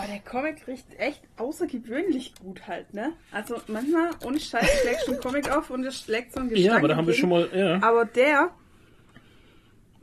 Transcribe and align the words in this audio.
Aber 0.00 0.08
der 0.08 0.20
Comic 0.20 0.66
riecht 0.66 0.86
echt 0.98 1.20
außergewöhnlich 1.36 2.34
gut 2.42 2.66
halt, 2.66 2.94
ne? 2.94 3.12
Also 3.32 3.56
manchmal, 3.66 4.10
ohne 4.24 4.40
Scheiß, 4.40 4.66
schlägt 4.80 5.04
schon 5.04 5.20
Comic 5.20 5.50
auf 5.50 5.68
und 5.70 5.84
es 5.84 6.00
schlägt 6.00 6.32
so 6.32 6.40
ein 6.40 6.48
Gestank 6.48 6.66
Ja, 6.66 6.76
aber 6.76 6.88
da 6.88 6.96
haben 6.96 7.06
wir 7.06 7.14
schon 7.14 7.28
mal, 7.28 7.48
ja. 7.54 7.82
Aber 7.82 8.06
der, 8.06 8.50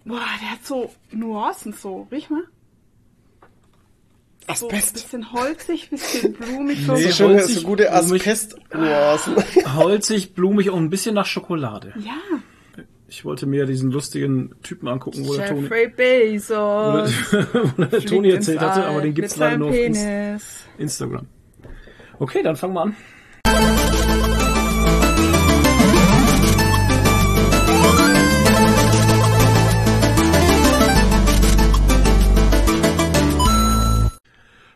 boah, 0.06 0.22
der 0.42 0.52
hat 0.52 0.64
so 0.66 0.94
Nuancen 1.12 1.74
so. 1.74 2.08
Riech 2.12 2.30
mal. 2.30 2.44
So 4.54 4.70
ein 4.70 4.76
Asbest. 4.76 4.94
bisschen 4.94 5.34
holzig, 5.34 5.90
bisschen 5.90 6.34
blumig. 6.40 6.86
So. 6.86 6.94
Nee, 6.94 7.02
So 7.04 7.12
schöne, 7.12 7.40
holzig, 7.40 7.56
so 7.56 7.68
gute. 7.68 7.92
Asbest-Nuancen. 7.92 9.36
Holzig, 9.76 10.34
blumig 10.36 10.70
und 10.70 10.84
ein 10.86 10.90
bisschen 10.90 11.16
nach 11.16 11.26
Schokolade. 11.26 11.94
Ja, 11.98 12.20
Ich 13.10 13.24
wollte 13.24 13.46
mir 13.46 13.66
diesen 13.66 13.90
lustigen 13.90 14.54
Typen 14.64 14.90
angucken, 14.90 15.26
wo 15.26 15.36
der 15.36 15.48
Toni, 15.48 15.62
Jeffrey 15.62 15.88
Bezos. 15.88 17.10
wo 17.78 17.84
der 17.86 18.02
Toni 18.02 18.32
erzählt 18.32 18.60
hatte, 18.60 18.86
aber 18.86 19.02
den 19.02 19.14
gibt's 19.14 19.38
leider 19.38 19.58
nur 19.58 19.70
auf 19.70 19.74
Penis. 19.74 20.66
Instagram. 20.78 21.26
Okay, 22.20 22.44
dann 22.44 22.58
fangen 22.58 22.74
wir 22.74 22.82
an. 22.82 22.96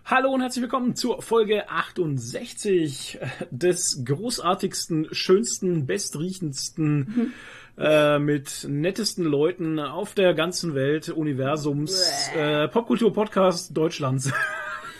Hallo 0.05 0.33
und 0.33 0.41
herzlich 0.41 0.63
willkommen 0.63 0.93
zur 0.95 1.21
Folge 1.21 1.69
68 1.69 3.19
des 3.49 4.03
großartigsten, 4.03 5.07
schönsten, 5.13 5.85
bestriechendsten, 5.85 7.33
äh, 7.77 8.19
mit 8.19 8.65
nettesten 8.67 9.25
Leuten 9.25 9.79
auf 9.79 10.13
der 10.13 10.33
ganzen 10.33 10.75
Welt, 10.75 11.09
Universums, 11.09 12.29
äh, 12.35 12.67
Popkultur-Podcast 12.67 13.75
Deutschlands. 13.75 14.31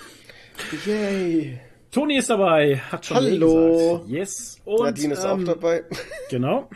Yay. 0.85 1.59
Toni 1.91 2.17
ist 2.17 2.29
dabei, 2.29 2.77
hat 2.77 3.05
schon 3.05 3.17
Hallo. 3.17 3.99
gesagt. 3.99 4.09
Yes. 4.09 4.61
Und, 4.63 4.85
Nadine 4.85 5.13
ist 5.13 5.23
ähm, 5.25 5.29
auch 5.31 5.43
dabei. 5.43 5.83
Genau. 6.29 6.69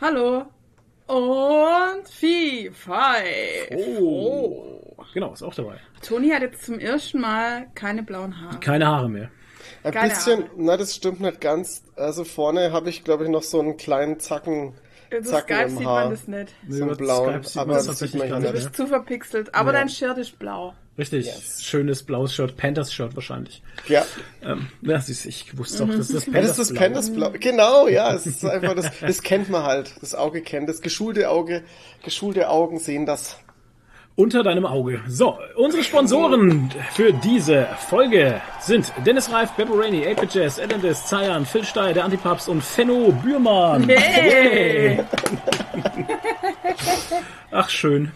Hallo. 0.00 0.44
Und 1.06 2.08
Vieh, 2.08 2.70
Five. 2.70 3.70
Oh. 3.98 4.80
Genau, 5.14 5.32
ist 5.32 5.42
auch 5.42 5.54
dabei. 5.54 5.76
Toni 6.06 6.28
hat 6.30 6.42
jetzt 6.42 6.66
zum 6.66 6.78
ersten 6.78 7.20
Mal 7.20 7.68
keine 7.74 8.02
blauen 8.02 8.38
Haare. 8.40 8.60
Keine 8.60 8.86
Haare 8.86 9.08
mehr. 9.08 9.30
Ein 9.82 9.92
Keine 9.92 10.08
bisschen, 10.10 10.42
Ahnung. 10.42 10.50
na, 10.56 10.76
das 10.76 10.94
stimmt 10.94 11.20
nicht 11.20 11.40
ganz. 11.40 11.84
Also 11.94 12.24
vorne 12.24 12.72
habe 12.72 12.90
ich, 12.90 13.04
glaube 13.04 13.24
ich, 13.24 13.30
noch 13.30 13.42
so 13.42 13.60
einen 13.60 13.76
kleinen 13.76 14.18
Zacken, 14.18 14.74
Das 15.10 15.26
Zacken 15.28 15.56
Skype 15.56 15.68
im 15.70 15.76
sieht 15.78 15.86
Haar. 15.86 16.00
man 16.02 16.10
das 16.10 16.28
nicht. 16.28 16.54
so 16.68 16.74
einen 16.74 16.82
Über 16.84 16.96
blauen. 16.96 17.30
Skype 17.30 17.48
sieht 17.48 17.56
Aber 17.58 17.66
man 17.66 17.76
das 17.76 17.86
das 17.86 17.98
sieht 17.98 18.10
tatsächlich 18.12 18.20
man 18.20 18.28
gar 18.30 18.38
Du 18.40 18.44
nicht. 18.46 18.54
nicht. 18.54 18.64
bist 18.72 18.76
zu 18.76 18.86
verpixelt, 18.86 19.54
aber 19.54 19.72
Ja. 19.72 19.78
dein 19.78 19.88
Shirt 19.88 20.18
ist 20.18 20.38
blau. 20.38 20.74
Richtig. 20.98 21.26
Yes. 21.26 21.62
Schönes 21.62 22.02
blaues 22.04 22.34
Shirt, 22.34 22.56
Panthers 22.56 22.92
Shirt 22.92 23.14
wahrscheinlich. 23.14 23.62
Ja. 23.86 24.06
Ähm, 24.42 24.68
ja, 24.80 24.98
siehst, 24.98 25.26
ich 25.26 25.56
wusste 25.58 25.84
auch, 25.84 25.88
das 25.88 25.98
ist 26.10 26.14
das 26.14 26.26
Ja, 26.26 26.32
das 26.40 26.50
ist 26.52 26.58
das 26.58 26.68
Blau. 26.70 26.80
Pandas 26.80 27.12
Blau. 27.12 27.30
Genau, 27.38 27.88
ja, 27.88 28.14
es 28.14 28.26
ist 28.26 28.42
einfach 28.46 28.74
das, 28.74 28.90
das 29.00 29.22
kennt 29.22 29.50
man 29.50 29.62
halt. 29.64 29.92
Das 30.00 30.14
Auge 30.14 30.40
kennt 30.40 30.68
das. 30.70 30.80
Geschulte 30.80 31.28
Auge, 31.28 31.62
geschulte 32.02 32.48
Augen 32.48 32.78
sehen 32.78 33.04
das. 33.04 33.36
Unter 34.18 34.42
deinem 34.42 34.64
Auge. 34.64 35.02
So, 35.06 35.38
unsere 35.56 35.84
Sponsoren 35.84 36.70
für 36.94 37.12
diese 37.12 37.66
Folge 37.90 38.40
sind 38.60 38.90
Dennis 39.04 39.30
Reif, 39.30 39.50
Beppo 39.50 39.74
Rainey, 39.74 40.06
8 40.10 40.34
Jazz, 40.34 40.58
Atlantis, 40.58 41.04
Zayan, 41.04 41.44
Phil 41.44 41.64
Steyer, 41.64 41.92
der 41.92 42.06
Antipapst 42.06 42.48
und 42.48 42.64
Fenno 42.64 43.12
Bührmann. 43.22 43.86
Hey! 43.90 45.00
Ach, 47.50 47.68
schön. 47.68 48.10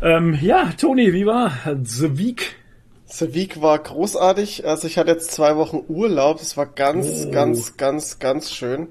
Ähm, 0.00 0.38
ja, 0.40 0.70
Toni, 0.78 1.12
wie 1.12 1.26
war 1.26 1.52
The 1.82 2.16
Week? 2.16 2.56
Der 3.20 3.34
Week 3.34 3.60
war 3.62 3.78
großartig. 3.78 4.66
Also 4.66 4.86
ich 4.86 4.96
hatte 4.98 5.10
jetzt 5.10 5.30
zwei 5.32 5.56
Wochen 5.56 5.82
Urlaub. 5.88 6.40
Es 6.40 6.56
war 6.56 6.66
ganz, 6.66 7.26
Oh. 7.26 7.30
ganz, 7.30 7.76
ganz, 7.76 8.18
ganz 8.18 8.50
schön. 8.52 8.88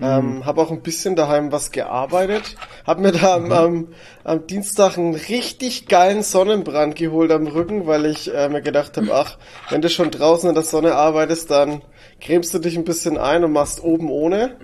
Ähm, 0.00 0.44
habe 0.44 0.60
auch 0.60 0.70
ein 0.70 0.82
bisschen 0.82 1.14
daheim 1.16 1.52
was 1.52 1.70
gearbeitet. 1.70 2.56
Hab 2.86 2.98
mir 2.98 3.12
da 3.12 3.34
am, 3.36 3.52
am, 3.52 3.88
am 4.24 4.46
Dienstag 4.46 4.98
einen 4.98 5.14
richtig 5.14 5.86
geilen 5.86 6.22
Sonnenbrand 6.22 6.96
geholt 6.96 7.30
am 7.30 7.46
Rücken, 7.46 7.86
weil 7.86 8.06
ich 8.06 8.34
äh, 8.34 8.48
mir 8.48 8.62
gedacht 8.62 8.96
habe, 8.96 9.14
ach, 9.14 9.38
wenn 9.70 9.80
du 9.80 9.88
schon 9.88 10.10
draußen 10.10 10.48
in 10.48 10.54
der 10.54 10.64
Sonne 10.64 10.94
arbeitest, 10.94 11.50
dann 11.50 11.82
cremst 12.20 12.52
du 12.54 12.58
dich 12.58 12.76
ein 12.76 12.84
bisschen 12.84 13.16
ein 13.16 13.44
und 13.44 13.52
machst 13.52 13.82
oben 13.82 14.10
ohne. 14.10 14.56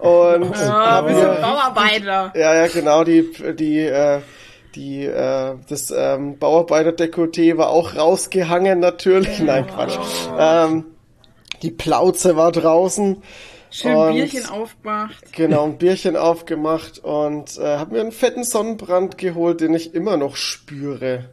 Und 0.00 0.52
Ah, 0.54 0.96
hab 0.96 1.06
mir 1.06 1.38
Bauarbeiter. 1.40 2.32
ja, 2.36 2.54
ja, 2.54 2.66
genau, 2.68 3.04
die, 3.04 3.30
die, 3.58 3.80
äh, 3.80 4.20
die, 4.74 5.04
äh, 5.04 5.54
das 5.68 5.92
ähm, 5.96 6.38
Bauarbeiter-Dekolleté 6.38 7.56
war 7.56 7.68
auch 7.70 7.96
rausgehangen 7.96 8.80
natürlich. 8.80 9.38
Nein, 9.40 9.66
Quatsch. 9.66 9.98
Ähm, 10.38 10.84
die 11.62 11.70
Plauze 11.70 12.36
war 12.36 12.52
draußen. 12.52 13.22
Schön 13.70 13.96
Und- 13.96 14.14
Bierchen 14.14 14.46
aufgemacht. 14.46 15.32
Genau, 15.32 15.64
ein 15.64 15.78
Bierchen 15.78 16.16
aufgemacht 16.16 16.98
und 17.00 17.58
äh, 17.58 17.78
habe 17.78 17.94
mir 17.94 18.00
einen 18.02 18.12
fetten 18.12 18.44
Sonnenbrand 18.44 19.18
geholt, 19.18 19.60
den 19.60 19.74
ich 19.74 19.94
immer 19.94 20.16
noch 20.16 20.36
spüre. 20.36 21.30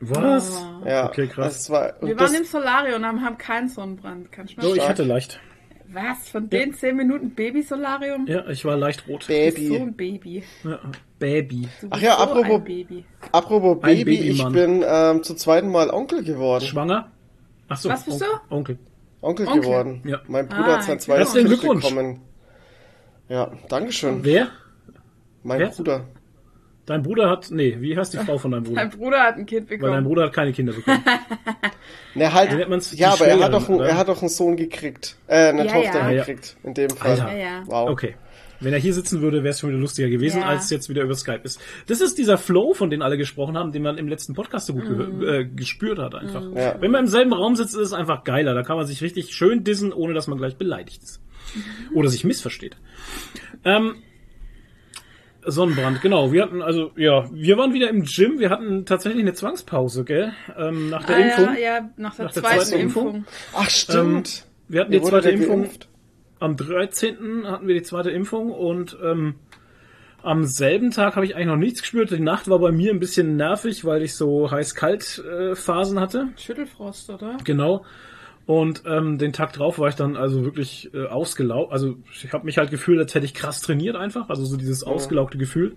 Was? 0.00 0.62
Ja, 0.86 1.06
Okay, 1.06 1.26
krass. 1.26 1.54
Das 1.54 1.70
war, 1.70 1.94
Wir 2.00 2.14
das, 2.14 2.30
waren 2.30 2.40
im 2.40 2.46
Solarium 2.46 3.02
und 3.02 3.22
haben 3.22 3.36
keinen 3.36 3.68
Sonnenbrand. 3.68 4.30
Kannst 4.30 4.56
du 4.56 4.62
So, 4.62 4.74
ich 4.76 4.88
hatte 4.88 5.02
leicht. 5.02 5.40
Was? 5.90 6.28
Von 6.28 6.50
den 6.50 6.74
10 6.74 6.96
Minuten 6.96 7.30
Baby-Solarium? 7.30 8.26
Ja, 8.26 8.46
ich 8.48 8.64
war 8.64 8.76
leicht 8.76 9.08
rot. 9.08 9.22
So 9.22 9.28
Baby. 9.28 9.76
ein 9.76 9.94
Baby. 9.94 10.42
Ja, 10.64 10.78
Baby. 11.18 11.68
Ach 11.90 12.00
ja, 12.00 12.16
so 12.16 12.22
apropos- 12.24 12.64
Baby. 12.64 13.04
Apropos 13.32 13.78
Ein 13.82 13.96
Baby, 14.04 14.16
ich 14.30 14.44
bin 14.48 14.84
ähm, 14.86 15.22
zum 15.22 15.36
zweiten 15.38 15.68
Mal 15.70 15.88
Onkel 15.90 16.22
geworden. 16.22 16.64
Schwanger? 16.64 17.10
Ach 17.68 17.76
so. 17.78 17.88
Was 17.88 18.04
bist 18.04 18.20
du? 18.20 18.26
Onkel. 18.54 18.78
Onkel, 19.20 19.46
Onkel. 19.48 19.60
geworden. 19.62 20.02
Ja. 20.04 20.20
Mein 20.28 20.46
Bruder 20.48 20.66
Ah, 20.68 20.76
hat 20.76 20.84
sein 20.84 21.00
zweites 21.00 21.32
Kind 21.32 21.48
bekommen. 21.48 22.20
Ja, 23.28 23.50
Dankeschön. 23.68 24.24
Wer? 24.24 24.48
Mein 25.42 25.60
Wer? 25.60 25.68
Bruder. 25.70 26.04
Dein 26.88 27.02
Bruder 27.02 27.28
hat, 27.28 27.50
nee, 27.50 27.76
wie 27.80 27.96
heißt 27.96 28.14
die 28.14 28.18
Frau 28.18 28.38
von 28.38 28.50
deinem 28.50 28.64
Bruder? 28.64 28.80
Dein 28.80 28.90
Bruder 28.90 29.22
hat 29.22 29.36
ein 29.36 29.44
Kind 29.46 29.70
Weil 29.70 29.78
dein 29.78 29.88
bekommen. 29.88 30.04
Bruder 30.04 30.22
hat 30.24 30.32
keine 30.32 30.52
Kinder 30.52 30.72
bekommen. 30.72 31.04
Ne, 32.14 32.32
halt, 32.32 32.50
ja, 32.94 33.12
aber 33.12 33.26
er 33.26 33.38
hat, 33.40 33.52
doch 33.52 33.68
einen, 33.68 33.80
er 33.80 33.96
hat 33.96 34.08
doch 34.08 34.20
einen 34.20 34.28
Sohn 34.28 34.56
gekriegt. 34.56 35.16
Äh, 35.28 35.48
eine 35.50 35.66
Ja, 35.66 35.72
Tochter 35.72 36.10
ja. 36.10 36.18
Gekriegt. 36.24 36.56
In 36.64 36.74
dem 36.74 36.90
Fall. 36.90 37.10
Alter. 37.12 37.32
Ja, 37.32 37.38
ja. 37.38 37.62
Wow. 37.66 37.90
Okay. 37.90 38.16
Wenn 38.60 38.72
er 38.72 38.78
hier 38.80 38.92
sitzen 38.92 39.20
würde, 39.20 39.44
wäre 39.44 39.50
es 39.52 39.60
schon 39.60 39.70
wieder 39.70 39.78
lustiger 39.78 40.08
gewesen, 40.08 40.40
Ja. 40.40 40.46
als 40.48 40.64
es 40.64 40.70
jetzt 40.70 40.88
wieder 40.88 41.02
über 41.02 41.14
Skype 41.14 41.42
ist. 41.44 41.60
Das 41.86 42.00
ist 42.00 42.18
dieser 42.18 42.36
Flow, 42.38 42.74
von 42.74 42.90
dem 42.90 43.02
alle 43.02 43.16
gesprochen 43.16 43.56
haben, 43.56 43.70
den 43.70 43.82
man 43.82 43.98
im 43.98 44.08
letzten 44.08 44.34
Podcast 44.34 44.66
so 44.66 44.72
gut 44.74 44.82
gehö- 44.84 45.26
äh, 45.28 45.44
gespürt 45.44 45.98
hat 46.00 46.14
einfach. 46.16 46.42
Ja. 46.56 46.74
Wenn 46.80 46.90
man 46.90 47.02
im 47.04 47.06
selben 47.10 47.32
Raum 47.32 47.54
sitzt, 47.54 47.74
ist 47.74 47.82
es 47.82 47.92
einfach 47.92 48.24
geiler. 48.24 48.54
Da 48.54 48.62
kann 48.64 48.76
man 48.76 48.86
sich 48.86 49.00
richtig 49.00 49.32
schön 49.34 49.62
dissen, 49.62 49.92
ohne 49.92 50.12
dass 50.14 50.26
man 50.26 50.38
gleich 50.38 50.56
beleidigt 50.56 51.02
ist. 51.04 51.20
Oder 51.94 52.08
sich 52.08 52.24
missversteht. 52.24 52.76
Ähm, 53.64 53.94
Sonnenbrand, 55.50 56.00
genau. 56.02 56.32
Wir 56.32 56.42
hatten 56.42 56.62
also, 56.62 56.90
ja, 56.96 57.24
wir 57.32 57.56
waren 57.56 57.72
wieder 57.72 57.88
im 57.90 58.04
Gym. 58.04 58.38
Wir 58.38 58.50
hatten 58.50 58.84
tatsächlich 58.86 59.22
eine 59.22 59.34
Zwangspause, 59.34 60.04
gell? 60.04 60.32
Ähm, 60.58 60.90
nach 60.90 61.04
der 61.04 61.16
Ah, 61.16 61.20
Impfung. 61.20 61.44
ja, 61.54 61.60
ja, 61.60 61.90
nach 61.96 62.14
der 62.16 62.24
Nach 62.26 62.32
der 62.32 62.42
zweiten 62.42 62.60
zweiten 62.64 62.80
Impfung. 62.82 63.06
Impfung. 63.08 63.24
Ach, 63.54 63.70
stimmt. 63.70 64.46
Wir 64.68 64.80
hatten 64.82 64.92
Ihr 64.92 65.00
die 65.00 65.06
zweite 65.06 65.30
Impfung. 65.30 65.62
geimpft. 65.62 65.88
Am 66.40 66.56
13. 66.56 67.46
hatten 67.46 67.66
wir 67.66 67.74
die 67.74 67.82
zweite 67.82 68.10
Impfung 68.10 68.50
und 68.52 68.96
ähm, 69.02 69.34
am 70.22 70.44
selben 70.44 70.90
Tag 70.90 71.16
habe 71.16 71.24
ich 71.26 71.34
eigentlich 71.34 71.46
noch 71.48 71.56
nichts 71.56 71.80
gespürt. 71.80 72.10
Die 72.10 72.20
Nacht 72.20 72.48
war 72.48 72.58
bei 72.58 72.70
mir 72.72 72.90
ein 72.92 73.00
bisschen 73.00 73.36
nervig, 73.36 73.84
weil 73.84 74.02
ich 74.02 74.14
so 74.14 74.50
heiß-kalt-Phasen 74.50 75.98
hatte. 76.00 76.28
Schüttelfrost, 76.36 77.10
oder? 77.10 77.36
Genau. 77.44 77.84
Und 78.48 78.84
ähm, 78.86 79.18
den 79.18 79.34
Tag 79.34 79.52
drauf 79.52 79.78
war 79.78 79.90
ich 79.90 79.94
dann 79.94 80.16
also 80.16 80.42
wirklich 80.42 80.88
äh, 80.94 81.04
ausgelaugt. 81.06 81.70
Also 81.70 81.96
ich 82.10 82.32
habe 82.32 82.46
mich 82.46 82.56
halt 82.56 82.70
gefühlt, 82.70 82.98
als 82.98 83.14
hätte 83.14 83.26
ich 83.26 83.34
krass 83.34 83.60
trainiert 83.60 83.94
einfach. 83.94 84.30
Also 84.30 84.42
so 84.46 84.56
dieses 84.56 84.82
ausgelaugte 84.82 85.36
Gefühl. 85.36 85.76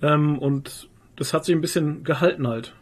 Ähm, 0.00 0.38
und 0.38 0.88
das 1.16 1.34
hat 1.34 1.44
sich 1.44 1.54
ein 1.54 1.60
bisschen 1.60 2.02
gehalten 2.02 2.48
halt. 2.48 2.72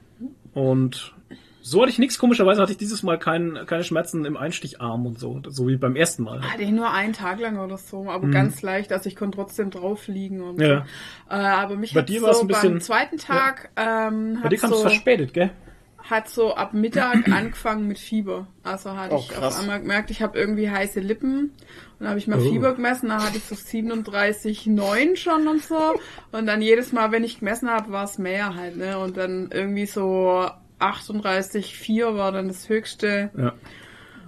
Und 0.53 1.13
so 1.61 1.81
hatte 1.83 1.91
ich 1.91 1.99
nichts. 1.99 2.21
Komischerweise 2.21 2.63
hatte 2.63 2.71
ich 2.71 2.79
dieses 2.79 3.03
Mal 3.03 3.19
kein, 3.19 3.59
keine 3.67 3.83
Schmerzen 3.83 4.25
im 4.27 4.37
Einsticharm 4.37 5.07
und 5.07 5.19
so. 5.19 5.43
So 5.49 5.67
wie 5.67 5.77
beim 5.77 5.97
ersten 5.97 6.23
Mal. 6.23 6.43
Hatte 6.43 6.63
ich 6.63 6.71
nur 6.71 6.89
einen 6.93 7.15
Tag 7.15 7.41
lang 7.41 7.59
oder 7.59 7.79
so, 7.79 8.09
aber 8.09 8.29
ganz 8.29 8.63
leicht, 8.63 8.93
also 8.93 9.09
ich 9.09 9.17
konnte 9.17 9.39
trotzdem 9.39 9.71
drauf 9.71 10.07
liegen 10.07 10.41
und 10.41 10.59
Mhm. 10.59 10.63
Ja. 10.63 10.87
so. 11.29 11.35
Äh, 11.35 11.39
aber 11.41 11.75
mich 11.75 11.95
Bei 11.95 12.01
hat 12.03 12.09
dir 12.09 12.21
so 12.21 12.43
ein 12.43 12.47
bisschen- 12.47 12.71
beim 12.75 12.81
zweiten 12.81 13.17
Tag 13.19 13.71
ähm, 13.75 14.39
Bei 14.41 14.51
dir 14.51 14.59
kam 14.59 14.71
es 14.71 14.77
so, 14.77 14.83
verspätet, 14.83 15.35
gell? 15.35 15.51
Hat 16.09 16.29
so 16.29 16.55
ab 16.55 16.75
Mittag 16.75 17.29
angefangen 17.33 17.89
mit 17.89 17.99
Fieber. 17.99 18.47
Also 18.63 18.95
hatte 18.97 19.15
Oh, 19.15 19.19
ich 19.21 19.29
krass. 19.29 19.55
auf 19.57 19.61
einmal 19.63 19.81
gemerkt, 19.81 20.11
ich 20.11 20.23
habe 20.23 20.39
irgendwie 20.39 20.71
heiße 20.71 21.01
Lippen. 21.01 21.45
Und 21.45 21.53
dann 22.01 22.09
habe 22.11 22.19
ich 22.19 22.27
mal 22.27 22.39
Oh. 22.39 22.43
Fieber 22.51 22.75
gemessen, 22.75 23.09
da 23.09 23.23
hatte 23.25 23.39
ich 23.39 23.45
so 23.45 23.55
37,9 23.55 25.17
schon 25.17 25.49
und 25.49 25.63
so. 25.63 25.95
Und 26.33 26.47
dann 26.47 26.61
jedes 26.63 26.93
Mal, 26.93 27.11
wenn 27.13 27.25
ich 27.25 27.39
gemessen 27.39 27.71
habe, 27.71 27.91
war 27.91 28.05
es 28.05 28.19
mehr 28.19 28.55
halt, 28.55 28.77
ne? 28.77 28.99
Und 28.99 29.17
dann 29.17 29.49
irgendwie 29.53 29.87
so 29.87 30.47
38,4 30.81 32.17
war 32.17 32.33
dann 32.33 32.49
das 32.49 32.69
höchste. 32.69 33.31
Ja. 33.37 33.53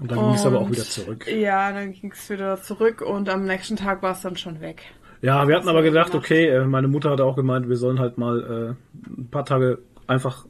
Und 0.01 0.11
dann 0.11 0.19
ging 0.19 0.35
es 0.35 0.45
aber 0.47 0.61
auch 0.61 0.71
wieder 0.71 0.83
zurück. 0.83 1.27
Ja, 1.27 1.73
dann 1.73 1.93
ging 1.93 2.13
es 2.13 2.29
wieder 2.29 2.61
zurück 2.63 3.01
und 3.01 3.29
am 3.29 3.45
nächsten 3.45 3.77
Tag 3.77 4.03
war 4.03 4.13
es 4.13 4.21
dann 4.21 4.37
schon 4.37 4.61
weg. 4.61 4.83
Ja, 5.23 5.49
wir 5.49 5.57
hatten 5.57 5.69
aber 5.69 5.83
gedacht, 5.83 6.15
okay, 6.15 6.47
äh, 6.49 6.65
meine 6.67 6.89
Mutter 6.89 7.11
hat 7.11 7.21
auch 7.23 7.35
gemeint, 7.37 7.69
wir 7.69 7.77
sollen 7.77 7.99
halt 7.99 8.19
mal 8.19 8.77
äh, 8.79 9.11
ein 9.21 9.29
paar 9.31 9.47
Tage 9.47 9.79
einfach 10.07 10.45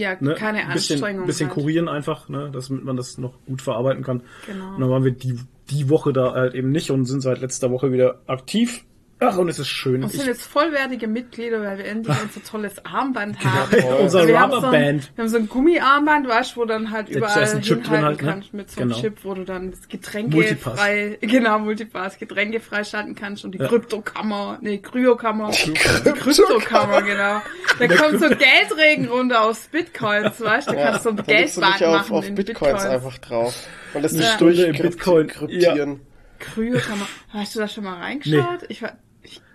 Ja, 0.00 0.16
ne, 0.18 0.34
keine 0.34 0.60
ein 0.60 0.72
bisschen, 0.72 0.94
Anstrengung 0.94 1.26
bisschen 1.26 1.48
halt. 1.48 1.54
kurieren 1.54 1.88
einfach, 1.88 2.28
ne, 2.30 2.50
dass 2.50 2.70
man 2.70 2.96
das 2.96 3.18
noch 3.18 3.34
gut 3.44 3.60
verarbeiten 3.60 4.02
kann. 4.02 4.22
Genau. 4.46 4.74
Und 4.74 4.80
dann 4.80 4.90
waren 4.90 5.04
wir 5.04 5.12
die, 5.12 5.38
die 5.68 5.90
Woche 5.90 6.12
da 6.14 6.32
halt 6.32 6.54
eben 6.54 6.70
nicht 6.70 6.90
und 6.90 7.04
sind 7.04 7.20
seit 7.20 7.40
letzter 7.40 7.70
Woche 7.70 7.92
wieder 7.92 8.20
aktiv. 8.26 8.84
Ach, 9.22 9.36
und 9.36 9.48
es 9.50 9.58
ist 9.58 9.68
schön. 9.68 10.02
Und 10.02 10.10
sind 10.12 10.26
jetzt 10.26 10.46
vollwertige 10.46 11.06
Mitglieder, 11.06 11.60
weil 11.62 11.76
wir 11.78 11.84
endlich 11.84 12.16
unser 12.22 12.42
tolles 12.42 12.84
Armband 12.86 13.36
haben. 13.44 13.84
unser 14.00 14.26
wir 14.26 14.40
haben 14.40 14.50
so 14.50 14.56
ein, 14.56 14.64
Rubberband. 14.64 15.10
wir 15.14 15.22
haben 15.22 15.28
so 15.28 15.36
ein 15.36 15.48
Gummiarmband, 15.48 16.26
weißt 16.28 16.56
du, 16.56 16.60
wo 16.60 16.64
dann 16.64 16.90
halt 16.90 17.08
Da 17.10 17.12
überall 17.18 17.42
ist 17.42 17.54
ein 17.54 17.60
Chip 17.62 17.84
drin 17.84 17.96
hinhalten 17.96 18.04
halt, 18.06 18.22
ne? 18.22 18.32
kannst 18.32 18.54
mit 18.54 18.70
so 18.70 18.80
einem 18.80 18.90
Genau. 18.90 19.00
Chip, 19.02 19.18
wo 19.24 19.34
du 19.34 19.44
dann 19.44 19.70
das 19.72 19.88
Getränke 19.88 20.36
Multipass. 20.36 20.78
frei, 20.80 21.18
genau, 21.22 21.58
Multipass, 21.58 22.18
Getränke 22.18 22.60
freischalten 22.60 23.14
kannst 23.14 23.44
und 23.44 23.52
die 23.54 23.58
Ja. 23.58 23.68
Kryptokammer, 23.68 24.58
nee, 24.62 24.78
Kryokammer, 24.78 25.50
die 25.50 25.74
Kryptokammer, 25.74 27.02
genau. 27.02 27.42
Da 27.78 27.86
kommt 27.88 28.20
so 28.20 28.28
Geldregen 28.28 29.08
runter 29.08 29.42
aus 29.42 29.68
Bitcoins, 29.70 30.40
weißt 30.40 30.68
du, 30.68 30.72
da 30.72 30.82
kannst 30.84 31.00
du 31.00 31.02
so 31.04 31.10
ein 31.10 31.16
da 31.16 31.22
Geldbad 31.24 31.74
dich 31.80 31.86
auf, 31.86 31.92
machen 31.94 32.12
auf 32.16 32.26
in 32.28 32.34
Bitcoins, 32.34 32.72
Bitcoins. 32.72 32.84
einfach 32.86 33.18
drauf. 33.18 33.54
Und 33.92 34.02
das 34.02 34.12
Eine 34.12 34.22
nicht 34.22 34.32
Stunde 34.34 34.62
in 34.64 34.72
durchkrypt- 34.74 34.82
Bitcoin. 34.82 35.26
kryptieren. 35.26 36.00
Kryokammer. 36.38 37.06
Hast 37.34 37.54
du 37.54 37.58
da 37.60 37.68
schon 37.68 37.84
mal 37.84 37.98
reingeschaut? 37.98 38.60
Ich 38.68 38.80
war, 38.82 38.92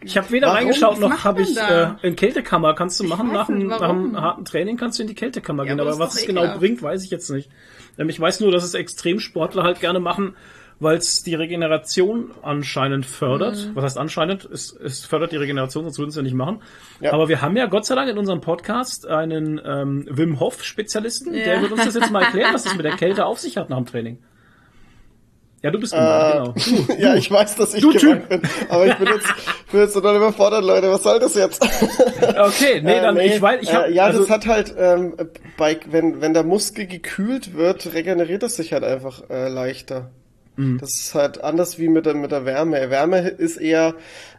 ich, 0.05 0.17
habe 0.17 0.29
weder 0.31 0.47
Warum? 0.47 0.57
reingeschaut 0.57 0.99
noch 0.99 1.23
habe 1.23 1.41
ich 1.41 1.57
äh, 1.57 1.89
in 2.01 2.15
Kältekammer 2.15 2.73
kannst 2.73 2.99
du 2.99 3.03
machen 3.03 3.31
nach, 3.31 3.49
einem, 3.49 3.59
nicht, 3.59 3.67
nach 3.69 3.81
einem 3.81 4.19
harten 4.19 4.45
Training 4.45 4.77
kannst 4.77 4.99
du 4.99 5.03
in 5.03 5.07
die 5.07 5.15
Kältekammer 5.15 5.63
Ja, 5.63 5.69
gehen, 5.73 5.79
aber 5.79 5.97
was 5.99 6.15
es 6.15 6.25
genau 6.25 6.57
bringt, 6.57 6.81
weiß 6.81 7.03
ich 7.03 7.09
jetzt 7.11 7.29
nicht. 7.29 7.49
Ich 7.97 8.19
weiß 8.19 8.39
nur, 8.41 8.51
dass 8.51 8.63
es 8.63 8.73
Extremsportler 8.73 9.63
halt 9.63 9.79
gerne 9.79 9.99
machen, 9.99 10.35
weil 10.79 10.97
es 10.97 11.23
die 11.23 11.35
Regeneration 11.35 12.31
anscheinend 12.41 13.05
fördert. 13.05 13.55
Mhm. 13.55 13.75
Was 13.75 13.85
heißt 13.85 13.97
anscheinend? 13.97 14.43
Es, 14.45 14.73
es 14.73 15.05
fördert 15.05 15.31
die 15.31 15.37
Regeneration, 15.37 15.85
sonst 15.85 15.99
würden 15.99 16.11
sie 16.11 16.19
ja 16.19 16.23
nicht 16.23 16.33
machen. 16.33 16.61
Ja. 16.99 17.13
Aber 17.13 17.29
wir 17.29 17.41
haben 17.41 17.55
ja 17.55 17.65
Gott 17.67 17.85
sei 17.85 17.95
Dank 17.95 18.09
in 18.09 18.17
unserem 18.17 18.41
Podcast 18.41 19.07
einen 19.07 19.61
ähm, 19.63 20.05
Wim 20.09 20.39
Hof 20.41 20.63
Spezialisten, 20.63 21.33
Ja. 21.33 21.45
der 21.45 21.61
wird 21.61 21.71
uns 21.71 21.85
das 21.85 21.95
jetzt 21.95 22.11
mal 22.11 22.23
erklären, 22.23 22.53
was 22.53 22.63
das 22.63 22.75
mit 22.75 22.85
der 22.85 22.95
Kälte 22.97 23.25
auf 23.25 23.39
sich 23.39 23.55
hat 23.57 23.69
nach 23.69 23.77
dem 23.77 23.85
Training. 23.85 24.17
Ja, 25.65 25.71
du 25.71 25.79
bist 25.79 25.93
Äh, 25.93 25.97
gemeint, 25.97 26.63
genau. 26.63 26.93
Ja, 26.99 27.15
ich 27.15 27.31
weiß, 27.31 27.55
dass 27.55 27.73
ich 27.73 27.81
Du 27.81 27.91
gemeint 27.91 28.29
bin. 28.29 28.41
Aber 28.69 28.85
ich 28.85 28.93
bin 28.97 29.07
jetzt, 29.07 29.25
bin 29.71 29.79
jetzt 29.79 29.93
total 29.93 30.15
überfordert, 30.17 30.63
Leute. 30.63 30.91
Was 30.91 31.01
soll 31.01 31.17
das 31.19 31.33
jetzt? 31.33 31.59
Okay, 32.37 32.81
nee, 32.83 32.99
Äh, 32.99 33.01
dann 33.01 33.17
ich 33.19 33.41
weiß, 33.41 33.63
ich 33.63 33.73
hab, 33.73 33.87
äh, 33.87 33.91
ja, 33.91 34.05
also, 34.05 34.19
das 34.19 34.29
hat 34.29 34.45
halt, 34.45 34.75
ähm, 34.77 35.15
bei, 35.57 35.79
wenn, 35.89 36.21
wenn 36.21 36.35
der 36.35 36.43
Muskel 36.43 36.85
gekühlt 36.85 37.55
wird, 37.55 37.95
regeneriert 37.95 38.43
es 38.43 38.57
sich 38.57 38.73
halt 38.73 38.83
einfach 38.83 39.27
äh, 39.31 39.47
leichter. 39.49 40.11
Mhm. 40.55 40.77
Das 40.77 40.91
ist 40.99 41.15
halt 41.15 41.43
anders 41.43 41.79
wie 41.79 41.87
mit 41.89 42.05
der, 42.05 42.13
mit 42.13 42.31
der 42.31 42.45
Wärme. 42.45 42.91
Wärme 42.91 43.27
ist 43.27 43.57
eher 43.57 43.95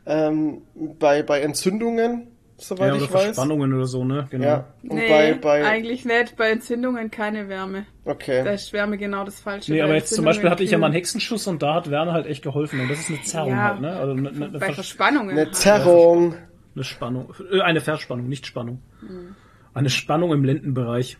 ähm, 0.06 0.62
bei, 0.75 1.25
bei 1.25 1.40
Entzündungen, 1.40 2.28
soweit 2.58 2.88
ja, 2.88 2.94
oder 2.94 3.04
ich 3.04 3.12
weiß. 3.12 3.22
Verspannungen 3.24 3.72
oder 3.74 3.86
so, 3.86 4.04
ne? 4.04 4.26
Genau. 4.30 4.44
Ja, 4.44 4.64
und 4.82 4.94
nee, 4.96 5.08
bei, 5.08 5.34
bei, 5.34 5.66
eigentlich 5.66 6.04
nicht. 6.04 6.36
Bei 6.36 6.50
Entzündungen 6.50 7.10
keine 7.10 7.48
Wärme. 7.48 7.86
Da 8.04 8.12
okay. 8.12 8.54
ist 8.54 8.72
Wärme 8.72 8.98
genau 8.98 9.24
das 9.24 9.40
Falsche. 9.40 9.72
Nee, 9.72 9.82
aber 9.82 9.94
jetzt 9.94 10.14
zum 10.14 10.24
Beispiel 10.24 10.50
hatte 10.50 10.62
ich 10.62 10.70
ja 10.70 10.78
mal 10.78 10.86
einen. 10.86 10.94
Hexenschuss 10.94 11.46
und 11.46 11.62
da 11.62 11.74
hat 11.74 11.90
Wärme 11.90 12.12
halt 12.12 12.26
echt 12.26 12.42
geholfen. 12.42 12.80
Und 12.80 12.90
das 12.90 13.00
ist 13.00 13.10
eine 13.10 13.22
Zerrung 13.22 13.50
Ja. 13.50 13.64
halt, 13.70 13.80
ne? 13.80 13.96
Also 13.96 14.12
eine, 14.12 14.28
eine, 14.28 14.44
eine, 14.46 14.58
Bei 14.58 14.66
Vers 14.66 14.74
Verspannungen. 14.76 15.30
Eine 15.30 15.46
halt. 15.46 15.54
Zerrung. 15.54 16.34
eine 16.74 16.84
Spannung. 16.84 17.34
Äh, 17.52 17.60
eine 17.60 17.80
Verspannung, 17.80 18.28
nicht 18.28 18.46
Spannung. 18.46 18.82
Mhm. 19.02 19.34
Eine 19.74 19.90
Spannung 19.90 20.32
im 20.32 20.44
Lendenbereich. 20.44 21.18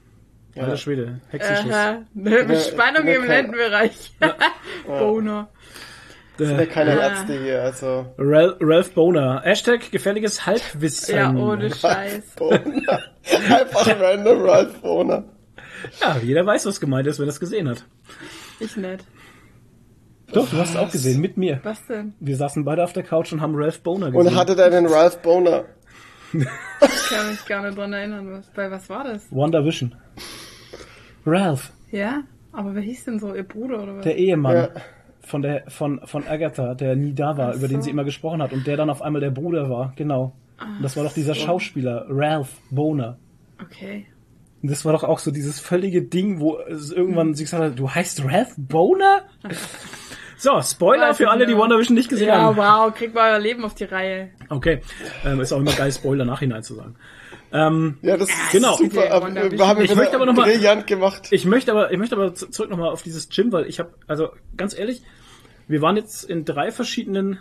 Ja. 0.54 0.62
Alter 0.62 0.78
Schwede, 0.78 1.20
Hexenschuss. 1.28 1.70
Aha, 1.70 2.02
eine 2.16 2.44
Bespannung 2.44 3.04
ne, 3.04 3.14
im 3.16 3.22
kein- 3.22 3.28
Lendenbereich. 3.28 4.12
Boner. 4.86 5.50
Sind 6.38 6.58
ja 6.58 6.66
keine 6.66 6.92
Ah. 7.00 7.08
Ärzte 7.08 7.40
hier, 7.42 7.62
also. 7.62 8.06
Ralph, 8.18 8.56
Ralph 8.60 8.92
Boner. 8.94 9.40
Hashtag 9.44 9.90
gefährliches 9.90 10.44
Halbwissen. 10.46 11.14
Ja, 11.16 11.32
ohne 11.34 11.74
Scheiß. 11.74 12.22
Einfach 12.40 14.00
random 14.00 14.42
Ralph 14.42 14.80
Bohner. 14.82 15.24
Ja, 16.00 16.16
jeder 16.22 16.44
weiß, 16.44 16.66
was 16.66 16.80
gemeint 16.80 17.06
ist, 17.06 17.18
wenn 17.18 17.26
er 17.26 17.30
es 17.30 17.40
gesehen 17.40 17.68
hat. 17.68 17.84
Ich 18.60 18.76
nicht. 18.76 19.04
Doch, 20.32 20.48
du 20.50 20.56
hast 20.56 20.70
es 20.70 20.76
auch 20.76 20.90
gesehen, 20.90 21.20
mit 21.20 21.36
mir. 21.36 21.60
Was 21.62 21.86
denn? 21.86 22.14
Wir 22.18 22.36
saßen 22.36 22.64
beide 22.64 22.82
auf 22.82 22.92
der 22.92 23.02
Couch 23.04 23.32
und 23.32 23.40
haben 23.40 23.54
Ralph 23.54 23.80
Boner 23.82 24.10
gesehen. 24.10 24.26
Und 24.26 24.34
hatte 24.36 24.56
dann 24.56 24.72
den 24.72 24.86
Ralph 24.86 25.22
Boner. 25.22 25.64
Ich 26.32 27.08
kann 27.08 27.30
mich 27.30 27.46
gar 27.46 27.64
nicht 27.64 27.78
dran 27.78 27.92
erinnern. 27.92 28.32
Was, 28.32 28.50
bei 28.50 28.70
was 28.70 28.88
war 28.90 29.04
das? 29.04 29.30
Wonder 29.30 29.64
Vision. 29.64 29.94
Ralph, 31.24 31.72
Ja? 31.90 32.22
Aber 32.52 32.74
wer 32.74 32.82
hieß 32.82 33.04
denn 33.04 33.18
so? 33.18 33.34
Ihr 33.34 33.42
Bruder 33.44 33.82
oder 33.82 33.96
was? 33.96 34.04
der 34.04 34.16
Ehemann 34.16 34.56
Ja. 34.56 34.68
Von 35.26 35.43
der 35.43 35.64
von 35.69 36.00
von 36.05 36.26
Agatha, 36.26 36.75
der 36.75 36.96
nie 36.96 37.12
da 37.14 37.37
war, 37.37 37.50
Ach 37.50 37.56
über 37.56 37.69
den 37.69 37.81
so. 37.81 37.84
sie 37.87 37.90
immer 37.90 38.05
gesprochen 38.05 38.40
hat 38.40 38.52
und 38.52 38.67
der 38.67 38.76
dann 38.76 38.88
auf 38.90 39.02
einmal 39.02 39.20
der 39.20 39.31
Bruder 39.31 39.69
war, 39.69 39.93
genau. 39.96 40.32
Und 40.61 40.82
das 40.82 40.96
war 40.96 41.05
doch 41.05 41.12
dieser 41.12 41.34
Schauspieler 41.34 42.06
Ralph 42.08 42.49
Boner. 42.70 43.19
Okay. 43.62 44.06
Und 44.62 44.70
das 44.70 44.84
war 44.84 44.93
doch 44.93 45.05
auch 45.05 45.19
so 45.19 45.31
dieses 45.31 45.61
völlige 45.61 46.02
Ding, 46.02 46.40
wo 46.40 46.58
es 46.58 46.90
irgendwann 46.90 47.34
sie 47.34 47.44
gesagt 47.44 47.62
hat, 47.62 47.78
du 47.78 47.90
heißt 47.90 48.25
Ralph 48.25 48.55
Boner? 48.56 49.23
So, 50.38 50.61
Spoiler 50.61 51.08
Weiß 51.08 51.17
für 51.17 51.31
alle, 51.31 51.46
die 51.46 51.55
nicht. 51.55 51.62
Wonder 51.62 51.79
Vision 51.79 51.94
nicht 51.94 52.11
gesehen 52.11 52.29
Ja, 52.29 52.40
haben. 52.43 52.58
wow, 52.58 52.94
kriegt 52.94 53.14
mal 53.14 53.32
euer 53.32 53.38
Leben 53.38 53.64
auf 53.64 53.75
die 53.75 53.84
Reihe. 53.84 54.29
Okay, 54.50 54.82
ähm, 55.25 55.40
ist 55.40 55.50
auch 55.50 55.58
immer 55.61 55.72
geil, 55.72 55.90
Spoiler 55.90 56.26
nachhinein 56.26 56.62
zu 56.62 56.75
sagen. 56.75 56.94
Ähm, 57.52 57.98
Ja, 58.02 58.16
das 58.16 58.28
ist 58.28 58.52
Genau. 58.52 58.76
super. 58.76 59.10
Aber 59.12 59.26
Wonder 59.26 59.50
wir 59.50 59.66
haben 59.66 59.81
Ich 59.82 59.90
wieder 59.90 59.96
möchte 60.00 60.16
aber 60.16 60.26
noch 60.26 60.34
mal- 60.34 60.44
brillant 60.44 60.87
gemacht. 60.87 61.28
Ich 61.31 61.44
möchte 61.44 61.70
aber, 61.70 61.93
ich 61.93 61.98
möchte 61.98 62.16
aber 62.16 62.34
zurück 62.34 62.70
nochmal 62.70 62.90
auf 62.90 63.02
dieses 63.02 63.28
Gym, 63.28 63.52
weil 63.52 63.66
ich 63.66 63.78
habe, 63.78 63.90
also 64.06 64.31
ganz 64.56 64.76
ehrlich, 64.76 65.02
wir 65.69 65.81
waren 65.82 65.96
jetzt 65.96 66.25
in 66.25 66.44
drei 66.44 66.70
verschiedenen, 66.72 67.38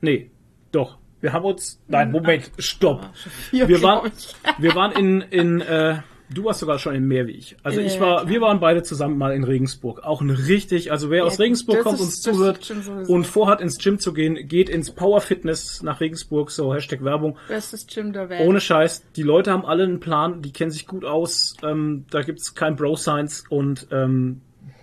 nee, 0.00 0.30
doch, 0.72 0.98
wir 1.20 1.32
haben 1.32 1.44
uns, 1.44 1.80
nein, 1.88 2.12
Moment, 2.12 2.50
stopp. 2.58 3.08
Wir 3.50 3.82
waren, 3.82 4.10
wir 4.58 4.74
waren 4.74 4.92
in, 4.92 5.20
in, 5.22 5.60
äh, 5.62 5.96
du 6.30 6.44
warst 6.44 6.60
sogar 6.60 6.78
schon 6.78 6.94
in 6.94 7.06
mehr 7.06 7.26
wie 7.26 7.32
ich. 7.32 7.56
Also 7.62 7.80
ich 7.80 8.00
war, 8.00 8.28
wir 8.28 8.40
waren 8.40 8.60
beide 8.60 8.82
zusammen 8.82 9.18
mal 9.18 9.34
in 9.34 9.44
Regensburg. 9.44 10.04
Auch 10.04 10.20
ein 10.20 10.30
richtig, 10.30 10.90
also 10.92 11.10
wer 11.10 11.24
aus 11.24 11.38
Regensburg 11.38 11.82
kommt, 11.82 12.00
das 12.00 12.20
zuhört 12.20 12.72
und 13.08 13.26
vorhat 13.26 13.60
ins 13.60 13.78
Gym 13.78 13.98
zu 13.98 14.12
gehen, 14.12 14.48
geht 14.48 14.68
ins 14.68 14.90
Power 14.90 15.20
Fitness 15.20 15.82
nach 15.82 16.00
Regensburg, 16.00 16.50
so 16.50 16.74
Hashtag 16.74 17.04
Werbung. 17.04 17.36
Bestes 17.48 17.86
Gym 17.86 18.12
der 18.12 18.28
Welt. 18.28 18.46
Ohne 18.46 18.60
Scheiß, 18.60 19.04
die 19.14 19.22
Leute 19.22 19.52
haben 19.52 19.64
alle 19.64 19.84
einen 19.84 20.00
Plan, 20.00 20.42
die 20.42 20.52
kennen 20.52 20.70
sich 20.70 20.86
gut 20.86 21.04
aus, 21.04 21.54
ähm, 21.62 22.06
da 22.10 22.22
gibt's 22.22 22.54
kein 22.54 22.76
Bro-Science 22.76 23.44
und 23.48 23.88
ähm, 23.90 24.40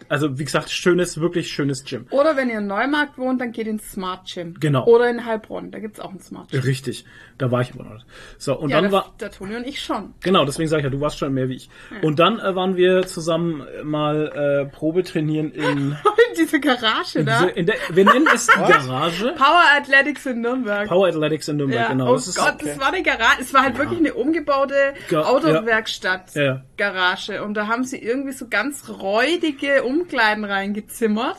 also 0.09 0.37
wie 0.39 0.45
gesagt, 0.45 0.69
schönes, 0.71 1.19
wirklich 1.19 1.51
schönes 1.51 1.83
Gym. 1.83 2.05
Oder 2.11 2.35
wenn 2.37 2.49
ihr 2.49 2.59
in 2.59 2.67
Neumarkt 2.67 3.17
wohnt, 3.17 3.41
dann 3.41 3.51
geht 3.51 3.67
ins 3.67 3.91
Smart 3.91 4.27
Gym. 4.31 4.55
Genau. 4.59 4.85
Oder 4.85 5.09
in 5.09 5.25
Heilbronn, 5.25 5.71
da 5.71 5.79
gibt's 5.79 5.99
auch 5.99 6.11
ein 6.11 6.19
Smart 6.19 6.51
Gym. 6.51 6.61
Richtig, 6.61 7.05
da 7.37 7.51
war 7.51 7.61
ich 7.61 7.73
aber 7.73 7.83
noch 7.83 7.93
nicht. 7.93 8.05
So, 8.37 8.57
und 8.57 8.69
ja, 8.69 8.81
dann 8.81 8.91
da, 8.91 8.97
war, 8.97 9.13
der 9.19 9.31
Toni 9.31 9.55
und 9.55 9.65
ich 9.67 9.81
schon. 9.81 10.13
genau, 10.21 10.45
deswegen 10.45 10.69
sage 10.69 10.81
ich 10.81 10.83
ja, 10.85 10.89
du 10.89 11.01
warst 11.01 11.17
schon 11.17 11.33
mehr 11.33 11.49
wie 11.49 11.55
ich. 11.55 11.69
Und 12.01 12.19
dann 12.19 12.39
äh, 12.39 12.55
waren 12.55 12.75
wir 12.75 13.05
zusammen 13.07 13.65
äh, 13.67 13.83
mal 13.83 14.67
äh, 14.69 14.75
Probe 14.75 15.03
trainieren 15.03 15.51
in, 15.51 15.95
Diese 16.37 16.59
Garage 16.59 17.19
in, 17.19 17.25
da. 17.27 17.39
diese, 17.43 17.51
in 17.51 17.65
der, 17.67 17.75
wir 17.89 18.05
nennen 18.05 18.27
es 18.33 18.47
die 18.53 18.53
Garage. 18.53 19.33
Power 19.37 19.63
Athletics 19.77 20.25
in 20.25 20.41
Nürnberg. 20.41 20.87
Power 20.87 21.07
Athletics 21.07 21.47
in 21.47 21.57
Nürnberg, 21.57 21.81
ja, 21.81 21.89
genau. 21.89 22.09
oh 22.09 22.13
das 22.15 22.27
ist, 22.27 22.37
Gott, 22.37 22.55
das 22.59 22.79
war 22.79 22.87
eine 22.87 23.03
Garage. 23.03 23.41
Es 23.41 23.53
war 23.53 23.61
halt 23.61 23.77
wirklich 23.77 23.99
eine 23.99 24.15
umgebaute 24.15 24.73
Ga- 25.09 25.21
Autowerkstatt. 25.25 26.33
Ja. 26.35 26.43
Ja. 26.43 26.61
Garage. 26.77 27.43
Und 27.43 27.53
da 27.53 27.67
haben 27.67 27.83
sie 27.83 27.97
irgendwie 27.97 28.33
so 28.33 28.47
ganz 28.49 28.89
räudige 28.89 29.83
Umkleiden 29.93 30.43
reingezimmert. 30.45 31.37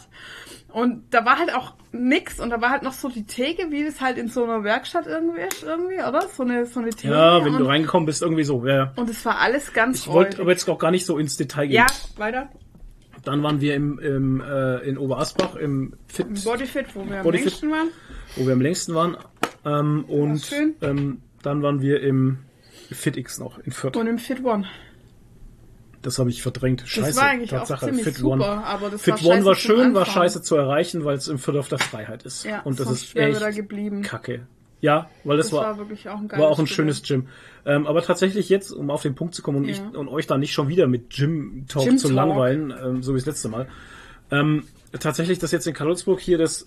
Und 0.72 1.14
da 1.14 1.24
war 1.24 1.38
halt 1.38 1.54
auch 1.54 1.74
nix. 1.92 2.40
Und 2.40 2.50
da 2.50 2.60
war 2.60 2.70
halt 2.70 2.82
noch 2.82 2.92
so 2.92 3.08
die 3.08 3.24
Theke, 3.24 3.70
wie 3.70 3.84
das 3.84 4.00
halt 4.00 4.18
in 4.18 4.28
so 4.28 4.42
einer 4.44 4.64
Werkstatt 4.64 5.06
irgendwie 5.06 5.40
ist, 5.40 5.62
irgendwie, 5.62 5.94
oder? 5.96 6.26
So 6.28 6.42
eine, 6.42 6.66
so 6.66 6.80
eine 6.80 6.90
Theke. 6.90 7.14
ja, 7.14 7.44
wenn 7.44 7.56
du 7.56 7.64
reingekommen 7.64 8.06
bist, 8.06 8.22
irgendwie 8.22 8.42
so. 8.44 8.66
Ja. 8.66 8.92
Und 8.96 9.08
es 9.08 9.24
war 9.24 9.38
alles 9.38 9.72
ganz 9.72 10.00
Ich 10.00 10.08
wollte 10.08 10.40
aber 10.40 10.50
jetzt 10.50 10.68
auch 10.68 10.78
gar 10.78 10.90
nicht 10.90 11.06
so 11.06 11.16
ins 11.18 11.36
Detail 11.36 11.66
gehen. 11.68 11.76
Ja, 11.76 11.86
weiter. 12.16 12.48
Dann 13.22 13.42
waren 13.42 13.60
wir 13.60 13.74
im, 13.74 13.98
im, 14.00 14.40
äh, 14.40 14.78
in 14.80 14.98
Oberasbach 14.98 15.54
im 15.54 15.94
Fit, 16.08 16.26
Bodyfit, 16.44 16.94
wo 16.94 17.08
wir 17.08 17.18
am 17.18 17.22
Bodyfit. 17.22 17.46
längsten 17.46 17.70
waren. 17.70 17.88
wo 18.36 18.46
wir 18.46 18.52
am 18.52 18.60
längsten 18.60 18.94
waren. 18.94 19.16
Ähm, 19.64 20.04
und 20.08 20.52
ähm, 20.82 21.22
dann 21.42 21.62
waren 21.62 21.80
wir 21.80 22.02
im 22.02 22.38
FitX 22.90 23.38
noch 23.38 23.58
in 23.60 23.72
Fürth. 23.72 23.96
Und 23.96 24.08
im 24.08 24.18
Fit 24.18 24.44
One. 24.44 24.66
Das 26.04 26.18
habe 26.18 26.30
ich 26.30 26.42
verdrängt. 26.42 26.82
Scheiße. 26.86 27.06
Das 27.08 27.16
war 27.16 27.28
eigentlich 27.30 27.50
Tatsache. 27.50 27.82
auch 27.86 27.88
ziemlich 27.88 28.04
Fit 28.04 28.16
super, 28.16 28.32
One. 28.34 28.44
aber 28.44 28.90
das 28.90 29.02
Fit 29.02 29.24
war 29.24 29.30
One 29.32 29.44
war 29.44 29.54
schön, 29.56 29.94
war 29.94 30.04
scheiße 30.06 30.42
zu 30.42 30.54
erreichen, 30.56 31.04
weil 31.04 31.16
es 31.16 31.28
im 31.28 31.38
Fürth 31.38 31.56
auf 31.56 31.68
der 31.68 31.78
Freiheit 31.78 32.24
ist. 32.24 32.44
Ja, 32.44 32.60
und 32.62 32.78
das 32.78 32.90
ist 32.90 33.16
echt 33.16 33.40
da 33.40 33.50
geblieben. 33.50 34.02
kacke. 34.02 34.46
Ja, 34.80 35.08
weil 35.24 35.38
das, 35.38 35.46
Das 35.46 35.54
war, 35.54 35.64
war 35.64 35.78
wirklich 35.78 36.08
auch 36.10 36.18
ein 36.18 36.30
war 36.30 36.48
auch 36.48 36.58
ein 36.58 36.66
schönes 36.66 37.02
Gym. 37.02 37.28
Ähm, 37.64 37.86
aber 37.86 38.02
tatsächlich 38.02 38.50
jetzt, 38.50 38.70
um 38.70 38.90
auf 38.90 39.00
den 39.00 39.14
Punkt 39.14 39.34
zu 39.34 39.40
kommen 39.42 39.56
und, 39.58 39.64
Ja. 39.64 39.70
ich, 39.70 39.96
und 39.96 40.08
euch 40.08 40.26
da 40.26 40.36
nicht 40.36 40.52
schon 40.52 40.68
wieder 40.68 40.86
mit 40.86 41.08
Gym-Talk 41.08 41.84
Gym 41.84 41.96
zu 41.96 42.12
langweilen, 42.12 42.70
ähm, 42.84 43.02
so 43.02 43.14
wie 43.14 43.18
das 43.18 43.24
letzte 43.26 43.48
Mal. 43.48 43.66
Ähm, 44.30 44.64
tatsächlich, 45.00 45.38
das 45.38 45.52
jetzt 45.52 45.66
in 45.66 45.72
Karlsburg 45.72 46.20
hier, 46.20 46.36
das, 46.36 46.66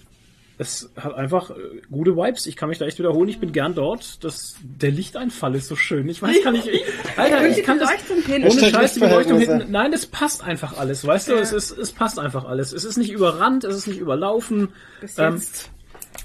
es 0.60 0.90
hat 0.96 1.14
einfach 1.14 1.52
äh, 1.52 1.54
gute 1.92 2.16
Vibes. 2.16 2.48
Ich 2.48 2.56
kann 2.56 2.70
mich 2.70 2.80
da 2.80 2.86
echt 2.86 2.98
wiederholen. 2.98 3.30
Ich 3.30 3.40
bin 3.40 3.52
gern 3.52 3.76
dort. 3.76 4.24
Das, 4.24 4.56
der 4.64 4.92
Lichteinfall 4.92 5.54
ist 5.56 5.68
so 5.68 5.76
schön. 5.76 6.10
Ich 6.10 6.22
weiß 6.22 6.44
gar 6.44 6.52
nicht, 6.52 6.68
ich, 6.72 6.84
Alter, 7.16 7.48
ich 7.48 7.64
kann 7.64 7.80
das, 7.80 7.90
ohne 8.28 8.70
Scheiß, 8.70 8.96
die 8.96 9.00
Beleuchtung 9.02 9.40
hinten. 9.40 9.72
Nein, 9.72 9.94
es 9.94 10.08
passt 10.08 10.44
einfach 10.44 10.78
alles. 10.78 11.06
Weißt 11.06 11.28
du, 11.30 11.36
es 11.36 11.54
ist, 11.54 11.72
es 11.78 11.92
passt 11.92 12.18
einfach 12.18 12.46
alles. 12.46 12.74
Es 12.74 12.86
ist 12.86 12.98
nicht 12.98 13.12
überrannt, 13.12 13.64
es 13.66 13.76
ist 13.76 13.88
nicht 13.88 14.00
überlaufen. 14.00 14.70
Bis 15.00 15.18
Ähm, 15.20 15.36
jetzt. 15.36 15.70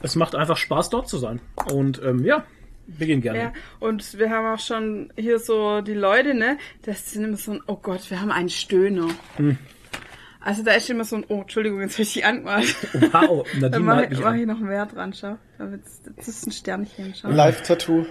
es 0.03 0.17
macht 0.17 0.35
einfach 0.35 0.57
Spaß, 0.57 0.89
dort 0.89 1.09
zu 1.09 1.19
sein. 1.19 1.41
Und 1.71 2.01
ähm, 2.03 2.25
ja, 2.25 2.45
Beginn 2.87 3.21
gerne. 3.21 3.39
Ja, 3.39 3.53
und 3.81 4.19
wir 4.19 4.31
haben 4.31 4.55
auch 4.55 4.59
schon 4.59 5.13
hier 5.17 5.39
so 5.39 5.83
die 5.83 5.95
Leute, 5.95 6.35
ne? 6.35 6.59
Das 6.83 7.13
sind 7.13 7.25
immer 7.25 7.37
so 7.37 7.53
ein, 7.53 7.61
oh 7.67 7.77
Gott, 7.77 8.11
wir 8.11 8.21
haben 8.21 8.31
einen 8.33 8.49
Stöhner. 8.49 9.09
Hm. 9.37 9.57
Also 10.45 10.63
da 10.65 10.73
ist 10.73 10.91
immer 10.91 11.05
so 11.05 11.17
ein, 11.17 11.25
oh, 11.29 11.43
Entschuldigung, 11.43 11.81
jetzt 11.81 11.95
habe 11.95 12.03
ich 12.03 12.13
die 12.15 12.25
angemalt. 12.25 12.75
Wow, 13.13 13.47
Dann 13.53 13.61
Nadine 13.61 13.85
mache 13.85 13.97
halt 13.97 14.05
ich, 14.13 14.19
mich 14.19 14.25
mach 14.27 14.35
ich 14.35 14.47
noch 14.47 14.59
mehr 14.59 14.87
dran, 14.87 15.13
schau. 15.13 15.37
Das 16.17 16.29
ist 16.29 16.47
ein 16.47 16.53
Sternchen, 16.53 17.15
schau. 17.15 17.29
Live-Tattoo. 17.29 18.07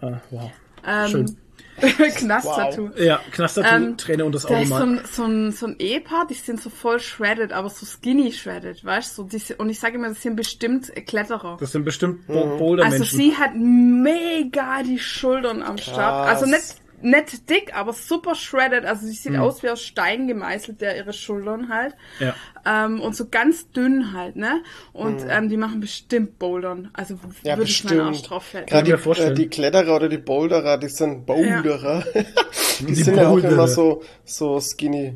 Ah, 0.00 0.20
wow. 0.30 0.50
Ähm, 0.86 1.08
Schön. 1.08 1.36
Knast-Tattoo. 2.16 2.90
Ja, 2.98 3.20
Knastertattoo, 3.32 3.74
Ähm, 3.84 3.96
Träne 3.96 4.24
und 4.26 4.34
das 4.34 4.42
Da 4.42 4.50
Auge 4.54 4.62
ist 4.62 4.68
so 4.68 4.74
mal. 4.74 4.82
ein, 4.82 5.00
so, 5.10 5.24
ein, 5.24 5.52
so 5.52 5.66
ein 5.66 5.76
Ehepaar, 5.78 6.26
die 6.28 6.34
sind 6.34 6.60
so 6.60 6.68
voll 6.68 7.00
shredded, 7.00 7.52
aber 7.52 7.70
so 7.70 7.86
skinny 7.86 8.30
shredded, 8.32 8.84
weißt 8.84 9.16
du? 9.16 9.26
So, 9.30 9.54
und 9.56 9.70
ich 9.70 9.80
sage 9.80 9.96
immer, 9.96 10.08
das 10.08 10.20
sind 10.20 10.36
bestimmt 10.36 10.92
Kletterer. 11.06 11.56
Das 11.58 11.72
sind 11.72 11.84
bestimmt 11.84 12.28
Mhm. 12.28 12.32
Bo 12.34 12.40
Also 12.42 12.58
Boulder-Menschen. 12.58 13.18
sie 13.18 13.36
hat 13.36 13.52
mega 13.56 14.82
die 14.82 14.98
Schultern 14.98 15.62
am 15.62 15.78
Start. 15.78 16.28
Also 16.28 16.46
nicht, 16.46 16.81
nicht 17.02 17.48
dick, 17.50 17.74
aber 17.74 17.92
super 17.92 18.34
shredded. 18.34 18.84
Also 18.84 19.06
sie 19.06 19.12
Mhm. 19.12 19.34
sieht 19.34 19.36
aus 19.38 19.62
wie 19.62 19.70
aus 19.70 19.82
Stein 19.82 20.26
gemeißelt, 20.26 20.80
der 20.80 20.96
ihre 20.96 21.12
Schultern 21.12 21.68
halt. 21.68 21.94
Ja. 22.18 22.34
Ähm, 22.64 23.00
und 23.00 23.16
so 23.16 23.28
ganz 23.28 23.70
dünn 23.72 24.12
halt, 24.12 24.36
ne? 24.36 24.62
Und 24.92 25.24
ähm, 25.28 25.48
die 25.48 25.56
machen 25.56 25.80
bestimmt 25.80 26.38
Bouldern. 26.38 26.90
Also 26.92 27.14
Mhm. 27.14 27.20
Ja, 27.42 27.56
würde 27.56 27.70
ich 27.70 27.84
meinen 27.84 28.00
Arsch 28.00 28.22
drauf 28.22 28.44
fällen. 28.44 28.66
Gerade 28.66 28.96
die, 28.96 29.20
äh, 29.20 29.34
die 29.34 29.48
Kletterer 29.48 29.96
oder 29.96 30.08
die 30.08 30.18
Boulderer, 30.18 30.78
die 30.78 30.88
sind 30.88 31.26
Boulderer. 31.26 32.04
die, 32.80 32.86
Die 32.86 32.94
sind 32.94 33.16
ja 33.16 33.26
auch 33.26 33.32
Boulderer. 33.32 33.52
immer 33.52 33.68
so, 33.68 34.02
so 34.24 34.60
skinny. 34.60 35.14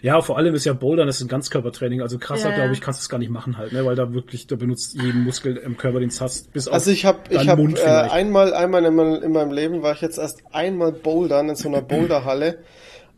Ja, 0.00 0.20
vor 0.22 0.38
allem 0.38 0.54
ist 0.54 0.64
ja 0.64 0.72
Bouldern, 0.72 1.06
das 1.06 1.16
ist 1.16 1.22
ein 1.22 1.28
Ganzkörpertraining. 1.28 2.00
Also 2.00 2.18
krasser, 2.18 2.50
Ja, 2.50 2.54
glaube 2.56 2.72
ich, 2.72 2.80
kannst 2.80 3.00
du 3.00 3.02
es 3.02 3.08
gar 3.08 3.18
nicht 3.18 3.30
machen 3.30 3.58
halt, 3.58 3.72
ne? 3.72 3.84
Weil 3.84 3.94
da 3.96 4.14
wirklich, 4.14 4.46
da 4.46 4.56
benutzt 4.56 4.94
jeden 4.94 5.22
Muskel 5.22 5.56
im 5.56 5.76
Körper, 5.76 6.00
den 6.00 6.08
du 6.08 6.20
hast, 6.20 6.52
bis 6.52 6.68
auf 6.68 6.74
Also 6.74 6.90
ich 6.90 7.04
habe 7.04 7.18
ich 7.30 7.48
hab, 7.48 7.58
Mund 7.58 7.78
äh, 7.78 7.82
einmal 7.82 8.54
einmal 8.54 8.84
in, 8.84 8.94
meinem- 8.94 9.22
in 9.22 9.32
meinem 9.32 9.52
Leben 9.52 9.82
war 9.82 9.92
ich 9.94 10.00
jetzt 10.00 10.18
erst 10.18 10.42
einmal 10.52 10.92
bouldern 10.92 11.48
in 11.50 11.56
so 11.56 11.68
einer 11.68 11.82
Boulderhalle 11.82 12.58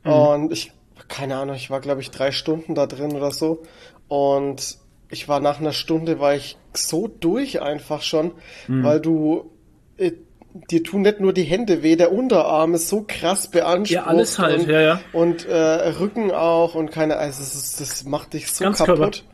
Mhm. 0.05 0.11
und 0.13 0.53
ich 0.53 0.73
keine 1.09 1.37
Ahnung, 1.37 1.57
ich 1.57 1.71
war 1.71 1.81
glaube 1.81 2.01
ich 2.01 2.11
drei 2.11 2.31
Stunden 2.33 2.75
da 2.75 2.87
drin 2.87 3.13
oder 3.13 3.31
so 3.31 3.63
und 4.09 4.79
ich 5.11 5.29
war 5.29 5.41
nach 5.41 5.61
einer 5.61 5.73
Stunde 5.73 6.19
war 6.21 6.35
ich 6.35 6.57
so 6.75 7.09
durch 7.09 7.61
einfach 7.63 8.03
schon, 8.03 8.33
Mhm. 8.69 8.85
weil 8.85 9.01
du 9.01 9.51
äh, 9.97 10.13
dir 10.55 10.85
tun 10.85 11.03
nicht 11.03 11.21
nur 11.21 11.33
die 11.33 11.43
Hände 11.43 11.83
weh, 11.83 11.97
der 11.97 12.13
Unterarm 12.13 12.75
ist 12.75 12.89
so 12.89 13.05
krass 13.07 13.49
beansprucht 13.49 13.91
Ja, 13.91 14.05
alles 14.05 14.39
halt, 14.39 14.61
und, 14.61 14.69
ja, 14.69 14.81
ja. 14.81 15.01
und 15.13 15.47
äh, 15.47 15.55
Rücken 15.55 16.31
auch 16.31 16.75
und 16.75 16.93
keine 16.93 17.17
also 17.17 17.41
das, 17.41 17.55
ist, 17.55 17.81
das 17.81 18.05
macht 18.05 18.33
dich 18.35 18.51
so 18.51 18.65
Ganzkörper. 18.65 18.95
kaputt. 18.95 19.25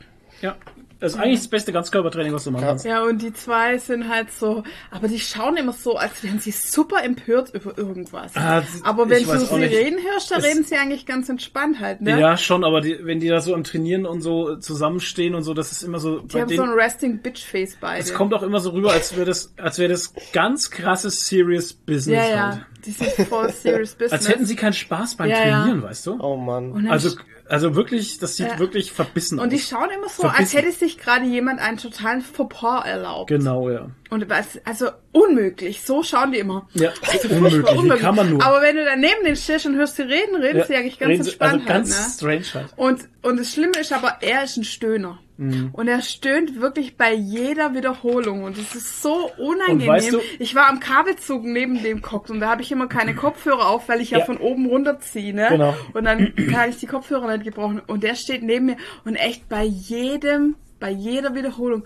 Ja. 0.41 0.57
Das 1.01 1.15
ist 1.15 1.19
eigentlich 1.19 1.39
das 1.41 1.49
beste 1.49 1.73
Ganzkörpertraining, 1.73 2.33
was 2.33 2.45
du 2.45 2.51
machen 2.51 2.65
kannst. 2.67 2.85
Ja, 2.85 3.03
und 3.03 3.23
die 3.23 3.33
zwei 3.33 3.79
sind 3.79 4.09
halt 4.09 4.31
so, 4.33 4.63
aber 4.91 5.09
die 5.09 5.19
schauen 5.19 5.57
immer 5.57 5.73
so, 5.73 5.97
als 5.97 6.23
wären 6.23 6.39
sie 6.41 6.51
super 6.51 7.03
empört 7.03 7.55
über 7.55 7.77
irgendwas. 7.79 8.37
Ah, 8.37 8.63
aber 8.85 9.09
wenn 9.09 9.23
ich 9.23 9.27
du 9.27 9.39
sie 9.39 9.57
nicht. 9.57 9.73
reden 9.75 9.99
hörst, 10.13 10.31
da 10.31 10.37
Es- 10.37 10.45
reden 10.45 10.65
sie 10.65 10.77
eigentlich 10.77 11.07
ganz 11.07 11.29
entspannt 11.29 11.81
halt, 11.81 12.03
ne? 12.03 12.21
Ja, 12.21 12.37
schon, 12.37 12.65
aber 12.65 12.81
die, 12.83 12.99
wenn 13.03 13.19
die 13.19 13.29
da 13.29 13.41
so 13.41 13.55
am 13.55 13.65
Trainieren 13.65 14.05
und 14.05 14.21
so 14.21 14.57
zusammenstehen 14.57 15.35
und 15.35 15.43
so, 15.43 15.55
das 15.55 15.73
ist 15.73 15.83
immer 15.83 15.99
so. 15.99 16.19
Die 16.21 16.39
haben 16.41 16.49
so 16.49 16.63
ein 16.63 16.69
denen, 16.69 16.79
Resting 16.79 17.19
Bitch 17.23 17.45
Face 17.45 17.77
beide. 17.81 18.01
es 18.03 18.13
kommt 18.13 18.35
auch 18.35 18.43
immer 18.43 18.61
so 18.61 18.71
rüber, 18.71 18.93
als 18.93 19.17
wäre 19.17 19.25
das, 19.27 19.55
als 19.57 19.79
wäre 19.79 19.89
das 19.91 20.13
ganz 20.33 20.71
krasses 20.71 21.25
Serious 21.27 21.73
Business 21.73 22.17
ja, 22.17 22.23
halt. 22.51 22.57
ja, 22.59 22.67
die 22.85 22.91
sind 22.93 23.11
voll 23.29 23.51
serious 23.53 23.93
business. 23.95 24.13
Als 24.13 24.29
hätten 24.29 24.47
sie 24.47 24.57
keinen 24.57 24.73
Spaß 24.73 25.17
beim 25.17 25.29
Ja, 25.31 25.45
ja. 25.47 25.59
Trainieren, 25.63 25.83
weißt 25.83 26.07
du? 26.07 26.19
Oh 26.21 26.37
Mann. 26.37 26.73
Und 26.73 26.89
Also, 26.91 27.17
also 27.49 27.75
wirklich, 27.75 28.19
das 28.19 28.37
sieht 28.37 28.49
Ja. 28.49 28.59
wirklich 28.59 28.93
verbissen 28.93 29.39
Und 29.39 29.51
die 29.53 29.57
aus. 29.57 29.69
schauen 29.69 29.91
immer 29.91 30.09
so, 30.09 30.23
als 30.25 30.53
Verbissen. 30.53 30.59
hätte 30.59 30.73
sich 30.73 30.99
gerade 30.99 31.25
jemand 31.27 31.61
einen 31.61 31.77
totalen 31.79 32.21
Fauxpas 32.23 32.85
erlaubt. 32.87 33.29
Genau, 33.29 33.69
ja. 33.71 33.89
Und 34.11 34.29
was, 34.29 34.59
also 34.65 34.89
unmöglich, 35.13 35.83
so 35.83 36.03
schauen 36.03 36.33
die 36.33 36.39
immer. 36.41 36.69
Ja, 36.75 36.91
Furchtbar 37.01 37.37
unmöglich. 37.37 37.83
Wie 37.85 37.99
kann 38.01 38.17
man 38.17 38.31
nur? 38.31 38.43
Aber 38.45 38.61
wenn 38.61 38.75
du 38.77 38.85
daneben 38.85 39.25
den 39.25 39.37
stehst 39.37 39.67
und 39.67 39.77
hörst 39.77 39.97
sie 39.97 40.03
reden, 40.03 40.35
reden 40.37 40.59
ja, 40.59 40.65
sie 40.67 40.75
eigentlich 40.75 40.99
ganz 40.99 41.13
sie- 41.15 41.19
entspannt 41.31 41.53
Also 41.63 41.67
ganz 41.67 41.97
halt, 41.97 42.13
strange 42.15 42.45
halt. 42.55 42.73
Und, 42.77 43.09
und 43.23 43.39
das 43.39 43.53
Schlimme 43.53 43.79
ist 43.81 43.93
aber, 43.93 44.19
er 44.21 44.43
ist 44.45 44.57
ein 44.57 44.65
Stöhner. 44.65 45.21
Mhm. 45.37 45.71
Und 45.73 45.87
er 45.89 46.03
stöhnt 46.03 46.61
wirklich 46.61 46.97
bei 46.97 47.15
jeder 47.15 47.73
Wiederholung. 47.75 48.43
Und 48.45 48.59
es 48.59 48.75
ist 48.75 49.01
so 49.01 49.31
unangenehm. 49.39 49.87
weißt 49.89 50.13
du- 50.13 50.21
ich 50.41 50.55
war 50.57 50.67
am 50.69 50.81
Kabelzug 50.81 51.45
neben 51.45 51.81
dem 51.83 52.03
geguckt 52.03 52.31
und 52.31 52.41
da 52.41 52.51
habe 52.51 52.63
ich 52.63 52.73
immer 52.73 52.89
keine 52.89 53.15
Kopfhörer 53.15 53.69
auf, 53.69 53.89
weil 53.89 54.01
ich 54.01 54.11
ja, 54.11 54.19
Ja. 54.19 54.25
von 54.25 54.39
oben 54.39 54.67
runterziehe. 54.67 55.33
Ne? 55.33 55.47
Genau. 55.51 55.75
Und 55.95 56.05
dann 56.05 56.35
kann 56.53 56.69
ich 56.69 56.79
die 56.79 56.87
Kopfhörer 56.87 57.29
nicht 57.37 57.45
gebrochen. 57.45 57.81
Und 57.87 58.03
der 58.03 58.17
steht 58.17 58.43
neben 58.43 58.67
mir 58.67 58.77
und 59.05 59.15
echt 59.15 59.49
bei 59.49 59.63
jedem, 59.63 60.57
bei 60.81 60.91
jeder 60.91 61.35
Wiederholung. 61.35 61.85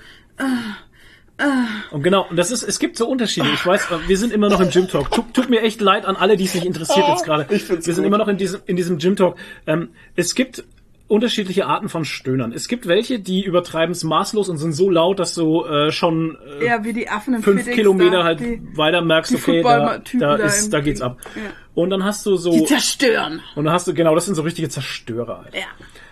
Und 1.90 2.02
genau, 2.02 2.26
und 2.30 2.36
das 2.36 2.52
ist, 2.52 2.62
es 2.62 2.78
gibt 2.78 2.96
so 2.96 3.08
Unterschiede. 3.08 3.48
Ich 3.52 3.66
weiß, 3.66 3.88
wir 4.06 4.18
sind 4.18 4.32
immer 4.32 4.48
noch 4.48 4.60
im 4.60 4.70
Gym 4.70 4.86
Talk. 4.86 5.10
Tut, 5.10 5.34
tut 5.34 5.50
mir 5.50 5.62
echt 5.62 5.80
leid 5.80 6.06
an 6.06 6.14
alle, 6.14 6.36
die 6.36 6.44
es 6.44 6.54
nicht 6.54 6.64
interessiert 6.64 7.08
jetzt 7.08 7.24
gerade. 7.24 7.52
ich 7.52 7.64
find's 7.64 7.86
Wir 7.86 7.94
sind 7.94 8.04
gut. 8.04 8.08
immer 8.08 8.18
noch 8.18 8.28
in 8.28 8.36
diesem, 8.36 8.60
in 8.66 8.76
diesem 8.76 8.98
Gym 8.98 9.16
Talk. 9.16 9.36
Ähm, 9.66 9.88
es 10.14 10.36
gibt 10.36 10.64
unterschiedliche 11.06 11.66
Arten 11.66 11.88
von 11.88 12.04
Stöhnern. 12.04 12.52
Es 12.52 12.68
gibt 12.68 12.86
welche, 12.86 13.18
die 13.18 13.44
übertreiben 13.44 13.92
es 13.92 14.04
maßlos 14.04 14.48
und 14.48 14.58
sind 14.58 14.72
so 14.72 14.88
laut, 14.90 15.18
dass 15.18 15.34
du 15.34 15.64
äh, 15.64 15.92
schon 15.92 16.38
äh, 16.60 16.66
Ja, 16.66 16.84
wie 16.84 16.92
die 16.92 17.08
Affen 17.08 17.34
im 17.34 17.42
fünf 17.42 17.60
FedEx 17.60 17.76
Kilometer 17.76 18.18
da, 18.18 18.24
halt 18.24 18.40
die, 18.40 18.60
weiter 18.74 19.02
merkst, 19.02 19.34
okay, 19.34 19.62
da, 19.62 19.98
da, 19.98 20.36
ist, 20.36 20.72
da 20.72 20.80
geht's 20.80 21.02
ab. 21.02 21.18
Ja. 21.34 21.42
Und 21.74 21.90
dann 21.90 22.04
hast 22.04 22.24
du 22.26 22.36
so, 22.36 22.52
die 22.52 22.64
zerstören. 22.64 23.42
und 23.54 23.64
dann 23.64 23.74
hast 23.74 23.86
du, 23.86 23.94
genau, 23.94 24.14
das 24.14 24.26
sind 24.26 24.34
so 24.34 24.42
richtige 24.42 24.68
Zerstörer 24.68 25.42
halt. 25.44 25.54
Ja. 25.54 25.66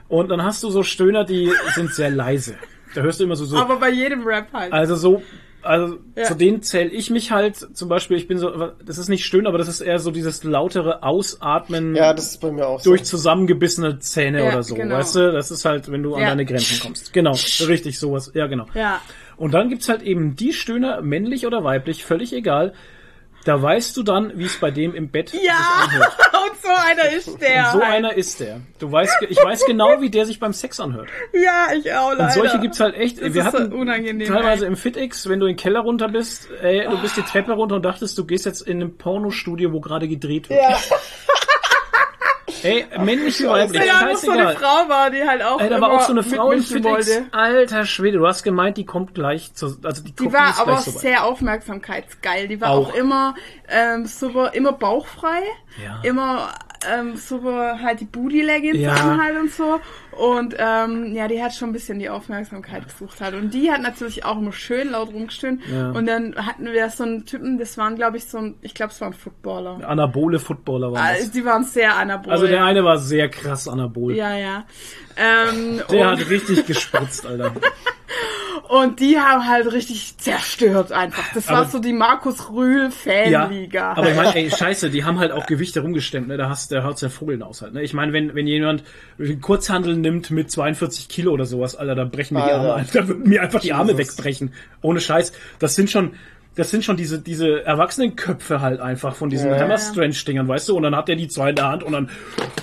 Und 0.08 0.28
dann 0.30 0.42
hast 0.42 0.62
du 0.62 0.70
so 0.70 0.82
Stöhner, 0.82 1.24
die 1.24 1.50
sind 1.74 1.94
sehr 1.94 2.10
leise. 2.10 2.56
Da 2.94 3.02
hörst 3.02 3.20
du 3.20 3.24
immer 3.24 3.36
so, 3.36 3.44
so 3.44 3.56
Aber 3.56 3.76
bei 3.76 3.90
jedem 3.90 4.24
Rap 4.26 4.48
halt. 4.52 4.72
also 4.72 4.96
so, 4.96 5.22
also 5.62 5.98
Ja. 6.16 6.24
zu 6.24 6.34
denen 6.34 6.62
zähle 6.62 6.90
ich 6.90 7.08
mich 7.10 7.30
halt 7.30 7.56
zum 7.56 7.88
Beispiel, 7.88 8.16
ich 8.16 8.26
bin 8.28 8.38
so, 8.38 8.70
das 8.84 8.98
ist 8.98 9.08
nicht 9.08 9.24
stöhnen, 9.24 9.46
aber 9.46 9.58
das 9.58 9.68
ist 9.68 9.80
eher 9.80 9.98
so 9.98 10.10
dieses 10.10 10.42
lautere 10.44 11.02
Ausatmen 11.02 11.94
Ja, 11.94 12.12
das 12.14 12.30
ist 12.32 12.40
bei 12.40 12.50
mir 12.50 12.66
auch 12.66 12.82
durch 12.82 13.02
so. 13.04 13.16
zusammengebissene 13.16 13.98
Zähne 14.00 14.40
Ja, 14.44 14.48
oder 14.48 14.62
so, 14.62 14.74
genau. 14.74 14.96
weißt 14.96 15.16
du? 15.16 15.32
Das 15.32 15.50
ist 15.50 15.64
halt, 15.64 15.90
wenn 15.90 16.02
du 16.02 16.14
an 16.16 16.22
deine 16.22 16.44
Grenzen 16.44 16.80
kommst. 16.80 17.12
Genau, 17.12 17.32
richtig, 17.66 17.98
sowas, 17.98 18.32
ja 18.34 18.46
genau. 18.46 18.66
Ja. 18.74 19.00
Und 19.36 19.52
dann 19.54 19.68
gibt's 19.70 19.88
halt 19.88 20.02
eben 20.02 20.36
die 20.36 20.52
Stöhner, 20.52 21.00
männlich 21.00 21.46
oder 21.46 21.64
weiblich, 21.64 22.04
völlig 22.04 22.32
egal. 22.32 22.74
Da 23.44 23.60
weißt 23.60 23.96
du 23.96 24.02
dann, 24.02 24.38
wie 24.38 24.44
es 24.44 24.56
bei 24.58 24.70
dem 24.70 24.94
im 24.94 25.10
Bett 25.10 25.30
sich 25.30 25.42
Ja, 25.42 25.84
anhört. 25.84 26.16
und 26.32 26.62
so 26.62 26.68
einer 26.68 27.10
ist 27.10 27.40
der. 27.40 27.66
Und 27.66 27.72
so 27.72 27.80
halt. 27.84 27.94
einer 27.94 28.12
ist 28.14 28.40
der. 28.40 28.60
Du 28.78 28.90
weißt, 28.90 29.26
ich 29.28 29.36
weiß 29.42 29.66
genau, 29.66 30.00
wie 30.00 30.10
der 30.10 30.26
sich 30.26 30.38
beim 30.38 30.52
Sex 30.52 30.78
anhört. 30.78 31.08
Ja, 31.32 31.68
ich 31.76 31.92
auch 31.92 32.10
leider. 32.10 32.24
Und 32.24 32.32
solche 32.32 32.60
gibt's 32.60 32.78
halt 32.80 32.94
echt. 32.94 33.20
Das 33.20 33.34
wir 33.34 33.44
hatten 33.44 33.72
unangenehm, 33.72 34.28
teilweise 34.28 34.64
ey. 34.64 34.70
im 34.70 34.76
FitX, 34.76 35.28
wenn 35.28 35.40
du 35.40 35.46
in 35.46 35.52
den 35.52 35.58
Keller 35.58 35.80
runter 35.80 36.08
bist, 36.08 36.48
ey, 36.62 36.86
du 36.88 37.00
bist 37.00 37.16
die 37.16 37.22
Treppe 37.22 37.52
runter 37.52 37.76
und 37.76 37.84
dachtest, 37.84 38.16
du 38.16 38.24
gehst 38.24 38.46
jetzt 38.46 38.62
in 38.62 38.80
einem 38.80 38.96
Pornostudio, 38.96 39.72
wo 39.72 39.80
gerade 39.80 40.08
gedreht 40.08 40.48
wird. 40.48 40.60
Ja. 40.60 40.76
Ey, 42.64 42.86
männlich 42.98 43.40
wie 43.40 43.46
weiblich, 43.46 43.80
Weil 43.80 43.88
da 43.88 44.06
noch 44.06 44.16
so 44.16 44.30
eine. 44.30 44.50
Frau 44.54 44.88
war, 44.88 45.10
die 45.10 45.22
halt 45.24 45.42
auch 45.42 45.60
Ey, 45.60 45.68
da 45.68 45.80
war 45.80 45.92
auch 45.92 46.02
so 46.02 46.12
eine 46.12 46.22
Frau 46.22 46.50
FitX. 46.50 46.82
wollte. 46.84 47.24
Alter 47.32 47.84
Schwede, 47.86 48.18
du 48.18 48.26
hast 48.26 48.42
gemeint, 48.42 48.76
die 48.76 48.84
kommt 48.86 49.14
gleich 49.14 49.54
zu, 49.54 49.76
also 49.82 50.02
die, 50.02 50.12
Die 50.12 50.32
war 50.32 50.58
aber 50.58 50.78
so 50.78 50.90
sehr 50.90 51.24
aufmerksamkeitsgeil. 51.24 52.48
Die 52.48 52.60
war 52.60 52.70
auch, 52.70 52.90
Auch. 52.90 52.94
immer 52.94 53.34
ähm, 53.68 54.06
super, 54.06 54.54
immer 54.54 54.72
bauchfrei, 54.72 55.40
Ja. 55.82 56.00
immer 56.02 56.52
ähm, 56.90 57.16
super 57.16 57.78
halt 57.82 58.00
die 58.00 58.04
Booty 58.04 58.42
Leggings 58.42 58.78
Ja. 58.78 58.92
an 58.92 59.22
halt 59.22 59.38
und 59.38 59.50
so. 59.52 59.80
Und 60.12 60.54
ähm, 60.58 61.14
ja, 61.14 61.26
die 61.28 61.42
hat 61.42 61.54
schon 61.54 61.70
ein 61.70 61.72
bisschen 61.72 61.98
die 61.98 62.08
Aufmerksamkeit 62.10 62.84
gesucht 62.86 63.20
halt. 63.20 63.34
Und 63.34 63.52
die 63.54 63.70
hat 63.70 63.80
natürlich 63.82 64.24
auch 64.24 64.38
immer 64.38 64.52
schön 64.52 64.90
laut 64.90 65.12
rumgestöhnt. 65.12 65.62
Ja. 65.72 65.90
Und 65.90 66.06
dann 66.06 66.34
hatten 66.36 66.66
wir 66.66 66.88
so 66.90 67.04
einen 67.04 67.24
Typen, 67.24 67.58
das 67.58 67.78
waren 67.78 67.96
glaube 67.96 68.16
ich 68.18 68.26
so 68.26 68.38
ein, 68.38 68.54
ich 68.62 68.74
glaube 68.74 68.92
es 68.92 69.00
war 69.00 69.08
ein 69.08 69.14
Footballer. 69.14 69.80
Anabole 69.88 70.38
Footballer 70.38 70.92
waren 70.92 71.02
Also, 71.02 71.22
das. 71.24 71.30
die 71.32 71.44
waren 71.44 71.64
sehr 71.64 71.96
anabol. 71.96 72.32
Also 72.32 72.46
der 72.46 72.64
eine 72.64 72.84
war 72.84 72.98
sehr 72.98 73.28
krass 73.28 73.68
anabol. 73.68 74.14
ja, 74.14 74.36
ja. 74.36 74.64
Ähm, 75.16 75.80
Der 75.90 76.10
hat 76.10 76.30
richtig 76.30 76.66
gespritzt, 76.66 77.26
Alter. 77.26 77.52
und 78.68 79.00
die 79.00 79.18
haben 79.18 79.46
halt 79.48 79.70
richtig 79.72 80.16
zerstört 80.18 80.92
einfach. 80.92 81.32
Das 81.34 81.48
war 81.48 81.58
Aber- 81.58 81.68
so 81.68 81.78
die 81.78 81.92
Markus 81.92 82.50
Rühl 82.50 82.90
Ja, 83.04 83.42
Fanliga. 83.42 83.92
aber 83.92 84.10
ich 84.10 84.16
meine, 84.16 84.34
ey, 84.34 84.50
scheiße, 84.50 84.90
die 84.90 85.04
haben 85.04 85.18
halt 85.18 85.32
auch 85.32 85.46
Gewichte 85.46 85.80
rumgestemmt, 85.80 86.28
ne? 86.28 86.36
Da 86.36 86.48
hast 86.48 86.70
der 86.70 86.84
haut's 86.84 87.00
ja 87.00 87.08
Vogeln 87.08 87.42
aus 87.42 87.62
halt, 87.62 87.74
ne? 87.74 87.82
Ich 87.82 87.94
meine, 87.94 88.12
wenn, 88.12 88.34
wenn 88.34 88.46
jemand 88.46 88.82
einen 89.18 89.40
Kurzhandel 89.40 89.96
nimmt 89.96 90.30
mit 90.30 90.50
42 90.50 91.08
Kilo 91.08 91.32
oder 91.32 91.44
sowas, 91.46 91.76
Alter, 91.76 91.94
da 91.94 92.04
brechen 92.04 92.34
mir 92.34 92.44
die. 92.44 92.50
Arme. 92.52 92.84
Da 92.92 93.08
würden 93.08 93.28
mir 93.28 93.42
einfach 93.42 93.60
die 93.60 93.72
Arme 93.72 93.92
Jesus. 93.92 94.16
wegbrechen. 94.16 94.52
Ohne 94.80 95.00
Scheiß. 95.00 95.32
Das 95.58 95.74
sind 95.74 95.90
schon, 95.90 96.12
das 96.54 96.70
sind 96.70 96.84
schon 96.84 96.96
diese, 96.96 97.18
diese 97.18 97.64
Erwachsenenköpfe 97.64 98.60
halt 98.60 98.80
einfach 98.80 99.14
von 99.14 99.30
diesen 99.30 99.50
Ja. 99.50 99.58
Hammer 99.58 99.78
Strange 99.78 100.14
Dingern, 100.26 100.48
weißt 100.48 100.68
du? 100.68 100.76
Und 100.76 100.82
dann 100.82 100.94
hat 100.94 101.08
er 101.08 101.16
die 101.16 101.28
zwei 101.28 101.50
in 101.50 101.56
der 101.56 101.68
Hand 101.68 101.82
und 101.82 101.92
dann, 101.92 102.10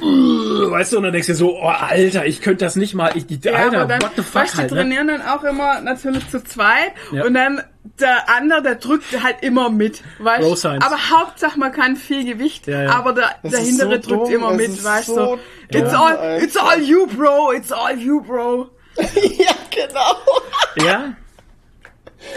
weißt 0.02 0.94
du, 0.94 0.98
und 0.98 1.04
dann 1.04 1.12
denkst 1.14 1.28
du 1.28 1.36
so, 1.36 1.58
oh, 1.58 1.68
Alter, 1.68 2.26
ich 2.26 2.42
könnte 2.42 2.66
das 2.66 2.76
nicht 2.76 2.94
mal, 2.94 3.12
ich, 3.16 3.26
die, 3.26 3.40
Ja, 3.44 3.54
Alter, 3.54 3.78
aber 3.80 3.86
dann, 3.88 4.02
what 4.02 4.12
the 4.16 4.22
fuck 4.22 4.36
weißt 4.44 4.54
du, 4.54 4.58
halt, 4.60 4.72
die 4.72 4.76
ne? 4.76 4.82
trainieren 4.82 5.08
dann 5.08 5.22
auch 5.24 5.44
immer 5.44 5.82
natürlich 5.82 6.30
zu 6.30 6.44
zweit 6.44 6.92
Ja. 7.12 7.26
und 7.26 7.34
dann 7.34 7.62
der 8.00 8.30
andere, 8.30 8.62
der 8.62 8.76
drückt 8.76 9.24
halt 9.24 9.38
immer 9.42 9.70
mit, 9.70 10.04
weißt 10.20 10.66
du. 10.66 10.70
Aber 10.70 11.10
Hauptsache 11.10 11.58
man 11.60 11.72
kann 11.72 11.96
viel 11.96 12.26
Gewicht, 12.26 12.68
Ja, 12.68 12.84
ja. 12.84 12.90
aber 12.92 13.14
der, 13.14 13.32
Das 13.44 13.52
der 13.54 13.62
hintere 13.62 14.02
so 14.02 14.10
drückt 14.10 14.28
dumm, 14.28 14.34
immer 14.34 14.54
mit, 14.54 14.84
weißt 14.84 15.08
so 15.08 15.38
du. 15.72 15.78
It's 15.78 15.94
all, 15.94 16.40
it's 16.42 16.58
all 16.58 16.80
you, 16.82 17.08
bro, 17.08 17.52
it's 17.54 17.72
all 17.72 17.98
you, 17.98 18.22
bro. 18.22 18.70
ja, 18.98 19.54
genau. 19.72 20.86
Ja. 20.88 21.14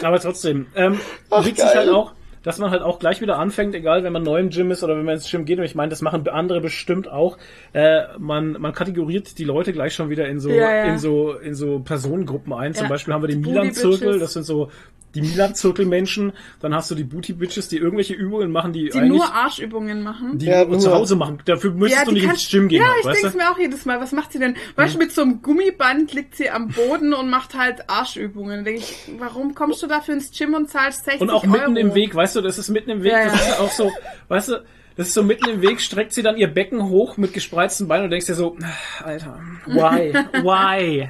Aber 0.03 0.19
trotzdem, 0.21 0.67
ähm, 0.75 0.99
Ach, 1.31 1.45
witzig 1.45 1.65
geil. 1.65 1.77
halt 1.77 1.89
auch, 1.91 2.13
dass 2.43 2.59
man 2.59 2.71
halt 2.71 2.83
auch 2.83 2.99
gleich 2.99 3.21
wieder 3.21 3.39
anfängt, 3.39 3.75
egal 3.75 4.03
wenn 4.03 4.13
man 4.13 4.23
neu 4.23 4.41
im 4.41 4.51
Gym 4.51 4.71
ist 4.73 4.83
oder 4.83 4.97
wenn 4.97 5.05
man 5.05 5.15
ins 5.15 5.31
Gym 5.31 5.45
geht, 5.45 5.59
und 5.59 5.65
ich 5.65 5.75
meine, 5.75 5.91
das 5.91 6.03
machen 6.03 6.27
andere 6.29 6.61
bestimmt 6.61 7.09
auch, 7.09 7.39
äh, 7.73 8.03
man, 8.19 8.53
man 8.59 8.73
kategoriert 8.73 9.39
die 9.39 9.45
Leute 9.45 9.73
gleich 9.73 9.95
schon 9.95 10.11
wieder 10.11 10.27
in 10.27 10.41
so, 10.41 10.51
Ja, 10.51 10.75
ja. 10.75 10.85
in 10.85 10.99
so, 10.99 11.35
in 11.35 11.55
so 11.55 11.79
Personengruppen 11.81 12.53
ein. 12.53 12.75
Zum 12.75 12.85
Ja. 12.85 12.89
Beispiel 12.91 13.15
haben 13.15 13.23
wir 13.23 13.29
den 13.29 13.41
Milan-Zirkel, 13.43 14.19
das 14.19 14.33
sind 14.33 14.45
so 14.45 14.71
die 15.15 15.21
Milan-Zirkel-Menschen, 15.23 16.33
dann 16.61 16.75
hast 16.75 16.91
du 16.91 16.95
die 16.95 17.05
Booty-Bitches, 17.05 17.69
die 17.69 17.77
irgendwelche 17.77 18.15
Übungen 18.15 18.51
machen, 18.51 18.73
die, 18.73 18.85
Die 18.89 18.93
eigentlich, 18.99 19.11
nur 19.19 19.33
Arschübungen 19.35 20.03
machen. 20.03 20.39
die 20.39 20.47
Ja, 20.47 20.65
nur 20.65 20.79
zu 20.79 20.93
Hause 20.93 21.17
machen. 21.17 21.39
Dafür 21.45 21.73
müsstest 21.73 22.07
du 22.07 22.13
nicht 22.13 22.25
ins 22.25 22.49
Gym 22.51 22.69
gehen, 22.69 22.81
Ja, 22.83 22.89
halt, 22.89 22.99
ich 23.01 23.07
weißt 23.07 23.23
denke 23.25 23.39
du? 23.39 23.45
mir 23.45 23.51
auch 23.51 23.59
jedes 23.59 23.85
Mal, 23.85 24.01
was 24.01 24.13
macht 24.13 24.33
sie 24.33 24.39
denn? 24.39 24.57
Weißt 24.77 24.95
du, 24.95 24.99
mit 24.99 25.13
so 25.13 25.23
einem 25.23 25.43
Gummiband 25.43 26.13
liegt 26.15 26.37
sie 26.37 26.49
am 26.51 26.69
Boden 26.69 27.13
und 27.15 27.29
macht 27.31 27.55
halt 27.55 27.89
Arschübungen. 27.91 28.59
Da 28.59 28.71
denke 28.71 28.81
ich, 28.81 28.95
warum 29.19 29.55
kommst 29.55 29.83
du 29.83 29.87
dafür 29.87 30.15
ins 30.15 30.31
Gym 30.37 30.55
und 30.55 30.71
zahlst 30.71 31.05
60 31.05 31.21
Und 31.21 31.31
auch 31.31 31.45
mitten 31.45 31.77
Euro? 31.77 31.89
im 31.89 31.95
Weg, 31.95 32.15
weißt 32.15 32.37
du, 32.37 32.41
das 32.41 32.59
ist 32.59 32.69
mitten 32.71 32.91
im 32.91 33.03
Weg, 33.03 33.13
Ja, 33.13 33.25
das 33.27 33.47
ja. 33.47 33.53
ist 33.53 33.61
auch 33.61 33.71
so, 33.71 33.93
weißt 34.29 34.49
du, 34.49 34.65
das 34.97 35.09
ist 35.09 35.15
so 35.15 35.23
mitten 35.23 35.49
im 35.49 35.63
Weg, 35.63 35.81
streckt 35.81 36.13
sie 36.13 36.23
dann 36.23 36.37
ihr 36.37 36.49
Becken 36.49 36.89
hoch 36.89 37.17
mit 37.17 37.33
gespreizten 37.33 37.89
Beinen 37.89 38.05
und 38.05 38.11
denkst 38.11 38.27
dir 38.27 38.35
so, 38.35 38.57
"Ah, 38.63 39.05
Alter, 39.05 39.41
why, 39.67 40.13
why? 40.43 41.09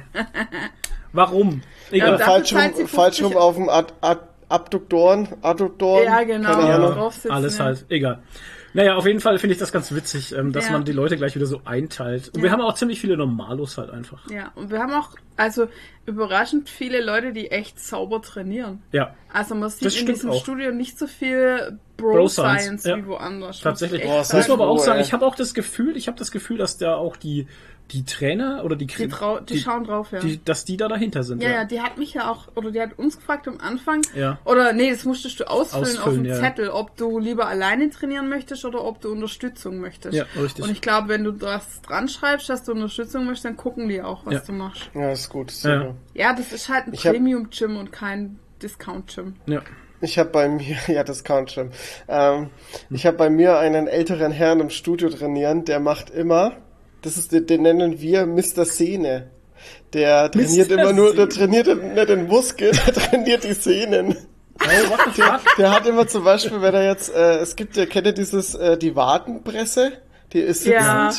Warum? 1.11 1.61
Egal. 1.93 2.19
Ja, 2.19 2.25
falsch 2.25 2.53
rum, 2.53 2.59
sie 2.61 2.73
50 2.87 2.89
falsch 2.89 3.23
rum 3.23 3.37
auf 3.37 3.55
dem 3.55 3.69
Ad, 3.69 3.93
Ad, 4.01 4.21
Abduktoren, 4.49 5.27
Adduktoren. 5.41 6.03
Ja, 6.05 6.23
genau. 6.23 6.49
Keine 6.53 6.69
Ja. 6.69 7.11
Alles 7.29 7.59
halt, 7.59 7.85
egal. 7.89 8.21
Naja, 8.75 8.95
auf 8.95 9.05
jeden 9.05 9.19
Fall 9.19 9.37
finde 9.37 9.53
ich 9.53 9.59
das 9.59 9.71
ganz 9.71 9.93
witzig, 9.93 10.33
ähm, 10.35 10.51
dass 10.51 10.65
Ja. 10.65 10.71
man 10.71 10.83
die 10.83 10.93
Leute 10.93 11.15
gleich 11.15 11.35
wieder 11.35 11.45
so 11.45 11.61
einteilt. 11.63 12.29
Und 12.33 12.41
wir 12.41 12.47
Ja. 12.47 12.53
haben 12.53 12.61
auch 12.61 12.73
ziemlich 12.73 12.99
viele 12.99 13.15
Normalos 13.17 13.77
halt 13.77 13.91
einfach. 13.91 14.27
Ja, 14.31 14.51
und 14.55 14.71
wir 14.71 14.79
haben 14.79 14.93
auch, 14.93 15.09
also 15.37 15.67
überraschend 16.07 16.69
viele 16.69 17.03
Leute, 17.03 17.33
die 17.33 17.51
echt 17.51 17.79
sauber 17.79 18.21
trainieren. 18.21 18.81
Ja, 18.91 19.13
Also 19.31 19.53
man 19.53 19.69
sieht 19.69 19.85
Das 19.85 19.95
in 19.95 20.07
diesem 20.07 20.31
auch. 20.31 20.41
Studio 20.41 20.71
nicht 20.71 20.97
so 20.97 21.05
viel 21.05 21.77
Bro-Science, 21.97 22.35
Bro-Science 22.35 22.83
ja. 22.85 22.97
wie 22.97 23.05
woanders. 23.05 23.59
tatsächlich. 23.61 24.03
Muss 24.03 24.29
Boah, 24.29 24.37
Muss 24.37 24.47
man 24.47 24.59
aber 24.59 24.67
auch 24.69 24.79
sagen, 24.79 25.01
ich 25.01 25.13
habe 25.13 25.25
auch 25.25 25.35
das 25.35 25.53
Gefühl, 25.53 25.95
ich 25.95 26.07
habe 26.07 26.17
das 26.17 26.31
Gefühl, 26.31 26.57
dass 26.57 26.77
da 26.79 26.95
auch 26.95 27.15
die, 27.15 27.47
die 27.91 28.05
Trainer 28.05 28.63
oder 28.63 28.75
die, 28.75 28.87
Die, 28.87 29.07
trau 29.07 29.39
die, 29.39 29.59
schauen 29.59 29.83
drauf, 29.83 30.11
ja. 30.11 30.19
die, 30.19 30.43
dass 30.43 30.65
die 30.65 30.77
da 30.77 30.87
dahinter 30.87 31.23
sind. 31.23 31.43
ja, 31.43 31.49
ja, 31.51 31.65
die 31.65 31.79
hat 31.81 31.97
mich 31.97 32.13
ja 32.15 32.31
auch, 32.31 32.47
oder 32.55 32.71
die 32.71 32.81
hat 32.81 32.97
uns 32.97 33.17
gefragt 33.17 33.47
am 33.47 33.59
Anfang, 33.59 34.01
Ja. 34.15 34.39
oder 34.45 34.73
nee, 34.73 34.89
das 34.89 35.05
musstest 35.05 35.39
du 35.39 35.47
ausfüllen, 35.49 35.83
auf 35.85 35.99
Ausfüllen, 36.07 36.23
dem 36.23 36.33
ja. 36.33 36.39
Zettel, 36.39 36.69
ob 36.69 36.95
du 36.97 37.19
lieber 37.19 37.47
alleine 37.47 37.89
trainieren 37.91 38.29
möchtest 38.29 38.65
oder 38.65 38.83
ob 38.83 39.01
du 39.01 39.11
Unterstützung 39.11 39.79
möchtest. 39.79 40.15
Ja, 40.15 40.25
richtig. 40.41 40.63
Und 40.65 40.71
ich 40.71 40.81
glaube, 40.81 41.09
wenn 41.09 41.23
du 41.23 41.31
das 41.33 41.81
dran 41.83 42.07
schreibst, 42.07 42.49
dass 42.49 42.63
du 42.63 42.71
Unterstützung 42.71 43.25
möchtest, 43.25 43.45
dann 43.45 43.57
gucken 43.57 43.87
die 43.89 44.01
auch, 44.01 44.25
was 44.25 44.33
Ja. 44.35 44.39
du 44.47 44.51
machst. 44.53 44.89
Ja, 44.95 45.11
ist 45.11 45.29
gut. 45.29 45.51
Super. 45.51 45.95
Ja. 46.13 46.29
Ja, 46.29 46.33
das 46.33 46.51
ist 46.51 46.69
halt 46.69 46.87
ein 46.87 46.93
Premium-Gym 46.93 47.77
und 47.77 47.91
kein 47.91 48.39
Discount-Gym. 48.61 49.35
ja. 49.45 49.61
Ich 50.01 50.19
habe 50.19 50.31
bei 50.31 50.49
mir, 50.49 50.75
ja, 50.87 51.05
das 51.05 51.23
kann 51.23 51.47
schon. 51.47 51.71
Ähm, 52.09 52.49
ich 52.89 53.05
habe 53.05 53.15
bei 53.15 53.29
mir 53.29 53.57
einen 53.59 53.87
älteren 53.87 54.33
Herrn 54.33 54.59
im 54.59 54.69
Studio 54.69 55.07
trainieren, 55.09 55.63
der 55.63 55.79
macht 55.79 56.09
immer, 56.09 56.57
das 57.03 57.17
ist, 57.17 57.31
den, 57.31 57.45
den 57.45 57.61
nennen 57.61 58.01
wir 58.01 58.25
Mr. 58.25 58.65
Sehne. 58.65 59.29
Der 59.93 60.31
trainiert 60.31 60.69
Mr. 60.69 60.79
immer 60.79 60.93
nur, 60.93 61.15
der 61.15 61.29
trainiert 61.29 61.67
nicht 61.67 62.09
den 62.09 62.27
Muskel, 62.27 62.71
der 62.85 62.93
trainiert 62.93 63.43
die 63.43 63.53
Sehnen. 63.53 64.15
Oh, 64.59 65.11
fuck? 65.11 65.41
Der 65.57 65.71
hat 65.71 65.85
immer 65.85 66.07
zum 66.07 66.23
Beispiel, 66.23 66.61
wenn 66.61 66.73
er 66.73 66.85
jetzt, 66.85 67.13
äh, 67.13 67.37
es 67.37 67.55
gibt 67.55 67.75
ja, 67.75 67.85
kennt 67.85 68.07
ihr 68.07 68.13
dieses, 68.13 68.55
äh, 68.55 68.77
die 68.77 68.95
Wadenpresse? 68.95 69.93
Die 70.31 70.39
ist 70.39 70.63
sitzend, 70.63 70.81
Ja. 70.81 71.11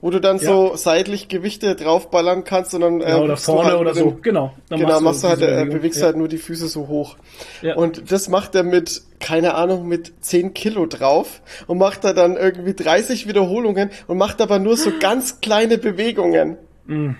Wo 0.00 0.10
du 0.10 0.20
dann 0.20 0.38
so 0.38 0.76
seitlich 0.76 1.28
Gewichte 1.28 1.74
draufballern 1.74 2.44
kannst 2.44 2.72
und 2.74 2.82
dann, 2.82 3.00
äh, 3.00 3.06
Genau, 3.06 3.18
oder 3.22 3.28
machst 3.32 3.48
du 3.48 3.52
vorne 3.52 3.70
halt 3.70 3.80
oder 3.80 3.90
mit 3.94 3.98
so. 3.98 4.10
den- 4.12 4.22
Genau. 4.22 4.54
Dann 4.68 4.78
Genau, 4.80 5.00
machst 5.00 5.24
du 5.24 5.28
halt, 5.28 5.42
äh, 5.42 5.64
bewegst 5.64 6.00
ja. 6.00 6.06
halt 6.06 6.16
nur 6.16 6.28
die 6.28 6.38
Füße 6.38 6.68
so 6.68 6.86
hoch. 6.88 7.16
Ja. 7.62 7.74
Und 7.76 8.10
das 8.12 8.28
macht 8.28 8.54
er 8.54 8.62
mit, 8.62 9.02
keine 9.18 9.54
Ahnung, 9.54 9.88
mit 9.88 10.12
10 10.24 10.54
Kilo 10.54 10.86
drauf 10.86 11.42
und 11.66 11.78
macht 11.78 12.04
da 12.04 12.12
dann 12.12 12.36
irgendwie 12.36 12.74
30 12.74 13.26
Wiederholungen 13.26 13.90
und 14.06 14.18
macht 14.18 14.40
aber 14.40 14.58
nur 14.60 14.76
so 14.76 14.92
ganz 15.00 15.40
kleine 15.40 15.78
Bewegungen. 15.78 16.56
Mm. 16.86 17.10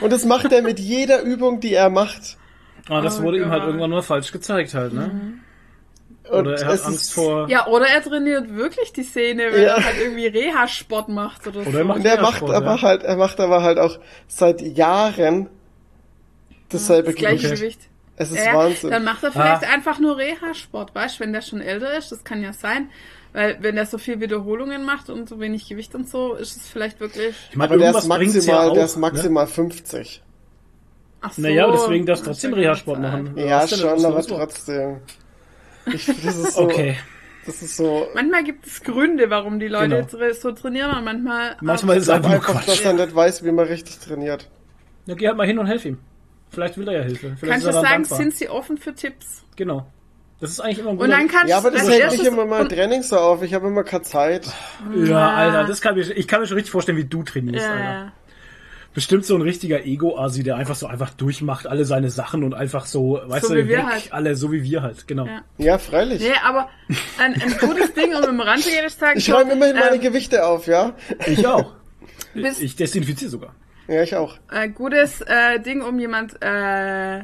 Und 0.00 0.12
das 0.12 0.24
macht 0.24 0.52
er 0.52 0.62
mit 0.62 0.78
jeder 0.80 1.22
Übung, 1.22 1.60
die 1.60 1.74
er 1.74 1.90
macht. 1.90 2.36
Ah, 2.88 3.00
das 3.00 3.20
Oh 3.20 3.22
wurde 3.22 3.38
ihm 3.38 3.50
halt 3.50 3.60
Gott. 3.60 3.68
irgendwann 3.68 3.90
mal 3.90 4.02
falsch 4.02 4.32
gezeigt 4.32 4.74
halt, 4.74 4.92
ne? 4.94 5.10
Und 5.12 5.40
Oder 6.32 6.58
er 6.60 6.66
hat 6.68 6.84
Angst 6.84 7.02
ist, 7.02 7.12
vor. 7.14 7.48
Ja, 7.48 7.66
oder 7.66 7.86
er 7.86 8.02
trainiert 8.02 8.54
wirklich 8.54 8.92
die 8.92 9.02
Szene, 9.02 9.48
wenn 9.52 9.62
Ja. 9.62 9.76
er 9.76 9.84
halt 9.84 9.96
irgendwie 10.00 10.26
Reha-Sport 10.26 11.08
macht 11.08 11.46
oder, 11.46 11.60
Oder 11.60 11.70
so. 11.72 11.78
er 11.78 11.84
macht 11.84 11.98
Und 11.98 12.06
er 12.06 12.14
Ja, 12.16 12.22
macht 12.22 12.42
aber 12.42 12.64
ja. 12.76 12.82
halt, 12.82 13.02
er 13.02 13.16
macht 13.16 13.40
aber 13.40 13.62
halt 13.62 13.78
auch 13.78 13.98
seit 14.28 14.60
Jahren 14.62 15.48
dasselbe 16.68 17.10
das 17.10 17.16
gleiche 17.16 17.46
Gewicht. 17.48 17.60
Gewicht. 17.62 17.80
Es 18.16 18.30
ist 18.30 18.44
Ja, 18.44 18.54
Wahnsinn. 18.54 18.90
dann 18.90 19.04
macht 19.04 19.24
er 19.24 19.32
vielleicht 19.32 19.64
Ah. 19.64 19.72
einfach 19.72 19.98
nur 19.98 20.16
Reha-Sport, 20.18 20.94
weißt 20.94 21.16
du, 21.16 21.20
wenn 21.24 21.32
der 21.32 21.40
schon 21.40 21.60
älter 21.60 21.96
ist, 21.96 22.12
das 22.12 22.22
kann 22.22 22.42
ja 22.42 22.52
sein. 22.52 22.90
Weil 23.32 23.58
wenn 23.60 23.76
er 23.76 23.86
so 23.86 23.96
viel 23.96 24.20
Wiederholungen 24.20 24.84
macht 24.84 25.08
und 25.08 25.28
so 25.28 25.38
wenig 25.38 25.68
Gewicht 25.68 25.94
und 25.94 26.08
so, 26.08 26.34
ist 26.34 26.56
es 26.56 26.68
vielleicht 26.68 26.98
wirklich. 27.00 27.34
Ich 27.50 27.56
meine, 27.56 27.70
aber 27.70 27.78
der 27.78 27.90
ist 27.96 28.08
bringt's 28.08 28.34
ja 28.34 28.40
maximal, 28.54 28.68
auch. 28.70 28.74
der 28.74 28.84
ist 28.84 28.96
ne? 28.96 29.00
maximal 29.02 29.46
50. 29.46 30.22
Ach 31.22 31.32
so. 31.32 31.42
Naja, 31.42 31.70
deswegen 31.70 32.06
darfst 32.06 32.24
du 32.26 32.30
trotzdem 32.30 32.50
ja 32.52 32.56
Reha-Sport 32.58 33.00
machen. 33.00 33.32
Ja, 33.36 33.68
schon, 33.68 34.04
aber 34.04 34.22
trotzdem. 34.26 34.96
Ich, 35.86 36.06
das 36.06 36.36
ist 36.36 36.54
so, 36.54 36.62
Okay. 36.62 36.96
das 37.46 37.62
ist 37.62 37.76
so, 37.76 38.06
Manchmal 38.14 38.44
gibt 38.44 38.66
es 38.66 38.82
Gründe, 38.82 39.30
warum 39.30 39.58
die 39.58 39.68
Leute 39.68 40.06
Genau. 40.10 40.32
so 40.34 40.52
trainieren 40.52 40.96
und 40.96 41.04
manchmal. 41.04 41.56
Manchmal 41.60 41.96
ist 41.96 42.04
es 42.04 42.08
einfach 42.10 42.30
einfach, 42.30 42.54
dass 42.54 42.64
Quatsch. 42.66 42.84
er 42.84 42.92
nicht 42.92 43.14
weiß, 43.14 43.44
wie 43.44 43.52
man 43.52 43.66
richtig 43.66 43.98
trainiert. 43.98 44.48
Ja, 45.06 45.14
geh 45.14 45.26
halt 45.28 45.36
mal 45.36 45.46
hin 45.46 45.58
und 45.58 45.66
helf 45.66 45.84
ihm. 45.84 45.98
Vielleicht 46.50 46.76
will 46.78 46.88
er 46.88 46.94
ja 46.98 47.02
Hilfe. 47.02 47.36
Vielleicht 47.38 47.62
Kannst 47.62 47.66
du 47.66 47.72
sagen, 47.72 47.86
dankbar. 47.86 48.18
sind 48.18 48.34
sie 48.36 48.48
offen 48.48 48.76
für 48.76 48.94
Tipps? 48.94 49.44
Genau. 49.56 49.86
Das 50.40 50.50
ist 50.50 50.60
eigentlich 50.60 50.78
immer 50.78 50.90
ein 50.90 50.98
Und 50.98 51.10
dann 51.10 51.28
kannst 51.28 51.48
Ja, 51.48 51.58
aber 51.58 51.70
das 51.70 51.88
hält 51.88 52.12
mich 52.12 52.24
immer 52.24 52.46
mein 52.46 52.66
Training 52.68 53.02
so 53.02 53.16
auf. 53.18 53.42
Ich 53.42 53.52
habe 53.54 53.66
immer 53.68 53.84
keine 53.84 54.02
Zeit. 54.02 54.46
Ja, 54.94 55.30
Alter, 55.34 55.64
das 55.64 55.80
kann 55.82 55.98
ich, 55.98 56.10
ich 56.10 56.26
kann 56.26 56.40
mir 56.40 56.46
schon 56.46 56.56
richtig 56.56 56.72
vorstellen, 56.72 56.96
wie 56.98 57.04
du 57.04 57.22
trainierst, 57.22 57.66
Alter. 57.66 58.12
Bestimmt 58.92 59.24
so 59.24 59.36
ein 59.36 59.42
richtiger 59.42 59.84
Ego-Asi, 59.86 60.42
der 60.42 60.56
einfach 60.56 60.74
so 60.74 60.86
einfach 60.88 61.10
durchmacht, 61.10 61.66
alle 61.68 61.84
seine 61.84 62.10
Sachen 62.10 62.42
und 62.42 62.54
einfach 62.54 62.86
so, 62.86 63.20
weißt 63.24 63.46
So 63.46 63.54
du, 63.54 63.64
wie 63.64 63.68
wir 63.68 63.78
weg, 63.78 63.84
halt. 63.86 64.12
alle, 64.12 64.34
so 64.34 64.50
wie 64.50 64.64
wir 64.64 64.82
halt, 64.82 65.06
genau. 65.06 65.26
Ja. 65.26 65.42
Ja, 65.58 65.78
freilich. 65.78 66.20
Nee, 66.20 66.32
aber 66.44 66.68
ein, 67.18 67.34
ein 67.40 67.56
gutes 67.60 67.94
Ding, 67.94 68.14
um 68.16 68.24
im 68.28 68.40
Rand 68.40 68.64
jedes 68.66 68.98
Tag 68.98 69.16
Ich 69.16 69.32
räume 69.32 69.52
immerhin 69.52 69.76
meine 69.76 69.94
ähm, 69.96 70.00
Gewichte 70.00 70.44
auf, 70.44 70.66
ja? 70.66 70.94
Ich 71.26 71.46
auch. 71.46 71.72
Bist- 72.34 72.60
ich 72.60 72.74
desinfiziere 72.74 73.30
sogar. 73.30 73.54
Ja, 73.86 74.02
ich 74.02 74.14
auch. 74.16 74.36
äh, 74.50 74.68
gutes 74.68 75.20
äh, 75.20 75.60
Ding, 75.60 75.82
um 75.82 75.98
jemand 76.00 76.40
äh, 76.42 77.22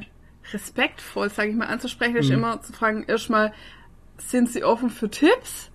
respektvoll, 0.52 1.31
sage 1.31 1.50
ich 1.50 1.57
mal, 1.57 1.66
anzusprechen, 1.66 2.12
Mhm. 2.14 2.18
ist 2.20 2.31
immer 2.31 2.62
zu 2.62 2.72
fragen, 2.72 3.05
erstmal, 3.09 3.52
sind 4.18 4.50
sie 4.50 4.62
offen 4.64 4.90
für 4.90 5.11
Tipps? 5.11 5.70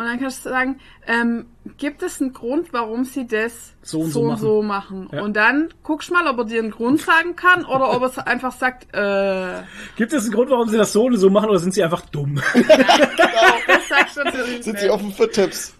Und 0.00 0.06
dann 0.06 0.18
kannst 0.18 0.46
du 0.46 0.48
sagen, 0.48 0.78
ähm, 1.06 1.44
gibt 1.76 2.02
es 2.02 2.22
einen 2.22 2.32
Grund, 2.32 2.72
warum 2.72 3.04
sie 3.04 3.26
das 3.26 3.74
So 3.82 4.00
und 4.00 4.06
so, 4.10 4.20
so 4.20 4.26
machen? 4.28 4.40
so 4.40 4.62
machen? 4.62 5.08
Ja. 5.12 5.20
Und 5.20 5.36
dann 5.36 5.68
guckst 5.82 6.10
mal, 6.10 6.26
ob 6.26 6.38
er 6.38 6.44
dir 6.46 6.60
einen 6.62 6.70
Grund 6.70 7.02
sagen 7.02 7.36
kann 7.36 7.66
oder 7.66 7.94
ob 7.94 8.02
er 8.16 8.26
einfach 8.26 8.52
sagt, 8.52 8.84
äh, 8.94 9.60
Gibt 9.96 10.14
es 10.14 10.24
einen 10.24 10.32
Grund, 10.32 10.48
warum 10.50 10.70
sie 10.70 10.78
das 10.78 10.94
so 10.94 11.04
und 11.04 11.18
so 11.18 11.28
machen 11.28 11.50
oder 11.50 11.58
sind 11.58 11.74
sie 11.74 11.84
einfach 11.84 12.00
dumm? 12.06 12.36
das 12.54 13.88
sagst 13.90 14.16
du 14.16 14.24
natürlich 14.24 14.62
Sind 14.64 14.72
nicht. 14.72 14.84
Sie 14.84 14.88
offen 14.88 15.12
für 15.12 15.30
Tipps? 15.30 15.74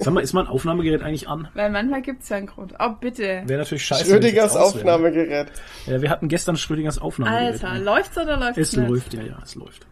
Sag 0.00 0.14
mal, 0.14 0.20
ist 0.20 0.32
mein 0.32 0.46
Aufnahmegerät 0.46 1.02
eigentlich 1.02 1.28
an? 1.28 1.48
Weil 1.52 1.68
manchmal 1.70 2.00
gibt's 2.00 2.30
ja 2.30 2.38
einen 2.38 2.46
Grund. 2.46 2.72
Oh, 2.80 2.92
bitte. 2.98 3.42
Wäre 3.44 3.58
natürlich 3.58 3.84
scheiße. 3.84 4.04
wenn 4.10 4.22
ich 4.22 4.30
Schrödingers. 4.30 4.56
Aufnahmegerät. 4.56 5.48
Ja, 5.84 6.00
wir 6.00 6.08
hatten 6.08 6.28
gestern 6.28 6.56
Schrödingers 6.56 6.96
Aufnahmegerät. 6.98 7.62
Alter, 7.62 7.78
läuft's 7.84 8.16
oder 8.16 8.38
läuft's 8.38 8.56
Es 8.58 8.74
nicht? 8.74 8.88
läuft, 8.88 9.12
ja, 9.12 9.22
ja, 9.22 9.38
es 9.42 9.54
läuft. 9.54 9.86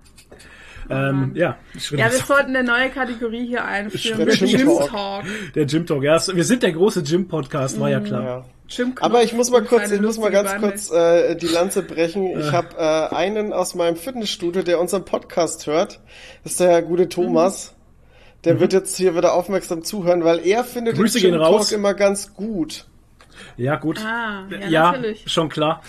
Ähm, 0.90 1.32
ja, 1.34 1.56
Ja, 1.92 2.10
wir 2.12 2.18
sollten 2.18 2.54
eine 2.56 2.64
neue 2.64 2.90
Kategorie 2.90 3.46
hier 3.46 3.64
einführen. 3.64 4.26
Der 4.26 4.36
Gym 4.36 4.48
Gym 4.48 4.66
Talk. 4.66 4.90
Talk. 4.90 5.24
der 5.54 5.66
Gym 5.66 5.86
Talk. 5.86 6.02
Ja, 6.02 6.18
wir 6.34 6.44
sind 6.44 6.62
der 6.62 6.72
große 6.72 7.02
Gym-Podcast, 7.02 7.80
war 7.80 7.90
ja 7.90 8.00
Mhm. 8.00 8.04
klar. 8.04 8.22
Ja. 8.24 8.44
Gym 8.74 8.94
Aber 9.00 9.22
ich 9.22 9.32
muss 9.34 9.50
mal 9.50 9.62
kurz, 9.62 9.90
ich 9.90 10.00
muss 10.00 10.18
mal 10.18 10.30
ganz 10.30 10.50
Bande. 10.52 10.68
kurz 10.68 10.90
äh, 10.90 11.36
die 11.36 11.46
Lanze 11.48 11.82
brechen. 11.82 12.38
Ich 12.40 12.50
habe 12.52 12.68
äh, 12.78 13.14
einen 13.14 13.52
aus 13.52 13.74
meinem 13.74 13.96
Fitnessstudio, 13.96 14.62
der 14.62 14.80
unseren 14.80 15.04
Podcast 15.04 15.66
hört. 15.66 16.00
Das 16.42 16.52
ist 16.52 16.60
der 16.60 16.80
gute 16.82 17.08
Thomas. 17.08 17.74
Der 18.44 18.60
wird 18.60 18.72
jetzt 18.74 18.96
hier 18.96 19.16
wieder 19.16 19.32
aufmerksam 19.34 19.84
zuhören, 19.84 20.22
weil 20.24 20.46
er 20.46 20.64
findet 20.64 20.94
Mhm. 20.96 21.00
Grüße 21.00 21.20
den 21.20 21.32
Gym 21.32 21.40
raus. 21.40 21.68
Talk 21.68 21.78
immer 21.78 21.94
ganz 21.94 22.34
gut. 22.34 22.86
Ja, 23.56 23.76
gut. 23.76 23.98
Ah, 24.04 24.44
ja, 24.68 24.94
ja, 24.94 24.94
schon 25.26 25.48
klar. 25.48 25.82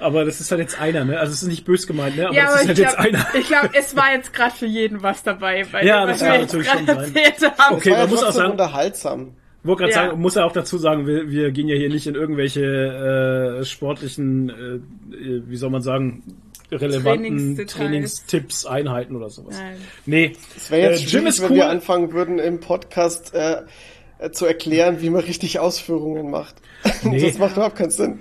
Aber 0.00 0.24
das 0.24 0.40
ist 0.40 0.50
halt 0.50 0.60
jetzt 0.60 0.80
einer, 0.80 1.04
ne? 1.04 1.18
Also 1.18 1.32
es 1.32 1.42
ist 1.42 1.48
nicht 1.48 1.64
bös 1.64 1.86
gemeint, 1.86 2.16
ne? 2.16 2.26
Aber 2.26 2.34
Ja, 2.36 2.48
aber 2.52 2.56
ist 2.56 2.62
ich 2.62 2.68
halt 2.68 2.78
jetzt 2.78 2.96
glaube, 2.98 3.08
einer. 3.16 3.26
ich 3.38 3.46
glaub, 3.48 3.70
es 3.74 3.96
war 3.96 4.12
jetzt 4.12 4.32
gerade 4.32 4.54
für 4.54 4.66
jeden 4.66 5.02
was 5.02 5.22
dabei, 5.24 5.64
bei 5.70 5.82
Ja, 5.84 6.06
dem, 6.06 6.08
das 6.08 6.20
was 6.20 6.26
kann 6.26 6.32
wir 6.34 6.40
jetzt 6.40 6.52
natürlich 6.52 6.68
schon 6.68 6.86
sein. 6.86 7.14
erzählt 7.16 7.58
haben. 7.58 7.74
Okay, 7.76 7.90
man 7.90 8.08
muss 8.10 8.22
auch 8.22 8.32
sagen- 8.32 8.52
unterhaltsam. 8.52 9.32
Wollte 9.64 9.82
gerade 9.82 9.92
Ja. 9.92 10.06
sagen, 10.08 10.20
muss 10.20 10.34
ja 10.36 10.44
auch 10.44 10.52
dazu 10.52 10.78
sagen, 10.78 11.06
wir, 11.06 11.28
wir 11.30 11.50
gehen 11.50 11.66
ja 11.68 11.76
hier 11.76 11.88
nicht 11.88 12.06
in 12.06 12.14
irgendwelche 12.14 12.62
äh, 13.60 13.64
sportlichen, 13.64 14.48
äh, 14.50 15.42
wie 15.48 15.56
soll 15.56 15.70
man 15.70 15.82
sagen, 15.82 16.22
relevanten. 16.70 17.66
Trainingstipps, 17.66 18.66
Einheiten 18.66 19.16
oder 19.16 19.30
sowas. 19.30 19.56
Nein. 19.58 19.76
Nee, 20.06 20.32
Es 20.56 20.70
wäre 20.70 20.92
jetzt 20.92 21.02
äh, 21.08 21.10
Gym 21.18 21.26
ist 21.26 21.40
wenn 21.42 21.50
cool. 21.50 21.56
wir 21.56 21.68
anfangen 21.68 22.12
würden, 22.12 22.38
im 22.38 22.60
Podcast 22.60 23.34
äh, 23.34 23.62
äh, 24.18 24.30
zu 24.30 24.46
erklären, 24.46 25.00
wie 25.00 25.10
man 25.10 25.22
richtig 25.22 25.58
Ausführungen 25.58 26.30
macht. 26.30 26.54
Nee. 27.02 27.26
Das 27.26 27.38
macht 27.38 27.56
überhaupt 27.56 27.76
keinen 27.76 27.90
Sinn. 27.90 28.20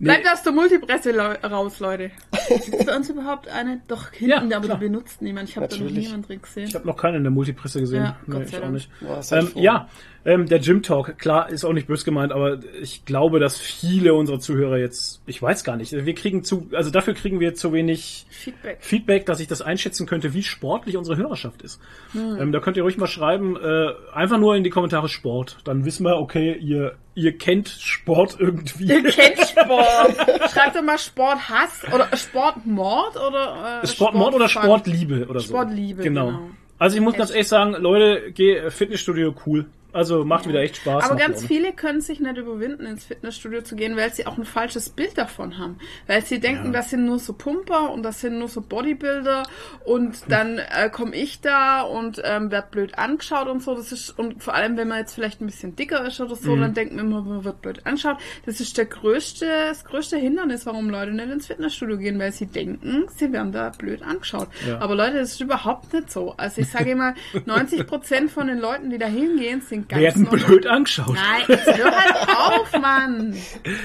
Bleibt 0.00 0.26
aus 0.32 0.42
der 0.42 0.52
Multipresse 0.52 1.14
raus, 1.16 1.78
Leute. 1.78 2.10
Ist 2.48 2.86
bei 2.86 2.96
uns 2.96 3.08
überhaupt 3.10 3.48
eine? 3.48 3.80
Doch, 3.86 4.10
hinten, 4.10 4.50
Ja, 4.50 4.56
aber 4.56 4.66
klar. 4.66 4.78
die 4.78 4.86
benutzt 4.86 5.20
niemand. 5.22 5.48
Ich 5.50 5.56
habe 5.56 5.68
da 5.68 5.76
noch 5.76 5.90
niemand 5.90 6.28
drin 6.28 6.40
gesehen. 6.42 6.66
Ich 6.68 6.74
habe 6.74 6.86
noch 6.86 6.96
keinen 6.96 7.16
in 7.16 7.22
der 7.24 7.30
Multipresse 7.30 7.80
gesehen. 7.80 8.04
Ja, 8.04 8.16
Gott 8.26 8.40
nee, 8.40 8.44
sei 8.46 8.58
ich 8.58 8.64
auch 8.64 8.70
nicht. 8.70 8.90
Boah, 9.00 9.20
Ähm, 9.32 9.50
ja, 9.56 9.88
ähm, 10.24 10.46
der 10.46 10.58
Gym 10.58 10.82
Talk, 10.82 11.18
klar, 11.18 11.48
ist 11.48 11.64
auch 11.64 11.72
nicht 11.72 11.86
böse 11.86 12.04
gemeint, 12.04 12.32
aber 12.32 12.58
ich 12.80 13.04
glaube, 13.06 13.40
dass 13.40 13.58
viele 13.58 14.12
unserer 14.12 14.38
Zuhörer 14.38 14.76
jetzt, 14.76 15.22
ich 15.26 15.40
weiß 15.40 15.64
gar 15.64 15.76
nicht, 15.76 15.92
wir 15.92 16.14
kriegen 16.14 16.44
zu, 16.44 16.68
also 16.72 16.90
dafür 16.90 17.14
kriegen 17.14 17.40
wir 17.40 17.54
zu 17.54 17.72
wenig 17.72 18.26
Feedback. 18.28 18.78
Feedback, 18.80 19.26
dass 19.26 19.40
ich 19.40 19.48
das 19.48 19.62
einschätzen 19.62 20.06
könnte, 20.06 20.34
wie 20.34 20.42
sportlich 20.42 20.98
unsere 20.98 21.16
Hörerschaft 21.16 21.62
ist. 21.62 21.80
Hm. 22.12 22.36
Ähm, 22.38 22.52
da 22.52 22.60
könnt 22.60 22.76
ihr 22.76 22.82
ruhig 22.82 22.98
mal 22.98 23.06
schreiben, 23.06 23.56
äh, 23.56 23.88
einfach 24.12 24.38
nur 24.38 24.56
in 24.56 24.64
die 24.64 24.70
Kommentare 24.70 25.08
Sport. 25.08 25.58
Dann 25.64 25.86
wissen 25.86 26.04
wir, 26.04 26.18
okay, 26.18 26.54
ihr, 26.54 26.96
ihr 27.14 27.38
kennt 27.38 27.68
Sport 27.68 28.36
irgendwie. 28.38 28.84
Ihr 28.84 29.02
kennt 29.04 29.38
Sport. 29.48 30.16
Schreibt 30.52 30.76
doch 30.76 30.82
mal 30.82 30.98
Sporthass 30.98 31.82
oder 31.94 32.14
Sportmord 32.14 33.16
oder 33.16 33.80
äh, 33.82 33.86
Sportmord 33.86 34.34
oder 34.34 34.48
Sportfun. 34.50 34.80
Sportliebe 34.80 35.26
oder 35.28 35.40
so. 35.40 35.48
Sportliebe, 35.48 36.02
genau. 36.02 36.26
genau. 36.26 36.50
Also 36.78 36.96
ich 36.96 37.02
muss 37.02 37.14
ganz 37.14 37.30
Echt. 37.30 37.36
ehrlich 37.36 37.48
sagen, 37.48 37.72
Leute, 37.78 38.32
geh 38.32 38.70
Fitnessstudio 38.70 39.34
cool. 39.46 39.66
Also 39.92 40.24
macht 40.24 40.48
wieder 40.48 40.60
echt 40.60 40.76
Spaß. 40.76 41.04
Aber 41.04 41.16
ganz 41.16 41.44
viele 41.44 41.72
können 41.72 42.00
sich 42.00 42.20
nicht 42.20 42.36
überwinden, 42.36 42.86
ins 42.86 43.04
Fitnessstudio 43.04 43.62
zu 43.62 43.76
gehen, 43.76 43.96
weil 43.96 44.12
sie 44.12 44.26
auch 44.26 44.38
ein 44.38 44.44
falsches 44.44 44.90
Bild 44.90 45.16
davon 45.18 45.58
haben. 45.58 45.78
Weil 46.06 46.24
sie 46.24 46.40
denken, 46.40 46.66
Ja. 46.66 46.72
das 46.72 46.90
sind 46.90 47.04
nur 47.04 47.18
so 47.18 47.32
Pumper 47.32 47.90
und 47.90 48.02
das 48.02 48.20
sind 48.20 48.38
nur 48.38 48.48
so 48.48 48.60
Bodybuilder 48.60 49.42
und 49.84 50.16
dann 50.28 50.58
äh, 50.58 50.90
komme 50.90 51.14
ich 51.16 51.40
da 51.40 51.82
und 51.82 52.20
ähm, 52.24 52.50
werd 52.50 52.70
blöd 52.70 52.98
angeschaut 52.98 53.48
und 53.48 53.62
so. 53.62 53.74
Das 53.74 53.92
ist 53.92 54.10
und 54.18 54.42
vor 54.42 54.54
allem, 54.54 54.76
wenn 54.76 54.88
man 54.88 54.98
jetzt 54.98 55.14
vielleicht 55.14 55.40
ein 55.40 55.46
bisschen 55.46 55.76
dicker 55.76 56.04
ist 56.06 56.20
oder 56.20 56.36
so, 56.36 56.54
Mhm. 56.56 56.60
dann 56.60 56.74
denkt 56.74 56.94
man 56.94 57.06
immer, 57.06 57.22
man 57.22 57.44
wird 57.44 57.62
blöd 57.62 57.86
angeschaut. 57.86 58.18
Das 58.46 58.60
ist 58.60 58.76
der 58.78 58.86
größte, 58.86 59.46
das 59.68 59.84
größte 59.84 60.16
Hindernis, 60.16 60.66
warum 60.66 60.90
Leute 60.90 61.12
nicht 61.12 61.30
ins 61.30 61.46
Fitnessstudio 61.46 61.98
gehen, 61.98 62.18
weil 62.18 62.32
sie 62.32 62.46
denken, 62.46 63.06
sie 63.16 63.32
werden 63.32 63.52
da 63.52 63.70
blöd 63.70 64.02
angeschaut. 64.02 64.48
Ja. 64.66 64.78
Aber 64.80 64.94
Leute, 64.94 65.18
das 65.18 65.32
ist 65.32 65.40
überhaupt 65.40 65.92
nicht 65.92 66.10
so. 66.10 66.34
Also 66.36 66.60
ich 66.60 66.68
sage 66.70 66.90
immer, 66.90 67.14
90 67.46 67.86
Prozent 67.86 68.30
von 68.30 68.46
den 68.46 68.58
Leuten, 68.58 68.90
die 68.90 68.98
da 68.98 69.06
hingehen, 69.06 69.60
sind 69.60 69.79
ganz 69.88 70.02
Werden 70.02 70.22
normal. 70.24 70.40
blöd 70.40 70.66
angeschaut. 70.66 71.14
Nein, 71.14 71.42
jetzt 71.48 71.66
hör 71.76 71.90
halt 71.96 72.28
auf, 72.36 72.72
Mann. 72.80 73.34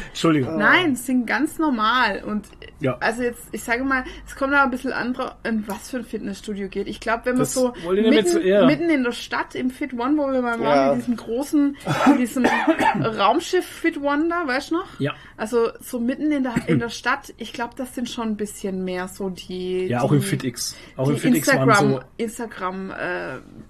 Entschuldigung. 0.10 0.58
Nein, 0.58 0.95
sind 0.95 1.25
ganz 1.25 1.58
normal. 1.60 2.23
Und 2.25 2.47
Ja. 2.81 2.97
also 2.99 3.23
jetzt, 3.23 3.41
ich 3.51 3.63
sage 3.63 3.83
mal, 3.83 4.03
es 4.27 4.35
kommt 4.35 4.53
aber 4.53 4.63
ein 4.63 4.71
bisschen 4.71 4.91
an, 4.91 5.15
in 5.43 5.67
was 5.67 5.89
für 5.89 5.97
ein 5.97 6.03
Fitnessstudio 6.03 6.67
geht. 6.67 6.88
Ich 6.88 6.99
glaube, 6.99 7.25
wenn 7.25 7.33
man 7.33 7.39
Das 7.43 7.53
so 7.53 7.73
mitten, 7.89 8.27
so- 8.27 8.39
ja. 8.39 8.65
mitten 8.65 8.89
in 8.89 9.03
der 9.03 9.11
Stadt 9.13 9.55
im 9.55 9.69
Fit 9.69 9.93
One, 9.93 10.17
wo 10.17 10.31
wir 10.31 10.41
mal 10.41 10.59
waren, 10.59 10.61
Ja. 10.61 10.91
in 10.91 10.99
diesem 10.99 11.15
großen, 11.15 11.77
in 12.07 12.17
diesem 12.17 12.45
Raumschiff 13.03 13.65
Fit 13.65 13.97
One 14.01 14.29
da, 14.29 14.47
weißt 14.47 14.71
du 14.71 14.75
noch? 14.75 14.99
Ja. 14.99 15.13
Also 15.38 15.69
so 15.79 15.99
mitten 15.99 16.31
in 16.31 16.43
der, 16.43 16.53
in 16.67 16.79
der 16.79 16.89
Stadt, 16.89 17.33
ich 17.38 17.53
glaube, 17.53 17.73
das 17.77 17.93
sind 17.95 18.09
schon 18.09 18.29
ein 18.29 18.35
bisschen 18.38 18.83
mehr 18.83 19.07
so 19.07 19.29
die. 19.29 19.88
Ja, 19.88 20.01
auch 20.01 20.09
die, 20.09 20.15
im 20.17 20.21
FitX. 20.21 20.75
Auch 20.97 21.09
im 21.09 21.17
FitX 21.17 21.47
waren 21.47 21.69
Instagram, 21.69 21.91
so. 21.91 21.99
Instagram 22.17 22.91
äh, 22.91 22.95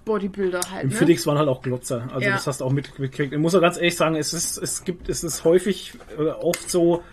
Bodybuilder 0.06 0.62
halt. 0.72 0.84
Im 0.84 0.90
ne? 0.90 0.96
FitX 0.96 1.26
waren 1.28 1.38
halt 1.38 1.48
auch 1.50 1.62
Glotzer. 1.62 2.08
Also 2.14 2.26
Ja. 2.28 2.34
das 2.34 2.48
hast 2.48 2.62
du 2.62 2.66
auch 2.66 2.72
mitgekriegt. 2.72 3.34
Ich 3.34 3.40
muss 3.40 3.56
auch 3.56 3.62
ganz 3.62 3.78
ehrlich 3.78 3.96
sagen, 3.96 4.16
es 4.16 4.34
ist, 4.34 4.58
es 4.58 4.84
gibt, 4.84 5.10
es 5.10 5.24
ist 5.24 5.44
häufig 5.44 5.94
oder 6.18 6.44
oft 6.44 6.70
so. 6.70 7.04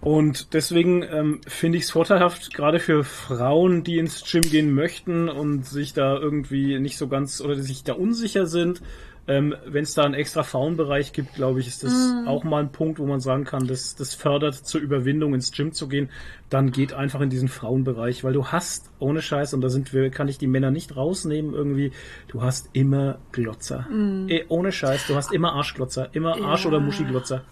Und 0.00 0.54
deswegen 0.54 1.02
ähm, 1.02 1.40
finde 1.46 1.76
ich 1.76 1.84
es 1.84 1.90
vorteilhaft, 1.90 2.54
gerade 2.54 2.78
für 2.80 3.04
Frauen, 3.04 3.84
die 3.84 3.98
ins 3.98 4.24
Gym 4.30 4.40
gehen 4.40 4.72
möchten 4.74 5.28
und 5.28 5.66
sich 5.66 5.92
da 5.92 6.16
irgendwie 6.16 6.78
nicht 6.78 6.96
so 6.96 7.06
ganz 7.06 7.40
oder 7.42 7.54
die 7.54 7.60
sich 7.62 7.84
da 7.84 7.92
unsicher 7.92 8.46
sind. 8.46 8.80
Ähm, 9.28 9.54
Wenn 9.66 9.82
es 9.82 9.92
da 9.92 10.04
einen 10.04 10.14
extra 10.14 10.42
Frauenbereich 10.42 11.12
gibt, 11.12 11.34
glaube 11.34 11.60
ich, 11.60 11.66
ist 11.68 11.84
das 11.84 11.92
Mhm. 11.92 12.26
auch 12.26 12.42
mal 12.44 12.62
ein 12.62 12.72
Punkt, 12.72 12.98
wo 12.98 13.04
man 13.04 13.20
sagen 13.20 13.44
kann, 13.44 13.66
das, 13.66 13.94
das 13.94 14.14
fördert 14.14 14.54
zur 14.54 14.80
Überwindung 14.80 15.34
ins 15.34 15.52
Gym 15.52 15.72
zu 15.72 15.86
gehen. 15.86 16.08
Dann 16.48 16.72
geht 16.72 16.94
einfach 16.94 17.20
in 17.20 17.28
diesen 17.28 17.48
Frauenbereich, 17.48 18.24
weil 18.24 18.32
du 18.32 18.46
hast 18.46 18.90
ohne 18.98 19.20
Scheiß 19.20 19.52
und 19.52 19.60
da 19.60 19.68
sind 19.68 19.92
wir, 19.92 20.08
kann 20.10 20.28
ich 20.28 20.38
die 20.38 20.46
Männer 20.46 20.70
nicht 20.70 20.96
rausnehmen 20.96 21.52
irgendwie. 21.52 21.92
Du 22.28 22.40
hast 22.42 22.70
immer 22.72 23.18
Glotzer, 23.32 23.86
eh, 24.28 24.44
ohne 24.48 24.72
Scheiß. 24.72 25.06
Du 25.06 25.14
hast 25.14 25.30
immer 25.30 25.52
Arschglotzer, 25.52 26.08
immer 26.14 26.42
Arsch. 26.42 26.62
Ja. 26.64 26.68
oder 26.70 26.80
Muschiglotzer. 26.80 27.44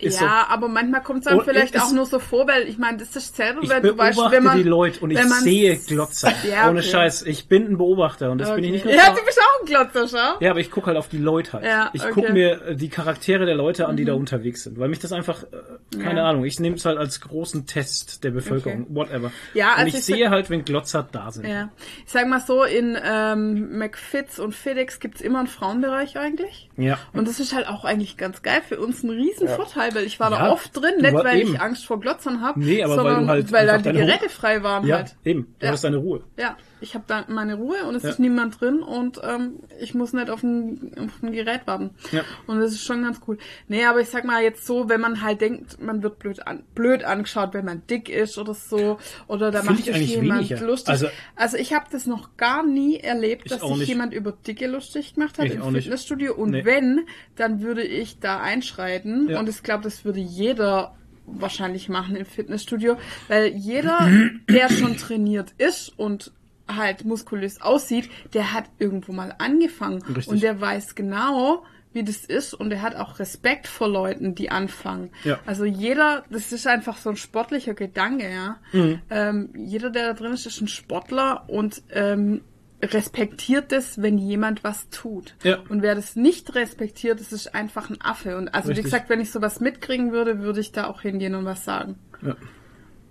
Ist 0.00 0.20
ja, 0.20 0.46
aber 0.48 0.68
manchmal 0.68 1.02
kommt 1.02 1.20
es 1.20 1.24
dann 1.24 1.38
Und 1.40 1.44
vielleicht 1.44 1.74
es- 1.74 1.82
auch 1.82 1.92
nur 1.92 2.06
so 2.06 2.18
vor, 2.20 2.46
weil 2.46 2.68
ich 2.68 2.78
meine, 2.78 2.98
das 2.98 3.16
ist 3.16 3.34
selber, 3.34 3.62
Ich 3.62 3.68
wenn 3.68 3.82
du 3.82 3.98
weißt, 3.98 4.18
wenn 4.30 4.44
man 4.44 4.56
die 4.56 4.62
Leute 4.62 5.00
und 5.00 5.10
ich 5.10 5.20
sehe 5.22 5.76
Glotzer. 5.76 6.32
Ja, 6.48 6.68
Ohne 6.70 6.80
okay. 6.80 6.88
Scheiß. 6.88 7.22
Ich 7.22 7.48
bin 7.48 7.66
ein 7.66 7.78
Beobachter 7.78 8.30
und 8.30 8.38
das 8.38 8.54
bin 8.54 8.62
ich 8.62 8.70
Okay. 8.70 8.72
nicht 8.72 8.84
nur. 8.84 8.94
Ja, 8.94 9.10
du 9.12 9.24
bist 9.24 9.40
auch 9.40 9.60
ein 9.60 9.66
Glotzer, 9.66 10.06
schau. 10.08 10.38
Ja, 10.44 10.50
aber 10.52 10.60
ich 10.60 10.70
gucke 10.70 10.86
halt 10.86 10.96
auf 10.96 11.08
die 11.08 11.18
Leute 11.18 11.54
halt. 11.54 11.64
Ja, 11.64 11.90
ich 11.92 12.00
okay. 12.02 12.10
Mhm. 12.10 12.14
gucke 12.14 12.32
mir 12.32 12.62
äh, 12.68 12.76
die 12.76 12.88
Charaktere 12.88 13.44
der 13.44 13.56
Leute 13.56 13.88
an, 13.88 13.96
die 13.96 14.04
da 14.04 14.14
unterwegs 14.14 14.62
sind, 14.62 14.78
weil 14.78 14.88
mich 14.88 15.00
das 15.00 15.12
einfach, 15.12 15.42
äh, 15.42 15.96
keine 16.00 16.20
Ja. 16.20 16.28
Ahnung, 16.30 16.44
ich 16.44 16.60
nehme 16.60 16.76
es 16.76 16.84
halt 16.84 16.96
als 16.96 17.20
großen 17.20 17.66
Test 17.66 18.22
der 18.22 18.30
Bevölkerung, 18.30 18.82
Okay. 18.82 18.94
whatever. 18.94 19.32
Ja, 19.54 19.72
und 19.72 19.78
also 19.78 19.88
ich, 19.88 19.94
ich 19.96 20.04
sehe 20.04 20.30
halt, 20.30 20.48
wenn 20.50 20.64
Glotzer 20.64 21.08
da 21.10 21.32
sind. 21.32 21.46
Ja. 21.48 21.70
Ich 22.06 22.12
sag 22.12 22.28
mal 22.28 22.40
so, 22.40 22.62
in 22.62 22.96
ähm, 23.04 23.78
McFits 23.78 24.38
und 24.38 24.54
FedEx 24.54 25.00
gibt's 25.00 25.20
immer 25.20 25.40
einen 25.40 25.48
Frauenbereich 25.48 26.16
eigentlich. 26.18 26.68
Ja. 26.76 26.98
Und 27.12 27.26
das 27.26 27.40
ist 27.40 27.52
halt 27.54 27.66
auch 27.68 27.84
eigentlich 27.84 28.16
ganz 28.16 28.42
geil. 28.42 28.62
Für 28.68 28.78
uns 28.78 29.02
ein 29.02 29.10
riesen 29.10 29.48
Vorteil, 29.48 29.87
weil 29.94 30.04
ich 30.04 30.18
war 30.20 30.30
Ja, 30.30 30.38
da 30.46 30.52
oft 30.52 30.74
drin, 30.76 30.96
nicht 31.00 31.12
weil 31.14 31.38
eben. 31.40 31.54
ich 31.54 31.60
Angst 31.60 31.86
vor 31.86 32.00
Glotzern 32.00 32.40
habe, 32.42 32.60
Nee, 32.60 32.82
aber 32.82 32.96
weil 32.96 32.96
sondern 33.04 33.22
du 33.24 33.28
halt 33.28 33.52
weil 33.52 33.66
da 33.66 33.78
die 33.78 33.92
Geräte 33.92 34.28
frei 34.28 34.62
waren 34.62 34.86
Ja, 34.86 34.96
halt. 34.96 35.16
eben. 35.24 35.54
Du 35.58 35.66
Ja. 35.66 35.72
hast 35.72 35.84
deine 35.84 35.96
Ruhe. 35.98 36.22
Ja, 36.38 36.56
ich 36.80 36.94
habe 36.94 37.04
da 37.06 37.24
meine 37.28 37.54
Ruhe 37.54 37.84
und 37.86 37.94
es 37.94 38.02
Ja. 38.02 38.10
ist 38.10 38.18
niemand 38.18 38.60
drin 38.60 38.80
und 38.80 39.20
ähm, 39.22 39.60
ich 39.80 39.94
muss 39.94 40.12
nicht 40.12 40.30
auf 40.30 40.42
ein, 40.42 40.92
auf 40.98 41.22
ein 41.22 41.32
Gerät 41.32 41.66
warten. 41.66 41.90
Ja. 42.12 42.22
Und 42.46 42.60
das 42.60 42.72
ist 42.72 42.84
schon 42.84 43.02
ganz 43.02 43.20
cool. 43.26 43.38
Nee, 43.68 43.84
aber 43.84 44.00
ich 44.00 44.08
sag 44.08 44.24
mal 44.24 44.42
jetzt 44.42 44.66
so, 44.66 44.88
wenn 44.88 45.00
man 45.00 45.22
halt 45.22 45.40
denkt, 45.40 45.80
man 45.82 46.02
wird 46.02 46.18
blöd, 46.18 46.46
an, 46.46 46.62
blöd 46.74 47.04
angeschaut, 47.04 47.54
wenn 47.54 47.64
man 47.64 47.82
dick 47.88 48.08
ist 48.08 48.38
oder 48.38 48.54
so, 48.54 48.98
oder 49.26 49.50
da 49.50 49.62
Find 49.62 49.70
macht 49.78 49.88
ich 49.88 49.96
sich 49.96 50.10
jemand 50.16 50.48
weniger. 50.50 50.66
lustig. 50.66 50.88
Also- 50.90 51.08
Also, 51.36 51.56
ich 51.56 51.72
habe 51.72 51.86
das 51.90 52.06
noch 52.06 52.36
gar 52.36 52.64
nie 52.64 52.96
erlebt, 52.98 53.50
dass 53.50 53.60
sich 53.60 53.88
jemand 53.88 54.12
über 54.14 54.32
Dicke 54.32 54.66
lustig 54.66 55.14
gemacht 55.14 55.38
hat 55.38 55.46
Ich 55.46 55.54
im. 55.54 55.62
Fitnessstudio. 55.74 56.34
Und 56.34 56.50
Nee. 56.50 56.64
wenn, 56.64 57.06
dann 57.36 57.60
würde 57.62 57.82
ich 57.82 58.18
da 58.20 58.40
einschreiten. 58.40 59.28
Ja. 59.28 59.38
Und 59.40 59.48
ich 59.48 59.62
glaube, 59.62 59.84
das 59.84 60.04
würde 60.04 60.20
jeder 60.20 60.94
wahrscheinlich 61.26 61.88
machen 61.88 62.16
im 62.16 62.24
Fitnessstudio, 62.24 62.96
weil 63.28 63.48
jeder, 63.48 64.08
der 64.48 64.70
schon 64.70 64.96
trainiert 64.96 65.52
ist 65.58 65.90
und 65.98 66.32
halt 66.68 67.04
muskulös 67.04 67.60
aussieht, 67.60 68.10
der 68.34 68.52
hat 68.52 68.64
irgendwo 68.78 69.12
mal 69.12 69.34
angefangen 69.38 70.02
Richtig. 70.02 70.28
und 70.28 70.42
der 70.42 70.60
weiß 70.60 70.94
genau, 70.94 71.64
wie 71.92 72.04
das 72.04 72.24
ist 72.24 72.54
und 72.54 72.70
er 72.70 72.82
hat 72.82 72.94
auch 72.94 73.18
Respekt 73.18 73.66
vor 73.66 73.88
Leuten, 73.88 74.34
die 74.34 74.50
anfangen. 74.50 75.10
Ja. 75.24 75.38
Also 75.46 75.64
jeder, 75.64 76.24
das 76.30 76.52
ist 76.52 76.66
einfach 76.66 76.98
so 76.98 77.10
ein 77.10 77.16
sportlicher 77.16 77.74
Gedanke, 77.74 78.30
ja. 78.30 78.56
Mhm. 78.72 79.00
Ähm, 79.10 79.50
jeder, 79.56 79.90
der 79.90 80.08
da 80.08 80.12
drin 80.12 80.32
ist, 80.32 80.46
ist 80.46 80.60
ein 80.60 80.68
Sportler 80.68 81.44
und 81.48 81.82
ähm, 81.90 82.42
respektiert 82.82 83.72
es, 83.72 84.00
wenn 84.00 84.18
jemand 84.18 84.62
was 84.62 84.88
tut. 84.90 85.34
Ja. 85.42 85.58
Und 85.68 85.82
wer 85.82 85.94
das 85.94 86.14
nicht 86.14 86.54
respektiert, 86.54 87.20
das 87.20 87.32
ist 87.32 87.54
einfach 87.54 87.90
ein 87.90 88.00
Affe. 88.00 88.36
Und 88.36 88.54
also 88.54 88.68
Richtig. 88.68 88.84
wie 88.84 88.90
gesagt, 88.90 89.08
wenn 89.08 89.20
ich 89.20 89.30
sowas 89.30 89.60
mitkriegen 89.60 90.12
würde, 90.12 90.40
würde 90.40 90.60
ich 90.60 90.72
da 90.72 90.86
auch 90.86 91.00
hingehen 91.00 91.34
und 91.34 91.44
was 91.44 91.64
sagen. 91.64 91.96
Ja. 92.22 92.36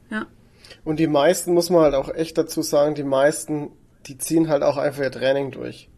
Ja. 0.09 0.25
Und 0.83 0.99
die 0.99 1.07
meisten, 1.07 1.53
muss 1.53 1.69
man 1.69 1.81
halt 1.81 1.95
auch 1.95 2.13
echt 2.13 2.37
dazu 2.37 2.61
sagen, 2.61 2.95
die 2.95 3.03
meisten, 3.03 3.71
die 4.05 4.17
ziehen 4.17 4.49
halt 4.49 4.63
auch 4.63 4.77
einfach 4.77 5.03
ihr 5.03 5.11
Training 5.11 5.51
durch. 5.51 5.89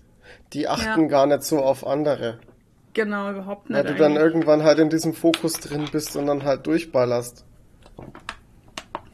Die 0.53 0.67
achten 0.67 1.03
Ja. 1.03 1.07
gar 1.07 1.27
nicht 1.27 1.43
so 1.43 1.59
auf 1.59 1.85
andere. 1.85 2.39
Genau, 2.93 3.29
überhaupt 3.29 3.69
nicht. 3.69 3.77
Weil 3.77 3.85
du 3.85 3.95
dann 3.95 4.13
eigentlich. 4.13 4.23
irgendwann 4.23 4.63
halt 4.63 4.79
in 4.79 4.89
diesem 4.89 5.13
Fokus 5.13 5.53
drin 5.53 5.85
bist 5.91 6.15
und 6.15 6.25
dann 6.25 6.43
halt 6.43 6.65
durchballerst. 6.65 7.45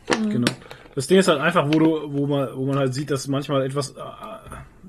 Mhm. 0.09 0.29
Genau. 0.29 0.51
Das 0.95 1.07
Ding 1.07 1.19
ist 1.19 1.27
halt 1.27 1.41
einfach, 1.41 1.67
wo 1.67 1.79
du, 1.79 2.13
wo 2.13 2.25
man, 2.25 2.49
wo 2.55 2.65
man 2.65 2.77
halt 2.79 2.93
sieht, 2.93 3.11
dass 3.11 3.27
manchmal 3.27 3.65
etwas 3.65 3.91
äh, 3.91 4.01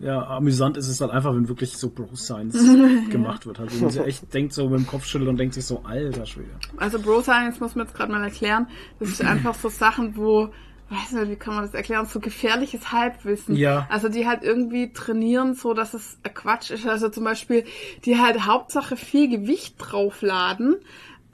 ja, 0.01 0.27
amüsant 0.27 0.77
ist, 0.77 0.89
ist 0.89 1.01
halt 1.01 1.11
einfach, 1.11 1.35
wenn 1.35 1.49
wirklich 1.49 1.77
so 1.77 1.91
Bro 1.91 2.17
Science 2.17 2.55
gemacht 3.11 3.47
wird. 3.47 3.61
Wo 3.61 3.83
man 3.83 3.91
sich 3.91 4.03
echt 4.03 4.35
denkt, 4.35 4.53
so 4.53 4.69
mit 4.69 4.81
dem 4.81 4.87
Kopf 4.87 5.07
schüttelt 5.07 5.31
und 5.31 5.39
denkt 5.39 5.55
sich 5.55 5.65
so, 5.65 5.83
alter 5.85 6.27
Schwede. 6.27 6.51
Also 6.77 6.99
Bro 7.01 7.23
Science 7.23 7.61
muss 7.61 7.75
man 7.75 7.87
jetzt 7.87 7.97
gerade 7.97 8.13
mal 8.13 8.23
erklären. 8.23 8.69
Das 8.99 9.09
ist 9.09 9.23
einfach 9.23 9.55
so 9.55 9.69
Sachen, 9.69 10.17
wo, 10.17 10.51
weiß 10.91 11.13
nicht, 11.13 11.31
wie 11.31 11.37
kann 11.37 11.55
man 11.55 11.65
das 11.65 11.75
erklären, 11.75 12.07
so 12.07 12.21
gefährliches 12.21 12.93
Halbwissen. 12.93 13.57
Ja. 13.57 13.87
Also 13.91 14.09
die 14.09 14.27
halt 14.27 14.43
irgendwie 14.43 14.93
trainieren, 14.93 15.55
so 15.55 15.75
dass 15.75 15.95
es 15.95 16.19
Quatsch 16.35 16.71
ist. 16.71 16.87
Also 16.87 17.09
zum 17.09 17.25
Beispiel, 17.25 17.65
die 18.05 18.19
halt 18.19 18.47
Hauptsache 18.47 18.97
viel 18.97 19.29
Gewicht 19.29 19.77
draufladen. 19.79 20.77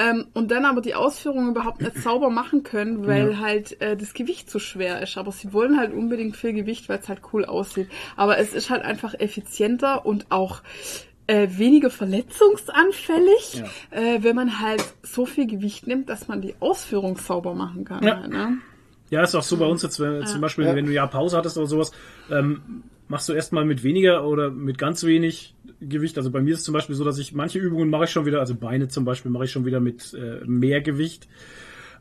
Ähm, 0.03 0.27
und 0.35 0.51
dann 0.51 0.65
aber 0.65 0.81
die 0.81 0.95
Ausführung 0.95 1.51
überhaupt 1.51 1.81
nicht 1.83 1.97
sauber 2.03 2.31
machen 2.31 2.63
können, 2.63 3.07
weil 3.07 3.33
Ja. 3.33 3.39
halt 3.39 3.81
äh, 3.81 3.97
das 3.97 4.15
Gewicht 4.15 4.51
zu 4.51 4.59
schwer 4.59 5.01
ist. 5.03 5.17
Aber 5.19 5.31
sie 5.33 5.53
wollen 5.53 5.79
halt 5.79 5.93
unbedingt 5.93 6.37
viel 6.37 6.53
Gewicht, 6.55 6.89
weil 6.89 6.99
es 6.99 7.09
halt 7.09 7.21
cool 7.33 7.45
aussieht. 7.45 7.89
Aber 8.17 8.39
es 8.39 8.53
ist 8.55 8.71
halt 8.71 8.83
einfach 8.83 9.15
effizienter 9.15 10.05
und 10.07 10.27
auch 10.31 10.63
äh, 11.29 11.47
weniger 11.57 11.89
verletzungsanfällig, 11.91 13.63
äh, 13.91 14.23
wenn 14.23 14.37
man 14.37 14.61
halt 14.61 14.83
so 15.03 15.27
viel 15.27 15.47
Gewicht 15.47 15.87
nimmt, 15.87 16.09
dass 16.09 16.29
man 16.29 16.41
die 16.41 16.55
Ausführung 16.61 17.17
sauber 17.17 17.55
machen 17.55 17.85
kann. 17.85 18.03
Ja. 18.03 18.21
Halt, 18.21 18.31
ne? 18.33 18.59
Ja, 19.11 19.23
ist 19.23 19.35
auch 19.35 19.43
so 19.43 19.59
bei 19.59 19.67
uns 19.67 19.83
jetzt, 19.83 20.01
wenn, 20.01 20.25
zum 20.27 20.41
Beispiel, 20.41 20.65
Ja. 20.65 20.75
wenn 20.75 20.87
du 20.87 20.93
ja 20.93 21.07
Pause 21.07 21.37
hattest 21.37 21.59
oder 21.59 21.67
sowas, 21.67 21.93
ähm, 22.31 22.85
machst 23.09 23.29
du 23.29 23.35
erstmal 23.35 23.65
mit 23.67 23.83
weniger 23.83 24.27
oder 24.27 24.51
mit 24.51 24.79
ganz 24.79 25.05
wenig 25.05 25.55
Gewicht. 25.89 26.17
Also 26.19 26.31
bei 26.31 26.41
mir 26.41 26.55
ist 26.55 26.61
es 26.61 26.65
zum 26.65 26.75
Beispiel 26.75 26.95
so, 26.95 27.05
dass 27.05 27.19
ich 27.19 27.33
manche 27.33 27.59
Übungen 27.59 27.91
mache 27.91 28.05
ich 28.05 28.11
schon 28.11 28.27
wieder, 28.27 28.41
also 28.41 28.55
Beine 28.55 28.89
zum 28.89 29.05
Beispiel 29.05 29.31
mache 29.31 29.45
ich 29.45 29.53
schon 29.53 29.65
wieder 29.65 29.81
mit 29.81 30.15
äh, 30.15 30.45
mehr 30.45 30.81
Gewicht. 30.81 31.29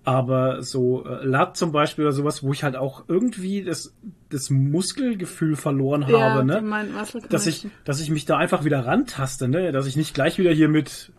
Aber 0.04 0.64
so 0.64 1.06
äh, 1.06 1.24
Lat 1.24 1.58
zum 1.58 1.72
Beispiel 1.72 2.06
oder 2.06 2.12
sowas, 2.12 2.42
wo 2.42 2.52
ich 2.54 2.64
halt 2.64 2.76
auch 2.76 3.04
irgendwie 3.08 3.64
das, 3.64 3.94
das 4.30 4.50
Muskelgefühl 4.50 5.56
verloren 5.56 6.06
Ja, 6.08 6.20
habe, 6.20 6.44
ne? 6.44 6.62
Dass 7.30 7.46
ich, 7.46 7.68
dass 7.84 8.02
ich 8.02 8.10
mich 8.10 8.26
da 8.26 8.38
einfach 8.38 8.66
wieder 8.66 8.86
rantaste, 8.86 9.48
ne? 9.48 9.72
Dass 9.72 9.86
ich 9.86 9.96
nicht 9.96 10.16
gleich 10.16 10.40
wieder 10.40 10.52
hier 10.52 10.70
mit, 10.70 11.12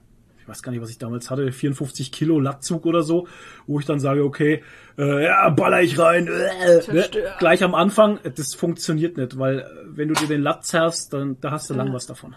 ich 0.42 0.48
weiß 0.48 0.62
gar 0.62 0.72
nicht, 0.72 0.82
was 0.82 0.90
ich 0.90 0.98
damals 0.98 1.30
hatte, 1.30 1.52
54 1.52 2.10
Kilo 2.10 2.40
Lattzug 2.40 2.84
oder 2.84 3.02
so, 3.02 3.28
wo 3.68 3.78
ich 3.78 3.86
dann 3.86 4.00
sage, 4.00 4.24
okay, 4.24 4.64
äh, 4.98 5.24
ja, 5.24 5.48
baller 5.50 5.82
ich 5.82 5.96
rein, 5.98 6.26
äh, 6.26 6.92
ne? 6.92 7.08
Gleich 7.38 7.62
am 7.62 7.76
Anfang, 7.76 8.18
das 8.34 8.54
funktioniert 8.54 9.16
nicht, 9.16 9.38
weil 9.38 9.60
äh, 9.60 9.64
wenn 9.86 10.08
du 10.08 10.14
dir 10.14 10.26
den 10.26 10.42
Latt 10.42 10.64
zerrst, 10.64 11.12
dann 11.12 11.40
da 11.40 11.52
hast 11.52 11.70
du 11.70 11.74
lang 11.74 11.92
was 11.92 12.06
davon. 12.06 12.34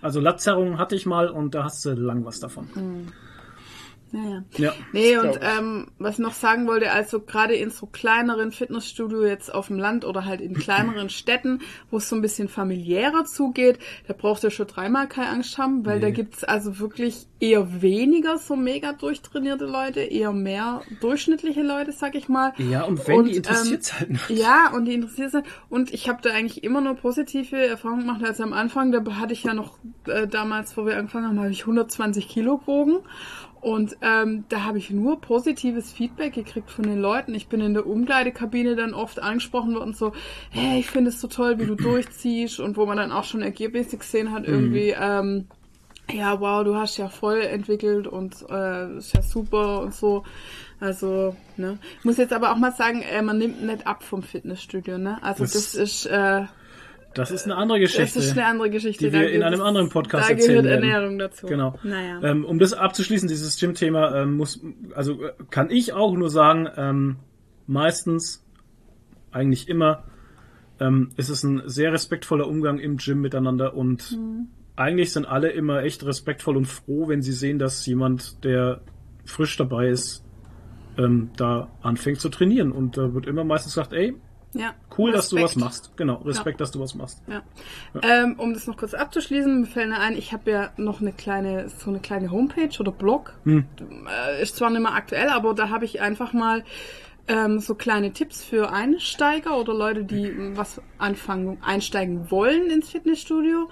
Also 0.00 0.20
Lattzerrung 0.20 0.78
hatte 0.78 0.94
ich 0.94 1.04
mal 1.04 1.28
und 1.28 1.54
da 1.54 1.64
hast 1.64 1.84
du 1.84 1.92
lang 1.92 2.24
was 2.24 2.40
davon. 2.40 2.68
Ja, 2.74 2.82
ja. 4.12 4.44
Ja. 4.56 4.72
Nee, 4.92 5.16
und 5.18 5.38
ähm, 5.42 5.88
was 5.98 6.14
ich 6.14 6.18
noch 6.20 6.32
sagen 6.34 6.66
wollte, 6.66 6.90
also 6.92 7.20
gerade 7.20 7.54
in 7.54 7.70
so 7.70 7.86
kleineren 7.86 8.52
Fitnessstudio 8.52 9.24
jetzt 9.24 9.52
auf 9.54 9.66
dem 9.66 9.78
Land 9.78 10.04
oder 10.04 10.24
halt 10.24 10.40
in 10.40 10.54
kleineren 10.58 11.10
Städten, 11.10 11.60
wo 11.90 11.98
es 11.98 12.08
so 12.08 12.16
ein 12.16 12.22
bisschen 12.22 12.48
familiärer 12.48 13.24
zugeht, 13.24 13.78
da 14.06 14.14
braucht 14.14 14.44
ihr 14.44 14.50
schon 14.50 14.66
dreimal 14.66 15.08
keine 15.08 15.28
Angst 15.30 15.58
haben, 15.58 15.84
weil 15.84 16.00
da 16.00 16.06
Nee. 16.06 16.12
gibt's 16.12 16.44
also 16.44 16.78
wirklich 16.78 17.26
eher 17.40 17.82
weniger 17.82 18.38
so 18.38 18.56
mega 18.56 18.92
durchtrainierte 18.92 19.66
Leute, 19.66 20.00
eher 20.00 20.32
mehr 20.32 20.80
durchschnittliche 21.00 21.62
Leute, 21.62 21.92
sag 21.92 22.14
ich 22.14 22.28
mal. 22.28 22.52
Ja, 22.58 22.84
und 22.84 23.06
wenn, 23.06 23.24
die 23.24 23.36
interessiert's 23.36 23.98
halt 23.98 24.10
nicht. 24.10 24.30
Ja, 24.30 24.70
und 24.74 24.86
die 24.86 24.94
interessiert 24.94 25.32
sind. 25.32 25.46
Und 25.68 25.92
ich 25.92 26.08
habe 26.08 26.22
da 26.22 26.30
eigentlich 26.30 26.64
immer 26.64 26.80
nur 26.80 26.94
positive 26.94 27.56
Erfahrungen 27.56 28.00
gemacht. 28.06 28.24
Also 28.24 28.42
am 28.42 28.52
Anfang, 28.52 28.92
da 28.92 29.04
hatte 29.16 29.32
ich 29.34 29.42
ja 29.44 29.52
noch 29.52 29.78
äh, 30.06 30.26
damals, 30.26 30.76
wo 30.76 30.86
wir 30.86 30.96
angefangen 30.96 31.26
haben, 31.28 31.38
habe 31.40 31.50
ich 31.50 31.62
120 31.62 32.28
Kilo 32.28 32.58
gewogen. 32.58 32.98
Und 33.66 33.96
ähm, 34.00 34.44
da 34.48 34.62
habe 34.62 34.78
ich 34.78 34.90
nur 34.92 35.20
positives 35.20 35.90
Feedback 35.90 36.34
gekriegt 36.34 36.70
von 36.70 36.84
den 36.84 37.00
Leuten. 37.00 37.34
Ich 37.34 37.48
bin 37.48 37.60
in 37.60 37.74
der 37.74 37.84
Umkleidekabine 37.84 38.76
dann 38.76 38.94
oft 38.94 39.20
angesprochen 39.20 39.74
worden, 39.74 39.92
so, 39.92 40.12
hey, 40.50 40.78
ich 40.78 40.86
finde 40.88 41.10
es 41.10 41.20
so 41.20 41.26
toll, 41.26 41.58
wie 41.58 41.66
du 41.66 41.74
durchziehst. 41.74 42.60
Und 42.60 42.76
wo 42.76 42.86
man 42.86 42.96
dann 42.96 43.10
auch 43.10 43.24
schon 43.24 43.42
Ergebnisse 43.42 43.96
gesehen 43.96 44.30
hat, 44.30 44.46
irgendwie, 44.46 44.94
ähm, 44.96 45.48
ja, 46.12 46.38
wow, 46.40 46.62
du 46.62 46.76
hast 46.76 46.96
ja 46.96 47.08
voll 47.08 47.40
entwickelt 47.40 48.06
und 48.06 48.36
äh, 48.48 48.98
ist 48.98 49.12
ja 49.14 49.22
super 49.22 49.80
und 49.80 49.92
so. 49.92 50.22
Also, 50.78 51.34
ne. 51.56 51.78
Ich 51.98 52.04
muss 52.04 52.18
jetzt 52.18 52.32
aber 52.32 52.52
auch 52.52 52.56
mal 52.58 52.70
sagen, 52.72 53.02
äh, 53.02 53.20
man 53.20 53.38
nimmt 53.38 53.64
nicht 53.64 53.84
ab 53.84 54.04
vom 54.04 54.22
Fitnessstudio, 54.22 54.96
ne? 54.96 55.18
Also 55.22 55.42
Das- 55.42 55.54
das, 55.54 55.74
ist 55.74 56.06
äh, 56.06 56.44
Das 57.18 57.30
ist 57.30 57.44
eine 57.44 57.56
andere 57.56 57.80
das 57.80 57.92
Geschichte. 57.92 58.18
ist 58.18 58.32
eine 58.32 58.46
andere 58.46 58.70
Geschichte. 58.70 59.06
die 59.06 59.12
wir 59.12 59.20
Da 59.22 59.26
in 59.26 59.42
einem 59.42 59.60
anderen 59.62 59.88
Podcast 59.88 60.28
da 60.28 60.32
erzählen 60.32 60.62
gehört 60.62 60.82
werden. 60.82 60.90
Ernährung 60.90 61.18
dazu. 61.18 61.46
Genau. 61.46 61.78
Naja. 61.82 62.20
Ähm, 62.22 62.44
um 62.44 62.58
das 62.58 62.72
abzuschließen, 62.74 63.28
dieses 63.28 63.58
Gym-Thema, 63.58 64.14
ähm, 64.22 64.36
muss, 64.36 64.60
also 64.94 65.22
äh, 65.22 65.32
kann 65.50 65.70
ich 65.70 65.92
auch 65.92 66.14
nur 66.16 66.30
sagen, 66.30 66.68
ähm, 66.76 67.16
meistens, 67.66 68.44
eigentlich 69.32 69.68
immer, 69.68 70.04
ähm, 70.80 71.10
ist 71.16 71.28
es 71.30 71.42
ein 71.42 71.62
sehr 71.66 71.92
respektvoller 71.92 72.46
Umgang 72.46 72.78
im 72.78 72.96
Gym 72.98 73.20
miteinander 73.20 73.74
und 73.74 74.12
Mhm. 74.12 74.48
eigentlich 74.76 75.12
sind 75.12 75.26
alle 75.26 75.50
immer 75.50 75.82
echt 75.82 76.04
respektvoll 76.04 76.56
und 76.56 76.66
froh, 76.66 77.08
wenn 77.08 77.22
sie 77.22 77.32
sehen, 77.32 77.58
dass 77.58 77.84
jemand, 77.86 78.44
der 78.44 78.80
frisch 79.24 79.56
dabei 79.56 79.88
ist, 79.88 80.22
ähm, 80.98 81.30
da 81.36 81.68
anfängt 81.82 82.20
zu 82.20 82.28
trainieren. 82.28 82.72
Und 82.72 82.96
da 82.96 83.12
wird 83.12 83.26
immer 83.26 83.44
meistens 83.44 83.74
gesagt, 83.74 83.92
ey, 83.92 84.14
ja. 84.58 84.74
cool, 84.96 85.12
dass 85.12 85.28
du 85.28 85.36
was 85.36 85.42
Respekt. 85.42 85.64
machst. 85.64 85.96
Genau, 85.96 86.16
Respekt, 86.16 86.60
dass 86.60 86.70
du 86.70 86.80
was 86.80 86.94
machst. 86.94 87.22
Ja. 87.26 87.42
Ähm, 88.02 88.34
um 88.38 88.54
das 88.54 88.66
noch 88.66 88.76
kurz 88.76 88.94
abzuschließen, 88.94 89.60
mir 89.60 89.66
fällt 89.66 89.88
mir 89.88 89.98
ein, 89.98 90.16
ich 90.16 90.32
habe 90.32 90.50
ja 90.50 90.70
noch 90.76 91.00
eine 91.00 91.12
kleine, 91.12 91.68
so 91.68 91.90
eine 91.90 92.00
kleine 92.00 92.30
Homepage 92.30 92.78
oder 92.78 92.92
Blog. 92.92 93.34
Hm. 93.44 93.66
Äh, 94.08 94.42
ist 94.42 94.56
zwar 94.56 94.70
nicht 94.70 94.82
mehr 94.82 94.94
aktuell, 94.94 95.28
aber 95.28 95.54
da 95.54 95.68
habe 95.70 95.84
ich 95.84 96.00
einfach 96.00 96.32
mal 96.32 96.64
ähm, 97.28 97.58
so 97.58 97.74
kleine 97.74 98.12
Tipps 98.12 98.44
für 98.44 98.72
Einsteiger 98.72 99.58
oder 99.58 99.74
Leute, 99.74 100.04
die 100.04 100.32
was 100.56 100.80
anfangen, 100.98 101.58
einsteigen 101.62 102.30
wollen 102.30 102.70
ins 102.70 102.90
Fitnessstudio. 102.90 103.68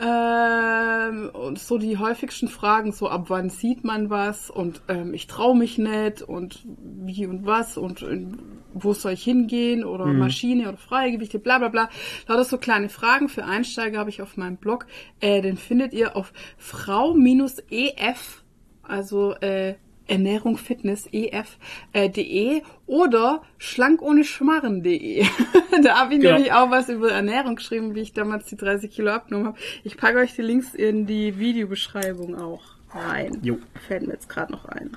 Ähm, 0.00 1.30
und 1.32 1.58
so 1.58 1.78
die 1.78 1.98
häufigsten 1.98 2.48
Fragen, 2.48 2.92
so 2.92 3.08
ab 3.08 3.26
wann 3.28 3.50
sieht 3.50 3.84
man 3.84 4.10
was 4.10 4.50
und 4.50 4.82
ähm, 4.88 5.14
ich 5.14 5.26
traue 5.26 5.56
mich 5.56 5.78
nicht 5.78 6.22
und 6.22 6.66
wie 6.66 7.26
und 7.26 7.46
was 7.46 7.76
und 7.76 8.02
äh, 8.02 8.26
wo 8.74 8.92
soll 8.92 9.12
ich 9.12 9.22
hingehen 9.24 9.84
oder 9.84 10.06
Maschine 10.06 10.68
oder 10.68 10.76
Freigewichte, 10.76 11.38
bla 11.38 11.58
bla 11.58 11.68
bla. 11.68 11.88
Lauter 12.26 12.44
so 12.44 12.58
kleine 12.58 12.88
Fragen 12.88 13.28
für 13.28 13.44
Einsteiger 13.44 13.98
habe 13.98 14.10
ich 14.10 14.20
auf 14.20 14.36
meinem 14.36 14.56
Blog. 14.56 14.86
Äh, 15.20 15.40
den 15.42 15.56
findet 15.56 15.92
ihr 15.94 16.16
auf 16.16 16.32
frau-ef, 16.58 18.42
also 18.82 19.34
äh, 19.36 19.74
Ernährung 20.08 20.56
Fitness 20.56 21.08
ef 21.12 21.58
äh, 21.92 22.08
de 22.08 22.62
oder 22.86 23.42
schlank 23.58 24.02
ohne 24.02 24.24
schmarren.de. 24.24 25.24
da 25.82 25.98
habe 26.00 26.14
ich 26.14 26.20
Genau. 26.20 26.34
nämlich 26.34 26.52
auch 26.52 26.70
was 26.70 26.88
über 26.88 27.10
Ernährung 27.10 27.56
geschrieben, 27.56 27.94
wie 27.94 28.00
ich 28.00 28.12
damals 28.12 28.46
die 28.46 28.56
30 28.56 28.90
Kilo 28.90 29.10
abgenommen 29.10 29.48
habe. 29.48 29.58
Ich 29.84 29.96
packe 29.96 30.18
euch 30.18 30.34
die 30.34 30.42
Links 30.42 30.74
in 30.74 31.06
die 31.06 31.38
Videobeschreibung 31.38 32.40
auch 32.40 32.62
rein. 32.94 33.38
Jo. 33.42 33.58
Fällt 33.86 34.06
mir 34.06 34.12
jetzt 34.14 34.28
gerade 34.28 34.52
noch 34.52 34.64
ein. 34.66 34.96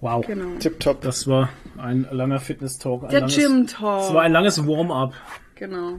Wow. 0.00 0.26
Genau. 0.26 0.56
Tipptopp. 0.58 1.00
Das 1.02 1.26
war 1.26 1.48
ein 1.78 2.06
langer 2.10 2.38
Fitness-Talk. 2.40 3.08
Der 3.08 3.20
langes- 3.20 3.36
Gym 3.36 3.66
Talk. 3.66 4.00
Das 4.02 4.14
war 4.14 4.22
ein 4.22 4.32
langes 4.32 4.66
Warm-up. 4.66 5.14
Genau. 5.54 5.94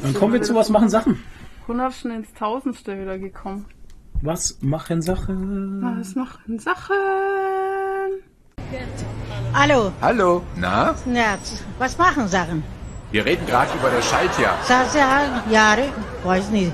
Dann 0.00 0.14
kommen 0.14 0.32
wir 0.32 0.42
zu 0.42 0.54
was 0.54 0.68
machen 0.68 0.88
Sachen. 0.88 1.22
Hundertsten 1.68 2.10
ins 2.12 2.32
Tausendste 2.34 3.00
wieder 3.00 3.18
gekommen. 3.18 3.66
Was 4.22 4.58
machen 4.60 5.00
Sachen? 5.00 5.80
Was 5.82 6.14
machen 6.14 6.58
Sachen? 6.58 6.94
Hallo, 9.54 9.92
Hallo, 10.02 10.42
na? 10.56 10.94
ja, 11.06 11.38
was 11.78 11.96
machen 11.96 12.28
Sachen? 12.28 12.62
Wir 13.10 13.24
reden 13.24 13.46
gerade 13.46 13.70
über 13.78 13.90
das 13.90 14.08
Schaltjahr. 14.08 14.58
Sasa, 14.62 15.42
Jahre, 15.50 15.88
weiß 16.22 16.50
nicht. 16.50 16.70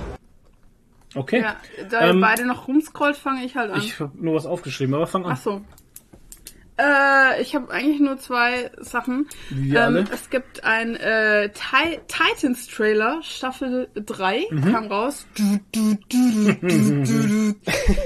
Okay. 1.15 1.41
Ja, 1.43 1.57
da 1.89 2.09
Ähm, 2.09 2.17
ihr 2.17 2.21
beide 2.21 2.47
noch 2.47 2.67
rumscrollt, 2.69 3.17
fange 3.17 3.45
ich 3.45 3.57
halt 3.57 3.71
an. 3.71 3.81
Ich 3.81 3.99
habe 4.01 4.13
nur 4.17 4.35
was 4.35 4.45
aufgeschrieben, 4.45 4.95
aber 4.95 5.07
fang 5.07 5.25
an. 5.25 5.33
Ach 5.33 5.41
so. 5.41 5.61
Äh, 6.79 7.41
ich 7.41 7.55
habe 7.55 7.71
eigentlich 7.73 8.01
nur 8.01 8.19
zwei 8.19 8.71
Sachen. 8.79 9.29
Wie 9.49 9.73
wir 9.73 9.85
alle. 9.85 10.05
Es 10.13 10.29
gibt 10.29 10.63
ein 10.65 10.95
äh, 10.97 11.49
Ti- 11.51 12.01
Titans 12.07 12.67
Trailer, 12.69 13.21
Staffel 13.23 13.89
3, 13.95 14.47
Mhm. 14.51 14.73
kam 14.73 14.87
raus. 14.89 15.27
Du, 15.37 15.59
du, 15.73 15.97
du. 16.09 17.55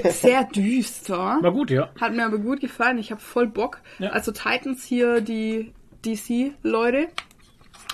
Sehr 0.09 0.43
düster. 0.45 1.37
War 1.41 1.51
gut, 1.51 1.69
ja. 1.71 1.89
Hat 1.99 2.13
mir 2.13 2.25
aber 2.25 2.37
gut 2.37 2.61
gefallen. 2.61 2.97
Ich 2.97 3.11
habe 3.11 3.19
voll 3.21 3.47
Bock. 3.47 3.79
Ja. 3.99 4.11
Also 4.11 4.31
Titans 4.31 4.83
hier, 4.85 5.19
die 5.21 5.73
DC-Leute. 6.05 7.07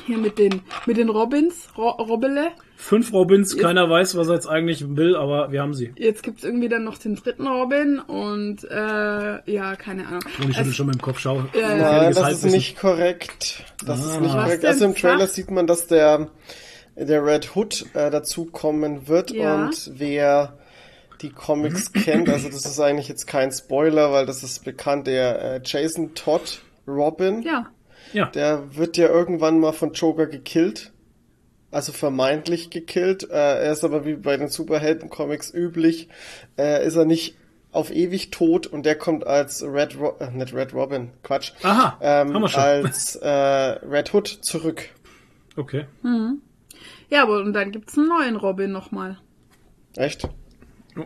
Hier 0.05 0.17
mit 0.17 0.37
den, 0.37 0.61
mit 0.85 0.97
den 0.97 1.09
Robins, 1.09 1.67
Ro 1.77 1.89
Robele. 1.91 2.49
Fünf 2.75 3.11
Robins, 3.11 3.57
keiner 3.57 3.89
weiß, 3.89 4.15
was 4.17 4.27
er 4.27 4.35
jetzt 4.35 4.47
eigentlich 4.47 4.95
will, 4.95 5.15
aber 5.15 5.51
wir 5.51 5.61
haben 5.61 5.73
sie. 5.73 5.91
Jetzt 5.97 6.21
gibt's 6.21 6.43
irgendwie 6.43 6.69
dann 6.69 6.83
noch 6.83 6.97
den 6.99 7.15
dritten 7.15 7.47
Robin 7.47 7.97
und 7.99 8.63
äh, 8.69 9.51
ja, 9.51 9.75
keine 9.75 10.05
Ahnung. 10.07 10.21
Und 10.41 10.49
ich 10.51 10.55
schüttel 10.57 10.73
schon 10.73 10.85
mit 10.85 10.95
dem 10.95 11.01
Kopf, 11.01 11.17
schau. 11.19 11.43
Ja, 11.53 11.59
ja. 11.59 11.75
Nein, 11.77 12.03
das 12.09 12.17
ist 12.17 12.23
Halbwissen. 12.23 12.51
nicht 12.51 12.77
korrekt. 12.79 13.63
Das 13.85 13.99
ist 14.05 14.19
nicht 14.21 14.33
Was 14.33 14.43
korrekt. 14.43 14.65
Also 14.65 14.85
im 14.85 14.93
Trailer 14.95 15.25
sieht 15.27 15.49
man, 15.49 15.65
dass 15.65 15.87
der, 15.87 16.29
der 16.95 17.25
Red 17.25 17.55
Hood 17.55 17.85
äh, 17.95 18.11
dazu 18.11 18.45
kommen 18.45 19.07
wird 19.07 19.31
Ja. 19.31 19.65
und 19.65 19.91
wer 19.95 20.57
die 21.23 21.31
Comics 21.31 21.91
kennt, 21.93 22.29
also 22.29 22.47
das 22.47 22.63
ist 22.65 22.79
eigentlich 22.79 23.07
jetzt 23.07 23.25
kein 23.25 23.51
Spoiler, 23.51 24.11
weil 24.11 24.27
das 24.27 24.43
ist 24.43 24.63
bekannt, 24.63 25.07
der 25.07 25.41
äh, 25.55 25.61
Jason 25.65 26.13
Todd 26.13 26.61
Robin, 26.87 27.41
Ja, 27.41 27.65
Ja, 28.13 28.27
der 28.27 28.75
wird 28.75 28.97
ja 28.97 29.07
irgendwann 29.07 29.59
mal 29.59 29.73
von 29.73 29.93
Joker 29.93 30.27
gekillt. 30.27 30.91
Also 31.69 31.91
vermeintlich 31.91 32.69
gekillt. 32.69 33.29
Äh, 33.29 33.65
er 33.65 33.71
ist 33.71 33.83
aber 33.83 34.05
wie 34.05 34.15
bei 34.15 34.37
den 34.37 34.47
Superhelden-Comics 34.47 35.53
üblich, 35.53 36.07
äh, 36.57 36.85
ist 36.85 36.95
er 36.95 37.05
nicht 37.05 37.35
auf 37.71 37.91
ewig 37.91 38.31
tot 38.31 38.65
und 38.67 38.85
der 38.85 38.97
kommt 38.97 39.27
als 39.27 39.63
Red 39.63 39.99
Ro 39.99 40.15
äh, 40.19 40.31
nicht 40.31 40.53
Red 40.53 40.73
Robin, 40.73 41.11
Quatsch. 41.23 41.51
Aha, 41.63 41.97
ähm, 42.01 42.33
haben 42.33 42.41
wir 42.41 42.49
schon. 42.49 42.61
als 42.61 43.15
äh, 43.17 43.27
Red 43.27 44.13
Hood 44.13 44.27
zurück. 44.27 44.89
okay. 45.57 45.85
ja, 47.09 47.23
aber 47.23 47.39
und 47.39 47.53
dann 47.53 47.71
gibt's 47.71 47.97
einen 47.97 48.07
neuen 48.07 48.35
Robin 48.37 48.71
nochmal. 48.71 49.17
Echt? 49.95 50.27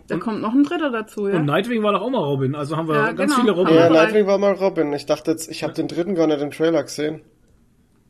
Da 0.08 0.18
kommt 0.18 0.42
noch 0.42 0.54
ein 0.54 0.64
dritter 0.64 0.90
dazu, 0.92 1.28
ja. 1.28 1.36
Und 1.38 1.46
Nightwing 1.46 1.84
war 1.84 1.94
doch 1.94 2.02
auch 2.02 2.10
mal 2.10 2.20
Robin, 2.24 2.56
also 2.56 2.78
haben 2.78 2.88
wir 2.88 2.96
Ja, 2.96 3.12
ganz 3.12 3.32
genau. 3.36 3.42
viele 3.44 3.52
Robin. 3.52 3.76
Ja, 3.76 3.90
Nightwing 3.90 4.28
war 4.28 4.38
mal 4.38 4.54
Robin. 4.54 4.94
Ich 4.94 5.06
dachte 5.06 5.32
jetzt, 5.32 5.50
ich 5.50 5.64
habe 5.64 5.74
den 5.74 5.88
dritten 5.88 6.16
gar 6.16 6.28
nicht 6.28 6.42
im 6.42 6.52
Trailer 6.52 6.84
gesehen. 6.84 7.22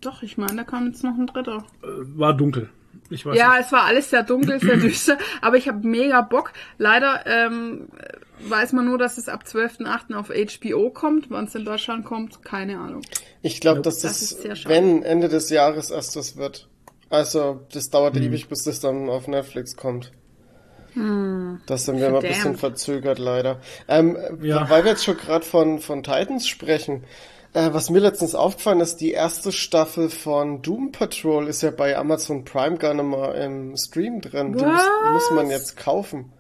Doch, 0.02 0.24
ich 0.24 0.38
meine, 0.38 0.56
da 0.56 0.64
kam 0.64 0.88
jetzt 0.88 1.04
noch 1.04 1.16
ein 1.18 1.28
dritter. 1.28 1.64
War 1.82 2.34
dunkel. 2.36 2.70
Ich 3.10 3.26
weiß 3.26 3.38
Ja, 3.38 3.52
nicht. 3.56 3.66
es 3.68 3.72
war 3.72 3.84
alles 3.84 4.10
sehr 4.10 4.24
dunkel, 4.24 4.60
sehr 4.60 4.78
düster, 4.78 5.18
aber 5.42 5.58
ich 5.58 5.68
habe 5.68 5.88
mega 5.88 6.22
Bock. 6.22 6.54
Leider 6.78 7.24
ähm, 7.26 7.88
weiß 8.48 8.74
man 8.74 8.86
nur, 8.86 8.98
dass 8.98 9.18
es 9.18 9.30
ab 9.30 9.44
12.8. 9.46 10.14
auf 10.16 10.30
HBO 10.30 10.90
kommt. 10.90 11.30
Wann 11.30 11.46
es 11.46 11.56
in 11.56 11.66
Deutschland 11.66 12.04
kommt, 12.06 12.44
keine 12.44 12.80
Ahnung. 12.80 13.02
Ich 13.42 13.60
glaube, 13.62 13.82
dass 13.82 14.00
Das 14.00 14.38
das, 14.44 14.66
wenn 14.66 15.04
Ende 15.04 15.30
des 15.30 15.50
Jahres 15.50 15.92
erst 15.92 16.16
das 16.16 16.36
wird. 16.38 16.68
Also, 17.10 17.62
das 17.74 17.90
dauert 17.90 18.16
Mhm. 18.16 18.24
ewig, 18.24 18.48
bis 18.50 18.64
das 18.64 18.80
dann 18.80 19.10
auf 19.10 19.28
Netflix 19.28 19.76
kommt. 19.76 20.12
Das 21.66 21.86
sind 21.86 22.00
wir 22.00 22.10
mal 22.10 22.18
ein 22.24 22.28
bisschen 22.28 22.58
verzögert 22.58 23.20
leider. 23.20 23.60
Ähm, 23.88 24.18
Ja. 24.42 24.70
Weil 24.70 24.84
wir 24.84 24.92
jetzt 24.92 25.04
schon 25.06 25.18
gerade 25.18 25.46
von, 25.46 25.80
von 25.80 26.04
Titans 26.04 26.48
sprechen, 26.48 27.04
äh, 27.54 27.70
was 27.74 27.90
mir 27.90 28.00
letztens 28.00 28.36
aufgefallen 28.36 28.80
ist, 28.80 28.98
die 28.98 29.12
erste 29.12 29.52
Staffel 29.52 30.10
von 30.10 30.62
Doom 30.62 30.92
Patrol 30.92 31.48
ist 31.48 31.62
ja 31.64 31.72
bei 31.72 31.98
Amazon 31.98 32.46
Prime 32.46 32.78
gar 32.78 32.94
nicht 32.94 33.04
mal 33.06 33.32
im 33.34 33.76
Stream 33.78 34.22
drin. 34.22 34.54
Die 34.58 34.64
muss, 34.64 34.74
Was? 34.74 35.12
muss 35.14 35.32
man 35.32 35.50
jetzt 35.50 35.78
kaufen. 35.78 36.32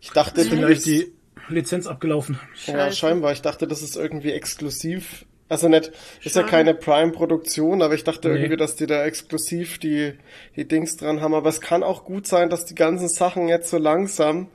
Ich 0.00 0.10
dachte, 0.10 0.42
die 0.42 0.50
Vielleicht 0.50 0.86
die 0.86 1.12
Lizenz 1.48 1.86
abgelaufen. 1.86 2.38
ja, 2.66 2.74
Scheiße. 2.74 2.96
scheinbar. 2.96 3.32
Ich 3.32 3.42
dachte, 3.42 3.66
das 3.66 3.82
ist 3.82 3.96
irgendwie 3.96 4.32
exklusiv. 4.32 5.24
Also 5.48 5.68
nicht, 5.68 5.92
ist 6.24 6.36
ja 6.36 6.44
keine 6.44 6.72
Prime-Produktion, 6.74 7.82
aber 7.82 7.94
ich 7.94 8.04
dachte 8.04 8.28
Nee. 8.28 8.36
irgendwie, 8.38 8.56
dass 8.56 8.74
die 8.76 8.86
da 8.86 9.04
exklusiv 9.04 9.78
die, 9.78 10.14
die 10.56 10.66
Dings 10.66 10.96
dran 10.96 11.20
haben. 11.20 11.34
Aber 11.34 11.48
es 11.50 11.60
kann 11.60 11.82
auch 11.82 12.04
gut 12.04 12.26
sein, 12.26 12.48
dass 12.48 12.64
die 12.64 12.74
ganzen 12.74 13.08
Sachen 13.08 13.48
jetzt 13.48 13.68
so 13.70 13.76
langsam 13.76 14.48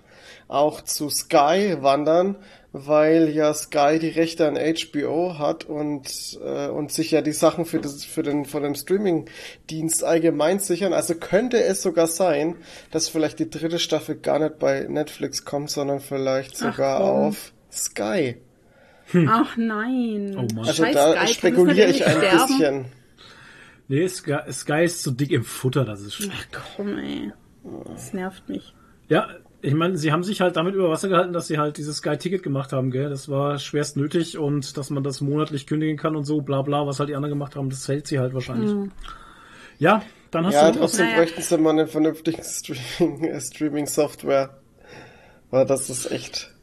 auch 0.47 0.81
zu 0.81 1.09
Sky 1.09 1.75
wandern, 1.81 2.37
weil 2.71 3.29
ja 3.29 3.53
Sky 3.53 3.99
die 3.99 4.09
Rechte 4.09 4.47
an 4.47 4.55
HBO 4.57 5.37
hat 5.37 5.65
und, 5.65 6.39
äh, 6.43 6.67
und 6.67 6.91
sich 6.91 7.11
ja 7.11 7.21
die 7.21 7.31
Sachen 7.33 7.65
für, 7.65 7.79
das, 7.79 8.03
für 8.05 8.23
den, 8.23 8.45
von 8.45 8.63
dem 8.63 8.73
Streaming-Dienst 8.73 10.03
allgemein 10.03 10.59
sichern. 10.59 10.93
Also 10.93 11.15
könnte 11.15 11.63
es 11.63 11.81
sogar 11.81 12.07
sein, 12.07 12.55
dass 12.91 13.09
vielleicht 13.09 13.39
die 13.39 13.49
dritte 13.49 13.79
Staffel 13.79 14.15
gar 14.15 14.39
nicht 14.39 14.57
bei 14.59 14.85
Netflix 14.87 15.45
kommt, 15.45 15.69
sondern 15.69 15.99
vielleicht 15.99 16.55
Ach, 16.55 16.71
sogar 16.73 16.99
komm. 16.99 17.09
auf 17.27 17.51
Sky. 17.71 18.37
Ach 19.27 19.55
nein. 19.57 20.35
Oh 20.37 20.41
Mann. 20.53 20.59
Also 20.67 20.83
Scheiß 20.83 20.95
da 20.95 21.25
Sky, 21.25 21.33
spekuliere 21.33 21.89
ich 21.89 22.05
ein 22.05 22.19
nicht 22.19 22.31
bisschen. 22.31 22.55
sterben? 22.57 22.85
Nee, 23.87 24.07
Sky, 24.07 24.37
Sky 24.51 24.83
ist 24.83 25.01
zu 25.03 25.11
dick 25.11 25.31
im 25.31 25.43
Futter, 25.43 25.85
das 25.85 26.01
ist 26.01 26.15
schlecht. 26.15 26.49
Ach 26.55 26.65
komm, 26.75 26.97
ey. 26.97 27.31
Das 27.85 28.13
nervt 28.13 28.47
mich. 28.49 28.73
Ja, 29.09 29.27
ich 29.61 29.73
meine, 29.73 29.97
sie 29.97 30.11
haben 30.11 30.23
sich 30.23 30.41
halt 30.41 30.55
damit 30.57 30.75
über 30.75 30.89
Wasser 30.89 31.07
gehalten, 31.07 31.33
dass 31.33 31.47
sie 31.47 31.57
halt 31.57 31.77
dieses 31.77 31.97
Sky-Ticket 31.97 32.43
gemacht 32.43 32.73
haben, 32.73 32.91
gell? 32.91 33.09
Das 33.09 33.29
war 33.29 33.57
schwerst 33.59 33.95
nötig 33.97 34.37
und 34.37 34.77
dass 34.77 34.89
man 34.89 35.03
das 35.03 35.21
monatlich 35.21 35.67
kündigen 35.67 35.97
kann 35.97 36.15
und 36.15 36.25
so, 36.25 36.41
bla 36.41 36.61
bla, 36.61 36.85
was 36.85 36.99
halt 36.99 37.09
die 37.09 37.15
anderen 37.15 37.31
gemacht 37.33 37.55
haben, 37.55 37.69
das 37.69 37.87
hält 37.87 38.07
sie 38.07 38.19
halt 38.19 38.33
wahrscheinlich. 38.33 38.71
Ja, 39.79 40.01
dann 40.31 40.45
hast 40.45 40.53
Ja, 40.55 40.71
du 40.71 40.79
trotzdem 40.79 41.05
Naja. 41.05 41.17
bräuchten 41.19 41.41
sie 41.41 41.57
mal 41.57 41.69
eine 41.71 41.87
vernünftige 41.87 42.43
Streaming, 42.43 43.39
Streaming-Software. 43.39 44.57
Weil 45.49 45.65
das 45.65 45.89
ist 45.89 46.11
echt. 46.11 46.53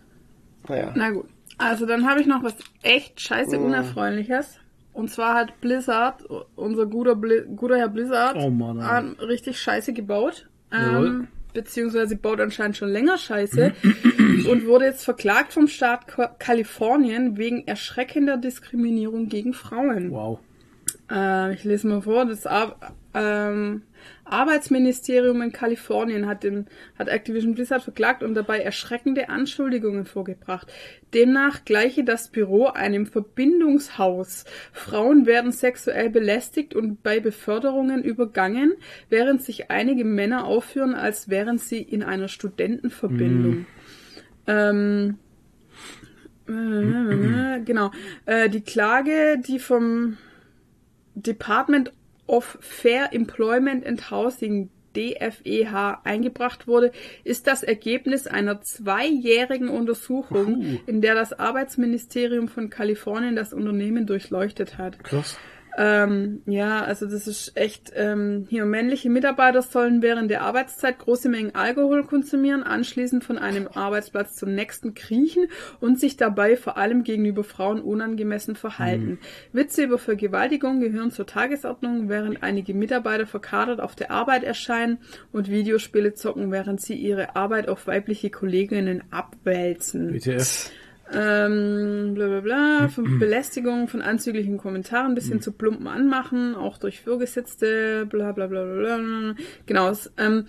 Naja. 0.69 0.93
Na 0.95 1.11
gut. 1.11 1.27
Also 1.59 1.87
dann 1.87 2.09
habe 2.09 2.21
ich 2.21 2.27
noch 2.27 2.43
was 2.43 2.55
echt 2.83 3.21
scheiße 3.21 3.59
Unerfreuliches. 3.59 4.59
Und 4.93 5.11
zwar 5.11 5.35
hat 5.35 5.61
Blizzard, 5.61 6.25
unser 6.55 6.87
guter, 6.87 7.17
Bli 7.17 7.43
guter 7.57 7.77
Herr 7.79 7.89
Blizzard, 7.89 8.37
Oh 8.37 8.51
Mann, 8.51 8.79
ey. 8.81 8.99
ähm, 8.99 9.17
richtig 9.21 9.59
scheiße 9.61 9.93
gebaut. 9.93 10.49
Ähm, 10.73 11.29
beziehungsweise 11.53 12.17
baut 12.17 12.41
anscheinend 12.41 12.77
schon 12.77 12.89
länger 12.91 13.19
Scheiße 13.19 13.73
und 14.51 14.67
wurde 14.67 14.85
jetzt 14.87 15.05
verklagt 15.05 15.53
vom 15.53 15.67
Staat 15.69 16.07
Ka- 16.09 16.35
Kalifornien 16.39 17.37
wegen 17.37 17.67
erschreckender 17.67 18.37
Diskriminierung 18.37 19.29
gegen 19.29 19.53
Frauen. 19.53 20.11
Wow. 20.11 20.39
Äh, 21.11 21.55
ich 21.55 21.65
lese 21.65 21.87
mal 21.89 22.03
vor. 22.03 22.25
Das 22.27 22.47
Ar 22.47 22.77
ähm, 23.15 23.83
Arbeitsministerium 24.25 25.43
in 25.43 25.53
Kalifornien 25.53 26.27
hat, 26.27 26.45
den, 26.45 26.67
hat 26.99 27.09
Activision 27.09 27.55
Blizzard 27.55 27.83
verklagt 27.83 28.23
und 28.23 28.35
dabei 28.35 28.61
erschreckende 28.61 29.29
Anschuldigungen 29.29 30.07
vorgebracht. 30.07 30.73
Demnach 31.13 31.65
gleiche 31.65 32.05
das 32.05 32.29
Büro 32.29 32.67
einem 32.67 33.07
Verbindungshaus. 33.07 34.45
Frauen 34.73 35.27
werden 35.27 35.53
sexuell 35.53 36.11
belästigt 36.11 36.75
und 36.75 37.03
bei 37.03 37.21
Beförderungen 37.21 38.03
übergangen, 38.03 38.75
während 39.11 39.43
sich 39.43 39.71
einige 39.71 40.05
Männer 40.05 40.45
aufführen, 40.45 40.95
als 40.95 41.29
wären 41.29 41.59
sie 41.59 41.83
in 41.83 42.03
einer 42.03 42.29
Studentenverbindung. 42.29 43.67
Ähm, 44.47 45.19
äh, 46.49 47.61
genau. 47.65 47.91
Äh, 48.27 48.49
die 48.49 48.61
Klage, 48.61 49.39
die 49.39 49.59
vom 49.59 50.19
Department 51.15 51.93
of 52.27 52.59
Fair 52.61 53.13
Employment 53.13 53.87
and 53.87 54.11
Housing 54.11 54.71
DFEH 54.95 56.01
eingebracht 56.05 56.67
wurde, 56.67 56.93
ist 57.25 57.47
das 57.47 57.63
Ergebnis 57.63 58.27
einer 58.27 58.61
zweijährigen 58.61 59.69
Untersuchung, 59.69 60.81
in 60.87 61.01
der 61.01 61.15
das 61.15 61.33
Arbeitsministerium 61.33 62.49
von 62.49 62.71
Kalifornien 62.71 63.37
das 63.37 63.53
Unternehmen 63.53 64.07
durchleuchtet 64.07 64.79
hat. 64.79 65.03
Krass. 65.03 65.37
Ähm, 65.77 66.43
ja, 66.47 66.85
also 66.85 67.07
das 67.07 67.27
ist 67.27 67.57
echt, 67.57 67.93
ähm, 67.97 68.47
hier 68.49 68.65
männliche 68.65 69.11
Mitarbeiter 69.11 69.63
sollen 69.63 70.03
während 70.03 70.31
der 70.31 70.43
Arbeitszeit 70.43 70.99
große 70.99 71.29
Mengen 71.29 71.55
Alkohol 71.55 72.05
konsumieren, 72.05 72.63
anschließend 72.63 73.25
von 73.25 73.39
einem 73.39 73.69
Arbeitsplatz 73.69 74.37
zum 74.37 74.55
nächsten 74.55 74.95
kriechen 74.95 75.49
und 75.81 75.99
sich 75.99 76.17
dabei 76.17 76.57
vor 76.57 76.77
allem 76.77 77.03
gegenüber 77.03 77.43
Frauen 77.43 77.81
unangemessen 77.81 78.55
verhalten. 78.55 79.19
Witze 79.53 79.85
über 79.85 79.99
Vergewaltigung 79.99 80.81
gehören 80.81 81.11
zur 81.11 81.27
Tagesordnung, 81.27 82.09
während 82.09 82.43
einige 82.43 82.75
Mitarbeiter 82.75 83.27
verkadert 83.27 83.81
auf 83.81 83.97
der 83.97 84.11
Arbeit 84.11 84.45
erscheinen 84.45 84.99
und 85.33 85.51
Videospiele 85.51 86.15
zocken, 86.15 86.53
während 86.53 86.81
sie 86.81 86.95
ihre 86.95 87.35
Arbeit 87.35 87.69
auf 87.69 87.87
weibliche 87.87 88.31
Kolleginnen 88.31 89.03
abwälzen. 89.11 90.15
WTF. 90.15 90.71
Ähm, 91.13 92.15
bla 92.15 92.27
bla 92.27 92.41
bla, 92.41 92.89
von 92.89 93.19
Belästigung, 93.19 93.89
von 93.89 94.01
anzüglichen 94.01 94.57
Kommentaren 94.57 95.15
bis 95.15 95.29
hin 95.29 95.41
zu 95.41 95.53
plumpen 95.53 95.87
Anmachen, 95.87 96.55
auch 96.55 96.79
durch 96.79 97.03
Vorgesetzte, 97.03 98.07
bla 98.07 98.33
bla 98.33 98.47
bla 98.47 98.65
bla 98.65 98.97
bla. 98.97 99.35
Genau. 99.67 99.93
Ähm, 100.17 100.47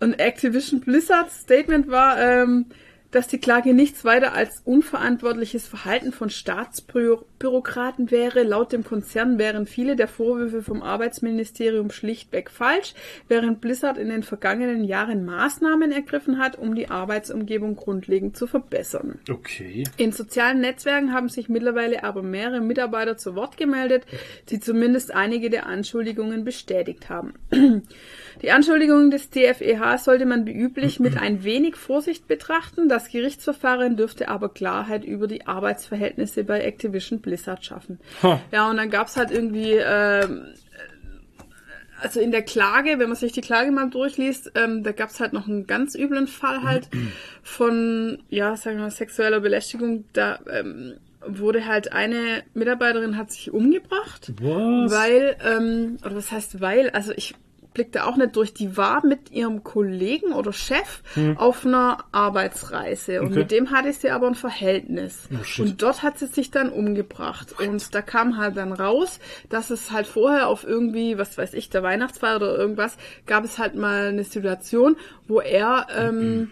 und 0.00 0.14
Activision 0.20 0.80
Blizzards 0.80 1.40
Statement 1.40 1.88
war, 1.88 2.20
ähm, 2.20 2.66
dass 3.10 3.26
die 3.26 3.38
Klage 3.38 3.72
nichts 3.72 4.04
weiter 4.04 4.34
als 4.34 4.60
unverantwortliches 4.64 5.66
Verhalten 5.66 6.12
von 6.12 6.28
Staatsbürokraten 6.28 8.10
wäre. 8.10 8.42
Laut 8.42 8.72
dem 8.72 8.84
Konzern 8.84 9.38
wären 9.38 9.66
viele 9.66 9.96
der 9.96 10.08
Vorwürfe 10.08 10.62
vom 10.62 10.82
Arbeitsministerium 10.82 11.90
schlichtweg 11.90 12.50
falsch, 12.50 12.94
während 13.26 13.60
Blizzard 13.60 13.96
in 13.96 14.10
den 14.10 14.22
vergangenen 14.22 14.84
Jahren 14.84 15.24
Maßnahmen 15.24 15.90
ergriffen 15.90 16.38
hat, 16.38 16.58
um 16.58 16.74
die 16.74 16.90
Arbeitsumgebung 16.90 17.76
grundlegend 17.76 18.36
zu 18.36 18.46
verbessern. 18.46 19.18
Okay. 19.30 19.84
In 19.96 20.12
sozialen 20.12 20.60
Netzwerken 20.60 21.12
haben 21.12 21.28
sich 21.28 21.48
mittlerweile 21.48 22.04
aber 22.04 22.22
mehrere 22.22 22.60
Mitarbeiter 22.60 23.16
zu 23.16 23.34
Wort 23.34 23.56
gemeldet, 23.56 24.04
die 24.50 24.60
zumindest 24.60 25.14
einige 25.14 25.48
der 25.48 25.66
Anschuldigungen 25.66 26.44
bestätigt 26.44 27.08
haben. 27.08 27.34
Die 28.42 28.52
Anschuldigungen 28.52 29.10
des 29.10 29.30
DFEH 29.30 29.98
sollte 29.98 30.24
man 30.26 30.46
wie 30.46 30.52
üblich 30.52 31.00
mit 31.00 31.16
ein 31.16 31.42
wenig 31.42 31.76
Vorsicht 31.76 32.28
betrachten. 32.28 32.88
Das 32.88 33.10
Gerichtsverfahren 33.10 33.96
dürfte 33.96 34.28
aber 34.28 34.48
Klarheit 34.48 35.04
über 35.04 35.26
die 35.26 35.46
Arbeitsverhältnisse 35.46 36.44
bei 36.44 36.60
Activision 36.60 37.20
Blizzard 37.20 37.64
schaffen. 37.64 37.98
Ha. 38.22 38.40
Ja, 38.52 38.70
und 38.70 38.76
dann 38.76 38.90
gab's 38.90 39.16
halt 39.16 39.30
irgendwie, 39.30 39.72
ähm, 39.72 40.46
also 42.00 42.20
in 42.20 42.30
der 42.30 42.42
Klage, 42.42 42.98
wenn 42.98 43.08
man 43.08 43.16
sich 43.16 43.32
die 43.32 43.40
Klage 43.40 43.72
mal 43.72 43.90
durchliest, 43.90 44.52
ähm, 44.54 44.84
da 44.84 44.92
gab's 44.92 45.18
halt 45.18 45.32
noch 45.32 45.48
einen 45.48 45.66
ganz 45.66 45.96
üblen 45.96 46.28
Fall 46.28 46.62
halt 46.62 46.88
von, 47.42 48.22
ja, 48.28 48.56
sagen 48.56 48.76
wir 48.76 48.84
mal, 48.84 48.90
sexueller 48.90 49.40
Belästigung. 49.40 50.04
Da 50.12 50.38
ähm, 50.48 50.94
wurde 51.26 51.66
halt 51.66 51.92
eine 51.92 52.44
Mitarbeiterin 52.54 53.16
hat 53.16 53.32
sich 53.32 53.52
umgebracht, 53.52 54.32
Was? 54.40 54.92
weil, 54.92 55.36
ähm, 55.44 55.98
oder 56.04 56.16
was 56.16 56.30
heißt 56.30 56.60
weil, 56.60 56.90
also 56.90 57.12
ich 57.16 57.34
blick 57.74 57.92
da 57.92 58.04
auch 58.04 58.16
nicht 58.16 58.34
durch, 58.36 58.54
die 58.54 58.76
war 58.76 59.04
mit 59.06 59.30
ihrem 59.30 59.62
Kollegen 59.62 60.32
oder 60.32 60.52
Chef 60.52 61.02
auf 61.36 61.64
einer 61.66 61.98
Arbeitsreise 62.12 63.20
und 63.20 63.28
Okay. 63.28 63.38
mit 63.40 63.50
dem 63.50 63.70
hatte 63.70 63.92
sie 63.92 64.10
aber 64.10 64.26
ein 64.26 64.34
Verhältnis. 64.34 65.28
Oh, 65.32 65.62
und 65.62 65.82
dort 65.82 66.02
hat 66.02 66.18
sie 66.18 66.26
sich 66.26 66.50
dann 66.50 66.70
umgebracht. 66.70 67.54
Und 67.60 67.94
da 67.94 68.02
kam 68.02 68.36
halt 68.36 68.56
dann 68.56 68.72
raus, 68.72 69.20
dass 69.48 69.70
es 69.70 69.90
halt 69.90 70.06
vorher 70.06 70.48
auf 70.48 70.64
irgendwie, 70.64 71.18
was 71.18 71.36
weiß 71.38 71.54
ich, 71.54 71.70
der 71.70 71.82
Weihnachtsfeier 71.82 72.36
oder 72.36 72.56
irgendwas, 72.56 72.96
gab 73.26 73.44
es 73.44 73.58
halt 73.58 73.74
mal 73.74 74.08
eine 74.08 74.24
Situation, 74.24 74.96
wo 75.26 75.40
er 75.40 75.86
ähm, 75.96 76.50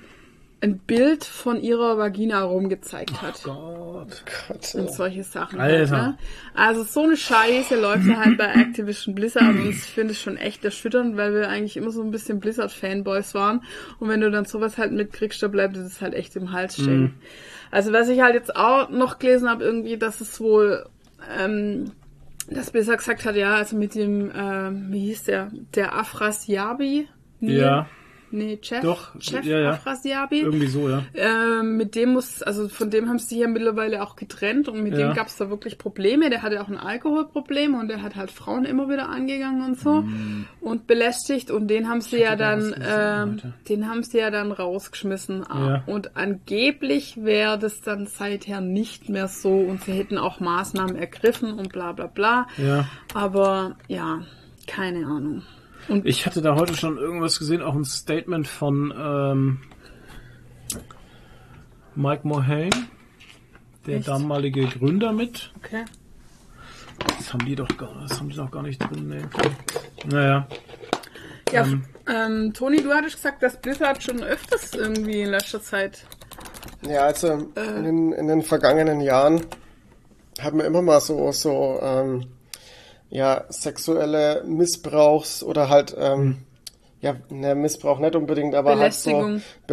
ein 0.63 0.79
Bild 0.79 1.25
von 1.25 1.61
ihrer 1.61 1.99
Vagina 1.99 2.43
rumgezeigt 2.43 3.21
hat. 3.21 3.43
Gott. 3.43 4.25
Gott, 4.49 4.75
Und 4.75 4.91
solche 4.91 5.23
Sachen. 5.23 5.61
Alter. 5.61 5.97
Halt, 5.97 6.13
ne? 6.13 6.19
Also 6.55 6.83
so 6.83 7.03
eine 7.03 7.17
Scheiße 7.17 7.79
läuft 7.79 8.09
halt 8.17 8.39
bei 8.39 8.47
Activision 8.47 9.15
Blizzard 9.15 9.51
und 9.51 9.69
ich 9.69 9.77
finde 9.77 10.13
es 10.13 10.21
schon 10.21 10.39
echt 10.39 10.65
erschütternd, 10.65 11.17
weil 11.17 11.35
wir 11.35 11.49
eigentlich 11.49 11.77
immer 11.77 11.91
so 11.91 12.03
ein 12.03 12.11
bisschen 12.11 12.41
Blizzard-Fanboys 12.41 13.35
waren. 13.35 13.63
Und 13.99 14.09
wenn 14.09 14.21
du 14.21 14.31
dann 14.31 14.47
sowas 14.47 14.79
halt 14.79 14.93
mitkriegst, 14.93 15.43
da 15.43 15.49
bleibt 15.49 15.77
es 15.77 16.01
halt 16.01 16.15
echt 16.15 16.35
im 16.37 16.53
Hals 16.53 16.75
stecken. 16.75 17.15
Also 17.71 17.93
was 17.93 18.09
ich 18.09 18.23
halt 18.23 18.35
jetzt 18.35 18.57
auch 18.57 18.89
noch 18.89 19.19
gelesen 19.19 19.51
habe, 19.51 19.63
irgendwie, 19.63 19.99
dass 19.99 20.23
es 20.23 20.41
wohl, 20.41 20.87
ähm, 21.39 21.93
dass 22.49 22.71
Blizzard 22.71 22.99
gesagt 22.99 23.27
hat, 23.27 23.37
ja, 23.37 23.57
also 23.57 23.77
mit 23.77 23.95
dem, 23.95 24.33
ähm, 24.35 24.87
wie 24.91 25.01
hieß 25.01 25.25
der, 25.25 25.51
der 25.75 25.95
Afrasiabi? 25.95 27.09
Neil? 27.41 27.59
Ja. 27.59 27.89
Nee, 28.37 28.59
Jeff, 28.63 28.83
Doch, 28.83 29.15
Jeff 29.21 29.45
ja, 29.45 29.59
ja. 29.59 29.71
Afrasiabi. 29.73 30.41
Irgendwie 30.41 30.67
so, 30.67 30.89
ja. 30.89 31.03
Ähm, 31.15 31.77
mit 31.77 31.95
dem 31.95 32.11
muss, 32.13 32.43
also 32.43 32.69
von 32.69 32.91
dem 32.91 33.09
haben 33.09 33.19
sie 33.19 33.41
ja 33.41 33.49
mittlerweile 33.49 34.03
auch 34.03 34.17
getrennt 34.17 34.69
und 34.69 34.83
mit 34.83 34.93
Ja. 34.97 35.09
dem 35.09 35.15
gab 35.15 35.27
es 35.27 35.37
da 35.37 35.51
wirklich 35.51 35.79
Probleme. 35.79 36.31
Der 36.31 36.43
hatte 36.43 36.61
auch 36.63 36.69
ein 36.69 36.77
Alkoholproblem 36.79 37.75
und 37.75 37.89
der 37.89 38.03
hat 38.03 38.17
halt 38.17 38.31
Frauen 38.31 38.65
immer 38.65 38.89
wieder 38.89 39.09
angegangen 39.09 39.63
und 39.65 39.79
so 39.79 40.05
und 40.61 40.87
belästigt 40.87 41.51
und 41.51 41.69
den 41.69 41.89
haben 41.89 42.01
sie 42.01 42.19
ja 42.21 42.37
dann, 42.37 42.73
heute. 42.75 43.55
den 43.69 43.89
haben 43.89 44.03
sie 44.03 44.19
ja 44.19 44.31
dann 44.31 44.53
rausgeschmissen. 44.53 45.45
Ah, 45.49 45.67
Ja. 45.67 45.83
Und 45.87 46.17
angeblich 46.17 47.23
wäre 47.25 47.59
das 47.59 47.81
dann 47.81 48.07
seither 48.07 48.61
nicht 48.61 49.09
mehr 49.09 49.29
so 49.29 49.51
und 49.57 49.85
sie 49.85 49.93
hätten 49.93 50.19
auch 50.19 50.41
Maßnahmen 50.41 50.97
ergriffen 50.97 51.53
und 51.55 51.73
bla 51.73 51.93
bla 51.93 52.07
bla. 52.07 52.47
Ja. 52.57 52.87
Aber 53.15 53.77
ja, 53.89 54.21
keine 54.67 55.07
Ahnung. 55.07 55.43
Und 55.89 56.05
Ich 56.07 56.27
hatte 56.27 56.43
da 56.43 56.57
heute 56.57 56.75
schon 56.77 56.99
irgendwas 56.99 57.39
gesehen, 57.39 57.63
auch 57.63 57.75
ein 57.75 57.85
Statement 57.85 58.49
von 58.49 58.93
ähm, 58.97 59.61
Mike 61.95 62.27
Mohane, 62.27 62.71
der 63.87 63.99
Echt? 63.99 64.09
damalige 64.09 64.67
Gründer 64.67 65.13
mit. 65.13 65.53
okay. 65.57 65.85
Das 67.19 67.33
haben 67.33 67.45
die 67.45 67.55
doch 67.55 67.69
gar, 67.77 67.91
das 68.09 68.19
haben 68.19 68.29
die 68.31 68.37
doch 68.37 68.51
gar 68.51 68.63
nicht 68.63 68.79
drin. 68.81 69.09
Nee. 69.09 69.23
Naja, 70.11 70.47
Ja, 71.53 71.65
Ähm. 71.65 71.85
ähm, 72.09 72.53
Toni, 72.55 72.83
du 72.83 72.93
hattest 72.93 73.17
gesagt, 73.17 73.43
dass 73.43 73.61
Blizzard 73.61 74.03
schon 74.03 74.23
öfters 74.23 74.73
irgendwie 74.75 75.21
in 75.21 75.31
letzter 75.31 75.61
Zeit 75.63 76.05
Ja, 76.83 77.03
also 77.03 77.33
in, 77.55 77.85
den, 77.85 78.13
in 78.13 78.27
den 78.29 78.43
vergangenen 78.43 79.01
Jahren 79.01 79.43
haben 80.41 80.59
wir 80.59 80.65
immer 80.67 80.83
mal 80.83 81.01
so, 81.01 81.31
so 81.33 81.79
ähm, 81.83 82.27
ja, 83.11 83.45
sexuelle 83.49 84.43
Missbrauchs- 84.47 85.43
oder 85.43 85.69
halt, 85.69 85.95
ähm, 85.99 86.39
ja, 87.01 87.17
ne, 87.31 87.55
Missbrauch 87.55 87.99
nicht 87.99 88.17
unbedingt, 88.17 88.55
aber 88.55 88.71
halt 88.79 88.95
so 88.95 89.11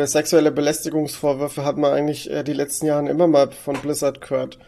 sexuelle 0.08 0.52
Belästigungsvorwürfe 0.52 1.66
hat 1.66 1.78
man 1.78 1.94
eigentlich 1.94 2.30
äh, 2.30 2.44
die 2.44 2.54
letzten 2.54 2.86
Jahren 2.86 3.08
immer 3.08 3.28
mal 3.28 3.52
von 3.52 3.76
Blizzard 3.82 4.22
gehört. 4.22 4.60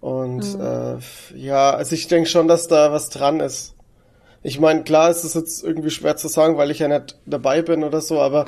Und 0.00 0.42
äh, 0.60 0.98
ja, 1.34 1.70
also 1.70 1.94
ich 1.94 2.08
denke 2.08 2.28
schon, 2.28 2.46
dass 2.46 2.68
da 2.68 2.92
was 2.92 3.08
dran 3.08 3.40
ist. 3.40 3.74
Ich 4.42 4.60
meine, 4.60 4.82
klar 4.84 5.10
ist 5.10 5.24
es 5.24 5.32
jetzt 5.32 5.64
irgendwie 5.64 5.88
schwer 5.88 6.16
zu 6.16 6.28
sagen, 6.28 6.58
weil 6.58 6.70
ich 6.70 6.80
ja 6.80 6.88
nicht 6.88 7.16
dabei 7.24 7.62
bin 7.62 7.82
oder 7.82 8.02
so, 8.02 8.20
aber 8.20 8.44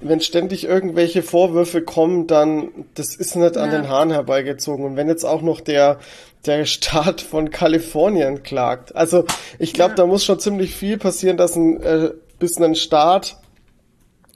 wenn 0.00 0.20
ständig 0.20 0.64
irgendwelche 0.64 1.22
Vorwürfe 1.22 1.82
kommen, 1.82 2.26
dann 2.26 2.68
das 2.94 3.16
ist 3.16 3.34
nicht 3.36 3.56
an 3.56 3.72
Ja. 3.72 3.78
den 3.80 3.88
Haaren 3.88 4.10
herbeigezogen. 4.10 4.84
Und 4.84 4.96
wenn 4.96 5.08
jetzt 5.08 5.24
auch 5.24 5.42
noch 5.42 5.60
der 5.60 5.98
der 6.46 6.64
Staat 6.66 7.20
von 7.20 7.50
Kalifornien 7.50 8.42
klagt, 8.44 8.94
also 8.94 9.24
ich 9.58 9.72
glaube, 9.72 9.90
Ja. 9.92 9.96
da 9.96 10.06
muss 10.06 10.24
schon 10.24 10.38
ziemlich 10.38 10.74
viel 10.74 10.98
passieren, 10.98 11.36
dass 11.36 11.56
ein 11.56 11.82
äh, 11.82 12.10
bis 12.38 12.60
ein 12.60 12.76
Staat, 12.76 13.38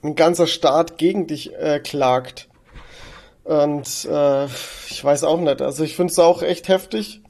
ein 0.02 0.16
ganzer 0.16 0.48
Staat 0.48 0.98
gegen 0.98 1.26
dich 1.28 1.54
äh, 1.54 1.78
klagt. 1.78 2.48
Und 3.44 4.04
äh, 4.10 4.46
ich 4.90 5.02
weiß 5.02 5.24
auch 5.24 5.40
nicht. 5.40 5.62
Also 5.62 5.84
ich 5.84 5.96
finde 5.96 6.12
es 6.12 6.18
auch 6.18 6.42
echt 6.42 6.68
heftig. 6.68 7.20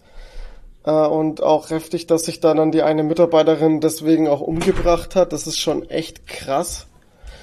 Äh, 0.84 0.90
und 0.90 1.42
auch 1.42 1.70
heftig, 1.70 2.06
dass 2.06 2.24
sich 2.24 2.40
dann, 2.40 2.56
dann 2.56 2.72
die 2.72 2.82
eine 2.82 3.02
Mitarbeiterin 3.02 3.80
deswegen 3.80 4.28
auch 4.28 4.40
umgebracht 4.40 5.14
hat. 5.16 5.32
Das 5.32 5.46
ist 5.46 5.58
schon 5.58 5.88
echt 5.88 6.26
krass. 6.26 6.86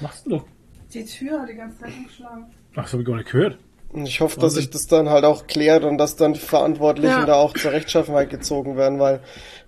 machst 0.02 0.26
du? 0.26 0.42
Die 0.94 1.04
Tür 1.04 1.40
hat 1.42 1.48
die 1.48 1.54
ganze 1.54 1.78
Zeit 1.80 1.92
geschlagen. 2.06 2.46
Ach, 2.74 2.82
das 2.82 2.92
habe 2.92 3.02
ich 3.02 3.08
gar 3.08 3.16
nicht 3.16 3.30
gehört. 3.30 3.58
Und 3.92 4.06
ich 4.06 4.20
hoffe, 4.20 4.38
dass 4.38 4.54
sich 4.54 4.70
das 4.70 4.86
dann 4.86 5.08
halt 5.08 5.24
auch 5.24 5.48
klärt 5.48 5.82
und 5.82 5.98
dass 5.98 6.14
dann 6.14 6.34
die 6.34 6.38
Verantwortlichen 6.40 7.08
Ja. 7.10 7.26
da 7.26 7.34
auch 7.34 7.54
zur 7.54 7.72
Rechtschaffenheit 7.72 8.30
gezogen 8.30 8.76
werden, 8.76 9.00
weil 9.00 9.18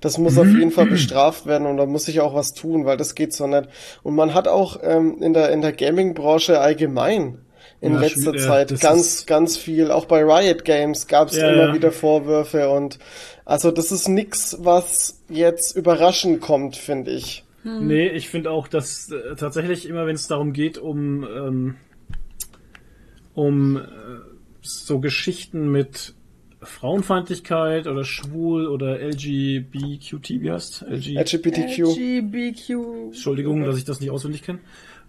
das 0.00 0.16
muss 0.18 0.38
auf 0.38 0.46
jeden 0.46 0.70
Fall 0.70 0.86
bestraft 0.86 1.44
werden 1.46 1.66
und 1.66 1.76
da 1.76 1.86
muss 1.86 2.04
sich 2.04 2.20
auch 2.20 2.32
was 2.32 2.54
tun, 2.54 2.84
weil 2.84 2.96
das 2.96 3.16
geht 3.16 3.32
so 3.32 3.48
nicht. 3.48 3.68
Und 4.04 4.14
man 4.14 4.32
hat 4.32 4.46
auch 4.46 4.78
ähm, 4.84 5.16
in 5.20 5.32
der 5.32 5.50
in 5.50 5.60
der 5.60 5.72
Gaming-Branche 5.72 6.60
allgemein 6.60 7.38
in 7.80 7.94
Ja, 7.94 8.00
letzter 8.00 8.20
schwierig, 8.32 8.40
ja, 8.42 8.46
Zeit 8.46 8.80
ganz 8.80 9.00
ist- 9.00 9.26
ganz 9.26 9.56
viel. 9.56 9.90
Auch 9.90 10.04
bei 10.04 10.22
Riot 10.22 10.64
Games 10.64 11.08
gab 11.08 11.30
es 11.30 11.36
Ja, 11.36 11.50
immer 11.50 11.68
ja. 11.68 11.74
wieder 11.74 11.90
Vorwürfe 11.90 12.70
und 12.70 13.00
also 13.44 13.72
das 13.72 13.90
ist 13.90 14.06
nix, 14.08 14.56
was 14.60 15.20
jetzt 15.28 15.74
überraschend 15.76 16.40
kommt, 16.40 16.76
finde 16.76 17.10
ich. 17.10 17.44
Nee, 17.64 18.08
ich 18.08 18.28
finde 18.28 18.50
auch, 18.50 18.68
dass 18.68 19.10
äh, 19.10 19.36
tatsächlich 19.36 19.88
immer, 19.88 20.06
wenn 20.06 20.16
es 20.16 20.26
darum 20.26 20.52
geht, 20.52 20.78
um, 20.78 21.24
ähm, 21.24 21.74
um 23.34 23.76
äh, 23.76 23.82
so 24.62 25.00
Geschichten 25.00 25.70
mit 25.70 26.14
Frauenfeindlichkeit 26.60 27.86
oder 27.86 28.04
schwul 28.04 28.66
oder 28.66 29.00
LGBTQT, 29.00 30.30
wie 30.42 30.50
heißt? 30.50 30.82
LG 30.88 31.16
LGBTQ. 31.18 31.78
LGBTQ. 31.78 32.70
Entschuldigung, 33.06 33.64
dass 33.64 33.76
ich 33.76 33.84
das 33.84 34.00
nicht 34.00 34.10
auswendig 34.10 34.42
kenne. 34.42 34.60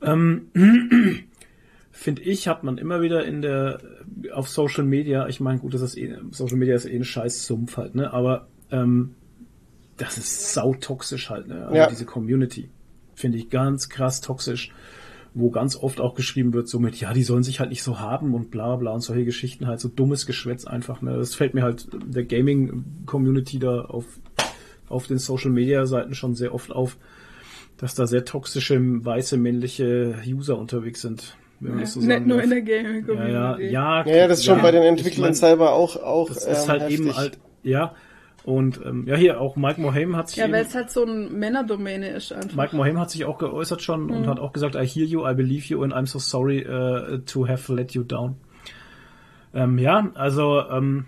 Ähm, 0.01 0.49
Finde 1.95 2.23
ich, 2.23 2.47
hat 2.47 2.63
man 2.63 2.79
immer 2.79 3.03
wieder 3.03 3.23
in 3.23 3.43
der 3.43 3.79
auf 4.33 4.49
Social 4.49 4.83
Media, 4.83 5.27
ich 5.27 5.39
meine, 5.39 5.59
gut, 5.59 5.75
das 5.75 5.81
ist 5.81 5.95
eh, 5.95 6.17
Social 6.31 6.57
Media 6.57 6.75
ist 6.75 6.85
eh 6.85 6.95
ein 6.95 7.03
scheiß 7.03 7.45
Sumpf 7.45 7.77
halt, 7.77 7.93
ne? 7.93 8.11
Aber 8.11 8.47
ähm, 8.71 9.13
das 9.97 10.17
ist 10.17 10.53
sautoxisch 10.53 11.29
halt, 11.29 11.47
ne? 11.47 11.63
Also 11.65 11.75
Ja. 11.75 11.87
diese 11.87 12.05
Community. 12.05 12.69
Finde 13.15 13.37
ich 13.37 13.49
ganz 13.49 13.89
krass 13.89 14.21
toxisch, 14.21 14.71
wo 15.35 15.49
ganz 15.51 15.75
oft 15.75 15.99
auch 16.01 16.15
geschrieben 16.15 16.53
wird, 16.53 16.67
so 16.67 16.79
mit, 16.79 16.95
ja, 16.99 17.13
die 17.13 17.23
sollen 17.23 17.43
sich 17.43 17.59
halt 17.59 17.69
nicht 17.69 17.83
so 17.83 17.99
haben 17.99 18.33
und 18.33 18.51
bla 18.51 18.75
bla 18.75 18.91
und 18.91 19.01
solche 19.01 19.25
Geschichten 19.25 19.67
halt, 19.67 19.79
so 19.79 19.87
dummes 19.89 20.25
Geschwätz 20.25 20.65
einfach, 20.65 21.01
ne? 21.01 21.15
Das 21.17 21.35
fällt 21.35 21.53
mir 21.53 21.63
halt 21.63 21.87
der 22.05 22.23
Gaming-Community 22.23 23.59
da 23.59 23.81
auf, 23.81 24.05
auf 24.89 25.07
den 25.07 25.17
Social 25.19 25.51
Media 25.51 25.85
Seiten 25.85 26.13
schon 26.15 26.35
sehr 26.35 26.53
oft 26.53 26.71
auf 26.71 26.97
dass 27.77 27.95
da 27.95 28.05
sehr 28.07 28.23
toxische 28.23 28.79
weiße 28.79 29.35
männliche 29.35 30.15
User 30.25 30.57
unterwegs 30.57 31.01
sind. 31.01 31.35
Wenn 31.59 31.71
man 31.71 31.79
das 31.81 31.93
so 31.93 31.99
Nicht 32.01 32.25
nur 32.27 32.37
darf. 32.37 32.43
in 32.45 32.49
der 32.51 32.61
Gaming 32.61 32.85
ja, 32.85 33.13
ja, 33.27 33.51
Community. 33.55 33.63
ja, 33.73 34.05
Ja, 34.05 34.15
ja, 34.15 34.27
das 34.27 34.39
ist 34.39 34.45
schon 34.45 34.61
bei 34.61 34.71
den 34.71 34.83
ich 34.83 34.89
Entwicklern 34.89 35.21
mein, 35.29 35.33
selber 35.33 35.73
auch 35.73 35.97
auch 35.97 36.29
Das 36.29 36.45
ist 36.45 36.63
ähm, 36.65 36.69
halt 36.69 36.81
heftig. 36.83 36.99
eben 36.99 37.15
halt, 37.17 37.39
ja. 37.63 37.95
Und 38.45 38.81
ähm, 38.85 39.07
ja, 39.07 39.15
hier 39.15 39.39
auch 39.39 39.55
Mike 39.55 39.79
Mohame 39.79 40.17
hat 40.17 40.27
sich 40.29 40.37
Ja, 40.37 40.51
weil 40.51 40.63
es 40.65 40.75
halt 40.75 40.91
so 40.91 41.05
ein 41.05 41.39
Männerdomäne 41.39 42.09
ist 42.09 42.33
einfach. 42.33 42.55
Mike 42.57 42.75
Mohame 42.75 42.99
hat 42.99 43.09
sich 43.09 43.23
auch 43.23 43.37
geäußert 43.37 43.81
schon 43.81 44.05
Mhm. 44.07 44.11
und 44.11 44.27
hat 44.27 44.39
auch 44.39 44.51
gesagt, 44.51 44.75
I 44.75 44.85
hear 44.85 45.05
you, 45.05 45.25
I 45.25 45.33
believe 45.33 45.65
you 45.67 45.81
and 45.81 45.93
I'm 45.93 46.05
so 46.07 46.19
sorry 46.19 46.65
uh, 46.67 47.19
to 47.19 47.47
have 47.47 47.73
let 47.73 47.93
you 47.93 48.03
down. 48.03 48.35
Ähm, 49.53 49.77
ja, 49.77 50.11
also 50.15 50.61
ähm, 50.69 51.05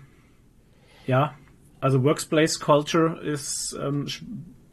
ja, 1.06 1.34
also 1.80 2.02
Workplace 2.04 2.58
Culture 2.58 3.20
ist 3.20 3.78
ähm, 3.82 4.06
sch 4.08 4.22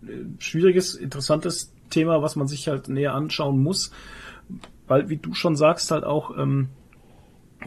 äh, 0.07 0.23
schwieriges, 0.39 0.95
interessantes 0.95 1.73
Thema, 1.89 2.21
was 2.21 2.35
man 2.37 2.47
sich 2.47 2.67
halt 2.69 2.87
näher 2.87 3.13
anschauen 3.13 3.61
muss, 3.61 3.91
weil 4.87 5.09
wie 5.09 5.17
du 5.17 5.33
schon 5.33 5.55
sagst 5.57 5.91
halt 5.91 6.05
auch 6.05 6.37
ähm, 6.37 6.69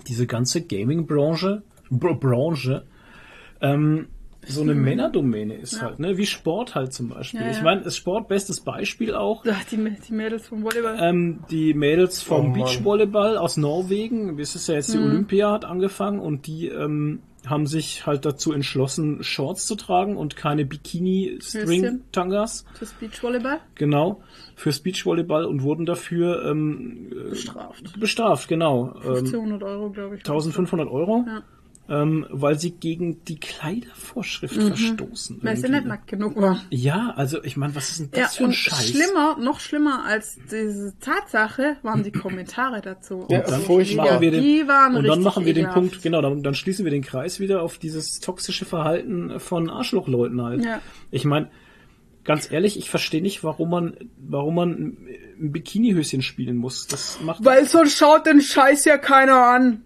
diese 0.06 0.26
ganze 0.26 0.62
Gaming-Branche, 0.62 1.62
Br 1.90 2.14
Branche, 2.14 2.84
ähm, 3.60 4.08
so 4.46 4.62
eine 4.62 4.74
Männerdomäne 4.74 5.54
ist 5.54 5.82
halt, 5.82 5.98
ne? 5.98 6.16
Wie 6.16 6.26
Sport 6.26 6.74
halt 6.74 6.92
zum 6.92 7.08
Beispiel. 7.08 7.40
Ja, 7.40 7.50
Ich 7.50 7.56
ja. 7.58 7.62
meine, 7.64 7.82
ist 7.82 7.96
Sport 7.96 8.28
bestes 8.28 8.60
Beispiel 8.60 9.14
auch. 9.14 9.44
Ach, 9.48 9.64
die, 9.64 9.76
die 10.06 10.12
Mädels 10.12 10.46
vom 10.46 10.62
Volleyball. 10.62 10.96
Ähm, 11.00 11.40
die 11.50 11.74
Mädels 11.74 12.22
vom 12.22 12.50
Oh. 12.50 12.54
Beachvolleyball 12.54 13.36
aus 13.38 13.56
Norwegen, 13.56 14.38
es 14.38 14.54
ist 14.54 14.68
ja 14.68 14.74
jetzt 14.76 14.92
die 14.94 14.98
Olympia 14.98 15.52
hat 15.52 15.64
angefangen 15.64 16.20
und 16.20 16.46
die 16.46 16.68
ähm, 16.68 17.20
haben 17.46 17.66
sich 17.66 18.06
halt 18.06 18.24
dazu 18.24 18.52
entschlossen, 18.52 19.22
Shorts 19.22 19.66
zu 19.66 19.76
tragen 19.76 20.16
und 20.16 20.34
keine 20.36 20.64
Bikini-String-Tangas. 21.46 22.64
Fürs 22.74 22.92
Beachvolleyball. 22.94 23.60
Genau, 23.74 24.20
fürs 24.54 24.80
Beachvolleyball 24.80 25.44
und 25.44 25.62
wurden 25.62 25.86
dafür 25.86 26.44
ähm, 26.50 27.10
Bestraft. 27.30 27.98
bestraft, 28.00 28.48
genau. 28.48 28.94
Ähm, 29.04 29.16
1500 29.16 29.62
Euro, 29.62 29.90
glaube 29.90 30.16
ich. 30.16 30.20
1500 30.22 30.88
Euro, 30.88 31.24
Ja. 31.26 31.42
Ähm, 31.88 32.26
weil 32.30 32.58
sie 32.58 32.72
gegen 32.72 33.22
die 33.24 33.38
Kleidervorschrift 33.38 34.54
verstoßen. 34.54 35.38
Weil 35.42 35.56
sie 35.56 35.68
nicht 35.68 35.84
nackt 35.86 36.08
genug 36.08 36.36
waren. 36.36 36.60
Ja, 36.70 37.12
also 37.16 37.42
ich 37.44 37.56
meine, 37.56 37.74
was 37.74 37.90
ist 37.90 38.00
denn 38.00 38.08
das 38.10 38.20
Ja, 38.20 38.26
für 38.28 38.42
ein 38.44 38.46
und 38.46 38.52
Scheiß? 38.54 38.88
schlimmer, 38.90 39.36
noch 39.38 39.60
schlimmer 39.60 40.04
als 40.04 40.38
diese 40.50 40.94
Tatsache 41.00 41.76
waren 41.82 42.02
die 42.02 42.12
Kommentare 42.12 42.80
dazu. 42.80 43.26
Ja, 43.30 43.40
Und 43.40 43.50
dann 43.50 43.60
furchtbar. 43.62 44.06
machen 44.06 44.20
wir 44.20 44.30
den, 44.32 44.42
Die 44.42 44.66
waren 44.68 44.96
und 44.96 45.04
dann 45.06 45.22
machen 45.22 45.44
wir 45.44 45.54
den. 45.54 45.68
Punkt, 45.68 46.02
genau, 46.02 46.22
dann, 46.22 46.42
dann 46.42 46.54
schließen 46.54 46.84
wir 46.84 46.90
den 46.90 47.02
Kreis 47.02 47.38
wieder 47.40 47.62
auf 47.62 47.78
dieses 47.78 48.20
toxische 48.20 48.64
Verhalten 48.64 49.38
von 49.40 49.68
Arschlochleuten 49.70 50.42
halt. 50.42 50.64
Ja. 50.64 50.80
Ich 51.10 51.24
meine, 51.24 51.50
ganz 52.24 52.50
ehrlich, 52.50 52.78
ich 52.78 52.90
verstehe 52.90 53.22
nicht, 53.22 53.44
warum 53.44 53.70
man, 53.70 53.96
warum 54.18 54.54
man 54.56 54.70
ein 55.38 55.52
Bikinihöschen 55.52 56.22
spielen 56.22 56.56
muss. 56.56 56.86
Das 56.88 57.18
macht 57.22 57.44
Weil 57.44 57.66
sonst 57.68 57.96
schaut 57.96 58.26
den 58.26 58.40
Scheiß 58.40 58.84
ja 58.84 58.98
keiner 58.98 59.46
an. 59.46 59.82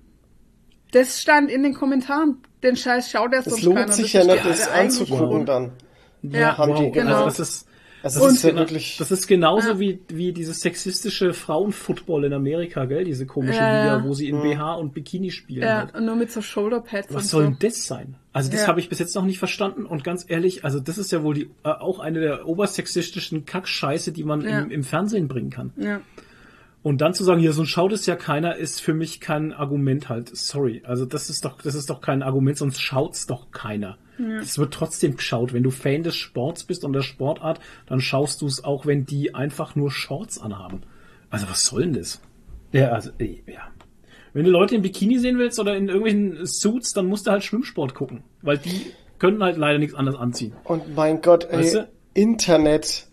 Das 0.92 1.20
stand 1.20 1.50
in 1.50 1.62
den 1.62 1.74
Kommentaren. 1.74 2.38
Den 2.62 2.76
Scheiß 2.76 3.10
schaut 3.10 3.32
ja 3.32 3.42
sonst 3.42 3.58
Es 3.58 3.62
lohnt 3.62 3.76
keiner. 3.78 3.92
sich 3.92 4.12
Das 4.12 4.26
ja 4.26 4.32
ist 4.34 4.44
nicht, 4.44 4.46
das 4.60 4.68
anzugucken 4.68 5.46
dann. 5.46 5.70
Ja, 6.22 6.58
haben 6.58 6.74
die 6.74 6.82
wow, 6.84 6.92
genau. 6.92 7.24
also 7.24 7.38
das 7.38 7.38
ist 7.38 7.66
Also 8.02 8.20
das 8.24 8.34
ist, 8.34 8.42
ja 8.44 8.50
gena- 8.50 8.58
wirklich. 8.60 8.96
das 8.98 9.10
ist 9.10 9.26
genauso 9.26 9.70
Ja. 9.70 9.78
wie, 9.80 10.00
wie 10.08 10.32
dieses 10.32 10.60
sexistische 10.60 11.32
Frauenfootball 11.32 12.24
in 12.24 12.32
Amerika, 12.34 12.84
gell? 12.86 13.04
Diese 13.04 13.24
komische 13.26 13.58
Ja, 13.58 13.84
ja. 13.86 13.96
Liga, 13.96 14.08
wo 14.08 14.12
sie 14.14 14.28
in 14.28 14.40
BH 14.42 14.74
und 14.74 14.92
Bikini 14.94 15.30
spielen. 15.30 15.62
Ja, 15.62 15.78
halt. 15.80 15.94
und 15.94 16.04
nur 16.06 16.16
mit 16.16 16.30
so 16.32 16.42
Shoulderpads 16.42 17.08
und 17.10 17.14
Was 17.16 17.28
soll 17.30 17.44
so. 17.44 17.48
denn 17.50 17.58
das 17.60 17.86
sein? 17.86 18.16
Also 18.32 18.50
das 18.50 18.62
Ja. 18.62 18.66
habe 18.68 18.80
ich 18.80 18.88
bis 18.88 18.98
jetzt 18.98 19.14
noch 19.14 19.24
nicht 19.24 19.38
verstanden 19.38 19.86
und 19.86 20.04
ganz 20.04 20.24
ehrlich, 20.28 20.64
also 20.64 20.80
das 20.80 20.98
ist 20.98 21.10
ja 21.12 21.22
wohl 21.22 21.34
die, 21.34 21.50
äh, 21.64 21.68
auch 21.68 21.98
eine 22.00 22.20
der 22.20 22.46
obersexistischen 22.46 23.44
Kackscheiße, 23.46 24.12
die 24.12 24.24
man 24.24 24.42
Ja. 24.42 24.60
im, 24.60 24.70
im 24.70 24.84
Fernsehen 24.84 25.28
bringen 25.28 25.50
kann. 25.50 25.72
Ja. 25.76 26.00
Und 26.82 27.00
dann 27.02 27.12
zu 27.12 27.24
sagen, 27.24 27.40
hier, 27.40 27.52
so 27.52 27.64
schaut 27.64 27.92
es 27.92 28.06
ja 28.06 28.16
keiner, 28.16 28.56
ist 28.56 28.80
für 28.80 28.94
mich 28.94 29.20
kein 29.20 29.52
Argument 29.52 30.08
halt. 30.08 30.34
Sorry. 30.34 30.82
Also 30.84 31.04
das 31.04 31.28
ist 31.28 31.44
doch, 31.44 31.60
das 31.60 31.74
ist 31.74 31.90
doch 31.90 32.00
kein 32.00 32.22
Argument, 32.22 32.56
sonst 32.56 32.80
schaut's 32.80 33.26
doch 33.26 33.50
keiner. 33.50 33.98
Es 34.42 34.58
wird 34.58 34.74
trotzdem 34.74 35.16
geschaut. 35.16 35.52
Wenn 35.52 35.62
du 35.62 35.70
Fan 35.70 36.02
des 36.02 36.16
Sports 36.16 36.64
bist 36.64 36.84
und 36.84 36.92
der 36.92 37.02
Sportart, 37.02 37.60
dann 37.86 38.00
schaust 38.00 38.42
du 38.42 38.46
es 38.46 38.64
auch, 38.64 38.84
wenn 38.84 39.06
die 39.06 39.34
einfach 39.34 39.76
nur 39.76 39.90
Shorts 39.90 40.40
anhaben. 40.40 40.82
Also 41.30 41.48
was 41.48 41.64
soll 41.64 41.82
denn 41.82 41.94
das? 41.94 42.20
Ja, 42.72 42.90
also, 42.90 43.10
ey, 43.18 43.42
ja. 43.46 43.62
Wenn 44.32 44.44
du 44.44 44.50
Leute 44.50 44.76
im 44.76 44.82
Bikini 44.82 45.18
sehen 45.18 45.38
willst 45.38 45.58
oder 45.58 45.76
in 45.76 45.88
irgendwelchen 45.88 46.46
Suits, 46.46 46.92
dann 46.92 47.06
musst 47.06 47.26
du 47.26 47.30
halt 47.30 47.44
Schwimmsport 47.44 47.94
gucken. 47.94 48.22
Weil 48.42 48.58
die 48.58 48.92
können 49.18 49.42
halt 49.42 49.56
leider 49.56 49.78
nichts 49.78 49.94
anderes 49.94 50.18
anziehen. 50.18 50.52
Und 50.64 50.94
mein 50.94 51.20
Gott, 51.20 51.48
ey, 51.50 51.58
Weißt 51.58 51.74
du? 51.76 51.88
Internet. 52.14 53.08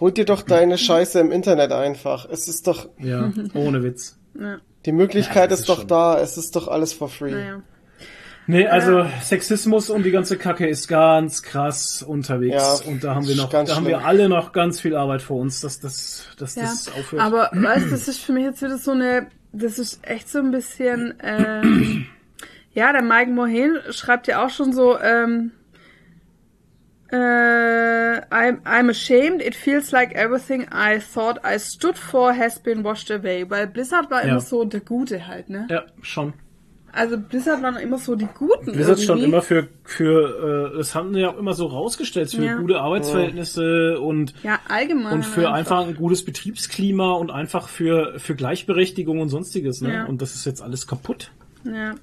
Hol 0.00 0.12
dir 0.12 0.24
doch 0.24 0.42
deine 0.42 0.76
Scheiße 0.78 1.20
im 1.20 1.30
Internet 1.32 1.72
einfach. 1.72 2.28
Es 2.28 2.48
ist 2.48 2.66
doch, 2.66 2.88
Ja, 2.98 3.32
ohne 3.54 3.82
Witz. 3.82 4.18
Ja, 4.38 4.58
die 4.86 4.92
Möglichkeit 4.92 5.50
das 5.50 5.60
ist 5.60 5.64
ist 5.64 5.68
doch 5.68 5.78
schon- 5.80 5.88
da. 5.88 6.18
Es 6.20 6.36
ist 6.36 6.56
doch 6.56 6.68
alles 6.68 6.92
for 6.92 7.08
free. 7.08 7.30
naja. 7.32 7.62
Nee, 8.46 8.66
also 8.66 9.06
Sexismus 9.22 9.88
und 9.88 10.02
die 10.02 10.10
ganze 10.10 10.36
Kacke 10.36 10.66
ist 10.68 10.86
ganz 10.86 11.42
krass 11.42 12.02
unterwegs. 12.02 12.54
Ja, 12.84 12.90
und 12.90 13.02
da 13.02 13.14
haben 13.14 13.26
wir 13.26 13.36
noch, 13.36 13.48
da 13.48 13.60
haben 13.74 13.86
wir 13.86 13.94
schlimm. 13.96 14.06
alle 14.06 14.28
noch 14.28 14.52
ganz 14.52 14.80
viel 14.80 14.94
Arbeit 14.96 15.22
vor 15.22 15.38
uns, 15.38 15.62
dass 15.62 15.80
das, 15.80 16.26
dass 16.38 16.54
Ja, 16.54 16.64
das 16.64 16.88
aufhört. 16.88 17.22
aber 17.22 17.48
weißt, 17.54 17.86
du, 17.86 17.90
das 17.92 18.06
ist 18.06 18.18
für 18.20 18.32
mich 18.34 18.44
jetzt 18.44 18.60
wieder 18.60 18.76
so 18.76 18.90
eine, 18.90 19.28
das 19.52 19.78
ist 19.78 20.06
echt 20.06 20.28
so 20.28 20.40
ein 20.40 20.50
bisschen, 20.50 21.14
ähm, 21.22 22.04
ja, 22.74 22.92
der 22.92 23.00
Mike 23.02 23.30
Mohen 23.30 23.78
schreibt 23.92 24.26
ja 24.26 24.44
auch 24.44 24.50
schon 24.50 24.74
so, 24.74 24.98
ähm, 25.00 25.52
äh, 27.10 27.16
I'm, 28.30 28.60
I'm 28.64 28.88
ashamed, 28.90 29.40
it 29.42 29.54
feels 29.54 29.92
like 29.92 30.14
everything 30.14 30.62
I 30.72 30.98
thought 31.00 31.38
I 31.44 31.58
stood 31.58 31.96
for 31.96 32.32
has 32.36 32.58
been 32.58 32.82
washed 32.84 33.10
away. 33.10 33.48
Weil 33.48 33.66
Blizzard 33.66 34.10
war 34.10 34.22
Ja. 34.24 34.32
immer 34.32 34.40
so 34.40 34.64
der 34.64 34.80
Gute 34.80 35.26
halt, 35.26 35.48
ne? 35.50 35.66
ja, 35.70 35.84
schon. 36.02 36.32
Also 36.96 37.18
Blizzard 37.18 37.60
waren 37.60 37.74
immer 37.76 37.98
so 37.98 38.14
die 38.14 38.28
Guten. 38.38 38.70
Blizzard 38.72 39.00
stand 39.00 39.18
irgendwie. 39.20 39.32
immer 39.32 39.42
für, 39.42 39.66
für, 39.82 40.70
äh, 40.72 40.76
das 40.76 40.94
haben 40.94 41.12
sie 41.12 41.20
ja 41.22 41.30
auch 41.30 41.38
immer 41.38 41.52
so 41.54 41.66
rausgestellt, 41.66 42.30
für 42.30 42.44
Ja. 42.44 42.56
gute 42.56 42.78
Arbeitsverhältnisse 42.80 43.98
und, 44.00 44.32
Ja, 44.44 44.60
allgemein. 44.68 45.12
und 45.12 45.24
für 45.26 45.50
einfach 45.52 45.84
ein 45.86 45.96
gutes 45.96 46.24
Betriebsklima 46.24 47.14
und 47.14 47.32
einfach 47.32 47.68
für, 47.68 48.20
für 48.20 48.36
Gleichberechtigung 48.36 49.20
und 49.20 49.28
sonstiges, 49.28 49.80
ne? 49.80 49.92
Ja. 49.92 50.04
Und 50.04 50.22
das 50.22 50.36
ist 50.36 50.44
jetzt 50.46 50.62
alles 50.62 50.86
kaputt. 50.86 51.32
Ja. 51.64 51.94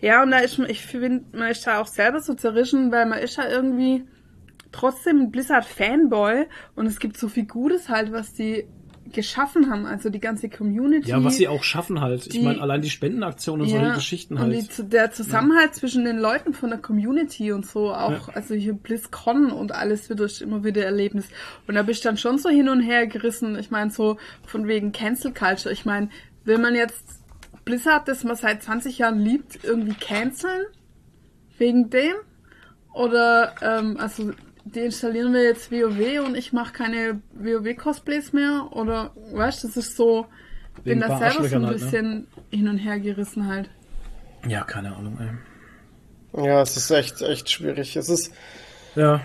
Ja, 0.00 0.22
und 0.24 0.30
da 0.32 0.38
ist, 0.38 0.58
ich 0.58 0.82
finde, 0.82 1.24
man 1.36 1.50
ist 1.50 1.64
da 1.66 1.80
auch 1.80 1.86
selber 1.86 2.20
so 2.20 2.34
zerrissen, 2.34 2.90
weil 2.92 3.06
man 3.06 3.18
ist 3.20 3.36
ja 3.36 3.48
irgendwie 3.48 4.04
trotzdem 4.76 5.20
ein 5.22 5.30
Blizzard-Fanboy 5.30 6.46
und 6.74 6.86
es 6.86 6.98
gibt 6.98 7.16
so 7.18 7.28
viel 7.28 7.46
Gutes 7.46 7.88
halt, 7.88 8.12
was 8.12 8.32
die 8.34 8.66
geschaffen 9.12 9.70
haben, 9.70 9.86
also 9.86 10.10
die 10.10 10.18
ganze 10.18 10.48
Community. 10.48 11.10
Ja, 11.10 11.22
was 11.22 11.36
sie 11.36 11.46
auch 11.46 11.62
schaffen 11.62 12.00
halt. 12.00 12.22
Ich 12.26 12.32
die- 12.32 12.42
meine, 12.42 12.60
allein 12.60 12.82
die 12.82 12.90
Spendenaktionen 12.90 13.62
und 13.62 13.68
solche 13.70 13.94
Geschichten 13.94 14.34
und 14.34 14.40
halt. 14.40 14.52
die, 14.54 14.68
zu- 14.68 14.82
der 14.82 15.12
Zusammenhalt 15.12 15.76
zwischen 15.76 16.04
den 16.04 16.18
Leuten 16.18 16.52
von 16.54 16.70
der 16.70 16.80
Community 16.80 17.52
und 17.52 17.64
so, 17.64 17.92
auch, 17.94 18.10
Ja. 18.28 18.34
also 18.34 18.54
hier 18.54 18.72
BlizzCon 18.74 19.52
und 19.52 19.70
alles 19.70 20.08
wird 20.08 20.18
durch 20.18 20.40
immer 20.40 20.64
wieder 20.64 20.84
Erlebnis. 20.84 21.28
Und 21.68 21.76
da 21.76 21.82
bist 21.84 22.04
du 22.04 22.08
dann 22.08 22.16
schon 22.16 22.38
so 22.38 22.48
hin 22.48 22.68
und 22.68 22.80
her 22.80 23.06
gerissen. 23.06 23.56
Ich 23.56 23.70
meine, 23.70 23.90
so 23.92 24.16
von 24.44 24.66
wegen 24.66 24.90
Cancel 24.90 25.32
Culture. 25.32 25.72
Ich 25.72 25.84
meine, 25.84 26.08
will 26.44 26.58
man 26.58 26.74
jetzt 26.74 27.04
Blizzard, 27.64 28.08
das 28.08 28.24
man 28.24 28.34
seit 28.34 28.64
20 28.64 28.98
Jahren 28.98 29.20
liebt, 29.20 29.60
irgendwie 29.64 29.94
canceln? 29.94 30.64
Wegen 31.58 31.90
dem? 31.90 32.14
Oder, 32.92 33.54
ähm, 33.62 33.96
also, 33.98 34.32
deinstallieren 34.74 35.32
wir 35.32 35.42
jetzt 35.44 35.70
WoW 35.70 36.26
und 36.26 36.36
ich 36.36 36.52
mache 36.52 36.72
keine 36.72 37.20
WoW-Cosplays 37.34 38.32
mehr? 38.32 38.68
Oder, 38.72 39.12
weißt 39.32 39.62
du, 39.64 39.68
das 39.68 39.76
ist 39.76 39.96
so, 39.96 40.26
Wegen 40.84 41.00
bin 41.00 41.08
da 41.08 41.18
selber 41.18 41.48
so 41.48 41.56
ein 41.56 41.66
halt, 41.66 41.80
ne? 41.80 41.84
bisschen 41.84 42.26
hin 42.50 42.68
und 42.68 42.78
her 42.78 42.98
gerissen 43.00 43.46
halt. 43.46 43.70
Ja, 44.46 44.62
keine 44.62 44.94
Ahnung, 44.94 45.18
ey. 45.20 46.46
Ja, 46.46 46.60
es 46.60 46.76
ist 46.76 46.90
echt, 46.90 47.22
echt 47.22 47.50
schwierig. 47.50 47.96
Es 47.96 48.08
ist, 48.08 48.32
Ja, 48.94 49.20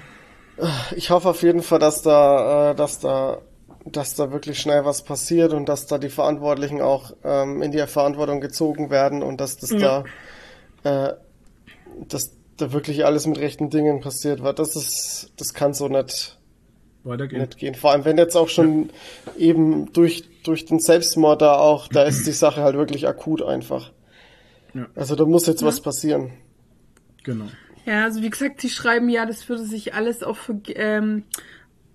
ich 0.96 1.10
hoffe 1.10 1.30
auf 1.30 1.42
jeden 1.44 1.62
Fall, 1.64 1.80
dass 1.80 2.02
da, 2.02 2.72
äh, 2.72 2.76
dass 2.76 3.00
da, 3.00 3.40
dass 3.86 4.16
da 4.16 4.32
wirklich 4.32 4.60
schnell 4.60 4.86
was 4.86 5.04
passiert 5.04 5.54
und 5.54 5.68
dass 5.68 5.88
da 5.88 5.98
die 5.98 6.10
Verantwortlichen 6.10 6.82
auch 6.82 7.14
ähm, 7.24 7.62
in 7.62 7.72
die 7.72 7.86
Verantwortung 7.88 8.42
gezogen 8.42 8.90
werden 8.90 9.24
und 9.24 9.42
dass 9.42 9.58
das 9.58 9.72
Ja. 9.72 10.04
da, 10.84 11.10
äh, 11.10 11.14
dass 12.08 12.32
da 12.62 12.74
wirklich 12.74 13.06
alles 13.06 13.28
mit 13.28 13.40
rechten 13.40 13.70
Dingen 13.70 14.02
passiert, 14.02 14.44
weil 14.44 14.54
das 14.54 14.76
ist, 14.76 15.32
das 15.38 15.54
kann 15.54 15.74
so 15.74 15.88
nicht, 15.88 16.38
weitergehen. 17.04 17.42
nicht 17.42 17.58
gehen. 17.58 17.76
Vor 17.76 17.92
allem, 17.92 18.06
wenn 18.06 18.18
jetzt 18.18 18.36
auch 18.36 18.50
schon 18.50 18.90
eben 19.38 19.92
durch, 19.94 20.24
durch 20.44 20.66
den 20.66 20.80
Selbstmord 20.80 21.42
da 21.42 21.56
auch, 21.56 21.88
da 21.88 22.04
ist 22.04 22.26
die 22.28 22.32
Sache 22.32 22.62
halt 22.62 22.76
wirklich 22.76 23.08
akut 23.08 23.42
einfach. 23.42 23.92
Ja. 24.74 24.88
Also 24.96 25.16
da 25.16 25.26
muss 25.26 25.48
jetzt 25.48 25.64
was 25.64 25.82
passieren. 25.82 26.32
Genau. 27.24 27.46
Ja, 27.86 28.06
also 28.06 28.22
wie 28.22 28.30
gesagt, 28.30 28.64
die 28.64 28.70
schreiben 28.70 29.10
ja, 29.10 29.26
das 29.26 29.48
würde 29.50 29.64
sich 29.64 29.94
alles 29.94 30.24
auf, 30.24 30.52
ähm, 30.68 31.24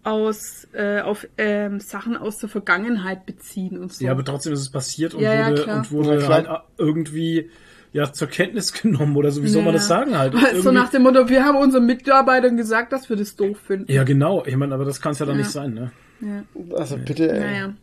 aus, 0.02 0.66
äh, 0.72 1.00
auf 1.00 1.26
ähm, 1.38 1.80
Sachen 1.80 2.16
aus 2.16 2.38
der 2.38 2.48
Vergangenheit 2.48 3.26
beziehen 3.26 3.78
und 3.78 3.92
so. 3.92 4.04
Ja, 4.04 4.12
aber 4.12 4.24
trotzdem 4.24 4.52
ist 4.52 4.60
es 4.60 4.70
passiert 4.70 5.14
und 5.14 5.22
Ja, 5.22 5.34
ja, 5.34 5.50
wurde, 5.50 5.66
und 5.66 5.92
wurde 5.92 6.20
Ja, 6.20 6.28
halt 6.28 6.48
irgendwie 6.76 7.50
ja 7.97 8.12
zur 8.12 8.28
Kenntnis 8.28 8.72
genommen 8.82 9.16
oder 9.16 9.30
so. 9.30 9.42
Wie 9.42 9.49
soll 9.49 9.62
man 9.62 9.72
Ja. 9.74 9.78
das 9.78 9.88
sagen 9.88 10.16
halt? 10.16 10.32
so 10.34 10.38
Irgendwie- 10.38 10.70
nach 10.72 10.90
dem 10.90 11.03
Motto, 11.03 11.28
wir 11.28 11.44
haben 11.44 11.57
unseren 11.57 11.86
Mitarbeitern 11.86 12.57
gesagt, 12.57 12.92
dass 12.92 13.09
wir 13.09 13.16
das 13.16 13.36
doof 13.36 13.59
finden. 13.59 13.90
ja, 13.90 14.05
genau. 14.05 14.44
Ich 14.47 14.57
meine, 14.57 14.74
aber 14.74 14.84
das 14.84 15.01
kann 15.01 15.12
es 15.12 15.18
ja 15.18 15.26
dann 15.26 15.36
Ja. 15.36 15.42
nicht 15.42 15.51
sein, 15.53 15.74
ne? 15.74 15.92
Ja. 16.20 16.44
Also 16.76 16.97
bitte, 16.97 17.30
ey. 17.32 17.40
Naja. 17.40 17.74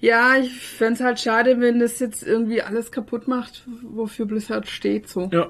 Ja, 0.00 0.36
ich 0.36 0.52
fänd's 0.60 1.00
halt 1.00 1.18
schade, 1.20 1.60
wenn 1.60 1.78
das 1.80 1.98
jetzt 2.00 2.22
irgendwie 2.26 2.60
alles 2.62 2.92
kaputt 2.92 3.26
macht, 3.28 3.64
wofür 3.82 4.26
Blizzard 4.26 4.66
steht, 4.68 5.08
so. 5.08 5.28
Ja. 5.32 5.48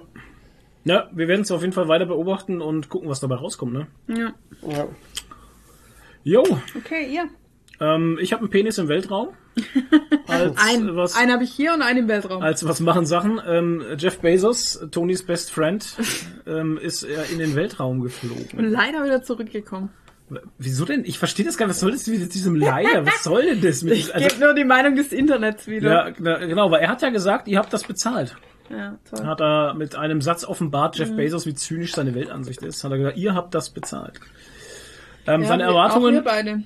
Ja, 0.84 1.08
wir 1.12 1.28
werden 1.28 1.40
es 1.42 1.50
auf 1.50 1.62
jeden 1.62 1.72
Fall 1.72 1.88
weiter 1.88 2.06
beobachten 2.06 2.60
und 2.60 2.88
gucken, 2.90 3.08
was 3.08 3.18
dabei 3.20 3.36
rauskommt, 3.36 3.72
ne? 3.72 3.86
Ja. 4.08 4.34
Ja. 4.68 4.86
Jo, 6.22 6.42
Okay, 6.76 7.06
ihr. 7.12 7.24
ähm, 7.80 8.18
ich 8.20 8.32
habe 8.32 8.40
einen 8.42 8.50
Penis 8.50 8.78
im 8.78 8.88
Weltraum. 8.88 9.28
Als 10.26 10.56
Ein, 10.58 10.96
was, 10.96 11.16
einen 11.16 11.32
habe 11.32 11.44
ich 11.44 11.50
hier 11.52 11.74
und 11.74 11.82
einen 11.82 12.00
im 12.00 12.08
Weltraum. 12.08 12.42
als 12.42 12.66
was 12.66 12.80
machen 12.80 13.06
Sachen? 13.06 13.40
Ähm, 13.46 13.82
Jeff 13.98 14.18
Bezos, 14.18 14.80
Tonys 14.90 15.24
Best 15.24 15.52
Friend, 15.52 15.84
ähm, 16.46 16.78
ist 16.78 17.02
er 17.04 17.28
in 17.30 17.38
den 17.38 17.54
Weltraum 17.54 18.00
geflogen. 18.00 18.58
Und 18.58 18.64
leider 18.70 19.04
wieder 19.04 19.22
zurückgekommen. 19.22 19.90
Wieso 20.58 20.84
denn? 20.86 21.04
Ich 21.04 21.18
verstehe 21.18 21.44
das 21.44 21.56
gar 21.58 21.66
nicht. 21.66 21.74
Was 21.74 21.80
soll 21.80 21.92
das 21.92 22.06
mit 22.06 22.32
diesem 22.34 22.56
Leider? 22.56 23.04
Was 23.06 23.22
soll 23.24 23.42
denn 23.42 23.60
das? 23.60 23.82
Mit, 23.82 23.92
Ich 23.92 24.12
gebe 24.12 24.38
nur 24.40 24.54
die 24.54 24.64
Meinung 24.64 24.96
des 24.96 25.12
Internets 25.12 25.66
wieder. 25.66 26.08
ja, 26.08 26.14
na, 26.18 26.38
genau, 26.38 26.70
weil 26.70 26.80
er 26.80 26.88
hat 26.88 27.02
ja 27.02 27.10
gesagt, 27.10 27.46
ihr 27.46 27.58
habt 27.58 27.72
das 27.72 27.84
bezahlt. 27.84 28.34
Ja, 28.70 28.98
toll. 29.08 29.26
Hat 29.26 29.40
er 29.42 29.74
mit 29.74 29.94
einem 29.94 30.22
Satz 30.22 30.44
offenbart, 30.44 30.98
Mhm. 30.98 31.04
Jeff 31.04 31.14
Bezos, 31.16 31.44
wie 31.46 31.54
zynisch 31.54 31.92
seine 31.94 32.14
Weltansicht 32.14 32.62
ist. 32.62 32.82
Hat 32.82 32.90
er 32.92 32.98
gesagt, 32.98 33.18
ihr 33.18 33.34
habt 33.34 33.54
das 33.54 33.68
bezahlt. 33.70 34.18
Ähm, 35.26 35.42
Ja, 35.42 35.48
seine 35.48 35.64
wir- 35.64 35.68
Auch 35.68 35.72
wir 35.74 35.78
Erwartungen, 35.82 36.24
beide. 36.24 36.62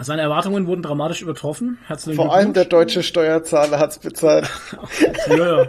Seine 0.00 0.22
Erwartungen 0.22 0.66
wurden 0.66 0.82
dramatisch 0.82 1.22
übertroffen. 1.22 1.78
Herzlichen 1.86 2.16
Vor 2.16 2.34
allem 2.34 2.52
der 2.52 2.64
deutsche 2.64 3.02
Steuerzahler 3.02 3.78
hat's 3.78 3.98
bezahlt. 3.98 4.48
Ja, 5.28 5.62
ja. 5.62 5.68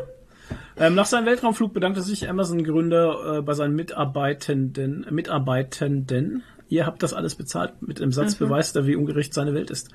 Ähm, 0.78 0.94
nach 0.96 1.06
seinem 1.06 1.26
Weltraumflug 1.26 1.74
bedankte 1.74 2.02
sich 2.02 2.28
Amazon-Gründer 2.30 3.38
äh, 3.38 3.42
bei 3.42 3.54
seinen 3.54 3.76
Mitarbeitenden, 3.76 5.06
Mitarbeitenden. 5.10 6.44
Ihr 6.68 6.86
habt 6.86 7.02
das 7.04 7.14
alles 7.14 7.36
bezahlt. 7.36 7.82
Mit 7.82 8.00
dem 8.00 8.08
Mhm. 8.08 8.14
Satz 8.14 8.36
beweist 8.36 8.76
er, 8.76 8.86
wie 8.88 8.96
ungerecht 8.96 9.34
seine 9.34 9.54
Welt 9.54 9.70
ist. 9.70 9.90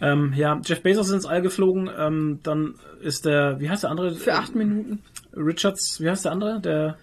Ähm, 0.00 0.32
ja, 0.34 0.60
Jeff 0.64 0.82
Bezos 0.82 1.08
ist 1.08 1.12
ins 1.14 1.26
All 1.26 1.42
geflogen. 1.42 1.90
Ähm, 1.96 2.40
dann 2.42 2.74
ist 3.02 3.24
der, 3.24 3.60
wie 3.60 3.68
heißt 3.70 3.84
der 3.84 3.90
andere? 3.90 4.14
Für 4.14 4.34
acht 4.34 4.54
Minuten. 4.54 5.00
Richards, 5.36 6.00
wie 6.00 6.08
heißt 6.10 6.24
der 6.24 6.32
andere? 6.32 6.60
Der, 6.60 6.96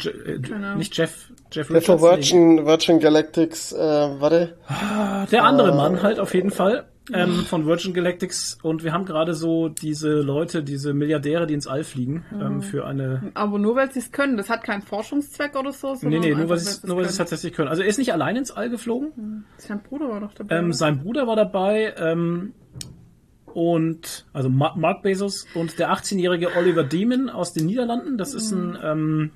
Je, 0.00 0.10
äh, 0.10 0.76
nicht 0.76 0.96
Jeff, 0.96 1.30
Jeff 1.50 1.68
Der 1.68 1.80
von. 1.82 2.00
Virgin, 2.00 2.66
Virgin 2.66 3.00
Galactics, 3.00 3.72
äh, 3.72 3.76
warte. 3.78 4.56
Der 5.32 5.44
andere 5.44 5.72
Ah. 5.72 5.76
Mann 5.76 6.02
halt 6.02 6.20
auf 6.20 6.34
jeden 6.34 6.50
Fall 6.50 6.86
ähm, 7.12 7.36
von 7.46 7.64
Virgin 7.64 7.94
Galactics 7.94 8.58
und 8.62 8.84
wir 8.84 8.92
haben 8.92 9.06
gerade 9.06 9.32
so 9.32 9.68
diese 9.70 10.10
Leute, 10.20 10.62
diese 10.62 10.92
Milliardäre, 10.92 11.46
die 11.46 11.54
ins 11.54 11.66
All 11.66 11.82
fliegen 11.84 12.26
Mhm. 12.30 12.40
ähm, 12.42 12.62
für 12.62 12.84
eine. 12.86 13.30
Aber 13.32 13.58
nur 13.58 13.76
weil 13.76 13.90
sie 13.90 14.00
es 14.00 14.12
können. 14.12 14.36
Das 14.36 14.50
hat 14.50 14.62
keinen 14.62 14.82
Forschungszweck 14.82 15.56
oder 15.58 15.72
so. 15.72 15.94
Nee, 16.02 16.18
nee, 16.18 16.30
nur 16.32 16.40
einfach, 16.42 16.50
weil 16.50 16.58
sie 17.04 17.10
es 17.10 17.16
tatsächlich 17.16 17.54
können. 17.54 17.68
Also 17.68 17.80
er 17.82 17.88
ist 17.88 17.96
nicht 17.98 18.12
allein 18.12 18.36
ins 18.36 18.50
All 18.50 18.68
geflogen. 18.68 19.46
Sein 19.56 19.80
Bruder 19.82 20.10
war 20.10 20.20
doch 20.20 20.34
dabei. 20.34 20.54
Ähm, 20.56 20.72
sein 20.74 20.98
Bruder 21.02 21.26
war 21.26 21.36
dabei 21.36 21.94
ähm, 21.96 22.52
und 23.54 24.26
also 24.34 24.50
Ma 24.50 24.74
Mark 24.76 25.02
Bezos 25.02 25.46
und 25.54 25.78
der 25.78 25.90
18-jährige 25.90 26.54
Oliver 26.56 26.84
Demon 26.84 27.30
aus 27.30 27.52
den 27.54 27.66
Niederlanden. 27.66 28.18
Das 28.18 28.34
ist 28.34 28.52
ein 28.52 28.76
ähm, 28.84 29.30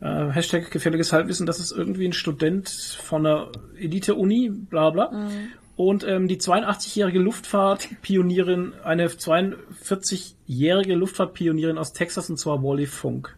äh, 0.00 0.30
Hashtag 0.30 0.70
gefährliches 0.70 1.12
Halbwissen. 1.12 1.46
Das 1.46 1.60
ist 1.60 1.72
irgendwie 1.72 2.06
ein 2.06 2.12
Student 2.12 2.68
von 2.68 3.26
einer 3.26 3.52
Elite-Uni, 3.78 4.50
bla 4.50 4.90
bla. 4.90 5.30
Und 5.76 6.04
ähm, 6.06 6.28
die 6.28 6.38
82-jährige 6.38 7.18
Luftfahrtpionierin, 7.18 8.74
eine 8.84 9.06
42-jährige 9.08 10.94
Luftfahrtpionierin 10.94 11.78
aus 11.78 11.94
Texas 11.94 12.28
und 12.28 12.38
zwar 12.38 12.62
Wally 12.62 12.86
Funk. 12.86 13.36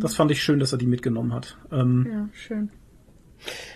Das 0.00 0.16
fand 0.16 0.32
ich 0.32 0.42
schön, 0.42 0.58
dass 0.58 0.72
er 0.72 0.78
die 0.78 0.86
mitgenommen 0.86 1.32
hat. 1.32 1.56
Ähm, 1.70 2.08
ja, 2.10 2.28
schön. 2.32 2.70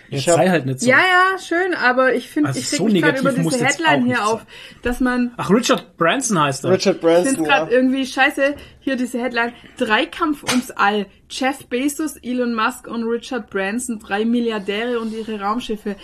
Ich 0.09 0.27
hab- 0.29 0.35
sei 0.35 0.49
halt 0.49 0.65
nicht 0.65 0.79
so. 0.81 0.89
Ja, 0.89 0.97
ja, 0.99 1.37
schön, 1.39 1.73
aber 1.73 2.13
ich 2.13 2.29
finde, 2.29 2.49
Also 2.49 2.59
ich 2.59 2.69
so 2.69 2.85
mich 2.85 3.01
gerade 3.01 3.23
negativ 3.23 3.39
über 3.39 3.49
diese 3.51 3.65
Headline 3.65 4.05
hier 4.05 4.25
auf, 4.27 4.45
dass 4.83 4.99
man 4.99 5.33
Ach, 5.37 5.49
Richard 5.49 5.97
Branson 5.97 6.39
heißt 6.41 6.63
er. 6.65 6.71
Richard 6.71 6.95
Ich 6.95 7.01
finde 7.01 7.15
Branson, 7.23 7.33
es 7.43 7.47
ja. 7.49 7.57
gerade 7.57 7.71
irgendwie 7.73 8.05
scheiße. 8.05 8.55
Hier 8.79 8.95
diese 8.95 9.19
Headline. 9.21 9.53
Dreikampf 9.77 10.43
ums 10.43 10.71
All. 10.71 11.07
Jeff 11.29 11.65
Bezos, 11.67 12.17
Elon 12.17 12.53
Musk 12.53 12.87
und 12.87 13.03
Richard 13.03 13.49
Branson, 13.49 13.99
drei 13.99 14.25
Milliardäre 14.25 14.99
und 14.99 15.11
ihre 15.13 15.39
Raumschiffe. 15.39 15.95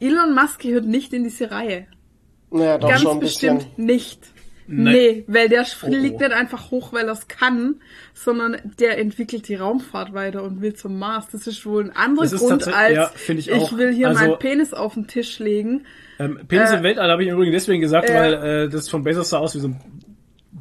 Elon 0.00 0.34
Musk 0.34 0.60
gehört 0.60 0.86
nicht 0.86 1.12
in 1.12 1.24
diese 1.24 1.50
Reihe. 1.50 1.86
Naja, 2.50 2.78
doch 2.78 2.88
Ganz 2.88 3.02
schon 3.02 3.12
ein 3.12 3.20
bisschen. 3.20 3.58
bestimmt 3.58 3.78
nicht. 3.78 4.20
Nee. 4.70 5.24
Weil 5.26 5.48
der 5.48 5.62
Oh, 5.62 5.64
fliegt 5.64 6.16
oh. 6.16 6.22
nicht 6.22 6.32
einfach 6.32 6.70
hoch, 6.70 6.92
weil 6.92 7.06
er 7.06 7.12
es 7.12 7.26
kann, 7.28 7.76
sondern 8.14 8.56
der 8.78 8.98
entwickelt 8.98 9.48
die 9.48 9.56
Raumfahrt 9.56 10.14
weiter 10.14 10.42
und 10.42 10.60
will 10.62 10.74
zum 10.74 10.98
Mars. 10.98 11.26
Das 11.32 11.46
ist 11.46 11.66
wohl 11.66 11.84
ein 11.84 11.96
anderer 11.96 12.26
Grund 12.28 12.68
als 12.68 12.94
ja, 12.94 13.10
ich 13.28 13.52
auch. 13.52 13.76
will 13.76 13.92
hier 13.92 14.08
Also- 14.08 14.20
meinen 14.20 14.38
Penis 14.38 14.72
auf 14.72 14.94
den 14.94 15.06
Tisch 15.06 15.38
legen. 15.38 15.84
Ähm, 16.18 16.38
Penis 16.46 16.70
Äh, 16.70 16.76
im 16.76 16.82
Weltall 16.82 17.10
habe 17.10 17.22
ich 17.22 17.28
im 17.28 17.34
Übrigen 17.34 17.52
deswegen 17.52 17.80
gesagt, 17.80 18.08
ja. 18.08 18.14
weil 18.20 18.34
äh, 18.34 18.68
das 18.68 18.88
von 18.88 19.02
Bezos 19.04 19.30
sah 19.30 19.38
aus 19.38 19.54
wie 19.54 19.60
so 19.60 19.68
ein 19.68 19.80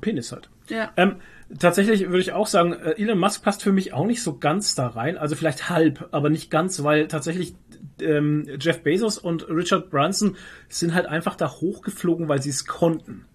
Penis 0.02 0.32
halt. 0.32 0.50
Ja. 0.70 0.92
Ähm, 0.98 1.16
tatsächlich 1.58 2.08
würde 2.08 2.20
ich 2.20 2.32
auch 2.32 2.48
sagen, 2.48 2.74
äh, 2.74 2.92
Elon 3.02 3.20
Musk 3.20 3.44
passt 3.44 3.62
für 3.64 3.72
mich 3.72 3.94
auch 3.94 4.06
nicht 4.06 4.24
so 4.24 4.38
ganz 4.38 4.76
da 4.76 4.88
rein. 4.88 5.18
Also 5.18 5.36
vielleicht 5.36 5.70
halb, 5.70 6.08
aber 6.12 6.30
nicht 6.30 6.50
ganz, 6.50 6.84
weil 6.84 7.08
tatsächlich 7.08 7.54
ähm, 8.02 8.48
Jeff 8.60 8.82
Bezos 8.84 9.18
und 9.18 9.50
Richard 9.50 9.90
Branson 9.90 10.36
sind 10.70 10.94
halt 10.94 11.06
einfach 11.06 11.36
da 11.36 11.50
hochgeflogen, 11.52 12.28
weil 12.30 12.42
sie 12.42 12.50
es 12.50 12.66
konnten. 12.66 13.26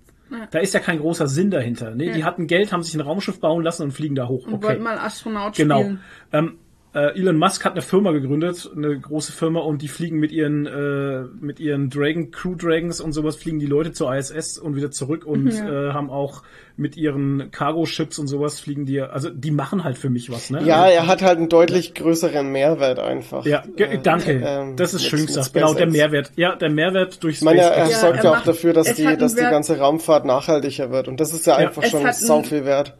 Da 0.50 0.58
ist 0.58 0.74
ja 0.74 0.80
kein 0.80 0.98
großer 0.98 1.26
Sinn 1.26 1.50
dahinter. 1.50 1.90
Ne? 1.94 2.12
Die 2.12 2.20
Ja. 2.20 2.26
hatten 2.26 2.46
Geld, 2.46 2.72
haben 2.72 2.82
sich 2.82 2.94
ein 2.94 3.00
Raumschiff 3.00 3.40
bauen 3.40 3.62
lassen 3.62 3.82
und 3.84 3.92
fliegen 3.92 4.14
da 4.14 4.28
hoch. 4.28 4.46
Und 4.46 4.54
okay. 4.54 4.64
wollten 4.68 4.82
mal 4.82 4.98
Astronaut 4.98 5.54
Genau. 5.56 5.80
spielen. 5.80 6.00
Ähm, 6.32 6.58
äh, 6.94 7.18
Elon 7.18 7.36
Musk 7.36 7.64
hat 7.64 7.72
eine 7.72 7.82
Firma 7.82 8.12
gegründet, 8.12 8.70
eine 8.76 8.98
große 8.98 9.32
Firma, 9.32 9.60
und 9.60 9.82
die 9.82 9.88
fliegen 9.88 10.18
mit 10.18 10.30
ihren 10.32 10.66
äh, 10.66 11.24
mit 11.40 11.58
ihren 11.60 11.90
Dragon 11.90 12.30
Crew 12.30 12.54
Dragons 12.54 13.00
und 13.00 13.12
sowas 13.12 13.36
fliegen 13.36 13.58
die 13.58 13.66
Leute 13.66 13.92
zur 13.92 14.14
ISS 14.14 14.58
und 14.58 14.76
wieder 14.76 14.90
zurück 14.90 15.26
und 15.26 15.52
Ja. 15.52 15.90
äh, 15.90 15.92
haben 15.92 16.08
auch 16.10 16.42
mit 16.76 16.96
ihren 16.96 17.50
Cargo 17.52 17.86
Ships 17.86 18.18
und 18.18 18.26
sowas 18.26 18.58
fliegen 18.58 18.84
die, 18.84 19.00
also 19.00 19.30
die 19.30 19.52
machen 19.52 19.84
halt 19.84 19.96
für 19.96 20.10
mich 20.10 20.30
was, 20.30 20.50
ne? 20.50 20.62
Ja, 20.64 20.82
also, 20.82 20.94
er 20.96 21.06
hat 21.06 21.22
halt 21.22 21.38
einen 21.38 21.48
deutlich 21.48 21.94
größeren 21.94 22.50
Mehrwert 22.50 22.98
einfach. 22.98 23.44
ja, 23.46 23.62
Äh, 23.76 23.98
danke. 24.02 24.42
ähm, 24.44 24.76
das 24.76 24.92
ist 24.94 25.04
schön 25.04 25.24
gesagt. 25.26 25.52
Genau, 25.52 25.68
der 25.74 25.82
SpaceX. 25.86 25.92
Mehrwert. 25.92 26.30
Ja, 26.36 26.56
der 26.56 26.70
Mehrwert 26.70 27.22
durch 27.22 27.36
Ich 27.36 27.42
meine, 27.42 27.60
er, 27.60 27.68
SpaceX. 27.72 27.90
Ja, 27.92 27.98
sorgt 28.00 28.16
er 28.18 28.24
ja 28.24 28.30
auch 28.30 28.34
macht- 28.36 28.48
dafür, 28.48 28.72
dass 28.72 28.92
die, 28.94 29.16
dass 29.16 29.34
die 29.36 29.42
ganze 29.42 29.78
Raumfahrt 29.78 30.24
nachhaltiger 30.24 30.90
wird. 30.90 31.06
Und 31.08 31.20
das 31.20 31.32
ist 31.32 31.46
ja 31.46 31.56
einfach 31.56 31.82
Es 31.84 31.90
schon 31.90 32.12
sau 32.12 32.36
einen- 32.36 32.44
viel 32.44 32.64
wert. 32.64 32.94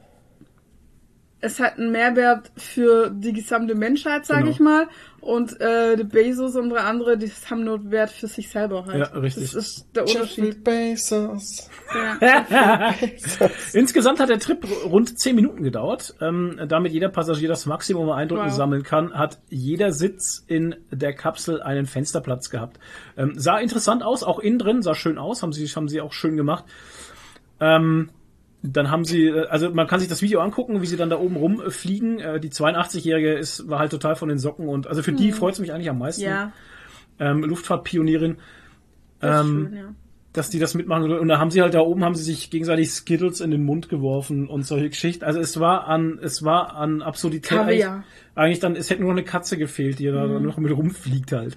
Es 1.44 1.60
hat 1.60 1.78
einen 1.78 1.92
Mehrwert 1.92 2.50
für 2.56 3.10
die 3.10 3.32
gesamte 3.32 3.74
Menschheit, 3.74 4.24
sage 4.26 4.40
Genau. 4.40 4.52
ich 4.52 4.60
mal. 4.60 4.88
Und 5.20 5.58
äh, 5.60 5.96
die 5.96 6.04
Bezos 6.04 6.54
und 6.54 6.76
andere, 6.76 7.16
die 7.16 7.30
haben 7.48 7.64
nur 7.64 7.90
Wert 7.90 8.10
für 8.10 8.26
sich 8.26 8.50
selber 8.50 8.84
halt. 8.84 8.98
Ja, 8.98 9.18
richtig. 9.18 9.52
Das 9.52 9.54
ist 9.54 9.86
der 9.94 10.04
Jeffrey 10.04 10.48
Unterschied. 10.48 10.64
Bezos. 10.64 11.70
Ja. 12.20 12.94
Insgesamt 13.72 14.20
hat 14.20 14.28
der 14.28 14.38
Trip 14.38 14.66
rund 14.84 15.18
10 15.18 15.34
Minuten 15.34 15.62
gedauert. 15.62 16.14
Ähm, 16.20 16.60
damit 16.68 16.92
jeder 16.92 17.08
Passagier 17.08 17.48
das 17.48 17.64
Maximum 17.66 18.10
an 18.10 18.18
Eindrücken 18.18 18.46
Wow. 18.46 18.52
sammeln 18.54 18.82
kann, 18.82 19.14
hat 19.14 19.38
jeder 19.48 19.92
Sitz 19.92 20.44
in 20.46 20.74
der 20.90 21.14
Kapsel 21.14 21.62
einen 21.62 21.86
Fensterplatz 21.86 22.50
gehabt. 22.50 22.78
Ähm, 23.16 23.32
sah 23.36 23.58
interessant 23.58 24.02
aus, 24.02 24.24
auch 24.24 24.38
innen 24.40 24.58
drin, 24.58 24.82
sah 24.82 24.94
schön 24.94 25.16
aus, 25.18 25.42
haben 25.42 25.52
sie, 25.52 25.66
haben 25.68 25.88
sie 25.88 26.00
auch 26.02 26.12
schön 26.12 26.36
gemacht. 26.36 26.64
Ähm, 27.60 28.10
dann 28.72 28.90
haben 28.90 29.04
sie, 29.04 29.26
äh, 29.26 29.46
also 29.46 29.70
man 29.70 29.86
kann 29.86 30.00
sich 30.00 30.08
das 30.08 30.22
Video 30.22 30.40
angucken, 30.40 30.80
wie 30.80 30.86
sie 30.86 30.96
dann 30.96 31.10
da 31.10 31.18
oben 31.18 31.36
rumfliegen. 31.36 32.18
Äh, 32.18 32.40
die 32.40 32.50
82-Jährige 32.50 33.34
ist, 33.34 33.68
war 33.68 33.78
halt 33.78 33.90
total 33.90 34.16
von 34.16 34.28
den 34.28 34.38
Socken 34.38 34.68
und 34.68 34.86
also 34.86 35.02
für 35.02 35.12
die 35.12 35.32
freut 35.32 35.54
es 35.54 35.60
mich 35.60 35.72
eigentlich 35.72 35.90
am 35.90 35.98
meisten. 35.98 36.22
Ja, 36.22 36.52
Ähm, 37.18 37.44
Luftfahrtpionierin. 37.44 38.38
Ähm, 39.22 39.68
schön, 39.70 39.76
ja. 39.76 39.94
Dass 40.34 40.50
die 40.50 40.58
das 40.58 40.74
mitmachen. 40.74 41.10
Und 41.12 41.28
da 41.28 41.38
haben 41.38 41.52
sie 41.52 41.62
halt 41.62 41.74
da 41.74 41.80
oben, 41.80 42.04
haben 42.04 42.16
sie 42.16 42.24
sich 42.24 42.50
gegenseitig 42.50 42.90
Skittles 42.90 43.40
in 43.40 43.52
den 43.52 43.64
Mund 43.64 43.88
geworfen 43.88 44.48
und 44.48 44.66
solche 44.66 44.90
Geschichten. 44.90 45.24
Also 45.24 45.38
es 45.38 45.60
war 45.60 45.86
an, 45.86 46.18
es 46.20 46.42
war 46.42 46.76
an 46.76 47.02
Absurdität 47.02 47.56
eigentlich, 47.56 47.82
Kaviar. 47.82 48.04
eigentlich 48.34 48.58
dann, 48.58 48.74
es 48.74 48.90
hätte 48.90 49.00
nur 49.00 49.12
noch 49.12 49.18
eine 49.18 49.24
Katze 49.24 49.56
gefehlt, 49.56 50.00
die 50.00 50.06
da 50.06 50.26
noch 50.26 50.58
mit 50.58 50.76
rumfliegt 50.76 51.30
halt. 51.30 51.56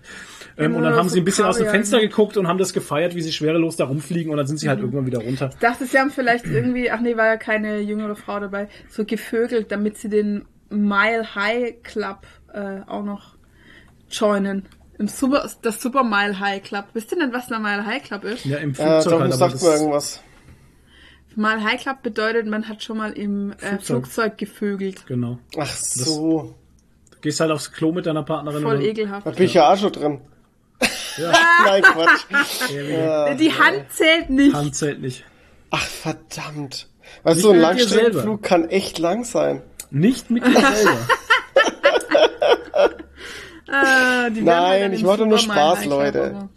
Ähm, 0.57 0.75
und 0.75 0.83
dann 0.83 0.95
haben 0.95 1.09
sie 1.09 1.19
ein 1.19 1.25
bisschen 1.25 1.45
aus 1.45 1.57
dem 1.57 1.65
Kaviar, 1.65 1.73
Fenster 1.73 1.97
ne? 1.97 2.07
geguckt 2.07 2.37
und 2.37 2.47
haben 2.47 2.59
das 2.59 2.71
gefeiert, 2.71 3.15
wie 3.15 3.21
sie 3.21 3.31
schwerelos 3.31 3.77
da 3.77 3.85
rumfliegen 3.85 4.31
und 4.31 4.37
dann 4.37 4.45
sind 4.45 4.59
sie 4.59 4.69
halt 4.69 4.79
irgendwann 4.79 5.07
wieder 5.07 5.23
runter. 5.23 5.49
Ich 5.53 5.59
dachte, 5.59 5.85
sie 5.87 5.97
haben 5.97 6.11
vielleicht 6.11 6.45
irgendwie, 6.45 6.91
ach 6.91 7.01
nee, 7.01 7.17
war 7.17 7.25
ja 7.25 7.37
keine 7.37 7.79
jüngere 7.79 8.15
Frau 8.15 8.39
dabei, 8.39 8.69
so 8.89 9.05
gevögelt, 9.05 9.71
damit 9.71 9.97
sie 9.97 10.09
den 10.09 10.45
Mile 10.69 11.33
High 11.33 11.81
Club 11.81 12.27
äh, 12.53 12.81
auch 12.85 13.03
noch 13.03 13.37
joinen. 14.11 14.65
Im 14.99 15.07
Super, 15.07 15.49
das 15.61 15.81
Super 15.81 16.03
Mile 16.03 16.39
High 16.39 16.63
Club. 16.63 16.85
Wisst 16.93 17.11
ihr 17.11 17.19
denn, 17.19 17.31
was 17.33 17.47
der 17.47 17.59
Mile 17.59 17.85
High 17.85 18.03
Club 18.03 18.23
ist? 18.23 18.45
Ja, 18.45 18.57
im 18.57 18.71
Äh, 18.71 18.73
Flugzeug 18.73 19.11
doch, 19.13 19.19
halt, 19.21 19.31
das 19.31 19.39
sagt 19.39 19.53
mir 19.61 19.69
das, 19.69 19.79
irgendwas. 19.79 20.21
Mile 21.35 21.63
High 21.63 21.79
Club 21.81 22.01
bedeutet, 22.01 22.47
man 22.47 22.67
hat 22.67 22.81
schon 22.83 22.97
mal 22.97 23.11
im 23.11 23.51
äh, 23.51 23.55
Flugzeug. 23.57 23.85
Flugzeug 23.85 24.37
gevögelt. 24.39 25.05
genau. 25.05 25.37
Ach 25.57 25.67
so. 25.71 26.55
Du 27.11 27.17
gehst 27.21 27.39
halt 27.39 27.51
aufs 27.51 27.71
Klo 27.71 27.91
mit 27.91 28.05
deiner 28.07 28.23
Partnerin 28.23 28.63
Voll 28.63 28.77
und 28.77 28.81
ekelhaft. 28.83 29.25
Da 29.27 29.31
bin 29.31 29.45
ich 29.45 29.53
ja 29.53 29.71
auch 29.71 29.77
schon 29.77 29.91
drin. 29.91 30.21
Ja. 31.17 31.31
Nein, 31.65 31.81
Quatsch. 31.83 32.71
Ja, 32.71 33.33
Die 33.35 33.51
Hand 33.53 33.85
zählt 33.91 34.29
nicht. 34.31 34.53
Hand 34.55 34.75
zählt 34.75 34.99
nicht. 35.01 35.25
Ach, 35.69 35.81
verdammt. 35.85 36.87
Weißt 37.23 37.35
Nicht 37.37 37.43
du, 37.45 37.49
so 37.49 37.51
ein 37.51 37.59
Langstreckenflug 37.59 38.41
kann 38.43 38.69
echt 38.69 38.97
lang 38.99 39.23
sein. 39.25 39.61
Nicht 39.91 40.29
mit 40.31 40.45
dir 40.45 40.53
selber. 40.59 41.07
Ah, 43.69 44.29
Nein, 44.29 44.81
dann 44.81 44.93
ich 44.93 45.03
wollte 45.03 45.25
nur 45.25 45.37
Spaß, 45.37 45.85
Leute. 45.85 46.23
aber- 46.35 46.49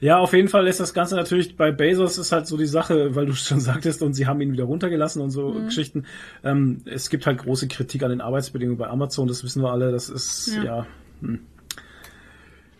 Ja, 0.00 0.18
auf 0.18 0.32
jeden 0.32 0.48
Fall 0.48 0.66
ist 0.66 0.80
das 0.80 0.92
Ganze 0.92 1.14
natürlich 1.14 1.56
bei 1.56 1.70
Bezos 1.70 2.18
ist 2.18 2.32
halt 2.32 2.46
so 2.48 2.56
die 2.56 2.66
Sache, 2.66 3.14
weil 3.14 3.26
du 3.26 3.32
schon 3.34 3.60
sagtest 3.60 4.02
und 4.02 4.12
sie 4.14 4.26
haben 4.26 4.40
ihn 4.40 4.52
wieder 4.52 4.64
runtergelassen 4.64 5.22
und 5.22 5.30
so 5.30 5.50
Mhm. 5.50 5.64
Geschichten. 5.66 6.04
Ähm, 6.42 6.82
es 6.84 7.08
gibt 7.10 7.26
halt 7.26 7.38
große 7.38 7.68
Kritik 7.68 8.02
an 8.02 8.10
den 8.10 8.20
Arbeitsbedingungen 8.20 8.76
bei 8.78 8.88
Amazon, 8.88 9.28
das 9.28 9.44
wissen 9.44 9.62
wir 9.62 9.70
alle. 9.70 9.92
Das 9.92 10.08
ist 10.08 10.54
Ja. 10.56 10.64
ja. 10.64 10.86
hm. 11.20 11.38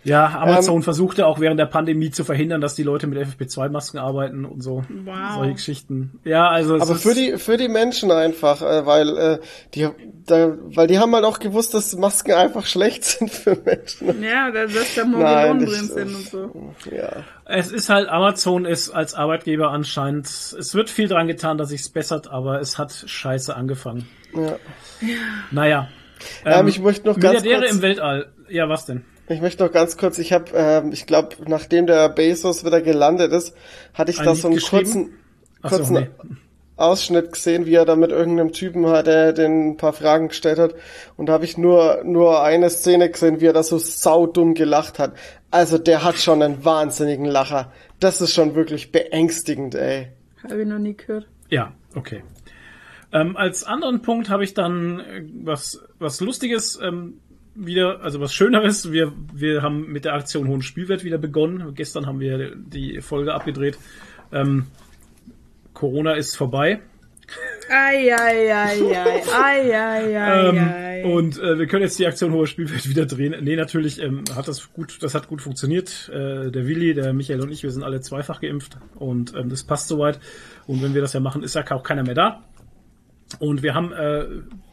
Ja, 0.05 0.26
Amazon 0.40 0.76
Ähm, 0.76 0.82
versuchte 0.82 1.26
auch 1.26 1.38
während 1.38 1.61
der 1.61 1.66
Pandemie 1.66 2.11
zu 2.11 2.24
verhindern, 2.24 2.61
dass 2.61 2.74
die 2.74 2.82
Leute 2.82 3.07
mit 3.07 3.18
FFP2-Masken 3.24 3.98
arbeiten 4.00 4.44
und 4.44 4.61
so. 4.61 4.82
Wow. 5.05 5.14
Solche 5.36 5.53
Geschichten. 5.55 6.18
Ja, 6.24 6.48
also 6.48 6.74
Aber 6.74 6.96
für 6.96 7.14
die, 7.14 7.38
für 7.38 7.57
die 7.57 7.68
Menschen 7.68 8.11
einfach, 8.11 8.62
äh, 8.62 8.84
weil, 8.84 9.16
äh, 9.16 9.38
die, 9.74 9.88
da, 10.26 10.57
weil 10.74 10.88
die 10.88 10.98
haben 10.98 11.14
halt 11.14 11.24
auch 11.24 11.38
gewusst, 11.38 11.72
dass 11.74 11.94
Masken 11.96 12.32
einfach 12.32 12.66
schlecht 12.66 13.05
sind 13.05 13.30
für 13.30 13.57
Menschen. 13.64 14.22
Ja, 14.22 14.50
da- 14.50 14.66
dass 14.66 14.94
da 14.96 15.05
Morgelonen 15.05 15.66
das- 15.66 15.70
drin 15.70 15.88
sind 15.88 16.14
und 16.16 16.28
so. 16.28 16.74
Ja. 16.90 17.12
Es 17.44 17.70
ist 17.70 17.88
halt, 17.88 18.09
Amazon 18.09 18.64
ist 18.64 18.90
als 18.90 19.14
Arbeitgeber 19.14 19.70
anscheinend, 19.70 20.26
es 20.26 20.74
wird 20.74 20.90
viel 20.90 21.07
dran 21.07 21.28
getan, 21.28 21.59
dass 21.59 21.68
sich's 21.68 21.88
bessert, 21.90 22.28
aber 22.28 22.61
es 22.61 22.76
hat 22.78 22.92
scheiße 23.07 23.55
angefangen. 23.55 24.09
ja. 24.34 24.57
Naja. 25.50 25.88
Ähm, 26.44 26.68
ich 26.68 26.80
möchte 26.80 27.07
noch 27.09 27.18
ganz 27.18 27.42
Milliardäre 27.42 27.61
kurz- 27.62 27.72
im 27.76 27.82
Weltall. 27.82 28.32
Ja, 28.48 28.68
was 28.68 28.86
denn? 28.86 29.05
Ich 29.33 29.41
möchte 29.41 29.64
noch 29.64 29.72
ganz 29.72 29.97
kurz, 29.97 30.18
ich 30.18 30.33
habe, 30.33 30.53
ähm, 30.55 30.93
ich 30.93 31.07
glaube, 31.07 31.37
nachdem 31.47 31.87
der 31.87 32.09
Bezos 32.09 32.64
wieder 32.64 32.80
gelandet 32.80 33.33
ist, 33.33 33.55
hatte 33.95 34.11
ich 34.11 34.18
Ein 34.18 34.26
da 34.26 34.33
Lied 34.33 34.41
so 34.41 34.49
einen 34.49 34.61
kurzen, 34.61 35.18
Ach 35.62 35.70
so, 35.70 35.76
kurzen 35.76 35.95
nee. 35.95 36.09
Ausschnitt 36.76 37.33
gesehen, 37.33 37.66
wie 37.66 37.74
er 37.74 37.85
da 37.85 37.97
mit 37.97 38.11
irgendeinem 38.11 38.53
Typen 38.53 38.87
hat, 38.89 39.07
der 39.07 39.33
den 39.33 39.70
ein 39.70 39.76
paar 39.76 39.93
Fragen 39.93 40.28
gestellt 40.28 40.59
hat. 40.59 40.74
Und 41.16 41.26
da 41.26 41.35
habe 41.35 41.45
ich 41.45 41.57
nur, 41.57 42.03
nur 42.05 42.43
eine 42.43 42.70
Szene 42.70 43.11
gesehen, 43.11 43.41
wie 43.41 43.47
er 43.47 43.53
da 43.53 43.62
so 43.62 43.78
saudumm 43.78 44.55
gelacht 44.55 44.99
hat. 44.99 45.14
Also 45.51 45.78
der 45.78 46.03
hat 46.03 46.16
schon 46.16 46.43
einen 46.43 46.64
wahnsinnigen 46.64 47.26
Lacher. 47.26 47.72
Das 48.01 48.20
ist 48.20 48.35
schon 48.35 48.55
wirklich 48.55 48.91
beängstigend, 48.91 49.74
ey. 49.74 50.09
Habe 50.43 50.62
ich 50.62 50.66
noch 50.66 50.78
nie 50.78 50.97
gehört. 50.97 51.28
Ja, 51.49 51.72
okay. 51.95 52.22
Ähm, 53.12 53.37
als 53.37 53.64
anderen 53.64 54.03
Punkt 54.03 54.30
habe 54.30 54.43
ich 54.43 54.55
dann 54.55 55.01
äh, 55.01 55.22
was, 55.45 55.85
was 55.99 56.20
Lustiges 56.20 56.78
ähm, 56.83 57.20
wieder, 57.55 58.00
also 58.03 58.20
was 58.20 58.34
Schöneres. 58.34 58.92
Wir, 58.92 59.12
wir 59.32 59.62
haben 59.62 59.90
mit 59.92 60.05
der 60.05 60.14
Aktion 60.14 60.48
Hohen 60.48 60.62
Spielwert 60.62 61.05
wieder 61.05 61.18
begonnen. 61.18 61.74
Gestern 61.74 62.07
haben 62.07 62.20
wir 62.20 62.55
die 62.57 63.00
Folge 63.00 63.34
abgedreht. 63.34 63.78
Ähm, 64.32 64.66
Corona 65.74 66.14
ist 66.14 66.36
vorbei. 66.36 66.80
Ei, 67.70 68.12
ei, 68.12 68.53
ei, 68.53 68.80
ei, 68.92 69.22
ei, 69.32 69.74
ei, 69.74 70.18
ei, 70.18 70.48
Ähm, 70.48 70.59
ei. 70.59 71.05
und 71.05 71.38
äh, 71.38 71.59
wir 71.59 71.66
können 71.66 71.82
jetzt 71.82 71.98
die 71.98 72.07
Aktion 72.07 72.32
Hoher 72.32 72.46
Spielwelt 72.46 72.86
wieder 72.88 73.07
drehen. 73.07 73.34
Nee, 73.42 73.57
natürlich 73.57 74.03
ähm, 74.03 74.24
hat 74.34 74.48
das 74.48 74.72
gut, 74.72 75.03
das 75.03 75.14
hat 75.14 75.28
gut 75.28 75.40
funktioniert. 75.40 76.11
Äh, 76.12 76.50
der 76.50 76.66
Willi, 76.66 76.92
der 76.92 77.12
Michael 77.14 77.40
und 77.40 77.50
ich, 77.50 77.62
wir 77.62 77.70
sind 77.70 77.84
alle 77.84 78.00
zweifach 78.00 78.40
geimpft 78.40 78.76
und 78.96 79.34
ähm, 79.34 79.48
das 79.48 79.62
passt 79.62 79.88
soweit. 79.88 80.20
Und 80.66 80.82
wenn 80.82 80.94
wir 80.94 81.00
das 81.00 81.14
ja 81.14 81.20
machen, 81.20 81.42
ist 81.42 81.55
ja 81.55 81.64
auch 81.70 81.82
keiner 81.82 82.03
mehr 82.03 82.14
da. 82.14 82.42
Und 83.41 83.62
wir 83.62 83.74
haben 83.74 83.93
äh, 83.93 84.26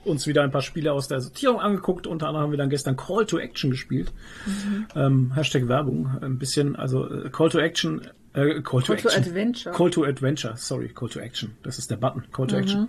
uns 0.03 0.27
wieder 0.27 0.43
ein 0.43 0.51
paar 0.51 0.61
Spiele 0.61 0.93
aus 0.93 1.07
der 1.07 1.21
Sortierung 1.21 1.59
angeguckt. 1.59 2.07
Unter 2.07 2.27
anderem 2.27 2.45
haben 2.45 2.51
wir 2.51 2.57
dann 2.57 2.69
gestern 2.69 2.95
Call 2.97 3.25
to 3.25 3.37
Action 3.39 3.71
gespielt. 3.71 4.11
Mhm. 4.45 4.85
Ähm, 4.95 5.31
Hashtag 5.35 5.67
Werbung. 5.67 6.09
Ein 6.21 6.37
bisschen, 6.37 6.75
also 6.75 7.09
äh, 7.09 7.29
Call 7.29 7.49
to 7.49 7.59
Action. 7.59 8.01
Äh, 8.33 8.61
Call 8.61 8.61
to 8.61 8.61
Call 8.61 8.81
to 8.83 8.93
Action. 8.93 9.11
Adventure. 9.23 9.75
Call 9.75 9.89
to 9.91 10.03
Adventure. 10.05 10.53
Sorry, 10.57 10.89
Call 10.89 11.09
to 11.09 11.19
Action. 11.19 11.55
Das 11.63 11.77
ist 11.77 11.89
der 11.91 11.97
Button. 11.97 12.23
Call 12.31 12.45
Mhm. 12.45 12.49
to 12.49 12.57
Action. 12.57 12.87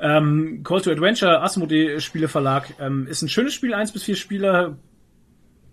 Ähm, 0.00 0.60
Call 0.64 0.80
to 0.82 0.90
Adventure, 0.90 1.40
Asmodee 1.40 2.00
Spieleverlag, 2.00 2.74
ähm, 2.80 3.06
ist 3.06 3.22
ein 3.22 3.28
schönes 3.28 3.54
Spiel, 3.54 3.74
eins 3.74 3.92
bis 3.92 4.02
vier 4.02 4.16
Spieler, 4.16 4.76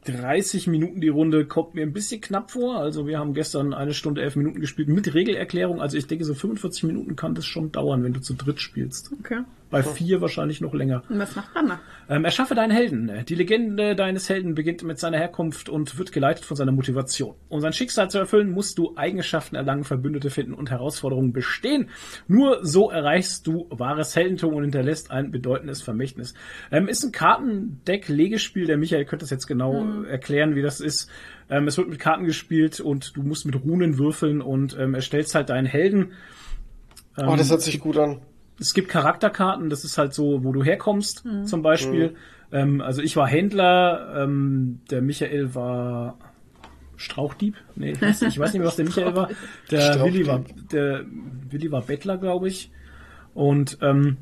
30 0.05 0.67
Minuten 0.67 1.01
die 1.01 1.09
Runde 1.09 1.45
kommt 1.45 1.75
mir 1.75 1.83
ein 1.83 1.93
bisschen 1.93 2.21
knapp 2.21 2.51
vor. 2.51 2.77
Also 2.77 3.07
wir 3.07 3.19
haben 3.19 3.33
gestern 3.33 3.73
eine 3.73 3.93
Stunde, 3.93 4.21
elf 4.21 4.35
Minuten 4.35 4.59
gespielt 4.59 4.87
mit 4.87 5.13
Regelerklärung. 5.13 5.81
Also 5.81 5.97
ich 5.97 6.07
denke, 6.07 6.25
so 6.25 6.33
45 6.33 6.83
Minuten 6.83 7.15
kann 7.15 7.35
das 7.35 7.45
schon 7.45 7.71
dauern, 7.71 8.03
wenn 8.03 8.13
du 8.13 8.21
zu 8.21 8.33
dritt 8.33 8.59
spielst. 8.59 9.11
Okay. 9.19 9.41
Bei 9.71 9.83
vier 9.83 10.19
wahrscheinlich 10.19 10.59
noch 10.59 10.73
länger. 10.73 11.01
Und 11.09 11.17
was 11.17 11.35
macht 11.35 11.49
Anna? 11.55 11.79
Ähm, 12.09 12.25
erschaffe 12.25 12.55
deinen 12.55 12.71
Helden. 12.71 13.09
Die 13.27 13.35
Legende 13.35 13.95
deines 13.95 14.27
Helden 14.27 14.53
beginnt 14.53 14.83
mit 14.83 14.99
seiner 14.99 15.17
Herkunft 15.17 15.69
und 15.69 15.97
wird 15.97 16.11
geleitet 16.11 16.43
von 16.43 16.57
seiner 16.57 16.73
Motivation. 16.73 17.35
Um 17.47 17.61
sein 17.61 17.71
Schicksal 17.71 18.09
zu 18.09 18.17
erfüllen, 18.19 18.51
musst 18.51 18.77
du 18.77 18.97
Eigenschaften 18.97 19.55
erlangen, 19.55 19.85
Verbündete 19.85 20.29
finden 20.29 20.53
und 20.53 20.69
Herausforderungen 20.69 21.31
bestehen. 21.31 21.89
Nur 22.27 22.65
so 22.65 22.91
erreichst 22.91 23.47
du 23.47 23.67
wahres 23.69 24.13
Heldentum 24.13 24.53
und 24.53 24.63
hinterlässt 24.63 25.09
ein 25.09 25.31
bedeutendes 25.31 25.81
Vermächtnis. 25.81 26.33
Ähm, 26.69 26.89
ist 26.89 27.05
ein 27.05 27.13
Kartendeck-Legespiel. 27.13 28.67
Der 28.67 28.77
Michael 28.77 29.05
könnte 29.05 29.23
das 29.23 29.29
jetzt 29.29 29.47
genau 29.47 30.03
erklären, 30.03 30.55
wie 30.55 30.61
das 30.61 30.81
ist. 30.81 31.09
Ähm, 31.49 31.67
es 31.67 31.77
wird 31.77 31.87
mit 31.87 31.99
Karten 31.99 32.25
gespielt 32.25 32.81
und 32.81 33.15
du 33.15 33.23
musst 33.23 33.45
mit 33.45 33.55
Runen 33.55 33.97
würfeln 33.97 34.41
und 34.41 34.77
ähm, 34.77 34.95
erstellst 34.95 35.33
halt 35.33 35.49
deinen 35.49 35.65
Helden. 35.65 36.11
Oh, 37.17 37.35
das 37.37 37.49
hört 37.49 37.61
sich 37.61 37.79
gut 37.79 37.97
an. 37.97 38.21
Es 38.61 38.73
gibt 38.73 38.87
Charakterkarten, 38.87 39.69
das 39.69 39.83
ist 39.83 39.97
halt 39.97 40.13
so, 40.13 40.43
wo 40.43 40.53
du 40.53 40.63
herkommst, 40.63 41.25
zum 41.45 41.61
Beispiel. 41.61 42.15
Ähm, 42.51 42.79
also 42.81 43.01
ich 43.01 43.15
war 43.15 43.27
Händler, 43.27 44.13
ähm, 44.23 44.81
der 44.89 45.01
Michael 45.01 45.55
war 45.55 46.17
Strauchdieb. 46.95 47.55
Nee, 47.75 47.91
ich 47.91 48.01
weiß, 48.01 48.21
ich 48.21 48.39
weiß 48.39 48.53
nicht 48.53 48.59
mehr, 48.59 48.67
was 48.67 48.75
der 48.75 48.85
Michael 48.85 49.15
war. 49.15 49.29
Der. 49.71 50.03
Willi 50.03 50.27
war, 50.27 50.43
der 50.71 51.03
Willi 51.49 51.71
war 51.71 51.81
Bettler, 51.81 52.17
glaube 52.17 52.47
ich. 52.47 52.71
Und 53.33 53.79
ähm, 53.81 54.17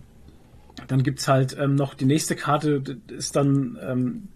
dann 0.87 1.03
gibt's 1.03 1.27
halt 1.27 1.57
ähm, 1.59 1.75
noch 1.75 1.93
die 1.93 2.05
nächste 2.05 2.35
Karte, 2.35 2.81
das 2.81 2.95
ist 3.07 3.35
dann 3.35 3.77
ähm, 3.81 4.27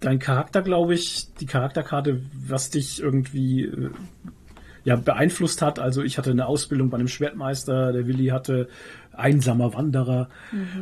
dein 0.00 0.18
Charakter, 0.18 0.62
glaube 0.62 0.94
ich, 0.94 1.32
die 1.40 1.46
Charakterkarte, 1.46 2.20
was 2.46 2.70
dich 2.70 3.00
irgendwie 3.00 3.64
äh, 3.64 3.90
ja, 4.84 4.96
beeinflusst 4.96 5.62
hat. 5.62 5.78
Also 5.78 6.02
ich 6.02 6.18
hatte 6.18 6.30
eine 6.30 6.46
Ausbildung 6.46 6.90
bei 6.90 6.98
einem 6.98 7.08
Schwertmeister, 7.08 7.92
der 7.92 8.06
Willi 8.06 8.26
hatte 8.26 8.68
einsamer 9.18 9.74
Wanderer 9.74 10.28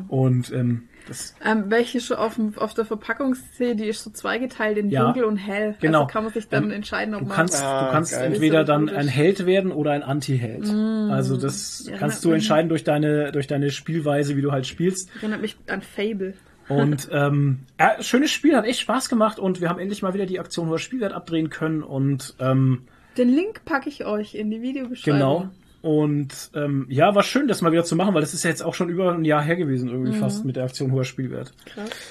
und 0.08 0.52
ähm, 0.52 0.88
das 1.08 1.34
Ähm, 1.44 1.64
welche 1.68 2.00
schon 2.00 2.16
auf, 2.16 2.34
dem, 2.34 2.56
auf 2.58 2.74
der 2.74 2.84
Verpackung 2.84 3.34
sehe, 3.56 3.76
die 3.76 3.86
ist 3.86 4.02
so 4.02 4.10
zweigeteilt 4.10 4.76
in 4.76 4.90
Ja, 4.90 5.04
dunkel 5.04 5.24
und 5.24 5.36
hell. 5.36 5.76
genau. 5.80 6.00
Also 6.02 6.12
kann 6.12 6.24
man 6.24 6.32
sich 6.32 6.48
dann 6.48 6.64
Ähm, 6.64 6.70
entscheiden, 6.72 7.14
ob 7.14 7.20
Du 7.20 7.26
man. 7.28 7.36
kannst, 7.36 7.62
Ah, 7.62 7.84
du 7.86 7.92
kannst 7.92 8.12
geil. 8.12 8.32
entweder 8.32 8.64
dann 8.64 8.88
ein 8.88 9.06
Held 9.06 9.46
werden 9.46 9.70
oder 9.70 9.92
ein 9.92 10.02
Anti-Held. 10.02 10.64
Also 11.12 11.36
das 11.36 11.86
Ja, 11.88 11.96
kannst 11.96 12.24
du 12.24 12.32
entscheiden 12.32 12.68
durch 12.68 12.82
deine, 12.82 13.30
durch 13.30 13.46
deine 13.46 13.70
Spielweise, 13.70 14.36
wie 14.36 14.42
du 14.42 14.50
halt 14.52 14.66
spielst. 14.66 15.08
Erinnert 15.20 15.40
mich 15.42 15.56
an 15.68 15.80
Fable. 15.82 16.34
Und 16.68 17.08
ähm, 17.12 17.60
ja, 17.78 18.02
schönes 18.02 18.32
Spiel, 18.32 18.56
hat 18.56 18.64
echt 18.64 18.80
Spaß 18.80 19.08
gemacht 19.08 19.38
und 19.38 19.60
wir 19.60 19.68
haben 19.68 19.78
endlich 19.78 20.02
mal 20.02 20.12
wieder 20.12 20.26
die 20.26 20.40
Aktion 20.40 20.68
hoher 20.68 20.80
Spielwert 20.80 21.12
abdrehen 21.12 21.50
können 21.50 21.84
und 21.84 22.34
ähm, 22.40 22.82
Den 23.16 23.28
Link 23.28 23.64
packe 23.64 23.88
ich 23.88 24.04
euch 24.04 24.34
in 24.34 24.50
die 24.50 24.60
Videobeschreibung. 24.60 25.18
genau. 25.20 25.48
Und 25.82 26.50
ähm, 26.54 26.86
ja, 26.88 27.14
war 27.14 27.22
schön, 27.22 27.46
das 27.48 27.62
mal 27.62 27.70
wieder 27.70 27.84
zu 27.84 27.94
machen, 27.96 28.12
weil 28.14 28.20
das 28.20 28.34
ist 28.34 28.42
ja 28.42 28.50
jetzt 28.50 28.62
auch 28.64 28.74
schon 28.74 28.88
über 28.88 29.12
ein 29.12 29.24
Jahr 29.24 29.42
her 29.42 29.56
gewesen, 29.56 29.88
irgendwie 29.88 30.18
fast 30.18 30.44
mit 30.44 30.56
der 30.56 30.64
Aktion 30.64 30.90
hoher 30.90 31.04
Spielwert. 31.04 31.52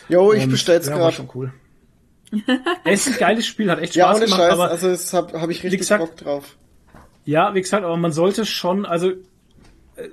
Jo, 0.08 0.32
ich 0.32 0.44
Und, 0.44 0.52
bestell's 0.52 0.86
ja, 0.88 0.94
war 0.94 1.00
gerade. 1.00 1.16
schon 1.16 1.30
cool. 1.36 1.52
es 2.86 3.08
ist 3.08 3.14
ein 3.16 3.20
geiles 3.20 3.46
Spiel, 3.46 3.70
hat 3.70 3.80
echt 3.80 3.96
Ja, 3.96 4.06
Spaß 4.06 4.18
ohne 4.18 4.26
gemacht, 4.26 4.40
Scheiß, 4.42 4.54
aber 4.54 4.70
also 4.70 4.90
das 4.90 5.14
hab, 5.14 5.34
hab 5.34 5.50
ich 5.50 5.64
richtig 5.64 5.80
gesagt- 5.80 6.00
Bock 6.04 6.16
drauf. 6.18 6.58
Ja, 7.26 7.54
wie 7.56 7.62
gesagt, 7.62 7.84
aber 7.84 7.98
man 7.98 8.12
sollte 8.12 8.46
schon, 8.46 8.86
also 8.86 9.10
äh, 9.10 10.10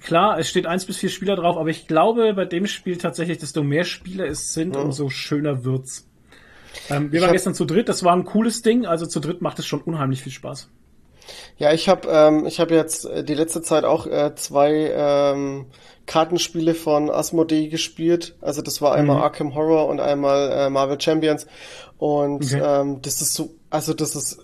klar, 0.00 0.38
es 0.38 0.48
steht 0.48 0.66
eins 0.66 0.84
bis 0.86 0.96
vier 0.98 1.10
Spieler 1.10 1.36
drauf, 1.36 1.56
aber 1.56 1.68
ich 1.68 1.88
glaube 1.88 2.32
bei 2.34 2.44
dem 2.44 2.66
Spiel 2.66 2.96
tatsächlich, 2.96 3.38
desto 3.38 3.62
mehr 3.62 3.84
Spieler 3.84 4.26
es 4.26 4.52
sind, 4.54 4.76
umso 4.76 5.10
schöner 5.10 5.64
wird's. 5.64 6.08
Ähm, 6.88 7.10
wir 7.12 7.16
Ich 7.18 7.20
waren 7.22 7.28
hab- 7.28 7.34
gestern 7.34 7.54
zu 7.54 7.64
dritt, 7.64 7.88
das 7.88 8.02
war 8.04 8.14
ein 8.14 8.24
cooles 8.24 8.62
Ding, 8.62 8.86
also 8.86 9.04
zu 9.06 9.20
dritt 9.20 9.42
macht 9.42 9.58
es 9.58 9.66
schon 9.66 9.80
unheimlich 9.82 10.22
viel 10.22 10.32
Spaß. 10.32 10.68
Ja, 11.58 11.72
ich 11.72 11.88
habe 11.88 12.08
ähm, 12.10 12.46
ich 12.46 12.60
hab 12.60 12.70
jetzt 12.70 13.04
äh, 13.04 13.22
die 13.24 13.34
letzte 13.34 13.62
Zeit 13.62 13.84
auch 13.84 14.06
äh, 14.06 14.34
zwei 14.34 14.92
ähm, 14.94 15.66
Kartenspiele 16.06 16.74
von 16.74 17.10
Asmodee 17.10 17.68
gespielt. 17.68 18.34
Also 18.40 18.62
das 18.62 18.82
war 18.82 18.94
einmal 18.94 19.18
Arkham 19.22 19.54
Horror 19.54 19.88
und 19.88 20.00
einmal 20.00 20.50
äh, 20.50 20.70
Marvel 20.70 21.00
Champions. 21.00 21.46
Und 21.98 22.44
Okay. 22.44 22.60
ähm, 22.64 23.02
das 23.02 23.20
ist 23.22 23.34
so, 23.34 23.50
also 23.70 23.94
das 23.94 24.16
ist, 24.16 24.38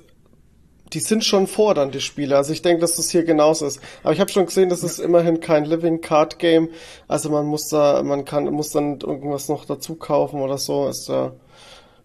die 0.92 1.00
sind 1.00 1.24
schon 1.24 1.46
fordernd, 1.48 1.94
die 1.94 2.00
Spiele. 2.00 2.36
Also 2.36 2.52
ich 2.52 2.62
denke, 2.62 2.80
dass 2.80 2.96
das 2.96 3.10
hier 3.10 3.24
genauso 3.24 3.66
ist. 3.66 3.80
Aber 4.02 4.12
ich 4.12 4.20
habe 4.20 4.30
schon 4.30 4.46
gesehen, 4.46 4.68
das 4.70 4.82
ist 4.84 4.98
immerhin 5.00 5.40
kein 5.40 5.64
Living 5.64 6.00
Card 6.00 6.38
Game. 6.38 6.70
Also 7.08 7.28
man 7.30 7.44
muss 7.46 7.68
da, 7.68 8.02
man 8.04 8.24
kann, 8.24 8.44
muss 8.44 8.70
dann 8.70 9.00
irgendwas 9.00 9.48
noch 9.48 9.64
dazu 9.64 9.96
kaufen 9.96 10.40
oder 10.40 10.56
so. 10.58 10.88
Ist 10.88 11.08
da 11.08 11.32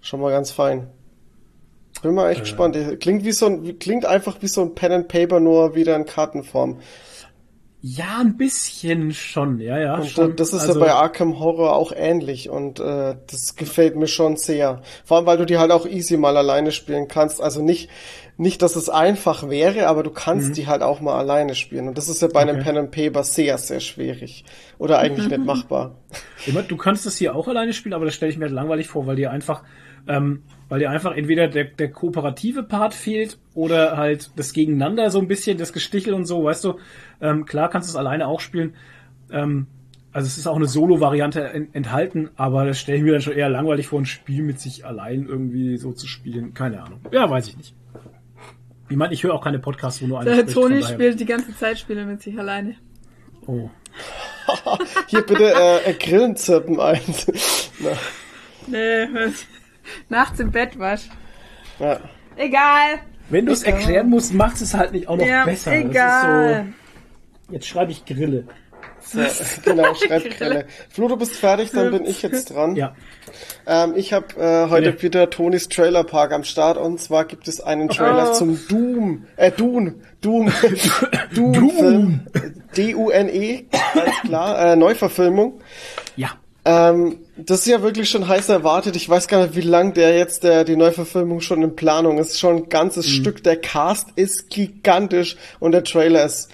schon 0.01 0.19
mal 0.19 0.31
ganz 0.31 0.51
fein. 0.51 0.89
Bin 2.03 2.13
mal 2.13 2.29
echt 2.29 2.41
gespannt. 2.41 2.77
Klingt 2.99 3.23
wie 3.25 3.31
so 3.31 3.47
ein, 3.47 3.79
klingt 3.79 4.05
einfach 4.05 4.37
wie 4.41 4.47
so 4.47 4.61
ein 4.61 4.75
Pen 4.75 4.91
and 4.91 5.07
Paper, 5.07 5.39
nur 5.39 5.73
wieder 5.73 5.95
in 5.95 6.05
Kartenform. 6.05 6.79
Ja, 7.85 8.19
ein 8.21 8.37
bisschen 8.37 9.11
schon, 9.13 9.59
ja, 9.59 9.77
ja. 9.77 9.95
Und 9.95 10.07
schon. 10.07 10.35
das 10.37 10.53
ist 10.53 10.61
also, 10.61 10.79
ja 10.79 10.85
bei 10.85 10.93
Arkham 10.93 11.39
Horror 11.39 11.75
auch 11.75 11.91
ähnlich 11.93 12.49
und 12.49 12.79
äh, 12.79 13.15
das 13.29 13.57
gefällt 13.57 13.97
mir 13.97 14.07
schon 14.07 14.37
sehr. 14.37 14.81
Vor 15.03 15.17
allem, 15.17 15.25
weil 15.25 15.37
du 15.37 15.45
die 15.45 15.57
halt 15.57 15.71
auch 15.71 15.85
easy 15.85 16.15
mal 16.15 16.37
alleine 16.37 16.71
spielen 16.71 17.09
kannst. 17.09 17.41
Also 17.41 17.61
nicht, 17.61 17.89
nicht, 18.37 18.61
dass 18.61 18.77
es 18.77 18.87
einfach 18.89 19.49
wäre, 19.49 19.87
aber 19.87 20.01
du 20.03 20.11
kannst 20.11 20.55
die 20.55 20.67
halt 20.67 20.81
auch 20.81 21.01
mal 21.01 21.17
alleine 21.17 21.55
spielen. 21.55 21.89
Und 21.89 21.97
das 21.97 22.07
ist 22.07 22.21
ja 22.21 22.29
bei 22.29 22.39
einem 22.39 22.55
Mhm. 22.55 22.61
Okay. 22.61 22.69
Pen 22.69 22.77
and 22.77 22.91
Paper 22.91 23.23
sehr, 23.25 23.57
sehr 23.57 23.81
schwierig. 23.81 24.45
Oder 24.77 24.99
eigentlich 24.99 25.27
nicht 25.27 25.45
machbar. 25.45 25.95
Mein, 26.53 26.65
du 26.67 26.77
kannst 26.77 27.05
das 27.05 27.17
hier 27.17 27.35
auch 27.35 27.49
alleine 27.49 27.73
spielen, 27.73 27.93
aber 27.93 28.05
das 28.05 28.15
stelle 28.15 28.31
ich 28.31 28.37
mir 28.37 28.45
halt 28.45 28.53
langweilig 28.53 28.87
vor, 28.87 29.07
weil 29.07 29.17
dir 29.17 29.29
einfach, 29.29 29.63
ähm, 30.07 30.43
weil 30.73 30.79
dir 30.79 30.89
einfach 30.89 31.15
entweder 31.15 31.47
der, 31.47 31.65
der 31.65 31.91
kooperative 31.91 32.63
Part 32.63 32.95
fehlt 32.95 33.37
oder 33.53 33.95
halt 33.95 34.31
das 34.37 34.53
Gegeneinander 34.53 35.11
so 35.11 35.19
ein 35.19 35.27
bisschen, 35.27 35.59
das 35.59 35.71
Gestichel 35.71 36.15
und 36.15 36.25
so, 36.25 36.43
weißt 36.43 36.63
du. 36.63 36.79
Ähm, 37.21 37.45
klar 37.45 37.69
kannst 37.69 37.87
du 37.89 37.91
es 37.91 37.95
alleine 37.95 38.27
auch 38.27 38.39
spielen. 38.39 38.73
Ähm, 39.31 39.67
also 40.11 40.25
es 40.25 40.39
ist 40.39 40.47
auch 40.47 40.55
eine 40.55 40.65
Solo-Variante 40.65 41.43
en- 41.53 41.71
enthalten, 41.75 42.31
aber 42.37 42.65
das 42.65 42.79
stelle 42.79 42.97
ich 42.97 43.03
mir 43.03 43.11
dann 43.11 43.21
schon 43.21 43.33
eher 43.33 43.49
langweilig 43.49 43.85
vor, 43.85 44.01
ein 44.01 44.07
Spiel 44.07 44.41
mit 44.41 44.59
sich 44.59 44.83
allein 44.83 45.27
irgendwie 45.27 45.77
so 45.77 45.91
zu 45.93 46.07
spielen. 46.07 46.55
Keine 46.55 46.81
Ahnung. 46.81 47.01
Ja, 47.11 47.29
weiß 47.29 47.49
ich 47.49 47.57
nicht. 47.57 47.75
Ich 48.89 48.97
meine, 48.97 49.13
ich 49.13 49.21
höre 49.23 49.35
auch 49.35 49.43
keine 49.43 49.59
Podcasts, 49.59 50.01
wo 50.01 50.07
nur 50.07 50.21
einer 50.21 50.31
Der 50.31 50.37
spricht, 50.41 50.53
von 50.53 50.69
Toni 50.71 50.81
spielt 50.81 51.19
die 51.19 51.25
ganze 51.25 51.55
Zeit 51.55 51.77
Spiele 51.77 52.03
mit 52.03 52.23
sich 52.23 52.35
alleine. 52.39 52.77
Oh. 53.45 53.69
Hier 55.07 55.21
bitte 55.21 55.53
äh, 55.53 55.91
äh, 55.91 55.93
Grillenzirpen 55.93 56.79
ein. 56.79 56.99
Na, 57.79 57.89
Nee, 58.65 59.05
nachts 60.09 60.39
im 60.39 60.51
Bett 60.51 60.77
was. 60.79 61.07
ja. 61.79 61.99
Egal. 62.35 62.99
Wenn 63.29 63.45
du 63.45 63.51
es 63.53 63.61
erklären 63.63 64.09
musst, 64.09 64.33
macht 64.33 64.59
es 64.59 64.73
halt 64.73 64.91
nicht 64.91 65.07
auch 65.07 65.15
noch 65.17 65.25
Ja, 65.25 65.45
besser. 65.45 65.71
Egal. 65.71 66.65
so, 67.47 67.53
jetzt 67.53 67.67
schreibe 67.67 67.91
ich 67.91 68.03
Grille. 68.05 68.45
So, 69.01 69.19
genau, 69.65 69.93
Schreibgrille. 69.95 70.65
Flo, 70.89 71.07
du 71.09 71.17
bist 71.17 71.35
fertig, 71.35 71.71
dann 71.71 71.91
bin 71.91 72.05
ich 72.05 72.21
jetzt 72.21 72.51
dran. 72.51 72.75
Ja. 72.75 72.95
Ähm, 73.67 73.93
ich 73.95 74.13
habe 74.13 74.27
äh, 74.37 74.69
heute 74.69 74.89
Ja. 74.91 75.01
wieder 75.01 75.29
Tonys 75.29 75.67
Trailer 75.69 76.03
Park 76.05 76.31
am 76.31 76.43
Start 76.43 76.77
und 76.77 76.99
zwar 77.01 77.25
gibt 77.25 77.47
es 77.47 77.59
einen 77.61 77.89
Trailer 77.89 78.31
Oh. 78.31 78.33
zum 78.33 78.59
Doom, 78.67 79.25
äh 79.35 79.51
Dune, 79.51 79.95
Doom, 80.21 80.51
Doom, 81.35 81.69
Film, 81.69 82.19
D-U-N-E, 82.77 83.65
ganz 83.93 84.19
klar, 84.25 84.71
äh, 84.71 84.75
Neuverfilmung. 84.75 85.59
Ja. 86.15 86.29
Ähm, 86.65 87.19
das 87.35 87.59
ist 87.61 87.67
ja 87.67 87.81
wirklich 87.81 88.09
schon 88.09 88.27
heiß 88.27 88.49
erwartet. 88.49 88.95
Ich 88.95 89.09
weiß 89.09 89.27
gar 89.27 89.43
nicht, 89.43 89.55
wie 89.55 89.61
lang 89.61 89.93
der 89.93 90.17
jetzt 90.17 90.43
der 90.43 90.63
die 90.63 90.77
Neuverfilmung 90.77 91.41
schon 91.41 91.61
in 91.61 91.75
Planung 91.75 92.17
ist. 92.17 92.39
Schon 92.39 92.55
ein 92.57 92.69
ganzes 92.69 93.09
Stück. 93.09 93.43
Der 93.43 93.57
Cast 93.57 94.09
ist 94.15 94.49
gigantisch 94.49 95.35
und 95.59 95.73
der 95.73 95.83
Trailer 95.83 96.23
ist 96.25 96.49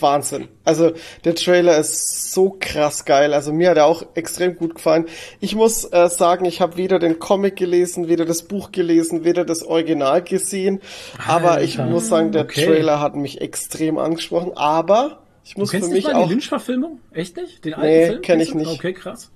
Wahnsinn. 0.00 0.48
Also 0.64 0.92
der 1.24 1.34
Trailer 1.34 1.76
ist 1.76 2.32
so 2.32 2.56
krass 2.58 3.04
geil. 3.04 3.34
Also 3.34 3.52
mir 3.52 3.70
hat 3.70 3.76
er 3.76 3.86
auch 3.86 4.02
extrem 4.14 4.56
gut 4.56 4.76
gefallen. 4.76 5.06
Ich 5.40 5.54
muss 5.54 5.84
äh, 5.84 6.08
sagen, 6.08 6.44
ich 6.44 6.60
habe 6.60 6.76
weder 6.76 6.98
den 6.98 7.18
Comic 7.18 7.56
gelesen, 7.56 8.08
weder 8.08 8.24
das 8.24 8.44
Buch 8.44 8.72
gelesen, 8.72 9.24
weder 9.24 9.44
das 9.44 9.62
Original 9.62 10.22
gesehen. 10.22 10.80
Aber 11.26 11.62
ich 11.62 11.78
muss 11.78 12.08
sagen, 12.08 12.32
der 12.32 12.44
Okay. 12.44 12.64
Trailer 12.64 13.00
hat 13.00 13.14
mich 13.16 13.40
extrem 13.40 13.98
angesprochen. 13.98 14.52
Aber 14.56 15.18
ich 15.50 15.54
Du 15.54 15.60
muss 15.60 15.70
kennst 15.72 15.88
für 15.88 15.94
nicht 15.94 16.04
mich 16.06 16.12
mal 16.14 16.20
auch 16.22 16.26
die 16.28 16.32
Lynch-Verfilmung? 16.34 17.00
Echt 17.12 17.36
nicht? 17.36 17.64
Den 17.64 17.74
alten 17.74 17.86
Nee, 17.86 18.06
Film? 18.06 18.22
kenn 18.22 18.38
kennst 18.38 18.46
ich 18.46 18.52
du? 18.52 18.58
nicht. 18.58 18.70
Okay, 18.72 18.92
krass. 18.92 19.30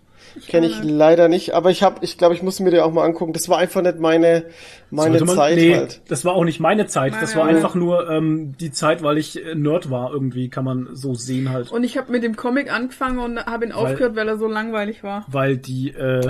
Kenne 0.48 0.66
ich 0.66 0.82
leider 0.82 1.28
nicht, 1.28 1.52
aber 1.54 1.70
ich 1.70 1.82
habe, 1.84 1.98
ich 2.04 2.18
glaube, 2.18 2.34
ich 2.34 2.42
muss 2.42 2.58
mir 2.58 2.70
den 2.70 2.80
auch 2.80 2.92
mal 2.92 3.04
angucken. 3.04 3.32
Das 3.32 3.48
war 3.48 3.58
einfach 3.58 3.82
nicht 3.82 3.98
meine 4.00 4.46
meine 4.90 5.20
man- 5.20 5.36
Zeit 5.36 5.56
nee, 5.56 5.76
halt. 5.76 6.00
das 6.08 6.24
war 6.24 6.34
auch 6.34 6.42
nicht 6.44 6.58
meine 6.60 6.86
Zeit. 6.86 7.12
Das 7.20 7.36
war 7.36 7.44
einfach 7.46 7.74
nur 7.76 8.08
ähm, 8.10 8.54
die 8.58 8.72
Zeit, 8.72 9.02
weil 9.02 9.18
ich 9.18 9.44
äh, 9.44 9.54
Nerd 9.54 9.90
war 9.90 10.12
irgendwie, 10.12 10.48
kann 10.48 10.64
man 10.64 10.88
so 10.92 11.14
sehen 11.14 11.50
halt. 11.50 11.70
Und 11.70 11.84
ich 11.84 11.96
habe 11.98 12.10
mit 12.10 12.22
dem 12.24 12.34
Comic 12.36 12.72
angefangen 12.72 13.18
und 13.18 13.38
habe 13.46 13.64
ihn 13.66 13.72
aufgehört, 13.72 14.16
weil 14.16 14.26
er 14.26 14.38
so 14.38 14.48
langweilig 14.48 15.02
war. 15.04 15.24
Weil 15.28 15.56
die 15.56 15.90
äh, 15.90 16.28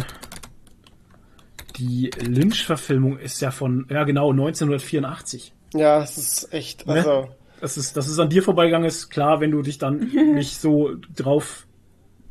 die 1.76 2.11
Lynch-Verfilmung 2.20 3.18
ist 3.18 3.41
ja 3.41 3.51
von, 3.51 3.87
ja 3.91 4.05
genau, 4.05 4.30
1984. 4.30 5.53
Ja, 5.74 6.03
es 6.03 6.16
ist 6.18 6.53
echt, 6.53 6.87
Ne? 6.87 7.28
Also 7.65 7.81
Das 7.81 7.87
ist, 7.87 7.97
dass 7.97 8.09
es 8.09 8.19
an 8.19 8.29
dir 8.29 8.43
vorbeigegangen 8.43 8.87
ist, 8.87 9.11
klar, 9.11 9.41
wenn 9.41 9.51
du 9.51 9.62
dich 9.62 9.79
dann 9.79 9.99
nicht 10.35 10.61
so 10.61 10.91
drauf 11.17 11.67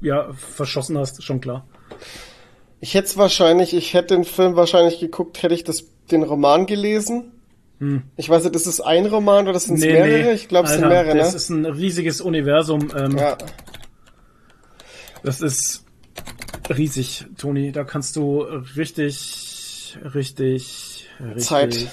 ja, 0.01 0.31
verschossen 0.33 0.97
hast, 0.97 1.23
schon 1.23 1.41
klar. 1.41 1.65
Ich 2.79 2.93
hätte 2.93 3.15
wahrscheinlich, 3.17 3.73
ich 3.73 3.93
hätte 3.93 4.15
den 4.15 4.25
Film 4.25 4.55
wahrscheinlich 4.55 4.99
geguckt, 4.99 5.41
hätte 5.41 5.55
ich 5.55 5.63
das, 5.63 5.85
den 6.11 6.23
Roman 6.23 6.65
gelesen. 6.65 7.31
Ich 8.15 8.29
weiß 8.29 8.43
nicht, 8.43 8.55
ist 8.55 8.65
es 8.65 8.79
ein 8.79 9.05
Roman 9.05 9.47
oder 9.47 9.59
sind 9.59 9.75
es 9.75 9.81
mehrere? 9.81 10.33
Ich 10.33 10.47
glaube, 10.47 10.67
es 10.67 10.75
sind 10.75 10.87
mehrere, 10.87 11.17
Das 11.17 11.31
ne? 11.31 11.35
ist 11.35 11.49
ein 11.49 11.65
riesiges 11.65 12.21
Universum. 12.21 12.91
Ähm, 12.95 13.17
Ja. 13.17 13.37
Das 15.21 15.41
ist 15.41 15.85
riesig, 16.69 17.25
Toni. 17.37 17.71
Da 17.71 17.83
kannst 17.83 18.15
du 18.15 18.41
richtig, 18.41 19.97
richtig, 20.13 21.09
richtig. 21.19 21.45
Zeit. 21.45 21.89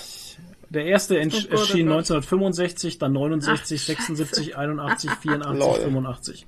Der 0.71 0.85
erste 0.87 1.19
entsch- 1.19 1.47
Oh 1.49 1.51
Gott, 1.51 1.61
erschien 1.61 1.87
Gott. 1.89 1.97
1965, 2.11 2.99
dann 2.99 3.13
69, 3.13 3.81
Ach, 3.83 3.87
76, 3.87 4.57
81, 4.57 5.11
84, 5.11 5.59
Lol. 5.59 5.75
85. 5.81 6.47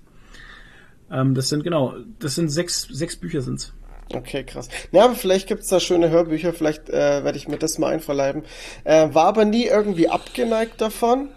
Ähm, 1.10 1.34
das 1.34 1.48
sind 1.48 1.64
genau, 1.64 1.94
das 2.20 2.34
sind 2.36 2.48
sechs, 2.48 2.82
sechs 2.82 3.16
Bücher 3.16 3.42
sind's. 3.42 3.74
Okay, 4.14 4.44
krass. 4.44 4.68
Ja, 4.92 5.04
aber 5.04 5.14
vielleicht 5.14 5.48
gibt's 5.48 5.68
da 5.68 5.80
schöne 5.80 6.10
Hörbücher, 6.10 6.52
vielleicht 6.52 6.88
äh, 6.90 7.24
werde 7.24 7.36
ich 7.36 7.48
mir 7.48 7.58
das 7.58 7.78
mal 7.78 7.92
einverleiben. 7.92 8.42
Äh, 8.84 9.12
war 9.14 9.26
aber 9.26 9.44
nie 9.44 9.66
irgendwie 9.66 10.08
abgeneigt 10.08 10.80
davon, 10.80 11.28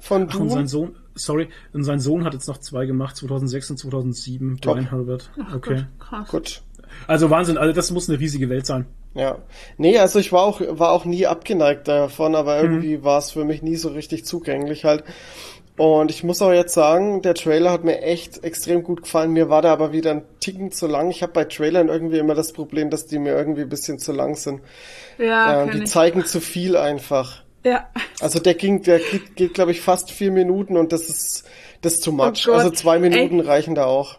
von 0.00 0.28
Ach, 0.30 0.38
und 0.40 0.50
sein. 0.50 0.66
Sohn, 0.66 0.96
sorry, 1.14 1.48
und 1.72 1.84
sein 1.84 2.00
Sohn 2.00 2.24
hat 2.24 2.34
jetzt 2.34 2.48
noch 2.48 2.58
zwei 2.58 2.86
gemacht, 2.86 3.16
2006 3.16 3.70
und 3.70 3.76
2007, 3.78 4.58
Top. 4.60 4.74
Brian 4.74 4.90
Herbert. 4.90 5.30
Okay. 5.54 5.84
Krass. 5.98 6.28
Gut. 6.28 6.62
Also 7.06 7.30
Wahnsinn, 7.30 7.56
also 7.56 7.72
das 7.72 7.90
muss 7.90 8.08
eine 8.08 8.18
riesige 8.18 8.48
Welt 8.48 8.66
sein. 8.66 8.86
Ja. 9.14 9.38
Nee, 9.76 9.98
also 9.98 10.18
ich 10.18 10.32
war 10.32 10.42
auch, 10.42 10.60
war 10.66 10.92
auch 10.92 11.04
nie 11.04 11.26
abgeneigt 11.26 11.86
davon, 11.88 12.34
aber 12.34 12.58
Mhm. 12.62 12.64
irgendwie 12.64 13.04
war 13.04 13.18
es 13.18 13.32
für 13.32 13.44
mich 13.44 13.62
nie 13.62 13.76
so 13.76 13.90
richtig 13.90 14.24
zugänglich 14.24 14.84
halt. 14.84 15.04
Und 15.78 16.10
ich 16.10 16.22
muss 16.22 16.42
auch 16.42 16.52
jetzt 16.52 16.74
sagen, 16.74 17.22
der 17.22 17.34
Trailer 17.34 17.72
hat 17.72 17.82
mir 17.82 18.02
echt 18.02 18.44
extrem 18.44 18.82
gut 18.82 19.02
gefallen. 19.02 19.32
Mir 19.32 19.48
war 19.48 19.62
der 19.62 19.70
aber 19.72 19.92
wieder 19.92 20.10
ein 20.10 20.22
Ticken 20.38 20.70
zu 20.70 20.86
lang. 20.86 21.10
Ich 21.10 21.22
habe 21.22 21.32
bei 21.32 21.44
Trailern 21.44 21.88
irgendwie 21.88 22.18
immer 22.18 22.34
das 22.34 22.52
Problem, 22.52 22.90
dass 22.90 23.06
die 23.06 23.18
mir 23.18 23.32
irgendwie 23.34 23.62
ein 23.62 23.68
bisschen 23.70 23.98
zu 23.98 24.12
lang 24.12 24.36
sind. 24.36 24.60
Ja, 25.18 25.62
äh, 25.62 25.64
kenn 25.66 25.78
die 25.78 25.84
ich. 25.84 25.90
zeigen 25.90 26.24
zu 26.26 26.40
viel 26.40 26.76
einfach. 26.76 27.42
Ja. 27.64 27.88
Also 28.20 28.38
der 28.38 28.54
ging, 28.54 28.82
der 28.82 28.98
geht, 28.98 29.34
geht 29.36 29.54
glaube 29.54 29.70
ich, 29.72 29.80
fast 29.80 30.10
vier 30.10 30.30
Minuten 30.30 30.76
und 30.76 30.92
das 30.92 31.08
ist 31.08 31.44
das 31.80 31.94
ist 31.94 32.04
too 32.04 32.12
much. 32.12 32.46
Oh 32.48 32.52
also 32.52 32.70
zwei 32.70 32.98
Minuten 32.98 33.40
Ey. 33.40 33.46
reichen 33.46 33.74
da 33.74 33.86
auch. 33.86 34.18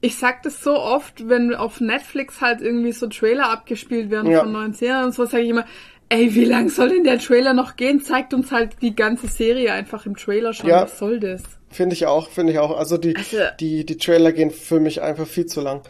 Ich 0.00 0.16
sag 0.16 0.42
das 0.44 0.62
so 0.62 0.74
oft, 0.78 1.28
wenn 1.28 1.54
auf 1.54 1.80
Netflix 1.80 2.40
halt 2.40 2.60
irgendwie 2.60 2.92
so 2.92 3.08
Trailer 3.08 3.50
abgespielt 3.50 4.10
werden 4.10 4.30
Ja. 4.30 4.40
von 4.40 4.52
neuen 4.52 4.72
Serien 4.72 5.04
und 5.06 5.14
so, 5.14 5.24
sage 5.24 5.42
ich 5.42 5.50
immer, 5.50 5.64
ey, 6.08 6.34
wie 6.34 6.44
lang 6.44 6.68
soll 6.68 6.90
denn 6.90 7.04
der 7.04 7.18
Trailer 7.18 7.52
noch 7.52 7.74
gehen? 7.76 8.00
Zeigt 8.00 8.32
uns 8.32 8.52
halt 8.52 8.76
die 8.80 8.94
ganze 8.94 9.26
Serie 9.26 9.72
einfach 9.72 10.06
im 10.06 10.16
Trailer 10.16 10.52
schon. 10.52 10.70
Ja. 10.70 10.82
Was 10.82 10.98
soll 10.98 11.18
das? 11.18 11.42
Finde 11.70 11.94
ich 11.94 12.06
auch, 12.06 12.30
finde 12.30 12.52
ich 12.52 12.58
auch. 12.60 12.76
Also 12.78 12.96
die, 12.96 13.16
Also- 13.16 13.36
die, 13.60 13.84
die 13.84 13.96
Trailer 13.98 14.32
gehen 14.32 14.50
für 14.52 14.78
mich 14.80 15.02
einfach 15.02 15.26
viel 15.26 15.46
zu 15.46 15.60
lang. 15.60 15.82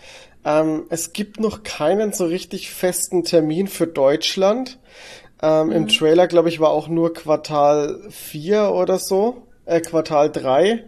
Ähm, 0.45 0.87
es 0.89 1.13
gibt 1.13 1.39
noch 1.41 1.63
keinen 1.63 2.13
so 2.13 2.25
richtig 2.25 2.71
festen 2.71 3.25
Termin 3.25 3.69
für 3.69 3.87
Deutschland. 3.87 4.79
Ähm, 5.43 5.71
Im 5.71 5.87
Trailer, 5.89 6.27
glaube 6.27 6.49
ich, 6.49 6.59
war 6.61 6.71
auch 6.71 6.89
nur 6.89 7.13
Quartal 7.13 8.01
4 8.11 8.71
oder 8.73 8.99
so, 8.99 9.43
äh, 9.67 9.81
Quartal 9.81 10.33
3 10.33 10.85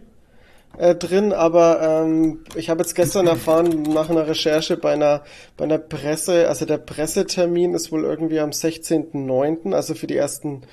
äh, 0.81 0.95
drin, 0.95 1.31
aber 1.31 1.79
ähm, 1.79 2.39
ich 2.55 2.71
habe 2.71 2.81
jetzt 2.81 2.95
gestern 2.95 3.27
erfahren, 3.27 3.83
nach 3.83 4.09
einer 4.09 4.25
Recherche 4.27 4.77
bei 4.77 4.93
einer, 4.93 5.21
bei 5.55 5.65
einer 5.65 5.77
Presse, 5.77 6.47
also 6.47 6.65
der 6.65 6.79
Pressetermin 6.79 7.75
ist 7.75 7.91
wohl 7.91 8.03
irgendwie 8.03 8.39
am 8.39 8.49
16.09., 8.49 9.75
also 9.75 9.93
für 9.93 10.07
die 10.07 10.17
ersten 10.17 10.63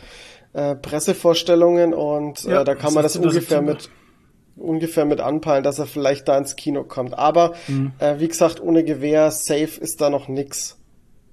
äh, 0.54 0.74
Pressevorstellungen 0.76 1.92
und 1.92 2.42
Ja, 2.44 2.62
äh, 2.62 2.64
da 2.64 2.74
kann 2.74 2.94
man 2.94 3.02
das 3.02 3.12
16. 3.12 3.28
ungefähr 3.28 3.58
September. 3.58 3.72
mit 3.74 3.90
ungefähr 4.56 5.04
mit 5.04 5.20
anpeilen, 5.20 5.62
dass 5.62 5.78
er 5.78 5.86
vielleicht 5.86 6.26
da 6.26 6.38
ins 6.38 6.56
Kino 6.56 6.84
kommt. 6.84 7.16
Aber 7.16 7.52
äh, 7.98 8.18
wie 8.18 8.28
gesagt, 8.28 8.60
ohne 8.62 8.84
Gewehr, 8.84 9.30
safe 9.30 9.78
ist 9.80 10.00
da 10.00 10.08
noch 10.10 10.26
nix. 10.26 10.78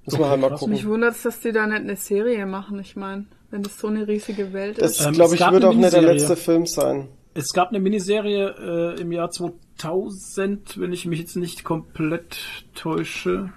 Muss 0.04 0.20
man 0.20 0.30
halt 0.30 0.42
mal 0.42 0.50
krass. 0.50 0.68
Mich 0.68 0.82
gucken. 0.82 0.94
wundert's, 0.94 1.24
dass 1.24 1.40
die 1.40 1.52
da 1.52 1.66
nicht 1.66 1.80
eine 1.80 1.96
Serie 1.96 2.46
machen. 2.46 2.78
Ich 2.80 2.96
meine, 2.96 3.26
wenn 3.50 3.64
das 3.64 3.80
so 3.80 3.88
eine 3.88 4.08
riesige 4.08 4.54
Welt 4.54 4.80
Das, 4.82 5.00
ist. 5.00 5.06
Ähm, 5.06 5.14
glaube 5.14 5.34
ich, 5.34 5.42
wird 5.50 5.64
auch 5.64 5.74
nicht 5.74 5.94
der 5.94 6.02
letzte 6.02 6.36
Film 6.36 6.66
sein. 6.66 7.08
Es 7.38 7.52
gab 7.52 7.70
eine 7.70 7.80
Miniserie 7.82 8.96
äh, 8.98 9.02
im 9.02 9.12
Jahr 9.12 9.30
2000, 9.30 10.80
wenn 10.80 10.94
ich 10.94 11.06
mich 11.06 11.20
jetzt 11.20 11.36
nicht 11.36 11.66
komplett 11.66 12.38
täusche. 12.74 13.52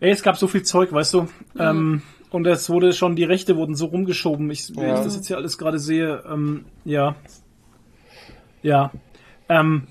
Ey, 0.00 0.10
es 0.10 0.22
gab 0.22 0.38
so 0.38 0.46
viel 0.48 0.62
Zeug, 0.62 0.92
weißt 0.92 1.12
du. 1.12 1.28
Ähm, 1.58 2.00
und 2.30 2.46
es 2.46 2.70
wurde 2.70 2.94
schon, 2.94 3.16
die 3.16 3.24
Rechte 3.24 3.56
wurden 3.56 3.74
so 3.74 3.86
rumgeschoben. 3.86 4.50
Ich, 4.50 4.74
wenn 4.74 4.88
Ja. 4.88 4.94
ich 4.98 5.04
das 5.04 5.14
jetzt 5.14 5.26
hier 5.26 5.36
alles 5.36 5.58
gerade 5.58 5.78
sehe, 5.78 6.24
ähm, 6.26 6.64
ja. 6.86 7.16
Ja. 8.62 8.90
Ähm, 9.50 9.86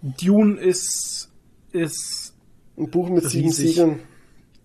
Dune 0.00 0.58
ist, 0.58 1.30
ist, 1.72 2.34
Ein 2.78 2.90
Buch 2.90 3.10
mit 3.10 3.24
sieben 3.24 3.48
Riesig. 3.48 3.74
Siegeln. 3.74 3.98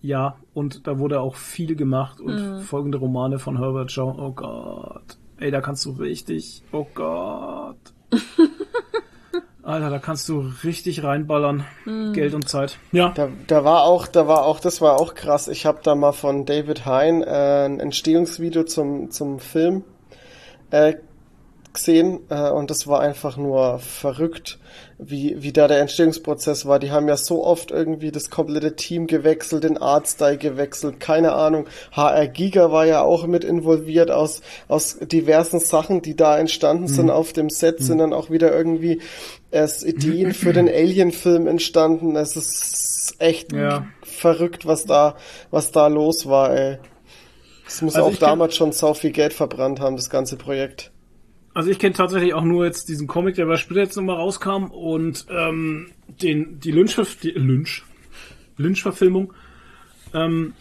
ja, 0.00 0.36
und 0.54 0.86
da 0.86 0.98
wurde 0.98 1.20
auch 1.20 1.34
viel 1.36 1.76
gemacht 1.76 2.20
und 2.22 2.62
folgende 2.62 2.96
Romane 2.96 3.38
von 3.38 3.58
Herbert 3.58 3.92
Shaw. 3.92 4.14
Oh 4.18 4.32
Gott. 4.32 5.18
Ey, 5.40 5.50
da 5.50 5.60
kannst 5.60 5.84
du 5.84 5.90
richtig, 5.92 6.62
oh 6.72 6.86
Gott. 6.94 7.76
Alter, 9.62 9.90
da 9.90 9.98
kannst 9.98 10.28
du 10.28 10.50
richtig 10.64 11.04
reinballern. 11.04 11.64
Geld 12.14 12.32
und 12.32 12.48
Zeit. 12.48 12.78
Ja. 12.90 13.10
Da, 13.14 13.28
da 13.46 13.64
war 13.64 13.82
auch, 13.82 14.06
da 14.06 14.26
war 14.26 14.44
auch, 14.44 14.60
das 14.60 14.80
war 14.80 14.98
auch 14.98 15.14
krass. 15.14 15.46
Ich 15.46 15.66
habe 15.66 15.80
da 15.82 15.94
mal 15.94 16.12
von 16.12 16.46
David 16.46 16.86
Hein 16.86 17.22
äh, 17.22 17.66
ein 17.66 17.78
Entstehungsvideo 17.78 18.64
zum 18.64 19.10
zum 19.10 19.38
Film 19.38 19.84
äh, 20.70 20.94
gesehen 21.72 22.20
äh, 22.30 22.50
und 22.50 22.70
das 22.70 22.86
war 22.86 23.00
einfach 23.00 23.36
nur 23.36 23.78
verrückt, 23.78 24.58
wie 24.98 25.36
wie 25.42 25.52
da 25.52 25.68
der 25.68 25.80
Entstehungsprozess 25.80 26.66
war. 26.66 26.78
Die 26.78 26.90
haben 26.90 27.08
ja 27.08 27.16
so 27.16 27.44
oft 27.44 27.70
irgendwie 27.70 28.10
das 28.10 28.30
komplette 28.30 28.74
Team 28.76 29.06
gewechselt, 29.06 29.64
den 29.64 29.78
Artstyle 29.78 30.38
gewechselt, 30.38 30.98
keine 31.00 31.32
Ahnung. 31.32 31.66
HR 31.92 32.26
Giga 32.28 32.72
war 32.72 32.86
ja 32.86 33.02
auch 33.02 33.26
mit 33.26 33.44
involviert 33.44 34.10
aus 34.10 34.40
aus 34.68 34.98
diversen 35.00 35.60
Sachen, 35.60 36.02
die 36.02 36.16
da 36.16 36.38
entstanden 36.38 36.84
Mhm. 36.84 36.88
sind 36.88 37.10
auf 37.10 37.32
dem 37.32 37.50
Set, 37.50 37.80
sind 37.80 37.98
dann 37.98 38.12
auch 38.12 38.30
wieder 38.30 38.52
irgendwie 38.52 39.00
erst 39.50 39.84
Ideen 39.84 40.32
für 40.32 40.52
den 40.52 40.68
Alien-Film 40.68 41.46
entstanden. 41.46 42.16
Es 42.16 42.36
ist 42.36 43.14
echt 43.18 43.52
Ja. 43.52 43.86
verrückt, 44.02 44.66
was 44.66 44.84
da, 44.84 45.16
was 45.50 45.70
da 45.72 45.86
los 45.86 46.26
war, 46.26 46.54
ey. 46.54 46.78
Es 47.66 47.82
muss 47.82 47.94
Also 47.96 48.08
auch 48.08 48.16
damals 48.16 48.56
schon 48.56 48.72
sau 48.72 48.94
viel 48.94 49.10
Geld 49.12 49.32
verbrannt 49.34 49.78
haben, 49.80 49.96
das 49.96 50.08
ganze 50.10 50.36
Projekt. 50.36 50.90
Also 51.58 51.70
ich 51.72 51.80
kenne 51.80 51.92
tatsächlich 51.92 52.34
auch 52.34 52.44
nur 52.44 52.66
jetzt 52.66 52.88
diesen 52.88 53.08
Comic, 53.08 53.34
der 53.34 53.46
bei 53.46 53.56
Splitter 53.56 53.80
jetzt 53.80 53.96
nochmal 53.96 54.14
rauskam 54.14 54.66
und 54.66 55.26
ähm, 55.28 55.88
den 56.06 56.60
die 56.60 56.70
Lynch 56.70 56.94
die 57.20 57.32
Lynch 57.32 57.82
Lynch 58.56 58.80
Verfilmung 58.80 59.32
ähm, 60.14 60.52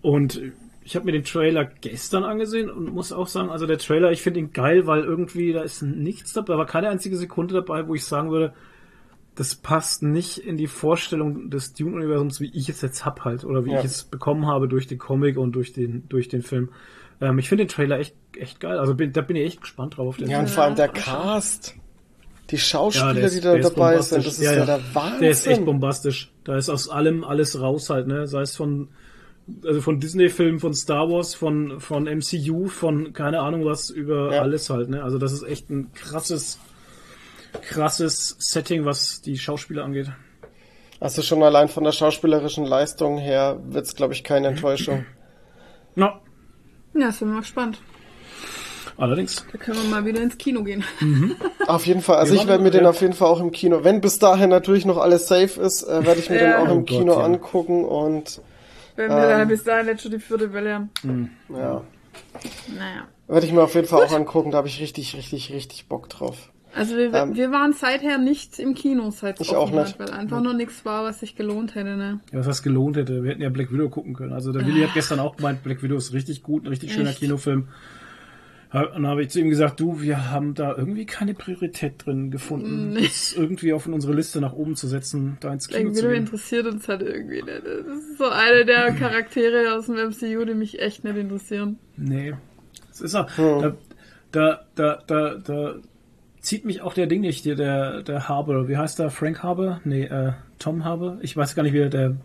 und 0.00 0.40
ich 0.82 0.96
habe 0.96 1.04
mir 1.04 1.12
den 1.12 1.24
Trailer 1.24 1.66
gestern 1.66 2.24
angesehen 2.24 2.70
und 2.70 2.94
muss 2.94 3.12
auch 3.12 3.26
sagen, 3.26 3.50
also 3.50 3.66
der 3.66 3.76
Trailer, 3.76 4.10
ich 4.10 4.22
finde 4.22 4.40
ihn 4.40 4.54
geil, 4.54 4.86
weil 4.86 5.04
irgendwie 5.04 5.52
da 5.52 5.60
ist 5.60 5.82
nichts 5.82 6.32
dabei, 6.32 6.54
da 6.54 6.58
war 6.60 6.64
keine 6.64 6.88
einzige 6.88 7.18
Sekunde 7.18 7.52
dabei, 7.52 7.86
wo 7.86 7.94
ich 7.94 8.06
sagen 8.06 8.30
würde, 8.30 8.54
das 9.34 9.54
passt 9.54 10.02
nicht 10.02 10.38
in 10.38 10.56
die 10.56 10.66
Vorstellung 10.66 11.50
des 11.50 11.74
Dune-Universums, 11.74 12.40
wie 12.40 12.50
ich 12.54 12.70
es 12.70 12.80
jetzt 12.80 13.04
hab 13.04 13.26
halt, 13.26 13.44
oder 13.44 13.66
wie 13.66 13.72
Ja. 13.72 13.80
ich 13.80 13.84
es 13.84 14.04
bekommen 14.04 14.46
habe 14.46 14.66
durch 14.66 14.86
den 14.86 14.98
Comic 14.98 15.36
und 15.36 15.52
durch 15.52 15.74
den, 15.74 16.08
durch 16.08 16.28
den 16.28 16.40
Film. 16.40 16.70
Ähm, 17.20 17.38
ich 17.38 17.48
finde 17.48 17.64
den 17.64 17.68
Trailer 17.68 17.98
echt, 17.98 18.14
echt 18.38 18.60
geil. 18.60 18.78
Also 18.78 18.94
bin, 18.94 19.12
da 19.12 19.20
bin 19.20 19.36
ich 19.36 19.46
echt 19.46 19.60
gespannt 19.60 19.96
drauf 19.96 20.08
auf 20.08 20.16
den 20.16 20.28
Ja, 20.30 20.40
und 20.40 20.48
vor 20.50 20.64
allem 20.64 20.74
der 20.76 20.88
Cast. 20.88 21.74
Die 22.50 22.58
Schauspieler, 22.58 23.14
der 23.14 23.24
ist- 23.24 23.36
die 23.36 23.40
da 23.40 23.56
dabei 23.56 24.00
sind, 24.00 24.26
das 24.26 24.38
ist 24.38 24.42
ja, 24.42 24.64
der 24.64 24.80
Wahnsinn. 24.94 25.20
Der 25.20 25.30
ist 25.30 25.46
echt 25.46 25.64
bombastisch. 25.64 26.32
Da 26.44 26.56
ist 26.56 26.68
aus 26.68 26.88
allem 26.88 27.22
alles 27.22 27.60
raus 27.60 27.90
halt, 27.90 28.06
ne? 28.08 28.26
Sei 28.26 28.40
es 28.40 28.56
von, 28.56 28.88
also 29.64 29.80
von 29.80 30.00
Disney-Filmen, 30.00 30.58
von 30.58 30.74
Star 30.74 31.08
Wars, 31.10 31.34
von, 31.34 31.78
von 31.80 32.04
MCU, 32.08 32.66
von 32.68 33.12
keine 33.12 33.40
Ahnung 33.40 33.64
was 33.64 33.90
über 33.90 34.34
Ja. 34.34 34.42
alles 34.42 34.68
halt, 34.70 34.88
ne? 34.88 35.02
Also 35.04 35.18
das 35.18 35.32
ist 35.32 35.42
echt 35.44 35.70
ein 35.70 35.92
krasses, 35.92 36.58
krasses 37.62 38.36
Setting, 38.38 38.84
was 38.84 39.20
die 39.22 39.38
Schauspieler 39.38 39.84
angeht. 39.84 40.10
Also 40.98 41.22
schon 41.22 41.42
allein 41.42 41.68
von 41.68 41.84
der 41.84 41.92
schauspielerischen 41.92 42.64
Leistung 42.66 43.16
her 43.18 43.58
wird's, 43.68 43.94
glaube 43.94 44.12
ich, 44.12 44.22
keine 44.24 44.48
Enttäuschung. 44.48 45.04
Ja, 45.96 46.20
Ja, 46.94 47.12
sind 47.12 47.28
wir 47.28 47.34
mal 47.34 47.40
gespannt. 47.40 47.80
allerdings. 48.96 49.44
Da 49.52 49.58
können 49.58 49.78
wir 49.82 49.88
mal 49.88 50.04
wieder 50.04 50.20
ins 50.20 50.36
Kino 50.38 50.62
gehen. 50.64 50.84
Auf 51.66 51.86
jeden 51.86 52.02
Fall, 52.02 52.16
also 52.16 52.34
Wir 52.34 52.40
ich 52.42 52.46
werde 52.48 52.62
mir 52.62 52.70
den 52.70 52.86
auf 52.86 53.00
jeden 53.00 53.14
Fall 53.14 53.28
auch 53.28 53.40
im 53.40 53.50
Kino, 53.52 53.84
wenn 53.84 54.00
bis 54.00 54.18
dahin 54.18 54.50
natürlich 54.50 54.84
noch 54.84 54.98
alles 54.98 55.28
safe 55.28 55.60
ist, 55.60 55.82
äh, 55.84 56.04
werde 56.04 56.20
ich 56.20 56.28
mir 56.30 56.36
Ja. 56.42 56.58
den 56.58 56.66
auch 56.66 56.70
Oh 56.70 56.74
im 56.74 56.78
Gott, 56.80 56.88
Kino 56.88 57.12
ja. 57.18 57.24
angucken 57.24 57.84
und 57.84 58.40
Wenn 58.96 59.08
wir 59.10 59.26
dann 59.28 59.48
bis 59.48 59.62
dahin 59.64 59.86
jetzt 59.86 60.02
schon 60.02 60.10
die 60.10 60.18
vierte 60.18 60.52
Welle 60.52 60.74
haben. 60.74 61.30
ja, 61.48 61.82
Naja. 62.76 63.06
werde 63.28 63.46
ich 63.46 63.52
mir 63.52 63.62
auf 63.62 63.74
jeden 63.74 63.86
Fall 63.86 64.04
auch 64.04 64.12
angucken, 64.12 64.50
da 64.50 64.58
habe 64.58 64.68
ich 64.68 64.80
richtig, 64.80 65.14
richtig, 65.16 65.52
richtig 65.52 65.86
Bock 65.88 66.08
drauf. 66.08 66.50
Also 66.74 66.96
wir, 66.96 67.12
Ähm, 67.12 67.34
wir 67.34 67.50
waren 67.50 67.72
seither 67.72 68.18
nicht 68.18 68.58
im 68.58 68.74
Kino, 68.74 69.10
seit 69.10 69.40
Ich 69.40 69.54
auch 69.54 69.70
nicht. 69.70 69.98
weil 69.98 70.10
einfach 70.10 70.40
noch 70.40 70.54
nichts 70.54 70.84
war, 70.84 71.04
was 71.04 71.20
sich 71.20 71.34
gelohnt 71.36 71.74
hätte, 71.74 71.96
ne? 71.96 72.20
Ja, 72.32 72.38
was 72.38 72.46
das 72.46 72.62
gelohnt 72.62 72.96
hätte. 72.96 73.22
Wir 73.24 73.30
hätten 73.32 73.42
ja 73.42 73.48
Black 73.50 73.72
Widow 73.72 73.88
gucken 73.88 74.14
können. 74.14 74.32
Also 74.32 74.52
der 74.52 74.64
Willi 74.66 74.82
hat 74.82 74.94
gestern 74.94 75.18
auch 75.18 75.36
gemeint, 75.36 75.62
Black 75.62 75.82
Widow 75.82 75.96
ist 75.96 76.12
richtig 76.12 76.42
gut, 76.42 76.64
ein 76.64 76.68
richtig 76.68 76.92
schöner 76.92 77.10
Echt? 77.10 77.18
Kinofilm. 77.20 77.68
Dann 78.72 79.04
habe 79.04 79.22
ich 79.24 79.30
zu 79.30 79.40
ihm 79.40 79.50
gesagt, 79.50 79.80
du, 79.80 80.00
wir 80.00 80.30
haben 80.30 80.54
da 80.54 80.76
irgendwie 80.76 81.04
keine 81.04 81.34
Priorität 81.34 82.06
drin 82.06 82.30
gefunden, 82.30 82.92
Nee. 82.92 83.02
das 83.02 83.32
irgendwie 83.36 83.72
auf 83.72 83.86
unsere 83.88 84.14
Liste 84.14 84.40
nach 84.40 84.52
oben 84.52 84.76
zu 84.76 84.86
setzen, 84.86 85.38
da 85.40 85.52
ins 85.52 85.66
Kino 85.66 85.90
zu 85.90 86.02
gehen. 86.02 86.14
interessiert 86.14 86.66
uns 86.68 86.86
halt 86.86 87.02
irgendwie 87.02 87.42
nicht. 87.42 87.62
Das 87.66 87.96
ist 87.98 88.18
so 88.18 88.28
eine 88.28 88.64
der 88.64 88.92
Charaktere 88.98 89.74
aus 89.74 89.86
dem 89.86 89.96
MCU, 89.96 90.44
die 90.44 90.54
mich 90.54 90.80
echt 90.80 91.02
nicht 91.02 91.16
interessieren. 91.16 91.80
Nee. 91.96 92.34
Es 92.92 93.00
ist 93.00 93.16
auch, 93.16 93.28
da, 93.36 93.74
da, 94.30 94.60
da, 94.76 95.02
da, 95.04 95.34
da 95.34 95.74
zieht 96.40 96.64
mich 96.64 96.80
auch 96.82 96.94
der 96.94 97.06
Ding 97.06 97.20
nicht, 97.20 97.44
der, 97.44 97.54
der, 97.54 98.02
der 98.02 98.28
Harbour, 98.28 98.68
wie 98.68 98.76
heißt 98.76 98.98
der? 98.98 99.10
Frank 99.10 99.42
Harbour? 99.42 99.80
Nee, 99.84 100.04
äh, 100.04 100.32
Tom 100.58 100.84
Harbour? 100.84 101.18
Ich 101.22 101.36
weiß 101.36 101.54
gar 101.54 101.62
nicht, 101.62 101.72
wie 101.72 101.78
der, 101.78 101.88
der, 101.88 102.16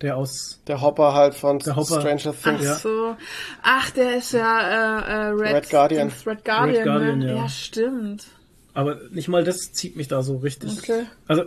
der 0.00 0.16
aus, 0.16 0.62
Der 0.66 0.80
Hopper 0.80 1.14
halt 1.14 1.34
von 1.34 1.58
Der 1.58 1.76
Hopper. 1.76 2.00
Stranger 2.00 2.34
Ach 2.36 2.42
Things. 2.42 2.64
Ja. 2.64 2.74
so. 2.74 3.16
Ach, 3.62 3.90
der 3.90 4.16
ist 4.18 4.32
ja 4.32 4.60
äh, 4.60 5.12
äh, 5.12 5.26
Red, 5.30 5.54
Red 5.54 5.70
Guardian. 5.70 6.12
Red 6.26 6.44
Guardian, 6.44 6.76
Red 6.76 6.84
Guardian, 6.84 7.18
ne? 7.18 7.28
ja. 7.28 7.36
ja. 7.36 7.48
stimmt. 7.48 8.26
aber 8.74 8.98
nicht 9.10 9.28
mal 9.28 9.44
das 9.44 9.72
zieht 9.72 9.96
mich 9.96 10.08
da 10.08 10.22
so 10.22 10.36
richtig. 10.36 10.78
Okay. 10.78 11.04
Also, 11.26 11.44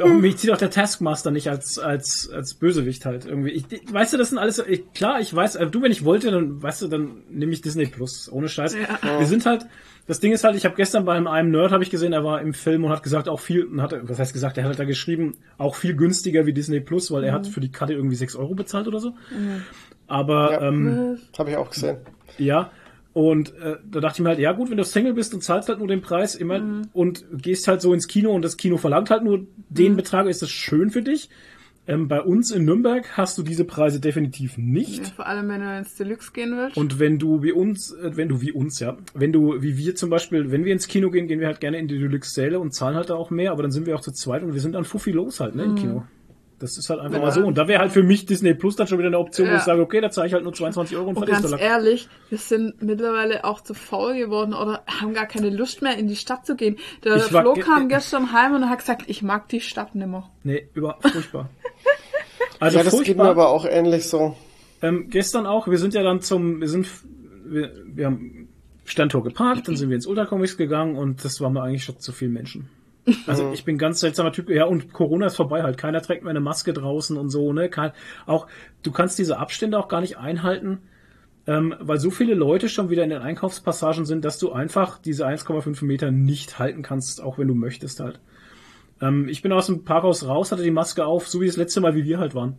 auch, 0.00 0.08
mich 0.08 0.38
zieht 0.38 0.50
auch 0.50 0.56
der 0.56 0.70
Taskmaster 0.70 1.30
nicht 1.30 1.48
als, 1.48 1.78
als, 1.78 2.28
als 2.28 2.54
Bösewicht 2.54 3.06
halt 3.06 3.26
irgendwie. 3.26 3.50
Ich, 3.50 3.70
ich, 3.70 3.92
weißt 3.92 4.12
du, 4.12 4.16
das 4.16 4.30
sind 4.30 4.38
alles, 4.38 4.58
ich, 4.58 4.92
klar, 4.92 5.20
ich 5.20 5.32
weiß, 5.32 5.56
du, 5.70 5.82
wenn 5.82 5.92
ich 5.92 6.04
wollte, 6.04 6.32
dann, 6.32 6.60
weißt 6.60 6.82
du, 6.82 6.88
dann 6.88 7.22
nehme 7.30 7.52
ich 7.52 7.60
Disney 7.60 7.86
Plus, 7.86 8.30
ohne 8.30 8.48
Scheiß. 8.48 8.74
Ja. 8.74 9.20
Wir 9.20 9.26
sind 9.26 9.46
halt, 9.46 9.66
das 10.06 10.20
Ding 10.20 10.32
ist 10.32 10.44
halt, 10.44 10.54
ich 10.56 10.64
habe 10.64 10.74
gestern 10.76 11.04
bei 11.04 11.14
einem 11.14 11.50
Nerd, 11.50 11.72
habe 11.72 11.82
ich 11.82 11.90
gesehen, 11.90 12.12
er 12.12 12.24
war 12.24 12.40
im 12.42 12.52
Film 12.54 12.84
und 12.84 12.90
hat 12.90 13.02
gesagt, 13.02 13.28
auch 13.28 13.40
viel, 13.40 13.68
hat, 13.80 13.94
was 14.08 14.18
heißt 14.18 14.32
gesagt, 14.32 14.58
er 14.58 14.64
hat 14.64 14.78
da 14.78 14.84
geschrieben, 14.84 15.36
auch 15.58 15.76
viel 15.76 15.94
günstiger 15.96 16.44
wie 16.46 16.52
Disney 16.52 16.80
Plus, 16.80 17.10
weil 17.10 17.24
er 17.24 17.32
hat 17.32 17.46
für 17.46 17.60
die 17.60 17.70
Karte 17.72 17.94
irgendwie 17.94 18.16
6 18.16 18.36
Euro 18.36 18.54
bezahlt 18.54 18.86
oder 18.86 19.00
so. 19.00 19.14
Aber, 20.06 20.52
Ja. 20.52 20.68
ähm, 20.68 21.18
Habe 21.38 21.50
ich 21.50 21.56
auch 21.56 21.70
gesehen. 21.70 21.96
ja, 22.38 22.70
und 23.12 23.54
äh, 23.58 23.76
da 23.88 24.00
dachte 24.00 24.16
ich 24.16 24.22
mir 24.24 24.30
halt, 24.30 24.40
ja 24.40 24.50
gut, 24.52 24.70
wenn 24.70 24.76
du 24.76 24.84
Single 24.84 25.14
bist 25.14 25.32
und 25.34 25.42
zahlst 25.42 25.68
halt 25.68 25.78
nur 25.78 25.86
den 25.88 26.00
Preis 26.02 26.34
immer 26.34 26.82
und 26.92 27.24
gehst 27.32 27.68
halt 27.68 27.80
so 27.80 27.94
ins 27.94 28.08
Kino 28.08 28.32
und 28.32 28.42
das 28.42 28.56
Kino 28.56 28.76
verlangt 28.76 29.08
halt 29.10 29.22
nur 29.22 29.46
den 29.68 29.94
Betrag, 29.96 30.26
ist 30.26 30.42
das 30.42 30.50
schön 30.50 30.90
für 30.90 31.00
dich. 31.02 31.30
Ähm, 31.86 32.08
bei 32.08 32.20
uns 32.20 32.50
in 32.50 32.64
Nürnberg 32.64 33.16
hast 33.16 33.36
du 33.36 33.42
diese 33.42 33.64
Preise 33.64 34.00
definitiv 34.00 34.56
nicht. 34.56 35.08
Vor 35.08 35.26
allem, 35.26 35.48
wenn 35.48 35.60
du 35.60 35.78
ins 35.78 35.94
Deluxe 35.96 36.32
gehen 36.32 36.56
willst. 36.56 36.78
Und 36.78 36.98
wenn 36.98 37.18
du 37.18 37.42
wie 37.42 37.52
uns, 37.52 37.92
äh, 37.92 38.16
wenn 38.16 38.28
du 38.28 38.40
wie 38.40 38.52
uns, 38.52 38.80
ja, 38.80 38.96
wenn 39.12 39.32
du 39.32 39.60
wie 39.60 39.76
wir 39.76 39.94
zum 39.94 40.08
Beispiel, 40.08 40.50
wenn 40.50 40.64
wir 40.64 40.72
ins 40.72 40.88
Kino 40.88 41.10
gehen, 41.10 41.26
gehen 41.26 41.40
wir 41.40 41.46
halt 41.46 41.60
gerne 41.60 41.78
in 41.78 41.88
die 41.88 41.98
Deluxe-Säle 41.98 42.58
und 42.58 42.72
zahlen 42.72 42.96
halt 42.96 43.10
da 43.10 43.14
auch 43.14 43.30
mehr, 43.30 43.52
aber 43.52 43.62
dann 43.62 43.70
sind 43.70 43.86
wir 43.86 43.96
auch 43.96 44.00
zu 44.00 44.12
zweit 44.12 44.42
und 44.42 44.54
wir 44.54 44.60
sind 44.60 44.72
dann 44.72 44.84
fuffi 44.84 45.12
los 45.12 45.40
halt, 45.40 45.54
ne, 45.56 45.64
im 45.64 45.74
Kino. 45.74 46.04
Das 46.64 46.78
ist 46.78 46.88
halt 46.88 46.98
einfach 47.00 47.20
mal 47.20 47.30
so. 47.30 47.44
Und 47.44 47.58
da 47.58 47.68
wäre 47.68 47.80
halt 47.80 47.92
für 47.92 48.02
mich 48.02 48.24
Disney 48.24 48.54
Plus 48.54 48.74
dann 48.74 48.86
schon 48.86 48.96
wieder 48.98 49.08
eine 49.08 49.18
Option, 49.18 49.46
wo 49.48 49.50
Ja. 49.52 49.58
ich 49.58 49.64
sage, 49.64 49.82
okay, 49.82 50.00
da 50.00 50.10
zahle 50.10 50.28
ich 50.28 50.32
halt 50.32 50.44
nur 50.44 50.54
22 50.54 50.96
Euro 50.96 51.10
und 51.10 51.16
Und 51.18 51.26
ganz 51.26 51.52
ehrlich, 51.52 52.08
wir 52.30 52.38
sind 52.38 52.82
mittlerweile 52.82 53.44
auch 53.44 53.60
zu 53.60 53.74
faul 53.74 54.14
geworden 54.16 54.54
oder 54.54 54.82
haben 54.86 55.12
gar 55.12 55.26
keine 55.26 55.50
Lust 55.50 55.82
mehr 55.82 55.98
in 55.98 56.08
die 56.08 56.16
Stadt 56.16 56.46
zu 56.46 56.56
gehen. 56.56 56.76
Der 57.04 57.16
Ich 57.16 57.24
Flo 57.24 57.52
ge- 57.52 57.62
kam 57.62 57.90
gestern 57.90 58.32
heim 58.32 58.54
und 58.54 58.70
hat 58.70 58.78
gesagt, 58.78 59.02
ich 59.08 59.20
mag 59.22 59.46
die 59.50 59.60
Stadt 59.60 59.94
nimmer. 59.94 60.30
Nee, 60.42 60.66
über, 60.72 60.96
furchtbar. 61.02 61.50
Also 62.60 62.78
ja, 62.78 62.84
das 62.84 62.92
geht 62.94 63.16
mir 63.18 63.24
furchtbar. 63.24 63.30
aber 63.30 63.48
auch 63.50 63.66
ähnlich 63.66 64.08
so. 64.08 64.34
Ähm, 64.80 65.10
gestern 65.10 65.46
auch, 65.46 65.68
wir 65.68 65.76
sind 65.78 65.92
ja 65.92 66.02
dann 66.02 66.22
zum, 66.22 66.60
wir 66.60 66.68
sind, 66.68 66.86
wir, 67.44 67.72
wir 67.86 68.06
haben 68.06 68.48
Standtor 68.86 69.22
geparkt, 69.22 69.68
dann 69.68 69.76
sind 69.76 69.88
wir 69.90 69.96
ins 69.96 70.06
Ultracomics 70.06 70.56
gegangen 70.56 70.96
und 70.96 71.24
das 71.24 71.40
war 71.40 71.50
mir 71.50 71.62
eigentlich 71.62 71.84
schon 71.84 71.98
zu 71.98 72.12
viel 72.12 72.28
Menschen. 72.28 72.68
Also 73.26 73.52
ich 73.52 73.64
bin 73.64 73.76
ganz 73.76 74.00
seltsamer 74.00 74.32
Typ, 74.32 74.48
ja, 74.48 74.64
und 74.64 74.92
Corona 74.92 75.26
ist 75.26 75.36
vorbei 75.36 75.62
halt. 75.62 75.76
Keiner 75.76 76.00
trägt 76.00 76.22
mehr 76.24 76.30
eine 76.30 76.40
Maske 76.40 76.72
draußen 76.72 77.16
und 77.16 77.28
so, 77.28 77.52
ne? 77.52 77.68
Kein, 77.68 77.92
auch, 78.26 78.46
du 78.82 78.92
kannst 78.92 79.18
diese 79.18 79.38
Abstände 79.38 79.78
auch 79.78 79.88
gar 79.88 80.00
nicht 80.00 80.16
einhalten, 80.16 80.78
ähm, 81.46 81.74
weil 81.80 81.98
so 81.98 82.10
viele 82.10 82.34
Leute 82.34 82.68
schon 82.68 82.88
wieder 82.88 83.04
in 83.04 83.10
den 83.10 83.20
Einkaufspassagen 83.20 84.06
sind, 84.06 84.24
dass 84.24 84.38
du 84.38 84.52
einfach 84.52 84.98
diese 84.98 85.26
1,5 85.26 85.84
Meter 85.84 86.10
nicht 86.10 86.58
halten 86.58 86.82
kannst, 86.82 87.22
auch 87.22 87.38
wenn 87.38 87.48
du 87.48 87.54
möchtest 87.54 88.00
halt. 88.00 88.20
Ähm, 89.00 89.28
ich 89.28 89.42
bin 89.42 89.52
aus 89.52 89.66
dem 89.66 89.84
Parkhaus 89.84 90.26
raus, 90.26 90.52
hatte 90.52 90.62
die 90.62 90.70
Maske 90.70 91.04
auf, 91.04 91.28
so 91.28 91.40
wie 91.40 91.46
das 91.46 91.56
letzte 91.56 91.80
Mal, 91.80 91.94
wie 91.94 92.04
wir 92.04 92.18
halt 92.18 92.34
waren. 92.34 92.56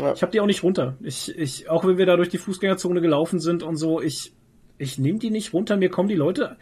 Ja. 0.00 0.12
Ich 0.12 0.22
habe 0.22 0.32
die 0.32 0.40
auch 0.40 0.46
nicht 0.46 0.62
runter. 0.62 0.96
Ich, 1.00 1.36
ich, 1.36 1.70
auch 1.70 1.84
wenn 1.86 1.98
wir 1.98 2.06
da 2.06 2.16
durch 2.16 2.28
die 2.28 2.38
Fußgängerzone 2.38 3.00
gelaufen 3.00 3.40
sind 3.40 3.62
und 3.62 3.76
so, 3.76 4.00
ich, 4.00 4.32
ich 4.76 4.98
nehme 4.98 5.18
die 5.18 5.30
nicht 5.30 5.52
runter. 5.52 5.76
Mir 5.76 5.88
kommen 5.88 6.08
die 6.08 6.14
Leute, 6.14 6.56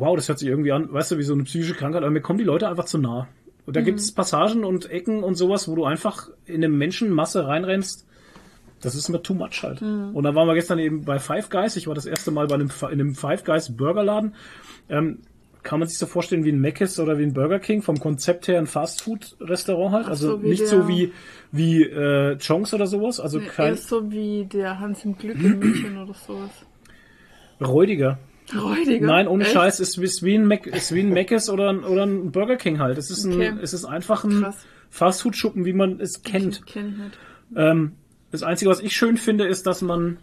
wow, 0.00 0.16
das 0.16 0.28
hört 0.28 0.38
sich 0.38 0.48
irgendwie 0.48 0.72
an, 0.72 0.92
weißt 0.92 1.12
du, 1.12 1.18
wie 1.18 1.22
so 1.22 1.34
eine 1.34 1.44
psychische 1.44 1.74
Krankheit, 1.74 2.02
aber 2.02 2.10
mir 2.10 2.20
kommen 2.22 2.38
die 2.38 2.44
Leute 2.44 2.68
einfach 2.68 2.86
zu 2.86 2.98
nah. 2.98 3.28
Und 3.66 3.76
da 3.76 3.82
gibt 3.82 4.00
es 4.00 4.10
Passagen 4.12 4.64
und 4.64 4.90
Ecken 4.90 5.22
und 5.22 5.34
sowas, 5.36 5.68
wo 5.68 5.76
du 5.76 5.84
einfach 5.84 6.28
in 6.46 6.56
eine 6.56 6.68
Menschenmasse 6.68 7.46
reinrennst. 7.46 8.06
Das 8.80 8.94
ist 8.94 9.10
mir 9.10 9.22
too 9.22 9.34
much 9.34 9.62
halt. 9.62 9.82
Und 9.82 10.22
dann 10.22 10.34
waren 10.34 10.48
wir 10.48 10.54
gestern 10.54 10.78
eben 10.78 11.04
bei 11.04 11.18
Five 11.18 11.50
Guys. 11.50 11.76
Ich 11.76 11.86
war 11.86 11.94
das 11.94 12.06
erste 12.06 12.30
Mal 12.30 12.46
bei 12.46 12.54
einem, 12.54 12.70
in 12.84 12.86
einem 13.00 13.14
Five 13.14 13.44
Guys 13.44 13.76
Burgerladen. 13.76 14.34
Ähm, 14.88 15.18
kann 15.62 15.78
man 15.78 15.86
sich 15.88 15.98
so 15.98 16.06
vorstellen 16.06 16.44
wie 16.44 16.50
ein 16.52 16.60
Mc's 16.62 16.98
oder 16.98 17.18
wie 17.18 17.22
ein 17.24 17.34
Burger 17.34 17.58
King 17.58 17.82
vom 17.82 18.00
Konzept 18.00 18.48
her 18.48 18.58
ein 18.58 18.66
Fastfood-Restaurant 18.66 19.92
halt. 19.92 20.04
Ach 20.06 20.10
Also 20.12 20.30
so, 20.30 20.36
nicht 20.38 20.62
der- 20.62 20.68
so 20.68 20.88
wie 20.88 21.12
wie 21.52 21.82
äh, 21.82 22.38
Chongs 22.44 22.72
oder 22.72 22.86
sowas. 22.86 23.20
Also 23.20 23.38
Nee, 23.38 23.46
kein 23.54 23.76
so 23.76 24.10
wie 24.10 24.46
der 24.46 24.80
Hans 24.80 25.04
im 25.04 25.18
Glück 25.18 25.36
in 25.36 25.58
München 25.58 25.98
oder 25.98 26.14
sowas. 26.14 26.50
räudiger. 27.60 28.18
Räudiger. 28.54 29.06
Nein, 29.06 29.28
ohne 29.28 29.44
Echt? 29.44 29.52
Scheiß, 29.52 29.80
ist, 29.80 29.98
ist 29.98 30.22
wie 30.22 30.34
ein 30.36 30.46
Mac, 30.46 30.66
ist 30.66 30.94
wie 30.94 31.00
ein 31.00 31.10
Mc's 31.14 31.48
oder 31.50 31.70
ein, 31.70 31.84
oder 31.84 32.04
ein 32.04 32.30
Burger 32.32 32.56
King 32.56 32.78
halt. 32.78 32.98
Es 32.98 33.10
ist 33.10 33.26
Okay. 33.26 33.48
ein, 33.48 33.58
es 33.58 33.72
ist 33.72 33.84
einfach 33.84 34.24
ein. 34.24 34.46
Fastfood-Schuppen, 34.90 35.64
wie 35.64 35.72
man 35.72 36.00
es 36.00 36.22
kennt. 36.22 36.66
Kenn 36.66 36.88
ich 36.92 36.96
nicht. 36.98 37.18
Ähm, 37.56 37.92
das 38.32 38.42
Einzige, 38.42 38.70
was 38.70 38.80
ich 38.80 38.94
schön 38.96 39.16
finde, 39.18 39.46
ist, 39.46 39.66
dass 39.66 39.82
man 39.82 40.18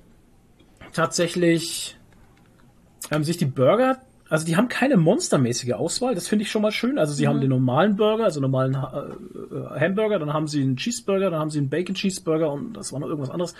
tatsächlich 0.93 1.97
ähm, 3.11 3.23
sich 3.23 3.37
die 3.37 3.45
Burger, 3.45 4.01
also 4.29 4.45
die 4.45 4.55
haben 4.57 4.67
keine 4.67 4.97
monstermäßige 4.97 5.73
Auswahl, 5.73 6.15
das 6.15 6.27
finde 6.27 6.43
ich 6.43 6.51
schon 6.51 6.61
mal 6.61 6.71
schön. 6.71 6.97
Also 6.97 7.13
sie 7.13 7.27
haben 7.27 7.39
den 7.41 7.49
normalen 7.49 7.95
Burger, 7.95 8.25
also 8.25 8.39
normalen 8.41 8.73
äh, 8.75 9.55
äh, 9.77 9.79
Hamburger, 9.79 10.19
dann 10.19 10.33
haben 10.33 10.47
sie 10.47 10.61
einen 10.61 10.75
Cheeseburger, 10.75 11.29
dann 11.31 11.39
haben 11.39 11.49
sie 11.49 11.59
einen 11.59 11.69
Bacon 11.69 11.95
Cheeseburger 11.95 12.51
und 12.51 12.73
das 12.73 12.91
war 12.93 12.99
noch 12.99 13.07
irgendwas 13.07 13.29
anderes. 13.29 13.55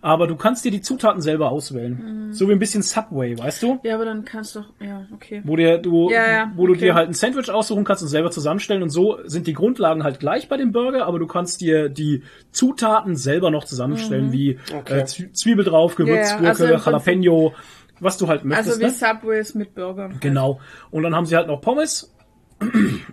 Aber 0.00 0.28
du 0.28 0.36
kannst 0.36 0.64
dir 0.64 0.70
die 0.70 0.80
Zutaten 0.80 1.20
selber 1.20 1.50
auswählen. 1.50 2.28
So 2.32 2.48
wie 2.48 2.52
ein 2.52 2.60
bisschen 2.60 2.82
Subway, 2.82 3.36
weißt 3.36 3.62
du? 3.64 3.80
Ja, 3.82 3.96
aber 3.96 4.04
dann 4.04 4.24
kannst 4.24 4.54
du 4.54 4.60
doch, 4.60 4.68
ja, 4.80 5.06
okay. 5.12 5.42
Wo, 5.44 5.56
dir, 5.56 5.78
du, 5.78 6.08
Ja, 6.10 6.30
ja, 6.30 6.52
wo 6.54 6.66
du 6.68 6.72
okay. 6.74 6.82
dir 6.86 6.94
halt 6.94 7.08
ein 7.10 7.14
Sandwich 7.14 7.50
aussuchen 7.50 7.82
kannst 7.84 8.02
und 8.04 8.08
selber 8.08 8.30
zusammenstellen 8.30 8.82
und 8.84 8.90
so 8.90 9.18
sind 9.24 9.46
die 9.48 9.54
Grundlagen 9.54 10.04
halt 10.04 10.20
gleich 10.20 10.48
bei 10.48 10.56
dem 10.56 10.70
Burger, 10.70 11.06
aber 11.06 11.18
du 11.18 11.26
kannst 11.26 11.60
dir 11.60 11.88
die 11.88 12.22
Zutaten 12.52 13.16
selber 13.16 13.50
noch 13.50 13.64
zusammenstellen, 13.64 14.32
wie 14.32 14.58
Okay. 14.72 15.00
äh, 15.00 15.02
Zwie- 15.04 15.32
Zwiebel 15.32 15.64
drauf, 15.64 15.96
Gewürzgurke, 15.96 16.38
Mhm. 16.38 16.44
Ja, 16.44 16.50
also 16.50 16.64
im 16.64 16.70
Prinzip- 16.70 16.86
Jalapeno, 16.86 17.54
was 18.00 18.18
du 18.18 18.28
halt 18.28 18.44
möchtest. 18.44 18.68
Also 18.70 18.80
wie 18.80 18.84
ne? 18.84 18.90
Subways 18.90 19.54
mit 19.54 19.74
Burgern. 19.74 20.12
halt. 20.12 20.20
Genau. 20.20 20.60
Und 20.90 21.02
dann 21.02 21.14
haben 21.14 21.26
sie 21.26 21.36
halt 21.36 21.46
noch 21.48 21.60
Pommes. 21.60 22.14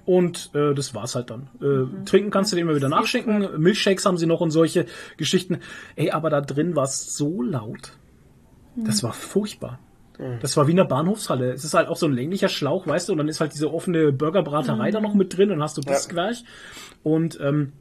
Und 0.05 0.49
äh, 0.55 0.73
das 0.73 0.93
war's 0.95 1.15
halt 1.15 1.29
dann. 1.29 1.49
Äh, 1.61 1.65
Mhm. 1.65 2.05
Trinken 2.05 2.31
kannst 2.31 2.51
du 2.51 2.55
dir 2.55 2.63
immer 2.63 2.75
wieder 2.75 2.89
nachschenken. 2.89 3.61
Milchshakes 3.61 4.05
haben 4.05 4.17
sie 4.17 4.25
noch 4.25 4.41
und 4.41 4.51
solche 4.51 4.86
Geschichten. 5.17 5.59
Ey, 5.95 6.11
aber 6.11 6.29
da 6.29 6.41
drin 6.41 6.75
war's 6.75 7.15
so 7.15 7.41
laut. 7.41 7.91
Das 8.75 9.03
war 9.03 9.13
furchtbar. 9.13 9.79
Das 10.41 10.55
war 10.57 10.65
wie 10.67 10.71
in 10.71 10.77
der 10.77 10.86
Bahnhofshalle. 10.86 11.51
Es 11.51 11.63
ist 11.65 11.73
halt 11.73 11.89
auch 11.89 11.97
so 11.97 12.05
ein 12.07 12.13
länglicher 12.13 12.47
Schlauch, 12.47 12.88
weißt 12.88 13.09
du, 13.09 13.11
und 13.11 13.17
dann 13.17 13.27
ist 13.27 13.41
halt 13.41 13.53
diese 13.53 13.71
offene 13.73 14.13
Burgerbraterei 14.13 14.89
da 14.91 15.01
noch 15.01 15.13
mit 15.13 15.36
drin 15.38 15.51
und 15.51 15.61
hast 15.61 15.77
du 15.77 15.81
das 15.81 16.05
Ja. 16.05 16.11
gleich. 16.11 16.43
Und 17.03 17.38
ähm, 17.41 17.73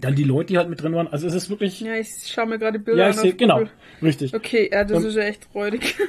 dann 0.00 0.14
die 0.14 0.24
Leute, 0.24 0.46
die 0.48 0.58
halt 0.58 0.68
mit 0.68 0.82
drin 0.82 0.94
waren. 0.94 1.08
Also 1.08 1.26
es 1.26 1.34
ist 1.34 1.50
wirklich. 1.50 1.80
Ja, 1.80 1.94
ich 1.96 2.08
schaue 2.26 2.46
mir 2.46 2.58
gerade 2.58 2.78
Bilder 2.78 3.00
Ja, 3.00 3.04
an. 3.06 3.10
ich 3.12 3.16
auf 3.18 3.22
sehe, 3.22 3.34
genau. 3.34 3.62
Richtig. 4.02 4.34
Okay, 4.34 4.68
ja, 4.72 4.84
das 4.84 4.98
Und- 4.98 5.06
ist 5.06 5.14
ja 5.16 5.22
echt 5.22 5.48
räudig. 5.54 5.96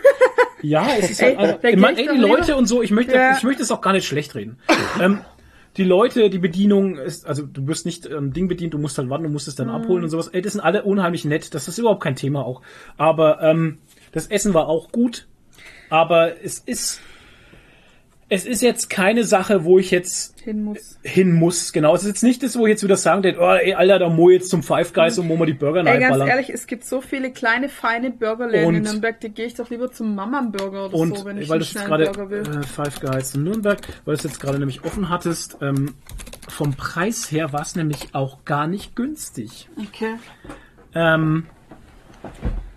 Ja, 0.62 0.90
es 1.00 1.12
ist 1.12 1.22
Ey, 1.22 1.28
halt, 1.36 1.40
also, 1.40 1.60
da 1.62 1.70
ich 1.70 1.78
meine, 1.78 1.98
ey, 2.00 2.10
die 2.12 2.16
lieber- 2.18 2.28
Leute 2.38 2.58
und 2.58 2.66
so, 2.66 2.82
ich 2.82 2.92
möchte, 2.92 3.14
Ja. 3.16 3.32
ich 3.38 3.44
möchte 3.44 3.64
es 3.64 3.72
auch 3.72 3.80
gar 3.80 3.94
nicht 3.94 4.06
schlecht 4.06 4.36
reden. 4.36 4.58
ähm, 5.02 5.22
die 5.78 5.86
Leute, 5.86 6.30
die 6.30 6.38
Bedienung 6.40 6.98
ist, 6.98 7.26
also 7.26 7.46
du 7.46 7.66
wirst 7.68 7.86
nicht 7.86 8.06
ähm, 8.08 8.34
Ding 8.34 8.50
bedient, 8.50 8.74
du 8.74 8.78
musst 8.78 8.98
halt 8.98 9.10
warten, 9.10 9.24
du 9.24 9.30
musst 9.30 9.48
es 9.48 9.56
dann 9.56 9.70
abholen 9.70 10.04
und 10.04 10.10
sowas. 10.10 10.28
Ey, 10.28 10.42
das 10.42 10.52
sind 10.52 10.60
alle 10.62 10.84
unheimlich 10.84 11.24
nett, 11.24 11.54
das 11.54 11.70
ist 11.70 11.78
überhaupt 11.78 12.04
kein 12.04 12.18
Thema 12.18 12.46
auch. 12.46 12.62
Aber 12.98 13.42
ähm, 13.42 13.78
das 14.12 14.28
Essen 14.28 14.54
war 14.54 14.68
auch 14.68 14.92
gut, 14.92 15.28
aber 15.90 16.44
es 16.44 16.60
ist, 16.60 17.00
es 18.32 18.46
ist 18.46 18.62
jetzt 18.62 18.90
keine 18.92 19.24
Sache, 19.24 19.64
wo 19.66 19.80
ich 19.80 19.90
jetzt 19.90 20.40
Hin 20.42 20.64
muss. 20.64 21.00
hin 21.04 21.34
muss. 21.34 21.74
Genau, 21.74 21.96
es 21.96 22.04
ist 22.04 22.08
jetzt 22.08 22.24
nicht 22.24 22.44
das, 22.44 22.58
wo 22.58 22.68
ich 22.68 22.72
jetzt 22.72 22.84
wieder 22.84 22.96
sagen 22.96 23.24
werde, 23.24 23.40
oh, 23.42 23.52
ey, 23.54 23.74
Alter, 23.74 23.98
da 24.00 24.10
mo 24.10 24.30
jetzt 24.30 24.50
zum 24.50 24.62
Five 24.62 24.94
Guys 24.94 25.18
und 25.18 25.28
mo 25.28 25.36
mal 25.36 25.46
die 25.48 25.54
Burger 25.54 25.84
Ey, 25.86 26.00
ganz 26.00 26.18
ehrlich, 26.28 26.50
es 26.50 26.68
gibt 26.68 26.86
so 26.86 27.02
viele 27.02 27.32
kleine, 27.32 27.70
feine 27.70 28.12
Burgerläden 28.12 28.68
Und- 28.68 28.76
in 28.76 28.84
Nürnberg, 28.84 29.20
die 29.20 29.30
gehe 29.30 29.48
ich 29.48 29.56
doch 29.56 29.70
lieber 29.72 29.92
zum 29.92 30.14
Mama-Burger 30.16 30.86
oder 30.86 30.94
Und 30.94 31.18
so, 31.18 31.26
wenn 31.26 31.38
ich 31.40 31.50
weil 31.50 31.62
einen 31.64 31.72
gerade 31.88 32.06
Burger 32.06 32.30
will. 32.30 32.42
äh, 32.42 32.64
Five 32.64 33.00
Guys 33.02 33.34
in 33.34 33.44
Nürnberg, 33.44 33.80
weil 34.06 34.16
du 34.16 34.20
es 34.20 34.24
jetzt 34.24 34.40
gerade 34.40 34.60
nämlich 34.60 34.84
offen 34.86 35.10
hattest, 35.10 35.58
ähm, 35.62 35.96
vom 36.48 36.74
Preis 36.76 37.32
her 37.32 37.52
war 37.52 37.62
es 37.62 37.76
nämlich 37.76 38.14
auch 38.14 38.46
gar 38.46 38.68
nicht 38.68 38.96
günstig. 38.96 39.70
Okay. 39.78 40.16
Ähm, 40.94 41.46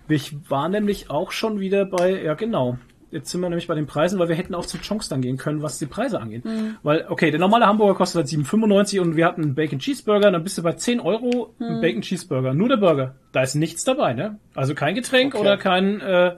ich 0.08 0.34
war 0.50 0.68
nämlich 0.68 1.10
auch 1.10 1.32
schon 1.32 1.60
wieder 1.60 1.84
bei, 1.84 2.22
ja 2.22 2.34
genau, 2.34 2.78
jetzt 3.12 3.30
sind 3.30 3.40
wir 3.40 3.48
nämlich 3.48 3.68
bei 3.68 3.74
den 3.74 3.86
Preisen, 3.86 4.18
weil 4.18 4.28
wir 4.28 4.34
hätten 4.34 4.54
auch 4.54 4.66
zu 4.66 4.78
Chonks 4.78 5.08
dann 5.08 5.20
gehen 5.22 5.36
können, 5.36 5.62
was 5.62 5.78
die 5.78 5.86
Preise 5.86 6.20
angeht. 6.20 6.42
Weil, 6.82 7.06
okay, 7.08 7.30
der 7.30 7.38
normale 7.38 7.66
Hamburger 7.66 7.94
kostet 7.94 8.16
halt 8.16 8.28
7,95 8.28 9.00
und 9.00 9.16
wir 9.16 9.26
hatten 9.26 9.42
einen 9.42 9.54
Bacon 9.54 9.78
Cheeseburger, 9.78 10.30
dann 10.30 10.42
bist 10.42 10.58
du 10.58 10.62
bei 10.62 10.72
10 10.72 10.98
Euro 11.00 11.54
ein 11.60 11.80
Bacon 11.80 12.02
Cheeseburger. 12.02 12.54
Nur 12.54 12.68
der 12.68 12.78
Burger. 12.78 13.14
Da 13.30 13.42
ist 13.42 13.54
nichts 13.54 13.84
dabei, 13.84 14.14
ne? 14.14 14.38
Also 14.54 14.74
kein 14.74 14.94
Getränk 14.94 15.34
Okay. 15.34 15.40
oder 15.42 15.56
kein, 15.56 16.00
äh, 16.00 16.36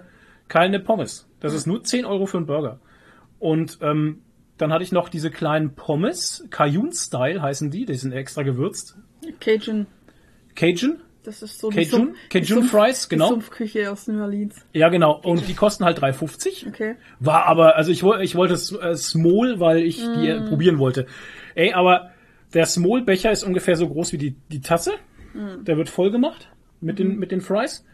keine 0.48 0.80
Pommes. 0.80 1.26
Das 1.40 1.54
ist 1.54 1.66
nur 1.66 1.82
10 1.82 2.04
Euro 2.04 2.26
für 2.26 2.36
einen 2.36 2.46
Burger. 2.46 2.80
Und 3.38 3.78
ähm, 3.80 4.20
dann 4.58 4.72
hatte 4.72 4.84
ich 4.84 4.92
noch 4.92 5.08
diese 5.08 5.30
kleinen 5.30 5.74
Pommes, 5.74 6.46
Cajun-Style 6.50 7.42
heißen 7.42 7.70
die, 7.70 7.86
die 7.86 7.94
sind 7.94 8.12
extra 8.12 8.42
gewürzt. 8.42 8.96
Cajun. 9.40 9.86
Cajun? 10.54 11.00
Das 11.24 11.42
ist 11.42 11.58
so 11.58 11.70
Cajun? 11.70 11.86
Sumpf- 12.14 12.16
Cajun 12.28 12.58
Sumpf- 12.62 12.70
Fries, 12.70 13.08
genau. 13.08 13.26
Die 13.28 13.30
Sumpfküche 13.32 13.90
aus 13.90 14.06
New 14.08 14.20
Orleans. 14.20 14.56
Ja, 14.72 14.88
genau. 14.90 15.20
Und 15.24 15.48
die 15.48 15.54
kosten 15.54 15.84
halt 15.84 15.98
3,50. 15.98 16.68
Okay. 16.68 16.96
War 17.18 17.46
aber, 17.46 17.76
also 17.76 17.90
ich, 17.90 18.02
ich 18.20 18.34
wollte 18.36 18.54
es 18.54 18.70
äh, 18.72 18.94
Small, 18.94 19.58
weil 19.58 19.78
ich 19.78 19.96
die 19.96 20.28
äh, 20.28 20.40
probieren 20.48 20.78
wollte. 20.78 21.06
Ey, 21.54 21.72
aber 21.72 22.10
der 22.52 22.66
Small-Becher 22.66 23.32
ist 23.32 23.42
ungefähr 23.42 23.76
so 23.76 23.88
groß 23.88 24.12
wie 24.12 24.18
die, 24.18 24.36
die 24.52 24.60
Tasse. 24.60 24.92
Der 25.66 25.76
wird 25.76 25.88
voll 25.88 26.12
gemacht 26.12 26.48
mit 26.80 26.98
den, 27.00 27.18
mit 27.18 27.32
den 27.32 27.40
Fries. 27.40 27.84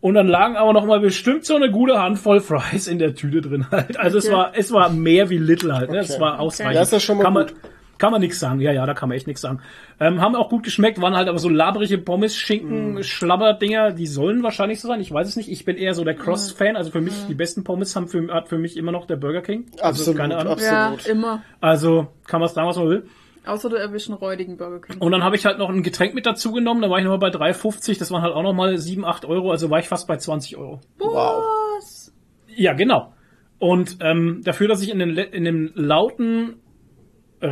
Und 0.00 0.14
dann 0.14 0.28
lagen 0.28 0.56
aber 0.56 0.72
noch 0.72 0.84
mal 0.86 1.00
bestimmt 1.00 1.44
so 1.46 1.56
eine 1.56 1.70
gute 1.70 1.98
Handvoll 2.00 2.40
Fries 2.40 2.86
in 2.86 2.98
der 3.00 3.14
Tüte 3.14 3.40
drin 3.40 3.66
halt. 3.72 3.96
Also 3.98 4.18
es 4.18 4.26
Okay. 4.26 4.34
war, 4.36 4.52
es 4.54 4.70
war 4.70 4.90
mehr 4.90 5.28
wie 5.30 5.38
Little 5.38 5.74
halt. 5.74 5.90
Ne? 5.90 5.98
Es 5.98 6.10
Okay. 6.12 6.20
war 6.20 6.38
ausreichend. 6.38 6.74
Ja, 6.76 6.82
ist 6.82 6.92
ja 6.92 7.00
schon 7.00 7.16
mal 7.16 7.24
kann 7.24 7.32
man, 7.32 7.46
gut. 7.46 7.56
Kann 7.98 8.12
man 8.12 8.20
nichts 8.20 8.38
sagen. 8.40 8.60
Ja, 8.60 8.72
ja, 8.72 8.84
da 8.86 8.94
kann 8.94 9.08
man 9.08 9.16
echt 9.16 9.26
nichts 9.26 9.40
sagen. 9.42 9.60
Ähm, 10.00 10.20
haben 10.20 10.34
auch 10.34 10.48
gut 10.50 10.62
geschmeckt, 10.62 11.00
waren 11.00 11.16
halt 11.16 11.28
aber 11.28 11.38
so 11.38 11.48
labrige 11.48 11.98
Pommes, 11.98 12.36
Schinken, 12.36 12.94
Mhm. 12.94 13.02
Schlabberdinger, 13.02 13.92
die 13.92 14.06
sollen 14.06 14.42
wahrscheinlich 14.42 14.80
so 14.80 14.88
sein. 14.88 15.00
Ich 15.00 15.12
weiß 15.12 15.28
es 15.28 15.36
nicht. 15.36 15.50
Ich 15.50 15.64
bin 15.64 15.76
eher 15.76 15.94
so 15.94 16.04
der 16.04 16.14
Cross-Fan. 16.14 16.76
Also 16.76 16.90
für 16.90 17.00
mich, 17.00 17.14
die 17.28 17.34
besten 17.34 17.64
Pommes 17.64 17.94
haben 17.96 18.08
für, 18.08 18.26
hat 18.32 18.48
für 18.48 18.58
mich 18.58 18.76
immer 18.76 18.92
noch 18.92 19.06
der 19.06 19.16
Burger 19.16 19.42
King. 19.42 19.66
Also 19.80 20.02
Absolut, 20.02 20.18
keine 20.18 20.36
Ahnung. 20.36 20.52
absolut. 20.54 21.02
Ja, 21.06 21.10
immer. 21.10 21.42
Also 21.60 22.08
kann 22.26 22.40
man 22.40 22.48
sagen, 22.48 22.68
was 22.68 22.76
man 22.76 22.88
will. 22.88 23.06
Außer 23.46 23.68
du 23.70 23.76
erwischst 23.76 24.08
einen 24.08 24.18
räudigen 24.18 24.56
Burger 24.56 24.80
King. 24.80 24.98
Und 24.98 25.12
dann 25.12 25.22
habe 25.22 25.36
ich 25.36 25.46
halt 25.46 25.58
noch 25.58 25.70
ein 25.70 25.84
Getränk 25.84 26.14
mit 26.14 26.26
dazu 26.26 26.50
genommen. 26.52 26.82
Da 26.82 26.90
war 26.90 26.98
ich 26.98 27.04
nochmal 27.04 27.18
bei 27.20 27.28
3,50. 27.30 27.96
Das 27.98 28.10
waren 28.10 28.22
halt 28.22 28.34
auch 28.34 28.42
nochmal 28.42 28.76
7, 28.76 29.04
8 29.04 29.24
Euro. 29.24 29.52
Also 29.52 29.70
war 29.70 29.78
ich 29.78 29.86
fast 29.88 30.08
bei 30.08 30.16
20 30.16 30.56
Euro. 30.56 30.80
Wow. 30.98 31.44
Was? 31.76 32.12
Ja, 32.48 32.72
genau. 32.72 33.12
Und 33.58 33.98
ähm, 34.00 34.40
dafür, 34.44 34.66
dass 34.68 34.82
ich 34.82 34.90
in, 34.90 34.98
den, 34.98 35.16
in 35.16 35.44
dem 35.44 35.70
lauten 35.74 36.56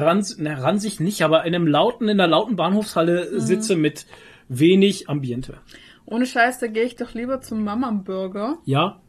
Rans, 0.01 0.39
ne, 0.39 0.61
Ransicht 0.63 1.01
nicht, 1.01 1.23
aber 1.23 1.45
in 1.45 1.55
einem 1.55 1.67
lauten, 1.67 2.09
in 2.09 2.19
der 2.19 2.27
lauten 2.29 2.57
Bahnhofshalle 2.57 3.29
Mhm. 3.33 3.41
sitze 3.41 3.77
mit 3.77 4.07
wenig 4.49 5.09
Ambiente. 5.09 5.59
Ohne 6.07 6.27
Scheiß, 6.27 6.59
da 6.59 6.67
gehe 6.67 6.85
ich 6.85 6.97
doch 6.97 7.15
lieber 7.15 7.41
zum 7.41 7.65
Mama 7.65 7.91
Burger, 7.91 8.59
Ja, 8.67 9.01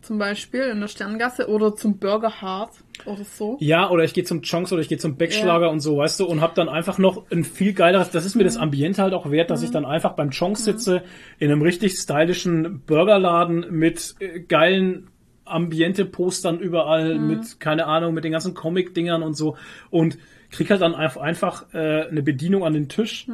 zum 0.00 0.18
Beispiel 0.18 0.62
in 0.62 0.80
der 0.80 0.88
Sterngasse, 0.88 1.48
oder 1.48 1.74
zum 1.74 1.98
Burger 1.98 2.40
Hart 2.40 2.70
oder 3.04 3.24
so. 3.24 3.56
ja, 3.60 3.90
oder 3.90 4.04
ich 4.04 4.14
gehe 4.14 4.24
zum 4.24 4.40
Chonks 4.42 4.72
oder 4.72 4.80
ich 4.80 4.88
gehe 4.88 4.96
zum 4.96 5.16
Beckschlager 5.16 5.70
und 5.70 5.80
so, 5.80 5.98
weißt 5.98 6.20
du, 6.20 6.26
und 6.26 6.40
hab 6.40 6.54
dann 6.54 6.68
einfach 6.68 6.96
noch 6.98 7.30
ein 7.30 7.44
viel 7.44 7.74
geileres, 7.74 8.10
das 8.10 8.24
ist 8.24 8.34
mir 8.36 8.44
das 8.44 8.56
Ambiente 8.56 9.02
halt 9.02 9.12
auch 9.12 9.30
wert, 9.30 9.50
dass 9.50 9.62
ich 9.62 9.70
dann 9.70 9.84
einfach 9.84 10.12
beim 10.14 10.30
Chonks 10.30 10.64
sitze, 10.64 11.02
in 11.38 11.50
einem 11.50 11.60
richtig 11.62 11.92
stylischen 11.98 12.80
Burgerladen 12.86 13.66
mit 13.70 14.14
äh, 14.20 14.40
geilen 14.40 15.08
Ambiente-Postern 15.50 16.58
überall, 16.58 17.18
mit, 17.18 17.60
keine 17.60 17.86
Ahnung, 17.86 18.14
mit 18.14 18.24
den 18.24 18.32
ganzen 18.32 18.54
Comic-Dingern 18.54 19.22
und 19.22 19.34
so 19.34 19.56
und 19.90 20.18
krieg 20.50 20.70
halt 20.70 20.80
dann 20.80 20.94
einfach, 20.94 21.20
einfach 21.20 21.74
äh, 21.74 22.06
eine 22.08 22.22
Bedienung 22.22 22.64
an 22.64 22.72
den 22.72 22.88
Tisch. 22.88 23.26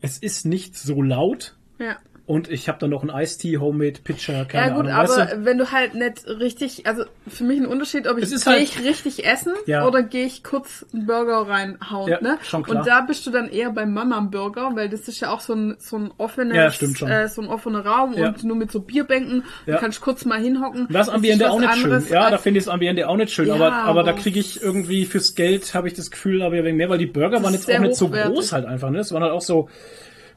Es 0.00 0.18
ist 0.18 0.46
nicht 0.46 0.76
so 0.76 1.02
laut 1.02 1.56
Ja. 1.78 1.96
Und 2.26 2.50
ich 2.50 2.68
habe 2.68 2.78
dann 2.78 2.90
noch 2.90 3.02
einen 3.02 3.10
Ice-Tea, 3.22 3.58
Homemade 3.58 4.00
Pitcher, 4.04 4.44
keine 4.44 4.66
Ja 4.68 4.72
gut, 4.76 4.86
Ahnung, 4.86 4.92
aber 4.92 5.08
weißt 5.08 5.32
du? 5.32 5.44
wenn 5.44 5.58
du 5.58 5.72
halt 5.72 5.94
nicht 5.94 6.26
richtig, 6.26 6.86
also 6.86 7.04
für 7.28 7.44
mich 7.44 7.58
ein 7.60 7.66
Unterschied, 7.66 8.06
ob 8.06 8.18
ich 8.18 8.28
gehe 8.30 8.38
halt- 8.44 8.62
ich 8.62 8.80
richtig 8.84 9.24
essen 9.26 9.52
Ja. 9.66 9.86
oder 9.86 10.02
gehe 10.02 10.24
ich 10.26 10.44
kurz 10.44 10.86
einen 10.94 11.06
Burger 11.06 11.48
reinhauen, 11.48 12.10
Ja, 12.10 12.20
ne? 12.20 12.38
schon 12.44 12.62
klar. 12.62 12.78
Und 12.78 12.86
da 12.86 13.00
bist 13.00 13.26
du 13.26 13.30
dann 13.30 13.48
eher 13.48 13.70
beim 13.70 13.92
Mama 13.92 14.20
Burger, 14.20 14.70
weil 14.74 14.88
das 14.88 15.08
ist 15.08 15.20
ja 15.20 15.30
auch 15.30 15.40
so 15.40 15.54
ein 15.54 15.76
so 15.78 15.96
ein 15.98 16.10
offenes, 16.18 16.56
Ja. 17.00 17.08
Äh, 17.08 17.28
so 17.28 17.42
ein 17.42 17.48
offener 17.48 17.84
Raum 17.84 18.14
und 18.14 18.44
nur 18.44 18.56
mit 18.56 18.70
so 18.70 18.80
Bierbänken. 18.80 19.44
Ja. 19.66 19.74
Du 19.74 19.80
kannst 19.80 20.00
kurz 20.00 20.24
mal 20.24 20.40
hinhocken. 20.40 20.86
Das 20.90 21.08
ist 21.08 21.14
Ambiente 21.14 21.50
auch 21.50 21.58
nicht 21.60 21.74
schön. 21.76 22.02
Ja, 22.10 22.30
da 22.30 22.38
finde 22.38 22.58
ich 22.58 22.64
das 22.66 22.72
Ambiente 22.72 23.08
auch 23.08 23.16
nicht 23.16 23.32
schön. 23.32 23.50
Aber, 23.50 23.72
aber 23.72 24.02
da 24.04 24.10
aber 24.12 24.20
kriege 24.20 24.38
ich 24.38 24.62
irgendwie 24.62 25.04
fürs 25.06 25.34
Geld, 25.34 25.74
habe 25.74 25.88
ich 25.88 25.94
das 25.94 26.10
Gefühl, 26.10 26.42
aber 26.42 26.52
wegen 26.62 26.76
mehr, 26.76 26.88
weil 26.88 26.98
die 26.98 27.06
Burger 27.06 27.30
Das 27.36 27.42
waren 27.42 27.54
jetzt 27.54 27.70
auch 27.70 27.78
nicht 27.80 27.96
so 27.96 28.06
hochwertig. 28.08 28.34
groß 28.34 28.52
halt 28.52 28.66
einfach. 28.66 28.90
Ne? 28.90 29.00
Es 29.00 29.12
waren 29.12 29.22
halt 29.22 29.32
auch 29.32 29.40
so 29.42 29.68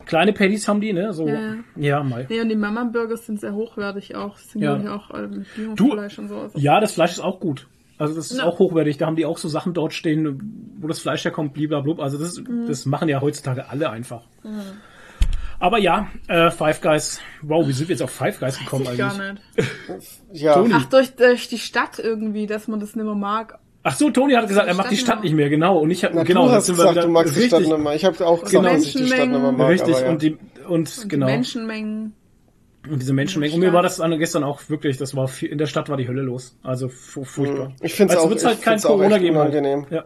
kleine 0.05 0.33
Patties 0.33 0.67
haben 0.67 0.81
die, 0.81 0.93
ne? 0.93 1.13
So, 1.13 1.27
Ja. 1.27 1.55
ja, 1.75 2.03
mal. 2.03 2.25
Nee, 2.29 2.41
und 2.41 2.49
die 2.49 2.55
Mama 2.55 2.83
Burgers 2.85 3.25
sind 3.25 3.39
sehr 3.39 3.53
hochwertig 3.53 4.15
auch. 4.15 4.33
Das 4.35 4.51
sind 4.51 4.61
Ja. 4.61 4.75
glaube 4.75 4.83
ich 4.83 4.89
auch 4.89 5.11
äh, 5.17 5.27
mit 5.27 5.45
Du, 5.75 5.85
Biofleisch 5.89 6.19
und 6.19 6.27
so. 6.29 6.37
Also 6.39 6.57
ja, 6.59 6.79
das 6.79 6.93
Fleisch 6.93 7.11
ist 7.11 7.19
auch 7.19 7.39
gut. 7.39 7.67
Also 7.97 8.13
das 8.13 8.29
ist 8.31 8.39
Ja. 8.39 8.43
auch 8.45 8.59
hochwertig. 8.59 8.97
Da 8.97 9.05
haben 9.05 9.15
die 9.15 9.25
auch 9.25 9.37
so 9.37 9.47
Sachen 9.47 9.73
dort 9.73 9.93
stehen, 9.93 10.75
wo 10.81 10.87
das 10.87 10.99
Fleisch 10.99 11.23
herkommt, 11.23 11.53
blablabla. 11.53 12.03
Also 12.03 12.17
das, 12.17 12.37
Mhm. 12.39 12.67
das 12.67 12.85
machen 12.85 13.07
ja 13.09 13.21
heutzutage 13.21 13.69
alle 13.69 13.89
einfach. 13.89 14.23
Aber 15.59 15.77
ja, 15.79 16.07
äh, 16.27 16.51
Five 16.51 16.81
Guys. 16.81 17.21
Wow, 17.41 17.65
wie 17.67 17.71
sind 17.71 17.87
wir 17.87 17.93
jetzt 17.93 18.01
auf 18.01 18.11
Five 18.11 18.39
Guys 18.39 18.59
gekommen 18.59 18.85
ich 18.91 18.97
gar 18.97 19.17
eigentlich? 19.17 19.41
nicht. 19.87 20.21
Ja. 20.33 20.61
Ach, 20.73 20.85
durch, 20.87 21.15
durch 21.15 21.47
die 21.47 21.57
Stadt 21.57 21.97
irgendwie, 21.99 22.45
dass 22.47 22.67
man 22.67 22.81
das 22.81 22.95
nicht 22.95 23.05
mehr 23.05 23.15
mag. 23.15 23.57
Ach 23.87 23.95
so, 23.95 24.09
Toni 24.09 24.33
hat 24.33 24.47
gesagt, 24.47 24.67
er 24.67 24.73
macht 24.73 24.89
die 24.89 24.97
Stadt 24.97 25.21
nicht 25.23 25.33
mehr, 25.35 25.47
genau. 25.47 25.77
Und 25.77 25.91
ich 25.91 26.03
habe 26.03 26.15
Na, 26.15 26.23
genau, 26.23 26.47
du 26.47 26.53
hast 26.53 26.65
sind 26.65 26.75
wir 26.77 26.85
gesagt, 26.85 26.95
wieder 26.95 27.05
du 27.05 27.11
magst 27.11 27.35
die 27.35 27.41
Stadt 27.43 27.59
richtig, 27.59 27.73
nicht 27.75 27.83
mehr. 27.83 27.93
Ich 27.93 28.03
habe 28.03 28.25
auch 28.27 28.43
gesagt, 28.43 28.51
Genau. 28.63 28.73
dass 28.73 28.83
ich 28.83 28.93
die 28.93 29.05
Stadt 29.07 29.29
nicht 29.29 29.39
mehr 29.41 29.51
mag. 29.51 29.69
richtig. 29.69 29.95
aber 29.95 30.05
ja. 30.05 30.11
Und 30.11 30.21
die 30.23 30.37
und, 30.67 31.05
genau 31.07 31.27
Die 31.27 31.31
Menschenmengen. 31.33 32.13
und 32.89 32.99
diese 32.99 33.13
Menschenmengen. 33.13 33.53
Und 33.53 33.59
mir 33.59 33.73
war 33.73 33.83
das 33.83 34.01
gestern 34.17 34.43
auch 34.43 34.61
wirklich, 34.69 34.97
das 34.97 35.15
war 35.15 35.27
viel, 35.27 35.49
in 35.49 35.59
der 35.59 35.67
Stadt 35.67 35.87
war 35.89 35.97
die 35.97 36.07
Hölle 36.07 36.23
los. 36.23 36.57
Also 36.63 36.89
fu- 36.89 37.23
furchtbar. 37.25 37.73
Ich 37.81 37.93
find's 37.93 38.15
Also 38.15 38.25
auch- 38.25 38.29
wird's 38.31 38.41
ich 38.41 38.47
halt 38.49 38.61
kein 38.63 38.71
find's 38.73 38.85
auch 38.87 38.97
Corona 38.97 39.15
echt 39.17 39.23
geben. 39.23 39.37
Halt. 39.37 39.49
unangenehm. 39.53 39.85
Ja. 39.91 40.05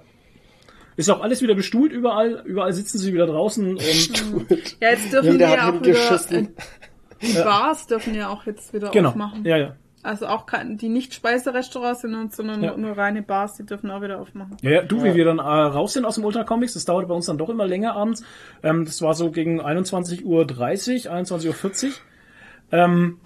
Ist 0.97 1.09
auch 1.09 1.21
alles 1.21 1.41
wieder 1.41 1.55
bestuhlt 1.55 1.93
überall. 1.93 2.43
Überall 2.45 2.73
sitzen 2.73 2.97
sie 2.97 3.13
wieder 3.13 3.27
draußen 3.27 3.77
und 3.77 3.81
Ja, 4.81 4.89
jetzt 4.89 5.13
dürfen 5.13 5.31
Jeder 5.31 5.47
die 5.47 5.53
ja 5.53 5.69
auch 5.69 5.81
wieder, 5.81 6.31
äh, 6.31 6.47
die 7.21 7.33
Bars 7.33 7.87
dürfen 7.87 8.13
ja 8.15 8.27
auch 8.27 8.45
jetzt 8.45 8.73
wieder 8.73 8.91
genau. 8.91 9.09
aufmachen. 9.11 9.45
Ja, 9.45 9.55
ja. 9.57 9.75
Also 10.01 10.27
auch 10.27 10.45
kein, 10.45 10.77
die 10.77 10.87
nicht 10.87 11.13
Speiserestaurants 11.13 12.01
sind, 12.01 12.33
sondern 12.33 12.63
Ja. 12.63 12.69
nur, 12.71 12.77
nur 12.77 12.97
reine 12.97 13.21
Bars, 13.21 13.55
die 13.57 13.65
dürfen 13.65 13.91
auch 13.91 14.01
wieder 14.01 14.19
aufmachen. 14.21 14.55
Ja, 14.61 14.71
ja, 14.71 14.81
du, 14.81 15.03
wie 15.03 15.13
wir 15.13 15.25
dann 15.25 15.39
äh, 15.39 15.41
raus 15.41 15.93
sind 15.93 16.05
aus 16.05 16.15
dem 16.15 16.23
Ultra 16.23 16.43
Comics, 16.45 16.73
das 16.73 16.85
dauerte 16.85 17.07
bei 17.07 17.13
uns 17.13 17.25
dann 17.25 17.37
doch 17.37 17.49
immer 17.49 17.67
länger 17.67 17.95
abends. 17.95 18.23
Ähm, 18.63 18.85
das 18.85 19.01
war 19.01 19.13
so 19.13 19.29
gegen 19.29 19.61
21.30 19.61 20.23
Uhr, 20.23 20.45
21.40 20.45 21.87
Uhr. 21.87 21.93
Ähm, 22.71 23.17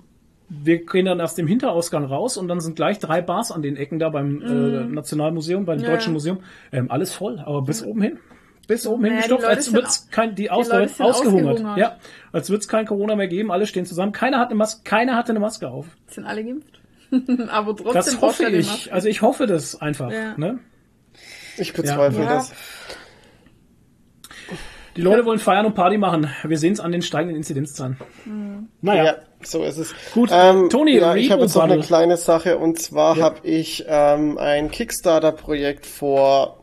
wir 0.50 0.86
gehen 0.86 1.06
dann 1.06 1.22
aus 1.22 1.36
dem 1.36 1.48
Hinterausgang 1.48 2.06
raus 2.06 2.38
und 2.38 2.48
dann 2.48 2.60
sind 2.60 2.76
gleich 2.76 3.00
drei 3.00 3.22
Bars 3.22 3.52
an 3.52 3.62
den 3.62 3.76
Ecken 3.76 4.00
da 4.00 4.10
beim 4.10 4.42
äh, 4.42 4.84
Nationalmuseum, 4.86 5.66
beim 5.66 5.80
Ja. 5.80 5.90
Deutschen 5.92 6.14
Museum. 6.14 6.40
Ähm, 6.72 6.90
alles 6.92 7.14
voll, 7.14 7.40
aber 7.40 7.62
bis 7.62 7.84
oben 7.84 8.02
hin. 8.02 8.20
Bis 8.68 8.88
oben 8.88 9.02
Naja, 9.04 9.14
die 9.16 9.18
gestopft, 9.22 9.42
Leute 9.44 9.56
als 9.56 9.66
sind 9.66 9.74
wird's 9.76 10.10
kein, 10.10 10.36
die, 10.36 10.50
Aus 10.50 10.70
Leute 10.70 10.88
sind 10.94 11.06
ausgehungert. 11.06 11.48
ausgehungert. 11.56 11.78
Ja, 11.78 11.98
als 12.32 12.50
wird's 12.50 12.68
kein 12.68 12.86
Corona 12.86 13.16
mehr 13.16 13.28
geben, 13.28 13.52
alle 13.52 13.68
stehen 13.68 13.86
zusammen. 13.86 14.14
Keiner 14.14 14.40
hat 14.40 14.48
eine 14.48 14.56
Maske, 14.56 14.82
keiner 14.84 15.16
hatte 15.18 15.32
eine 15.32 15.40
Maske 15.42 15.70
auf. 15.70 15.88
Sind 16.08 16.26
alle 16.26 16.44
geimpft? 16.44 16.80
Aber 17.50 17.76
trotzdem 17.76 17.94
Das 17.94 18.22
hoffe 18.22 18.44
ja 18.44 18.50
die 18.50 18.56
ich. 18.58 18.68
Maske. 18.72 18.94
Also 18.94 19.08
ich 19.10 19.22
hoffe 19.22 19.48
das 19.48 19.82
einfach. 19.82 20.12
Ja. 20.12 20.34
Ne? 20.38 20.60
Ich 21.58 21.74
bezweifle 21.74 22.24
Ja. 22.24 22.36
das. 22.36 22.54
Die 24.96 25.02
Leute 25.02 25.26
wollen 25.26 25.40
feiern 25.40 25.66
und 25.66 25.74
Party 25.74 25.98
machen. 25.98 26.30
Wir 26.44 26.58
sehen 26.60 26.74
es 26.74 26.80
an 26.80 26.92
den 26.92 27.02
steigenden 27.02 27.36
Inzidenzzahlen. 27.38 27.98
Naja. 28.82 29.04
Ja, 29.04 29.16
so 29.42 29.64
ist 29.64 29.78
es. 29.78 29.94
Gut, 30.14 30.30
ähm, 30.32 30.70
Toni, 30.70 30.98
ja, 31.00 31.16
ich 31.16 31.32
habe 31.32 31.42
jetzt 31.42 31.56
noch 31.56 31.64
eine 31.64 31.80
kleine 31.80 32.16
Sache 32.16 32.60
und 32.60 32.80
zwar 32.80 33.18
habe 33.18 33.40
ich 33.48 33.86
ähm, 33.88 34.38
ein 34.38 34.70
Kickstarter-Projekt 34.72 35.86
vor. 35.88 36.63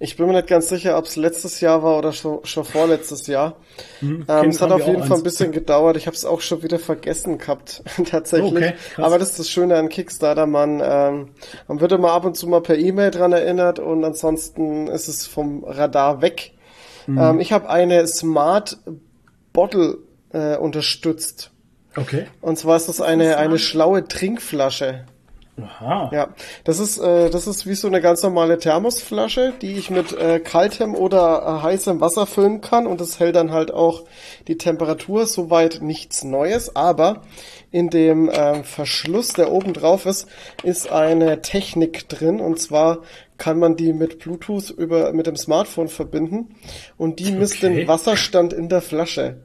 Ich 0.00 0.16
bin 0.16 0.26
mir 0.26 0.34
nicht 0.34 0.46
ganz 0.46 0.68
sicher, 0.68 0.96
ob 0.96 1.06
es 1.06 1.16
letztes 1.16 1.60
Jahr 1.60 1.82
war 1.82 1.98
oder 1.98 2.12
schon, 2.12 2.44
schon 2.44 2.64
vorletztes 2.64 3.26
Jahr. 3.26 3.56
ähm, 4.00 4.24
kenn- 4.28 4.48
es 4.50 4.60
hat 4.60 4.70
auf 4.70 4.86
jeden 4.86 5.02
Fall 5.02 5.16
ein 5.16 5.22
bisschen 5.24 5.50
gedauert. 5.50 5.96
Ich 5.96 6.06
habe 6.06 6.14
es 6.16 6.24
auch 6.24 6.40
schon 6.40 6.62
wieder 6.62 6.78
vergessen 6.78 7.38
gehabt, 7.38 7.82
tatsächlich. 8.10 8.52
Okay, 8.52 8.74
krass. 8.94 9.04
Aber 9.04 9.18
das 9.18 9.30
ist 9.30 9.38
das 9.40 9.50
Schöne 9.50 9.76
an 9.76 9.88
Kickstarter, 9.88 10.46
man, 10.46 10.80
ähm, 10.84 11.28
man 11.66 11.80
wird 11.80 11.90
immer 11.92 12.12
ab 12.12 12.24
und 12.24 12.36
zu 12.36 12.46
mal 12.46 12.60
per 12.60 12.78
E-Mail 12.78 13.10
dran 13.10 13.32
erinnert 13.32 13.80
und 13.80 14.04
ansonsten 14.04 14.86
ist 14.86 15.08
es 15.08 15.26
vom 15.26 15.64
Radar 15.64 16.22
weg. 16.22 16.52
Mhm. 17.08 17.18
Ähm, 17.18 17.40
ich 17.40 17.50
habe 17.52 17.68
eine 17.68 18.06
Smart 18.06 18.78
Bottle 19.52 19.98
äh, 20.32 20.56
unterstützt. 20.56 21.50
Okay. 21.96 22.26
Und 22.40 22.56
zwar 22.58 22.76
ist 22.76 22.88
das 22.88 23.00
eine, 23.00 23.36
eine 23.38 23.58
schlaue 23.58 24.06
Trinkflasche. 24.06 25.06
Aha. 25.62 26.10
Ja, 26.12 26.28
das 26.64 26.78
ist, 26.78 26.98
äh, 26.98 27.30
das 27.30 27.46
ist 27.46 27.66
wie 27.66 27.74
so 27.74 27.88
eine 27.88 28.00
ganz 28.00 28.22
normale 28.22 28.58
Thermosflasche, 28.58 29.54
die 29.60 29.74
ich 29.74 29.90
mit 29.90 30.12
äh, 30.12 30.40
kaltem 30.40 30.94
oder 30.94 31.42
äh, 31.60 31.62
heißem 31.64 32.00
Wasser 32.00 32.26
füllen 32.26 32.60
kann. 32.60 32.86
Und 32.86 33.00
das 33.00 33.18
hält 33.18 33.36
dann 33.36 33.52
halt 33.52 33.72
auch 33.72 34.04
die 34.46 34.56
Temperatur, 34.58 35.26
soweit 35.26 35.80
nichts 35.82 36.24
Neues, 36.24 36.76
aber 36.76 37.22
in 37.70 37.90
dem 37.90 38.28
äh, 38.28 38.62
Verschluss, 38.62 39.32
der 39.34 39.52
oben 39.52 39.72
drauf 39.72 40.06
ist, 40.06 40.26
ist 40.62 40.90
eine 40.90 41.42
Technik 41.42 42.08
drin. 42.08 42.40
Und 42.40 42.60
zwar 42.60 42.98
kann 43.36 43.58
man 43.58 43.76
die 43.76 43.92
mit 43.92 44.18
Bluetooth 44.18 44.70
über 44.70 45.12
mit 45.12 45.26
dem 45.26 45.36
Smartphone 45.36 45.88
verbinden. 45.88 46.56
Und 46.96 47.18
die 47.20 47.32
misst 47.32 47.62
Okay. 47.62 47.74
den 47.74 47.88
Wasserstand 47.88 48.52
in 48.52 48.68
der 48.68 48.80
Flasche. 48.82 49.42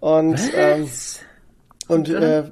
Und 0.00 0.38
ähm, 0.54 0.88
und 1.88 2.08
äh, 2.08 2.44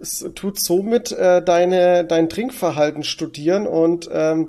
es 0.00 0.26
tut 0.34 0.58
somit 0.58 1.12
äh, 1.12 1.42
deine 1.42 2.04
dein 2.04 2.28
Trinkverhalten 2.28 3.04
studieren 3.04 3.66
und 3.66 4.08
ähm, 4.12 4.48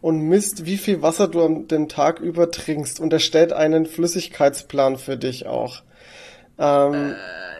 und 0.00 0.18
misst, 0.20 0.66
wie 0.66 0.78
viel 0.78 1.00
Wasser 1.00 1.28
du 1.28 1.42
am 1.42 1.68
den 1.68 1.88
Tag 1.88 2.18
über 2.20 2.50
trinkst 2.50 2.98
und 2.98 3.12
erstellt 3.12 3.52
einen 3.52 3.86
Flüssigkeitsplan 3.86 4.98
für 4.98 5.16
dich 5.16 5.46
auch. 5.46 5.82
Ähm, 6.58 7.14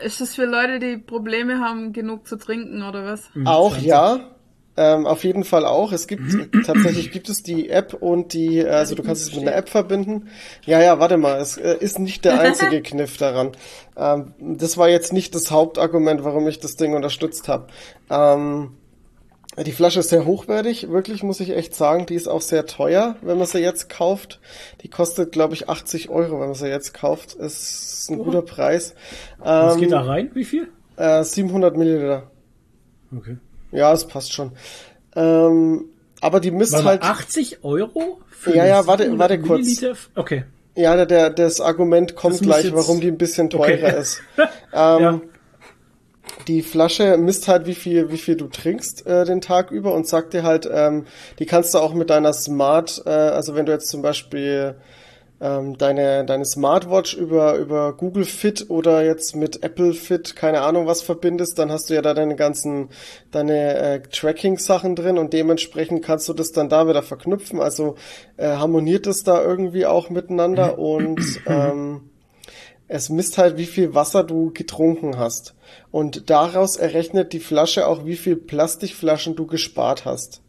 Ist 0.05 0.21
das 0.21 0.35
für 0.35 0.45
Leute, 0.45 0.81
die 0.81 0.97
Probleme 0.97 1.61
haben, 1.61 1.93
genug 1.93 2.27
zu 2.27 2.37
trinken 2.37 2.83
oder 2.83 3.05
was? 3.05 3.31
auch 3.45 3.77
ja, 3.79 4.21
Ähm, 4.77 5.07
auf 5.07 5.23
jeden 5.23 5.45
Fall 5.45 5.67
auch. 5.67 5.93
Es 5.93 6.07
gibt 6.07 6.23
tatsächlich 6.67 7.11
gibt 7.13 7.29
es 7.29 7.43
die 7.43 7.69
App 7.69 7.95
und 7.95 8.33
die, 8.33 8.65
also 8.65 8.95
du 8.95 9.03
kannst 9.03 9.23
es 9.23 9.35
mit 9.35 9.47
einer 9.47 9.55
App 9.57 9.69
verbinden. 9.69 10.29
Ja, 10.65 10.81
ja, 10.81 10.99
warte 10.99 11.19
mal, 11.19 11.39
es 11.41 11.59
äh, 11.59 11.77
ist 11.79 11.99
nicht 11.99 12.25
der 12.25 12.41
einzige 12.41 12.81
Kniff 12.83 13.17
daran. 13.19 13.53
Ähm, 13.97 14.33
das 14.39 14.79
war 14.79 14.89
jetzt 14.89 15.13
nicht 15.13 15.35
das 15.35 15.51
Hauptargument, 15.51 16.25
warum 16.25 16.49
ich 16.49 16.59
das 16.59 16.77
Ding 16.77 16.95
unterstützt 16.95 17.49
habe. 17.49 17.67
Ähm, 18.09 18.73
die 19.67 19.73
Flasche 19.73 20.01
ist 20.01 20.09
sehr 20.09 20.25
hochwertig, 20.25 20.89
wirklich 20.89 21.23
muss 21.23 21.41
ich 21.41 21.51
echt 21.51 21.75
sagen. 21.75 22.07
Die 22.07 22.15
ist 22.15 22.27
auch 22.27 22.41
sehr 22.41 22.65
teuer, 22.65 23.17
wenn 23.21 23.37
man 23.37 23.47
sie 23.47 23.59
jetzt 23.59 23.91
kauft. 23.91 24.41
Die 24.81 24.89
kostet, 24.89 25.33
glaube 25.33 25.53
ich, 25.53 25.69
80 25.69 26.09
Euro, 26.09 26.41
wenn 26.41 26.47
man 26.47 26.55
sie 26.55 26.69
jetzt 26.69 26.95
kauft. 26.95 27.35
Ist 27.35 28.09
ein 28.11 28.17
guter 28.17 28.41
Preis. 28.41 28.95
Was 29.39 29.75
Ähm, 29.75 29.81
geht 29.81 29.93
da 29.93 30.01
rein? 30.01 30.31
Wie 30.33 30.47
viel? 30.47 30.69
äh, 30.97 31.23
700 31.23 31.77
Milliliter. 31.77 32.31
Okay. 33.15 33.37
Ja, 33.73 33.93
es 33.93 34.07
passt 34.07 34.33
schon. 34.33 34.53
Ähm, 35.17 35.87
aber 36.21 36.39
die 36.41 36.51
misst 36.53 36.73
Warte, 36.73 36.87
halt. 36.87 37.03
80 37.03 37.65
Euro? 37.65 38.21
Für 38.31 38.55
Ja, 38.55 38.65
ja, 38.67 38.87
warte- 38.87 39.05
700 39.05 39.31
warte 39.31 39.43
kurz. 39.43 39.85
Okay. 40.15 40.45
Ja, 40.75 40.95
der, 40.97 41.07
der, 41.07 41.31
das 41.31 41.61
Argument 41.61 42.15
kommt 42.17 42.35
Das 42.35 42.41
gleich, 42.43 42.65
jetzt- 42.65 42.75
warum 42.75 43.01
die 43.01 43.09
ein 43.09 43.19
bisschen 43.19 43.51
teurer 43.51 43.73
Okay. 43.89 43.97
ist. 44.01 44.23
Ähm, 44.39 44.47
Ja. 44.73 45.21
Die 46.49 46.63
Flasche 46.63 47.19
misst 47.19 47.47
halt, 47.49 47.67
wie 47.67 47.75
viel, 47.75 48.11
wie 48.11 48.17
viel 48.17 48.37
du 48.37 48.47
trinkst 48.47 49.07
äh, 49.07 49.25
den 49.25 49.41
Tag 49.41 49.71
über 49.71 49.93
und 49.93 50.07
sagt 50.09 50.33
dir 50.33 50.43
halt, 50.45 50.69
ähm, 50.73 51.05
die 51.39 51.47
kannst 51.47 51.75
du 51.75 51.79
auch 51.79 51.95
mit 51.95 52.11
deiner 52.11 52.33
Smart, 52.33 53.03
äh, 53.07 53.11
also 53.11 53.55
wenn 53.55 53.67
du 53.67 53.73
jetzt 53.73 53.89
zum 53.89 54.03
Beispiel 54.03 54.75
ähm, 55.43 55.77
deine, 55.77 56.25
deine 56.25 56.45
Smartwatch 56.45 57.15
über, 57.15 57.57
über 57.57 57.95
Google 57.95 58.25
Fit 58.25 58.71
oder 58.71 59.05
jetzt 59.05 59.35
mit 59.35 59.65
Apple 59.65 59.93
Fit, 59.93 60.37
keine 60.37 60.61
Ahnung 60.63 60.87
was 60.87 61.03
verbindest, 61.03 61.59
dann 61.59 61.73
hast 61.73 61.91
du 61.91 61.95
ja 61.95 62.03
da 62.03 62.15
deine 62.15 62.37
ganzen, 62.37 62.91
deine 63.33 63.75
äh, 63.75 64.01
Tracking-Sachen 64.03 64.95
drin 64.95 65.19
und 65.19 65.33
dementsprechend 65.33 66.05
kannst 66.05 66.29
du 66.29 66.33
das 66.33 66.53
dann 66.53 66.69
da 66.69 66.87
wieder 66.87 67.03
verknüpfen. 67.03 67.61
Also 67.61 67.97
äh, 68.37 68.47
harmoniert 68.47 69.09
es 69.09 69.25
da 69.25 69.43
irgendwie 69.43 69.85
auch 69.85 70.11
miteinander 70.11 70.79
und 70.79 71.21
ähm, 71.47 72.11
es 72.87 73.09
misst 73.09 73.37
halt, 73.37 73.57
wie 73.57 73.67
viel 73.67 73.95
Wasser 73.95 74.23
du 74.23 74.53
getrunken 74.53 75.19
hast. 75.19 75.55
Und 75.91 76.31
daraus 76.31 76.77
errechnet 76.77 77.33
die 77.33 77.41
Flasche 77.41 77.89
auch, 77.89 78.05
wie 78.05 78.17
viel 78.17 78.37
Plastikflaschen 78.37 79.35
du 79.35 79.47
gespart 79.47 80.05
hast. 80.05 80.43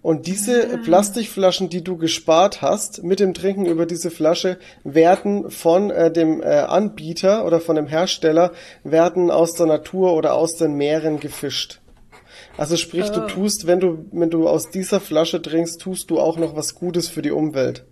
Und 0.00 0.26
diese 0.26 0.78
Plastikflaschen, 0.78 1.68
die 1.68 1.82
du 1.82 1.96
gespart 1.96 2.62
hast, 2.62 3.02
mit 3.02 3.20
dem 3.20 3.34
Trinken 3.34 3.66
über 3.66 3.84
diese 3.84 4.10
Flasche, 4.10 4.58
werden 4.84 5.50
von 5.50 5.90
äh, 5.90 6.12
dem 6.12 6.40
äh, 6.40 6.46
Anbieter 6.46 7.44
oder 7.44 7.60
von 7.60 7.76
dem 7.76 7.86
Hersteller, 7.86 8.52
werden 8.84 9.30
aus 9.30 9.54
der 9.54 9.66
Natur 9.66 10.14
oder 10.14 10.34
aus 10.34 10.56
den 10.56 10.74
Meeren 10.74 11.18
gefischt. 11.18 11.80
Also 12.56 12.76
sprich, 12.76 13.10
du 13.10 13.26
tust, 13.26 13.66
wenn 13.66 13.80
du, 13.80 14.06
wenn 14.10 14.30
du 14.30 14.48
aus 14.48 14.70
dieser 14.70 15.00
Flasche 15.00 15.40
trinkst, 15.40 15.80
tust 15.80 16.10
du 16.10 16.18
auch 16.18 16.36
noch 16.36 16.56
was 16.56 16.74
Gutes 16.74 17.08
für 17.08 17.22
die 17.22 17.30
Umwelt. 17.30 17.84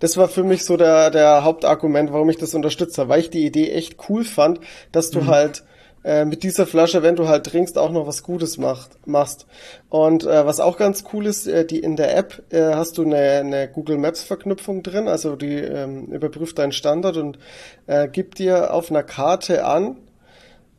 Das 0.00 0.16
war 0.16 0.28
für 0.28 0.42
mich 0.42 0.64
so 0.64 0.76
der, 0.76 1.10
der 1.10 1.44
Hauptargument, 1.44 2.12
warum 2.12 2.30
ich 2.30 2.38
das 2.38 2.54
unterstützt 2.54 2.98
habe, 2.98 3.10
weil 3.10 3.20
ich 3.20 3.30
die 3.30 3.44
Idee 3.44 3.70
echt 3.70 3.96
cool 4.08 4.24
fand, 4.24 4.60
dass 4.92 5.10
du 5.10 5.26
halt 5.26 5.62
äh, 6.02 6.24
mit 6.24 6.42
dieser 6.42 6.66
Flasche, 6.66 7.02
wenn 7.02 7.16
du 7.16 7.28
halt 7.28 7.46
trinkst, 7.46 7.76
auch 7.76 7.90
noch 7.90 8.06
was 8.06 8.22
Gutes 8.22 8.56
macht, 8.56 9.06
machst. 9.06 9.46
Und 9.88 10.24
äh, 10.24 10.46
was 10.46 10.60
auch 10.60 10.78
ganz 10.78 11.04
cool 11.12 11.26
ist, 11.26 11.46
äh, 11.46 11.64
die 11.64 11.80
in 11.80 11.96
der 11.96 12.16
App 12.16 12.42
äh, 12.50 12.74
hast 12.74 12.96
du 12.98 13.02
eine, 13.02 13.16
eine 13.16 13.68
Google 13.68 13.98
Maps 13.98 14.22
Verknüpfung 14.22 14.82
drin, 14.82 15.08
also 15.08 15.36
die 15.36 15.56
ähm, 15.56 16.06
überprüft 16.06 16.58
deinen 16.58 16.72
Standort 16.72 17.16
und 17.16 17.38
äh, 17.86 18.08
gibt 18.08 18.38
dir 18.38 18.72
auf 18.72 18.90
einer 18.90 19.02
Karte 19.02 19.64
an, 19.64 19.96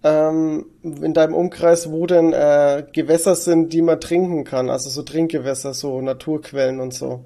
ähm, 0.04 0.66
in 0.82 1.14
deinem 1.14 1.36
Umkreis, 1.36 1.92
wo 1.92 2.08
denn 2.08 2.34
äh, 2.34 2.84
Gewässer 2.92 3.36
sind, 3.36 3.72
die 3.74 3.82
man 3.82 4.00
trinken 4.00 4.44
kann, 4.44 4.70
also 4.70 4.90
so 4.90 5.04
Trinkgewässer, 5.04 5.74
so 5.74 6.02
Naturquellen 6.02 6.80
und 6.80 6.94
so, 6.94 7.24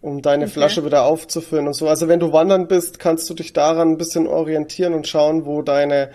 um 0.00 0.22
deine 0.22 0.48
Flasche 0.48 0.84
wieder 0.84 1.04
aufzufüllen 1.04 1.66
und 1.66 1.74
so. 1.74 1.88
Also 1.88 2.08
wenn 2.08 2.20
du 2.20 2.32
wandern 2.32 2.68
bist, 2.68 2.98
kannst 2.98 3.28
du 3.28 3.34
dich 3.34 3.52
daran 3.52 3.92
ein 3.92 3.98
bisschen 3.98 4.26
orientieren 4.26 4.94
und 4.94 5.06
schauen, 5.06 5.44
wo 5.44 5.60
deine 5.62 6.10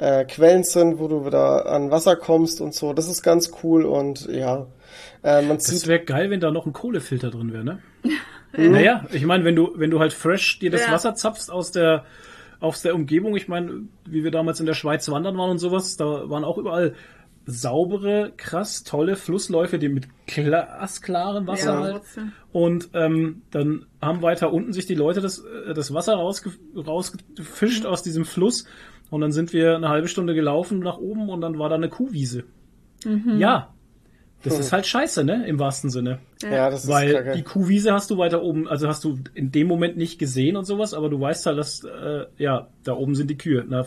äh, 0.00 0.24
Quellen 0.24 0.64
sind, 0.64 0.98
wo 0.98 1.08
du 1.08 1.26
wieder 1.26 1.66
an 1.66 1.90
Wasser 1.90 2.16
kommst 2.16 2.60
und 2.60 2.74
so. 2.74 2.92
Das 2.92 3.08
ist 3.08 3.22
ganz 3.22 3.52
cool 3.62 3.84
und 3.84 4.26
ja, 4.28 4.66
äh, 5.22 5.42
man 5.42 5.58
Das 5.58 5.86
wäre 5.86 6.00
geil, 6.00 6.30
wenn 6.30 6.40
da 6.40 6.50
noch 6.50 6.66
ein 6.66 6.72
Kohlefilter 6.72 7.30
drin 7.30 7.52
wäre, 7.52 7.64
ne? 7.64 7.78
naja, 8.56 9.06
ich 9.12 9.24
meine, 9.26 9.44
wenn 9.44 9.54
du, 9.54 9.72
wenn 9.76 9.90
du 9.90 10.00
halt 10.00 10.12
fresh 10.12 10.58
dir 10.58 10.70
das 10.70 10.86
Ja. 10.86 10.92
Wasser 10.92 11.14
zapfst 11.14 11.50
aus 11.50 11.70
der, 11.70 12.04
aus 12.60 12.82
der 12.82 12.94
Umgebung, 12.94 13.36
ich 13.36 13.46
meine, 13.46 13.82
wie 14.06 14.24
wir 14.24 14.30
damals 14.30 14.58
in 14.58 14.66
der 14.66 14.74
Schweiz 14.74 15.08
wandern 15.10 15.36
waren 15.36 15.50
und 15.50 15.58
sowas, 15.58 15.96
da 15.96 16.28
waren 16.30 16.44
auch 16.44 16.58
überall 16.58 16.94
saubere, 17.46 18.32
krass 18.36 18.84
tolle 18.84 19.16
Flussläufe, 19.16 19.78
die 19.78 19.88
mit 19.88 20.08
glasklarem 20.26 21.46
Wasser 21.46 21.74
Ja, 21.74 21.80
halt. 21.80 22.02
Und 22.52 22.90
ähm, 22.94 23.42
dann 23.50 23.86
haben 24.00 24.22
weiter 24.22 24.52
unten 24.52 24.72
sich 24.72 24.86
die 24.86 24.94
Leute 24.94 25.20
das, 25.20 25.40
äh, 25.40 25.74
das 25.74 25.92
Wasser 25.92 26.14
rausge 26.14 26.52
rausgefischt 26.74 27.86
aus 27.86 28.02
diesem 28.02 28.24
Fluss. 28.24 28.66
Und 29.10 29.20
dann 29.20 29.32
sind 29.32 29.52
wir 29.52 29.76
eine 29.76 29.88
halbe 29.88 30.08
Stunde 30.08 30.34
gelaufen 30.34 30.78
nach 30.80 30.98
oben 30.98 31.28
und 31.28 31.40
dann 31.40 31.58
war 31.58 31.68
da 31.68 31.74
eine 31.74 31.88
Kuhwiese. 31.88 32.44
Ja. 33.36 33.74
Das 34.42 34.58
ist 34.58 34.72
halt 34.72 34.86
scheiße, 34.86 35.22
ne? 35.24 35.46
Im 35.46 35.58
wahrsten 35.58 35.90
Sinne. 35.90 36.18
ja, 36.42 36.70
das 36.70 36.84
ist 36.84 36.90
Weil 36.90 37.12
kacke. 37.12 37.32
die 37.36 37.42
Kuhwiese 37.42 37.92
hast 37.92 38.10
du 38.10 38.16
weiter 38.16 38.42
oben, 38.42 38.66
also 38.68 38.88
hast 38.88 39.04
du 39.04 39.18
in 39.34 39.52
dem 39.52 39.66
Moment 39.66 39.98
nicht 39.98 40.18
gesehen 40.18 40.56
und 40.56 40.64
sowas, 40.64 40.94
aber 40.94 41.10
du 41.10 41.20
weißt 41.20 41.44
halt, 41.44 41.58
dass, 41.58 41.84
äh, 41.84 42.24
ja, 42.38 42.68
da 42.84 42.94
oben 42.94 43.14
sind 43.14 43.28
die 43.28 43.36
Kühe. 43.36 43.64
Na, 43.68 43.84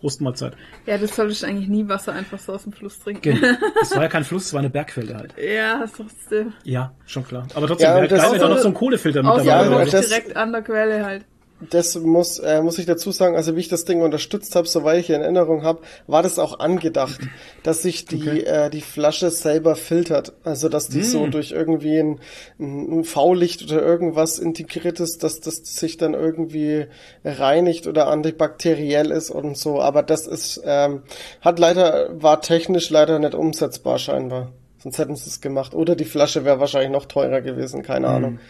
Brustmahlzeit. 0.00 0.54
Ja, 0.86 0.96
du 0.98 1.06
solltest 1.06 1.44
eigentlich 1.44 1.68
nie 1.68 1.86
Wasser 1.88 2.12
einfach 2.12 2.38
so 2.38 2.54
aus 2.54 2.62
dem 2.64 2.72
Fluss 2.72 2.98
trinken. 3.00 3.20
Genau. 3.38 3.48
Es 3.82 3.94
war 3.94 4.02
ja 4.02 4.08
kein 4.08 4.24
Fluss, 4.24 4.46
es 4.46 4.52
war 4.52 4.60
eine 4.60 4.70
Bergquelle 4.70 5.14
halt. 5.14 5.34
Ja, 5.38 5.84
trotzdem. 5.94 6.54
Ja, 6.64 6.92
schon 7.06 7.24
klar. 7.24 7.46
Aber 7.54 7.66
trotzdem, 7.68 7.88
Ja, 7.88 7.96
wäre 7.96 8.08
das- 8.08 8.22
geil, 8.22 8.32
wenn 8.32 8.40
da 8.40 8.48
noch 8.48 8.58
so 8.58 8.68
ein 8.68 8.74
Kohlefilter 8.74 9.22
mit 9.22 9.30
dabei 9.30 9.44
Ja, 9.44 9.70
wäre. 9.70 9.90
das- 9.90 10.08
direkt 10.08 10.36
an 10.36 10.52
der 10.52 10.62
Quelle 10.62 11.04
halt. 11.04 11.24
Das 11.70 11.94
muss, 11.96 12.38
äh, 12.38 12.62
muss 12.62 12.78
ich 12.78 12.86
dazu 12.86 13.10
sagen, 13.10 13.36
also 13.36 13.56
wie 13.56 13.60
ich 13.60 13.68
das 13.68 13.84
Ding 13.84 14.02
unterstützt 14.02 14.56
habe, 14.56 14.66
soweit 14.68 15.00
ich 15.00 15.10
in 15.10 15.20
Erinnerung 15.22 15.62
habe, 15.62 15.80
war 16.06 16.22
das 16.22 16.38
auch 16.38 16.58
angedacht, 16.60 17.20
dass 17.62 17.82
sich 17.82 18.04
die, 18.06 18.22
Okay. 18.22 18.40
äh, 18.40 18.70
die 18.70 18.80
Flasche 18.80 19.30
selber 19.30 19.76
filtert. 19.76 20.32
Also 20.44 20.68
dass 20.68 20.88
die 20.88 21.02
so 21.02 21.26
durch 21.26 21.52
irgendwie 21.52 21.98
ein, 21.98 22.20
ein 22.58 23.04
V-Licht 23.04 23.62
oder 23.64 23.82
irgendwas 23.82 24.38
integriert 24.38 25.00
ist, 25.00 25.22
dass 25.22 25.40
das 25.40 25.56
sich 25.56 25.96
dann 25.96 26.14
irgendwie 26.14 26.86
reinigt 27.24 27.86
oder 27.86 28.08
antibakteriell 28.08 29.10
ist 29.10 29.30
und 29.30 29.56
so. 29.56 29.80
Aber 29.80 30.02
das 30.02 30.26
ist, 30.26 30.60
ähm, 30.64 31.02
hat 31.40 31.58
leider, 31.58 32.10
war 32.22 32.40
technisch 32.40 32.90
leider 32.90 33.18
nicht 33.18 33.34
umsetzbar 33.34 33.98
scheinbar. 33.98 34.52
Sonst 34.82 34.98
hätten 34.98 35.14
sie 35.14 35.28
es 35.28 35.40
gemacht. 35.40 35.74
Oder 35.74 35.94
die 35.94 36.04
Flasche 36.04 36.44
wäre 36.44 36.58
wahrscheinlich 36.58 36.90
noch 36.90 37.06
teurer 37.06 37.40
gewesen, 37.40 37.82
keine 37.82 38.08
Ahnung. 38.08 38.40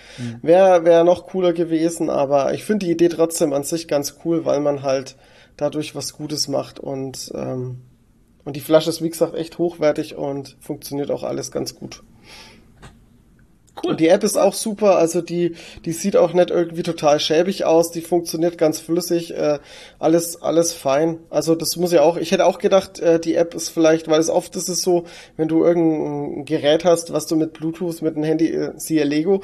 Wäre 0.40 0.84
wär 0.84 1.04
noch 1.04 1.26
cooler 1.26 1.52
gewesen, 1.52 2.09
aber 2.09 2.54
ich 2.54 2.64
finde 2.64 2.86
die 2.86 2.92
Idee 2.92 3.09
trotzdem 3.09 3.52
an 3.52 3.64
sich 3.64 3.86
ganz 3.86 4.16
cool, 4.24 4.46
weil 4.46 4.60
man 4.60 4.82
halt 4.82 5.16
dadurch 5.59 5.94
was 5.94 6.14
Gutes 6.14 6.48
macht 6.48 6.80
und, 6.80 7.30
ähm, 7.34 7.82
und 8.44 8.56
die 8.56 8.60
Flasche 8.60 8.88
ist 8.88 9.02
wie 9.02 9.10
gesagt 9.10 9.34
echt 9.34 9.59
hochwertig 9.59 10.16
und 10.16 10.56
funktioniert 10.60 11.10
auch 11.10 11.22
alles 11.22 11.50
ganz 11.50 11.74
gut. 11.74 12.02
Cool. 13.74 13.93
Und 13.93 14.01
die 14.01 14.09
App 14.09 14.23
ist 14.23 14.36
auch 14.36 14.53
super, 14.53 14.99
also 14.99 15.23
die, 15.23 15.55
die 15.86 15.93
sieht 15.93 16.15
auch 16.15 16.35
nicht 16.35 16.51
irgendwie 16.51 16.82
total 16.82 17.19
schäbig 17.19 17.65
aus, 17.65 17.90
die 17.90 18.03
funktioniert 18.03 18.59
ganz 18.59 18.81
flüssig, 18.81 19.35
äh, 19.35 19.61
alles, 19.99 20.43
alles 20.43 20.74
fein. 20.74 21.20
Also 21.31 21.55
das 21.55 21.77
muss 21.77 21.90
ja 21.90 22.03
auch, 22.03 22.19
ich 22.19 22.32
hätte 22.32 22.44
auch 22.44 22.59
gedacht, 22.59 23.01
äh, 23.01 23.19
die 23.19 23.35
App 23.35 23.55
ist 23.55 23.70
vielleicht, 23.70 24.09
weil 24.09 24.20
es 24.20 24.28
oft 24.28 24.57
ist 24.57 24.69
es 24.69 24.82
so, 24.82 25.05
wenn 25.39 25.49
du 25.49 25.65
irgendein 25.65 26.44
Gerät 26.44 26.85
hast, 26.85 27.15
was 27.15 27.27
du 27.27 27.35
mit 27.35 27.55
Bluetooth, 27.55 28.03
mit 28.03 28.15
einem 28.15 28.24
Handy, 28.24 28.49
äh, 28.49 28.73
siehe 28.77 29.05
Lego, 29.05 29.40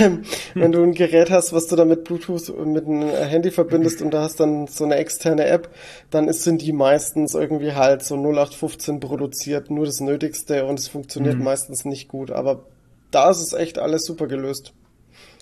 ähm, 0.00 0.22
wenn 0.54 0.72
du 0.72 0.82
ein 0.82 0.94
Gerät 0.94 1.30
hast, 1.30 1.52
was 1.52 1.66
du 1.66 1.76
dann 1.76 1.88
mit 1.88 2.04
Bluetooth 2.04 2.48
mit 2.64 2.86
einem 2.86 3.10
Handy 3.10 3.50
verbindest 3.50 4.00
und 4.00 4.14
da 4.14 4.22
hast 4.22 4.40
dann 4.40 4.68
so 4.68 4.84
eine 4.84 4.96
externe 4.96 5.44
App, 5.44 5.68
dann 6.10 6.28
ist, 6.28 6.44
sind 6.44 6.62
die 6.62 6.72
meistens 6.72 7.34
irgendwie 7.34 7.74
halt 7.74 8.02
so 8.02 8.14
0815 8.14 9.00
produziert, 9.00 9.70
nur 9.70 9.84
das 9.84 10.00
Nötigste 10.00 10.64
und 10.64 10.78
es 10.78 10.88
funktioniert 10.88 11.38
meistens 11.38 11.84
nicht 11.84 12.08
gut, 12.08 12.30
aber 12.30 12.64
da 13.10 13.30
ist 13.30 13.40
es 13.40 13.52
echt 13.52 13.78
alles 13.78 14.04
super 14.04 14.26
gelöst. 14.26 14.72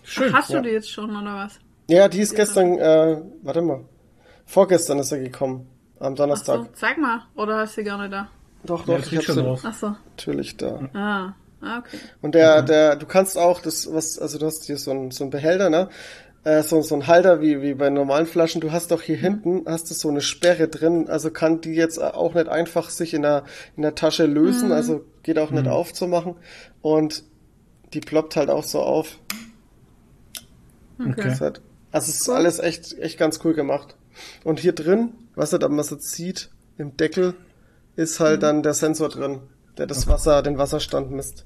Schön. 0.02 0.32
Hast 0.32 0.50
du 0.50 0.54
ja. 0.54 0.62
die 0.62 0.70
jetzt 0.70 0.90
schon 0.90 1.10
oder 1.10 1.34
was? 1.34 1.58
Ja, 1.88 2.08
die 2.08 2.20
ist 2.20 2.34
gestern, 2.34 2.78
äh, 2.78 3.20
warte 3.42 3.62
mal, 3.62 3.84
vorgestern 4.46 4.98
ist 4.98 5.12
er 5.12 5.18
gekommen, 5.18 5.66
am 5.98 6.12
Ach 6.12 6.16
Donnerstag. 6.16 6.58
so, 6.58 6.68
zeig 6.74 6.98
mal. 6.98 7.22
Oder 7.34 7.58
hast 7.58 7.76
du 7.76 7.82
die 7.82 7.88
gar 7.88 7.98
nicht 7.98 8.12
da? 8.12 8.28
Doch, 8.64 8.86
Ja, 8.86 8.94
doch, 8.94 9.00
das 9.02 9.12
ich 9.12 9.18
hab 9.18 9.24
schon 9.24 9.34
sie 9.34 9.42
drauf. 9.42 9.60
Ach 9.64 9.74
so. 9.74 9.88
natürlich 10.10 10.56
da. 10.56 10.88
Ah, 10.94 11.34
ah 11.60 11.78
okay. 11.78 11.98
Und 12.22 12.34
der, 12.34 12.62
der, 12.62 12.96
du 12.96 13.06
kannst 13.06 13.36
auch 13.36 13.60
das, 13.60 13.92
was, 13.92 14.18
also 14.18 14.38
du 14.38 14.46
hast 14.46 14.64
hier 14.64 14.78
so 14.78 14.90
ein, 14.90 15.10
so 15.10 15.24
ein 15.24 15.30
Behälter, 15.30 15.68
ne? 15.68 15.88
Äh, 16.44 16.62
so, 16.62 16.82
so 16.82 16.94
ein 16.94 17.06
Halter 17.06 17.40
wie, 17.40 17.62
wie 17.62 17.74
bei 17.74 17.90
normalen 17.90 18.26
Flaschen. 18.26 18.60
Du 18.60 18.72
hast 18.72 18.90
doch 18.90 19.02
hier 19.02 19.16
hinten, 19.16 19.64
hast 19.66 19.90
du 19.90 19.94
so 19.94 20.08
eine 20.08 20.20
Sperre 20.20 20.68
drin, 20.68 21.08
also 21.08 21.30
kann 21.30 21.60
die 21.60 21.74
jetzt 21.74 22.02
auch 22.02 22.34
nicht 22.34 22.48
einfach 22.48 22.90
sich 22.90 23.14
in 23.14 23.22
der, 23.22 23.44
in 23.76 23.82
der 23.82 23.94
Tasche 23.94 24.26
lösen, 24.26 24.72
also 24.72 25.04
geht 25.22 25.38
auch 25.38 25.50
nicht 25.50 25.68
aufzumachen. 25.68 26.36
Und 26.82 27.24
die 27.94 28.00
ploppt 28.00 28.36
halt 28.36 28.50
auch 28.50 28.64
so 28.64 28.80
auf. 28.80 29.18
Okay. 30.98 31.14
Das 31.28 31.40
hat, 31.40 31.60
also 31.92 32.10
es 32.10 32.20
ist 32.20 32.28
alles 32.28 32.58
echt, 32.58 32.98
echt 32.98 33.18
ganz 33.18 33.40
cool 33.44 33.54
gemacht. 33.54 33.96
Und 34.44 34.60
hier 34.60 34.72
drin, 34.72 35.12
was 35.34 35.52
er, 35.52 35.66
man 35.68 35.78
es 35.80 35.90
jetzt 35.90 36.12
sieht, 36.12 36.50
im 36.78 36.96
Deckel, 36.96 37.34
ist 37.96 38.20
halt 38.20 38.42
dann 38.42 38.62
der 38.62 38.74
Sensor 38.74 39.08
drin. 39.08 39.40
der 39.78 39.86
das 39.86 40.06
Wasser, 40.06 40.42
den 40.42 40.56
Wasserstand 40.58 41.10
misst. 41.10 41.44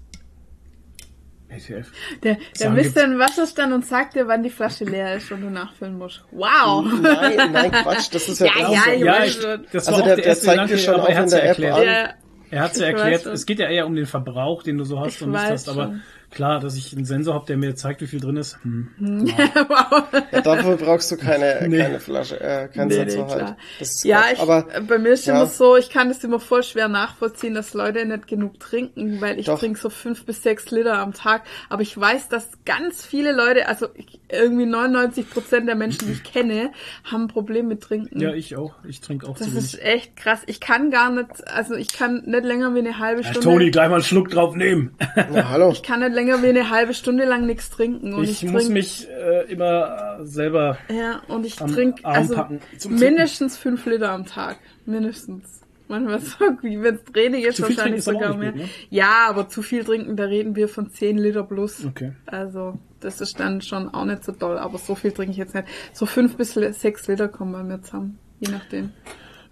ATF. 1.51 1.91
Der, 2.23 2.37
der 2.61 2.71
misst 2.71 2.95
den 2.95 3.19
Wasserstand 3.19 3.73
und 3.73 3.87
sagt 3.87 4.15
dir, 4.17 4.29
wann 4.29 4.43
die 4.43 4.51
Flasche 4.51 4.85
leer 4.85 5.17
ist 5.17 5.33
und 5.33 5.41
du 5.41 5.49
nachfüllen 5.49 5.97
musst. 5.97 6.23
Wow! 6.31 6.85
Nein, 7.01 7.53
nein, 7.53 7.71
Quatsch, 7.73 8.09
das 8.13 8.29
ist 8.29 8.41
ja, 8.41 8.47
Ja, 8.59 8.71
ja, 8.71 8.93
ich 8.95 9.01
Ja, 9.03 9.25
ich, 9.25 9.39
das 9.73 9.89
Also 9.89 10.01
war 10.01 10.03
der- 10.09 10.13
auch 10.13 10.17
der 10.17 10.17
der 10.17 10.25
erste 10.27 10.47
zeigt 10.47 10.71
dir 10.71 10.79
schon 10.79 10.95
aber 10.95 11.05
auch 11.05 11.09
er 11.09 11.23
in 11.25 11.31
der 11.31 11.43
App 11.43 11.49
erklärt. 11.49 11.75
an. 11.79 11.85
Ja, 11.85 12.09
Er 12.51 12.61
hat 12.63 12.73
es 12.73 12.79
ja 12.81 12.87
erklärt, 12.89 13.25
es 13.27 13.47
geht 13.47 13.59
ja 13.61 13.69
eher 13.71 13.87
um 13.87 13.95
den 13.95 14.05
Verbrauch, 14.05 14.63
den 14.63 14.77
du 14.77 14.85
so 14.85 15.01
hast 15.01 15.17
Ich 15.17 15.23
und 15.23 15.31
nicht 15.31 15.41
hast, 15.43 15.69
aber 15.71 15.85
schon. 15.85 16.03
Klar, 16.31 16.61
dass 16.61 16.77
ich 16.77 16.95
einen 16.95 17.05
Sensor 17.05 17.35
habe, 17.35 17.47
der 17.47 17.57
mir 17.57 17.75
zeigt, 17.75 18.01
wie 18.01 18.07
viel 18.07 18.21
drin 18.21 18.37
ist. 18.37 18.59
Hm. 18.63 18.89
wow. 18.99 20.05
Ja, 20.33 20.41
dafür 20.41 20.77
brauchst 20.77 21.11
du 21.11 21.17
keine, 21.17 21.65
Nee. 21.69 21.79
keine 21.79 22.01
Flasche, 22.01 22.41
äh, 22.41 22.69
keinen 22.69 22.89
Nee, 22.89 23.05
nee, 23.05 23.11
Sensor 23.11 23.31
halt. 23.31 23.57
Das 23.79 23.97
ist 23.97 24.05
Ja, 24.05 24.25
ich, 24.33 24.39
aber 24.39 24.67
bei 24.87 24.99
mir 24.99 25.11
ist 25.11 25.27
ja. 25.27 25.35
immer 25.35 25.47
so, 25.47 25.77
ich 25.77 25.91
kann 25.91 26.09
das 26.09 26.23
immer 26.25 26.41
voll 26.41 26.63
schwer 26.63 26.89
nachvollziehen, 26.89 27.55
dass 27.55 27.75
Leute 27.75 28.05
nicht 28.07 28.27
genug 28.27 28.61
trinken, 28.61 29.21
weil 29.21 29.39
ich 29.39 29.47
trinke 29.47 29.79
so 29.79 29.91
fünf 29.91 30.25
bis 30.25 30.43
sechs 30.43 30.71
Liter 30.71 30.99
am 30.99 31.13
Tag. 31.13 31.43
Aber 31.69 31.83
ich 31.83 31.99
weiß, 31.99 32.29
dass 32.29 32.49
ganz 32.65 33.05
viele 33.05 33.33
Leute, 33.33 33.69
also 33.69 33.89
ich, 33.95 34.18
irgendwie 34.31 34.67
99 34.67 35.31
Prozent 35.31 35.69
der 35.69 35.75
Menschen, 35.75 36.07
die 36.07 36.13
ich 36.13 36.23
kenne, 36.25 36.71
haben 37.05 37.23
ein 37.25 37.29
Problem 37.29 37.69
mit 37.69 37.81
Trinken. 37.83 38.21
Ja, 38.21 38.33
ich 38.35 38.57
auch. 38.57 38.75
Ich 38.87 39.01
trinke 39.01 39.27
auch 39.29 39.39
das 39.39 39.51
zu 39.51 39.57
ist 39.59 39.83
echt 39.83 40.17
krass. 40.17 40.43
Ich 40.47 40.61
kann 40.61 40.91
gar 40.91 41.11
nicht, 41.11 41.47
also 41.49 41.75
ich 41.75 41.93
kann 41.93 42.23
nicht 42.27 42.45
länger 42.45 42.75
wie 42.75 42.81
eine 42.81 42.99
halbe 42.99 43.23
Ja, 43.23 43.29
Stunde. 43.31 43.49
Toni, 43.49 43.71
gleich 43.71 43.89
mal 43.89 43.97
einen 43.97 44.05
Schluck 44.05 44.31
drauf 44.31 44.55
nehmen. 44.55 44.95
na, 45.33 45.49
hallo. 45.49 45.71
Ich 45.73 45.83
kann 45.83 46.01
nicht 46.01 46.13
länger 46.13 46.43
wie 46.43 46.49
eine 46.49 46.71
halbe 46.71 46.95
Stunde 46.95 47.25
lang 47.25 47.47
nichts 47.47 47.71
trinken. 47.71 48.15
Und 48.15 48.25
Ich 48.25 48.43
ich, 48.43 48.51
muss 48.51 48.65
trink, 48.65 48.75
mich 48.75 49.09
äh, 49.09 49.51
immer 49.51 50.19
äh, 50.21 50.25
selber 50.27 50.79
Ja, 50.89 51.23
und 51.29 51.47
ich 51.47 51.57
trinke 51.57 52.05
also 52.05 52.47
mindestens 52.89 53.57
fünf 53.57 53.85
Liter 53.87 54.11
am 54.11 54.27
Tag. 54.27 54.59
Mindestens. 54.87 55.63
Manchmal 55.89 56.21
so, 56.21 56.37
wenn 56.63 56.95
es 56.97 57.05
Training 57.05 57.45
ist, 57.45 57.57
Zu 57.57 57.63
wahrscheinlich 57.63 57.99
ist 58.01 58.05
sogar 58.05 58.37
mehr. 58.37 58.53
gut, 58.53 58.61
ne? 58.61 58.69
Ja, 58.91 59.27
aber 59.29 59.49
zu 59.49 59.63
viel 59.63 59.85
trinken, 59.85 60.17
da 60.17 60.25
reden 60.25 60.55
wir 60.55 60.69
von 60.69 60.91
10 60.91 61.17
Liter 61.19 61.45
plus. 61.45 61.85
Okay. 61.85 62.13
Also, 62.27 62.79
das 63.01 63.21
ist 63.21 63.39
dann 63.41 63.61
schon 63.61 63.89
auch 63.93 64.05
nicht 64.05 64.25
so 64.25 64.33
doll, 64.33 64.59
aber 64.59 64.79
so 64.79 64.95
viel 64.95 65.13
trinke 65.13 65.33
ich 65.33 65.37
jetzt 65.39 65.55
nicht. 65.55 65.69
So 65.93 66.07
fünf 66.07 66.37
bis 66.37 66.55
sechs 66.55 67.07
Liter 67.09 67.29
kommen 67.29 67.53
bei 67.53 67.63
mir 67.63 67.81
zusammen. 67.83 68.19
Je 68.41 68.51
nachdem. 68.51 68.91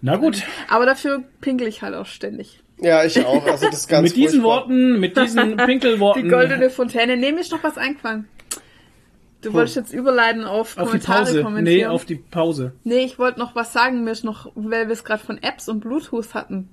Na 0.01 0.15
gut, 0.15 0.43
Aber 0.69 0.85
dafür 0.85 1.23
pinkel 1.41 1.67
ich 1.67 1.81
halt 1.81 1.95
auch 1.95 2.05
ständig. 2.05 2.61
Ja, 2.79 3.03
ich 3.03 3.25
auch. 3.25 3.45
Also 3.47 3.65
das 3.65 3.79
ist 3.79 3.87
ganz 3.87 4.09
mit 4.09 4.15
diesen 4.15 4.41
furchtbar. 4.41 4.61
Worten, 4.61 4.99
mit 4.99 5.17
diesen 5.17 5.49
Die 5.57 5.65
Pinkelworten 5.65 6.29
goldene 6.29 6.69
Fontäne. 6.69 7.17
Nee, 7.17 7.31
mir 7.31 7.41
ist 7.41 7.51
noch 7.51 7.63
was 7.63 7.77
eingefallen. 7.77 8.27
Du 9.41 9.53
wolltest 9.53 9.75
jetzt 9.75 9.93
überleiten 9.93 10.43
auf, 10.43 10.77
auf 10.77 10.91
die 10.91 10.99
Kommentare 10.99 11.25
Pause. 11.25 11.43
kommentieren. 11.43 11.77
Nee, 11.77 11.85
auf 11.85 12.05
die 12.05 12.15
Pause. 12.15 12.73
Nee, 12.83 13.05
ich 13.05 13.19
wollte 13.19 13.39
noch 13.39 13.55
was 13.55 13.71
sagen. 13.71 14.03
Mir 14.03 14.11
ist 14.11 14.23
noch, 14.23 14.51
weil 14.55 14.87
wir 14.87 14.93
es 14.93 15.03
gerade 15.03 15.23
von 15.23 15.41
Apps 15.41 15.69
und 15.69 15.79
Bluetooth 15.79 16.33
hatten, 16.33 16.69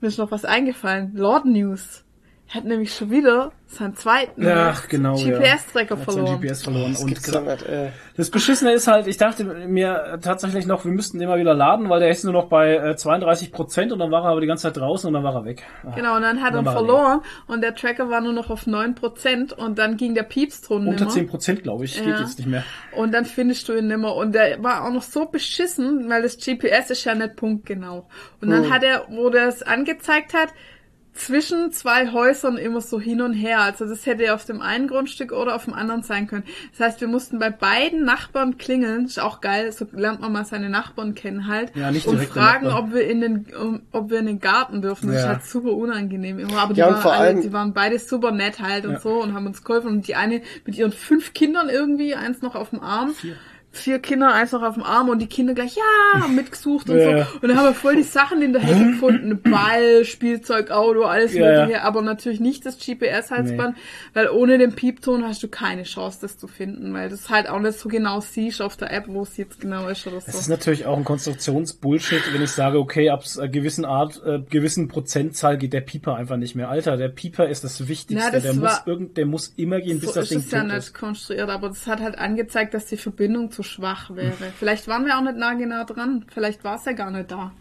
mir 0.00 0.08
ist 0.08 0.18
noch 0.18 0.30
was 0.30 0.44
eingefallen. 0.44 1.12
Lord 1.14 1.46
News 1.46 2.04
hat 2.52 2.64
nämlich 2.64 2.92
schon 2.94 3.10
wieder 3.10 3.52
seinen 3.66 3.94
zweiten 3.94 4.44
Ach, 4.44 4.88
genau, 4.88 5.16
ja. 5.16 5.38
GPS-Tracker 5.38 5.96
sein 5.96 6.04
verloren. 6.04 6.40
GPS 6.40 6.62
verloren. 6.64 6.92
Das 6.92 7.02
Und 7.02 7.10
nicht, 7.10 7.62
äh. 7.68 7.90
das 8.16 8.30
Beschissene 8.30 8.72
ist 8.72 8.88
halt, 8.88 9.06
ich 9.06 9.16
dachte 9.16 9.44
mir 9.44 10.18
tatsächlich 10.20 10.66
noch, 10.66 10.84
wir 10.84 10.90
müssten 10.90 11.20
den 11.20 11.28
mal 11.28 11.38
wieder 11.38 11.54
laden, 11.54 11.88
weil 11.88 12.00
der 12.00 12.10
ist 12.10 12.24
nur 12.24 12.32
noch 12.32 12.48
bei 12.48 12.74
äh, 12.74 12.96
32 12.96 13.52
Prozent 13.52 13.92
und 13.92 14.00
dann 14.00 14.10
war 14.10 14.24
er 14.24 14.30
aber 14.30 14.40
die 14.40 14.48
ganze 14.48 14.64
Zeit 14.64 14.76
draußen 14.76 15.06
und 15.06 15.14
dann 15.14 15.22
war 15.22 15.34
er 15.36 15.44
weg. 15.44 15.62
Ah. 15.84 15.92
Genau, 15.94 16.16
und 16.16 16.22
dann 16.22 16.42
hat 16.42 16.54
er 16.54 16.64
war 16.64 16.72
er 16.74 16.78
verloren 16.78 17.20
und 17.46 17.60
der 17.60 17.76
Tracker 17.76 18.10
war 18.10 18.20
nur 18.20 18.32
noch 18.32 18.50
auf 18.50 18.66
9% 18.66 19.54
und 19.54 19.78
dann 19.78 19.96
ging 19.96 20.16
der 20.16 20.24
Piepston 20.24 20.88
Unter 20.88 21.04
nimmer. 21.04 21.10
10 21.10 21.28
Prozent, 21.28 21.62
glaube 21.62 21.84
ich, 21.84 21.94
geht 21.94 22.06
Ja. 22.06 22.20
jetzt 22.20 22.38
nicht 22.38 22.48
mehr. 22.48 22.64
Und 22.96 23.12
dann 23.12 23.24
findest 23.24 23.68
du 23.68 23.74
ihn 23.74 23.86
nimmer. 23.86 24.16
Und 24.16 24.34
der 24.34 24.60
war 24.64 24.84
auch 24.84 24.92
noch 24.92 25.04
so 25.04 25.26
beschissen, 25.26 26.08
weil 26.10 26.22
das 26.22 26.38
GPS 26.38 26.90
ist 26.90 27.04
ja 27.04 27.14
nicht 27.14 27.36
punktgenau. 27.36 28.08
Und 28.40 28.50
dann 28.50 28.68
hat 28.72 28.82
er, 28.82 29.06
wo 29.10 29.30
der 29.30 29.46
es 29.46 29.62
angezeigt 29.62 30.34
hat, 30.34 30.48
zwischen 31.12 31.72
zwei 31.72 32.12
Häusern 32.12 32.56
immer 32.56 32.80
so 32.80 33.00
hin 33.00 33.20
und 33.20 33.32
her. 33.32 33.60
Also 33.60 33.86
das 33.86 34.06
hätte 34.06 34.32
auf 34.34 34.44
dem 34.44 34.60
einen 34.62 34.86
Grundstück 34.88 35.32
oder 35.32 35.54
auf 35.54 35.64
dem 35.64 35.74
anderen 35.74 36.02
sein 36.02 36.26
können. 36.26 36.44
Das 36.70 36.86
heißt, 36.86 37.00
wir 37.00 37.08
mussten 37.08 37.38
bei 37.38 37.50
beiden 37.50 38.04
Nachbarn 38.04 38.58
klingeln. 38.58 39.06
Ist 39.06 39.20
auch 39.20 39.40
geil, 39.40 39.72
so 39.72 39.86
lernt 39.92 40.20
man 40.20 40.32
mal 40.32 40.44
seine 40.44 40.70
Nachbarn 40.70 41.14
kennen 41.14 41.46
halt. 41.46 41.74
Ja, 41.74 41.90
nicht 41.90 42.06
und 42.06 42.20
fragen, 42.22 42.68
ob 42.68 42.92
wir 42.92 43.06
in 43.08 43.20
den, 43.20 43.46
um, 43.60 43.82
ob 43.92 44.10
wir 44.10 44.18
in 44.20 44.26
den 44.26 44.40
Garten 44.40 44.82
dürfen. 44.82 45.08
Das 45.08 45.16
ist 45.16 45.22
Ja. 45.24 45.28
halt 45.30 45.44
super 45.44 45.72
unangenehm 45.72 46.38
immer. 46.38 46.58
Aber 46.58 46.74
die, 46.74 46.80
Ja, 46.80 46.90
waren 47.04 47.12
alle, 47.20 47.40
die 47.40 47.52
waren 47.52 47.72
beide 47.74 47.98
super 47.98 48.30
nett 48.30 48.60
halt 48.60 48.86
und 48.86 48.92
Ja. 48.92 49.00
so 49.00 49.22
und 49.22 49.34
haben 49.34 49.46
uns 49.46 49.64
geholfen. 49.64 49.88
Und 49.88 50.08
die 50.08 50.14
eine 50.14 50.42
mit 50.64 50.76
ihren 50.76 50.92
fünf 50.92 51.34
Kindern 51.34 51.68
irgendwie, 51.68 52.14
eins 52.14 52.40
noch 52.42 52.54
auf 52.54 52.70
dem 52.70 52.80
Arm. 52.80 53.10
Vier. 53.14 53.36
Kinder, 53.72 54.34
eins 54.34 54.50
noch 54.52 54.62
auf 54.62 54.74
dem 54.74 54.82
Arm 54.82 55.08
und 55.08 55.20
die 55.20 55.26
Kinder 55.28 55.54
gleich, 55.54 55.76
ja, 55.76 56.26
mitgesucht 56.28 56.90
und 56.90 56.98
Ja, 56.98 57.24
so. 57.24 57.34
Und 57.40 57.48
dann 57.48 57.56
haben 57.56 57.66
wir 57.66 57.74
voll 57.74 57.96
die 57.96 58.02
Sachen 58.02 58.42
in 58.42 58.52
der 58.52 58.60
Hecke 58.62 58.92
gefunden. 58.92 59.40
Ball, 59.50 60.04
Spielzeug, 60.04 60.70
Auto, 60.72 61.02
alles 61.04 61.34
Ja, 61.34 61.50
ja. 61.50 61.60
mögliche. 61.60 61.82
Aber 61.82 62.02
natürlich 62.02 62.40
nicht 62.40 62.66
das 62.66 62.78
GPS-Halsband, 62.78 63.76
weil 64.12 64.28
ohne 64.30 64.58
den 64.58 64.74
Piepton 64.74 65.24
hast 65.24 65.42
du 65.42 65.48
keine 65.48 65.84
Chance, 65.84 66.18
das 66.20 66.36
zu 66.36 66.48
finden, 66.48 66.92
weil 66.92 67.08
das 67.10 67.30
halt 67.30 67.48
auch 67.48 67.60
nicht 67.60 67.78
so 67.78 67.88
genau 67.88 68.20
siehst 68.20 68.60
auf 68.60 68.76
der 68.76 68.92
App, 68.92 69.04
wo 69.06 69.22
es 69.22 69.36
jetzt 69.36 69.60
genau 69.60 69.88
ist 69.88 70.06
oder 70.06 70.16
Das 70.16 70.28
ist 70.34 70.44
so. 70.46 70.50
natürlich 70.50 70.86
auch 70.86 70.96
ein 70.96 71.04
Konstruktionsbullshit, 71.04 72.22
wenn 72.32 72.42
ich 72.42 72.50
sage, 72.50 72.78
okay, 72.78 73.10
ab 73.10 73.24
einer 73.38 73.48
gewissen 73.48 73.84
Art, 73.84 74.20
äh, 74.24 74.40
gewissen 74.50 74.88
Prozentzahl 74.88 75.58
geht 75.58 75.72
der 75.72 75.80
Pieper 75.80 76.16
einfach 76.16 76.36
nicht 76.36 76.54
mehr. 76.54 76.68
Alter, 76.68 76.96
der 76.96 77.08
Pieper 77.08 77.48
ist 77.48 77.64
das 77.64 77.88
Wichtigste. 77.88 78.24
Na, 78.26 78.32
das 78.32 78.42
der, 78.42 78.54
muss 78.54 78.82
irgend, 78.86 79.16
der 79.16 79.26
muss 79.26 79.52
immer 79.56 79.80
gehen, 79.80 80.00
bis 80.00 80.10
So 80.12 80.20
das 80.20 80.24
ist 80.24 80.30
Ding 80.32 80.38
es 80.40 80.50
ja 80.50 80.64
nicht 80.64 80.76
ist. 80.76 80.94
konstruiert, 80.94 81.48
aber 81.48 81.68
das 81.68 81.86
hat 81.86 82.00
halt 82.00 82.18
angezeigt, 82.18 82.74
dass 82.74 82.86
die 82.86 82.96
Verbindung 82.96 83.50
zu 83.50 83.59
schwach 83.62 84.14
wäre. 84.14 84.52
Vielleicht 84.58 84.88
waren 84.88 85.06
wir 85.06 85.16
auch 85.16 85.22
nicht 85.22 85.36
nah 85.36 85.54
genau 85.54 85.84
dran. 85.84 86.24
Vielleicht 86.32 86.64
war 86.64 86.76
es 86.76 86.84
ja 86.84 86.92
gar 86.92 87.10
nicht 87.10 87.30
da, 87.30 87.52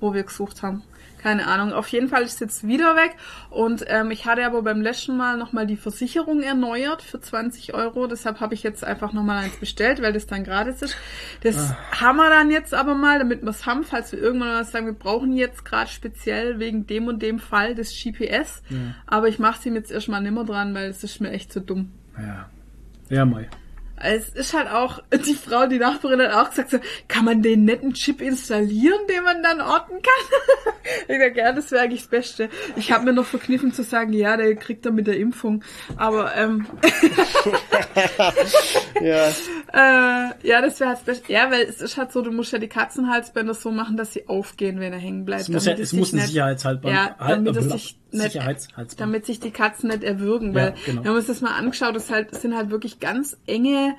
wo 0.00 0.14
wir 0.14 0.22
gesucht 0.22 0.62
haben. 0.62 0.82
Keine 1.18 1.46
Ahnung. 1.48 1.74
Auf 1.74 1.88
jeden 1.88 2.08
Fall 2.08 2.22
ist 2.22 2.34
es 2.34 2.40
jetzt 2.40 2.66
wieder 2.66 2.96
weg. 2.96 3.14
Und 3.50 3.84
ähm, 3.88 4.10
ich 4.10 4.24
hatte 4.24 4.46
aber 4.46 4.62
beim 4.62 4.80
letzten 4.80 5.18
Mal 5.18 5.36
nochmal 5.36 5.66
die 5.66 5.76
Versicherung 5.76 6.40
erneuert 6.42 7.02
für 7.02 7.20
20 7.20 7.74
Euro. 7.74 8.06
Deshalb 8.06 8.40
habe 8.40 8.54
ich 8.54 8.62
jetzt 8.62 8.82
einfach 8.84 9.12
nochmal 9.12 9.44
eins 9.44 9.56
bestellt, 9.56 10.00
weil 10.00 10.14
das 10.14 10.26
dann 10.26 10.44
gratis 10.44 10.80
ist. 10.80 10.96
Das 11.42 11.74
haben 12.00 12.16
wir 12.16 12.30
dann 12.30 12.50
jetzt 12.50 12.72
aber 12.72 12.94
mal, 12.94 13.18
damit 13.18 13.42
wir 13.42 13.50
es 13.50 13.66
haben, 13.66 13.84
falls 13.84 14.12
wir 14.12 14.18
irgendwann 14.18 14.48
mal 14.48 14.64
sagen, 14.64 14.86
wir 14.86 14.94
brauchen 14.94 15.34
jetzt 15.34 15.66
gerade 15.66 15.90
speziell 15.90 16.58
wegen 16.58 16.86
dem 16.86 17.06
und 17.06 17.20
dem 17.20 17.38
Fall 17.38 17.74
das 17.74 17.92
GPS. 17.92 18.62
Aber 19.06 19.28
ich 19.28 19.38
mache 19.38 19.58
es 19.58 19.66
ihm 19.66 19.74
jetzt 19.74 19.90
erstmal 19.90 20.22
nimmer 20.22 20.44
dran, 20.44 20.74
weil 20.74 20.88
es 20.88 21.04
ist 21.04 21.20
mir 21.20 21.32
echt 21.32 21.52
zu 21.52 21.60
dumm. 21.60 21.92
Ja. 22.16 22.48
Ja, 23.10 23.26
Mai. 23.26 23.48
Es 24.02 24.28
ist 24.30 24.54
halt 24.54 24.70
auch, 24.70 25.02
die 25.12 25.34
Frau, 25.34 25.66
die 25.66 25.78
Nachbarin 25.78 26.20
hat 26.20 26.32
auch 26.32 26.50
gesagt, 26.50 26.70
so, 26.70 26.78
kann 27.08 27.24
man 27.24 27.42
den 27.42 27.64
netten 27.64 27.92
Chip 27.92 28.20
installieren, 28.20 28.98
den 29.08 29.24
man 29.24 29.42
dann 29.42 29.60
orten 29.60 30.00
kann? 30.02 30.74
ich 31.08 31.18
sag, 31.18 31.36
ja, 31.36 31.52
das 31.52 31.70
wäre 31.70 31.82
eigentlich 31.82 32.00
das 32.00 32.10
Beste. 32.10 32.48
Ich 32.76 32.92
habe 32.92 33.04
mir 33.04 33.12
noch 33.12 33.26
verkniffen 33.26 33.72
zu 33.72 33.82
sagen, 33.82 34.12
ja, 34.12 34.36
der 34.36 34.54
kriegt 34.56 34.86
er 34.86 34.92
mit 34.92 35.06
der 35.06 35.18
Impfung. 35.18 35.62
Aber 35.96 36.34
ähm, 36.36 36.66
Ja, 39.00 39.28
äh, 39.28 40.46
ja, 40.46 40.60
das 40.60 40.80
wäre 40.80 40.90
halt 40.90 40.98
das 40.98 41.04
Beste. 41.04 41.32
Ja, 41.32 41.50
weil 41.50 41.62
es 41.62 41.80
ist 41.80 41.96
halt 41.96 42.12
so, 42.12 42.22
du 42.22 42.30
musst 42.30 42.52
ja 42.52 42.58
die 42.58 42.68
Katzenhalsbänder 42.68 43.54
so 43.54 43.70
machen, 43.70 43.96
dass 43.96 44.12
sie 44.12 44.28
aufgehen, 44.28 44.80
wenn 44.80 44.92
er 44.92 44.98
hängen 44.98 45.24
bleibt. 45.24 45.42
Es 45.42 45.48
muss, 45.48 45.66
ja, 45.66 45.72
es 45.72 45.90
sich 45.90 45.98
muss 45.98 46.12
ein 46.12 46.20
Sicherheitshaltband 46.20 46.94
Ja, 46.94 47.16
damit 47.18 47.56
es 47.56 47.70
sich 47.70 47.98
Sicherheitshalsband. 48.18 49.00
damit 49.00 49.26
sich 49.26 49.40
die 49.40 49.50
Katzen 49.50 49.88
nicht 49.90 50.02
erwürgen, 50.02 50.48
Ja, 50.54 50.54
weil 50.54 50.74
genau. 50.86 51.02
wir 51.04 51.10
haben 51.10 51.16
uns 51.16 51.26
das 51.26 51.40
mal 51.40 51.54
angeschaut, 51.56 51.94
das 51.94 52.10
halt, 52.10 52.32
das 52.32 52.42
sind 52.42 52.56
halt 52.56 52.70
wirklich 52.70 53.00
ganz 53.00 53.36
enge 53.46 53.94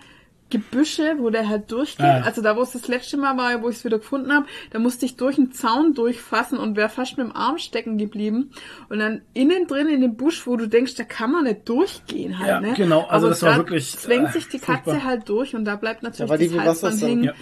Gebüsche, 0.49 1.15
wo 1.19 1.29
der 1.29 1.47
halt 1.47 1.71
durchgeht. 1.71 2.05
Ah. 2.05 2.23
Also 2.25 2.41
da, 2.41 2.57
wo 2.57 2.61
es 2.61 2.73
das 2.73 2.89
letzte 2.89 3.15
Mal 3.15 3.37
war, 3.37 3.63
wo 3.63 3.69
ich 3.69 3.77
es 3.77 3.85
wieder 3.85 3.99
gefunden 3.99 4.33
habe, 4.33 4.45
da 4.71 4.79
musste 4.79 5.05
ich 5.05 5.15
durch 5.15 5.37
einen 5.37 5.53
Zaun 5.53 5.93
durchfassen 5.93 6.57
und 6.57 6.75
wäre 6.75 6.89
fast 6.89 7.17
mit 7.17 7.25
dem 7.25 7.33
Arm 7.33 7.57
stecken 7.57 7.97
geblieben. 7.97 8.51
Und 8.89 8.99
dann 8.99 9.21
innen 9.33 9.65
drin 9.67 9.87
in 9.87 10.01
dem 10.01 10.17
Busch, 10.17 10.45
wo 10.47 10.57
du 10.57 10.67
denkst, 10.67 10.95
da 10.95 11.05
kann 11.05 11.31
man 11.31 11.45
nicht 11.45 11.69
durchgehen 11.69 12.37
halt, 12.37 12.49
Ja, 12.49 12.59
ne? 12.59 12.73
genau. 12.75 13.05
Also 13.07 13.27
Aber 13.27 13.29
das 13.29 13.41
war 13.43 13.51
da 13.51 13.57
wirklich, 13.59 13.95
zwängt 13.97 14.27
äh, 14.27 14.31
sich 14.33 14.49
die 14.49 14.59
Katze 14.59 14.83
furchtbar. 14.91 15.05
halt 15.05 15.29
durch 15.29 15.55
und 15.55 15.63
da 15.63 15.77
bleibt 15.77 16.03
natürlich 16.03 16.29
weil 16.29 16.37
die 16.37 16.49
das 16.49 16.65
Halsband 16.83 17.01
hängen. 17.01 17.23
Ja. 17.23 17.33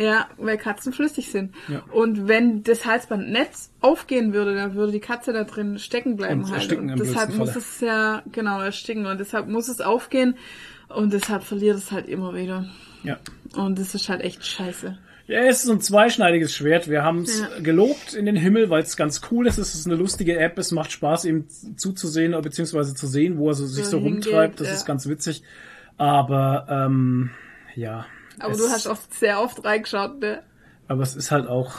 Ja, 0.00 0.28
weil 0.38 0.56
Katzen 0.56 0.94
flüssig 0.94 1.30
sind. 1.30 1.54
Ja. 1.68 1.82
Und 1.92 2.26
wenn 2.26 2.62
das 2.62 2.86
Halsbandnetz 2.86 3.70
aufgehen 3.82 4.32
würde, 4.32 4.54
dann 4.54 4.74
würde 4.74 4.92
die 4.92 5.00
Katze 5.00 5.34
da 5.34 5.44
drin 5.44 5.78
stecken 5.78 6.16
bleiben 6.16 6.44
Und 6.44 6.50
halt. 6.50 6.72
Und 6.72 6.98
deshalb 6.98 7.36
muss 7.36 7.50
Falle. 7.50 7.60
es 7.60 7.80
ja, 7.80 8.22
genau, 8.32 8.62
ersticken. 8.62 9.04
Und 9.04 9.20
deshalb 9.20 9.48
muss 9.48 9.68
es 9.68 9.82
aufgehen. 9.82 10.36
Und 10.88 11.12
deshalb 11.12 11.42
verliert 11.42 11.76
es 11.76 11.92
halt 11.92 12.08
immer 12.08 12.34
wieder. 12.34 12.64
Ja. 13.02 13.18
Und 13.54 13.78
das 13.78 13.94
ist 13.94 14.08
halt 14.08 14.22
echt 14.22 14.42
scheiße. 14.42 14.96
Ja, 15.26 15.40
es 15.40 15.64
ist 15.64 15.70
ein 15.70 15.82
zweischneidiges 15.82 16.54
Schwert. 16.54 16.88
Wir 16.88 17.02
haben 17.04 17.22
es 17.24 17.40
Ja. 17.40 17.48
gelobt 17.60 18.14
in 18.14 18.24
den 18.24 18.36
Himmel, 18.36 18.70
weil 18.70 18.82
es 18.82 18.96
ganz 18.96 19.20
cool 19.30 19.46
ist. 19.46 19.58
Es 19.58 19.74
ist 19.74 19.86
eine 19.86 19.96
lustige 19.96 20.38
App. 20.38 20.56
Es 20.58 20.72
macht 20.72 20.92
Spaß, 20.92 21.26
ihm 21.26 21.44
zuzusehen, 21.76 22.32
beziehungsweise 22.40 22.94
zu 22.94 23.06
sehen, 23.06 23.36
wo 23.36 23.48
er 23.48 23.54
so, 23.54 23.66
sich 23.66 23.84
so 23.84 23.98
hingeht, 23.98 24.28
rumtreibt. 24.28 24.60
Das 24.60 24.68
ja. 24.68 24.72
ist 24.72 24.86
ganz 24.86 25.06
witzig. 25.06 25.42
Aber 25.98 26.66
ähm, 26.70 27.30
ja. 27.74 28.06
Aber 28.40 28.52
es, 28.54 28.58
du 28.58 28.68
hast 28.68 28.86
auch 28.86 28.98
sehr 29.10 29.40
oft 29.40 29.64
reingeschaut, 29.64 30.20
ne? 30.20 30.42
Aber 30.88 31.02
es 31.02 31.14
ist 31.16 31.30
halt 31.30 31.46
auch. 31.46 31.72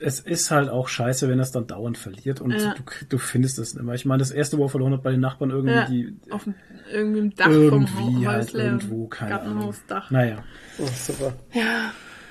Es 0.00 0.20
ist 0.20 0.52
halt 0.52 0.68
auch 0.68 0.86
scheiße, 0.86 1.28
wenn 1.28 1.40
er 1.40 1.42
es 1.42 1.50
dann 1.50 1.66
dauernd 1.66 1.98
verliert 1.98 2.40
und 2.40 2.52
Ja. 2.52 2.72
du, 2.74 2.82
du 3.08 3.18
findest 3.18 3.58
es 3.58 3.74
nicht 3.74 3.82
mehr. 3.84 3.96
Ich 3.96 4.04
meine, 4.06 4.20
das 4.20 4.30
erste, 4.30 4.56
wo 4.56 4.66
er 4.66 4.68
verloren 4.68 4.92
hat 4.92 5.02
bei 5.02 5.10
den 5.10 5.18
Nachbarn 5.18 5.50
irgendwie, 5.50 5.72
Ja, 5.74 5.86
die 5.86 6.14
auf 6.30 6.44
dem, 6.44 6.54
irgendwie 6.92 7.18
im 7.18 7.34
Dach 7.34 7.46
vom 7.46 7.52
irgendwie 7.54 8.24
Ha- 8.26 8.30
halt 8.32 8.42
Häusle, 8.46 8.62
irgendwo, 8.62 9.08
keine 9.08 9.40
Ahnung. 9.40 9.54
Gartenhausdach. 9.54 10.10
Naja. 10.12 10.44
oh, 10.78 10.86
super. 10.94 11.32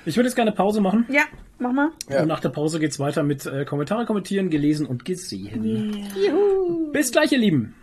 Ich 0.06 0.16
würde 0.16 0.28
jetzt 0.28 0.36
gerne 0.36 0.52
Pause 0.52 0.80
machen. 0.80 1.04
Ja, 1.10 1.24
mach 1.58 1.72
mal. 1.72 1.90
Ja. 2.08 2.22
Und 2.22 2.28
nach 2.28 2.40
der 2.40 2.48
Pause 2.48 2.80
geht's 2.80 2.98
weiter 2.98 3.22
mit 3.22 3.44
äh, 3.44 3.66
Kommentare 3.66 4.06
kommentieren, 4.06 4.48
gelesen 4.48 4.86
und 4.86 5.04
gesehen. 5.04 6.08
Bis 6.92 7.12
gleich, 7.12 7.32
ihr 7.32 7.38
Lieben. 7.38 7.74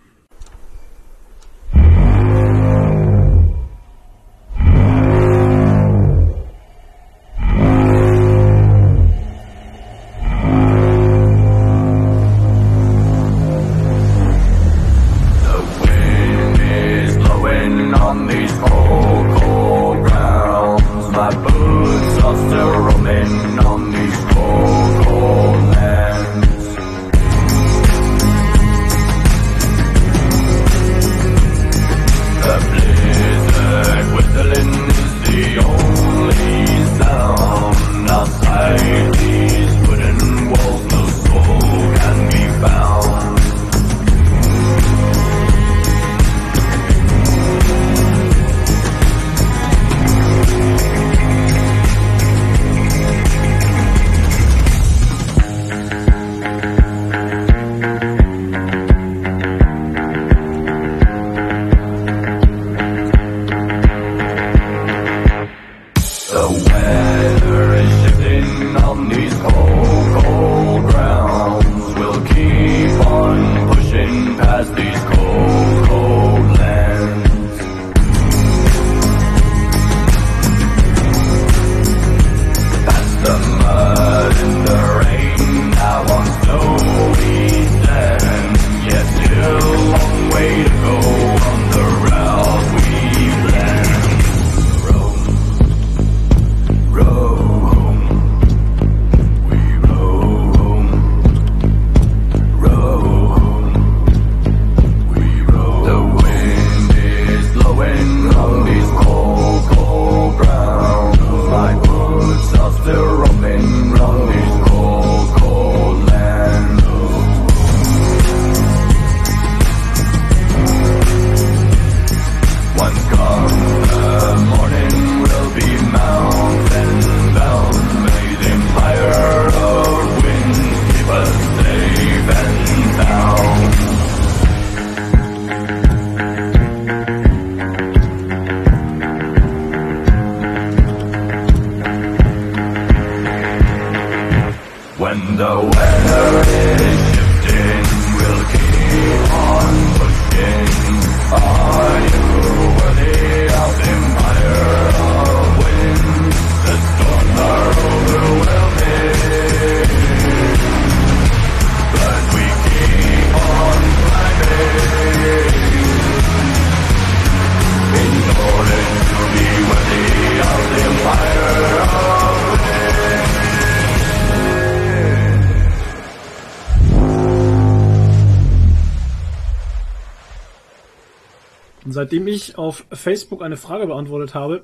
Seitdem 182.15 182.27
ich 182.29 182.57
auf 182.57 182.85
Facebook 182.93 183.41
eine 183.41 183.57
Frage 183.57 183.87
beantwortet 183.87 184.35
habe, 184.35 184.63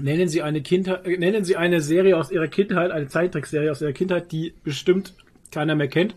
nennen 0.00 0.28
Sie 0.28 0.40
eine 0.40 0.62
Kindheit, 0.62 1.04
äh, 1.04 1.16
nennen 1.16 1.42
Sie 1.42 1.56
eine 1.56 1.80
Serie 1.80 2.16
aus 2.16 2.30
Ihrer 2.30 2.46
Kindheit, 2.46 2.92
eine 2.92 3.08
Zeichentrickserie 3.08 3.72
aus 3.72 3.82
Ihrer 3.82 3.92
Kindheit, 3.92 4.30
die 4.30 4.54
bestimmt 4.62 5.14
keiner 5.50 5.74
mehr 5.74 5.88
kennt, 5.88 6.14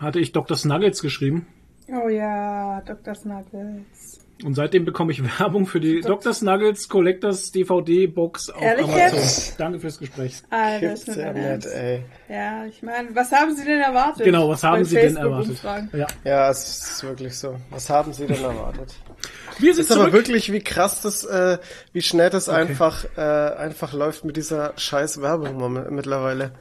hatte 0.00 0.18
ich 0.18 0.32
Dr. 0.32 0.56
Snuggles 0.56 1.02
geschrieben. 1.02 1.46
Oh 1.86 2.08
ja, 2.08 2.80
Dr. 2.80 3.14
Snuggles. 3.14 4.25
Und 4.44 4.54
seitdem 4.54 4.84
bekomme 4.84 5.12
ich 5.12 5.22
Werbung 5.40 5.66
für 5.66 5.80
die 5.80 6.02
Dr. 6.02 6.34
Snuggles 6.34 6.88
Collectors 6.88 7.52
DVD 7.52 8.06
Box 8.06 8.50
auf 8.50 8.60
Ehrlich 8.60 8.84
Amazon. 8.86 9.18
jetzt? 9.18 9.58
Danke 9.60 9.80
fürs 9.80 9.98
Gespräch. 9.98 10.32
Ist 10.32 10.44
ja 10.50 11.14
dein 11.14 11.34
nicht, 11.34 11.44
Ernst. 11.44 11.68
ey. 11.74 12.02
Ja, 12.28 12.66
ich 12.66 12.82
meine, 12.82 13.14
was 13.14 13.32
haben 13.32 13.54
Sie 13.56 13.64
denn 13.64 13.80
erwartet? 13.80 14.24
Genau, 14.24 14.48
was 14.50 14.62
haben 14.62 14.78
Bei 14.80 14.84
Sie 14.84 14.94
denn 14.96 15.04
Facebook 15.14 15.24
erwartet? 15.24 15.50
Umfragen. 15.50 15.90
Ja. 15.94 16.06
Ja, 16.24 16.50
es 16.50 16.68
ist 16.92 17.04
wirklich 17.04 17.36
so. 17.38 17.56
Was 17.70 17.88
haben 17.88 18.12
Sie 18.12 18.26
denn 18.26 18.42
erwartet? 18.44 18.94
Wir 19.58 19.74
sind 19.74 19.84
ist 19.84 19.92
aber 19.92 20.02
zurück. 20.02 20.12
wirklich, 20.12 20.52
wie 20.52 20.60
krass 20.60 21.00
das, 21.00 21.24
äh, 21.24 21.56
wie 21.94 22.02
schnell 22.02 22.28
das 22.28 22.50
einfach, 22.50 23.06
äh, 23.16 23.20
einfach 23.20 23.94
läuft 23.94 24.24
mit 24.26 24.36
dieser 24.36 24.74
scheiß 24.76 25.22
Werbung 25.22 25.86
mittlerweile. 25.94 26.52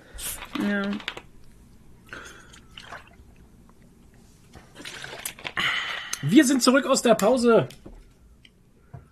Ja. 0.64 0.84
Wir 6.28 6.46
sind 6.46 6.64
zurück 6.64 6.86
aus 6.86 7.02
der 7.02 7.16
Pause. 7.16 7.68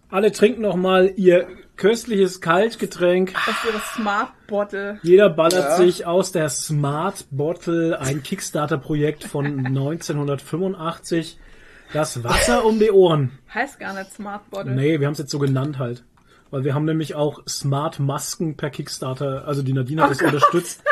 Alle 0.09 0.31
trinken 0.31 0.61
noch 0.61 0.75
mal 0.75 1.11
ihr 1.15 1.47
köstliches 1.75 2.39
Kaltgetränk. 2.39 3.33
Das 3.33 3.47
ist 3.55 3.65
Ihre 3.65 3.81
Smart 3.95 4.29
Bottle. 4.47 4.99
Jeder 5.01 5.29
ballert 5.29 5.53
Ja. 5.71 5.77
sich 5.77 6.05
aus 6.05 6.31
der 6.31 6.49
Smart 6.49 7.25
Bottle 7.31 7.99
ein 7.99 8.21
Kickstarter-Projekt 8.21 9.23
von 9.23 9.45
1985. 9.65 11.39
Das 11.93 12.23
Wasser 12.23 12.65
um 12.65 12.79
die 12.79 12.91
Ohren. 12.91 13.37
Heißt 13.53 13.79
gar 13.79 13.93
nicht 13.93 14.11
Smart 14.13 14.49
Bottle. 14.49 14.73
Nee, 14.73 14.99
wir 14.99 15.07
haben 15.07 15.13
es 15.13 15.19
jetzt 15.19 15.31
so 15.31 15.39
genannt 15.39 15.79
halt. 15.79 16.03
Weil 16.51 16.63
wir 16.63 16.75
haben 16.75 16.85
nämlich 16.85 17.15
auch 17.15 17.41
Smart 17.47 17.99
Masken 17.99 18.55
per 18.55 18.69
Kickstarter, 18.69 19.47
also 19.47 19.63
die 19.63 19.73
Nadine 19.73 20.03
hat 20.03 20.09
Oh 20.09 20.13
das 20.13 20.21
unterstützt 20.21 20.83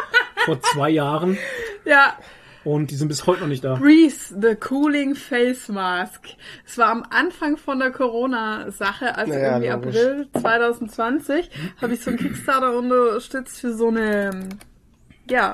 vor 0.45 0.59
zwei 0.61 0.89
Jahren 0.89 1.37
Ja, 1.85 2.15
und 2.63 2.91
die 2.91 2.95
sind 2.95 3.07
bis 3.07 3.25
heute 3.27 3.41
noch 3.41 3.47
nicht 3.47 3.63
da. 3.63 3.75
Breeze, 3.75 4.35
the 4.39 4.55
Cooling 4.55 5.15
Face 5.15 5.67
Mask. 5.69 6.21
Es 6.65 6.77
war 6.77 6.89
am 6.89 7.03
Anfang 7.09 7.57
von 7.57 7.79
der 7.79 7.91
Corona-Sache, 7.91 9.15
also 9.17 9.33
Naja, 9.33 9.59
irgendwie 9.59 9.69
logisch. 9.69 9.97
April 9.97 10.27
2020, 10.39 11.49
habe 11.81 11.93
ich 11.93 12.01
so 12.01 12.09
einen 12.11 12.19
Kickstarter 12.19 12.77
unterstützt 12.77 13.59
für 13.61 13.73
so 13.73 13.87
eine, 13.87 14.49
ja, 15.31 15.53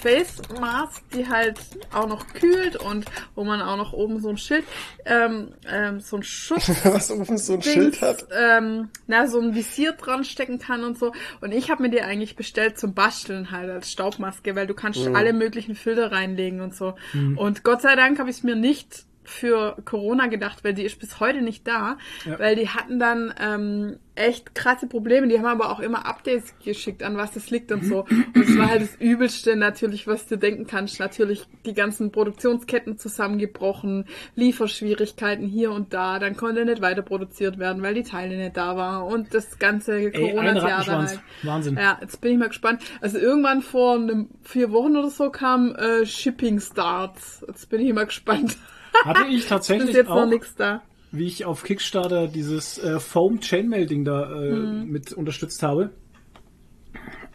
Face 0.00 0.42
Mask, 0.60 1.00
die 1.14 1.28
halt 1.28 1.60
auch 1.92 2.08
noch 2.08 2.26
kühlt 2.34 2.74
und 2.76 3.04
wo 3.36 3.44
man 3.44 3.60
auch 3.62 3.76
noch 3.76 3.92
oben 3.92 4.20
so 4.20 4.30
ein 4.30 4.36
Schild, 4.36 4.64
ähm, 5.04 5.54
ähm, 5.70 6.00
so 6.00 6.16
ein 6.16 6.24
Schutz 6.24 6.68
Was 6.84 7.10
oben 7.12 7.38
so 7.38 7.52
ein 7.52 7.60
Dings, 7.60 7.72
Schild 7.72 8.02
hat. 8.02 8.26
Ähm, 8.36 8.88
na, 9.06 9.28
so 9.28 9.38
ein 9.40 9.54
Visier 9.54 9.92
dran 9.92 10.24
stecken 10.24 10.58
kann 10.58 10.82
und 10.82 10.98
so. 10.98 11.12
Und 11.40 11.52
ich 11.52 11.70
habe 11.70 11.82
mir 11.82 11.90
die 11.90 12.00
eigentlich 12.02 12.34
bestellt 12.34 12.78
zum 12.78 12.94
Basteln 12.94 13.52
halt 13.52 13.70
als 13.70 13.92
Staubmaske, 13.92 14.56
weil 14.56 14.66
du 14.66 14.74
kannst 14.74 15.06
Mhm. 15.06 15.14
alle 15.14 15.32
möglichen 15.32 15.76
Filter 15.76 16.10
reinlegen 16.10 16.60
und 16.60 16.74
so. 16.74 16.94
Und 17.36 17.62
Gott 17.62 17.82
sei 17.82 17.94
Dank 17.94 18.18
habe 18.18 18.28
ich 18.30 18.36
es 18.38 18.42
mir 18.42 18.56
nicht 18.56 19.04
für 19.24 19.76
Corona 19.84 20.26
gedacht, 20.26 20.64
weil 20.64 20.74
die 20.74 20.82
ist 20.82 20.98
bis 20.98 21.20
heute 21.20 21.42
nicht 21.42 21.66
da, 21.68 21.96
Ja. 22.26 22.38
weil 22.38 22.56
die 22.56 22.68
hatten 22.68 22.98
dann 22.98 23.32
ähm, 23.40 23.98
echt 24.14 24.54
krasse 24.54 24.86
Probleme. 24.88 25.28
Die 25.28 25.38
haben 25.38 25.46
aber 25.46 25.70
auch 25.70 25.80
immer 25.80 26.06
Updates 26.06 26.54
geschickt, 26.64 27.02
an 27.02 27.16
was 27.16 27.32
das 27.32 27.48
liegt 27.50 27.70
und 27.72 27.84
so. 27.84 28.00
Und 28.34 28.36
es 28.36 28.58
war 28.58 28.68
halt 28.68 28.82
das 28.82 28.96
Übelste 28.96 29.56
natürlich, 29.56 30.06
was 30.06 30.26
du 30.26 30.36
denken 30.36 30.66
kannst. 30.66 30.98
Natürlich 31.00 31.44
die 31.64 31.72
ganzen 31.72 32.10
Produktionsketten 32.12 32.98
zusammengebrochen, 32.98 34.06
Lieferschwierigkeiten 34.34 35.46
hier 35.46 35.72
und 35.72 35.94
da. 35.94 36.18
Dann 36.18 36.36
konnte 36.36 36.64
nicht 36.64 36.82
weiter 36.82 37.02
produziert 37.02 37.58
werden, 37.58 37.82
weil 37.82 37.94
die 37.94 38.02
Teile 38.02 38.36
nicht 38.36 38.56
da 38.56 38.76
waren 38.76 39.10
und 39.12 39.32
das 39.34 39.58
ganze 39.58 40.10
Corona-Jahr 40.10 40.54
dann 40.54 40.58
Rattenschwanz. 40.58 41.10
halt. 41.12 41.20
Wahnsinn. 41.42 41.76
Ja, 41.76 41.98
jetzt 42.00 42.20
bin 42.20 42.32
ich 42.32 42.38
mal 42.38 42.48
gespannt. 42.48 42.82
Also 43.00 43.18
irgendwann 43.18 43.62
vor 43.62 43.94
einem, 43.94 44.28
vier 44.42 44.72
Wochen 44.72 44.96
oder 44.96 45.10
so 45.10 45.30
kam 45.30 45.74
äh, 45.74 46.04
Shipping 46.06 46.60
Starts. 46.60 47.44
Jetzt 47.46 47.68
bin 47.70 47.80
ich 47.80 47.92
mal 47.92 48.06
gespannt. 48.06 48.56
Hatte 49.04 49.24
ich 49.30 49.38
ist 49.40 49.48
tatsächlich 49.48 49.94
jetzt 49.94 50.08
auch, 50.10 50.16
noch 50.16 50.26
nichts 50.28 50.54
da. 50.56 50.82
wie 51.10 51.26
ich 51.26 51.44
auf 51.44 51.62
Kickstarter 51.64 52.28
dieses 52.28 52.78
äh, 52.78 53.00
Foam 53.00 53.40
Chainmail 53.40 53.86
Ding 53.86 54.04
da 54.04 54.30
äh, 54.42 54.50
Mhm. 54.50 54.90
mit 54.90 55.12
unterstützt 55.12 55.62
habe. 55.62 55.90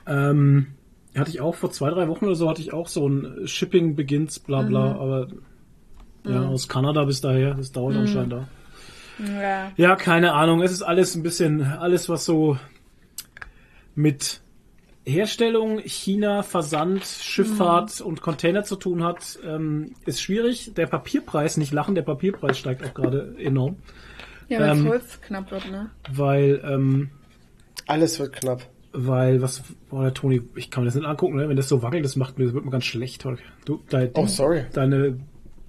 Ähm, 0.05 0.67
hatte 1.15 1.29
ich 1.31 1.41
auch 1.41 1.55
vor 1.55 1.71
zwei, 1.71 1.89
drei 1.89 2.07
Wochen 2.07 2.25
oder 2.25 2.35
so 2.35 2.49
hatte 2.49 2.61
ich 2.61 2.73
auch 2.73 2.87
so 2.87 3.07
ein 3.07 3.47
Shipping 3.47 3.95
Begins, 3.95 4.39
bla 4.39 4.61
bla, 4.61 4.93
Mhm. 4.93 4.99
aber 4.99 5.27
ja, 6.25 6.45
aus 6.45 6.67
Kanada 6.67 7.05
bis 7.05 7.21
daher, 7.21 7.53
das 7.55 7.71
dauert 7.71 7.95
anscheinend 7.95 8.33
da. 8.33 8.47
Ja. 9.41 9.71
Ja, 9.77 9.95
keine 9.95 10.33
Ahnung. 10.33 10.61
Es 10.61 10.71
ist 10.71 10.81
alles 10.83 11.15
ein 11.15 11.23
bisschen, 11.23 11.63
alles 11.63 12.07
was 12.09 12.25
so 12.25 12.57
mit 13.95 14.41
Herstellung, 15.07 15.79
China, 15.79 16.43
Versand, 16.43 17.05
Schifffahrt 17.05 18.01
und 18.01 18.21
Container 18.21 18.63
zu 18.63 18.75
tun 18.75 19.03
hat, 19.03 19.39
ähm, 19.45 19.95
ist 20.05 20.21
schwierig. 20.21 20.73
Der 20.75 20.85
Papierpreis, 20.87 21.57
nicht 21.57 21.71
lachen, 21.73 21.95
der 21.95 22.01
Papierpreis 22.01 22.57
steigt 22.59 22.85
auch 22.85 22.93
gerade 22.93 23.35
enorm, 23.39 23.77
Ja, 24.49 24.59
weil 24.59 24.69
Ähm, 24.69 24.83
das 24.83 24.87
Holz 24.93 25.21
knapp 25.21 25.49
wird, 25.51 25.71
ne? 25.71 25.89
weil, 26.11 26.61
ähm, 26.65 27.09
Alles 27.87 28.19
wird 28.19 28.33
knapp. 28.33 28.63
weil, 28.91 29.41
was, 29.41 29.63
boah, 29.89 30.03
der 30.03 30.13
Toni, 30.13 30.41
ich 30.55 30.69
kann 30.71 30.83
mir 30.83 30.87
das 30.89 30.95
nicht 30.95 31.05
angucken, 31.07 31.37
ne? 31.37 31.47
wenn 31.47 31.55
das 31.57 31.69
so 31.69 31.81
wackelt, 31.81 32.03
das 32.03 32.15
macht 32.17 32.37
mir, 32.37 32.45
das 32.45 32.53
wird 32.53 32.65
mir 32.65 32.71
ganz 32.71 32.85
schlecht. 32.85 33.25
Du, 33.65 33.81
dein, 33.89 34.11
Oh, 34.13 34.25
sorry. 34.27 34.65
Deine, 34.73 35.19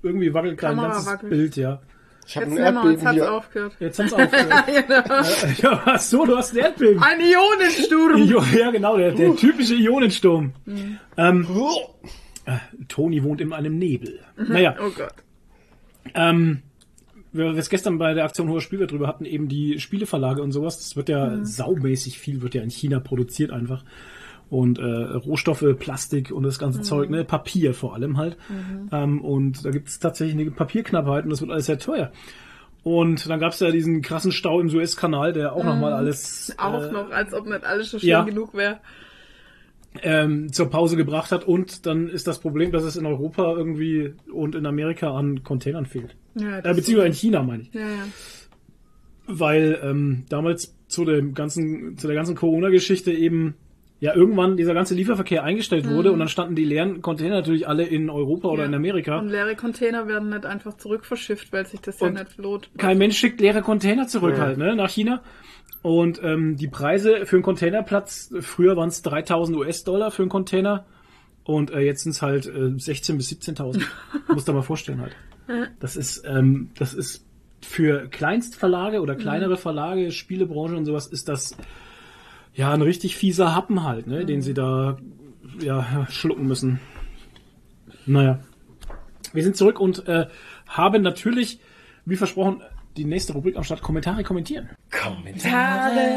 irgendwie 0.03 0.35
wackelt 0.35 0.61
dein 0.63 0.77
ganzes 0.77 1.07
wackelt. 1.07 1.31
Bild, 1.31 1.57
ja. 1.57 1.81
Ich 2.29 2.37
habe 2.37 2.45
Jetzt 2.47 2.59
ein 2.59 2.75
nehmen 2.75 2.85
wir, 2.85 2.91
jetzt 2.93 3.03
Erdbeben 3.03 3.07
hat's 3.09 3.15
hier. 3.15 3.33
aufgehört. 3.33 3.77
Jetzt 3.81 3.99
hat's 3.99 4.13
aufgehört. 4.13 5.59
ja, 5.63 5.83
ach 5.87 5.99
so, 6.01 6.27
du 6.27 6.37
hast 6.37 6.53
ein 6.53 6.59
Erdbeben. 6.59 7.03
Ein 7.03 7.21
Ionensturm! 7.21 8.53
Ja, 8.59 8.71
genau, 8.71 8.99
der, 8.99 9.13
der 9.13 9.35
typische 9.35 9.75
Ionensturm. 9.75 10.53
Ähm, 11.17 11.47
äh, 12.45 12.57
Toni 12.89 13.23
wohnt 13.25 13.41
in 13.41 13.53
einem 13.55 13.79
Nebel. 13.79 14.21
Naja, 14.37 14.77
Oh 14.79 14.91
Gott. 14.91 15.15
ähm, 16.15 16.63
wir 17.33 17.57
es 17.57 17.71
gestern 17.71 17.97
bei 17.99 18.13
der 18.13 18.25
Aktion 18.25 18.51
Hoher 18.51 18.61
Spielwert 18.61 18.91
drüber 18.93 19.07
hatten, 19.07 19.25
eben 19.25 19.49
die 19.49 19.81
Spieleverlage 19.81 20.43
und 20.43 20.53
sowas. 20.53 20.77
Das 20.77 20.97
wird 20.97 21.09
ja 21.09 21.43
saumäßig 21.45 22.19
viel, 22.19 22.43
wird 22.43 22.55
ja 22.55 22.63
in 22.63 22.71
China 22.71 23.01
produziert 23.01 23.51
einfach. 23.53 23.85
Und 24.51 24.79
äh, 24.79 24.83
Rohstoffe, 24.83 25.65
Plastik 25.79 26.31
und 26.31 26.43
das 26.43 26.59
ganze 26.59 26.81
Zeug, 26.81 27.11
ne, 27.11 27.23
Papier 27.25 27.75
vor 27.75 27.95
allem 27.95 28.17
halt. 28.17 28.39
Ähm, 28.93 29.21
und 29.21 29.65
da 29.65 29.71
gibt 29.71 29.89
es 29.89 29.99
tatsächlich 29.99 30.41
eine 30.41 30.51
Papierknappheit 30.51 31.25
und 31.25 31.31
das 31.31 31.41
wird 31.43 31.51
alles 31.51 31.67
sehr 31.67 31.79
teuer. 31.79 32.13
Und 32.83 33.29
dann 33.29 33.41
gab 33.41 33.53
es 33.53 33.61
ja 33.61 33.71
diesen 33.71 34.01
krassen 34.01 34.33
Stau 34.33 34.61
im 34.61 34.71
Suezkanal, 34.71 35.35
der 35.35 35.53
auch 35.53 35.65
nochmal 35.65 35.93
alles 35.93 36.55
Auch 36.57 36.83
äh, 36.83 36.91
noch, 36.91 37.11
als 37.11 37.35
ob 37.35 37.47
nicht 37.47 37.65
alles 37.65 37.91
schon 37.91 38.01
schlimm 38.01 38.11
ja. 38.11 38.23
genug 38.23 38.55
wäre. 38.55 38.79
ähm, 40.03 40.53
zur 40.53 40.71
Pause 40.71 40.97
gebracht 40.97 41.33
hat. 41.33 41.45
Und 41.45 41.85
dann 41.87 42.09
ist 42.09 42.27
das 42.27 42.39
Problem, 42.39 42.73
dass 42.73 42.85
es 42.85 42.97
in 42.97 43.05
Europa 43.05 43.53
irgendwie 43.55 44.15
und 44.33 44.55
in 44.55 44.65
Amerika 44.65 45.11
an 45.15 45.43
Containern 45.45 45.87
fehlt. 45.87 46.15
Ja, 46.37 46.59
Äh, 46.61 46.75
beziehungsweise 46.75 47.09
in 47.09 47.15
China, 47.15 47.43
meine 47.43 47.63
ich. 47.65 47.75
ja, 47.75 47.81
ja. 47.81 48.07
Weil 49.27 49.79
ähm, 49.83 50.25
damals 50.31 50.75
zu 50.87 51.05
dem 51.05 51.35
ganzen, 51.35 51.99
zu 51.99 52.07
der 52.07 52.17
ganzen 52.17 52.35
Corona-Geschichte 52.35 53.13
eben 53.13 53.55
ja 54.01 54.15
irgendwann 54.15 54.57
dieser 54.57 54.75
ganze 54.75 54.95
Lieferverkehr 54.95 55.43
eingestellt 55.43 55.89
wurde 55.89 56.13
und 56.13 56.21
dann 56.21 56.29
standen 56.29 56.55
die 56.55 56.65
leeren 56.65 57.03
Container 57.03 57.37
natürlich 57.37 57.67
alle 57.67 57.85
in 57.85 58.11
Europa 58.11 58.47
oder 58.49 58.59
Mhm. 58.59 58.61
Ja. 58.61 58.67
in 58.69 58.75
Amerika. 58.75 59.19
Und 59.19 59.29
leere 59.29 59.57
Container 59.57 60.07
werden 60.07 60.29
nicht 60.31 60.47
einfach 60.47 60.77
zurückverschifft, 60.77 61.53
weil 61.53 61.67
sich 61.67 61.81
das 61.81 61.99
ja 61.99 62.07
Und 62.07 62.15
nicht 62.15 62.37
lohnt. 62.39 62.71
Kein 62.79 62.99
Mensch 62.99 63.19
schickt 63.19 63.41
leere 63.41 63.61
Container 63.63 64.07
zurück 64.07 64.35
Ja. 64.37 64.43
halt, 64.45 64.59
ne, 64.59 64.77
nach 64.77 64.91
China. 64.91 65.23
Und 65.83 66.21
ähm, 66.23 66.57
die 66.57 66.69
Preise 66.69 67.25
für 67.27 67.37
einen 67.37 67.43
Containerplatz, 67.43 68.33
früher 68.41 68.77
waren 68.77 68.89
es 68.89 69.03
3000 69.03 69.57
US-Dollar 69.59 70.11
für 70.11 70.23
einen 70.23 70.31
Container 70.31 70.87
und 71.45 71.71
äh, 71.71 71.81
jetzt 71.81 72.03
sind 72.03 72.13
es 72.13 72.23
halt 72.23 72.47
äh, 72.47 72.51
16.000 72.51 73.17
bis 73.17 73.31
17.000. 73.33 73.83
Muss 74.33 74.45
da 74.45 74.53
mal 74.53 74.63
vorstellen 74.63 75.01
halt. 75.01 75.17
Das 75.81 75.97
ist, 75.97 76.25
ähm, 76.27 76.71
das 76.79 76.95
ist 76.95 77.25
für 77.63 78.07
Kleinstverlage 78.09 79.01
oder 79.01 79.15
kleinere 79.17 79.57
Verlage, 79.57 80.11
Spielebranche 80.13 80.77
und 80.77 80.85
sowas, 80.85 81.07
ist 81.07 81.29
das 81.29 81.57
ja 82.59 82.73
ein 82.73 82.83
richtig 82.83 83.17
fieser 83.17 83.55
Happen 83.55 83.85
halt, 83.85 84.09
ne, 84.09 84.27
den 84.27 84.43
sie 84.43 84.53
da 84.53 84.99
ja 85.61 86.07
schlucken 86.11 86.47
müssen. 86.47 86.81
Naja. 88.05 88.41
Wir 89.33 89.45
sind 89.45 89.57
zurück 89.57 89.79
und 89.79 90.09
äh, 90.09 90.27
haben 90.67 91.03
natürlich, 91.03 91.61
wie 92.05 92.17
versprochen, 92.17 92.63
die 92.97 93.05
nächste 93.05 93.35
Rubrik 93.35 93.57
am 93.57 93.63
Start 93.63 93.81
Kommentare 93.81 94.25
kommentieren. 94.25 94.71
Kommentare, 94.91 96.17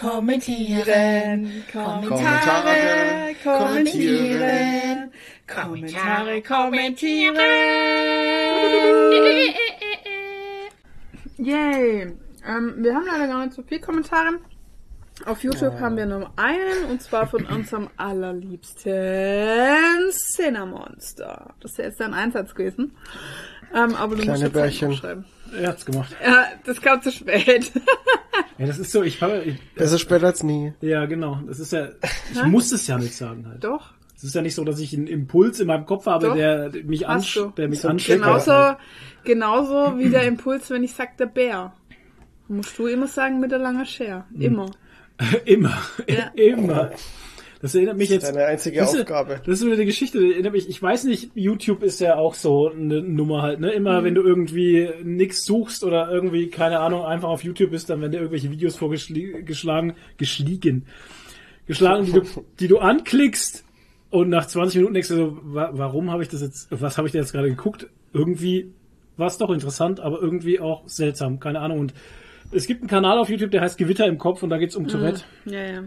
kommentieren, 0.00 1.62
Kommentare, 1.72 3.36
kommentieren. 3.44 5.10
Kommentare, 5.46 6.42
kommentieren. 6.42 7.36
Yay. 11.38 12.12
Ähm, 12.48 12.74
wir 12.78 12.94
haben 12.94 13.06
leider 13.06 13.28
gar 13.28 13.44
nicht 13.44 13.54
so 13.54 13.62
viel 13.62 13.78
Kommentare. 13.78 14.40
Auf 15.26 15.42
YouTube 15.42 15.78
haben 15.80 15.96
wir 15.96 16.06
nur 16.06 16.30
einen, 16.36 16.84
und 16.90 17.02
zwar 17.02 17.26
von 17.26 17.44
unserem 17.46 17.88
allerliebsten 17.96 18.92
Cinnamonster. 20.10 21.54
Das 21.60 21.72
ist 21.72 21.78
ja 21.78 21.84
jetzt 21.84 22.00
dein 22.00 22.14
Einsatz 22.14 22.54
gewesen. 22.54 22.92
Ähm, 23.74 23.94
aber 23.96 24.14
du 24.14 24.22
Kleine 24.22 24.30
musst 24.32 24.42
jetzt 24.42 24.52
Bärchen. 24.52 24.94
schreiben. 24.94 25.24
Er 25.58 25.68
hat's 25.68 25.84
gemacht. 25.84 26.14
Ja, 26.24 26.46
das 26.64 26.80
kam 26.80 27.02
zu 27.02 27.10
spät. 27.12 27.72
Ja, 28.58 28.66
das 28.66 28.78
ist 28.78 28.90
so, 28.92 29.02
ich 29.02 29.20
habe, 29.20 29.54
Besser 29.74 29.98
später 29.98 30.26
als 30.28 30.42
nie. 30.42 30.72
ja 30.80 31.04
genau, 31.04 31.40
das 31.46 31.58
ist 31.60 31.72
ja, 31.72 31.88
ich 32.32 32.42
muss 32.44 32.72
es 32.72 32.86
ja 32.86 32.96
nicht 32.96 33.14
sagen 33.14 33.46
halt. 33.46 33.62
Doch. 33.62 33.92
Es 34.16 34.24
ist 34.24 34.34
ja 34.34 34.40
nicht 34.40 34.54
so, 34.54 34.64
dass 34.64 34.78
ich 34.80 34.94
einen 34.96 35.06
Impuls 35.08 35.60
in 35.60 35.66
meinem 35.66 35.84
Kopf 35.84 36.06
habe, 36.06 36.28
Doch. 36.28 36.34
der 36.34 36.70
mich, 36.84 37.06
ansch 37.06 37.38
der 37.58 37.68
mich 37.68 37.80
So 37.82 37.88
anschlägt. 37.88 38.22
Genauso, 38.22 38.76
genauso 39.24 39.98
wie 39.98 40.08
der 40.08 40.22
Impuls, 40.22 40.70
wenn 40.70 40.84
ich 40.84 40.94
sag 40.94 41.18
der 41.18 41.26
Bär. 41.26 41.74
Musst 42.48 42.78
du 42.78 42.86
immer 42.86 43.06
sagen 43.08 43.40
mit 43.40 43.50
der 43.50 43.58
langen 43.58 43.84
Schere. 43.84 44.24
Immer. 44.38 44.70
Immer, 45.44 45.78
Ja. 46.08 46.30
immer. 46.34 46.90
Das 47.62 47.74
erinnert 47.74 47.96
mich 47.96 48.10
jetzt. 48.10 48.28
Deine 48.28 48.44
einzige 48.44 48.80
das 48.80 48.92
ist, 48.92 49.00
Aufgabe. 49.00 49.40
Das 49.44 49.54
ist 49.54 49.60
so 49.60 49.70
eine 49.70 49.86
Geschichte, 49.86 50.20
die 50.20 50.32
erinnert 50.32 50.52
mich. 50.52 50.68
Ich 50.68 50.80
weiß 50.80 51.04
nicht, 51.04 51.30
YouTube 51.34 51.82
ist 51.82 52.00
ja 52.00 52.16
auch 52.16 52.34
so 52.34 52.70
eine 52.70 53.00
Nummer 53.00 53.40
halt, 53.40 53.60
ne? 53.60 53.70
Immer 53.70 54.04
wenn 54.04 54.14
du 54.14 54.22
irgendwie 54.22 54.90
nix 55.02 55.44
suchst 55.46 55.82
oder 55.82 56.10
irgendwie, 56.10 56.48
keine 56.48 56.80
Ahnung, 56.80 57.04
einfach 57.04 57.30
auf 57.30 57.42
YouTube 57.44 57.70
bist, 57.70 57.88
dann 57.88 58.00
werden 58.02 58.12
dir 58.12 58.18
irgendwelche 58.18 58.50
Videos 58.50 58.76
vorgeschlagen, 58.76 59.46
geschlagen, 59.46 59.94
geschlagen, 60.18 60.84
die 62.04 62.12
du, 62.12 62.22
die 62.60 62.68
du 62.68 62.78
anklickst 62.78 63.64
und 64.10 64.28
nach 64.28 64.46
20 64.46 64.76
Minuten 64.76 64.94
denkst 64.94 65.08
du 65.08 65.16
so, 65.16 65.38
wa 65.42 65.70
warum 65.72 66.10
habe 66.10 66.22
ich 66.22 66.28
das 66.28 66.42
jetzt, 66.42 66.68
was 66.70 66.98
habe 66.98 67.08
ich 67.08 67.12
da 67.12 67.18
jetzt 67.20 67.32
gerade 67.32 67.48
geguckt? 67.48 67.88
Irgendwie 68.12 68.70
war 69.16 69.28
es 69.28 69.38
doch 69.38 69.50
interessant, 69.50 69.98
aber 69.98 70.20
irgendwie 70.20 70.60
auch 70.60 70.86
seltsam, 70.86 71.40
keine 71.40 71.60
Ahnung. 71.60 71.80
Und 71.80 71.94
es 72.52 72.66
gibt 72.66 72.82
einen 72.82 72.88
Kanal 72.88 73.18
auf 73.18 73.28
YouTube, 73.28 73.50
der 73.50 73.60
heißt 73.60 73.78
Gewitter 73.78 74.06
im 74.06 74.18
Kopf 74.18 74.42
und 74.42 74.50
da 74.50 74.58
geht's 74.58 74.76
um 74.76 74.86
Tourette. 74.88 75.22
Ja, 75.44 75.62
ja. 75.62 75.82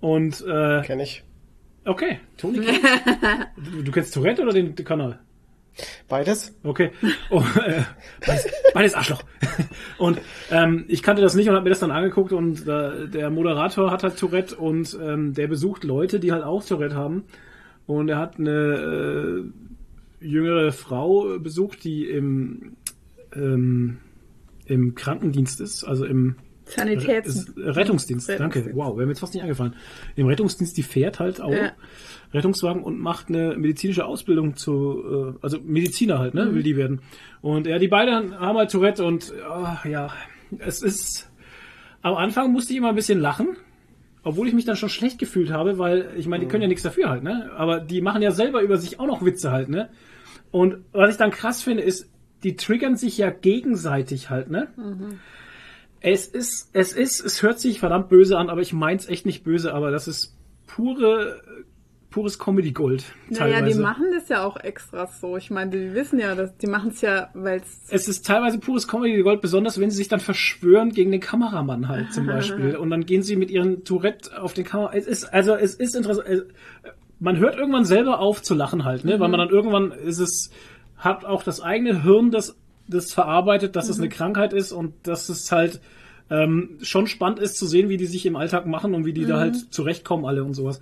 Und 0.00 0.44
äh, 0.46 0.82
Kenn 0.82 1.00
ich. 1.00 1.22
okay, 1.84 2.20
Toni 2.36 2.60
kennt- 2.60 2.80
du, 3.72 3.82
du 3.82 3.92
kennst 3.92 4.14
Tourette 4.14 4.42
oder 4.42 4.52
den, 4.52 4.74
den 4.74 4.84
Kanal? 4.86 5.18
Beides? 6.08 6.58
Okay. 6.64 6.90
Oh, 7.30 7.42
äh, 7.64 7.82
beides, 8.26 8.46
beides 8.74 8.94
Arschloch. 8.94 9.22
Und 9.98 10.18
ähm, 10.50 10.84
ich 10.88 11.02
kannte 11.02 11.22
das 11.22 11.34
nicht 11.34 11.48
und 11.48 11.54
habe 11.54 11.64
mir 11.64 11.70
das 11.70 11.78
dann 11.80 11.90
angeguckt 11.92 12.32
und 12.32 12.66
äh, 12.66 13.06
der 13.06 13.30
Moderator 13.30 13.90
hat 13.90 14.02
halt 14.02 14.18
Tourette 14.18 14.56
und 14.56 14.98
ähm, 15.00 15.32
der 15.34 15.46
besucht 15.46 15.84
Leute, 15.84 16.18
die 16.20 16.32
halt 16.32 16.42
auch 16.42 16.64
Tourette 16.64 16.96
haben. 16.96 17.24
Und 17.86 18.08
er 18.08 18.18
hat 18.18 18.38
eine 18.38 18.50
äh, 20.20 20.24
jüngere 20.26 20.72
Frau 20.72 21.38
besucht, 21.38 21.84
die 21.84 22.06
im, 22.06 22.76
ähm, 23.34 23.98
im 24.70 24.94
Krankendienst 24.94 25.60
ist, 25.60 25.84
also 25.84 26.04
im 26.04 26.36
Sanitäts. 26.64 27.52
Re- 27.56 27.76
Rettungsdienst, 27.76 28.28
danke. 28.28 28.70
Wow, 28.74 28.96
wäre 28.96 29.06
mir 29.06 29.12
jetzt 29.12 29.18
fast 29.20 29.34
nicht 29.34 29.42
eingefallen. 29.42 29.74
Im 30.14 30.26
Rettungsdienst, 30.28 30.76
die 30.76 30.82
fährt 30.84 31.18
halt 31.18 31.40
auch 31.40 31.50
Ja. 31.52 31.72
Rettungswagen 32.32 32.84
und 32.84 33.00
macht 33.00 33.28
eine 33.28 33.56
medizinische 33.56 34.04
Ausbildung 34.04 34.54
zu, 34.54 35.34
äh, 35.34 35.38
also 35.42 35.58
Mediziner 35.64 36.20
halt, 36.20 36.34
Mhm. 36.34 36.40
ne, 36.40 36.54
will 36.54 36.62
die 36.62 36.76
werden. 36.76 37.00
Und 37.42 37.66
ja, 37.66 37.78
die 37.80 37.88
beiden 37.88 38.38
haben 38.38 38.56
halt 38.56 38.70
Tourette 38.70 39.04
und 39.04 39.32
ah, 39.48 39.80
ja, 39.88 40.12
es 40.58 40.80
ist, 40.82 41.28
am 42.02 42.14
Anfang 42.14 42.52
musste 42.52 42.72
ich 42.72 42.78
immer 42.78 42.90
ein 42.90 42.94
bisschen 42.94 43.18
lachen, 43.20 43.56
obwohl 44.22 44.46
ich 44.46 44.54
mich 44.54 44.64
dann 44.64 44.76
schon 44.76 44.90
schlecht 44.90 45.18
gefühlt 45.18 45.50
habe, 45.50 45.78
weil 45.78 46.10
ich 46.16 46.28
meine, 46.28 46.44
die 46.44 46.48
können 46.48 46.62
ja 46.62 46.68
nichts 46.68 46.84
dafür 46.84 47.10
halt, 47.10 47.24
ne, 47.24 47.50
aber 47.56 47.80
die 47.80 48.00
machen 48.00 48.22
ja 48.22 48.30
selber 48.30 48.62
über 48.62 48.76
sich 48.76 49.00
auch 49.00 49.06
noch 49.08 49.24
Witze 49.24 49.50
halt, 49.50 49.68
ne. 49.70 49.88
Und 50.52 50.76
was 50.92 51.10
ich 51.10 51.16
dann 51.16 51.30
krass 51.32 51.62
finde, 51.62 51.82
ist, 51.82 52.08
die 52.42 52.56
triggern 52.56 52.96
sich 52.96 53.18
ja 53.18 53.30
gegenseitig 53.30 54.30
halt, 54.30 54.50
ne? 54.50 54.68
Es 56.00 56.26
ist, 56.26 56.70
es 56.72 56.92
ist, 56.92 57.20
es 57.24 57.42
hört 57.42 57.60
sich 57.60 57.78
verdammt 57.80 58.08
böse 58.08 58.38
an, 58.38 58.48
aber 58.48 58.62
ich 58.62 58.72
mein's 58.72 59.06
echt 59.08 59.26
nicht 59.26 59.44
böse, 59.44 59.74
aber 59.74 59.90
das 59.90 60.08
ist 60.08 60.34
pure, 60.66 61.42
pures 62.08 62.38
Comedy 62.38 62.72
Gold. 62.72 63.04
Naja, 63.28 63.60
die 63.60 63.74
machen 63.82 64.06
das 64.14 64.28
ja 64.30 64.42
auch 64.44 64.56
extra 64.56 65.06
so. 65.08 65.36
Ich 65.36 65.50
meine, 65.50 65.70
die 65.72 65.94
wissen 65.94 66.18
ja, 66.18 66.34
dass 66.34 66.56
die 66.56 66.66
machen 66.68 66.90
es 66.90 67.02
ja, 67.02 67.28
weil 67.34 67.60
es 67.60 67.82
es 67.90 68.08
ist 68.08 68.26
teilweise 68.26 68.58
pures 68.58 68.88
Comedy 68.88 69.20
Gold, 69.22 69.42
besonders 69.42 69.78
wenn 69.78 69.90
sie 69.90 69.98
sich 69.98 70.08
dann 70.08 70.20
verschwören 70.20 70.90
gegen 70.90 71.10
den 71.10 71.20
Kameramann 71.20 71.88
halt 71.88 72.12
zum 72.14 72.26
Beispiel. 72.26 72.76
Und 72.76 72.88
dann 72.88 73.04
gehen 73.04 73.22
sie 73.22 73.36
mit 73.36 73.50
ihren 73.50 73.84
Tourette 73.84 74.40
auf 74.40 74.54
den 74.54 74.64
Kamera. 74.64 74.92
Es 74.94 75.06
ist, 75.06 75.24
also 75.24 75.54
es 75.54 75.74
ist 75.74 75.94
interessant. 75.94 76.26
es- 76.28 76.44
Man 77.22 77.36
hört 77.36 77.56
irgendwann 77.56 77.84
selber 77.84 78.18
auf 78.20 78.40
zu 78.40 78.54
lachen 78.54 78.84
halt, 78.86 79.04
ne? 79.04 79.20
Weil 79.20 79.28
man 79.28 79.38
dann 79.38 79.50
irgendwann 79.50 79.92
ist 79.92 80.18
es, 80.18 80.50
hat 81.00 81.24
auch 81.24 81.42
das 81.42 81.60
eigene 81.60 82.02
Hirn, 82.04 82.30
das, 82.30 82.56
das 82.88 83.12
verarbeitet, 83.12 83.74
dass 83.76 83.88
es 83.88 83.98
eine 83.98 84.08
Krankheit 84.08 84.52
ist 84.52 84.70
und 84.72 84.94
dass 85.02 85.28
es 85.28 85.50
halt 85.50 85.80
ähm, 86.30 86.78
schon 86.82 87.08
spannend 87.08 87.40
ist 87.40 87.58
zu 87.58 87.66
sehen, 87.66 87.88
wie 87.88 87.96
die 87.96 88.06
sich 88.06 88.24
im 88.26 88.36
Alltag 88.36 88.66
machen 88.66 88.94
und 88.94 89.04
wie 89.04 89.12
die 89.12 89.26
da 89.26 89.38
halt 89.38 89.56
zurechtkommen 89.74 90.24
alle 90.26 90.44
und 90.44 90.54
sowas. 90.54 90.80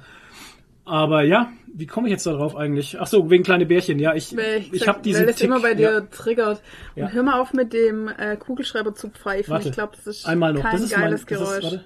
Aber 0.84 1.22
ja, 1.22 1.50
wie 1.74 1.86
komme 1.86 2.08
ich 2.08 2.12
jetzt 2.12 2.24
darauf 2.26 2.56
eigentlich? 2.56 2.98
Ach 2.98 3.06
so, 3.06 3.28
wegen 3.30 3.44
kleine 3.44 3.66
Bärchen. 3.66 3.98
Ja, 3.98 4.14
ich, 4.14 4.34
weil 4.36 4.64
ich 4.72 4.80
sag- 4.80 4.88
habe 4.88 5.02
diesen 5.02 5.20
weil 5.20 5.26
das 5.26 5.36
Tick, 5.36 5.46
immer 5.46 5.60
bei 5.60 5.74
dir 5.74 5.92
ja. 5.92 6.00
triggert. 6.00 6.62
Und 6.96 7.02
Ja. 7.02 7.08
hör 7.10 7.22
mal 7.22 7.40
auf 7.40 7.52
mit 7.52 7.72
dem 7.74 8.08
äh, 8.08 8.36
Kugelschreiber 8.38 8.94
zu 8.94 9.10
pfeifen. 9.10 9.52
Warte, 9.52 9.68
ich 9.68 9.74
glaube, 9.74 9.92
das 9.96 10.06
ist 10.06 10.26
einmal 10.26 10.54
noch. 10.54 10.62
kein 10.62 10.72
das 10.72 10.82
ist 10.82 10.94
geiles 10.94 11.20
mein, 11.20 11.26
Geräusch. 11.38 11.56
Ist, 11.58 11.62
warte. 11.64 11.84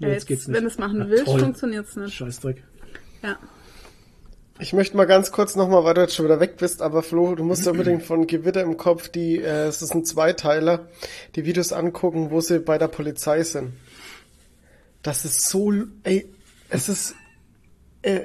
Ja, 0.00 0.08
Ja, 0.08 0.14
jetzt 0.14 0.26
geht's 0.26 0.48
nicht. 0.48 0.56
Wenn 0.56 0.64
du 0.64 0.70
es 0.70 0.78
machen 0.78 0.98
Ja, 0.98 1.08
willst, 1.08 1.26
toll. 1.26 1.38
funktioniert 1.40 1.86
es 1.86 1.94
nicht. 1.96 2.14
Scheißdreck. 2.14 2.64
Ja. 3.22 3.36
Ich 4.62 4.72
möchte 4.72 4.96
mal 4.96 5.08
ganz 5.08 5.32
kurz 5.32 5.56
nochmal, 5.56 5.82
weil 5.82 5.94
du 5.94 6.02
jetzt 6.02 6.14
schon 6.14 6.24
wieder 6.24 6.38
weg 6.38 6.56
bist, 6.56 6.82
aber 6.82 7.02
Flo, 7.02 7.34
du 7.34 7.42
musst 7.42 7.66
unbedingt 7.68 8.04
von 8.04 8.28
Gewitter 8.28 8.62
im 8.62 8.76
Kopf 8.76 9.08
die, 9.08 9.38
äh, 9.38 9.66
es 9.66 9.82
ist 9.82 9.92
ein 9.92 10.04
Zweiteiler, 10.04 10.86
die 11.34 11.44
Videos 11.44 11.72
angucken, 11.72 12.30
wo 12.30 12.40
sie 12.40 12.60
bei 12.60 12.78
der 12.78 12.86
Polizei 12.86 13.42
sind. 13.42 13.72
Das 15.02 15.24
ist 15.24 15.48
so, 15.48 15.72
ey, 16.04 16.32
es 16.68 16.88
ist, 16.88 17.16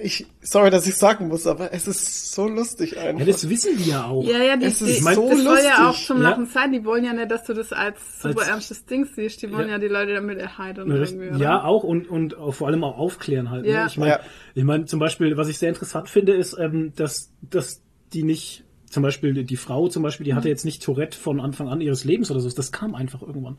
ich, 0.01 0.25
sorry, 0.41 0.71
dass 0.71 0.87
ich 0.87 0.95
sagen 0.95 1.27
muss, 1.27 1.45
aber 1.45 1.71
es 1.71 1.87
ist 1.87 2.33
so 2.33 2.47
lustig 2.47 2.93
Ja, 2.95 3.03
einfach. 3.03 3.25
das 3.27 3.47
wissen 3.47 3.77
die 3.77 3.89
ja 3.91 4.05
auch. 4.05 4.23
Ja, 4.23 4.39
ja, 4.41 4.57
die, 4.57 4.65
Es 4.65 4.79
die, 4.79 4.85
ist 4.85 5.05
das 5.05 5.15
so 5.15 5.27
soll 5.35 5.59
ja 5.63 5.75
auch 5.83 5.87
lustig. 5.89 6.07
zum 6.07 6.17
Ja. 6.21 6.29
Lachen 6.31 6.45
sein. 6.47 6.71
Die 6.71 6.83
wollen 6.83 7.03
ja 7.05 7.13
nicht, 7.13 7.29
dass 7.29 7.43
du 7.43 7.53
das 7.53 7.71
als 7.73 7.99
super 8.21 8.39
Als- 8.39 8.47
ernstes 8.49 8.85
Ding 8.85 9.05
siehst. 9.15 9.41
Die 9.43 9.51
wollen 9.51 9.67
Ja. 9.67 9.73
ja, 9.75 9.77
die 9.79 9.87
Leute 9.87 10.15
damit 10.15 10.39
erheitern 10.39 10.89
irgendwie. 10.89 11.29
Oder? 11.29 11.37
Ja, 11.37 11.63
auch 11.63 11.83
und, 11.83 12.09
und 12.09 12.35
vor 12.51 12.67
allem 12.67 12.83
auch 12.83 12.97
aufklären 12.97 13.51
halt. 13.51 13.65
Ja. 13.67 13.81
Ne? 13.81 13.87
Ich 13.87 13.97
meine, 13.97 14.11
Ja. 14.13 14.19
ich 14.55 14.63
meine 14.63 14.85
zum 14.85 14.99
Beispiel, 14.99 15.37
was 15.37 15.47
ich 15.47 15.59
sehr 15.59 15.69
interessant 15.69 16.09
finde, 16.09 16.33
ist, 16.33 16.57
ähm, 16.59 16.93
dass, 16.95 17.31
dass 17.41 17.81
die 18.13 18.23
nicht, 18.23 18.63
zum 18.89 19.03
Beispiel 19.03 19.43
die- 19.43 19.57
Frau 19.57 19.89
zum 19.89 20.01
Beispiel, 20.01 20.23
die 20.25 20.33
hatte 20.33 20.49
jetzt 20.49 20.65
nicht 20.65 20.81
Tourette 20.81 21.17
von 21.17 21.39
Anfang 21.39 21.67
an 21.69 21.81
ihres 21.81 22.03
Lebens 22.03 22.31
oder 22.31 22.39
so. 22.39 22.49
Das 22.49 22.71
kam 22.71 22.95
einfach 22.95 23.21
irgendwann. 23.21 23.57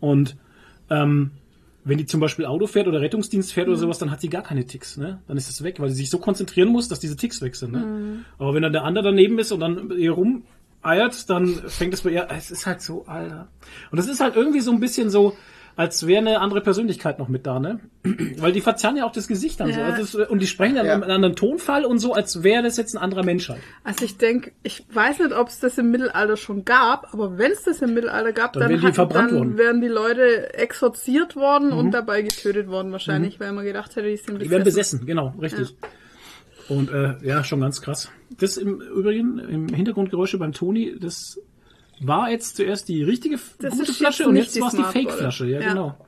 Und 0.00 0.36
ähm, 0.90 1.30
wenn 1.86 1.98
die 1.98 2.06
zum 2.06 2.18
Beispiel 2.18 2.46
Auto 2.46 2.66
fährt 2.66 2.88
oder 2.88 3.00
Rettungsdienst 3.00 3.52
fährt 3.52 3.68
oder 3.68 3.76
sowas, 3.76 3.98
dann 3.98 4.10
hat 4.10 4.20
sie 4.20 4.28
gar 4.28 4.42
keine 4.42 4.66
Ticks, 4.66 4.96
ne? 4.96 5.20
Dann 5.28 5.36
ist 5.36 5.48
es 5.48 5.62
weg, 5.62 5.78
weil 5.78 5.88
sie 5.88 5.94
sich 5.94 6.10
so 6.10 6.18
konzentrieren 6.18 6.68
muss, 6.68 6.88
dass 6.88 6.98
diese 6.98 7.16
Ticks 7.16 7.40
weg 7.42 7.54
sind, 7.54 7.72
ne? 7.72 8.24
Aber 8.38 8.54
wenn 8.54 8.62
dann 8.62 8.72
der 8.72 8.82
andere 8.82 9.04
daneben 9.04 9.38
ist 9.38 9.52
und 9.52 9.60
dann 9.60 9.90
ihr 9.96 10.10
rumeiert, 10.10 11.30
dann 11.30 11.46
fängt 11.68 11.94
es 11.94 12.02
bei 12.02 12.10
ihr, 12.10 12.26
es 12.28 12.50
ist 12.50 12.66
halt 12.66 12.82
so, 12.82 13.06
Alter. 13.06 13.46
Und 13.92 13.98
das 13.98 14.08
ist 14.08 14.20
halt 14.20 14.34
irgendwie 14.34 14.60
so 14.60 14.72
ein 14.72 14.80
bisschen 14.80 15.10
so, 15.10 15.36
als 15.76 16.06
wäre 16.06 16.20
eine 16.20 16.40
andere 16.40 16.62
Persönlichkeit 16.62 17.18
noch 17.18 17.28
mit 17.28 17.46
da, 17.46 17.60
ne? 17.60 17.80
Weil 18.38 18.52
die 18.52 18.62
verzerren 18.62 18.96
ja 18.96 19.04
auch 19.04 19.12
das 19.12 19.28
Gesicht 19.28 19.60
dann 19.60 19.72
so. 19.72 19.78
Ja. 19.78 19.86
Also 19.86 20.22
es, 20.22 20.28
und 20.30 20.40
die 20.40 20.46
sprechen 20.46 20.76
dann 20.76 20.86
Ja. 20.86 20.94
in 20.94 21.02
einem 21.02 21.12
anderen 21.12 21.36
Tonfall 21.36 21.84
und 21.84 21.98
so, 21.98 22.14
als 22.14 22.42
wäre 22.42 22.62
das 22.62 22.78
jetzt 22.78 22.94
ein 22.96 23.02
anderer 23.02 23.22
Mensch 23.24 23.50
halt. 23.50 23.60
Also 23.84 24.04
ich 24.06 24.16
denke, 24.16 24.52
ich 24.62 24.84
weiß 24.90 25.18
nicht, 25.18 25.32
ob 25.32 25.48
es 25.48 25.60
das 25.60 25.76
im 25.76 25.90
Mittelalter 25.90 26.38
schon 26.38 26.64
gab, 26.64 27.12
aber 27.12 27.36
wenn 27.36 27.52
es 27.52 27.62
das 27.64 27.82
im 27.82 27.92
Mittelalter 27.92 28.32
gab, 28.32 28.54
Dann 28.54 28.62
dann, 28.62 28.70
wären 28.70 28.80
die 28.86 28.92
verbrannt 28.92 29.30
dann 29.32 29.38
worden. 29.38 29.52
Mhm. 29.52 29.58
wären 29.58 29.80
die 29.82 29.88
Leute 29.88 30.54
exorziert 30.54 31.36
worden 31.36 31.72
und 31.72 31.90
dabei 31.92 32.22
getötet 32.22 32.68
worden 32.68 32.90
wahrscheinlich, 32.90 33.38
weil 33.38 33.52
man 33.52 33.64
gedacht 33.66 33.94
hätte, 33.96 34.08
die 34.08 34.16
sind 34.16 34.40
Die 34.40 34.48
werden 34.50 34.64
besessen, 34.64 35.04
genau, 35.04 35.34
richtig. 35.40 35.76
Und 36.68 36.90
äh, 36.90 37.14
ja, 37.22 37.44
schon 37.44 37.60
ganz 37.60 37.80
krass. 37.82 38.10
Das 38.40 38.56
im 38.56 38.80
Übrigen, 38.80 39.38
im 39.38 39.68
Hintergrundgeräusche 39.68 40.38
beim 40.38 40.52
Toni, 40.52 40.96
das 40.98 41.38
war 42.00 42.30
jetzt 42.30 42.56
zuerst 42.56 42.88
die 42.88 43.02
richtige 43.02 43.38
Das 43.58 43.72
gute 43.72 43.90
ist 43.90 43.98
Flasche 43.98 44.26
und 44.26 44.34
nicht 44.34 44.54
jetzt 44.54 44.60
war 44.60 44.68
es 44.68 44.74
die 44.74 44.82
Fake-Flasche, 44.98 45.46
ja, 45.46 45.60
Ja. 45.60 45.68
genau. 45.70 45.98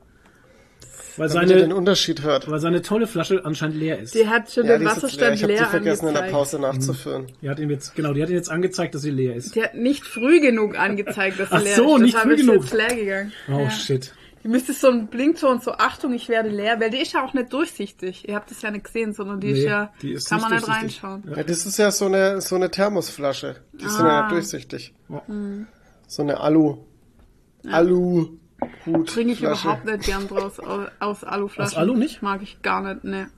Weil 1.17 1.27
damit 1.27 1.49
ihr 1.49 1.55
den 1.55 1.61
seine, 1.63 1.75
Unterschied 1.75 2.21
hört. 2.21 2.49
weil 2.49 2.59
seine 2.59 2.81
tolle 2.81 3.05
Flasche 3.05 3.43
anscheinend 3.43 3.75
leer 3.75 3.99
ist. 3.99 4.15
Die 4.15 4.25
hat 4.29 4.49
schon 4.51 4.65
Ja, 4.65 4.77
den 4.77 4.87
ist 4.87 4.93
jetzt 5.03 5.17
leer. 5.17 5.29
Wasserstand 5.29 5.35
Ich 5.35 5.43
habe 5.43 5.53
leer 5.53 5.63
die 5.63 5.69
vergessen 5.69 6.07
in 6.07 6.13
der 6.13 6.23
angezeigt. 6.23 6.31
Pause 6.31 6.59
nachzufüllen. 6.59 7.27
Die 7.41 7.49
hat 7.49 7.59
ihm 7.59 7.69
jetzt, 7.69 7.95
genau, 7.95 8.13
die 8.13 8.21
hat 8.23 8.29
ihm 8.29 8.35
jetzt 8.35 8.49
angezeigt, 8.49 8.95
dass 8.95 9.01
sie 9.01 9.09
leer 9.09 9.35
ist. 9.35 9.53
Die 9.53 9.61
hat 9.63 9.75
nicht 9.75 10.05
früh 10.05 10.39
genug 10.39 10.79
angezeigt, 10.79 11.37
dass 11.39 11.49
sie 11.49 11.55
Ach 11.57 11.61
leer 11.61 11.75
so, 11.75 11.95
ist. 11.97 12.01
nicht 12.03 12.13
Deshalb 12.13 12.23
früh 12.29 12.33
ist 12.35 12.39
sie 12.41 12.45
genug. 12.47 12.63
jetzt 12.63 12.73
leer 12.73 12.95
gegangen. 12.95 13.31
Oh 13.49 13.59
ja. 13.63 13.69
shit. 13.71 14.13
Die 14.45 14.47
müsste 14.47 14.71
so 14.71 14.87
ein 14.87 15.07
Blinkton, 15.07 15.59
so 15.59 15.71
Achtung, 15.73 16.13
ich 16.13 16.29
werde 16.29 16.47
leer, 16.47 16.79
weil 16.79 16.89
die 16.89 17.01
ist 17.01 17.11
ja 17.11 17.25
auch 17.25 17.33
nicht 17.33 17.51
durchsichtig. 17.51 18.29
Ihr 18.29 18.35
habt 18.35 18.49
das 18.49 18.61
ja 18.61 18.71
nicht 18.71 18.85
gesehen, 18.85 19.11
sondern 19.11 19.41
die 19.41 19.51
Nee, 19.51 19.59
ist 19.59 19.65
ja, 19.65 19.91
die 20.01 20.13
ist 20.13 20.29
kann 20.29 20.37
nicht 20.37 20.49
man 20.49 20.53
nicht 20.53 20.67
durchsichtig. 20.67 21.03
reinschauen. 21.03 21.33
Ja, 21.35 21.43
das 21.43 21.65
ist 21.65 21.77
ja 21.77 21.91
so 21.91 22.05
eine, 22.05 22.39
so 22.39 22.55
eine 22.55 22.71
Thermosflasche. 22.71 23.57
Die 23.73 23.89
sind 23.89 24.05
ja 24.05 24.19
Ah. 24.19 24.21
nicht 24.21 24.31
durchsichtig. 24.31 24.93
Ja. 25.09 25.21
So 26.09 26.23
eine 26.23 26.39
Alu. 26.39 26.77
Alu. 27.71 28.29
Hut. 28.85 29.09
Trinke 29.09 29.33
ich 29.33 29.39
Flasche. 29.39 29.67
überhaupt 29.67 29.85
nicht 29.85 30.03
gern 30.05 30.27
draus 30.27 30.59
aus, 30.59 30.87
aus 30.99 31.23
Aluflaschen. 31.23 31.73
Aus 31.73 31.77
Alu 31.77 31.95
nicht? 31.95 32.21
Mag 32.23 32.41
ich 32.41 32.61
gar 32.61 32.81
nicht, 32.81 33.03
ne. 33.03 33.29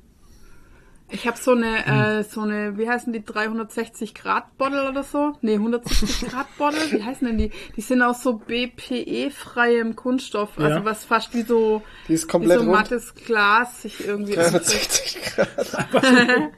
Ich 1.13 1.27
habe 1.27 1.37
so 1.37 1.51
eine, 1.51 2.19
äh, 2.19 2.23
so 2.23 2.39
eine, 2.39 2.77
wie 2.77 2.87
heißen 2.89 3.11
die, 3.11 3.21
360 3.25 4.13
Grad 4.15 4.57
Bottle 4.57 4.87
oder 4.89 5.03
so? 5.03 5.33
Nee, 5.41 5.55
170 5.55 6.29
Grad 6.29 6.47
Bottle, 6.57 6.79
wie 6.91 7.03
heißen 7.03 7.27
denn 7.27 7.37
die? 7.37 7.51
Die 7.75 7.81
sind 7.81 8.01
aus 8.01 8.23
so 8.23 8.37
BPE-freiem 8.37 9.97
Kunststoff, 9.97 10.51
Ja. 10.57 10.67
also 10.67 10.85
was 10.85 11.03
fast 11.03 11.33
wie 11.33 11.41
so, 11.41 11.81
Die 12.07 12.13
ist 12.13 12.23
wie 12.23 12.31
komplett 12.31 12.59
so 12.59 12.63
rund. 12.63 12.71
mattes 12.77 13.13
Glas 13.13 13.81
sich 13.81 14.07
irgendwie 14.07 14.35
360 14.35 15.21
Grad. 15.35 15.87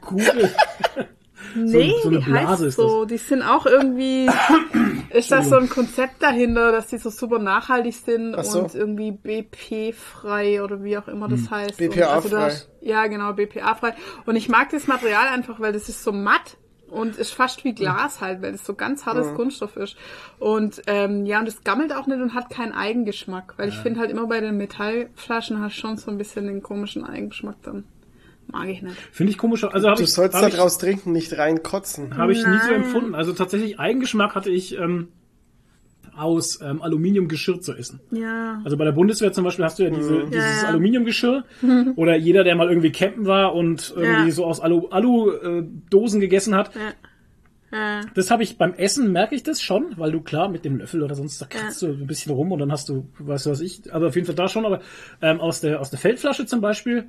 Cool. 0.08 0.50
Nee, 1.54 1.92
so 2.02 2.08
eine 2.08 2.18
die 2.18 2.24
Blase 2.24 2.48
heißt 2.48 2.62
ist 2.62 2.76
so. 2.76 3.04
Die 3.04 3.16
sind 3.18 3.42
auch 3.42 3.66
irgendwie. 3.66 4.28
ist 5.10 5.30
da 5.30 5.42
so 5.42 5.56
ein 5.56 5.68
Konzept 5.68 6.22
dahinter, 6.22 6.72
dass 6.72 6.88
die 6.88 6.98
so 6.98 7.10
super 7.10 7.38
nachhaltig 7.38 7.94
sind 7.94 8.36
so. 8.44 8.60
und 8.62 8.74
irgendwie 8.74 9.12
BP-frei 9.12 10.62
oder 10.62 10.82
wie 10.82 10.96
auch 10.98 11.08
immer 11.08 11.28
Hm. 11.28 11.36
das 11.40 11.50
heißt. 11.50 11.78
BPA 11.78 12.16
Und 12.16 12.24
du 12.24 12.28
frei. 12.30 12.44
hast- 12.44 12.70
Ja, 12.80 13.06
genau, 13.06 13.32
BPA-frei. 13.32 13.94
Und 14.26 14.36
ich 14.36 14.48
mag 14.48 14.70
das 14.70 14.86
Material 14.86 15.28
einfach, 15.28 15.60
weil 15.60 15.72
das 15.72 15.88
ist 15.88 16.02
so 16.02 16.12
matt. 16.12 16.56
Und 16.90 17.16
ist 17.16 17.32
fast 17.34 17.64
wie 17.64 17.74
Glas 17.74 18.20
halt, 18.20 18.40
weil 18.40 18.54
es 18.54 18.64
so 18.64 18.74
ganz 18.74 19.04
hartes 19.04 19.34
Kunststoff 19.34 19.76
ist. 19.76 19.96
Und 20.38 20.80
ähm, 20.86 21.26
ja, 21.26 21.40
und 21.40 21.48
es 21.48 21.64
gammelt 21.64 21.92
auch 21.92 22.06
nicht 22.06 22.20
und 22.20 22.34
hat 22.34 22.50
keinen 22.50 22.70
Eigengeschmack. 22.72 23.54
Weil 23.56 23.70
ich 23.70 23.74
finde 23.78 23.98
halt 23.98 24.10
immer 24.12 24.28
bei 24.28 24.38
den 24.40 24.56
Metallflaschen 24.58 25.60
hast 25.60 25.74
schon 25.74 25.96
so 25.96 26.12
ein 26.12 26.18
bisschen 26.18 26.46
den 26.46 26.62
komischen 26.62 27.04
Eigengeschmack 27.04 27.56
dann. 27.64 27.84
Mag 28.52 28.68
ich 28.68 28.82
nicht. 28.82 28.96
Finde 29.12 29.30
ich 29.32 29.38
komisch. 29.38 29.64
Also 29.64 29.94
Du 29.94 30.02
ich, 30.02 30.12
sollst 30.12 30.34
da 30.34 30.46
ich, 30.46 30.54
draus 30.54 30.78
trinken, 30.78 31.12
nicht 31.12 31.36
reinkotzen. 31.36 32.16
Habe 32.16 32.32
ich 32.32 32.46
nie 32.46 32.58
so 32.66 32.72
empfunden. 32.72 33.14
Also 33.14 33.32
tatsächlich 33.32 33.78
Eigengeschmack 33.80 34.34
hatte 34.34 34.50
ich 34.50 34.78
ähm, 34.78 35.08
aus 36.16 36.60
ähm, 36.62 36.80
Aluminiumgeschirr 36.82 37.60
zu 37.60 37.74
essen. 37.74 38.00
Ja. 38.12 38.60
Also 38.64 38.76
bei 38.76 38.84
der 38.84 38.92
Bundeswehr 38.92 39.32
zum 39.32 39.44
Beispiel 39.44 39.64
hast 39.64 39.78
du 39.78 39.84
ja 39.84 39.90
diese, 39.90 40.24
dieses 40.26 40.34
Ja, 40.34 40.62
ja. 40.62 40.68
Aluminiumgeschirr 40.68 41.44
oder 41.96 42.16
jeder, 42.16 42.44
der 42.44 42.54
mal 42.54 42.68
irgendwie 42.68 42.92
campen 42.92 43.26
war 43.26 43.54
und 43.54 43.92
irgendwie 43.96 44.28
Ja. 44.28 44.34
so 44.34 44.44
aus 44.44 44.60
Alu, 44.60 44.88
Alu 44.88 45.30
äh, 45.32 45.64
Dosen 45.90 46.20
gegessen 46.20 46.54
hat. 46.54 46.70
Ja. 46.74 46.92
Das 48.14 48.30
habe 48.30 48.44
ich 48.44 48.56
beim 48.56 48.72
Essen 48.74 49.10
merke 49.10 49.34
ich 49.34 49.42
das 49.42 49.60
schon, 49.60 49.86
weil 49.96 50.12
du 50.12 50.20
klar 50.20 50.48
mit 50.48 50.64
dem 50.64 50.76
Löffel 50.76 51.02
oder 51.02 51.16
sonst 51.16 51.42
da 51.42 51.46
kratzt 51.46 51.82
du 51.82 51.86
ein 51.88 52.06
bisschen 52.06 52.30
rum 52.32 52.52
und 52.52 52.60
dann 52.60 52.70
hast 52.70 52.88
du, 52.88 53.08
weißt 53.18 53.46
du 53.46 53.50
was 53.50 53.60
ich, 53.60 53.92
aber 53.92 54.06
auf 54.08 54.14
jeden 54.14 54.26
Fall 54.26 54.36
da 54.36 54.48
schon, 54.48 54.64
aber 54.64 54.80
ähm, 55.20 55.40
aus 55.40 55.60
der 55.60 55.80
aus 55.80 55.90
der 55.90 55.98
Feldflasche 55.98 56.46
zum 56.46 56.60
Beispiel, 56.60 57.08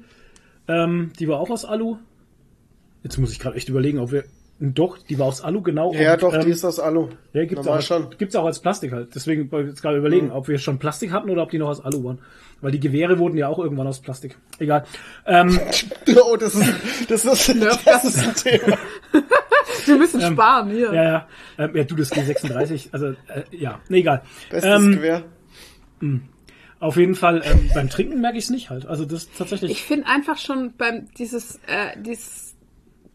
ähm, 0.67 1.11
die 1.19 1.27
war 1.27 1.39
auch 1.39 1.49
aus 1.49 1.65
Alu. 1.65 1.97
Jetzt 3.03 3.17
muss 3.17 3.31
ich 3.31 3.39
gerade 3.39 3.55
echt 3.55 3.69
überlegen, 3.69 3.99
ob 3.99 4.11
wir 4.11 4.23
doch, 4.59 4.97
die 4.97 5.19
war 5.19 5.27
aus 5.27 5.41
Alu 5.41 5.61
genau. 5.61 5.93
Ja, 5.93 6.13
und, 6.13 6.23
doch, 6.23 6.33
ähm, 6.33 6.45
die 6.45 6.51
ist 6.51 6.63
aus 6.63 6.79
Alu. 6.79 7.09
ja, 7.33 7.43
gibt's 7.43 7.67
auch, 7.67 7.81
schon. 7.81 8.09
gibt's 8.17 8.35
auch 8.37 8.45
als 8.45 8.59
Plastik 8.59 8.93
halt. 8.93 9.13
Deswegen 9.13 9.51
wollte 9.51 9.67
ich 9.67 9.73
jetzt 9.73 9.81
gerade 9.81 9.97
überlegen, 9.97 10.31
ob 10.31 10.47
wir 10.47 10.57
schon 10.59 10.79
Plastik 10.79 11.11
hatten 11.11 11.29
oder 11.29 11.43
ob 11.43 11.51
die 11.51 11.57
noch 11.57 11.67
aus 11.67 11.83
Alu 11.83 12.05
waren. 12.05 12.19
Weil 12.61 12.71
die 12.71 12.79
Gewehre 12.79 13.19
wurden 13.19 13.37
ja 13.37 13.49
auch 13.49 13.59
irgendwann 13.59 13.85
aus 13.85 13.99
Plastik. 13.99 14.37
Egal. 14.57 14.85
Ähm, 15.25 15.59
Oh, 16.23 16.37
das 16.37 16.55
ist, 16.55 16.73
das 17.09 17.25
ist, 17.25 17.49
das 17.85 18.03
ist 18.05 18.17
ein 18.27 18.35
Thema. 18.35 18.77
Wir 19.85 19.97
müssen 19.97 20.21
sparen 20.21 20.69
hier. 20.71 20.93
ja, 20.93 21.03
ja. 21.03 21.27
Ähm, 21.57 21.75
ja, 21.75 21.83
du, 21.83 21.95
das 21.95 22.13
G36. 22.13 22.89
Also, 22.93 23.07
äh, 23.07 23.43
ja, 23.51 23.81
nee, 23.89 23.99
egal. 23.99 24.21
Bestes 24.49 24.83
Ähm, 24.83 24.91
Gewehr. 24.93 25.23
Auf 26.79 26.97
jeden 26.97 27.15
Fall, 27.15 27.41
ähm, 27.45 27.69
beim 27.73 27.89
Trinken 27.89 28.21
merke 28.21 28.37
ich 28.37 28.45
es 28.45 28.49
nicht 28.49 28.69
halt. 28.69 28.85
Also 28.85 29.05
das 29.05 29.29
tatsächlich. 29.31 29.71
Ich 29.71 29.83
finde 29.83 30.07
einfach 30.07 30.37
schon 30.37 30.73
beim 30.77 31.07
dieses, 31.17 31.59
äh, 31.67 31.99
dieses, 32.01 32.55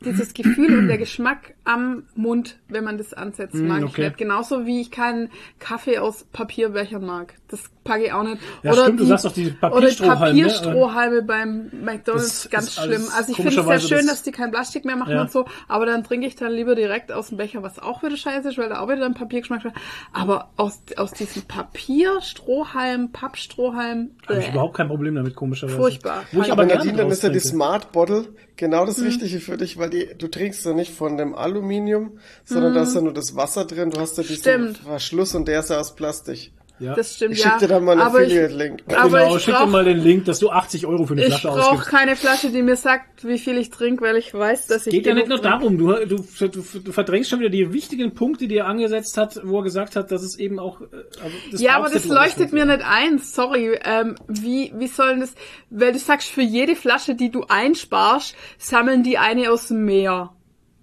dieses 0.04 0.32
Gefühl 0.32 0.78
und 0.78 0.88
der 0.88 0.98
Geschmack 0.98 1.54
am 1.64 2.04
Mund, 2.14 2.58
wenn 2.68 2.84
man 2.84 2.96
das 2.96 3.12
ansetzt, 3.12 3.54
mag 3.54 3.80
ich 3.80 3.84
okay. 3.84 4.04
nicht. 4.04 4.16
Genauso 4.16 4.64
wie 4.66 4.80
ich 4.80 4.90
keinen 4.90 5.30
Kaffee 5.58 5.98
aus 5.98 6.24
Papierbechern 6.24 7.04
mag. 7.04 7.34
Das 7.48 7.70
packe 7.90 8.04
ich 8.04 8.12
auch 8.12 8.22
nicht. 8.22 8.38
Ja, 8.62 8.72
stimmt, 8.72 9.00
du 9.00 9.04
sagst 9.04 9.24
doch 9.24 9.32
die 9.32 9.48
Oder 9.48 9.70
Papierstrohhalme, 9.70 10.36
ne? 10.36 10.42
Papierstrohhalme 10.42 11.22
beim 11.22 11.70
McDonalds, 11.82 12.42
Das 12.44 12.50
ganz 12.50 12.66
ist 12.68 12.80
schlimm. 12.82 13.02
Also 13.16 13.30
ich 13.32 13.36
finde 13.36 13.48
es 13.60 13.66
sehr 13.66 13.80
schön, 13.80 13.98
das- 14.06 14.06
dass 14.16 14.22
die 14.22 14.30
kein 14.32 14.50
Plastik 14.50 14.84
mehr 14.84 14.96
machen 14.96 15.12
Ja. 15.12 15.22
und 15.22 15.30
so, 15.32 15.44
aber 15.68 15.86
dann 15.86 16.04
trinke 16.04 16.26
ich 16.26 16.36
dann 16.36 16.52
lieber 16.52 16.74
direkt 16.74 17.10
aus 17.12 17.28
dem 17.28 17.36
Becher, 17.38 17.62
was 17.62 17.78
auch 17.78 18.02
wieder 18.02 18.16
scheiße 18.16 18.48
ist, 18.50 18.58
weil 18.58 18.68
da 18.68 18.80
auch 18.80 18.88
wieder 18.88 19.04
ein 19.04 19.14
Papiergeschmack 19.14 19.64
hat. 19.64 19.72
Aber 20.12 20.50
aus, 20.56 20.80
aus 20.96 21.10
diesem 21.12 21.42
Papierstrohhalm, 21.42 23.12
Pappstrohhalm, 23.12 24.10
Habe 24.28 24.40
ich 24.40 24.48
überhaupt 24.48 24.76
kein 24.76 24.88
Problem 24.88 25.14
damit, 25.14 25.34
komischerweise. 25.34 25.76
Furchtbar. 25.76 26.22
Wo 26.32 26.42
ich 26.42 26.52
Aber 26.52 26.64
Nadine, 26.66 26.96
dann 26.96 27.10
ist 27.10 27.22
ja 27.22 27.28
die. 27.28 27.40
Smart 27.40 27.90
Bottle 27.92 28.28
genau 28.56 28.82
Mhm. 28.82 28.86
das 28.86 29.00
Richtige 29.02 29.40
für 29.40 29.56
dich, 29.56 29.78
weil 29.78 29.90
die, 29.90 30.08
du 30.16 30.28
trinkst 30.28 30.64
ja 30.64 30.72
nicht 30.74 30.92
von 30.92 31.16
dem 31.16 31.34
Aluminium, 31.34 32.18
sondern 32.44 32.74
da 32.74 32.82
ist 32.82 32.94
ja 32.94 33.00
nur 33.00 33.14
das 33.14 33.34
Wasser 33.34 33.64
drin, 33.64 33.90
du 33.90 33.98
hast 34.00 34.16
ja 34.18 34.22
diesen 34.22 34.34
Mhm. 34.36 34.64
Stimmt. 34.74 34.78
Verschluss 34.78 35.34
und 35.34 35.48
der 35.48 35.60
ist 35.60 35.70
ja 35.70 35.78
aus 35.80 35.94
Plastik. 35.96 36.52
Ja. 36.80 36.94
das 36.94 37.14
stimmt, 37.14 37.34
Ich 37.34 37.44
ja. 37.44 37.50
schick 37.50 37.58
dir 37.60 37.68
dann 37.68 37.84
mal 37.84 37.92
einen 37.92 38.00
ich, 38.00 38.06
Affiliate-Link. 38.06 38.82
aber 38.96 39.18
genau, 39.20 39.36
ich 39.36 39.42
schick 39.44 39.54
dir 39.54 39.60
brauch- 39.60 39.66
mal 39.70 39.84
den 39.84 39.98
Link, 39.98 40.24
dass 40.24 40.38
du 40.38 40.48
80 40.50 40.86
Euro 40.86 41.04
für 41.06 41.12
eine 41.12 41.22
Ich 41.22 41.28
Flasche 41.28 41.48
brauche 41.48 41.60
ausgibst. 41.72 41.88
keine 41.90 42.16
Flasche, 42.16 42.50
die 42.50 42.62
mir 42.62 42.76
sagt, 42.76 43.22
wie 43.24 43.38
viel 43.38 43.58
ich 43.58 43.68
trinke, 43.70 44.02
weil 44.04 44.16
ich 44.16 44.32
weiß, 44.32 44.66
dass 44.68 44.86
ich 44.86 44.92
Geht 44.92 45.04
ja 45.06 45.12
nicht 45.14 45.28
nur 45.28 45.38
trinke. 45.40 45.58
darum, 45.58 45.76
du, 45.78 45.92
du, 46.06 46.24
du, 46.48 46.62
du 46.80 46.92
verdrängst 46.92 47.28
schon 47.28 47.40
wieder 47.40 47.50
die 47.50 47.72
wichtigen 47.72 48.14
Punkte, 48.14 48.48
die 48.48 48.56
er 48.56 48.66
angesetzt 48.66 49.16
hat, 49.18 49.40
wo 49.44 49.58
er 49.58 49.64
gesagt 49.64 49.94
hat, 49.94 50.10
dass 50.10 50.22
es 50.22 50.38
eben 50.38 50.58
auch... 50.58 50.80
äh, 50.80 50.84
Also 51.22 51.36
das 51.52 51.60
Ja, 51.60 51.76
aber 51.76 51.90
das 51.90 52.06
leuchtet 52.06 52.52
mir 52.52 52.64
nicht 52.64 52.82
ein. 52.82 53.18
Sorry. 53.18 53.78
Ähm, 53.84 54.14
wie, 54.28 54.72
wie 54.76 54.86
sollen 54.86 55.20
das, 55.20 55.34
weil 55.68 55.92
du 55.92 55.98
sagst, 55.98 56.28
für 56.30 56.42
jede 56.42 56.76
Flasche, 56.76 57.14
die 57.14 57.30
du 57.30 57.44
einsparst, 57.48 58.34
sammeln 58.58 59.02
die 59.02 59.18
eine 59.18 59.50
aus 59.52 59.68
dem 59.68 59.84
Meer. 59.84 60.30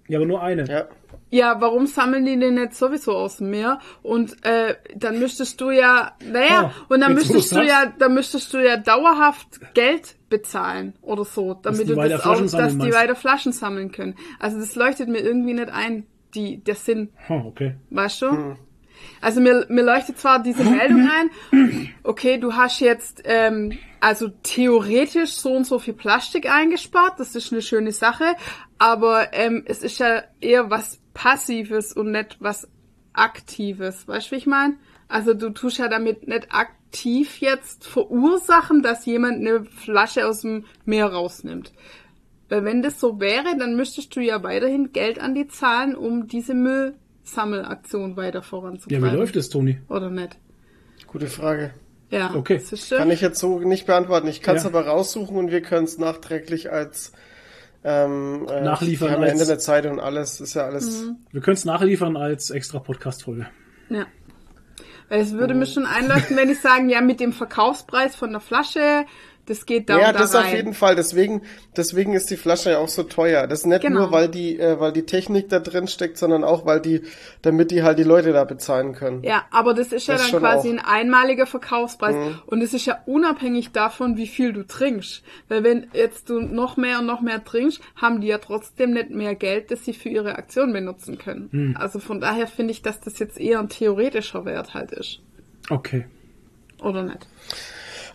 Ja, 0.06 0.18
aber 0.18 0.26
nur 0.26 0.42
eine. 0.42 0.64
Ja. 0.66 0.86
Ja, 1.30 1.60
warum 1.60 1.86
sammeln 1.86 2.24
die 2.24 2.38
den 2.38 2.54
nicht 2.54 2.74
sowieso 2.74 3.12
aus 3.16 3.36
dem 3.38 3.50
Meer? 3.50 3.80
Und 4.02 4.44
äh, 4.44 4.76
dann 4.96 5.18
müsstest 5.18 5.60
du 5.60 5.70
ja, 5.70 6.12
naja, 6.24 6.72
Oh, 6.88 6.94
und 6.94 7.00
dann 7.00 7.14
müsstest 7.14 7.54
du 7.54 7.62
ja, 7.62 7.92
dann 7.98 8.14
müsstest 8.14 8.52
du 8.54 8.58
ja 8.58 8.76
dauerhaft 8.76 9.60
Geld 9.74 10.16
bezahlen 10.30 10.94
oder 11.02 11.24
so, 11.24 11.54
damit 11.54 11.88
du 11.88 11.94
das 11.94 12.24
auch, 12.24 12.40
dass 12.40 12.50
sammeln 12.50 12.70
die 12.72 12.76
meinst. 12.78 12.98
weiter 12.98 13.14
Flaschen 13.14 13.52
sammeln 13.52 13.92
können. 13.92 14.14
Also 14.38 14.58
das 14.58 14.74
leuchtet 14.74 15.08
mir 15.08 15.20
irgendwie 15.20 15.54
nicht 15.54 15.70
ein, 15.70 16.06
die 16.34 16.58
der 16.62 16.74
Sinn. 16.74 17.10
Oh, 17.28 17.42
okay. 17.46 17.76
Weißt 17.90 18.22
du? 18.22 18.56
Also 19.20 19.40
mir, 19.40 19.66
mir 19.68 19.82
leuchtet 19.82 20.18
zwar 20.18 20.42
diese 20.42 20.64
Meldung 20.64 21.08
ein, 21.10 21.94
okay, 22.02 22.38
du 22.38 22.54
hast 22.54 22.80
jetzt 22.80 23.22
ähm, 23.24 23.78
also 24.00 24.28
theoretisch 24.42 25.32
so 25.32 25.54
und 25.54 25.66
so 25.66 25.78
viel 25.78 25.94
Plastik 25.94 26.48
eingespart, 26.50 27.18
das 27.18 27.34
ist 27.34 27.52
eine 27.52 27.62
schöne 27.62 27.92
Sache, 27.92 28.36
aber 28.78 29.32
ähm, 29.32 29.64
es 29.66 29.82
ist 29.82 29.98
ja 29.98 30.22
eher 30.40 30.70
was 30.70 31.00
Passives 31.14 31.92
und 31.92 32.12
nicht 32.12 32.36
was 32.38 32.68
Aktives. 33.12 34.06
Weißt 34.06 34.28
du, 34.28 34.30
wie 34.32 34.38
ich 34.38 34.46
meine? 34.46 34.76
Also 35.08 35.34
du 35.34 35.50
tust 35.50 35.78
ja 35.78 35.88
damit 35.88 36.28
nicht 36.28 36.52
aktiv 36.52 37.38
jetzt 37.38 37.86
verursachen, 37.86 38.82
dass 38.82 39.06
jemand 39.06 39.38
eine 39.38 39.64
Flasche 39.64 40.26
aus 40.26 40.42
dem 40.42 40.64
Meer 40.84 41.12
rausnimmt. 41.12 41.72
Weil 42.48 42.64
wenn 42.64 42.82
das 42.82 43.00
so 43.00 43.20
wäre, 43.20 43.56
dann 43.58 43.76
müsstest 43.76 44.14
du 44.14 44.20
ja 44.20 44.42
weiterhin 44.42 44.92
Geld 44.92 45.18
an 45.18 45.34
die 45.34 45.48
zahlen, 45.48 45.94
um 45.94 46.28
diese 46.28 46.54
Müllsammelaktion 47.28 48.16
weiter 48.16 48.38
Ja, 48.38 48.42
voranzutreiben. 48.42 49.10
wie 49.12 49.16
läuft 49.16 49.36
es, 49.36 49.48
Toni? 49.50 49.78
Oder 49.88 50.10
nicht? 50.10 50.36
Gute 51.06 51.26
Frage. 51.26 51.72
Ja. 52.10 52.34
Okay. 52.34 52.60
Kann 52.90 53.10
ich 53.10 53.20
jetzt 53.20 53.38
so 53.38 53.58
nicht 53.60 53.86
beantworten. 53.86 54.28
Ich 54.28 54.40
kann 54.40 54.56
es 54.56 54.62
Ja. 54.64 54.70
aber 54.70 54.86
raussuchen 54.86 55.36
und 55.36 55.50
wir 55.50 55.60
können 55.60 55.84
es 55.84 55.98
nachträglich 55.98 56.70
als 56.72 57.12
ähm, 57.84 58.46
äh, 58.50 58.60
Nachliefern 58.62 59.08
Wir 59.08 59.14
haben 59.14 59.22
ja 59.22 59.28
als- 59.30 59.40
Internetseite 59.40 59.90
und 59.90 60.00
alles. 60.00 60.40
Ist 60.40 60.54
ja 60.54 60.64
alles. 60.64 61.02
Mhm. 61.04 61.16
Wir 61.30 61.40
können 61.40 61.54
es 61.56 61.64
nachliefern 61.64 62.16
als 62.16 62.50
extra 62.50 62.78
Podcast-Folge. 62.80 63.46
Ja. 63.88 64.06
Weil 65.08 65.20
es 65.20 65.32
würde 65.32 65.54
mir 65.54 65.66
schon 65.66 65.86
einleuchten, 65.86 66.36
wenn 66.36 66.50
ich 66.50 66.60
sagen, 66.60 66.88
ja, 66.90 67.00
mit 67.00 67.20
dem 67.20 67.32
Verkaufspreis 67.32 68.16
von 68.16 68.30
der 68.32 68.40
Flasche, 68.40 69.04
das 69.48 69.66
geht 69.66 69.88
da 69.88 69.98
Ja, 69.98 70.12
da 70.12 70.18
das 70.20 70.34
rein. 70.34 70.44
auf 70.46 70.52
jeden 70.54 70.74
Fall. 70.74 70.94
Deswegen, 70.96 71.42
deswegen 71.76 72.12
ist 72.14 72.30
die 72.30 72.36
Flasche 72.36 72.70
ja 72.70 72.78
auch 72.78 72.88
so 72.88 73.02
teuer. 73.02 73.46
Das 73.46 73.60
ist 73.60 73.66
nicht 73.66 73.82
Genau. 73.82 74.00
nur, 74.00 74.12
weil 74.12 74.28
die, 74.28 74.58
äh, 74.58 74.78
weil 74.80 74.92
die 74.92 75.04
Technik 75.06 75.48
da 75.48 75.58
drin 75.60 75.88
steckt, 75.88 76.18
sondern 76.18 76.44
auch, 76.44 76.66
weil 76.66 76.80
die, 76.80 77.02
damit 77.42 77.70
die 77.70 77.82
halt 77.82 77.98
die 77.98 78.02
Leute 78.04 78.32
da 78.32 78.44
bezahlen 78.44 78.94
können. 78.94 79.22
Ja, 79.22 79.44
aber 79.50 79.74
das 79.74 79.92
ist 79.92 80.06
ja 80.08 80.14
Das 80.14 80.30
dann 80.30 80.40
quasi 80.40 80.68
auch. 80.68 80.72
ein 80.72 80.78
einmaliger 80.80 81.46
Verkaufspreis. 81.46 82.14
Mhm. 82.14 82.38
Und 82.46 82.62
es 82.62 82.74
ist 82.74 82.86
ja 82.86 82.98
unabhängig 83.06 83.72
davon, 83.72 84.16
wie 84.16 84.26
viel 84.26 84.52
du 84.52 84.66
trinkst. 84.66 85.22
Weil 85.48 85.64
wenn 85.64 85.86
jetzt 85.92 86.28
du 86.30 86.40
noch 86.40 86.76
mehr 86.76 86.98
und 87.00 87.06
noch 87.06 87.20
mehr 87.20 87.44
trinkst, 87.44 87.80
haben 87.96 88.20
die 88.20 88.28
ja 88.28 88.38
trotzdem 88.38 88.92
nicht 88.92 89.10
mehr 89.10 89.34
Geld, 89.34 89.70
das 89.70 89.84
sie 89.84 89.92
für 89.92 90.08
ihre 90.08 90.36
Aktion 90.36 90.72
benutzen 90.72 91.18
können. 91.18 91.48
Mhm. 91.52 91.76
Also 91.78 91.98
von 91.98 92.20
daher 92.20 92.46
finde 92.46 92.72
ich, 92.72 92.82
dass 92.82 93.00
das 93.00 93.18
jetzt 93.18 93.38
eher 93.40 93.58
ein 93.60 93.68
theoretischer 93.68 94.44
Wert 94.44 94.74
halt 94.74 94.92
ist. 94.92 95.20
Okay. 95.70 96.06
Oder 96.82 97.02
nicht? 97.02 97.26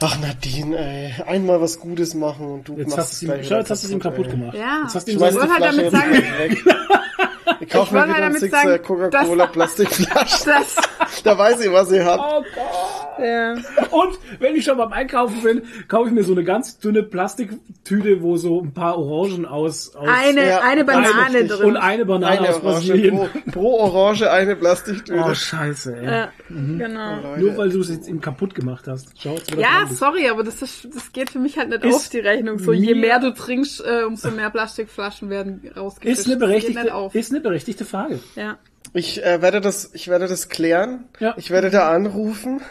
Ach 0.06 0.20
Nadine, 0.20 0.78
ey, 0.78 1.14
einmal 1.26 1.62
was 1.62 1.80
Gutes 1.80 2.14
machen 2.14 2.46
und 2.46 2.68
du 2.68 2.74
Jetzt 2.74 2.88
machst 2.88 2.98
hast 2.98 3.14
es 3.14 3.20
gleich 3.22 3.40
ihm, 3.44 3.48
schau, 3.48 3.56
jetzt 3.60 3.70
hast 3.72 3.84
du 3.84 3.88
es 3.88 3.94
ihm 3.94 4.00
kaputt 4.00 4.26
ey. 4.26 4.32
gemacht. 4.32 4.58
Ja. 4.58 4.82
Jetzt 4.84 4.96
hast 4.96 5.08
du 5.08 5.12
ihm 5.14 5.20
so, 5.20 5.26
halt 5.26 5.64
damit 5.64 5.92
sagen- 5.92 6.12
gleich. 6.12 6.58
Ich 7.64 7.70
kaufe 7.70 7.94
mir 7.96 8.04
wieder 8.08 8.20
damit 8.22 8.40
Sixer 8.40 8.62
sagen, 8.62 8.84
Coca-Cola 8.84 9.48
Plastikflasche. 9.48 10.46
Das, 10.46 10.76
Da 11.24 11.38
weiß 11.38 11.64
ich, 11.66 11.72
was 11.72 11.92
ich 11.92 12.02
hab. 12.04 12.20
oh 12.20 12.44
Gott. 12.56 13.26
ja. 13.26 13.54
Und 13.92 14.18
wenn 14.40 14.56
ich 14.56 14.66
schon 14.66 14.78
beim 14.78 14.92
Einkaufen 14.92 15.42
bin, 15.42 15.62
kaufe 15.88 16.10
ich 16.10 16.14
mir 16.16 16.24
so 16.24 16.34
eine 16.34 16.44
ganz 16.44 16.80
dünne 16.80 17.04
Plastiktüte, 17.04 18.22
wo 18.22 18.38
so 18.38 18.62
ein 18.62 18.74
paar 18.74 18.98
Orangen 18.98 19.46
aus, 19.46 19.96
aus 19.96 20.08
Eine, 20.08 20.48
Ja, 20.48 20.60
eine 20.62 20.84
Banane 20.84 21.34
richtig. 21.40 21.50
drin. 21.52 21.66
und 21.68 21.78
eine 21.78 22.06
Banane 22.06 22.40
Eine 22.40 22.50
aus 22.50 22.60
Brasilien. 22.62 23.16
pro, 23.18 23.52
pro 23.52 23.80
Orange 23.80 24.30
eine 24.32 24.56
Plastiktüte. 24.56 25.24
Oh, 25.24 25.34
scheiße, 25.34 25.96
ey. 25.96 26.06
ja, 26.06 26.30
genau. 26.50 27.22
Leute. 27.22 27.42
Nur 27.42 27.58
weil 27.58 27.70
du 27.70 27.82
es 27.82 27.90
jetzt 27.90 28.08
ihm 28.08 28.22
kaputt 28.22 28.56
gemacht 28.56 28.86
hast. 28.88 29.10
Schau, 29.20 29.36
Ja, 29.58 29.88
sorry, 29.92 30.28
aber 30.30 30.44
das 30.44 30.62
ist, 30.62 30.88
das 30.94 31.12
geht 31.12 31.30
für 31.30 31.40
mich 31.40 31.58
halt 31.58 31.70
nicht 31.70 31.84
Ist 31.84 31.96
auf 31.96 32.10
die 32.10 32.20
Rechnung. 32.20 32.60
So, 32.60 32.74
je 32.74 32.96
mehr 32.96 33.20
du 33.20 33.34
trinkst, 33.34 33.84
äh, 33.86 34.04
umso 34.04 34.32
mehr 34.32 34.50
Plastikflaschen 34.50 35.30
werden 35.30 35.70
rausgefischt. 35.78 36.20
Ist 36.20 36.28
eine 36.28 36.38
berechtigte, 36.38 36.92
ist 37.14 37.32
eine 37.32 37.40
berechtigte 37.42 37.53
Frage. 37.86 38.20
ja. 38.36 38.58
Ich 38.96 39.24
äh, 39.24 39.42
werde 39.42 39.60
das, 39.60 39.90
ich 39.94 40.08
werde 40.08 40.28
das 40.28 40.50
klären. 40.50 41.06
Ja. 41.20 41.34
Ich 41.38 41.50
werde 41.50 41.72
da 41.72 41.90
anrufen. 41.92 42.62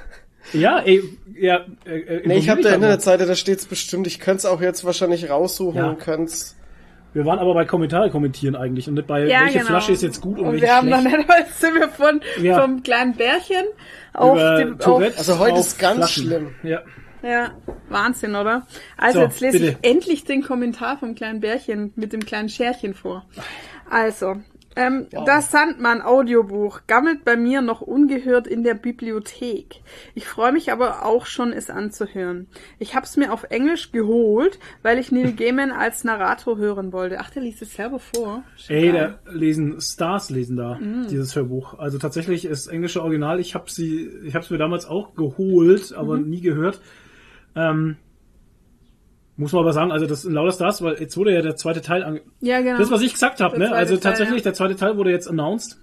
Ja, 0.52 0.78
ey, 0.80 1.02
ja, 1.34 1.64
äh, 1.84 1.98
äh, 1.98 2.26
Nee, 2.28 2.38
ich 2.38 2.48
habe 2.48 2.62
da. 2.62 2.74
Internetseite, 2.74 3.26
da 3.26 3.34
steht's 3.34 3.66
bestimmt. 3.66 4.06
Ich 4.06 4.20
könnte 4.20 4.38
es 4.38 4.44
auch 4.44 4.60
jetzt 4.60 4.84
wahrscheinlich 4.84 5.28
raussuchen 5.30 5.78
Ja. 5.78 5.88
und 5.90 5.98
könnt's. 5.98 6.56
Wir 7.12 7.26
waren 7.26 7.38
aber 7.40 7.54
bei 7.54 7.64
Kommentare 7.64 8.08
kommentieren 8.10 8.54
eigentlich 8.56 8.86
und 8.88 8.94
nicht 8.94 9.06
bei 9.08 9.26
Ja, 9.26 9.40
welche 9.42 9.58
genau. 9.58 9.66
Flasche 9.70 9.92
ist 9.92 10.02
jetzt 10.02 10.20
gut 10.20 10.38
und, 10.38 10.46
Und 10.46 10.52
welche 10.52 10.66
wir 10.66 10.76
haben 10.76 10.90
dann 10.90 11.00
schlecht. 11.02 11.16
nicht, 11.18 11.28
heute 11.28 11.52
sind 11.58 11.74
wir 11.74 11.88
von, 11.88 12.20
Ja. 12.40 12.60
vom 12.60 12.82
kleinen 12.84 13.14
Bärchen 13.16 13.64
auf 14.14 14.36
Über 14.36 14.72
auf, 14.74 14.78
Tourette 14.84 15.18
Also 15.18 15.38
heute 15.40 15.54
auf 15.54 15.60
ist 15.60 15.78
ganz 15.78 15.96
Flaschen. 15.98 16.24
schlimm. 16.24 16.54
Ja. 16.62 16.82
ja, 17.22 17.50
Wahnsinn, 17.88 18.34
oder? 18.36 18.66
Also 18.96 19.18
So, 19.20 19.24
jetzt 19.26 19.40
lese 19.40 19.58
bitte. 19.58 19.78
ich 19.82 19.90
endlich 19.90 20.24
den 20.24 20.42
Kommentar 20.42 20.98
vom 20.98 21.14
kleinen 21.16 21.40
Bärchen 21.40 21.92
mit 21.96 22.12
dem 22.12 22.24
kleinen 22.24 22.48
Scherchen 22.48 22.94
vor. 22.94 23.26
Also, 23.90 24.36
ähm, 24.76 25.06
das 25.26 25.50
Sandmann 25.50 26.02
Audiobuch 26.02 26.80
gammelt 26.86 27.24
bei 27.24 27.36
mir 27.36 27.60
noch 27.62 27.80
ungehört 27.80 28.46
in 28.46 28.62
der 28.64 28.74
Bibliothek. 28.74 29.80
Ich 30.14 30.26
freue 30.26 30.52
mich 30.52 30.72
aber 30.72 31.04
auch 31.04 31.26
schon, 31.26 31.52
es 31.52 31.70
anzuhören. 31.70 32.46
Ich 32.78 32.94
habe 32.94 33.04
es 33.04 33.16
mir 33.16 33.32
auf 33.32 33.44
Englisch 33.50 33.92
geholt, 33.92 34.58
weil 34.82 34.98
ich 34.98 35.12
Neil 35.12 35.32
Gaiman 35.34 35.70
als 35.72 36.04
Narrator 36.04 36.56
hören 36.58 36.92
wollte. 36.92 37.18
Ach, 37.20 37.30
der 37.30 37.42
liest 37.42 37.62
es 37.62 37.74
selber 37.74 37.98
vor. 37.98 38.42
Ey, 38.68 38.92
da 38.92 39.18
lesen 39.30 39.80
Stars 39.80 40.30
lesen 40.30 40.56
da 40.56 40.78
Mhm. 40.80 41.06
dieses 41.08 41.36
Hörbuch. 41.36 41.78
Also 41.78 41.98
tatsächlich 41.98 42.44
ist 42.44 42.66
englische 42.68 43.02
Original. 43.02 43.40
Ich 43.40 43.54
habe 43.54 43.70
sie, 43.70 44.08
ich 44.24 44.34
habe 44.34 44.44
es 44.44 44.50
mir 44.50 44.58
damals 44.58 44.86
auch 44.86 45.14
geholt, 45.14 45.92
aber 45.94 46.16
Mhm. 46.18 46.28
nie 46.30 46.40
gehört. 46.40 46.80
Ähm, 47.54 47.96
muss 49.42 49.52
man 49.52 49.62
aber 49.62 49.72
sagen, 49.72 49.92
also 49.92 50.06
das 50.06 50.24
in 50.24 50.32
lauter 50.32 50.52
Stars, 50.52 50.82
weil 50.82 50.98
jetzt 51.00 51.16
wurde 51.16 51.32
ja 51.34 51.42
der 51.42 51.56
zweite 51.56 51.80
Teil 51.82 52.02
ange 52.02 52.22
ja, 52.40 52.60
genau. 52.60 52.78
Das, 52.78 52.90
was 52.90 53.02
ich 53.02 53.12
gesagt 53.12 53.40
habe, 53.40 53.58
ne? 53.58 53.72
Also 53.72 53.94
Teil, 53.96 54.02
tatsächlich, 54.12 54.38
ja. 54.38 54.44
Der 54.44 54.54
zweite 54.54 54.76
Teil 54.76 54.96
wurde 54.96 55.10
jetzt 55.10 55.28
announced 55.28 55.78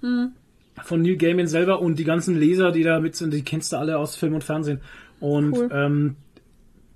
von 0.83 1.01
Neil 1.01 1.17
Gaiman 1.17 1.47
selber 1.47 1.81
und 1.81 1.99
die 1.99 2.03
ganzen 2.05 2.39
Leser, 2.39 2.71
die 2.71 2.83
da 2.83 2.99
mit 2.99 3.15
sind, 3.15 3.33
die 3.33 3.43
kennst 3.43 3.71
du 3.73 3.77
alle 3.77 3.97
aus 3.97 4.15
Film 4.15 4.33
und 4.33 4.43
Fernsehen. 4.43 4.81
Und 5.19 5.53
Cool. 5.57 5.69
ähm, 5.73 6.15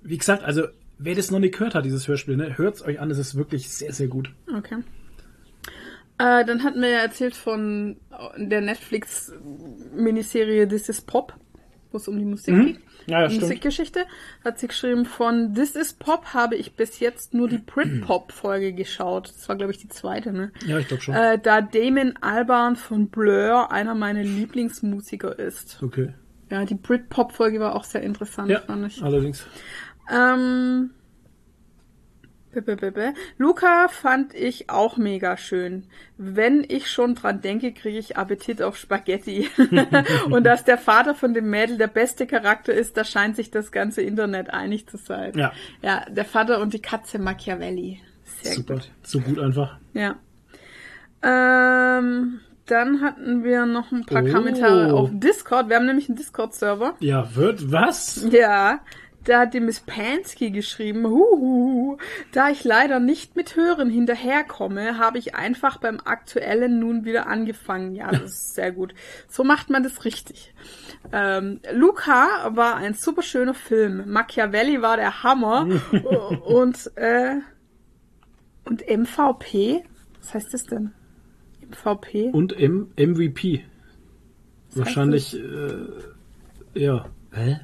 wie 0.02 0.16
gesagt, 0.18 0.42
also 0.42 0.62
wer 0.98 1.14
das 1.14 1.30
noch 1.30 1.38
nicht 1.38 1.54
gehört 1.54 1.74
hat, 1.74 1.84
dieses 1.84 2.08
Hörspiel, 2.08 2.36
ne, 2.36 2.56
hört's 2.58 2.82
euch 2.84 3.00
an, 3.00 3.10
es 3.10 3.18
ist 3.18 3.34
wirklich 3.36 3.68
sehr, 3.68 3.92
sehr 3.92 4.08
gut. 4.08 4.30
Okay. 4.56 4.76
Äh, 6.18 6.44
dann 6.46 6.62
hatten 6.62 6.80
wir 6.80 6.88
ja 6.90 6.98
erzählt 7.00 7.34
von 7.34 7.96
der 8.38 8.60
Netflix-Miniserie 8.60 10.68
This 10.68 10.88
is 10.88 11.00
Pop, 11.00 11.34
wo 11.90 11.98
es 11.98 12.06
um 12.08 12.16
die 12.18 12.24
Musik 12.24 12.54
Mhm. 12.54 12.66
geht. 12.66 12.78
Ja. 13.06 13.28
Musikgeschichte. 13.28 14.04
Hat 14.44 14.58
sie 14.58 14.68
geschrieben, 14.68 15.04
von 15.04 15.54
This 15.54 15.76
is 15.76 15.92
Pop 15.92 16.34
habe 16.34 16.56
ich 16.56 16.74
bis 16.76 17.00
jetzt 17.00 17.34
nur 17.34 17.48
die 17.48 17.58
Britpop-Folge 17.58 18.72
geschaut. 18.72 19.28
Das 19.28 19.48
war, 19.48 19.56
glaube 19.56 19.72
ich, 19.72 19.78
die 19.78 19.88
zweite, 19.88 20.32
ne? 20.32 20.52
Ja, 20.66 20.78
ich 20.78 20.88
glaube 20.88 21.02
schon. 21.02 21.14
Äh, 21.14 21.38
da 21.38 21.60
Damon 21.60 22.14
Albarn 22.20 22.76
von 22.76 23.08
Blur 23.08 23.70
einer 23.70 23.94
meiner 23.94 24.22
Lieblingsmusiker 24.22 25.38
ist. 25.38 25.82
okay. 25.82 26.14
Ja, 26.50 26.64
die 26.64 26.74
Britpop-Folge 26.74 27.58
war 27.58 27.74
auch 27.74 27.84
sehr 27.84 28.02
interessant, 28.02 28.50
Ja, 28.50 28.60
fand 28.60 28.86
ich. 28.86 29.02
allerdings. 29.02 29.46
Ähm. 30.12 30.90
Luca 33.38 33.88
fand 33.88 34.34
ich 34.34 34.70
auch 34.70 34.96
mega 34.96 35.36
schön. 35.36 35.84
Wenn 36.16 36.64
ich 36.66 36.90
schon 36.90 37.14
dran 37.14 37.40
denke, 37.40 37.72
kriege 37.72 37.98
ich 37.98 38.16
Appetit 38.16 38.62
auf 38.62 38.76
Spaghetti. 38.76 39.48
und 40.30 40.44
dass 40.44 40.64
der 40.64 40.78
Vater 40.78 41.14
von 41.14 41.34
dem 41.34 41.50
Mädel 41.50 41.76
der 41.78 41.88
beste 41.88 42.26
Charakter 42.26 42.72
ist, 42.72 42.96
da 42.96 43.04
scheint 43.04 43.36
sich 43.36 43.50
das 43.50 43.72
ganze 43.72 44.02
Internet 44.02 44.50
einig 44.50 44.86
zu 44.88 44.96
sein. 44.96 45.32
Ja. 45.36 45.52
Ja, 45.82 46.04
der 46.08 46.24
Vater 46.24 46.60
und 46.60 46.72
die 46.72 46.82
Katze 46.82 47.18
Machiavelli. 47.18 48.00
Sehr 48.42 48.52
Super. 48.54 48.74
gut. 48.74 48.90
So 49.02 49.20
gut 49.20 49.38
einfach. 49.38 49.78
Ja. 49.92 50.16
Ähm, 51.22 52.40
dann 52.66 53.00
hatten 53.02 53.44
wir 53.44 53.66
noch 53.66 53.92
ein 53.92 54.04
paar 54.06 54.22
Oh. 54.24 54.32
Kommentare 54.32 54.94
auf 54.94 55.10
Discord. 55.12 55.68
Wir 55.68 55.76
haben 55.76 55.86
nämlich 55.86 56.08
einen 56.08 56.16
Discord-Server. 56.16 56.94
Ja, 57.00 57.34
wird 57.34 57.70
was? 57.72 58.26
Ja, 58.30 58.80
da 59.24 59.40
hat 59.40 59.54
die 59.54 59.60
Miss 59.60 59.80
Pansky 59.80 60.50
geschrieben, 60.50 61.06
Huhu, 61.06 61.96
da 62.32 62.50
ich 62.50 62.64
leider 62.64 63.00
nicht 63.00 63.36
mit 63.36 63.56
Hören 63.56 63.90
hinterherkomme, 63.90 64.98
habe 64.98 65.18
ich 65.18 65.34
einfach 65.34 65.78
beim 65.78 66.00
aktuellen 66.04 66.78
nun 66.78 67.04
wieder 67.04 67.26
angefangen. 67.26 67.94
Ja, 67.94 68.10
das 68.10 68.32
ist 68.32 68.54
sehr 68.54 68.72
gut. 68.72 68.94
So 69.28 69.44
macht 69.44 69.70
man 69.70 69.82
das 69.82 70.04
richtig. 70.04 70.54
Ähm, 71.12 71.60
Luca 71.72 72.50
war 72.54 72.76
ein 72.76 72.94
super 72.94 73.22
schöner 73.22 73.54
Film. 73.54 74.10
Machiavelli 74.10 74.82
war 74.82 74.96
der 74.96 75.22
Hammer. 75.22 75.66
und, 76.44 76.90
äh, 76.96 77.36
und 78.64 78.82
MVP? 78.88 79.84
Was 80.20 80.34
heißt 80.34 80.54
das 80.54 80.64
denn? 80.64 80.92
MVP? 81.60 82.30
Und 82.32 82.58
M 82.58 82.92
MVP. 82.96 83.64
Wahrscheinlich, 84.74 85.36
äh, 85.36 85.86
ja. 86.74 87.06
Hä? 87.32 87.60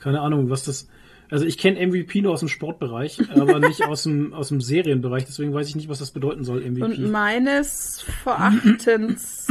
Keine 0.00 0.20
Ahnung, 0.20 0.50
was 0.50 0.64
das. 0.64 0.88
Also 1.30 1.44
ich 1.44 1.58
kenne 1.58 1.86
MVP 1.86 2.22
nur 2.22 2.32
aus 2.32 2.40
dem 2.40 2.48
Sportbereich, 2.48 3.20
aber 3.30 3.60
nicht 3.60 3.84
aus 3.86 4.02
dem, 4.02 4.32
aus 4.32 4.48
dem 4.48 4.60
Serienbereich, 4.60 5.26
deswegen 5.26 5.54
weiß 5.54 5.68
ich 5.68 5.76
nicht, 5.76 5.88
was 5.88 6.00
das 6.00 6.10
bedeuten 6.10 6.42
soll, 6.42 6.60
MVP. 6.60 6.82
Und 6.82 7.10
meines 7.10 8.04
Verachtens 8.24 9.46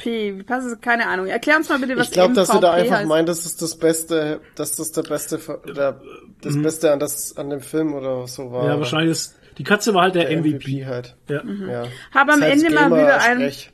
P. 0.00 0.38
Wie 0.38 0.42
passt 0.42 0.66
es? 0.66 0.80
Keine 0.80 1.06
Ahnung. 1.06 1.26
Erklär 1.26 1.58
uns 1.58 1.68
mal 1.68 1.78
bitte, 1.78 1.96
was 1.96 2.06
Ich 2.08 2.12
glaube, 2.12 2.34
dass 2.34 2.48
du 2.48 2.58
da 2.58 2.72
MVP 2.72 2.82
einfach 2.82 2.96
heißt. 2.96 3.08
meint, 3.08 3.28
das 3.28 3.44
ist 3.44 3.60
das 3.60 3.76
Beste, 3.76 4.40
dass 4.54 4.76
das 4.76 4.92
der 4.92 5.02
Beste, 5.02 5.38
der, 5.76 6.00
das 6.40 6.62
Beste 6.62 6.92
an 6.92 7.00
das, 7.00 7.36
an 7.36 7.50
dem 7.50 7.60
Film 7.60 7.92
oder 7.92 8.26
so 8.26 8.50
war. 8.50 8.62
Mhm. 8.62 8.68
ja, 8.68 8.78
wahrscheinlich 8.78 9.10
ist, 9.10 9.36
die 9.58 9.64
Katze 9.64 9.92
war 9.92 10.02
halt 10.04 10.14
der, 10.14 10.28
Der 10.28 10.40
MVP. 10.40 10.86
halt. 10.86 11.16
Ja. 11.28 11.42
Ja. 11.44 11.84
Hab 12.14 12.30
am 12.30 12.40
Ende 12.42 12.70
mal 12.70 12.90
wieder 12.90 13.20
ein, 13.20 13.38
Gamer-Sprech. 13.38 13.70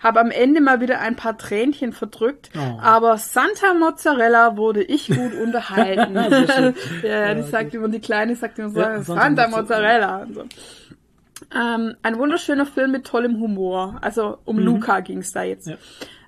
Habe 0.00 0.20
am 0.20 0.30
Ende 0.30 0.60
mal 0.60 0.80
wieder 0.80 1.00
ein 1.00 1.16
paar 1.16 1.36
Tränchen 1.38 1.92
verdrückt, 1.92 2.50
Oh. 2.56 2.78
aber 2.80 3.18
Santa 3.18 3.74
Mozzarella 3.74 4.56
wurde 4.56 4.82
ich 4.82 5.08
gut 5.08 5.34
unterhalten. 5.42 6.14
ja, 7.02 7.34
die 7.34 7.42
sagt 7.42 7.74
immer, 7.74 7.88
die 7.88 8.00
Kleine 8.00 8.36
sagt 8.36 8.58
immer 8.58 8.70
so, 8.70 8.80
Ja, 8.80 9.02
Santa, 9.02 9.22
Santa 9.44 9.48
Mozzarella. 9.48 10.18
und 10.22 10.34
so. 10.34 10.44
Ähm, 11.56 11.94
ein 12.02 12.18
wunderschöner 12.18 12.66
Film 12.66 12.90
mit 12.92 13.06
tollem 13.06 13.40
Humor. 13.40 13.98
Also 14.02 14.38
um 14.44 14.58
Luca 14.58 15.00
ging's 15.00 15.32
da 15.32 15.42
jetzt. 15.44 15.68
Ja. 15.68 15.76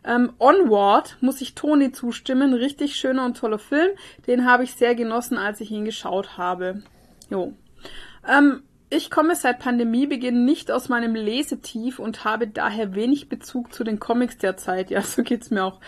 Ähm, 0.04 0.32
Onward 0.38 1.16
muss 1.20 1.40
ich 1.42 1.54
Toni 1.54 1.92
zustimmen. 1.92 2.54
Richtig 2.54 2.96
schöner 2.96 3.26
und 3.26 3.36
toller 3.36 3.58
Film. 3.58 3.90
Den 4.26 4.46
habe 4.46 4.64
ich 4.64 4.74
sehr 4.74 4.94
genossen, 4.94 5.36
als 5.36 5.60
ich 5.60 5.70
ihn 5.70 5.84
geschaut 5.84 6.38
habe. 6.38 6.82
Jo. 7.28 7.52
Ähm, 8.26 8.62
ich 8.92 9.08
komme 9.10 9.36
seit 9.36 9.60
Pandemiebeginn 9.60 10.44
nicht 10.44 10.70
aus 10.72 10.88
meinem 10.88 11.14
Lesetief 11.14 11.98
und 12.00 12.24
habe 12.24 12.48
daher 12.48 12.94
wenig 12.94 13.28
Bezug 13.28 13.72
zu 13.72 13.84
den 13.84 14.00
Comics 14.00 14.36
der 14.38 14.56
Zeit. 14.56 14.90
Ja, 14.90 15.00
so 15.02 15.22
geht's 15.22 15.50
mir 15.50 15.64
auch. 15.64 15.80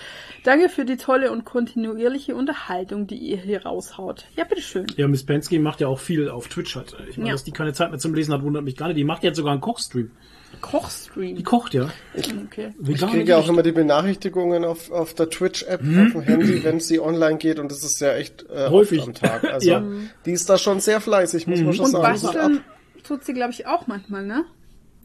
Danke 0.44 0.68
für 0.68 0.84
die 0.84 0.96
tolle 0.96 1.32
und 1.32 1.44
kontinuierliche 1.44 2.36
Unterhaltung, 2.36 3.06
die 3.08 3.16
ihr 3.18 3.38
hier 3.38 3.64
raushaut. 3.66 4.24
Ja, 4.36 4.44
bitteschön. 4.44 4.86
Ja, 4.96 5.08
Miss 5.08 5.24
Pensky 5.26 5.58
macht 5.58 5.80
ja 5.80 5.88
auch 5.88 5.98
viel 5.98 6.28
auf 6.28 6.46
Twitch 6.48 6.76
halt. 6.76 6.94
Ich 7.10 7.16
meine, 7.16 7.30
Ja. 7.30 7.34
dass 7.34 7.42
die 7.44 7.50
keine 7.50 7.72
Zeit 7.72 7.90
mehr 7.90 7.98
zum 7.98 8.14
Lesen 8.14 8.32
hat, 8.32 8.42
wundert 8.42 8.62
mich 8.64 8.76
gar 8.76 8.86
nicht. 8.86 8.96
Die 8.98 9.04
macht 9.04 9.24
jetzt 9.24 9.36
sogar 9.36 9.52
einen 9.52 9.60
Kochstream. 9.60 10.10
Die 10.54 10.60
Kochstream. 10.60 11.42
kocht 11.44 11.72
ja. 11.74 11.88
Okay. 12.44 12.72
Ich 12.86 13.00
kriege 13.00 13.24
ja 13.24 13.38
auch 13.38 13.48
immer 13.48 13.62
die 13.62 13.72
Benachrichtigungen 13.72 14.64
auf, 14.66 14.90
auf 14.92 15.14
der 15.14 15.30
Twitch-App 15.30 15.82
Mhm. 15.82 16.06
auf 16.06 16.12
dem 16.12 16.20
Handy, 16.22 16.62
wenn 16.62 16.78
sie 16.78 17.00
online 17.00 17.38
geht 17.38 17.58
und 17.58 17.72
das 17.72 17.82
ist 17.82 18.00
ja 18.00 18.12
echt 18.14 18.44
äh, 18.50 18.68
Häufig. 18.68 19.00
oft 19.00 19.08
am 19.08 19.14
Tag. 19.14 19.44
Also 19.52 19.68
Ja. 19.70 19.80
Mhm. 19.80 20.10
die 20.26 20.32
ist 20.32 20.48
da 20.50 20.58
schon 20.58 20.78
sehr 20.80 21.00
fleißig, 21.00 21.46
muss 21.46 21.60
man 21.62 21.72
schon 21.72 21.86
Und 21.86 21.90
sagen. 21.92 22.02
Basteln 22.02 22.60
tut 23.02 23.24
sie, 23.24 23.34
glaube 23.34 23.52
ich, 23.52 23.66
auch 23.66 23.86
manchmal, 23.86 24.24
ne? 24.24 24.44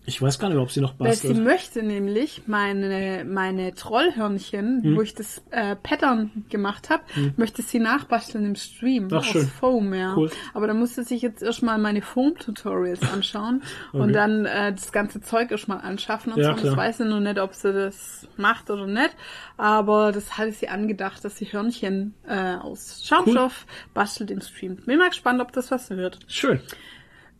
Ich 0.10 0.22
weiß 0.22 0.40
gar 0.40 0.48
nicht, 0.48 0.58
ob 0.58 0.72
sie 0.72 0.80
noch 0.80 0.98
Weil 1.00 1.14
sie 1.16 1.28
bastelt. 1.28 1.46
möchte 1.46 1.84
nämlich 1.84 2.44
meine, 2.48 3.26
meine 3.30 3.74
Trollhörnchen, 3.74 4.82
Hm. 4.82 4.96
wo 4.96 5.02
ich 5.02 5.14
das 5.16 5.42
äh, 5.52 5.76
Pattern 5.76 6.46
gemacht 6.50 6.90
habe, 6.90 7.04
möchte 7.36 7.62
sie 7.62 7.80
nachbasteln 7.80 8.46
im 8.46 8.56
Stream 8.56 9.10
Ach, 9.12 9.18
aus 9.18 9.26
schön. 9.26 9.48
Foam, 9.60 9.94
ja. 9.94 10.16
Cool. 10.16 10.32
Aber 10.54 10.66
da 10.68 10.74
musste 10.74 11.04
sich 11.04 11.22
jetzt 11.22 11.44
erstmal 11.44 11.78
meine 11.78 12.02
Foam-Tutorials 12.02 13.02
anschauen 13.12 13.62
Okay. 13.92 14.02
und 14.02 14.14
dann 14.14 14.46
äh, 14.46 14.72
das 14.72 14.94
ganze 14.94 15.20
Zeug 15.20 15.52
erstmal 15.52 15.82
anschaffen 15.82 16.32
und 16.32 16.40
Ja, 16.40 16.46
so. 16.46 16.52
Und 16.52 16.60
klar. 16.62 16.72
Ich 16.72 16.78
weiß 16.78 17.00
ja 17.00 17.06
noch 17.06 17.20
nicht, 17.20 17.40
ob 17.40 17.54
sie 17.54 17.74
das 17.74 18.26
macht 18.38 18.70
oder 18.70 18.88
nicht, 18.88 19.14
aber 19.58 20.14
das 20.14 20.38
hatte 20.38 20.54
sie 20.54 20.70
angedacht, 20.70 21.26
dass 21.26 21.36
sie 21.36 21.52
Hörnchen 21.52 22.14
äh, 22.26 22.56
aus 22.56 23.04
Schaumstoff 23.06 23.66
bastelt 23.94 24.32
im 24.32 24.40
Stream. 24.40 24.78
Bin 24.78 25.00
mal 25.00 25.10
gespannt, 25.10 25.42
ob 25.42 25.52
das 25.52 25.70
was 25.70 25.90
wird. 25.90 26.20
Schön. 26.28 26.62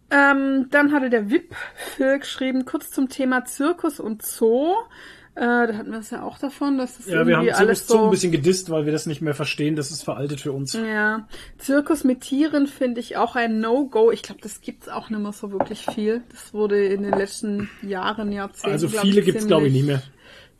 Ähm, 0.10 0.68
dann 0.72 0.94
hatte 0.94 1.10
der 1.10 1.30
VIP 1.30 1.54
Phil 1.76 2.20
geschrieben, 2.20 2.66
kurz 2.66 2.90
zum 2.92 3.10
Thema 3.10 3.46
Zirkus 3.46 4.00
und 4.00 4.26
Zoo. 4.26 4.74
Äh, 5.36 5.68
da 5.68 5.74
hatten 5.76 5.92
wir 5.92 6.00
es 6.00 6.10
ja 6.10 6.24
auch 6.24 6.40
davon, 6.40 6.80
dass 6.80 6.98
das 6.98 7.06
Ja, 7.06 7.28
wir 7.28 7.36
haben 7.38 7.46
irgendwie 7.46 7.52
alles 7.52 7.86
Zirkus 7.86 7.88
Zoo 7.88 7.98
so. 8.00 8.06
ein 8.06 8.12
bisschen 8.12 8.32
gedisst, 8.32 8.70
weil 8.72 8.86
wir 8.86 8.92
das 8.92 9.06
nicht 9.06 9.22
mehr 9.22 9.36
verstehen. 9.36 9.76
Das 9.76 9.92
ist 9.92 10.04
veraltet 10.04 10.42
für 10.42 10.52
uns. 10.52 10.74
ja, 10.74 11.28
Zirkus 11.60 12.04
mit 12.04 12.22
Tieren 12.22 12.66
finde 12.66 13.02
ich 13.02 13.18
auch 13.18 13.36
ein 13.36 13.60
No-Go. 13.60 14.12
Ich 14.12 14.24
glaube, 14.24 14.42
das 14.42 14.62
gibt's 14.62 14.90
auch 14.90 15.10
nicht 15.12 15.20
mehr 15.22 15.34
so 15.34 15.52
wirklich 15.52 15.86
viel. 15.86 16.24
Das 16.32 16.54
wurde 16.54 16.84
in 16.88 17.04
den 17.04 17.14
letzten 17.14 17.70
Jahren, 17.84 18.32
Jahrzehnten. 18.32 18.72
Also 18.72 18.88
viele 18.88 19.22
gibt's, 19.22 19.46
glaube 19.46 19.68
ich, 19.68 19.74
nicht 19.74 19.86
mehr. 19.86 20.02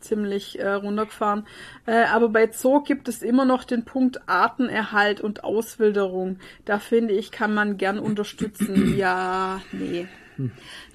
Ziemlich 0.00 0.58
äh, 0.58 0.68
runtergefahren. 0.68 1.46
Äh, 1.86 2.04
aber 2.04 2.28
bei 2.28 2.50
Zoo 2.50 2.82
gibt 2.82 3.08
es 3.08 3.22
immer 3.22 3.44
noch 3.44 3.64
den 3.64 3.84
Punkt 3.84 4.28
Artenerhalt 4.28 5.20
und 5.20 5.44
Auswilderung. 5.44 6.38
Da 6.64 6.78
finde 6.78 7.14
ich, 7.14 7.30
kann 7.30 7.54
man 7.54 7.76
gern 7.76 7.98
unterstützen. 7.98 8.96
ja, 8.96 9.60
nee. 9.72 10.08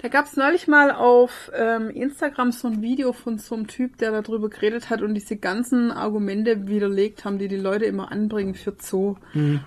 Da 0.02 0.08
gab 0.08 0.26
es 0.26 0.36
neulich 0.36 0.66
mal 0.68 0.90
auf 0.90 1.50
ähm, 1.54 1.90
Instagram 1.90 2.52
so 2.52 2.68
ein 2.68 2.82
Video 2.82 3.12
von 3.12 3.38
so 3.38 3.54
einem 3.54 3.66
Typ, 3.66 3.98
der 3.98 4.22
darüber 4.22 4.48
geredet 4.48 4.90
hat 4.90 5.02
und 5.02 5.14
diese 5.14 5.36
ganzen 5.36 5.90
Argumente 5.90 6.66
widerlegt 6.66 7.24
haben, 7.24 7.38
die 7.38 7.48
die 7.48 7.56
Leute 7.56 7.84
immer 7.84 8.10
anbringen 8.10 8.54
für 8.54 8.74
Zoo. 8.80 9.16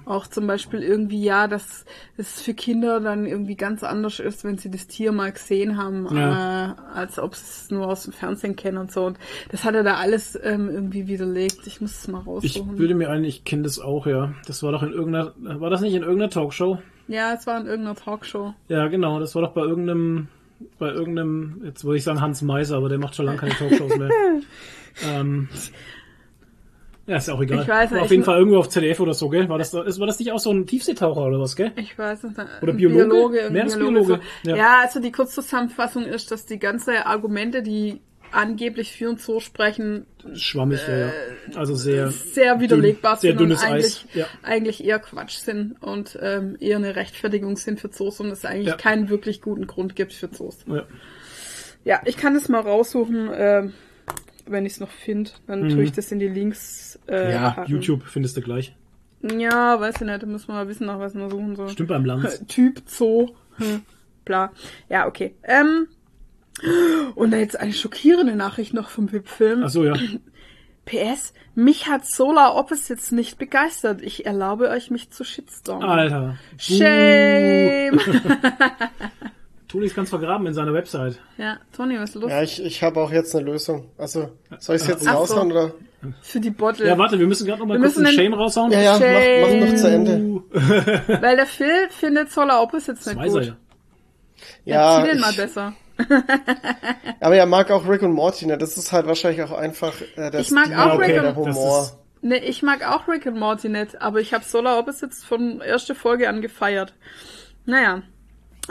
Auch 0.06 0.28
zum 0.28 0.48
Beispiel 0.48 0.82
irgendwie, 0.84 1.24
ja, 1.24 1.48
dass 1.48 1.86
es 2.18 2.42
für 2.42 2.54
Kinder 2.54 3.00
dann 3.00 3.26
irgendwie 3.26 3.56
ganz 3.56 3.84
anders 3.84 4.20
ist, 4.20 4.44
wenn 4.44 4.58
sie 4.58 4.72
das 4.72 4.88
Tier 4.88 5.12
mal 5.12 5.32
gesehen 5.32 5.78
haben, 5.78 6.08
Ja. 6.16 6.72
äh, 6.72 6.98
als 6.98 7.20
ob 7.20 7.36
sie 7.36 7.44
es 7.46 7.72
nur 7.72 7.88
aus 7.88 8.04
dem 8.04 8.14
Fernsehen 8.14 8.56
kennen 8.56 8.78
und 8.78 8.92
so. 8.92 9.06
Und 9.06 9.18
das 9.52 9.64
hat 9.64 9.76
er 9.76 9.84
da 9.84 9.96
alles 9.96 10.38
ähm, 10.42 10.70
irgendwie 10.70 11.08
widerlegt. 11.08 11.68
Ich 11.68 11.82
muss 11.82 11.92
es 11.98 12.08
mal 12.08 12.22
Ich 12.22 12.28
raussuchen. 12.28 12.76
bilde 12.78 12.96
mir 12.96 13.10
ein, 13.10 13.24
ich 13.24 13.44
kenne 13.44 13.64
das 13.64 13.80
auch, 13.80 14.08
ja. 14.08 14.34
Das 14.48 14.64
war 14.64 14.72
doch 14.72 14.84
in 14.84 14.92
irgendeiner, 14.92 15.34
war 15.38 15.70
das 15.70 15.82
nicht 15.82 15.94
in 15.94 16.02
irgendeiner 16.04 16.30
Talkshow? 16.32 16.80
Ja, 17.08 17.34
es 17.34 17.48
war 17.48 17.60
in 17.60 17.68
irgendeiner 17.68 17.96
Talkshow. 17.96 18.54
Ja, 18.68 18.88
genau, 18.88 19.20
das 19.20 19.36
war 19.36 19.42
doch 19.42 19.54
bei 19.54 19.62
irgendeinem, 19.62 20.28
bei 20.80 20.90
irgendeinem, 20.90 21.62
jetzt 21.66 21.86
wollte 21.86 21.98
ich 21.98 22.04
sagen 22.04 22.22
Hans 22.22 22.42
Meiser, 22.42 22.78
aber 22.78 22.90
der 22.90 23.00
macht 23.00 23.16
schon 23.16 23.26
lange 23.26 23.38
keine 23.38 23.54
Talkshows 23.54 23.98
mehr. 23.98 24.10
ähm, 25.08 25.50
ja, 27.08 27.16
ist 27.16 27.30
ja 27.30 27.36
auch 27.36 27.42
egal. 27.42 27.62
Ich 27.62 27.68
weiß 27.70 27.92
war 27.92 27.98
nicht, 27.98 28.06
auf 28.06 28.12
jeden 28.12 28.24
Fall 28.26 28.38
irgendwo 28.38 28.60
auf 28.60 28.68
ZDF 28.68 29.00
oder 29.00 29.14
so, 29.14 29.30
gell? 29.30 29.48
War 29.48 29.58
das, 29.58 29.74
war 29.74 30.08
das 30.08 30.20
nicht 30.20 30.34
auch 30.34 30.40
so 30.40 30.52
ein 30.52 30.68
Tiefseetaucher 30.68 31.22
oder 31.22 31.40
was, 31.40 31.56
gell? 31.56 31.72
Ich 31.78 31.98
weiß 31.98 32.26
es 32.26 32.38
nicht. 32.38 32.50
Oder 32.62 32.74
Ein 32.74 32.78
Biologe? 32.78 33.46
ein 33.46 33.54
Meeresbiologe? 33.54 34.20
So. 34.44 34.50
Ja. 34.50 34.56
Ja. 34.58 34.82
also 34.82 35.00
die 35.00 35.14
Kurzzusammenfassung 35.14 36.04
ist, 36.04 36.32
dass 36.32 36.46
die 36.46 36.60
ganze 36.60 37.06
Argumente, 37.06 37.64
die 37.64 38.02
angeblich 38.32 38.92
für 38.94 39.10
und 39.10 39.20
so 39.22 39.40
sprechen, 39.40 40.06
Schwammig, 40.34 40.80
ja, 40.88 40.98
ja. 40.98 41.12
Also 41.56 41.76
sehr, 41.76 42.12
sehr 42.12 42.60
widerlegbar 42.60 43.14
dünn, 43.16 43.22
sehr 43.22 43.32
sind 43.32 43.40
und 43.42 43.48
dünnes 43.50 43.64
eigentlich, 43.64 43.86
Eis. 44.10 44.16
Ja. 44.16 44.26
eigentlich 44.44 44.84
eher 44.84 45.00
Quatsch 45.00 45.38
sind 45.38 45.82
und 45.82 46.18
ähm, 46.22 46.58
eher 46.60 46.76
eine 46.78 46.96
Rechtfertigung 46.96 47.56
sind 47.58 47.80
für 47.80 47.90
Zoos 47.90 48.20
und 48.20 48.28
es 48.32 48.44
eigentlich 48.46 48.68
Ja. 48.68 48.76
keinen 48.76 49.10
wirklich 49.10 49.42
guten 49.42 49.68
Grund 49.68 49.96
gibt 49.96 50.14
für 50.14 50.30
Zoos. 50.30 50.60
Ja. 50.68 50.84
Ja, 51.86 52.02
ich 52.06 52.18
kann 52.18 52.34
das 52.34 52.50
mal 52.50 52.60
raussuchen, 52.60 53.30
ähm, 53.34 53.74
wenn 54.46 54.66
ich 54.66 54.74
es 54.74 54.80
noch 54.82 54.90
finde. 54.92 55.32
Dann 55.48 55.70
tue 55.70 55.84
ich 55.84 55.92
das 55.94 56.12
in 56.12 56.20
die 56.20 56.28
Links. 56.28 57.00
Äh, 57.08 57.26
Mhm. 57.28 57.32
ja, 57.32 57.50
packen. 57.52 57.72
YouTube 57.72 58.04
findest 58.04 58.36
du 58.36 58.42
gleich. 58.42 58.76
Ja, 59.22 59.80
weiß 59.80 59.96
ich 59.96 60.02
nicht, 60.02 60.22
da 60.22 60.28
müssen 60.28 60.48
wir 60.50 60.54
mal 60.56 60.68
wissen, 60.68 60.86
nach 60.86 61.00
was 61.00 61.16
wir 61.16 61.30
suchen 61.30 61.56
sollen. 61.56 61.70
Stimmt 61.70 61.90
beim 61.90 62.06
Lanz. 62.06 62.44
Typ 62.48 62.82
Zoo. 62.88 63.30
Hm, 63.56 63.82
bla. 64.26 64.52
Ja, 64.90 65.08
okay. 65.08 65.36
Ähm, 65.44 65.88
und 67.16 67.32
da 67.32 67.38
jetzt 67.38 67.60
eine 67.60 67.74
schockierende 67.74 68.36
Nachricht 68.36 68.74
noch 68.74 68.90
vom 68.90 69.12
VIP-Film. 69.12 69.64
Ach 69.66 69.70
so, 69.70 69.84
ja. 69.86 69.94
PS, 70.86 71.34
mich 71.54 71.88
hat 71.88 72.06
Solar 72.06 72.56
Opposites 72.56 73.12
nicht 73.12 73.38
begeistert. 73.38 74.02
Ich 74.02 74.26
erlaube 74.26 74.70
euch, 74.70 74.90
mich 74.90 75.10
zu 75.12 75.24
shitstormen. 75.26 75.88
Alter. 75.88 76.38
Shame! 76.58 78.00
Toni 79.68 79.88
ist 79.88 79.96
ganz 79.98 80.10
vergraben 80.10 80.48
in 80.48 80.54
seiner 80.54 80.74
Website. 80.74 81.20
ja, 81.38 81.58
Toni, 81.76 82.00
was 82.00 82.12
ist 82.12 82.22
los? 82.22 82.32
Ja, 82.32 82.42
ich, 82.42 82.64
ich 82.64 82.82
habe 82.84 83.02
auch 83.02 83.12
jetzt 83.12 83.36
eine 83.36 83.44
Lösung. 83.52 83.90
Also, 83.98 84.32
soll 84.60 84.78
ich 84.78 84.82
es 84.84 84.88
jetzt 84.88 85.06
Ach 85.08 85.12
so. 85.14 85.18
raushauen 85.20 85.52
oder? 85.52 85.74
Für 86.22 86.40
die 86.40 86.52
Bottle. 86.52 86.88
Ja, 86.88 86.98
warte, 86.98 87.20
wir 87.20 87.28
müssen 87.28 87.46
gerade 87.46 87.60
noch 87.60 87.68
mal 87.68 87.74
Wir 87.78 87.82
kurz 87.84 87.98
einen 87.98 88.06
den- 88.06 88.16
Shame 88.16 88.34
raushauen. 88.34 88.72
Ja, 88.72 88.80
ja, 88.80 88.92
mach, 88.94 89.00
Shame. 89.00 89.60
mach 89.60 89.70
noch 89.70 89.76
zu 89.76 89.90
Ende. 89.90 91.22
Weil 91.22 91.36
der 91.36 91.46
Phil 91.48 91.90
findet 91.90 92.32
Solar 92.32 92.62
Opposites 92.64 93.06
nicht 93.08 93.18
weiß 93.18 93.34
er 93.34 93.40
gut. 93.42 93.48
ja. 93.48 93.56
Ja, 94.64 95.04
Zieh 95.04 95.12
den 95.12 95.20
mal 95.20 95.32
ich, 95.32 95.38
besser. 95.38 95.74
aber 97.20 97.36
er 97.36 97.46
mag 97.46 97.72
auch 97.72 97.88
Rick 97.88 98.02
und 98.04 98.14
Morty, 98.14 98.46
ne? 98.46 98.58
Das 98.58 98.78
ist 98.78 98.92
halt 98.92 99.08
wahrscheinlich 99.08 99.42
auch 99.44 99.52
einfach 99.52 99.94
äh, 100.16 100.32
der 100.32 100.40
Ich 100.40 100.52
mag 100.52 100.66
Stil 100.66 100.78
auch 100.78 101.00
Rick 101.00 101.08
der 101.08 101.36
und- 101.36 101.46
das 101.48 101.56
Humor. 101.56 101.92
Ne, 102.22 102.38
ich 102.44 102.64
mag 102.64 102.84
auch 102.84 103.08
Rick 103.08 103.26
und 103.28 103.38
Morty 103.38 103.70
nicht, 103.70 104.02
aber 104.02 104.20
ich 104.20 104.34
habe 104.34 104.44
Solar 104.44 104.80
Opposites 104.80 105.24
von 105.24 105.62
erste 105.62 105.94
Folge 105.96 106.28
an 106.30 106.42
gefeiert. 106.42 106.94
Naja. 107.66 108.02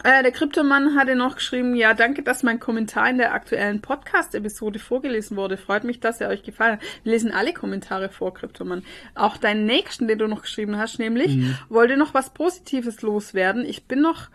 Äh, 0.05 0.23
der 0.23 0.32
Kryptomann 0.32 0.94
hatte 0.94 1.15
noch 1.16 1.36
geschrieben, 1.36 1.74
ja, 1.74 1.94
danke, 1.94 2.23
dass 2.23 2.43
mein 2.43 2.61
Kommentar 2.61 3.09
in 3.09 3.16
der 3.16 3.32
aktuellen 3.32 3.81
Podcast-Episode 3.81 4.78
vorgelesen 4.78 5.39
wurde. 5.39 5.57
Freut 5.57 5.85
mich, 5.85 6.01
dass 6.01 6.20
er 6.20 6.28
euch 6.28 6.43
gefallen 6.43 6.73
hat. 6.74 6.81
Wir 7.03 7.12
lesen 7.12 7.32
alle 7.32 7.55
Kommentare 7.55 8.11
vor, 8.11 8.35
Kryptomann. 8.35 8.85
Auch 9.15 9.39
deinen 9.39 9.65
nächsten, 9.65 10.07
den 10.07 10.19
du 10.19 10.27
noch 10.27 10.43
geschrieben 10.43 10.77
hast, 10.77 10.98
nämlich, 10.98 11.39
wollte 11.70 11.97
noch 11.97 12.12
was 12.12 12.31
Positives 12.31 13.01
loswerden. 13.01 13.65
Ich 13.65 13.86
bin 13.86 14.03
noch 14.03 14.28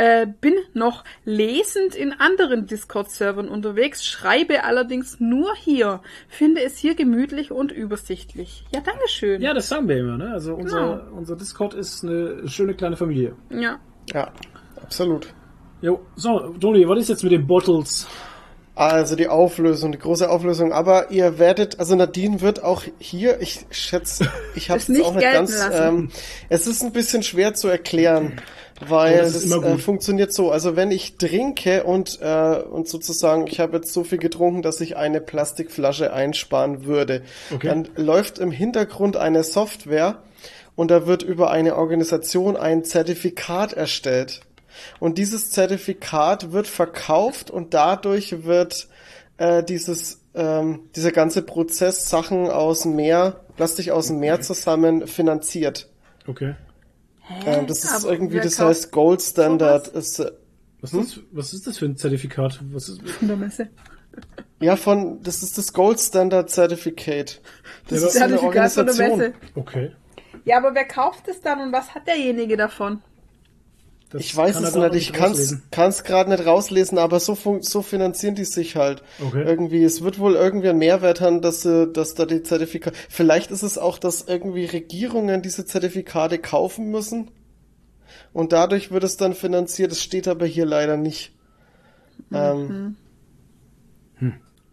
äh, 0.00 0.26
bin 0.40 0.54
noch 0.72 1.04
lesend 1.26 1.94
in 1.94 2.12
anderen 2.12 2.66
Discord-Servern 2.66 3.48
unterwegs, 3.48 4.06
schreibe 4.06 4.64
allerdings 4.64 5.20
nur 5.20 5.54
hier. 5.56 6.00
Finde 6.28 6.62
es 6.62 6.78
hier 6.78 6.94
gemütlich 6.94 7.50
und 7.52 7.70
übersichtlich. 7.70 8.64
Ja, 8.74 8.80
Dankeschön. 8.80 9.42
Ja, 9.42 9.52
das 9.52 9.68
sagen 9.68 9.88
wir 9.88 9.98
immer, 9.98 10.16
ne? 10.16 10.32
Also 10.32 10.54
unser, 10.54 10.80
Genau. 11.02 11.16
unser 11.18 11.36
Discord 11.36 11.74
ist 11.74 12.02
eine 12.02 12.48
schöne 12.48 12.74
kleine 12.74 12.96
Familie. 12.96 13.34
ja. 13.50 13.78
Ja, 14.14 14.32
absolut. 14.82 15.32
Jo, 15.82 16.00
so, 16.16 16.38
Toni, 16.58 16.88
was 16.88 16.98
ist 17.00 17.08
jetzt 17.10 17.22
mit 17.22 17.30
den 17.32 17.46
Bottles? 17.46 18.08
Also 18.74 19.14
die 19.14 19.28
Auflösung, 19.28 19.92
die 19.92 19.98
große 19.98 20.28
Auflösung. 20.28 20.72
Aber 20.72 21.10
ihr 21.10 21.38
werdet, 21.38 21.78
also 21.78 21.94
Nadine 21.94 22.40
wird 22.40 22.62
auch 22.64 22.82
hier, 22.98 23.40
ich 23.40 23.66
schätze, 23.70 24.26
ich 24.54 24.70
habe 24.70 24.78
Es 24.78 24.88
auch 24.88 25.14
nicht 25.14 25.20
ganz. 25.32 25.62
Ähm, 25.72 26.10
es 26.48 26.66
ist 26.66 26.82
ein 26.82 26.92
bisschen 26.92 27.22
schwer 27.22 27.54
zu 27.54 27.68
erklären, 27.68 28.40
weil 28.88 29.32
immer 29.44 29.56
äh, 29.64 29.72
gut. 29.72 29.80
funktioniert 29.80 30.32
so. 30.32 30.50
Also 30.50 30.76
wenn 30.76 30.90
ich 30.90 31.16
trinke 31.16 31.84
und 31.84 32.20
äh, 32.20 32.56
und 32.70 32.88
sozusagen, 32.88 33.46
ich 33.46 33.60
habe 33.60 33.78
jetzt 33.78 33.92
so 33.92 34.04
viel 34.04 34.18
getrunken, 34.18 34.62
dass 34.62 34.80
ich 34.80 34.96
eine 34.96 35.20
Plastikflasche 35.20 36.12
einsparen 36.12 36.84
würde, 36.84 37.22
Okay. 37.54 37.68
dann 37.68 37.88
läuft 37.96 38.38
im 38.38 38.50
Hintergrund 38.50 39.16
eine 39.16 39.44
Software 39.44 40.22
und 40.76 40.90
da 40.90 41.06
wird 41.06 41.22
über 41.22 41.50
eine 41.50 41.76
Organisation 41.76 42.56
ein 42.56 42.84
Zertifikat 42.84 43.72
erstellt. 43.72 44.40
Und 44.98 45.18
dieses 45.18 45.50
Zertifikat 45.50 46.52
wird 46.52 46.66
verkauft 46.66 47.50
und 47.50 47.74
dadurch 47.74 48.44
wird 48.44 48.88
äh, 49.36 49.62
dieses 49.62 50.20
ähm, 50.34 50.88
dieser 50.94 51.10
ganze 51.12 51.42
Prozess 51.42 52.08
Sachen 52.08 52.48
aus 52.48 52.82
dem 52.82 52.94
Meer, 52.96 53.40
Plastik 53.56 53.90
aus 53.90 54.06
dem 54.06 54.20
Meer 54.20 54.40
zusammen 54.40 55.06
finanziert. 55.06 55.88
Okay. 56.26 56.54
Ähm, 57.46 57.66
das 57.66 57.84
ist 57.84 57.92
Aber 58.04 58.12
irgendwie, 58.12 58.40
das 58.40 58.58
heißt 58.58 58.90
Gold 58.92 59.22
Standard. 59.22 59.88
Ist, 59.88 60.18
äh, 60.18 60.30
Was, 60.80 60.92
ist, 60.92 61.20
was 61.32 61.52
ist 61.52 61.66
das 61.66 61.78
für 61.78 61.86
ein 61.86 61.96
Zertifikat? 61.96 62.60
Was 62.72 62.88
ist, 62.88 63.08
Von 63.08 63.28
der 63.28 63.36
Messe. 63.36 63.68
ja, 64.60 64.76
von 64.76 65.22
das 65.22 65.42
ist 65.42 65.56
das 65.58 65.72
Gold 65.72 66.00
Standard 66.00 66.50
Certificate. 66.50 67.40
Das 67.88 68.02
ist 68.02 68.16
eine 68.20 68.36
Zertifikat 68.36 68.72
von 68.72 68.86
der 68.86 68.94
Organisation. 68.94 69.18
Messe. 69.18 69.34
okay. 69.54 69.92
Ja, 70.44 70.56
aber 70.56 70.74
wer 70.74 70.84
kauft 70.86 71.28
es 71.28 71.40
dann 71.40 71.60
und 71.60 71.72
was 71.72 71.94
hat 71.94 72.06
derjenige 72.06 72.56
davon? 72.56 73.02
Das 74.10 74.22
Ich 74.22 74.36
weiß 74.36 74.54
kann 74.56 74.64
es 74.64 74.74
nicht, 74.74 74.94
ich 74.96 75.12
kann's 75.12 75.30
rauslesen. 75.38 75.62
kann's 75.70 76.02
gerade 76.04 76.30
nicht 76.30 76.44
rauslesen, 76.44 76.98
aber 76.98 77.20
so 77.20 77.36
so 77.60 77.82
finanzieren 77.82 78.34
die 78.34 78.44
sich 78.44 78.74
halt. 78.76 79.02
Okay. 79.24 79.44
Irgendwie, 79.46 79.84
es 79.84 80.02
wird 80.02 80.18
wohl 80.18 80.34
irgendwie 80.34 80.68
einen 80.68 80.80
Mehrwert 80.80 81.20
haben, 81.20 81.40
dass 81.42 81.62
dass 81.62 82.14
da 82.14 82.26
die 82.26 82.42
Zertifikate. 82.42 82.96
Vielleicht 83.08 83.52
ist 83.52 83.62
es 83.62 83.78
auch, 83.78 83.98
dass 83.98 84.22
irgendwie 84.22 84.64
Regierungen 84.64 85.42
diese 85.42 85.64
Zertifikate 85.64 86.38
kaufen 86.38 86.90
müssen 86.90 87.30
und 88.32 88.52
dadurch 88.52 88.90
wird 88.90 89.04
es 89.04 89.16
dann 89.16 89.32
finanziert. 89.34 89.92
Das 89.92 90.02
steht 90.02 90.26
aber 90.26 90.44
hier 90.46 90.66
leider 90.66 90.96
nicht. 90.96 91.32
Ähm, 92.32 92.96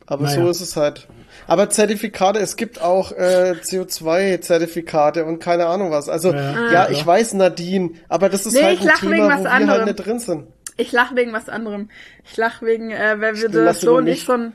Aber 0.06 0.24
Naja. 0.24 0.44
so 0.44 0.50
ist 0.50 0.62
es 0.62 0.76
halt. 0.76 1.08
Aber 1.48 1.70
Zertifikate, 1.70 2.40
es 2.40 2.56
gibt 2.56 2.82
auch 2.82 3.12
äh, 3.12 3.56
CO2-Zertifikate 3.62 5.26
und 5.26 5.40
keine 5.40 5.68
Ahnung 5.68 5.92
was. 5.92 6.10
Also 6.10 6.32
Ja, 6.34 6.52
ja, 6.54 6.72
ja. 6.72 6.90
ich 6.90 7.06
weiß 7.06 7.34
Nadine, 7.34 7.92
aber 8.10 8.30
das 8.30 8.46
ist 8.46 8.54
Nee, 8.54 8.64
halt 8.64 8.80
ich 8.82 8.90
ein 8.90 8.96
Thema, 8.98 9.28
was 9.30 9.40
wo 9.40 9.44
wir 9.44 9.52
anderem. 9.52 9.78
halt 9.80 9.86
nicht 9.86 10.06
drin 10.06 10.20
sind. 10.20 10.48
Ich 10.78 10.92
lach 10.92 11.16
wegen 11.16 11.34
was 11.34 11.50
anderem. 11.50 11.90
Ich 12.24 12.38
lach 12.38 12.62
wegen, 12.62 12.92
äh, 12.92 13.20
weil 13.20 13.36
wir 13.36 13.50
lachst 13.50 13.82
Flo 13.82 13.98
und 13.98 14.08
ich 14.08 14.30
ein, 14.30 14.54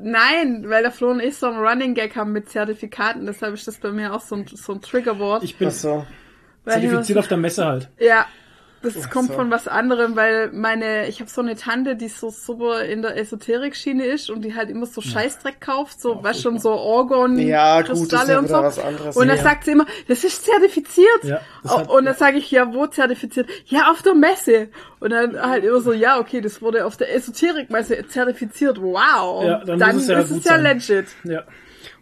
nein, 0.00 0.64
weil 0.68 0.82
der 0.82 0.92
Flo 0.92 1.10
und 1.10 1.20
ich 1.20 1.36
so 1.36 1.46
ein 1.48 1.56
Running 1.56 1.94
Gag 1.94 2.16
haben 2.16 2.32
mit 2.32 2.48
Zertifikaten, 2.48 3.26
deshalb 3.26 3.54
ist 3.54 3.66
das 3.68 3.76
bei 3.78 3.90
mir 3.90 4.14
auch 4.14 4.20
so 4.22 4.36
ein, 4.36 4.46
so 4.46 4.72
ein 4.72 4.80
Triggerwort. 4.80 5.42
Ich 5.42 5.56
bin 5.58 5.70
so. 5.70 6.06
Zertifiziert 6.66 7.18
auf 7.18 7.28
der 7.28 7.36
Messe 7.38 7.64
halt. 7.66 7.88
Ja, 7.98 8.26
das 8.82 9.10
kommt 9.10 9.28
so. 9.28 9.34
von 9.34 9.50
was 9.50 9.68
anderem, 9.68 10.16
weil 10.16 10.50
meine, 10.52 11.06
ich 11.08 11.20
habe 11.20 11.30
so 11.30 11.40
eine 11.42 11.54
Tante, 11.56 11.96
die 11.96 12.08
so 12.08 12.30
super 12.30 12.82
in 12.84 13.02
der 13.02 13.16
Esoterik-Schiene 13.16 14.04
ist 14.06 14.30
und 14.30 14.42
die 14.42 14.54
halt 14.54 14.70
immer 14.70 14.86
so 14.86 15.00
Scheißdreck 15.00 15.60
kauft, 15.60 16.00
so, 16.00 16.22
weißt 16.22 16.42
schon, 16.42 16.58
so 16.58 16.70
Orgon, 16.72 17.38
Ja, 17.38 17.80
gut, 17.82 17.90
das 17.90 18.00
ist 18.00 18.08
Kristalle 18.10 18.32
ja 18.32 18.38
und 18.38 18.48
so. 18.48 18.54
was 18.54 18.78
anderes. 18.78 19.16
Und 19.16 19.28
dann 19.28 19.36
Ja. 19.36 19.42
sagt 19.42 19.64
sie 19.64 19.72
immer, 19.72 19.86
das 20.08 20.24
ist 20.24 20.44
zertifiziert. 20.44 21.24
Ja, 21.24 21.40
hat- 21.68 21.90
und 21.90 22.04
dann 22.06 22.14
sage 22.14 22.38
ich, 22.38 22.50
ja, 22.50 22.72
wo 22.72 22.86
zertifiziert? 22.86 23.48
Ja, 23.66 23.90
auf 23.90 24.02
der 24.02 24.14
Messe. 24.14 24.68
Und 24.98 25.10
dann 25.10 25.40
halt 25.40 25.64
immer 25.64 25.80
so, 25.80 25.92
ja, 25.92 26.18
okay, 26.18 26.40
das 26.40 26.62
wurde 26.62 26.84
auf 26.86 26.96
der 26.96 27.14
Esoterik-Messe 27.14 28.06
zertifiziert. 28.08 28.80
Wow. 28.80 29.44
Ja, 29.44 29.64
dann 29.64 29.78
muss 29.94 30.02
es 30.02 30.08
ja 30.08 30.20
ist 30.20 30.28
gut 30.30 30.38
es 30.38 30.44
ja 30.44 30.56
legit. 30.56 31.06
Ja. 31.24 31.42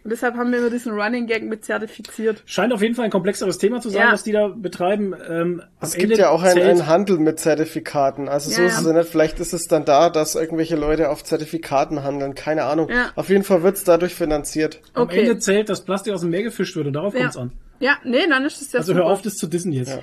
Und 0.03 0.11
deshalb 0.11 0.35
haben 0.35 0.51
wir 0.51 0.59
immer 0.59 0.69
diesen 0.69 0.93
Running 0.93 1.27
Gag 1.27 1.43
mit 1.43 1.65
zertifiziert. 1.65 2.41
Scheint 2.45 2.71
auf 2.73 2.81
jeden 2.81 2.95
Fall 2.95 3.05
ein 3.05 3.11
komplexeres 3.11 3.57
Thema 3.57 3.81
zu 3.81 3.89
sein, 3.89 4.07
Ja. 4.07 4.11
was 4.13 4.23
die 4.23 4.31
da 4.31 4.47
betreiben. 4.47 5.13
Ähm, 5.29 5.61
Es 5.81 5.93
am 5.93 5.99
gibt 5.99 6.11
Ende 6.11 6.23
ja 6.23 6.29
auch 6.29 6.41
einen, 6.41 6.61
einen 6.61 6.87
Handel 6.87 7.19
mit 7.19 7.39
Zertifikaten. 7.39 8.29
Also 8.29 8.49
so 8.49 8.61
Ja, 8.61 8.67
ist 8.67 8.79
es 8.79 8.85
ja. 8.85 8.93
nicht. 8.93 9.09
Vielleicht 9.09 9.39
ist 9.39 9.53
es 9.53 9.67
dann 9.67 9.85
da, 9.85 10.09
dass 10.09 10.35
irgendwelche 10.35 10.75
Leute 10.75 11.09
auf 11.09 11.23
Zertifikaten 11.23 12.03
handeln. 12.03 12.35
Keine 12.35 12.63
Ahnung. 12.63 12.89
Ja. 12.89 13.11
Auf 13.15 13.29
jeden 13.29 13.43
Fall 13.43 13.61
wird's 13.63 13.83
dadurch 13.83 14.15
finanziert. 14.15 14.81
Am 14.93 15.03
Okay. 15.03 15.19
Ende 15.21 15.37
zählt, 15.39 15.69
dass 15.69 15.81
Plastik 15.85 16.13
aus 16.13 16.21
dem 16.21 16.29
Meer 16.29 16.43
gefischt 16.43 16.75
wird 16.75 16.87
und 16.87 16.93
darauf 16.93 17.13
Ja. 17.13 17.21
kommt's 17.21 17.37
an. 17.37 17.51
Ja, 17.79 17.97
nee, 18.03 18.25
dann 18.29 18.45
ist 18.45 18.61
es 18.61 18.71
ja 18.71 18.79
Also 18.79 18.93
super. 18.93 19.05
hör 19.05 19.11
auf, 19.11 19.21
das 19.21 19.35
zu 19.35 19.47
dissen 19.47 19.71
jetzt. 19.71 19.89
Ja. 19.89 19.99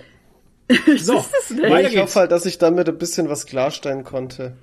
So, 0.96 1.24
ich 1.48 1.98
hoffe 1.98 2.18
halt, 2.20 2.32
dass 2.32 2.44
ich 2.44 2.58
damit 2.58 2.88
ein 2.88 2.98
bisschen 2.98 3.28
was 3.28 3.46
klarstellen 3.46 4.02
konnte. 4.02 4.54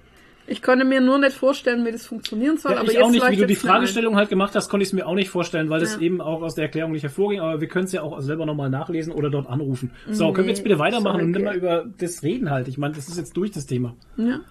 Ich 0.45 0.61
konnte 0.61 0.83
mir 0.83 0.99
nur 0.99 1.19
nicht 1.19 1.37
vorstellen, 1.37 1.85
wie 1.85 1.91
das 1.91 2.05
funktionieren 2.05 2.57
soll, 2.57 2.73
Ja, 2.73 2.79
aber 2.79 2.87
ich 2.87 2.93
jetzt 2.95 3.03
auch 3.03 3.11
nicht, 3.11 3.29
wie 3.29 3.35
du 3.37 3.47
die. 3.47 3.55
Fragestellung 3.55 4.17
halt 4.17 4.27
gemacht 4.29 4.53
hast, 4.55 4.67
konnte 4.69 4.81
ich 4.83 4.89
es 4.89 4.93
mir 4.93 5.07
auch 5.07 5.13
nicht 5.15 5.29
vorstellen, 5.29 5.69
weil 5.69 5.79
das 5.79 5.95
Ja. 5.95 6.01
eben 6.01 6.19
auch 6.19 6.41
aus 6.41 6.55
der 6.55 6.65
Erklärung 6.65 6.91
nicht 6.91 7.03
hervorging, 7.03 7.39
aber 7.39 7.61
wir 7.61 7.67
können 7.69 7.85
es 7.85 7.93
ja 7.93 8.01
auch 8.01 8.19
selber 8.19 8.45
nochmal 8.45 8.69
nachlesen 8.69 9.13
oder 9.13 9.29
dort 9.29 9.47
anrufen. 9.47 9.91
So, 10.11 10.33
können 10.33 10.47
wir 10.47 10.53
jetzt 10.53 10.59
Nee, 10.59 10.63
bitte 10.69 10.79
weitermachen 10.79 11.13
sorry, 11.19 11.23
und 11.23 11.31
nicht 11.31 11.43
mal 11.45 11.55
über 11.55 11.85
das 11.97 12.23
reden 12.23 12.49
halt. 12.49 12.67
Ich 12.67 12.77
meine, 12.77 12.93
das 12.93 13.07
ist 13.07 13.17
jetzt 13.17 13.37
durch 13.37 13.51
das 13.51 13.65
Thema. 13.67 13.95
Ja. 14.17 14.41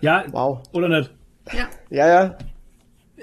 Ja, 0.00 0.24
Wow. 0.32 0.62
oder 0.72 0.88
nicht? 0.88 1.10
ja, 1.52 1.68
Ja, 1.90 2.08
ja. 2.08 2.38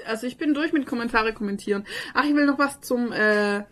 also 0.06 0.26
ich 0.26 0.38
bin 0.38 0.54
durch 0.54 0.72
mit 0.72 0.86
Kommentare 0.86 1.32
kommentieren. 1.34 1.84
Ach, 2.14 2.24
ich 2.24 2.34
will 2.34 2.46
noch 2.46 2.58
was 2.58 2.80
zum 2.80 3.12
äh, 3.12 3.64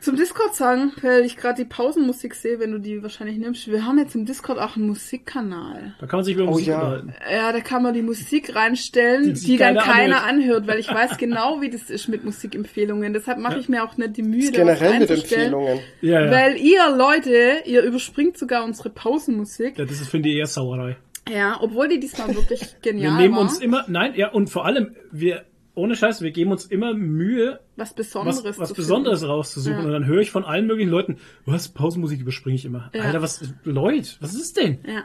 zum 0.00 0.16
Discord 0.16 0.54
sagen, 0.54 0.92
weil 1.02 1.24
ich 1.24 1.36
gerade 1.36 1.62
die 1.62 1.68
Pausenmusik 1.68 2.34
sehe, 2.34 2.58
wenn 2.58 2.72
du 2.72 2.78
die 2.78 3.02
wahrscheinlich 3.02 3.38
nimmst. 3.38 3.68
Wir 3.70 3.84
haben 3.84 3.98
jetzt 3.98 4.14
im 4.14 4.24
Discord 4.26 4.58
auch 4.58 4.76
einen 4.76 4.86
Musikkanal. 4.86 5.94
Da 6.00 6.06
kann 6.06 6.18
man 6.18 6.24
sich 6.24 6.34
über 6.34 6.44
Oh, 6.44 6.50
Musik 6.52 6.68
ja. 6.68 6.76
unterhalten. 6.78 7.14
Ja, 7.30 7.52
da 7.52 7.60
kann 7.60 7.82
man 7.82 7.94
die 7.94 8.02
Musik 8.02 8.54
reinstellen, 8.54 9.24
Die 9.24 9.32
die, 9.32 9.38
sich 9.38 9.58
dann 9.58 9.76
keiner 9.76 9.92
keiner 9.92 10.24
anhört. 10.24 10.66
weil 10.66 10.78
ich 10.78 10.88
weiß 10.92 11.18
genau, 11.18 11.60
wie 11.60 11.70
das 11.70 11.90
ist 11.90 12.08
mit 12.08 12.24
Musikempfehlungen. 12.24 13.12
Deshalb 13.12 13.38
mache 13.38 13.58
ich 13.58 13.68
mir 13.68 13.84
auch 13.84 13.96
nicht 13.96 14.16
die 14.16 14.22
Mühe, 14.22 14.50
da 14.50 14.64
was 14.66 14.78
Generell 14.78 14.98
mit 15.00 15.10
reinzustellen. 15.10 15.52
Empfehlungen. 15.52 15.80
Ja, 16.00 16.24
ja. 16.24 16.30
Weil 16.30 16.56
ihr 16.56 16.96
Leute, 16.96 17.62
ihr 17.66 17.82
überspringt 17.82 18.38
sogar 18.38 18.64
unsere 18.64 18.90
Pausenmusik. 18.90 19.78
ja 19.78 19.84
das 19.84 20.00
ist, 20.00 20.08
finde 20.08 20.28
ich, 20.30 20.36
eher 20.36 20.46
Sauerei. 20.46 20.96
Ja, 21.30 21.58
obwohl 21.60 21.88
die 21.88 22.00
diesmal 22.00 22.34
wirklich 22.34 22.60
Wir 22.82 22.92
genial 22.92 23.16
nehmen 23.18 23.34
war. 23.34 23.42
uns 23.42 23.58
immer, 23.60 23.84
nein, 23.86 24.14
ja, 24.16 24.30
und 24.30 24.48
vor 24.50 24.64
allem, 24.64 24.96
wir, 25.12 25.44
ohne 25.74 25.96
Scheiß, 25.96 26.20
wir 26.22 26.30
geben 26.32 26.50
uns 26.52 26.66
immer 26.66 26.94
Mühe, 26.94 27.60
was 27.76 27.94
Besonderes 27.94 28.44
was, 28.44 28.58
was 28.58 28.68
zu 28.70 28.74
Besonderes 28.74 29.20
finden. 29.20 29.32
rauszusuchen. 29.34 29.78
Ja. 29.78 29.84
Und 29.86 29.92
dann 29.92 30.06
höre 30.06 30.20
ich 30.20 30.30
von 30.30 30.44
allen 30.44 30.66
möglichen 30.66 30.90
Leuten, 30.90 31.18
was, 31.46 31.68
Pausenmusik 31.68 32.20
überspringe 32.20 32.56
ich 32.56 32.64
immer. 32.64 32.90
Ja. 32.94 33.02
Alter, 33.02 33.22
was, 33.22 33.42
Leute, 33.64 34.10
was 34.20 34.34
ist 34.34 34.56
denn? 34.56 34.78
Ja. 34.86 35.04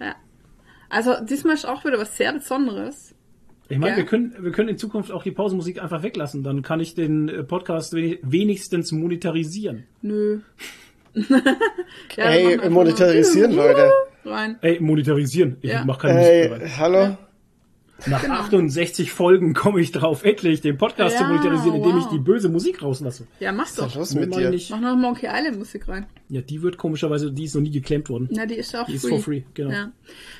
ja. 0.00 0.14
Also 0.90 1.14
diesmal 1.24 1.54
ist 1.54 1.64
auch 1.66 1.84
wieder 1.84 1.98
was 1.98 2.16
sehr 2.16 2.32
Besonderes. 2.32 3.14
Ich 3.68 3.78
meine, 3.78 3.92
Ja. 3.92 3.96
wir 3.96 4.04
können, 4.04 4.34
wir 4.40 4.52
können 4.52 4.68
in 4.68 4.76
Zukunft 4.78 5.10
auch 5.10 5.22
die 5.22 5.30
Pausenmusik 5.30 5.82
einfach 5.82 6.02
weglassen. 6.02 6.42
Dann 6.42 6.60
kann 6.62 6.80
ich 6.80 6.94
den 6.94 7.28
äh, 7.30 7.42
Podcast 7.44 7.94
wenig- 7.94 8.18
wenigstens 8.22 8.92
monetarisieren. 8.92 9.84
Nö. 10.02 10.40
ja, 11.14 12.24
einfach 12.24 12.68
monetarisieren, 12.70 13.52
Leute. 13.54 13.90
Rein. 14.24 14.58
Ey, 14.62 14.80
monetarisieren. 14.80 15.56
Ich 15.62 15.70
Ja. 15.70 15.84
mach 15.84 15.98
keine 15.98 16.14
Musik 16.18 16.30
Hey, 16.30 16.48
mehr 16.48 16.60
rein. 16.60 16.78
hallo? 16.78 17.16
Nach 18.06 18.20
genau. 18.22 18.34
68 18.40 19.12
Folgen 19.12 19.54
komme 19.54 19.80
ich 19.80 19.92
drauf, 19.92 20.24
endlich 20.24 20.60
den 20.60 20.76
Podcast 20.76 21.16
zu 21.16 21.22
Ja, 21.22 21.28
monetarisieren, 21.28 21.76
indem 21.76 21.96
ich 21.98 22.04
wow. 22.04 22.12
die 22.12 22.18
böse 22.18 22.48
Musik 22.48 22.82
rauslasse. 22.82 23.26
Ja, 23.40 23.52
mach's 23.52 23.78
Was 23.78 23.86
ist 23.86 23.94
doch. 23.94 23.98
los 24.00 24.14
mit 24.14 24.34
dir? 24.34 24.50
nicht. 24.50 24.70
Mach 24.70 24.80
noch 24.80 24.96
Monkey 24.96 25.26
Island 25.26 25.58
Musik 25.58 25.86
rein. 25.88 26.06
Ja, 26.28 26.40
die 26.40 26.60
wird 26.60 26.76
komischerweise, 26.76 27.30
die 27.32 27.44
ist 27.44 27.54
noch 27.54 27.62
nie 27.62 27.70
geklemmt 27.70 28.08
worden. 28.10 28.28
Na, 28.32 28.46
die 28.46 28.56
ist 28.56 28.72
ja 28.72 28.82
auch 28.82 28.86
Die 28.86 28.94
ist 28.94 29.02
free. 29.02 29.10
for 29.10 29.20
free, 29.20 29.42
genau. 29.54 29.70
Ja, 29.70 29.92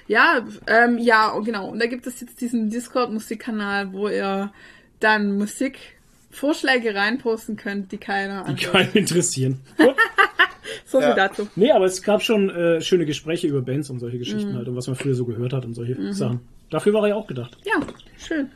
ja, 0.09 0.44
ähm, 0.66 0.98
ja 0.98 1.31
und 1.31 1.44
genau. 1.44 1.70
Und 1.70 1.78
da 1.81 1.86
gibt 1.86 2.06
es 2.06 2.20
jetzt 2.20 2.40
diesen 2.40 2.70
Discord-Musikkanal, 2.70 3.93
wo 3.93 4.09
ihr 4.09 4.52
dann 5.01 5.39
Musikvorschläge 5.39 6.94
reinposten 6.94 7.56
könnt, 7.56 7.93
die 7.93 7.98
keiner 7.98 8.44
Die 8.52 8.64
keinen 8.64 8.93
interessieren. 8.93 9.60
So 10.86 10.98
viel 10.98 11.09
Ja. 11.10 11.14
dazu. 11.14 11.47
Nee, 11.56 11.70
aber 11.72 11.85
es 11.85 12.02
gab 12.02 12.22
schon 12.22 12.48
äh, 12.51 12.81
schöne 12.81 13.05
Gespräche 13.05 13.47
über 13.47 13.60
Bands 13.62 13.90
und 13.90 13.98
solche 14.01 14.18
Geschichten 14.18 14.52
Mhm. 14.52 14.56
halt 14.56 14.68
und 14.68 14.76
was 14.76 14.86
man 14.86 14.97
früher 14.97 15.14
so 15.14 15.24
gehört 15.24 15.52
hat 15.52 15.64
und 15.64 15.74
solche 15.74 16.12
Sachen. 16.14 16.40
Dafür 16.75 16.93
war 16.95 17.03
er 17.03 17.11
ja 17.11 17.15
auch 17.15 17.29
gedacht. 17.29 17.57
Ja, 17.63 17.75
schön. 18.19 18.51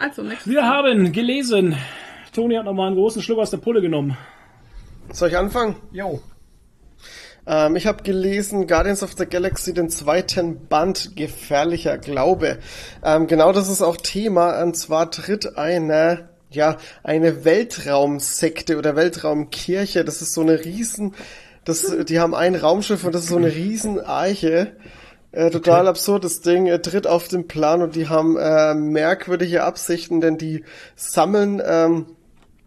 Also, 0.00 0.22
nächstes 0.22 0.50
Wir 0.50 0.64
haben 0.64 1.12
gelesen, 1.12 1.76
Toni 2.32 2.54
hat 2.54 2.64
nochmal 2.64 2.86
einen 2.86 2.96
großen 2.96 3.20
Schluck 3.20 3.40
aus 3.40 3.50
der 3.50 3.58
Pulle 3.58 3.82
genommen. 3.82 4.16
Soll 5.12 5.28
ich 5.28 5.36
anfangen? 5.36 5.76
Jo. 5.92 6.22
Ähm, 7.46 7.76
ich 7.76 7.86
habe 7.86 8.02
gelesen 8.02 8.66
Guardians 8.66 9.02
of 9.02 9.12
the 9.18 9.26
Galaxy, 9.26 9.74
den 9.74 9.90
zweiten 9.90 10.66
Band 10.66 11.14
Gefährlicher 11.14 11.98
Glaube. 11.98 12.56
Ähm, 13.04 13.26
genau 13.26 13.52
das 13.52 13.68
ist 13.68 13.82
auch 13.82 13.98
Thema. 13.98 14.62
Und 14.62 14.74
zwar 14.74 15.10
tritt 15.10 15.58
eine, 15.58 16.30
ja, 16.48 16.78
eine 17.02 17.44
Weltraumsekte 17.44 18.78
oder 18.78 18.96
Weltraumkirche. 18.96 20.06
Das 20.06 20.22
ist 20.22 20.32
so 20.32 20.40
eine 20.40 20.64
riesen, 20.64 21.14
das, 21.66 21.94
die 22.06 22.18
haben 22.18 22.34
ein 22.34 22.54
Raumschiff 22.54 23.04
und 23.04 23.14
das 23.14 23.24
ist 23.24 23.28
so 23.28 23.36
eine 23.36 23.54
riesen 23.54 24.00
Eiche. 24.02 24.72
Äh, 25.36 25.50
total 25.50 25.86
absurdes 25.86 26.40
Ding, 26.40 26.66
äh, 26.66 26.80
tritt 26.80 27.06
auf 27.06 27.28
den 27.28 27.46
Plan 27.46 27.82
und 27.82 27.94
die 27.94 28.08
haben 28.08 28.38
äh, 28.38 28.74
merkwürdige 28.74 29.64
Absichten, 29.64 30.22
denn 30.22 30.38
die 30.38 30.64
sammeln 30.94 31.60
ähm, 31.62 32.06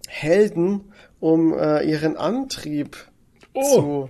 Helden, 0.07 0.81
um 1.19 1.57
äh, 1.57 1.83
ihren 1.83 2.15
Antrieb 2.15 2.95
Oh. 3.55 3.63
zu 3.73 4.09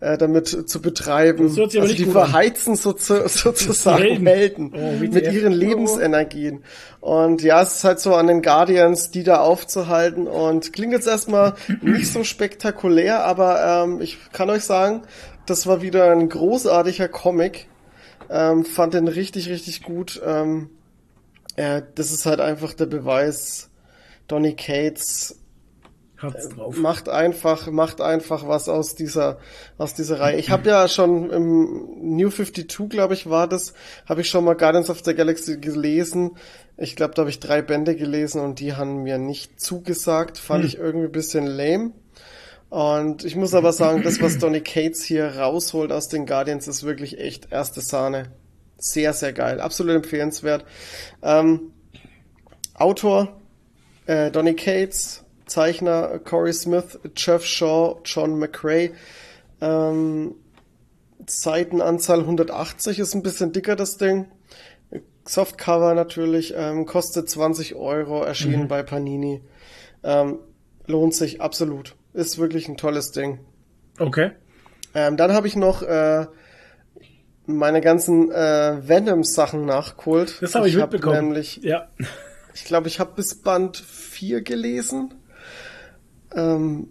äh, 0.00 0.18
damit 0.18 0.48
zu 0.68 0.82
betreiben. 0.82 1.46
Das 1.48 1.56
hört 1.56 1.70
sich 1.70 1.80
aber 1.80 1.84
also 1.88 1.92
nicht 1.92 1.98
die 2.00 2.04
gut 2.12 2.16
an. 2.16 2.28
verheizen 2.28 2.74
so, 2.76 2.94
sozusagen 2.98 4.26
Helden. 4.26 4.72
Oh, 4.74 4.92
mit 5.00 5.32
ihren 5.32 5.52
Lebensenergien. 5.52 6.64
Und 7.00 7.42
ja, 7.42 7.62
es 7.62 7.76
ist 7.76 7.84
halt 7.84 8.00
so 8.00 8.14
an 8.14 8.26
den 8.26 8.42
Guardians, 8.42 9.12
die 9.12 9.22
da 9.22 9.38
aufzuhalten. 9.38 10.26
Und 10.26 10.72
klingt 10.72 10.92
jetzt 10.92 11.06
erstmal 11.06 11.54
nicht 11.82 12.12
so 12.12 12.24
spektakulär, 12.24 13.24
aber 13.24 13.84
ähm, 13.84 14.00
ich 14.00 14.18
kann 14.32 14.50
euch 14.50 14.64
sagen, 14.64 15.02
das 15.46 15.66
war 15.68 15.80
wieder 15.80 16.10
ein 16.10 16.28
großartiger 16.28 17.08
Comic. 17.08 17.68
Ähm, 18.30 18.64
fand 18.64 18.94
den 18.94 19.08
richtig, 19.08 19.48
richtig 19.48 19.82
gut. 19.82 20.20
Ähm, 20.24 20.70
äh, 21.56 21.82
das 21.94 22.12
ist 22.12 22.26
halt 22.26 22.40
einfach 22.40 22.74
der 22.74 22.86
Beweis, 22.86 23.70
Donny 24.28 24.54
Cates 24.54 25.40
drauf. 26.56 26.76
macht 26.76 27.08
einfach, 27.08 27.70
macht 27.70 28.00
einfach 28.00 28.48
was 28.48 28.68
aus 28.68 28.94
dieser, 28.94 29.38
aus 29.78 29.94
dieser 29.94 30.20
Reihe. 30.20 30.38
Ich 30.38 30.50
habe 30.50 30.68
ja 30.68 30.88
schon 30.88 31.30
im 31.30 32.16
New 32.16 32.30
52, 32.30 32.88
glaube 32.88 33.14
ich, 33.14 33.28
war 33.28 33.48
das, 33.48 33.74
habe 34.06 34.22
ich 34.22 34.30
schon 34.30 34.44
mal 34.44 34.54
Guardians 34.54 34.90
of 34.90 35.02
the 35.04 35.14
Galaxy 35.14 35.58
gelesen. 35.58 36.32
Ich 36.76 36.96
glaube, 36.96 37.14
da 37.14 37.22
habe 37.22 37.30
ich 37.30 37.40
drei 37.40 37.62
Bände 37.62 37.94
gelesen 37.94 38.40
und 38.40 38.58
die 38.58 38.74
haben 38.74 39.02
mir 39.02 39.18
nicht 39.18 39.60
zugesagt. 39.60 40.38
Fand 40.38 40.64
ich 40.64 40.78
irgendwie 40.78 41.06
ein 41.06 41.12
bisschen 41.12 41.46
lame. 41.46 41.92
Und 42.74 43.24
ich 43.24 43.36
muss 43.36 43.54
aber 43.54 43.72
sagen, 43.72 44.02
das, 44.02 44.20
was 44.20 44.38
Donny 44.38 44.60
Cates 44.60 45.04
hier 45.04 45.36
rausholt 45.36 45.92
aus 45.92 46.08
den 46.08 46.26
Guardians, 46.26 46.66
ist 46.66 46.82
wirklich 46.82 47.20
echt 47.20 47.52
erste 47.52 47.80
Sahne. 47.80 48.32
Sehr, 48.78 49.12
sehr 49.12 49.32
geil. 49.32 49.60
Absolut 49.60 49.94
empfehlenswert. 49.94 50.64
Ähm, 51.22 51.70
Autor 52.74 53.40
äh, 54.06 54.32
Donny 54.32 54.56
Cates, 54.56 55.22
Zeichner 55.46 56.18
Corey 56.18 56.52
Smith, 56.52 56.98
Jeff 57.14 57.44
Shaw, 57.44 58.00
John 58.04 58.40
McRae. 58.40 58.90
Ähm, 59.60 60.34
Seitenanzahl 61.28 62.22
180 62.22 62.98
ist 62.98 63.14
ein 63.14 63.22
bisschen 63.22 63.52
dicker, 63.52 63.76
das 63.76 63.98
Ding. 63.98 64.26
Softcover 65.24 65.94
natürlich, 65.94 66.54
ähm, 66.56 66.86
kostet 66.86 67.30
20 67.30 67.76
Euro, 67.76 68.24
erschienen 68.24 68.66
bei 68.66 68.82
Panini. 68.82 69.42
Ähm, 70.02 70.40
lohnt 70.88 71.14
sich 71.14 71.40
absolut. 71.40 71.94
Ist 72.14 72.38
wirklich 72.38 72.68
ein 72.68 72.76
tolles 72.76 73.12
Ding. 73.12 73.40
Okay. 73.98 74.30
Ähm, 74.94 75.16
dann 75.16 75.32
habe 75.32 75.46
ich 75.46 75.56
noch 75.56 75.82
äh, 75.82 76.26
meine 77.46 77.80
ganzen 77.80 78.30
äh, 78.30 78.88
Venom-Sachen 78.88 79.66
nachgeholt. 79.66 80.38
Das 80.40 80.54
habe 80.54 80.68
ich, 80.68 80.76
hab 80.76 80.92
mitbekommen. 80.92 81.26
Nämlich, 81.26 81.56
ja. 81.62 81.88
ich 82.54 82.64
glaube, 82.64 82.88
ich 82.88 83.00
habe 83.00 83.12
bis 83.16 83.34
Band 83.34 83.76
4 83.76 84.42
gelesen. 84.42 85.14
Ähm, 86.34 86.88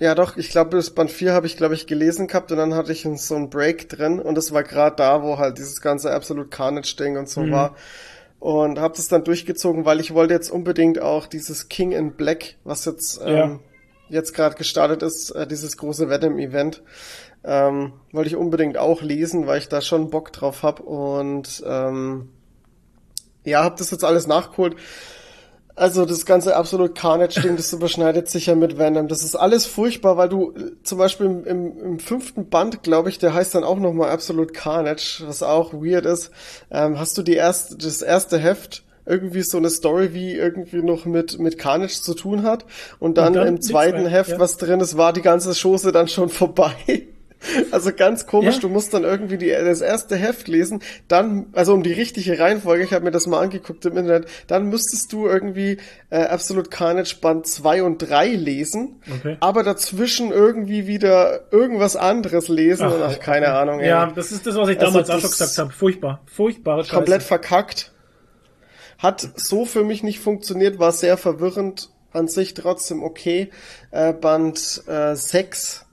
ja, 0.00 0.14
doch, 0.14 0.36
ich 0.36 0.50
glaube, 0.50 0.76
bis 0.76 0.90
Band 0.90 1.10
4 1.10 1.32
habe 1.32 1.46
ich, 1.46 1.56
glaube 1.56 1.74
ich, 1.74 1.86
gelesen 1.86 2.28
gehabt 2.28 2.52
und 2.52 2.58
dann 2.58 2.74
hatte 2.74 2.92
ich 2.92 3.06
so 3.16 3.34
einen 3.34 3.50
Break 3.50 3.88
drin 3.88 4.20
und 4.20 4.34
das 4.36 4.52
war 4.52 4.62
gerade 4.62 4.96
da, 4.96 5.22
wo 5.22 5.38
halt 5.38 5.58
dieses 5.58 5.80
ganze 5.80 6.12
Absolute 6.12 6.48
Carnage-Ding 6.48 7.16
und 7.18 7.28
so 7.28 7.50
war. 7.50 7.74
Und 8.38 8.78
habe 8.78 8.94
das 8.96 9.08
dann 9.08 9.24
durchgezogen, 9.24 9.84
weil 9.84 9.98
ich 9.98 10.14
wollte 10.14 10.32
jetzt 10.32 10.50
unbedingt 10.50 11.02
auch 11.02 11.26
dieses 11.26 11.68
King 11.68 11.90
in 11.90 12.12
Black, 12.12 12.54
was 12.62 12.84
jetzt 12.84 13.20
ähm, 13.24 13.36
Ja. 13.36 13.58
Jetzt 14.08 14.34
gerade 14.34 14.56
gestartet 14.56 15.02
ist, 15.02 15.30
äh, 15.30 15.46
dieses 15.46 15.76
große 15.76 16.08
Venom-Event, 16.08 16.82
ähm, 17.44 17.92
wollte 18.12 18.28
ich 18.28 18.36
unbedingt 18.36 18.76
auch 18.76 19.02
lesen, 19.02 19.46
weil 19.46 19.58
ich 19.58 19.68
da 19.68 19.80
schon 19.80 20.10
Bock 20.10 20.32
drauf 20.32 20.62
hab 20.62 20.80
und 20.80 21.62
ähm, 21.66 22.28
ja, 23.44 23.64
hab 23.64 23.76
das 23.76 23.90
jetzt 23.90 24.04
alles 24.04 24.26
nachgeholt. 24.26 24.76
Also 25.74 26.04
das 26.04 26.26
ganze 26.26 26.56
absolut 26.56 26.96
Carnage-Ding, 26.96 27.56
das 27.56 27.72
überschneidet 27.72 28.28
sich 28.28 28.46
ja 28.46 28.56
mit 28.56 28.78
Venom. 28.78 29.06
Das 29.06 29.22
ist 29.22 29.36
alles 29.36 29.64
furchtbar, 29.64 30.16
weil 30.16 30.28
du 30.28 30.52
äh, 30.52 30.82
zum 30.82 30.98
Beispiel 30.98 31.26
im, 31.26 31.44
im, 31.44 31.78
im 31.78 31.98
fünften 32.00 32.48
Band, 32.48 32.82
glaube 32.82 33.10
ich, 33.10 33.18
der 33.18 33.32
heißt 33.32 33.54
dann 33.54 33.62
auch 33.62 33.78
nochmal 33.78 34.10
Absolute 34.10 34.52
Carnage, 34.52 35.22
was 35.24 35.44
auch 35.44 35.72
weird 35.72 36.04
ist. 36.04 36.32
Ähm, 36.70 36.98
hast 36.98 37.16
du 37.16 37.22
die 37.22 37.36
erste, 37.36 37.76
das 37.76 38.02
erste 38.02 38.38
Heft 38.38 38.82
irgendwie 39.08 39.42
so 39.42 39.56
eine 39.58 39.70
Story, 39.70 40.14
wie 40.14 40.34
irgendwie 40.34 40.82
noch 40.82 41.04
mit, 41.06 41.38
mit 41.38 41.58
Carnage 41.58 42.00
zu 42.02 42.14
tun 42.14 42.42
hat. 42.42 42.64
Und 42.98 43.18
dann, 43.18 43.32
dann 43.32 43.46
im 43.48 43.60
zweiten 43.60 44.02
mehr, 44.02 44.10
Heft, 44.10 44.30
ja. 44.30 44.38
was 44.38 44.56
drin 44.56 44.80
ist, 44.80 44.96
war 44.96 45.12
die 45.12 45.22
ganze 45.22 45.54
Chose 45.60 45.90
dann 45.92 46.08
schon 46.08 46.28
vorbei. 46.28 46.72
Also 47.70 47.92
ganz 47.92 48.26
komisch, 48.26 48.56
Ja. 48.56 48.60
du 48.62 48.68
musst 48.68 48.92
dann 48.92 49.04
irgendwie 49.04 49.38
die, 49.38 49.50
das 49.50 49.80
erste 49.80 50.16
Heft 50.16 50.48
lesen, 50.48 50.80
dann, 51.06 51.46
also 51.52 51.72
um 51.72 51.84
die 51.84 51.92
richtige 51.92 52.36
Reihenfolge, 52.36 52.82
ich 52.82 52.92
habe 52.92 53.04
mir 53.04 53.12
das 53.12 53.28
mal 53.28 53.40
angeguckt 53.40 53.86
im 53.86 53.96
Internet, 53.96 54.26
dann 54.48 54.68
müsstest 54.70 55.12
du 55.12 55.28
irgendwie 55.28 55.76
äh, 56.10 56.16
Absolute 56.24 56.68
Carnage 56.68 57.14
Band 57.20 57.46
2 57.46 57.84
und 57.84 57.98
3 57.98 58.30
lesen, 58.30 58.96
Okay. 59.20 59.36
aber 59.38 59.62
dazwischen 59.62 60.32
irgendwie 60.32 60.88
wieder 60.88 61.42
irgendwas 61.52 61.94
anderes 61.94 62.48
lesen 62.48 62.88
und 62.88 63.00
ach, 63.02 63.20
keine 63.20 63.52
Ahnung, 63.52 63.78
ey. 63.78 63.88
Ja, 63.88 64.10
das 64.12 64.32
ist 64.32 64.44
das, 64.44 64.56
was 64.56 64.68
ich 64.70 64.80
Also 64.80 64.90
damals 65.00 65.08
auch 65.10 65.14
das- 65.14 65.22
schon 65.22 65.30
gesagt 65.30 65.58
habe. 65.58 65.70
Furchtbar. 65.72 66.20
Furchtbare 66.26 66.82
Scheiße. 66.82 66.94
komplett 66.96 67.22
verkackt. 67.22 67.92
Hat 68.98 69.28
so 69.36 69.64
für 69.64 69.84
mich 69.84 70.02
nicht 70.02 70.20
funktioniert, 70.20 70.78
war 70.78 70.92
sehr 70.92 71.16
verwirrend, 71.16 71.90
an 72.12 72.28
sich 72.28 72.54
trotzdem 72.54 73.02
okay. 73.02 73.50
Äh, 73.90 74.12
Band 74.12 74.82
äh, 74.86 75.14
6. 75.14 75.86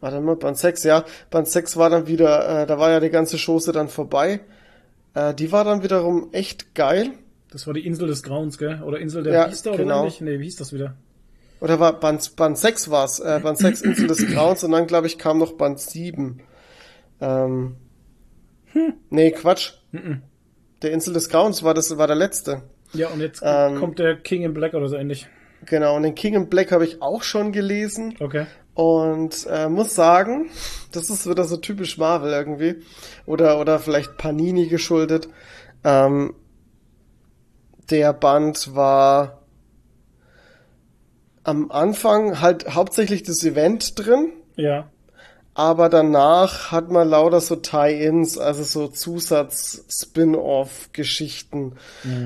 Warte 0.00 0.20
mal, 0.20 0.36
Band 0.36 0.56
6, 0.56 0.84
ja. 0.84 1.04
Band 1.30 1.48
6 1.48 1.76
war 1.76 1.90
dann 1.90 2.06
wieder, 2.06 2.62
äh, 2.62 2.66
da 2.66 2.78
war 2.78 2.90
ja 2.90 3.00
die 3.00 3.10
ganze 3.10 3.36
Chose 3.36 3.72
dann 3.72 3.88
vorbei. 3.88 4.40
Äh, 5.14 5.34
die 5.34 5.52
war 5.52 5.64
dann 5.64 5.82
wiederum 5.82 6.28
echt 6.32 6.74
geil. 6.74 7.10
Das 7.50 7.66
war 7.66 7.74
die 7.74 7.84
Insel 7.84 8.06
des 8.06 8.22
Grauens, 8.22 8.56
gell? 8.56 8.82
Oder 8.82 8.98
Insel 8.98 9.24
der 9.24 9.32
Ja, 9.32 9.46
Biester 9.46 9.70
oder 9.72 9.82
genau. 9.82 10.00
ähnlich? 10.00 10.20
Nee, 10.20 10.38
wie 10.38 10.44
hieß 10.44 10.56
das 10.56 10.72
wieder? 10.72 10.94
Oder 11.60 11.78
war 11.78 11.98
Band, 12.00 12.36
Band 12.36 12.56
6 12.56 12.90
war's, 12.90 13.20
äh, 13.20 13.40
Band 13.42 13.58
6 13.58 13.82
Insel 13.82 14.06
des 14.06 14.26
Grauens 14.28 14.64
und 14.64 14.70
dann, 14.70 14.86
glaube 14.86 15.08
ich, 15.08 15.18
kam 15.18 15.38
noch 15.38 15.52
Band 15.52 15.78
7. 15.78 16.40
Ähm, 17.20 17.76
nee, 19.10 19.30
Quatsch. 19.32 19.74
Der 20.82 20.92
Insel 20.92 21.12
des 21.14 21.28
Grauens 21.28 21.62
war 21.62 21.74
das, 21.74 21.96
war 21.98 22.06
der 22.06 22.16
letzte. 22.16 22.62
Ja, 22.92 23.08
und 23.08 23.20
jetzt 23.20 23.42
Ähm, 23.44 23.76
kommt 23.76 23.98
der 23.98 24.16
King 24.16 24.42
in 24.42 24.54
Black 24.54 24.74
oder 24.74 24.88
so 24.88 24.96
ähnlich. 24.96 25.28
Genau, 25.66 25.94
und 25.96 26.02
den 26.04 26.14
King 26.14 26.34
in 26.34 26.48
Black 26.48 26.72
habe 26.72 26.84
ich 26.84 27.02
auch 27.02 27.22
schon 27.22 27.52
gelesen 27.52 28.14
Okay. 28.18 28.46
und 28.74 29.46
äh, 29.50 29.68
muss 29.68 29.94
sagen, 29.94 30.48
das 30.92 31.10
ist 31.10 31.28
wieder 31.28 31.44
so 31.44 31.58
typisch 31.58 31.98
Marvel 31.98 32.32
irgendwie 32.32 32.76
oder 33.26 33.60
oder 33.60 33.78
vielleicht 33.78 34.16
Panini 34.16 34.68
geschuldet. 34.68 35.28
Ähm, 35.84 36.34
der 37.90 38.12
Band 38.14 38.74
war 38.74 39.42
am 41.44 41.70
Anfang 41.70 42.40
halt 42.40 42.74
hauptsächlich 42.74 43.22
das 43.22 43.42
Event 43.44 43.98
drin, 43.98 44.32
Ja. 44.56 44.90
Aber 45.60 45.90
danach 45.90 46.72
hat 46.72 46.90
man 46.90 47.06
lauter 47.06 47.42
so 47.42 47.54
Tie-ins, 47.54 48.38
also 48.38 48.62
so 48.62 48.88
Zusatz-Spin-off-Geschichten. 48.88 51.74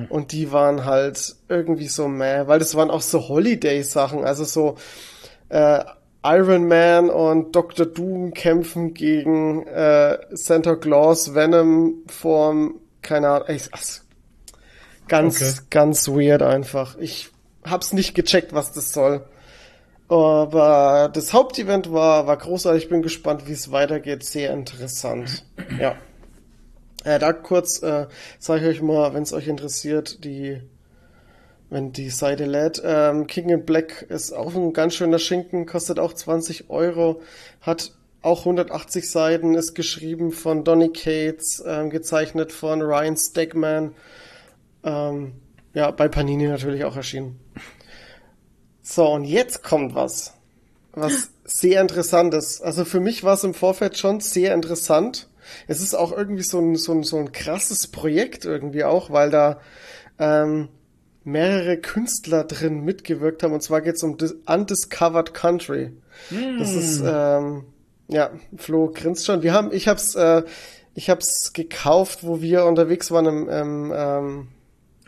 Und 0.09 0.31
die 0.31 0.52
waren 0.52 0.85
halt 0.85 1.35
irgendwie 1.48 1.89
so 1.89 2.06
meh, 2.06 2.47
weil 2.47 2.61
das 2.61 2.77
waren 2.77 2.90
auch 2.90 3.02
so 3.02 3.28
Holiday-Sachen, 3.28 4.24
also 4.24 4.44
so 4.44 4.77
äh, 5.48 5.82
Iron 6.23 6.69
Man 6.69 7.11
und 7.11 7.56
Dr. 7.56 7.86
Doom 7.86 8.35
kämpfen 8.35 8.94
gegen 8.94 9.66
äh, 9.66 10.16
Santa 10.31 10.77
Claus, 10.77 11.35
Venom 11.35 12.05
Form, 12.06 12.77
keine 13.02 13.31
Ahnung, 13.31 13.48
ey, 13.48 13.61
ganz, 15.09 15.40
Okay. 15.40 15.55
ganz 15.70 16.09
weird 16.09 16.43
einfach. 16.43 16.97
Ich 16.98 17.31
hab's 17.65 17.93
nicht 17.93 18.15
gecheckt, 18.15 18.52
was 18.55 18.73
das 18.73 18.93
soll. 18.93 19.23
Aber 20.09 21.10
das 21.12 21.32
Hauptevent 21.32 21.93
war, 21.93 22.26
war 22.26 22.36
großartig. 22.36 22.85
Ich 22.85 22.89
bin 22.89 23.02
gespannt, 23.02 23.48
wie 23.48 23.52
es 23.52 23.72
weitergeht. 23.72 24.24
Sehr 24.24 24.52
interessant. 24.52 25.44
Ja. 25.78 25.97
Äh, 27.05 27.18
da 27.18 27.32
kurz 27.32 27.82
äh, 27.82 28.06
sage 28.39 28.62
ich 28.62 28.76
euch 28.76 28.82
mal, 28.82 29.14
wenn 29.14 29.22
es 29.22 29.32
euch 29.32 29.48
interessiert, 29.48 30.24
die 30.24 30.60
wenn 31.70 31.93
die 31.93 32.10
Seite 32.10 32.44
lädt. 32.44 32.81
Ähm, 32.85 33.26
King 33.26 33.48
in 33.48 33.64
Black 33.64 34.02
ist 34.02 34.32
auch 34.32 34.55
ein 34.55 34.72
ganz 34.72 34.94
schöner 34.94 35.18
Schinken, 35.18 35.66
kostet 35.66 35.98
auch 35.98 36.12
20 36.12 36.70
Euro, 36.70 37.20
hat 37.60 37.93
auch 38.22 38.40
180 38.40 39.10
Seiten, 39.10 39.55
ist 39.55 39.74
geschrieben 39.74 40.31
von 40.31 40.64
Donny 40.64 40.90
Cates, 40.90 41.62
ähm, 41.66 41.90
gezeichnet 41.90 42.52
von 42.52 42.81
Ryan 42.81 43.16
Stegman. 43.16 43.94
Ähm, 44.85 45.32
ja, 45.74 45.90
bei 45.90 46.09
Panini 46.09 46.47
natürlich 46.47 46.85
auch 46.85 46.97
erschienen. 46.97 47.40
So, 48.86 49.09
und 49.09 49.24
jetzt 49.24 49.62
kommt 49.65 49.94
was. 49.94 50.35
Was 50.93 51.31
sehr 51.44 51.81
interessantes. 51.81 52.61
Also 52.61 52.85
für 52.85 53.01
mich 53.01 53.24
war 53.24 53.35
es 53.35 53.43
im 53.43 53.55
Vorfeld 53.55 53.98
schon 53.98 54.20
sehr 54.20 54.55
interessant. 54.55 55.28
Es 55.66 55.81
ist 55.81 55.94
auch 55.94 56.12
irgendwie 56.12 56.43
so 56.43 56.61
ein, 56.61 56.77
so 56.77 56.93
ein, 56.93 57.02
so 57.02 57.16
ein 57.16 57.32
krasses 57.32 57.89
Projekt 57.89 58.44
irgendwie 58.44 58.85
auch, 58.85 59.11
weil 59.11 59.31
da 59.31 59.59
ähm, 60.19 60.69
mehrere 61.24 61.78
Künstler 61.78 62.44
drin 62.44 62.85
mitgewirkt 62.85 63.43
haben. 63.43 63.55
Und 63.55 63.62
zwar 63.62 63.81
geht 63.81 63.97
es 63.97 64.02
um 64.02 64.19
Dis- 64.19 64.36
Undiscovered 64.47 65.35
Country. 65.35 65.93
Das 66.59 66.73
ist, 66.73 67.02
ähm, 67.05 67.65
ja, 68.09 68.31
Flo 68.56 68.90
grinst 68.94 69.24
schon. 69.24 69.43
Wir 69.43 69.55
haben, 69.55 69.73
ich 69.73 69.89
hab's, 69.89 70.15
äh, 70.15 70.43
ich 70.94 71.09
hab's 71.11 71.52
gekauft, 71.55 72.20
wo 72.23 72.43
wir 72.43 72.66
unterwegs 72.66 73.11
waren 73.11 73.27
im, 73.27 73.48
im 73.48 73.93
ähm, 73.97 74.48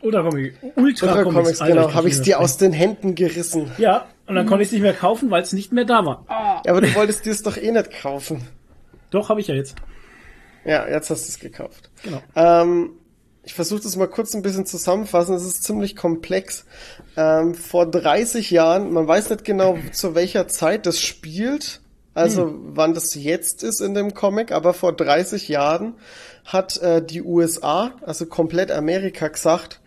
Ultra 0.06 0.22
Comics. 0.22 0.56
Ultra, 0.62 1.06
Ultra 1.06 1.22
Comics, 1.24 1.58
Comics, 1.58 1.58
genau, 1.58 1.88
ich 1.88 1.94
habe 1.94 2.08
ich's 2.08 2.18
nicht 2.18 2.28
dir 2.28 2.40
aus 2.40 2.56
den 2.56 2.72
Händen 2.72 3.14
gerissen. 3.14 3.70
Ja, 3.78 4.06
und 4.26 4.36
dann 4.36 4.46
konnte 4.46 4.62
ich 4.62 4.68
es 4.68 4.72
nicht 4.72 4.82
mehr 4.82 4.94
kaufen, 4.94 5.30
weil 5.30 5.42
es 5.42 5.52
nicht 5.52 5.72
mehr 5.72 5.84
da 5.84 6.04
war. 6.04 6.24
Ja, 6.64 6.72
aber 6.72 6.80
du 6.80 6.94
wolltest 6.94 7.24
dir 7.24 7.32
es 7.32 7.42
doch 7.42 7.56
eh 7.56 7.72
nicht 7.72 7.90
kaufen. 8.00 8.46
Doch, 9.10 9.28
habe 9.28 9.40
ich 9.40 9.48
ja 9.48 9.54
jetzt. 9.54 9.76
Ja, 10.64 10.88
jetzt 10.88 11.10
hast 11.10 11.26
du 11.26 11.28
es 11.30 11.38
gekauft. 11.38 11.90
Genau. 12.02 12.22
Ähm, 12.34 12.90
ich 13.44 13.54
versuche 13.54 13.80
das 13.80 13.96
mal 13.96 14.08
kurz 14.08 14.34
ein 14.34 14.42
bisschen 14.42 14.66
zusammenfassen. 14.66 15.34
Es 15.36 15.44
ist 15.44 15.62
ziemlich 15.62 15.94
komplex. 15.94 16.66
Ähm, 17.16 17.54
vor 17.54 17.86
30 17.86 18.50
Jahren, 18.50 18.92
man 18.92 19.06
weiß 19.06 19.30
nicht 19.30 19.44
genau, 19.44 19.78
zu 19.92 20.14
welcher 20.14 20.48
Zeit 20.48 20.86
das 20.86 21.00
spielt, 21.00 21.80
also 22.14 22.54
wann 22.58 22.94
das 22.94 23.14
jetzt 23.14 23.62
ist 23.62 23.80
in 23.80 23.94
dem 23.94 24.14
Comic, 24.14 24.50
aber 24.50 24.72
vor 24.72 24.94
30 24.94 25.48
Jahren 25.48 25.94
hat 26.46 26.78
äh, 26.82 27.04
die 27.04 27.22
USA, 27.22 27.92
also 28.02 28.26
komplett 28.26 28.70
Amerika, 28.70 29.28
gesagt, 29.28 29.80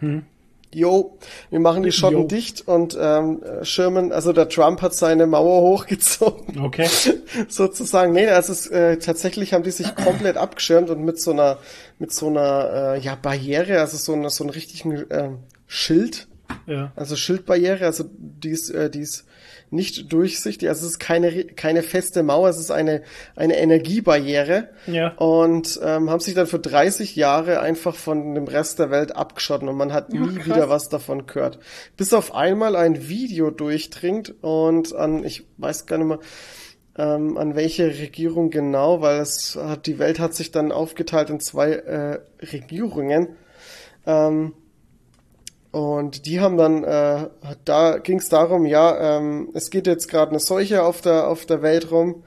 Jo, 0.72 1.18
wir 1.50 1.60
machen 1.60 1.82
die 1.82 1.92
Schotten 1.92 2.20
Jo. 2.20 2.28
dicht 2.28 2.68
und 2.68 2.96
ähm, 3.02 3.42
Sherman, 3.64 4.12
also 4.12 4.34
der 4.34 4.50
Trump 4.50 4.84
hat 4.84 4.94
seine 4.94 5.26
Mauer 5.26 5.62
hochgezogen. 5.68 6.60
Okay. 6.60 6.88
sozusagen. 7.50 8.14
Nee, 8.14 8.28
also 8.28 8.52
es, 8.54 8.68
äh, 8.68 8.98
tatsächlich 8.98 9.54
haben 9.56 9.64
die 9.64 9.72
sich 9.72 9.96
komplett 9.96 10.38
abgeschirmt 10.38 10.92
und 10.92 11.04
mit 11.04 11.20
so 11.20 11.32
einer 11.32 11.58
mit 11.98 12.14
so 12.14 12.28
einer 12.28 12.94
äh, 12.96 13.00
ja 13.00 13.16
Barriere, 13.20 13.80
also 13.80 13.98
so 13.98 14.14
einer 14.14 14.30
so 14.30 14.44
einen 14.44 14.52
richtigen 14.52 15.10
äh, 15.10 15.30
Schild, 15.66 16.28
Ja. 16.68 16.92
also 16.96 17.16
Schildbarriere, 17.16 17.86
also 17.86 18.04
die 18.18 18.50
ist, 18.52 18.70
äh, 18.70 18.92
die 18.92 19.00
ist 19.02 19.26
nicht 19.72 20.12
durchsichtig, 20.12 20.68
also 20.70 20.86
es 20.86 20.94
ist 20.94 21.00
keine 21.00 21.46
keine 21.46 21.84
feste 21.84 22.24
Mauer, 22.24 22.50
es 22.50 22.60
ist 22.60 22.72
eine 22.72 23.04
eine 23.36 23.58
Energiebarriere. 23.58 24.70
Ja. 24.88 25.10
Und 25.16 25.80
ähm, 25.84 26.10
haben 26.10 26.20
sich 26.20 26.34
dann 26.34 26.48
für 26.48 26.60
30 26.60 27.16
Jahre 27.16 27.60
einfach 27.60 27.96
von 27.96 28.36
dem 28.36 28.46
Rest 28.46 28.80
der 28.80 28.92
Welt 28.92 29.16
abgeschotten 29.16 29.68
und 29.68 29.78
man 29.78 29.94
hat 29.94 30.12
nie 30.12 30.36
krass. 30.36 30.46
wieder 30.46 30.70
was 30.70 30.90
davon 30.90 31.28
gehört. 31.28 31.60
Bis 31.98 32.14
auf 32.14 32.34
einmal 32.34 32.76
ein 32.76 33.08
Video 33.10 33.52
durchdringt 33.52 34.36
und 34.42 34.96
an, 34.96 35.24
ich 35.24 35.46
weiß 35.58 35.86
gar 35.86 35.98
nicht 35.98 36.08
mehr, 36.08 36.20
ähm, 36.98 37.38
an 37.38 37.56
welche 37.56 37.88
Regierung 37.88 38.50
genau, 38.50 39.02
weil 39.02 39.20
es 39.20 39.56
hat, 39.56 39.86
die 39.86 40.00
Welt 40.00 40.20
hat 40.20 40.34
sich 40.34 40.52
dann 40.52 40.72
aufgeteilt 40.72 41.30
in 41.30 41.40
zwei 41.40 41.72
äh, 41.72 42.20
Regierungen. 42.42 43.38
Ähm, 44.06 44.54
und 45.72 46.26
die 46.26 46.40
haben 46.40 46.58
dann, 46.58 46.84
äh, 46.84 47.30
da 47.64 47.98
ging 48.00 48.18
es 48.18 48.30
darum, 48.30 48.66
ja, 48.66 49.18
ähm, 49.18 49.50
es 49.54 49.70
geht 49.70 49.86
jetzt 49.86 50.08
gerade 50.08 50.32
eine 50.32 50.40
Seuche 50.40 50.84
auf 50.84 51.02
der, 51.02 51.28
auf 51.28 51.46
der 51.46 51.62
Welt 51.62 51.92
rum. 51.92 52.24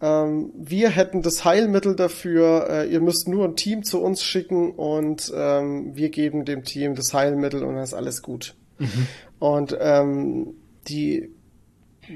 Ähm, 0.00 0.52
wir 0.54 0.90
hätten 0.90 1.22
das 1.22 1.44
Heilmittel 1.44 1.96
dafür, 1.96 2.68
äh, 2.70 2.88
ihr 2.88 3.00
müsst 3.00 3.26
nur 3.26 3.46
ein 3.46 3.56
Team 3.56 3.82
zu 3.82 4.00
uns 4.00 4.22
schicken 4.22 4.70
und 4.70 5.32
ähm, 5.34 5.96
wir 5.96 6.10
geben 6.10 6.44
dem 6.44 6.62
Team 6.62 6.94
das 6.94 7.12
Heilmittel 7.12 7.64
und 7.64 7.74
dann 7.74 7.82
ist 7.82 7.94
alles 7.94 8.22
gut. 8.22 8.54
Und 9.40 9.76
ähm, 9.80 10.54
die 10.88 11.30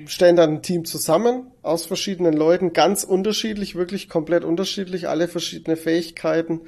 stellen 0.06 0.36
dann 0.36 0.50
ein 0.54 0.62
Team 0.62 0.84
zusammen 0.84 1.50
aus 1.62 1.86
verschiedenen 1.86 2.34
Leuten, 2.34 2.72
ganz 2.72 3.04
unterschiedlich, 3.04 3.74
wirklich 3.74 4.08
komplett 4.08 4.44
unterschiedlich, 4.44 5.08
alle 5.08 5.28
verschiedene 5.28 5.76
Fähigkeiten, 5.76 6.62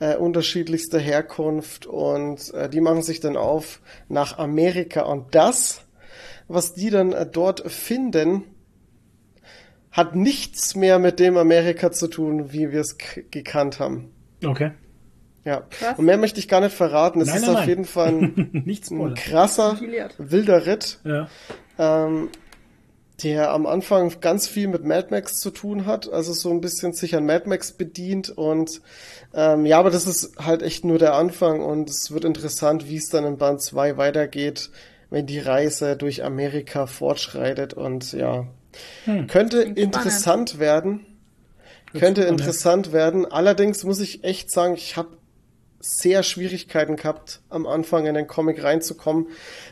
äh, 0.00 0.16
unterschiedlichste 0.16 0.98
Herkunft 0.98 1.86
und 1.86 2.52
äh, 2.54 2.68
die 2.68 2.80
machen 2.80 3.02
sich 3.02 3.20
dann 3.20 3.36
auf 3.36 3.80
nach 4.08 4.38
Amerika 4.38 5.02
und 5.02 5.34
das, 5.34 5.82
was 6.48 6.74
die 6.74 6.90
dann 6.90 7.12
äh, 7.12 7.26
dort 7.26 7.70
finden, 7.70 8.42
hat 9.90 10.16
nichts 10.16 10.74
mehr 10.74 10.98
mit 10.98 11.20
dem 11.20 11.36
Amerika 11.36 11.92
zu 11.92 12.08
tun, 12.08 12.52
wie 12.52 12.72
wir 12.72 12.80
es 12.80 12.98
gekannt 12.98 13.78
haben. 13.78 14.10
Okay. 14.44 14.72
Ja. 15.44 15.62
Krass. 15.70 15.98
Und 15.98 16.06
mehr 16.06 16.16
möchte 16.16 16.40
ich 16.40 16.48
gar 16.48 16.60
nicht 16.60 16.74
verraten. 16.74 17.20
Es 17.20 17.28
Nein, 17.28 17.36
ist 17.36 17.42
nein, 17.42 17.50
auf 17.50 17.60
nein. 17.60 17.68
jeden 17.68 17.84
Fall 17.84 18.08
ein, 18.08 18.62
Nichts 18.64 18.90
ein 18.90 19.14
krasser, 19.14 19.78
wilder 20.18 20.66
Ritt 20.66 21.00
Ja. 21.04 21.28
ähm, 21.78 22.28
der 23.22 23.52
am 23.52 23.66
Anfang 23.66 24.20
ganz 24.20 24.48
viel 24.48 24.66
mit 24.66 24.84
Mad 24.84 25.08
Max 25.10 25.38
zu 25.38 25.50
tun 25.50 25.86
hat, 25.86 26.12
also 26.12 26.32
so 26.32 26.50
ein 26.50 26.60
bisschen 26.60 26.92
sich 26.92 27.14
an 27.14 27.26
Mad 27.26 27.48
Max 27.48 27.72
bedient 27.72 28.30
und 28.30 28.80
ähm, 29.32 29.66
ja, 29.66 29.78
aber 29.78 29.90
das 29.90 30.06
ist 30.06 30.36
halt 30.38 30.62
echt 30.62 30.84
nur 30.84 30.98
der 30.98 31.14
Anfang 31.14 31.62
und 31.62 31.88
es 31.88 32.10
wird 32.10 32.24
interessant, 32.24 32.88
wie 32.88 32.96
es 32.96 33.10
dann 33.10 33.24
in 33.24 33.38
Band 33.38 33.62
2 33.62 33.96
weitergeht, 33.96 34.70
wenn 35.10 35.26
die 35.26 35.38
Reise 35.38 35.96
durch 35.96 36.24
Amerika 36.24 36.86
fortschreitet 36.86 37.72
und 37.74 38.12
ja, 38.12 38.48
könnte 39.28 39.62
Klingt 39.62 39.78
interessant 39.78 40.58
werden, 40.58 41.06
könnte 41.92 42.24
interessant 42.24 42.92
werden, 42.92 43.26
allerdings 43.26 43.84
muss 43.84 44.00
ich 44.00 44.24
echt 44.24 44.50
sagen, 44.50 44.74
ich 44.74 44.96
habe 44.96 45.16
sehr 45.84 46.22
Schwierigkeiten 46.22 46.96
gehabt, 46.96 47.42
am 47.50 47.66
Anfang 47.66 48.06
in 48.06 48.14
den 48.14 48.26
Comic 48.26 48.62
reinzukommen, 48.62 49.26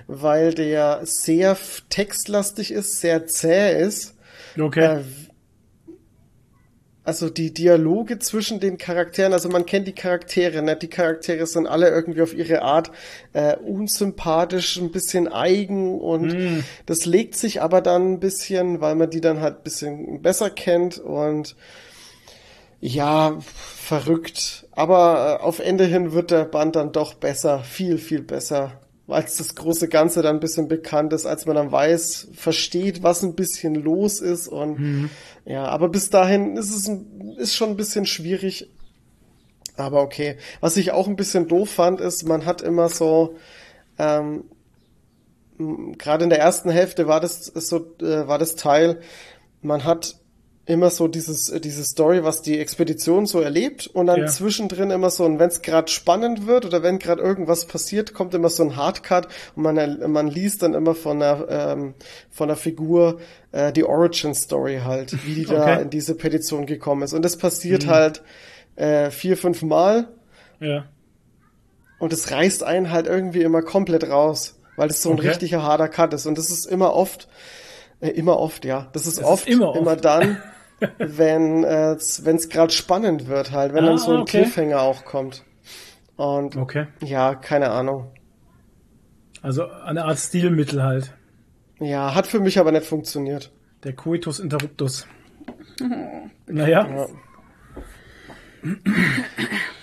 weil 0.07 0.53
der 0.53 1.01
sehr 1.05 1.57
textlastig 1.89 2.71
ist, 2.71 3.01
sehr 3.01 3.27
zäh 3.27 3.81
ist. 3.81 4.15
Okay. 4.59 5.01
Äh, 5.01 5.05
also 7.05 7.31
die 7.31 7.53
Dialoge 7.53 8.21
zwischen 8.21 8.61
den 8.61 8.79
Charakteren, 8.79 9.33
also 9.33 9.49
man 9.49 9.67
kennt 9.67 9.89
die 9.89 9.95
Charaktere, 9.95 10.63
ne? 10.63 10.77
Die 10.77 10.89
Charaktere 10.89 11.47
sind 11.47 11.67
alle 11.67 11.89
irgendwie 11.89 12.23
auf 12.23 12.33
ihre 12.33 12.63
Art 12.63 12.93
äh, 13.33 13.57
unsympathisch, 13.57 14.77
ein 14.77 14.93
bisschen 14.93 15.27
eigen 15.27 15.99
und 15.99 16.65
das 16.87 17.05
legt 17.05 17.37
sich 17.37 17.61
aber 17.61 17.81
dann 17.81 18.13
ein 18.13 18.21
bisschen, 18.21 18.81
weil 18.81 18.95
man 18.95 19.11
die 19.11 19.21
dann 19.21 19.41
halt 19.41 19.57
ein 19.57 19.63
bisschen 19.65 20.23
besser 20.23 20.49
kennt 20.51 20.99
und 20.99 21.57
ja, 22.85 23.39
verrückt. 23.41 24.67
Aber 24.73 25.39
äh, 25.41 25.43
auf 25.43 25.61
Ende 25.61 25.85
hin 25.85 26.13
wird 26.13 26.33
der 26.33 26.45
Band 26.45 26.75
dann 26.75 26.91
doch 26.91 27.15
besser, 27.15 27.61
viel, 27.61 27.97
viel 27.97 28.23
besser. 28.23 28.81
Als 29.07 29.37
das 29.37 29.55
große 29.55 29.89
Ganze 29.89 30.21
dann 30.21 30.37
ein 30.37 30.41
bisschen 30.41 30.67
bekannt 30.67 31.13
ist, 31.13 31.25
als 31.25 31.47
man 31.47 31.55
dann 31.55 31.71
weiß, 31.71 32.29
versteht, 32.35 33.05
was 33.05 33.23
ein 33.23 33.37
bisschen 33.37 33.77
los 33.77 34.21
ist 34.21 34.49
und 34.49 35.11
ja, 35.45 35.65
aber 35.67 35.89
bis 35.89 36.11
dahin 36.11 36.57
ist 36.57 36.75
es 36.75 36.89
ein, 36.89 37.37
ist 37.37 37.55
schon 37.55 37.71
ein 37.71 37.77
bisschen 37.77 38.07
schwierig. 38.07 38.71
Aber 39.77 40.03
okay. 40.03 40.37
Was 40.61 40.77
ich 40.77 40.93
auch 40.93 41.07
ein 41.07 41.17
bisschen 41.17 41.49
doof 41.49 41.71
fand, 41.71 42.01
ist, 42.01 42.27
man 42.27 42.47
hat 42.47 42.63
immer 42.63 42.89
so, 42.89 43.37
ähm, 43.99 44.45
gerade 45.99 46.25
in 46.25 46.31
der 46.31 46.41
ersten 46.41 46.71
Hälfte 46.71 47.07
war 47.07 47.21
das 47.21 47.45
so, 47.47 47.97
äh, 48.01 48.27
war 48.27 48.39
das 48.39 48.57
Teil, 48.57 49.01
man 49.61 49.85
hat 49.85 50.17
immer 50.65 50.91
so 50.91 51.09
dieses, 51.09 51.49
äh, 51.49 51.61
diese 51.61 51.83
Story, 51.85 52.23
was 52.23 52.41
die 52.43 52.59
Expedition 52.61 53.27
so 53.27 53.41
erlebt 53.41 53.89
und 53.89 54.07
dann 54.07 54.21
Ja. 54.21 54.27
zwischendrin 54.27 54.91
immer 54.93 55.11
so, 55.11 55.25
und 55.25 55.39
wenn 55.41 55.49
es 55.49 55.61
gerade 55.63 55.91
spannend 55.91 56.47
wird 56.47 56.65
oder 56.65 56.83
wenn 56.85 57.01
gerade 57.01 57.21
irgendwas 57.21 57.67
passiert, 57.67 58.15
kommt 58.15 58.33
immer 58.35 58.49
so 58.49 58.63
ein 58.63 58.77
Hardcut 58.77 59.27
und 59.57 59.65
man, 59.65 60.11
man 60.13 60.29
liest 60.29 60.63
dann 60.63 60.75
immer 60.75 60.95
von 60.95 61.19
der, 61.19 61.47
ähm, 61.49 61.95
von 62.31 62.47
der 62.47 62.57
Figur 62.57 63.19
äh, 63.51 63.73
die 63.73 63.83
Origin 63.85 64.35
Story 64.35 64.81
halt, 64.85 65.25
wie 65.25 65.35
die 65.35 65.47
da 65.47 65.75
Okay. 65.75 65.83
in 65.83 65.91
diese 65.91 66.15
Petition 66.15 66.67
gekommen 66.67 67.03
ist. 67.03 67.13
Und 67.13 67.23
das 67.25 67.37
passiert 67.37 67.89
halt 67.89 68.23
äh, 68.77 69.11
vier, 69.11 69.37
fünf 69.37 69.63
Mal 69.63 70.09
Ja. 70.61 70.85
und 71.99 72.13
es 72.13 72.31
reißt 72.31 72.63
einen 72.63 72.91
halt 72.91 73.07
irgendwie 73.07 73.43
immer 73.43 73.63
komplett 73.63 74.09
raus, 74.09 74.61
weil 74.77 74.91
es 74.91 75.03
so 75.03 75.11
ein 75.11 75.19
Okay. 75.19 75.29
richtiger 75.29 75.63
harter 75.65 75.89
Cut 75.89 76.15
ist. 76.15 76.27
Und 76.27 76.39
das 76.39 76.51
ist 76.51 76.67
immer 76.67 76.95
oft, 76.95 77.29
äh, 78.01 78.09
immer 78.11 78.39
oft, 78.39 78.65
ja. 78.65 78.89
Das 78.93 79.07
ist 79.07 79.19
ist 79.19 79.25
oft, 79.25 79.47
immer 79.49 79.75
immer, 79.75 79.93
oft. 79.93 80.05
dann, 80.05 80.39
wenn 80.99 81.65
äh, 81.65 81.93
es 81.95 82.49
gerade 82.49 82.73
spannend 82.73 83.29
wird 83.29 83.53
halt, 83.53 83.75
wenn 83.75 83.85
Ah, 83.85 83.89
dann 83.89 83.99
so 83.99 84.13
ein 84.13 84.21
okay. 84.23 84.43
Cliffhanger 84.43 84.81
auch 84.81 85.05
kommt. 85.05 85.45
Und 86.17 86.57
Okay. 86.57 86.87
ja, 87.03 87.35
keine 87.35 87.71
Ahnung. 87.71 88.11
Also 89.43 89.67
eine 89.71 90.05
Art 90.05 90.19
Stilmittel 90.19 90.83
halt. 90.83 91.15
Ja, 91.81 92.15
hat 92.15 92.27
für 92.29 92.39
mich 92.39 92.59
aber 92.59 92.71
nicht 92.71 92.87
funktioniert. 92.87 93.51
Der 93.85 93.93
Coitus 93.95 94.39
Interruptus. 94.41 95.07
Naja, 96.47 96.87
Ja. 96.87 97.07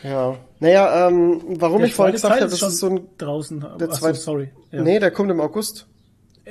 Ja. 0.04 0.38
Naja, 0.60 1.08
ähm, 1.08 1.42
warum 1.60 1.80
Der 1.80 1.88
ich 1.88 1.96
vorhin 1.96 2.14
gesagt 2.14 2.36
habe, 2.36 2.50
das 2.50 2.60
schon 2.60 2.70
ist 2.70 2.80
so 2.80 2.88
ein. 2.90 3.08
draußen. 3.18 3.60
Der 3.80 3.90
Achso, 3.90 4.00
zweite- 4.02 4.18
sorry. 4.20 4.52
Ja. 4.72 4.82
Nee, 4.82 5.00
der 5.00 5.12
kommt 5.12 5.32
im 5.32 5.42
August. 5.42 5.88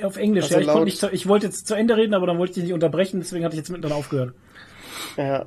Auf 0.03 0.17
Englisch, 0.17 0.45
Also 0.45 0.55
ja. 0.55 0.61
Ich, 0.61 0.67
laut- 0.67 0.83
nicht, 0.85 1.03
ich 1.11 1.27
wollte 1.27 1.47
jetzt 1.47 1.67
zu 1.67 1.75
Ende 1.75 1.95
reden, 1.97 2.13
aber 2.13 2.27
dann 2.27 2.37
wollte 2.37 2.51
ich 2.51 2.55
dich 2.55 2.63
nicht 2.65 2.73
unterbrechen, 2.73 3.19
deswegen 3.19 3.43
hatte 3.45 3.55
ich 3.55 3.59
jetzt 3.59 3.69
mittendrin 3.69 3.93
aufgehört. 3.97 4.33
Ja. 5.17 5.45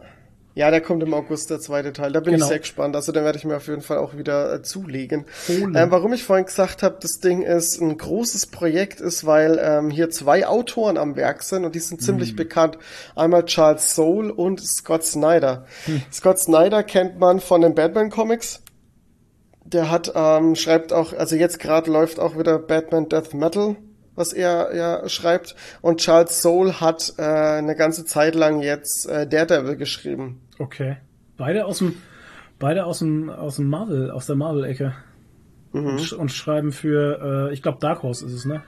Ja, 0.54 0.70
der 0.70 0.82
kommt 0.82 1.02
im 1.02 1.14
August, 1.14 1.48
der 1.48 1.60
zweite 1.60 1.94
Teil. 1.94 2.12
Da 2.12 2.20
bin 2.20 2.34
Genau. 2.34 2.44
ich 2.44 2.48
sehr 2.50 2.58
gespannt. 2.58 2.94
Also 2.94 3.10
den 3.10 3.24
werde 3.24 3.38
ich 3.38 3.44
mir 3.46 3.56
auf 3.56 3.68
jeden 3.68 3.80
Fall 3.80 3.96
auch 3.96 4.18
wieder 4.18 4.52
äh, 4.52 4.62
zulegen. 4.62 5.24
Ähm, 5.48 5.72
warum 5.72 6.12
ich 6.12 6.24
vorhin 6.24 6.44
gesagt 6.44 6.82
habe, 6.82 6.98
das 7.00 7.20
Ding 7.20 7.40
ist 7.40 7.80
ein 7.80 7.96
großes 7.96 8.48
Projekt, 8.48 9.00
ist, 9.00 9.24
weil 9.24 9.58
ähm, 9.62 9.88
hier 9.90 10.10
zwei 10.10 10.46
Autoren 10.46 10.98
am 10.98 11.16
Werk 11.16 11.42
sind 11.42 11.64
und 11.64 11.74
die 11.74 11.78
sind 11.78 12.02
ziemlich 12.02 12.36
bekannt. 12.36 12.76
Einmal 13.16 13.46
Charles 13.46 13.94
Soule 13.94 14.30
und 14.30 14.60
Scott 14.60 15.04
Snyder. 15.04 15.64
Hm. 15.86 16.02
Scott 16.12 16.38
Snyder 16.38 16.82
kennt 16.82 17.18
man 17.18 17.40
von 17.40 17.62
den 17.62 17.74
Batman 17.74 18.10
Comics. 18.10 18.60
Der 19.64 19.90
hat, 19.90 20.12
ähm, 20.14 20.54
schreibt 20.54 20.92
auch, 20.92 21.14
also 21.14 21.34
jetzt 21.34 21.60
gerade 21.60 21.90
läuft 21.90 22.20
auch 22.20 22.36
wieder 22.38 22.58
Batman 22.58 23.08
Death 23.08 23.32
Metal, 23.32 23.76
was 24.14 24.32
er 24.32 24.74
ja 24.74 25.08
schreibt. 25.08 25.54
Und 25.80 26.00
Charles 26.00 26.42
Soule 26.42 26.80
hat 26.80 27.14
äh, 27.18 27.22
eine 27.22 27.74
ganze 27.76 28.04
Zeit 28.04 28.34
lang 28.34 28.60
jetzt 28.62 29.06
äh, 29.08 29.26
Daredevil 29.26 29.76
geschrieben. 29.76 30.40
Okay. 30.58 30.96
Beide 31.36 31.64
aus 31.64 31.78
dem, 31.78 31.94
beide 32.58 32.84
aus 32.84 32.98
dem, 33.00 33.30
aus 33.30 33.56
dem 33.56 33.68
Marvel, 33.68 34.10
aus 34.10 34.26
der 34.26 34.36
Marvel-Ecke. 34.36 34.94
Mhm. 35.72 35.86
Und, 35.86 36.12
und 36.12 36.32
schreiben 36.32 36.72
für, 36.72 37.48
äh, 37.50 37.54
ich 37.54 37.62
glaube 37.62 37.78
Dark 37.80 38.02
Horse 38.02 38.26
ist 38.26 38.32
es, 38.32 38.44
ne? 38.44 38.62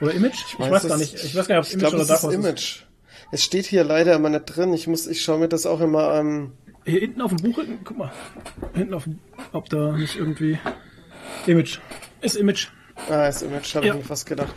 Oder 0.00 0.12
Image? 0.12 0.34
Ich, 0.48 0.58
weiß, 0.58 0.86
gar 0.86 0.94
es- 0.96 1.00
nicht. 1.00 1.24
Ich 1.24 1.34
weiß 1.36 1.48
gar 1.48 1.56
nicht, 1.56 1.60
ob 1.60 1.64
es 1.64 1.68
ich 1.70 1.74
Image 1.74 1.88
glaub, 1.90 1.94
oder 2.00 2.06
Dark 2.08 2.18
ist 2.18 2.22
Horse 2.24 2.36
ist. 2.38 2.44
Image. 2.44 2.82
Es 3.30 3.44
steht 3.44 3.66
hier 3.66 3.84
leider 3.84 4.14
immer 4.14 4.30
nicht 4.30 4.44
drin. 4.46 4.72
Ich 4.72 4.86
muss, 4.86 5.06
ich 5.06 5.22
schaue 5.22 5.38
mir 5.38 5.48
das 5.48 5.66
auch 5.66 5.80
immer 5.80 6.14
ähm, 6.14 6.52
Hier 6.84 7.00
hinten 7.00 7.20
auf 7.20 7.34
dem 7.34 7.42
Buch, 7.52 7.62
guck 7.84 7.98
mal. 7.98 8.10
Hinten 8.74 8.94
auf 8.94 9.04
dem, 9.04 9.18
ob 9.52 9.68
da 9.68 9.92
nicht 9.92 10.16
irgendwie 10.16 10.58
Image. 11.46 11.78
Ist 12.20 12.36
Image. 12.36 12.68
Ah, 13.10 13.26
ist 13.28 13.42
Image, 13.42 13.74
habe 13.74 13.86
Ja. 13.86 13.94
ich 13.94 14.00
mir 14.00 14.04
fast 14.06 14.26
gedacht. 14.26 14.54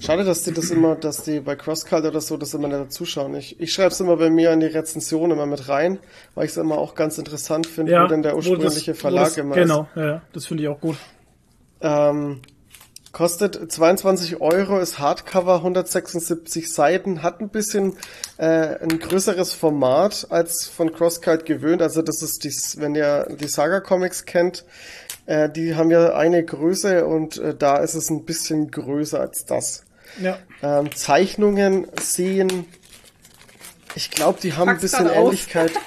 Schade, 0.00 0.24
dass 0.24 0.42
die 0.42 0.52
das 0.52 0.70
immer, 0.70 0.96
dass 0.96 1.22
die 1.22 1.38
bei 1.40 1.54
CrossCult 1.54 2.04
oder 2.04 2.20
so 2.20 2.36
das 2.36 2.52
immer 2.52 2.66
nicht 2.66 2.80
dazuschauen. 2.80 3.34
Ich, 3.36 3.60
ich 3.60 3.72
schreibe 3.72 3.90
es 3.90 4.00
immer 4.00 4.16
bei 4.16 4.28
mir 4.28 4.50
in 4.52 4.58
die 4.60 4.66
Rezension 4.66 5.30
immer 5.30 5.46
mit 5.46 5.68
rein, 5.68 5.98
weil 6.34 6.46
ich 6.46 6.50
es 6.50 6.56
immer 6.56 6.78
auch 6.78 6.94
ganz 6.96 7.16
interessant 7.18 7.66
finde, 7.68 7.92
Ja. 7.92 8.04
wo 8.04 8.08
denn 8.08 8.22
der 8.22 8.32
das- 8.34 8.46
ursprüngliche 8.46 8.94
wo 8.94 8.98
Verlag 8.98 9.24
das, 9.26 9.36
immer 9.36 9.54
Genau, 9.54 9.88
ja, 9.94 10.04
ja, 10.06 10.22
das 10.32 10.46
finde 10.46 10.64
ich 10.64 10.68
auch 10.68 10.80
gut. 10.80 10.94
ist. 10.96 11.00
Ähm, 11.80 12.40
kostet 13.12 13.70
22 13.70 14.40
Euro, 14.40 14.80
ist 14.80 14.98
Hardcover, 14.98 15.62
176 15.62 16.72
Seiten, 16.72 17.22
hat 17.22 17.40
ein 17.40 17.48
bisschen 17.50 17.96
äh, 18.38 18.76
ein 18.82 18.98
größeres 18.98 19.52
Format 19.54 20.26
als 20.30 20.66
von 20.66 20.92
CrossCult 20.92 21.46
gewöhnt. 21.46 21.80
Also 21.82 22.02
das 22.02 22.20
ist 22.22 22.42
dies, 22.42 22.80
wenn 22.80 22.96
ihr 22.96 23.28
die 23.38 23.46
Saga 23.46 23.78
Comics 23.78 24.24
kennt, 24.24 24.64
äh, 25.26 25.48
die 25.50 25.74
haben 25.74 25.90
ja 25.90 26.14
eine 26.14 26.44
Größe 26.44 27.06
und 27.06 27.38
äh, 27.38 27.54
da 27.54 27.76
ist 27.78 27.94
es 27.94 28.10
ein 28.10 28.24
bisschen 28.24 28.70
größer 28.70 29.20
als 29.20 29.44
das. 29.44 29.84
Ja. 30.20 30.38
Ähm, 30.62 30.94
Zeichnungen 30.94 31.86
sehen, 32.00 32.66
ich 33.94 34.10
glaube, 34.10 34.38
die 34.42 34.52
haben 34.54 34.68
ein 34.68 34.76
Pack's 34.76 34.82
bisschen 34.82 35.06
grad 35.06 35.16
aus. 35.16 35.24
Ähnlichkeit. 35.26 35.72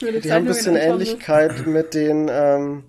Die 0.00 0.30
haben 0.32 0.42
ein 0.42 0.44
bisschen. 0.44 0.76
Ähnlichkeit 0.76 1.66
mit 1.66 1.92
den 1.92 2.28
ähm, 2.30 2.84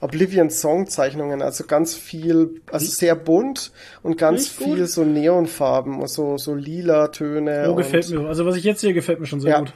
Oblivion 0.00 0.48
Song 0.48 0.86
Zeichnungen, 0.88 1.42
also 1.42 1.64
ganz 1.64 1.94
viel, 1.94 2.62
also 2.72 2.86
sehr 2.86 3.14
bunt 3.14 3.70
und 4.02 4.16
ganz 4.16 4.48
viel 4.48 4.86
so 4.86 5.04
Neonfarben, 5.04 6.06
so 6.06 6.38
so 6.38 6.54
lila 6.54 7.08
Töne. 7.08 7.66
Oh, 7.70 7.74
gefällt 7.74 8.08
mir. 8.08 8.26
Also 8.26 8.46
was 8.46 8.56
ich 8.56 8.64
jetzt 8.64 8.80
sehe, 8.80 8.94
gefällt 8.94 9.20
mir 9.20 9.26
schon 9.26 9.40
sehr 9.40 9.50
Ja. 9.50 9.58
gut. 9.60 9.74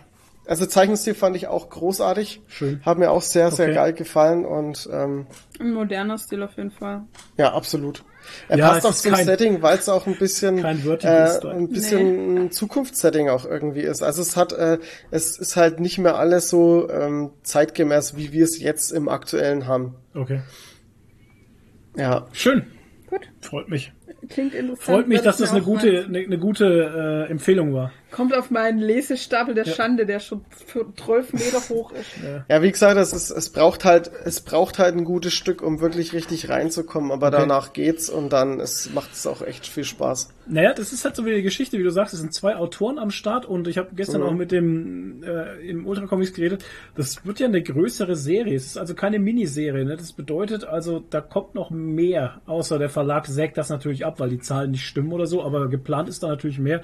Also 0.48 0.66
Zeichenstil 0.66 1.14
fand 1.14 1.36
ich 1.36 1.46
auch 1.46 1.68
großartig. 1.68 2.40
Schön. 2.48 2.80
Hat 2.84 2.98
mir 2.98 3.10
auch 3.10 3.22
sehr 3.22 3.50
sehr 3.50 3.66
Okay. 3.66 3.74
geil 3.74 3.92
gefallen 3.92 4.44
und 4.46 4.88
ähm, 4.92 5.26
Ein 5.60 5.72
moderner 5.72 6.16
Stil 6.18 6.42
auf 6.42 6.56
jeden 6.56 6.70
Fall. 6.70 7.02
ja 7.36 7.52
absolut. 7.52 8.02
Er 8.48 8.58
Ja, 8.58 8.68
passt 8.70 8.86
auch 8.86 8.94
zum 8.94 9.12
kein- 9.12 9.24
Setting, 9.26 9.62
weil 9.62 9.78
es 9.78 9.88
auch 9.88 10.06
ein 10.06 10.16
bisschen 10.18 10.58
äh, 10.58 10.66
ein 10.66 11.68
bisschen 11.68 12.36
ein 12.46 12.50
Zukunftssetting 12.50 13.28
auch 13.28 13.44
irgendwie 13.44 13.82
ist. 13.82 14.02
Also 14.02 14.20
es 14.22 14.36
hat 14.36 14.52
äh, 14.52 14.78
es 15.10 15.38
ist 15.38 15.56
halt 15.56 15.80
nicht 15.80 15.98
mehr 15.98 16.16
alles 16.16 16.48
so 16.50 16.90
ähm, 16.90 17.30
zeitgemäß, 17.42 18.16
wie 18.16 18.32
wir 18.32 18.44
es 18.44 18.58
jetzt 18.60 18.90
im 18.90 19.08
aktuellen 19.08 19.66
haben. 19.66 19.94
Okay. 20.14 20.40
Ja. 21.96 22.26
Schön. 22.32 22.64
Gut. 23.08 23.20
Freut 23.40 23.68
mich. 23.68 23.92
Klingt 24.28 24.54
interessant. 24.54 24.82
Freut 24.84 25.08
mich, 25.08 25.22
dass 25.22 25.38
das 25.38 25.50
eine 25.52 25.62
gute, 25.62 26.04
eine, 26.06 26.18
eine 26.18 26.38
gute 26.38 27.26
äh, 27.28 27.30
Empfehlung 27.30 27.72
war. 27.72 27.92
Kommt 28.10 28.34
auf 28.34 28.50
meinen 28.50 28.78
Lesestapel 28.78 29.54
der 29.54 29.66
Schande, 29.66 30.06
der 30.06 30.20
schon 30.20 30.44
12 30.96 31.32
Meter 31.34 31.60
hoch 31.68 31.92
ist. 31.92 32.06
Ja, 32.48 32.62
wie 32.62 32.70
gesagt, 32.70 32.96
es, 32.96 33.12
ist, 33.12 33.30
es 33.30 33.50
braucht 33.50 33.84
halt, 33.84 34.10
es 34.24 34.40
braucht 34.40 34.78
halt 34.78 34.96
ein 34.96 35.04
gutes 35.04 35.34
Stück, 35.34 35.60
um 35.60 35.80
wirklich 35.80 36.14
richtig 36.14 36.48
reinzukommen, 36.48 37.12
aber 37.12 37.30
danach 37.30 37.72
geht's 37.74 38.08
und 38.08 38.32
dann 38.32 38.60
es 38.60 38.90
macht 38.92 39.12
es 39.12 39.26
auch 39.26 39.42
echt 39.42 39.66
viel 39.66 39.84
Spaß. 39.84 40.30
Naja, 40.46 40.72
das 40.72 40.94
ist 40.94 41.04
halt 41.04 41.16
so 41.16 41.26
wie 41.26 41.34
die 41.34 41.42
Geschichte, 41.42 41.78
wie 41.78 41.82
du 41.82 41.90
sagst, 41.90 42.14
es 42.14 42.20
sind 42.20 42.32
zwei 42.32 42.56
Autoren 42.56 42.98
am 42.98 43.10
Start 43.10 43.44
und 43.44 43.68
ich 43.68 43.76
habe 43.76 43.90
gestern 43.94 44.22
auch 44.22 44.32
mit 44.32 44.50
dem 44.50 45.22
äh, 45.22 45.68
im 45.68 45.86
Ultra 45.86 46.06
Comics 46.06 46.32
geredet. 46.32 46.64
Das 46.96 47.26
wird 47.26 47.40
ja 47.40 47.46
eine 47.46 47.62
größere 47.62 48.16
Serie. 48.16 48.56
Es 48.56 48.64
ist 48.64 48.78
also 48.78 48.94
keine 48.94 49.18
Miniserie. 49.18 49.84
Ne? 49.84 49.96
Das 49.96 50.12
bedeutet 50.12 50.64
also, 50.64 51.04
da 51.10 51.20
kommt 51.20 51.54
noch 51.54 51.70
mehr. 51.70 52.40
Außer 52.46 52.78
der 52.78 52.88
Verlag 52.88 53.26
sägt 53.26 53.58
das 53.58 53.68
natürlich 53.68 54.06
ab, 54.06 54.20
weil 54.20 54.30
die 54.30 54.38
Zahlen 54.38 54.70
nicht 54.70 54.86
stimmen 54.86 55.12
oder 55.12 55.26
so. 55.26 55.42
Aber 55.42 55.68
geplant 55.68 56.08
ist 56.08 56.22
da 56.22 56.28
natürlich 56.28 56.58
mehr. 56.58 56.80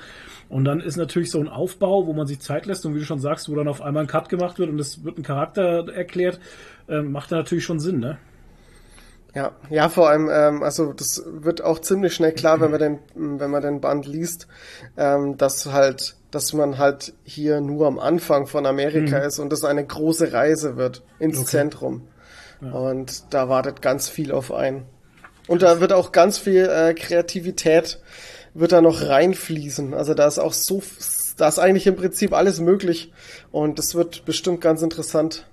Und 0.50 0.64
dann 0.66 0.80
ist 0.80 0.96
natürlich 0.96 1.13
so 1.30 1.40
ein 1.40 1.48
Aufbau, 1.48 2.06
wo 2.06 2.12
man 2.12 2.26
sich 2.26 2.40
Zeit 2.40 2.66
lässt 2.66 2.84
und 2.86 2.94
wie 2.94 3.00
du 3.00 3.04
schon 3.04 3.20
sagst, 3.20 3.48
wo 3.48 3.54
dann 3.54 3.68
auf 3.68 3.82
einmal 3.82 4.04
ein 4.04 4.08
Cut 4.08 4.28
gemacht 4.28 4.58
wird 4.58 4.70
und 4.70 4.78
es 4.78 5.04
wird 5.04 5.18
ein 5.18 5.22
Charakter 5.22 5.92
erklärt, 5.92 6.40
ähm, 6.88 7.12
macht 7.12 7.32
da 7.32 7.36
natürlich 7.36 7.64
schon 7.64 7.80
Sinn. 7.80 8.00
Ne? 8.00 8.18
Ja, 9.34 9.52
ja, 9.68 9.88
vor 9.88 10.08
allem, 10.08 10.28
ähm, 10.32 10.62
also 10.62 10.92
das 10.92 11.24
wird 11.26 11.62
auch 11.62 11.80
ziemlich 11.80 12.14
schnell 12.14 12.32
klar, 12.32 12.60
wenn 12.60 12.70
man 12.70 12.80
den, 12.80 12.98
wenn 13.14 13.50
man 13.50 13.62
den 13.62 13.80
Band 13.80 14.06
liest, 14.06 14.46
ähm, 14.96 15.36
dass 15.36 15.66
halt, 15.72 16.16
dass 16.30 16.52
man 16.52 16.78
halt 16.78 17.14
hier 17.24 17.60
nur 17.60 17.86
am 17.86 17.98
Anfang 17.98 18.46
von 18.46 18.66
Amerika 18.66 19.18
ist 19.18 19.38
und 19.38 19.50
das 19.50 19.64
eine 19.64 19.84
große 19.84 20.32
Reise 20.32 20.76
wird 20.76 21.02
ins 21.18 21.38
Okay. 21.38 21.46
Zentrum. 21.46 22.08
Und 22.60 23.34
da 23.34 23.48
wartet 23.48 23.82
ganz 23.82 24.08
viel 24.08 24.32
auf 24.32 24.52
einen. 24.52 24.86
Und 25.46 25.62
da 25.62 25.80
wird 25.80 25.92
auch 25.92 26.12
ganz 26.12 26.38
viel 26.38 26.66
äh, 26.66 26.94
Kreativität 26.94 28.00
wird 28.54 28.72
da 28.72 28.80
noch 28.80 29.02
reinfließen. 29.02 29.94
Also 29.94 30.14
da 30.14 30.26
ist 30.26 30.38
auch 30.38 30.52
so, 30.52 30.82
da 31.36 31.48
ist 31.48 31.58
eigentlich 31.58 31.86
im 31.86 31.96
Prinzip 31.96 32.32
alles 32.32 32.60
möglich. 32.60 33.12
Und 33.50 33.78
das 33.78 33.94
wird 33.94 34.24
bestimmt 34.24 34.60
ganz 34.60 34.82
interessant. 34.82 35.46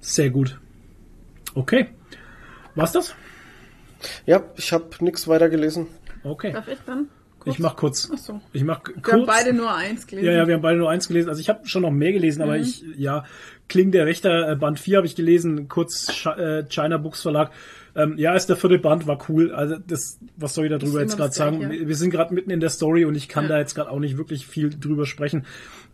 Sehr 0.00 0.30
gut. 0.30 0.58
Okay. 1.54 1.88
War's 2.74 2.92
das? 2.92 3.14
Ja, 4.24 4.44
ich 4.56 4.72
habe 4.72 4.88
nichts 5.00 5.28
weiter 5.28 5.48
gelesen. 5.48 5.88
Okay. 6.22 6.52
Darf 6.52 6.68
ich 6.68 6.78
dann? 6.86 7.08
Ich 7.46 7.58
mach 7.58 7.74
kurz. 7.76 8.10
Ach 8.14 8.18
so. 8.18 8.40
Ich 8.52 8.64
mach 8.64 8.82
Wir 8.86 8.94
haben 8.94 9.02
kurz. 9.02 9.26
beide 9.26 9.52
nur 9.54 9.74
eins 9.74 10.06
gelesen. 10.06 10.26
Ja, 10.26 10.32
ja, 10.34 10.46
wir 10.46 10.54
haben 10.54 10.62
beide 10.62 10.78
nur 10.78 10.90
eins 10.90 11.08
gelesen. 11.08 11.30
Also 11.30 11.40
ich 11.40 11.48
habe 11.48 11.66
schon 11.66 11.82
noch 11.82 11.90
mehr 11.90 12.12
gelesen, 12.12 12.42
aber 12.42 12.58
ich, 12.58 12.84
ja, 12.96 13.24
Kling 13.68 13.92
der 13.92 14.06
Wächter, 14.06 14.50
äh, 14.50 14.56
Band 14.56 14.78
4 14.78 14.98
habe 14.98 15.06
ich 15.06 15.16
gelesen, 15.16 15.68
kurz 15.68 16.26
äh, 16.26 16.64
China 16.64 16.98
Books 16.98 17.22
Verlag. 17.22 17.50
Ähm, 18.02 18.14
ja, 18.18 18.34
ist 18.34 18.46
der 18.48 18.56
vierte 18.56 18.78
Band, 18.78 19.06
war 19.06 19.18
cool. 19.28 19.52
Also 19.52 19.76
das, 19.86 20.18
was 20.36 20.54
soll 20.54 20.66
ich 20.66 20.70
darüber 20.70 21.00
jetzt 21.00 21.16
gerade 21.16 21.32
sagen? 21.32 21.58
Gleiche. 21.60 21.80
Wir 21.80 21.88
wir 21.88 21.96
sind 21.96 22.10
gerade 22.10 22.32
mitten 22.34 22.50
in 22.50 22.60
der 22.60 22.70
Story 22.70 23.04
und 23.04 23.14
ich 23.16 23.28
kann 23.28 23.44
Ja. 23.44 23.50
da 23.50 23.58
jetzt 23.58 23.74
gerade 23.74 23.90
auch 23.90 24.00
nicht 24.00 24.16
wirklich 24.18 24.46
viel 24.46 24.70
drüber 24.70 25.06
sprechen. 25.06 25.44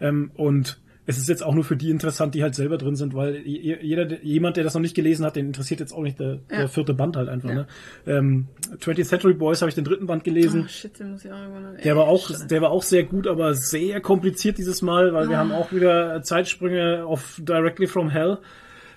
Ähm, 0.01 0.31
und 0.35 0.81
es 1.09 1.19
ist 1.19 1.29
jetzt 1.29 1.45
auch 1.45 1.55
nur 1.55 1.63
für 1.63 1.77
die 1.77 1.91
interessant, 1.91 2.35
die 2.35 2.43
halt 2.43 2.57
selber 2.57 2.79
drin 2.79 2.97
sind, 2.97 3.15
weil 3.15 3.37
je- 3.47 3.79
jeder, 3.81 4.21
jemand, 4.25 4.57
der 4.57 4.65
das 4.65 4.75
noch 4.75 4.81
nicht 4.81 4.97
gelesen 4.97 5.25
hat, 5.25 5.37
den 5.37 5.47
interessiert 5.47 5.79
jetzt 5.79 5.93
auch 5.93 6.03
nicht 6.03 6.19
der, 6.19 6.41
Ja. 6.51 6.59
der 6.59 6.69
vierte 6.69 6.95
Band 6.95 7.17
halt 7.17 7.29
einfach. 7.29 7.49
Ja. 7.49 7.55
Ne? 7.55 7.67
Ähm, 8.09 8.47
20th 8.81 9.07
Century 9.09 9.35
Boys 9.35 9.63
habe 9.63 9.69
ich 9.69 9.77
den 9.77 9.85
dritten 9.85 10.07
Band 10.07 10.25
gelesen. 10.25 10.63
Oh, 10.65 10.69
shit, 10.69 10.99
den 10.99 11.13
muss 11.13 11.25
ich 11.25 11.31
auch 11.31 11.39
irgendwann 11.41 11.77
Der 11.85 11.97
war 11.97 12.09
auch, 12.09 12.31
der 12.49 12.61
war 12.61 12.71
auch 12.73 12.83
sehr 12.83 13.05
gut, 13.05 13.29
aber 13.29 13.55
sehr 13.55 14.01
kompliziert 14.01 14.59
dieses 14.59 14.83
Mal, 14.83 15.13
weil 15.15 15.29
wir 15.29 15.39
haben 15.39 15.53
auch 15.53 15.71
wieder 15.73 16.23
Zeitsprünge 16.23 17.05
auf 17.07 17.41
Directly 17.41 17.87
from 17.87 18.11
Hell. 18.11 18.39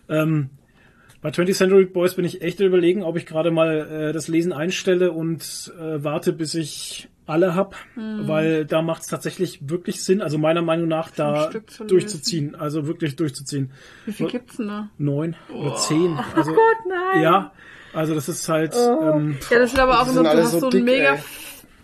Ähm, 0.09 0.49
bei 1.21 1.29
20th 1.29 1.53
Century 1.55 1.85
Boys 1.85 2.15
bin 2.15 2.25
ich 2.25 2.41
echt 2.41 2.59
überlegen, 2.59 3.03
ob 3.03 3.17
ich 3.17 3.25
gerade 3.25 3.51
mal 3.51 4.09
äh, 4.09 4.13
das 4.13 4.27
Lesen 4.27 4.53
einstelle 4.53 5.11
und 5.11 5.73
äh, 5.79 6.03
warte, 6.03 6.31
bis 6.33 6.53
ich 6.55 7.09
alle 7.25 7.53
hab, 7.53 7.75
weil 7.95 8.65
da 8.65 8.81
macht 8.81 9.03
es 9.03 9.07
tatsächlich 9.07 9.59
wirklich 9.69 10.03
Sinn, 10.03 10.19
also 10.19 10.39
meiner 10.39 10.63
Meinung 10.63 10.87
nach 10.87 11.11
da 11.11 11.51
durchzuziehen, 11.87 12.55
also 12.55 12.87
wirklich 12.87 13.17
durchzuziehen. 13.17 13.69
Wie 14.07 14.13
viel 14.13 14.27
gibt's 14.27 14.57
denn 14.57 14.67
da? 14.67 14.89
Neun 14.97 15.35
oder 15.53 15.75
zehn. 15.75 16.17
Also, 16.35 16.51
oh 16.51 16.55
Gott, 16.55 16.77
nein. 16.87 17.21
Ja, 17.21 17.51
also 17.93 18.15
das 18.15 18.29
ist 18.29 18.49
halt 18.49 18.73
ähm, 18.75 19.37
Ja, 19.51 19.59
das 19.59 19.73
ist 19.73 19.79
aber 19.79 20.01
auch 20.01 20.07
sind 20.07 20.23
du 20.23 20.29
alle 20.29 20.41
hast 20.41 20.53
so 20.53 20.59
so 20.59 20.65
einen 20.69 20.71
dick, 20.71 20.83
mega, 20.85 21.13
ey. 21.13 21.19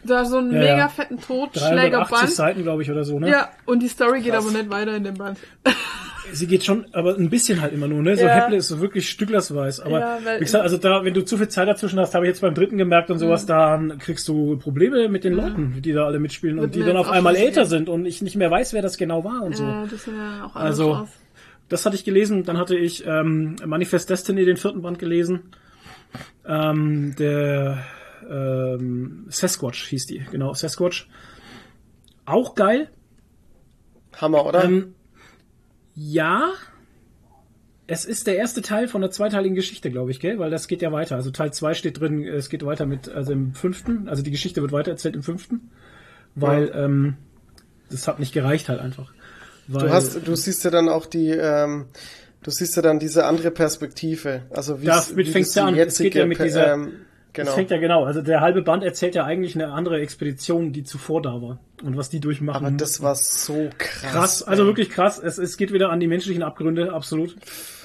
da 0.04 0.26
so 0.26 0.38
einen 0.38 0.52
Ja, 0.52 0.60
mega 0.60 0.78
ja. 0.78 0.90
fetten 0.90 1.18
380 1.18 1.28
Totschlägerband. 1.28 2.32
Seiten, 2.32 2.64
glaube 2.64 2.82
ich, 2.82 2.90
oder 2.90 3.04
so, 3.04 3.20
ne? 3.20 3.30
Ja, 3.30 3.50
und 3.66 3.84
die 3.84 3.88
Story 3.88 4.22
geht 4.22 4.34
aber 4.34 4.50
nicht 4.50 4.72
weiter 4.72 4.96
in 4.96 5.04
dem 5.04 5.16
Band. 5.16 5.38
Sie 6.32 6.48
geht 6.48 6.64
schon, 6.66 6.86
aber 6.94 7.16
ein 7.16 7.30
bisschen 7.30 7.62
halt 7.62 7.74
immer 7.74 7.88
nur, 7.88 8.02
ne? 8.02 8.16
So 8.18 8.24
Ja. 8.26 8.32
Häpple 8.36 8.58
ist 8.58 8.68
so 8.68 8.80
wirklich 8.82 9.10
stücklersweise. 9.10 9.86
Aber 9.86 10.00
Ja, 10.00 10.20
weil- 10.24 10.40
wie 10.40 10.44
gesagt, 10.46 10.64
also 10.64 10.78
da, 10.78 11.04
wenn 11.04 11.14
du 11.14 11.24
zu 11.24 11.38
viel 11.38 11.48
Zeit 11.48 11.68
dazwischen 11.68 12.00
hast, 12.00 12.14
habe 12.16 12.26
ich 12.26 12.30
jetzt 12.30 12.42
beim 12.42 12.54
dritten 12.54 12.78
gemerkt 12.78 13.10
und 13.12 13.20
sowas, 13.20 13.46
dann 13.46 13.98
kriegst 14.00 14.28
du 14.28 14.58
Probleme 14.58 15.08
mit 15.10 15.24
den 15.24 15.34
Leuten, 15.34 15.82
die 15.82 15.92
da 15.94 16.06
alle 16.06 16.20
mitspielen 16.20 16.56
Mhm. 16.58 16.62
Wird 16.62 16.76
und 16.76 16.82
die 16.82 16.86
dann 16.88 16.98
auf 16.98 17.08
auch 17.08 17.12
einmal 17.12 17.36
älter 17.36 17.62
gehen. 17.62 17.70
sind 17.70 17.90
und 17.90 18.06
ich 18.06 18.22
nicht 18.22 18.36
mehr 18.36 18.52
weiß, 18.52 18.74
wer 18.74 18.82
das 18.82 18.98
genau 18.98 19.24
war 19.24 19.42
und 19.44 19.56
so. 19.56 19.64
Ja, 19.64 19.86
das 19.90 20.04
sind 20.04 20.16
ja 20.18 20.46
auch 20.46 20.56
alles 20.56 20.80
Also, 20.80 20.92
raus. 20.92 21.10
das 21.70 21.86
hatte 21.86 21.96
ich 21.96 22.04
gelesen. 22.06 22.44
Dann 22.44 22.58
hatte 22.58 22.76
ich 22.76 23.06
ähm, 23.08 23.56
Manifest 23.66 24.10
Destiny, 24.10 24.46
den 24.46 24.58
vierten 24.58 24.82
Band 24.82 25.00
gelesen. 25.00 25.52
Ähm, 26.48 27.16
der 27.18 27.80
ähm, 28.30 29.26
Sasquatch 29.30 29.88
hieß 29.88 30.06
die, 30.08 30.26
genau, 30.32 30.54
Sasquatch. 30.54 31.08
Auch 32.26 32.56
geil. 32.56 32.90
Hammer, 34.20 34.46
oder? 34.46 34.64
Ähm, 34.64 34.96
ja. 35.96 36.52
Es 37.88 38.04
ist 38.04 38.26
der 38.26 38.36
erste 38.38 38.64
Teil 38.64 38.88
von 38.88 39.02
der 39.02 39.12
zweiteiligen 39.12 39.56
Geschichte, 39.56 39.92
glaube 39.92 40.10
ich, 40.10 40.20
gell? 40.20 40.40
Weil 40.40 40.50
das 40.50 40.68
geht 40.68 40.82
ja 40.82 40.92
weiter. 40.92 41.16
Also 41.16 41.30
Teil 41.30 41.54
2 41.54 41.76
steht 41.76 42.00
drin, 42.00 42.24
es 42.24 42.50
geht 42.50 42.66
weiter 42.66 42.88
mit, 42.88 43.10
also 43.10 43.32
im 43.32 43.54
fünften, 43.54 44.10
also 44.10 44.24
die 44.24 44.32
Geschichte 44.32 44.62
wird 44.64 44.72
weitererzählt 44.72 45.16
im 45.16 45.22
fünften. 45.22 45.70
Weil, 46.34 46.72
ähm, 46.74 47.18
das 47.92 48.08
hat 48.08 48.20
nicht 48.20 48.34
gereicht 48.34 48.70
halt 48.70 48.80
einfach. 48.80 49.14
Weil, 49.68 49.88
du 49.88 49.94
hast, 49.94 50.28
du 50.28 50.36
siehst 50.36 50.64
ja 50.64 50.72
dann 50.72 50.90
auch 50.90 51.06
die, 51.06 51.30
ähm, 51.30 51.86
du 52.42 52.50
siehst 52.50 52.76
ja 52.76 52.82
dann 52.82 52.98
diese 52.98 53.26
andere 53.26 53.52
Perspektive. 53.52 54.42
Also 54.50 54.82
wie 54.82 54.86
Damit 54.88 55.28
ja 55.56 55.68
die 55.68 55.82
an. 55.82 55.88
Es 55.88 55.98
geht 56.00 56.16
ja 56.16 56.26
mit 56.26 56.40
dieser- 56.40 56.74
ähm, 56.74 56.92
Das 57.36 57.46
genau. 57.46 57.56
fängt 57.56 57.72
ja 57.72 57.78
genau. 57.78 58.06
Also 58.06 58.22
der 58.22 58.42
halbe 58.42 58.62
Band 58.62 58.84
erzählt 58.84 59.16
ja 59.16 59.26
eigentlich 59.26 59.56
eine 59.56 59.72
andere 59.72 60.00
Expedition, 60.00 60.72
die 60.72 60.84
zuvor 60.84 61.22
da 61.22 61.42
war. 61.42 61.60
Und 61.84 61.98
was 61.98 62.10
die 62.10 62.20
durchmachen. 62.20 62.66
Aber 62.66 62.76
das 62.76 63.02
war 63.02 63.16
so 63.16 63.70
krass. 63.78 64.12
krass. 64.12 64.44
Also 64.44 64.64
ey. 64.64 64.68
wirklich 64.68 64.90
krass. 64.90 65.20
Es, 65.20 65.38
es 65.38 65.58
geht 65.58 65.74
wieder 65.74 65.90
an 65.90 66.00
die 66.00 66.08
menschlichen 66.08 66.44
Abgründe, 66.44 66.94
absolut. 66.94 67.36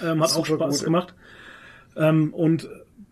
Ähm, 0.03 0.23
hat 0.23 0.35
auch 0.37 0.47
Spaß 0.47 0.79
gut. 0.79 0.85
gemacht. 0.85 1.15
Ähm, 1.97 2.33
und 2.33 2.69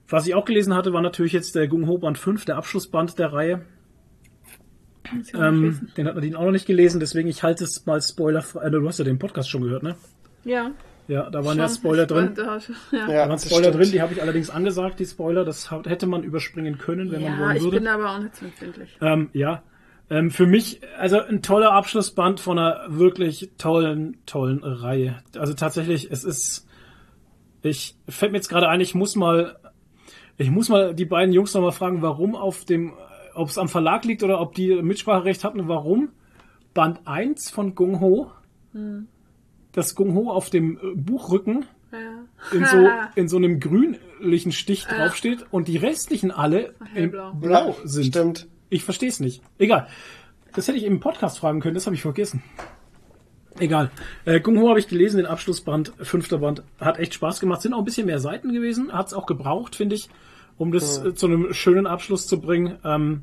was 0.08 0.26
ich 0.26 0.34
auch 0.34 0.44
gelesen 0.44 0.74
hatte, 0.74 0.92
war 0.92 1.02
natürlich 1.02 1.32
jetzt 1.32 1.54
der 1.54 1.68
Gung 1.68 1.86
Ho 1.86 1.98
Band 1.98 2.16
5, 2.16 2.44
der 2.44 2.56
Abschlussband 2.56 3.18
der 3.18 3.32
Reihe. 3.32 3.62
Ähm, 5.34 5.88
den 5.96 6.06
hat 6.06 6.14
Nadine 6.14 6.38
auch 6.38 6.44
noch 6.44 6.52
nicht 6.52 6.66
gelesen, 6.66 7.00
deswegen 7.00 7.28
ich 7.28 7.42
halte 7.42 7.64
es 7.64 7.86
mal 7.86 8.00
Spoiler. 8.00 8.44
Äh, 8.62 8.70
du 8.70 8.86
hast 8.86 8.98
ja 8.98 9.04
den 9.04 9.18
Podcast 9.18 9.50
schon 9.50 9.62
gehört, 9.62 9.82
ne? 9.82 9.96
ja. 10.44 10.70
Ja, 11.08 11.30
da 11.30 11.38
waren 11.44 11.52
schon. 11.54 11.58
ja 11.58 11.68
Spoiler 11.68 12.02
Ich 12.02 12.08
drin. 12.08 12.36
war- 12.36 12.58
Ja. 12.92 12.98
Ja, 12.98 13.06
Da 13.24 13.28
waren 13.30 13.38
Spoiler 13.38 13.64
stimmt. 13.70 13.74
drin, 13.84 13.92
die 13.92 14.02
habe 14.02 14.12
ich 14.12 14.22
allerdings 14.22 14.50
angesagt, 14.50 15.00
die 15.00 15.06
Spoiler. 15.06 15.44
Das 15.44 15.70
hat- 15.70 15.86
hätte 15.88 16.06
man 16.06 16.22
überspringen 16.22 16.78
können, 16.78 17.10
wenn 17.10 17.22
man 17.22 17.32
Ja, 17.32 17.38
wollen 17.46 17.56
ich 17.56 17.62
würde. 17.64 17.78
bin 17.78 17.86
aber 17.88 18.10
auch 18.10 18.18
nicht 18.20 18.36
so 18.36 18.44
empfindlich. 18.44 18.96
Ähm, 19.00 19.30
ja. 19.32 19.62
Ähm, 20.10 20.30
für 20.30 20.46
mich, 20.46 20.80
also 20.98 21.20
ein 21.20 21.42
toller 21.42 21.72
Abschlussband 21.72 22.40
von 22.40 22.58
einer 22.58 22.84
wirklich 22.88 23.50
tollen, 23.58 24.16
tollen 24.26 24.62
Reihe. 24.62 25.16
Also 25.38 25.52
tatsächlich, 25.54 26.10
es 26.10 26.24
ist, 26.24 26.66
ich 27.62 27.96
fällt 28.08 28.32
mir 28.32 28.38
jetzt 28.38 28.48
gerade 28.48 28.68
ein, 28.68 28.80
ich 28.80 28.94
muss 28.94 29.16
mal, 29.16 29.56
ich 30.38 30.50
muss 30.50 30.68
mal 30.70 30.94
die 30.94 31.04
beiden 31.04 31.32
Jungs 31.34 31.52
noch 31.54 31.60
mal 31.62 31.72
fragen, 31.72 32.00
warum 32.00 32.36
auf 32.36 32.64
dem, 32.64 32.94
ob 33.34 33.48
es 33.48 33.58
am 33.58 33.68
Verlag 33.68 34.04
liegt 34.04 34.22
oder 34.22 34.40
ob 34.40 34.54
die 34.54 34.80
Mitspracherecht 34.82 35.44
hatten, 35.44 35.68
warum 35.68 36.10
Band 36.74 37.00
1 37.06 37.50
von 37.50 37.74
Gung 37.74 38.00
Ho, 38.00 38.30
das 39.72 39.94
Gung 39.94 40.14
Ho 40.14 40.30
auf 40.30 40.50
dem 40.50 40.76
äh, 40.78 40.94
Buchrücken 40.94 41.64
Ja. 41.92 42.56
in 42.56 42.64
so, 42.66 42.88
in 43.14 43.28
so 43.28 43.36
einem 43.36 43.60
grünlichen 43.60 44.52
Stich 44.52 44.84
draufsteht 44.86 45.46
und 45.50 45.68
die 45.68 45.76
restlichen 45.76 46.30
alle 46.30 46.74
in 46.94 47.10
blau 47.10 47.68
Ja, 47.70 47.74
sind. 47.84 48.06
Stimmt. 48.06 48.48
Ich 48.70 48.84
verstehe 48.84 49.08
es 49.08 49.20
nicht. 49.20 49.42
Egal. 49.58 49.88
Das 50.54 50.66
hätte 50.68 50.78
ich 50.78 50.84
im 50.84 51.00
Podcast 51.00 51.38
fragen 51.38 51.60
können, 51.60 51.74
das 51.74 51.86
habe 51.86 51.94
ich 51.96 52.02
vergessen. 52.02 52.42
Egal. 53.58 53.90
Äh, 54.24 54.40
Gung 54.40 54.58
Ho 54.60 54.68
habe 54.68 54.78
ich 54.78 54.88
gelesen, 54.88 55.16
den 55.16 55.26
Abschlussband, 55.26 55.92
fünfter 56.00 56.38
Band. 56.38 56.62
Hat 56.80 56.98
echt 56.98 57.14
Spaß 57.14 57.40
gemacht. 57.40 57.60
Sind 57.62 57.74
auch 57.74 57.78
ein 57.80 57.84
bisschen 57.84 58.06
mehr 58.06 58.20
Seiten 58.20 58.52
gewesen. 58.52 58.92
Hat 58.92 59.08
es 59.08 59.14
auch 59.14 59.26
gebraucht, 59.26 59.74
finde 59.74 59.96
ich, 59.96 60.08
um 60.58 60.70
das 60.70 61.04
äh, 61.04 61.14
zu 61.14 61.26
einem 61.26 61.52
schönen 61.52 61.86
Abschluss 61.86 62.26
zu 62.28 62.40
bringen. 62.40 62.78
Ähm, 62.84 63.22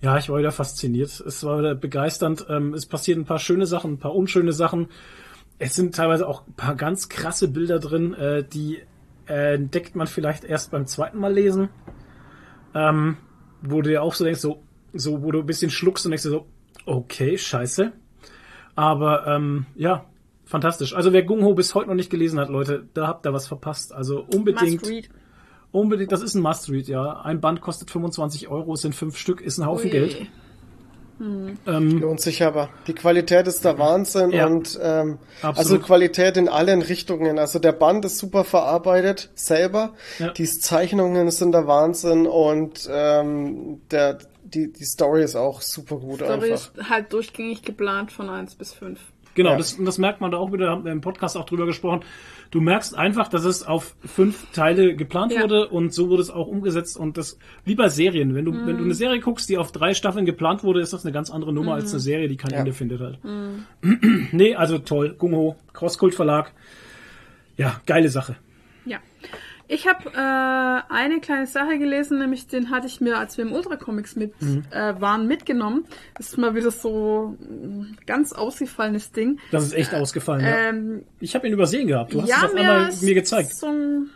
ja, 0.00 0.18
ich 0.18 0.28
war 0.28 0.38
wieder 0.38 0.50
fasziniert. 0.52 1.20
Es 1.20 1.44
war 1.44 1.58
wieder 1.60 1.74
begeisternd. 1.76 2.46
Ähm, 2.48 2.74
es 2.74 2.86
passieren 2.86 3.20
ein 3.22 3.24
paar 3.26 3.38
schöne 3.38 3.66
Sachen, 3.66 3.92
ein 3.94 3.98
paar 3.98 4.14
unschöne 4.16 4.52
Sachen. 4.52 4.88
Es 5.58 5.74
sind 5.74 5.94
teilweise 5.94 6.28
auch 6.28 6.46
ein 6.46 6.52
paar 6.54 6.76
ganz 6.76 7.08
krasse 7.08 7.48
Bilder 7.48 7.78
drin, 7.80 8.14
äh, 8.14 8.44
die 8.44 8.80
äh, 9.28 9.54
entdeckt 9.54 9.96
man 9.96 10.06
vielleicht 10.06 10.44
erst 10.44 10.70
beim 10.70 10.86
zweiten 10.86 11.18
Mal 11.18 11.32
lesen. 11.32 11.68
Ähm, 12.74 13.16
wo 13.62 13.82
du 13.82 13.90
dir 13.90 14.02
auch 14.02 14.14
so 14.14 14.24
denkst, 14.24 14.40
so, 14.40 14.62
so, 14.92 15.22
wo 15.22 15.32
du 15.32 15.40
ein 15.40 15.46
bisschen 15.46 15.70
schluckst 15.70 16.06
und 16.06 16.12
denkst 16.12 16.22
dir 16.22 16.30
so, 16.30 16.46
okay, 16.86 17.36
scheiße. 17.36 17.92
Aber 18.76 19.26
ähm, 19.26 19.66
ja, 19.74 20.04
fantastisch. 20.44 20.94
Also 20.94 21.12
wer 21.12 21.24
Gung 21.24 21.42
Ho 21.44 21.54
bis 21.54 21.74
heute 21.74 21.88
noch 21.88 21.96
nicht 21.96 22.10
gelesen 22.10 22.38
hat, 22.38 22.48
Leute, 22.48 22.86
da 22.94 23.08
habt 23.08 23.26
ihr 23.26 23.32
was 23.32 23.48
verpasst. 23.48 23.92
Also 23.92 24.24
unbedingt, 24.32 24.82
Must 24.82 24.88
read. 24.88 25.10
unbedingt, 25.72 26.12
das 26.12 26.22
ist 26.22 26.34
ein 26.34 26.42
Must-Read, 26.42 26.86
ja. 26.86 27.20
Ein 27.22 27.40
Band 27.40 27.60
kostet 27.60 27.90
25 27.90 28.48
Euro, 28.48 28.74
es 28.74 28.82
sind 28.82 28.94
fünf 28.94 29.16
Stück, 29.16 29.40
ist 29.40 29.58
ein 29.58 29.66
Haufen 29.66 29.86
Ui. 29.86 29.90
Geld. 29.90 30.26
Ähm, 31.20 31.58
Lohnt 32.00 32.20
sich 32.20 32.42
aber. 32.42 32.68
Die 32.86 32.94
Qualität 32.94 33.46
ist 33.48 33.64
der 33.64 33.78
Wahnsinn 33.78 34.30
Ja. 34.30 34.46
und 34.46 34.78
ähm, 34.82 35.18
also. 35.42 35.78
Qualität 35.78 36.36
in 36.36 36.48
allen 36.48 36.82
Richtungen. 36.82 37.38
Also 37.38 37.58
der 37.58 37.72
Band 37.72 38.04
ist 38.04 38.18
super 38.18 38.44
verarbeitet 38.44 39.30
selber. 39.34 39.94
Ja. 40.18 40.30
Die 40.30 40.46
Zeichnungen 40.46 41.30
sind 41.30 41.52
der 41.52 41.66
Wahnsinn 41.66 42.26
und 42.26 42.88
ähm, 42.90 43.80
der 43.90 44.18
die 44.44 44.72
die 44.72 44.84
Story 44.84 45.22
ist 45.24 45.36
auch 45.36 45.60
super 45.60 45.96
gut 45.96 46.20
Story 46.20 46.32
einfach. 46.32 46.74
ist 46.78 46.88
halt 46.88 47.12
durchgängig 47.12 47.62
geplant 47.62 48.12
von 48.12 48.30
1 48.30 48.54
bis 48.54 48.72
5. 48.72 48.98
Genau, 49.34 49.50
Ja. 49.50 49.56
das, 49.56 49.74
und 49.74 49.84
das 49.84 49.98
merkt 49.98 50.20
man 50.20 50.30
da 50.30 50.36
auch 50.38 50.52
wieder, 50.52 50.70
haben 50.70 50.84
wir 50.84 50.92
im 50.92 51.00
Podcast 51.00 51.36
auch 51.36 51.44
drüber 51.46 51.64
gesprochen. 51.66 52.00
Du 52.50 52.60
merkst 52.60 52.96
einfach, 52.96 53.28
dass 53.28 53.44
es 53.44 53.62
auf 53.62 53.94
fünf 54.04 54.50
Teile 54.52 54.96
geplant 54.96 55.32
Ja. 55.32 55.42
wurde 55.42 55.68
und 55.68 55.92
so 55.94 56.08
wurde 56.08 56.22
es 56.22 56.30
auch 56.30 56.46
umgesetzt 56.48 56.96
und 56.96 57.16
das, 57.18 57.38
wie 57.64 57.74
bei 57.74 57.88
Serien, 57.88 58.34
wenn 58.34 58.44
du, 58.46 58.52
wenn 58.52 58.74
Mhm. 58.74 58.78
du 58.78 58.84
eine 58.84 58.94
Serie 58.94 59.20
guckst, 59.20 59.48
die 59.48 59.58
auf 59.58 59.70
drei 59.70 59.94
Staffeln 59.94 60.24
geplant 60.26 60.64
wurde, 60.64 60.80
ist 60.80 60.92
das 60.92 61.04
eine 61.04 61.12
ganz 61.12 61.30
andere 61.30 61.52
Nummer 61.52 61.74
als 61.74 61.90
eine 61.92 62.00
Serie, 62.00 62.26
die 62.28 62.36
kein 62.36 62.50
Ja. 62.52 62.58
Ende 62.58 62.72
findet 62.72 63.00
halt. 63.00 63.18
Mhm. 63.22 64.28
nee, 64.32 64.54
also 64.54 64.78
toll, 64.78 65.14
Gung-Ho, 65.18 65.56
Crosskult 65.72 66.14
Verlag. 66.14 66.52
Ja, 67.56 67.80
geile 67.86 68.08
Sache. 68.08 68.36
Ja. 68.86 68.98
Ich 69.70 69.86
habe 69.86 70.08
äh, 70.14 70.92
eine 70.92 71.20
kleine 71.20 71.46
Sache 71.46 71.78
gelesen, 71.78 72.18
nämlich 72.18 72.46
den 72.46 72.70
hatte 72.70 72.86
ich 72.86 73.00
mir, 73.02 73.18
als 73.18 73.36
wir 73.36 73.44
im 73.44 73.52
Ultra 73.52 73.76
Comics 73.76 74.16
mit 74.16 74.32
Mhm. 74.40 74.64
äh, 74.70 74.98
waren, 75.00 75.26
mitgenommen. 75.26 75.84
Das 76.16 76.28
ist 76.30 76.38
mal 76.38 76.54
wieder 76.54 76.70
so 76.70 77.36
ein 77.40 77.98
ganz 78.06 78.32
ausgefallenes 78.32 79.12
Ding. 79.12 79.38
Das 79.50 79.64
ist 79.64 79.74
echt 79.74 79.94
ausgefallen. 79.94 80.40
ja. 80.44 80.56
Ähm, 80.70 81.02
Ich 81.20 81.34
habe 81.34 81.46
ihn 81.46 81.52
übersehen 81.52 81.86
gehabt. 81.86 82.14
Du 82.14 82.22
hast 82.22 82.28
ja, 82.30 82.36
es 82.38 82.44
auf 82.44 82.54
einmal 82.54 82.90
mir 83.02 83.14
gezeigt. 83.14 83.54
So 83.54 83.66
ein, 83.66 84.08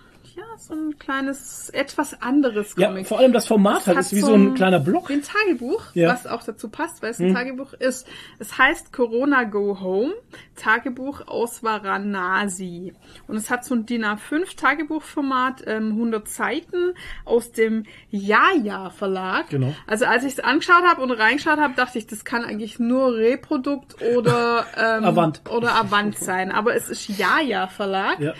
ja, 0.51 0.59
so 0.59 0.74
ein 0.74 0.98
kleines, 0.98 1.70
etwas 1.70 2.20
anderes 2.20 2.74
Ja, 2.77 2.89
Comic. 2.89 3.06
vor 3.06 3.19
allem 3.19 3.32
das 3.32 3.47
Format 3.47 3.86
halt 3.86 3.97
hat 3.97 4.05
ist 4.06 4.12
wie 4.14 4.20
so 4.20 4.35
ein 4.35 4.55
kleiner 4.55 4.81
Block. 4.81 5.09
Wie 5.09 5.14
ein 5.14 5.23
Tagebuch, 5.23 5.82
Ja. 5.94 6.09
Hm. 6.10 6.14
was 6.14 6.27
auch 6.27 6.43
dazu 6.43 6.69
passt, 6.69 7.02
weil 7.02 7.10
es 7.10 7.20
ein 7.20 7.32
Tagebuch 7.35 7.73
ist. 7.74 8.06
Es 8.39 8.59
heißt 8.59 8.93
Corona 8.93 9.44
Go 9.44 9.78
Home, 9.81 10.12
Tagebuch 10.56 11.27
aus 11.28 11.62
Varanasi. 11.62 12.93
Und 13.28 13.36
es 13.36 13.51
hat 13.51 13.64
so 13.64 13.74
ein 13.74 13.86
DIN 13.86 14.05
A5 14.05 14.56
Tagebuchformat, 14.56 15.62
ähm, 15.66 15.93
100 15.93 16.28
Seiten 16.28 16.94
aus 17.24 17.52
dem 17.52 17.85
Jaja 18.10 18.90
Verlag. 18.90 19.48
Genau. 19.51 19.74
Also 19.86 20.06
als 20.06 20.24
ich 20.24 20.35
es 20.35 20.40
angeschaut 20.40 20.82
habe 20.85 21.01
und 21.02 21.10
reingeschaut 21.12 21.59
habe, 21.59 21.74
dachte 21.74 21.98
ich, 21.98 22.06
das 22.06 22.24
kann 22.24 22.44
eigentlich 22.44 22.78
nur 22.78 23.14
Reprodukt 23.14 23.97
oder 24.16 24.66
ähm, 24.77 25.05
Avant. 25.05 25.40
oder 25.51 25.74
Avant 25.74 26.16
sein. 26.19 26.51
Aber 26.52 26.74
es 26.74 26.89
ist 26.89 27.09
Jaja 27.09 27.66
Verlag. 27.69 28.20
Ja. 28.20 28.35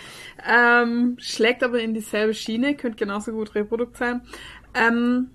Ähm, 0.47 1.17
schlägt 1.19 1.63
aber 1.63 1.81
in 1.81 1.95
dieselbe 1.95 2.35
Schiene, 2.35 2.75
könnte 2.75 2.99
genauso 2.99 3.33
gut 3.33 3.55
Reprodukt 3.55 3.97
sein. 3.97 4.23
Ähm, 4.75 5.31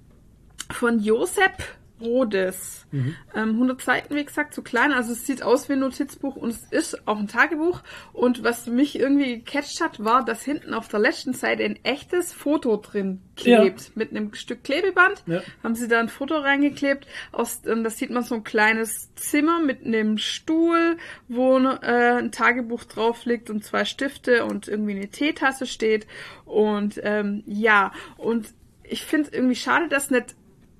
von 0.71 0.99
Josep 0.99 1.63
Rodes. 1.99 2.85
Mhm. 2.91 3.15
Ähm, 3.35 3.49
100 3.51 3.81
Seiten, 3.81 4.15
wie 4.15 4.23
gesagt, 4.23 4.53
zu 4.53 4.61
klein. 4.61 4.91
Also 4.91 5.13
es 5.13 5.25
sieht 5.25 5.43
aus 5.43 5.69
wie 5.69 5.73
ein 5.73 5.79
Notizbuch 5.79 6.35
und 6.35 6.49
es 6.49 6.63
ist 6.69 7.07
auch 7.07 7.17
ein 7.17 7.27
Tagebuch. 7.27 7.81
Und 8.13 8.43
was 8.43 8.67
mich 8.67 8.99
irgendwie 8.99 9.39
gecatcht 9.39 9.81
hat, 9.81 10.03
war, 10.03 10.23
dass 10.23 10.43
hinten 10.43 10.73
auf 10.73 10.87
der 10.87 10.99
letzten 10.99 11.33
Seite 11.33 11.63
ein 11.63 11.79
echtes 11.83 12.33
Foto 12.33 12.77
drin 12.77 13.21
klebt. 13.35 13.95
Mit 13.95 14.11
einem 14.11 14.33
Stück 14.33 14.63
Klebeband. 14.63 15.23
Ja. 15.25 15.41
Haben 15.63 15.75
sie 15.75 15.87
da 15.87 15.99
ein 15.99 16.09
Foto 16.09 16.37
reingeklebt. 16.37 17.07
Aus, 17.31 17.61
ähm, 17.65 17.83
das 17.83 17.97
sieht 17.97 18.09
man 18.09 18.23
so 18.23 18.35
ein 18.35 18.43
kleines 18.43 19.13
Zimmer 19.15 19.59
mit 19.59 19.85
einem 19.85 20.17
Stuhl, 20.17 20.97
wo 21.27 21.57
äh, 21.57 22.17
ein 22.17 22.31
Tagebuch 22.31 22.83
drauf 22.85 23.25
liegt 23.25 23.49
und 23.49 23.63
zwei 23.63 23.85
Stifte 23.85 24.45
und 24.45 24.67
irgendwie 24.67 24.95
eine 24.95 25.09
Teetasse 25.09 25.65
steht. 25.65 26.07
Und 26.45 26.99
ähm, 27.03 27.43
ja, 27.45 27.91
und 28.17 28.53
ich 28.83 29.03
finde 29.03 29.27
es 29.27 29.33
irgendwie 29.33 29.55
schade, 29.55 29.87
dass 29.89 30.09
nicht 30.09 30.35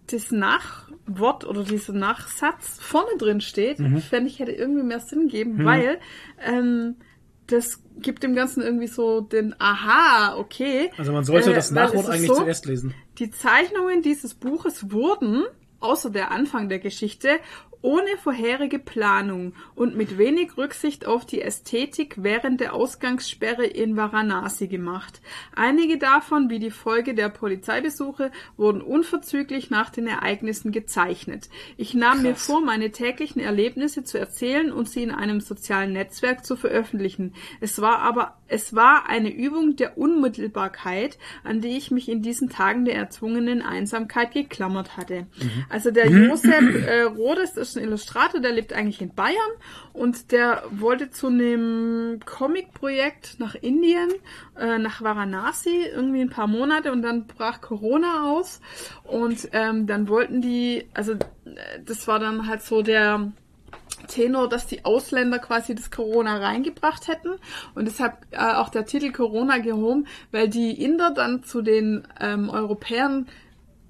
das 0.08 0.32
Nachwort 0.32 1.46
oder 1.46 1.64
dieser 1.64 1.94
Nachsatz 1.94 2.80
vorne 2.80 3.18
drin 3.18 3.42
steht. 3.42 3.80
Mhm. 3.80 4.00
Fände 4.02 4.30
ich, 4.30 4.40
hätte 4.40 4.52
irgendwie 4.52 4.84
mehr 4.84 5.00
Sinn 5.00 5.28
gegeben, 5.28 5.66
weil 5.66 6.00
ähm, 6.46 6.96
das 7.48 7.82
gibt 8.00 8.24
dem 8.24 8.36
Ganzen 8.36 8.62
irgendwie 8.62 8.88
so 8.88 9.22
den 9.22 9.56
Aha, 9.60 10.38
okay. 10.38 10.92
Also 10.98 11.12
man 11.12 11.24
sollte 11.24 11.52
Äh, 11.52 11.56
das 11.56 11.72
Nachwort 11.72 12.10
eigentlich 12.10 12.28
so, 12.28 12.36
zuerst 12.36 12.66
lesen. 12.66 12.94
Die 13.20 13.32
Zeichnungen 13.32 14.02
dieses 14.02 14.34
Buches 14.34 14.92
wurden 14.92 15.46
außer 15.80 16.10
der 16.10 16.32
Anfang 16.32 16.70
der 16.70 16.80
Geschichte, 16.80 17.40
ohne 17.82 18.18
vorherige 18.22 18.80
Planung 18.80 19.54
und 19.76 19.96
mit 19.96 20.18
wenig 20.18 20.58
Rücksicht 20.58 21.06
auf 21.06 21.26
die 21.26 21.42
Ästhetik 21.42 22.16
während 22.18 22.60
der 22.60 22.74
Ausgangssperre 22.74 23.66
in 23.66 23.96
Varanasi 23.96 24.68
gemacht. 24.68 25.22
Einige 25.56 25.98
davon, 25.98 26.50
wie 26.50 26.60
die 26.60 26.72
Folge 26.72 27.14
der 27.14 27.30
Polizeibesuche, 27.30 28.32
wurden 28.56 28.82
unverzüglich 28.82 29.70
nach 29.70 29.90
den 29.90 30.08
Ereignissen 30.08 30.72
gezeichnet. 30.72 31.50
Ich 31.78 31.94
nahm 31.94 32.24
mir 32.24 32.36
vor, 32.36 32.62
meine 32.62 32.92
täglichen 32.92 33.42
Erlebnisse 33.42 34.04
zu 34.04 34.18
erzählen 34.18 34.72
und 34.72 34.90
sie 34.90 35.04
in 35.04 35.12
einem 35.12 35.42
sozialen 35.42 35.94
Netzwerk 35.94 36.46
zu 36.46 36.56
veröffentlichen. 36.56 37.34
Es 37.62 37.82
war 37.82 38.00
aber, 38.00 38.38
es 38.48 38.76
war 38.76 39.10
eine 39.10 39.34
Übung 39.34 39.76
der 39.76 39.98
Unmittelbarkeit, 39.98 41.18
an 41.44 41.62
die 41.62 41.78
ich 41.78 41.92
mich 41.92 42.10
in 42.10 42.22
diesen 42.22 42.50
Tagen 42.50 42.86
der 42.86 42.96
erzwungenen 42.96 43.62
Einsamkeit 43.62 44.34
geklammert 44.34 44.98
hatte. 44.98 45.28
Also 45.70 45.92
der 45.92 46.10
Josef 46.10 46.76
äh, 46.88 47.02
Rodes 47.04 47.58
ist 47.70 47.78
ein 47.78 47.84
Illustrator, 47.84 48.40
der 48.40 48.52
lebt 48.52 48.74
eigentlich 48.74 49.02
in 49.02 49.14
Bayern 49.14 49.36
und 49.94 50.32
der 50.32 50.64
wollte 50.72 51.12
zu 51.12 51.28
einem 51.28 52.20
Comic-Projekt 52.26 53.40
nach 53.40 53.56
Indien, 53.56 54.10
äh, 54.58 54.78
nach 54.78 55.02
Varanasi, 55.02 55.86
irgendwie 55.94 56.22
ein 56.22 56.30
paar 56.30 56.48
Monate 56.48 56.92
und 56.92 57.02
dann 57.02 57.28
brach 57.28 57.62
Corona 57.62 58.32
aus 58.32 58.62
und 59.04 59.50
ähm, 59.54 59.88
dann 59.88 60.08
wollten 60.08 60.42
die, 60.42 60.88
also 60.94 61.14
äh, 61.14 61.18
das 61.86 62.08
war 62.08 62.20
dann 62.20 62.48
halt 62.48 62.62
so 62.62 62.82
der 62.82 63.32
Tenor, 64.08 64.48
dass 64.48 64.68
die 64.68 64.86
Ausländer 64.86 65.40
quasi 65.40 65.76
das 65.76 65.92
Corona 65.92 66.38
reingebracht 66.38 67.08
hätten 67.08 67.32
und 67.76 67.86
deshalb 67.86 68.14
äh, 68.32 68.38
auch 68.38 68.70
der 68.70 68.86
Titel 68.86 69.12
Corona 69.12 69.58
gehoben, 69.58 70.08
weil 70.32 70.48
die 70.48 70.84
Inder 70.84 71.12
dann 71.12 71.44
zu 71.44 71.62
den 71.62 72.08
ähm, 72.20 72.50
Europäern 72.50 73.28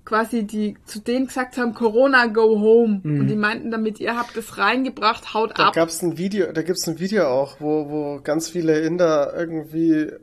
quasi 0.07 0.47
die 0.47 0.77
zu 0.85 0.99
denen 0.99 1.27
gesagt 1.27 1.57
haben 1.57 1.73
Corona 1.73 2.27
go 2.27 2.61
home 2.61 3.01
und 3.03 3.27
die 3.27 3.35
meinten 3.35 3.71
damit 3.71 3.99
ihr 3.99 4.15
habt 4.15 4.38
es 4.38 4.57
reingebracht 4.57 5.34
haut 5.34 5.59
Da 5.59 5.67
ab 5.67 5.73
gab's 5.73 6.01
ein 6.01 6.17
Video, 6.17 6.53
da 6.53 6.61
gibt's 6.61 6.88
ein 6.88 6.97
Video 6.97 7.27
auch, 7.27 7.57
wo, 7.59 7.89
wo 7.89 8.21
ganz 8.23 8.49
viele 8.49 8.79
Inder 8.79 9.34
irgendwie 9.35 10.13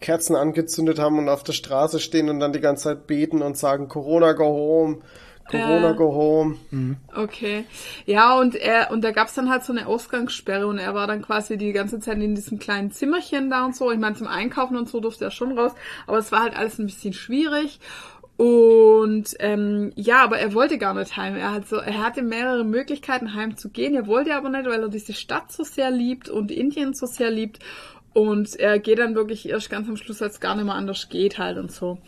Kerzen 0.00 0.34
angezündet 0.34 0.98
haben 0.98 1.18
und 1.20 1.28
auf 1.28 1.44
der 1.44 1.52
Straße 1.52 2.00
stehen 2.00 2.28
und 2.28 2.40
dann 2.40 2.52
die 2.52 2.60
ganze 2.60 2.84
Zeit 2.84 3.06
beten 3.06 3.42
und 3.42 3.56
sagen 3.56 3.86
Corona 3.86 4.32
go 4.32 4.44
home, 4.44 4.98
Corona 5.48 5.90
Ja. 5.90 5.92
go 5.92 6.12
home. 6.12 6.56
Okay. 7.14 7.64
Ja, 8.04 8.38
und 8.38 8.56
er, 8.56 8.90
und 8.90 9.02
da 9.02 9.12
gab's 9.12 9.34
dann 9.34 9.48
halt 9.48 9.64
so 9.64 9.72
eine 9.72 9.86
Ausgangssperre 9.86 10.66
und 10.66 10.78
er 10.78 10.94
war 10.94 11.06
dann 11.06 11.22
quasi 11.22 11.56
die 11.56 11.72
ganze 11.72 12.00
Zeit 12.00 12.18
in 12.18 12.34
diesem 12.34 12.58
kleinen 12.58 12.90
Zimmerchen 12.90 13.50
da 13.50 13.64
und 13.64 13.76
so. 13.76 13.90
Ich 13.92 13.98
meine, 13.98 14.16
zum 14.16 14.26
Einkaufen 14.26 14.76
und 14.76 14.88
so 14.88 15.00
durfte 15.00 15.24
er 15.24 15.30
schon 15.30 15.56
raus, 15.56 15.72
aber 16.06 16.18
es 16.18 16.32
war 16.32 16.40
halt 16.40 16.56
alles 16.56 16.78
ein 16.78 16.86
bisschen 16.86 17.12
schwierig. 17.12 17.78
Und 18.36 19.34
ähm, 19.38 19.92
ja, 19.96 20.22
aber 20.22 20.38
er 20.38 20.52
wollte 20.52 20.76
gar 20.78 20.92
nicht 20.94 21.16
heim. 21.16 21.36
Er 21.36 21.52
hat 21.52 21.68
so, 21.68 21.76
er 21.76 22.02
hatte 22.02 22.22
mehrere 22.22 22.64
Möglichkeiten 22.64 23.34
heim 23.34 23.56
zu 23.56 23.70
gehen. 23.70 23.94
Er 23.94 24.06
wollte 24.06 24.34
aber 24.34 24.50
nicht, 24.50 24.66
weil 24.66 24.82
er 24.82 24.88
diese 24.88 25.14
Stadt 25.14 25.50
so 25.52 25.64
sehr 25.64 25.90
liebt 25.90 26.28
und 26.28 26.50
Indien 26.50 26.92
so 26.92 27.06
sehr 27.06 27.30
liebt. 27.30 27.60
Und 28.12 28.56
er 28.56 28.78
geht 28.78 28.98
dann 28.98 29.14
wirklich 29.14 29.46
erst 29.46 29.68
ganz 29.68 29.88
am 29.90 29.96
Schluss, 29.98 30.22
als 30.22 30.34
es 30.34 30.40
gar 30.40 30.54
nicht 30.56 30.64
mehr 30.64 30.74
anders 30.74 31.10
geht 31.10 31.36
halt 31.38 31.58
und 31.58 31.70
so. 31.70 31.98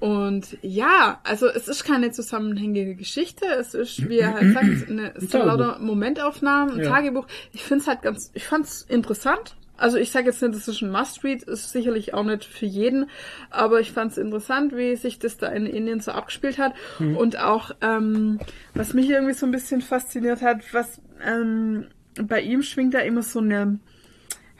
Und 0.00 0.56
ja, 0.62 1.20
also 1.22 1.48
es 1.48 1.68
ist 1.68 1.84
keine 1.84 2.10
zusammenhängende 2.12 2.94
Geschichte. 2.94 3.44
Es 3.58 3.74
ist, 3.74 4.08
wie 4.08 4.20
er 4.20 4.32
halt 4.32 4.54
sagt, 4.54 4.88
eine, 4.88 5.14
es 5.14 5.28
Tagebuch. 5.28 5.46
lauter 5.58 5.78
Momentaufnahmen, 5.78 6.76
ein 6.78 6.84
Ja. 6.84 6.88
Tagebuch. 6.90 7.26
Ich 7.52 7.62
finde 7.62 7.82
es 7.82 7.88
halt 7.88 8.00
ganz, 8.00 8.30
ich 8.32 8.46
fand's 8.46 8.86
interessant. 8.88 9.54
Also 9.80 9.96
ich 9.96 10.10
sage 10.10 10.26
jetzt 10.26 10.42
nicht, 10.42 10.54
das 10.54 10.68
ist 10.68 10.82
ein 10.82 10.90
Must-Read, 10.90 11.44
ist 11.44 11.70
sicherlich 11.70 12.12
auch 12.12 12.22
nicht 12.22 12.44
für 12.44 12.66
jeden, 12.66 13.08
aber 13.48 13.80
ich 13.80 13.92
fand 13.92 14.12
es 14.12 14.18
interessant, 14.18 14.76
wie 14.76 14.94
sich 14.94 15.18
das 15.18 15.38
da 15.38 15.48
in 15.48 15.64
Indien 15.64 16.00
so 16.00 16.12
abgespielt 16.12 16.58
hat. 16.58 16.74
Und 17.16 17.38
auch, 17.38 17.70
ähm, 17.80 18.38
was 18.74 18.92
mich 18.92 19.08
irgendwie 19.08 19.32
so 19.32 19.46
ein 19.46 19.52
bisschen 19.52 19.80
fasziniert 19.80 20.42
hat, 20.42 20.74
was 20.74 21.00
ähm, 21.24 21.86
bei 22.22 22.42
ihm 22.42 22.62
schwingt 22.62 22.92
da 22.92 22.98
immer 22.98 23.22
so 23.22 23.38
eine, 23.38 23.78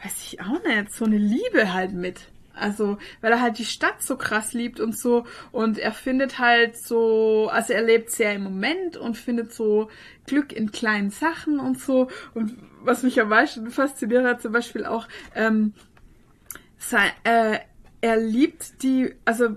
weiß 0.03 0.13
ich 0.25 0.41
auch 0.41 0.63
nicht, 0.63 0.91
so 0.91 1.05
eine 1.05 1.19
Liebe 1.19 1.71
halt 1.71 1.93
mit. 1.93 2.21
Also, 2.55 2.97
weil 3.21 3.31
er 3.31 3.41
halt 3.41 3.59
die 3.59 3.65
Stadt 3.65 4.01
so 4.01 4.17
krass 4.17 4.53
liebt 4.53 4.79
und 4.79 4.97
so. 4.97 5.25
Und 5.51 5.77
er 5.77 5.91
findet 5.91 6.39
halt 6.39 6.77
so, 6.77 7.47
also 7.51 7.73
er 7.73 7.83
lebt 7.83 8.09
sehr 8.09 8.33
im 8.33 8.43
Moment 8.43 8.97
und 8.97 9.17
findet 9.17 9.53
so 9.53 9.89
Glück 10.25 10.51
in 10.51 10.71
kleinen 10.71 11.11
Sachen 11.11 11.59
und 11.59 11.79
so. 11.79 12.09
Und 12.33 12.57
was 12.83 13.03
mich 13.03 13.19
am 13.19 13.29
meisten 13.29 13.69
fasziniert 13.71 14.25
hat, 14.25 14.41
zum 14.41 14.51
Beispiel 14.51 14.85
auch, 14.85 15.07
ähm, 15.35 15.73
sein, 16.77 17.11
äh, 17.23 17.59
er 18.01 18.17
liebt 18.17 18.83
die, 18.83 19.13
also 19.25 19.55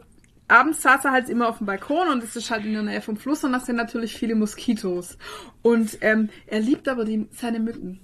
abends 0.49 0.83
saß 0.83 1.05
er 1.07 1.13
halt 1.13 1.29
immer 1.29 1.49
auf 1.49 1.59
dem 1.59 1.67
Balkon 1.67 2.09
und 2.09 2.23
es 2.23 2.37
ist 2.37 2.51
halt 2.51 2.65
in 2.65 2.75
der 2.75 2.83
Nähe 2.83 3.01
vom 3.01 3.17
Fluss 3.17 3.45
und 3.45 3.53
da 3.53 3.61
sind 3.61 3.77
natürlich 3.77 4.15
viele 4.15 4.35
Moskitos. 4.35 5.19
Und 5.63 5.99
ähm, 6.03 6.29
er 6.47 6.61
liebt 6.61 6.89
aber 6.89 7.05
die, 7.05 7.27
seine 7.33 7.61
Mücken. 7.61 8.01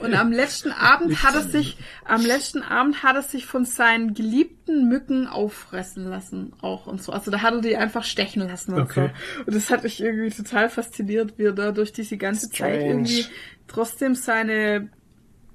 Und 0.00 0.14
am 0.14 0.32
letzten 0.32 0.70
Abend 0.72 1.22
hat 1.22 1.34
er 1.34 1.42
sich, 1.42 1.76
am 2.04 2.22
letzten 2.24 2.62
Abend 2.62 3.02
hat 3.02 3.16
er 3.16 3.22
sich 3.22 3.46
von 3.46 3.64
seinen 3.64 4.14
geliebten 4.14 4.88
Mücken 4.88 5.26
auffressen 5.26 6.04
lassen 6.06 6.52
auch 6.60 6.86
und 6.86 7.02
so. 7.02 7.12
Also 7.12 7.30
da 7.30 7.42
hat 7.42 7.54
er 7.54 7.60
die 7.60 7.76
einfach 7.76 8.04
stechen 8.04 8.42
lassen 8.46 8.74
und 8.74 8.82
Okay. 8.82 9.10
so. 9.36 9.44
Und 9.44 9.54
das 9.54 9.70
hat 9.70 9.82
mich 9.84 10.00
irgendwie 10.00 10.30
total 10.30 10.68
fasziniert, 10.68 11.38
wie 11.38 11.44
er 11.44 11.52
da 11.52 11.72
durch 11.72 11.92
diese 11.92 12.16
ganze 12.16 12.48
Zeit 12.50 12.74
Strange. 12.76 12.86
irgendwie 12.88 13.24
trotzdem 13.66 14.14
seine 14.14 14.90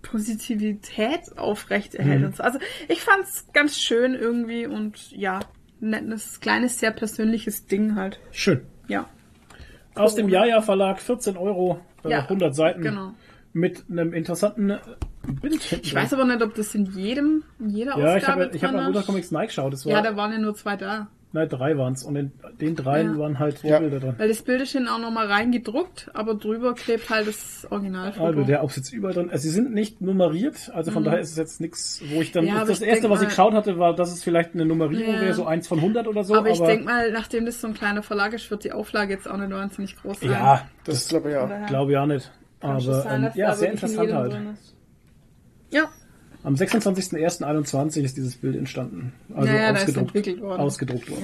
Positivität 0.01 1.37
aufrechterhält 1.37 2.19
Mhm. 2.21 2.25
und 2.27 2.35
so. 2.35 2.43
Also 2.43 2.59
ich 2.87 3.01
fand's 3.01 3.47
ganz 3.53 3.79
schön 3.79 4.13
irgendwie 4.15 4.65
und 4.67 5.11
ja, 5.11 5.39
nettes, 5.79 6.39
kleines, 6.39 6.79
sehr 6.79 6.91
persönliches 6.91 7.65
Ding 7.65 7.95
halt. 7.95 8.19
Schön. 8.31 8.65
Ja. 8.87 9.07
Aus 9.95 10.15
dem 10.15 10.27
Jaja 10.29 10.61
Verlag, 10.61 11.01
14 11.01 11.37
Euro, 11.37 11.79
äh, 12.03 12.09
Ja, 12.09 12.27
100 12.27 12.55
Seiten. 12.55 12.81
genau. 12.81 13.13
Mit 13.53 13.83
einem 13.89 14.13
interessanten 14.13 14.71
äh, 14.71 14.79
Bild 15.41 15.71
Ich 15.83 15.93
weiß 15.93 16.13
aber 16.13 16.25
nicht, 16.25 16.41
ob 16.41 16.55
das 16.55 16.73
in 16.73 16.85
jedem, 16.87 17.43
in 17.59 17.69
jeder 17.69 17.97
Ja, 17.97 18.17
ich 18.17 18.23
Ausgabe 18.23 18.45
habe 18.45 18.55
ich 18.55 18.63
hab 18.63 18.71
drin 18.71 18.79
mal 18.79 18.87
ist. 18.87 18.93
Bruder 18.93 19.05
Comics 19.05 19.31
Nike 19.31 19.47
geschaut. 19.47 19.73
Das 19.73 19.83
Ja, 19.85 20.01
da 20.01 20.15
waren 20.17 20.31
ja 20.31 20.39
nur 20.39 20.55
zwei 20.55 20.75
da. 20.75 21.07
nein, 21.33 21.49
drei 21.49 21.77
waren's 21.77 22.03
Und 22.03 22.15
in 22.15 22.31
den 22.59 22.75
dreien 22.75 23.13
Ja. 23.13 23.19
waren 23.19 23.37
halt 23.39 23.61
die 23.63 23.67
Ja. 23.67 23.77
Bilder 23.79 23.99
dran. 23.99 24.15
Weil 24.17 24.27
das 24.29 24.41
Bild 24.41 24.61
ist 24.61 24.71
hinten 24.71 24.87
auch 24.89 24.97
nochmal 24.99 25.27
reingedruckt, 25.27 26.09
aber 26.15 26.33
drüber 26.35 26.73
klebt 26.73 27.09
halt 27.11 27.27
das 27.27 27.65
Originalfoto. 27.69 28.25
Also 28.25 28.43
der, 28.43 28.63
ob 28.63 28.71
es 28.71 28.75
jetzt 28.75 28.91
überall 28.91 29.13
drin, 29.13 29.29
also 29.29 29.41
sie 29.43 29.49
sind 29.51 29.71
nicht 29.73 30.01
nummeriert, 30.01 30.71
also 30.73 30.89
von 30.91 31.03
daher 31.03 31.19
ist 31.19 31.29
es 31.31 31.37
jetzt 31.37 31.61
nichts, 31.61 32.01
wo 32.11 32.21
ich 32.21 32.31
dann, 32.31 32.45
Mhm. 32.45 32.49
Ja, 32.49 32.55
aber 32.57 32.65
das 32.67 32.81
ich 32.81 32.87
erste, 32.87 33.09
was 33.11 33.21
ich 33.21 33.29
geschaut 33.29 33.53
hatte, 33.53 33.77
war, 33.77 33.95
dass 33.95 34.11
es 34.11 34.23
vielleicht 34.23 34.55
eine 34.55 34.65
Nummerierung 34.65 35.13
Ja. 35.15 35.21
wäre, 35.21 35.33
so 35.35 35.45
eins 35.45 35.67
von 35.67 35.79
100 35.79 36.07
oder 36.07 36.23
so, 36.23 36.33
aber 36.35 36.49
ich 36.49 36.59
denke 36.59 36.85
mal, 36.85 37.11
nachdem 37.11 37.45
das 37.45 37.61
so 37.61 37.67
ein 37.67 37.75
kleiner 37.75 38.01
Verlag 38.03 38.33
ist, 38.33 38.49
wird 38.51 38.63
die 38.63 38.71
Auflage 38.71 39.13
jetzt 39.13 39.27
auch 39.29 39.37
nicht 39.37 39.51
wahnsinnig 39.51 39.95
groß 40.01 40.19
sein. 40.21 40.31
ja, 40.31 40.67
Das 40.85 40.95
das 40.95 41.07
glaube 41.09 41.29
ich 41.29 41.37
auch. 41.37 41.49
Glaube 41.67 41.91
ich 41.91 41.97
auch 41.99 42.07
nicht. 42.07 42.31
Kann 42.63 42.71
Aber 42.71 43.01
sein, 43.01 43.23
ähm, 43.25 43.31
ja, 43.35 43.55
sehr 43.55 43.71
interessant 43.71 44.11
halt. 44.13 44.33
ist. 44.53 44.75
Ja, 45.69 45.89
Am 46.43 46.55
26.01.21 46.55 48.03
ist 48.03 48.17
dieses 48.17 48.35
Bild 48.35 48.55
entstanden. 48.57 49.13
Also 49.35 49.47
Ja, 49.47 49.53
ja, 49.55 49.61
da 49.71 49.77
ist 49.77 49.81
ausgedruckt, 49.83 50.07
entwickelt 50.15 50.41
worden. 50.41 50.59
ausgedruckt 50.61 51.09
worden. 51.11 51.23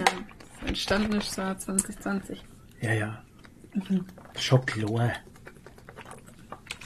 ja. 0.61 0.67
Entstanden 0.67 1.13
ist 1.17 1.31
seit 1.33 1.61
2020. 1.61 2.43
Ja, 2.81 2.93
ja. 2.93 3.23
Schon 4.37 4.65
klar. 4.65 5.11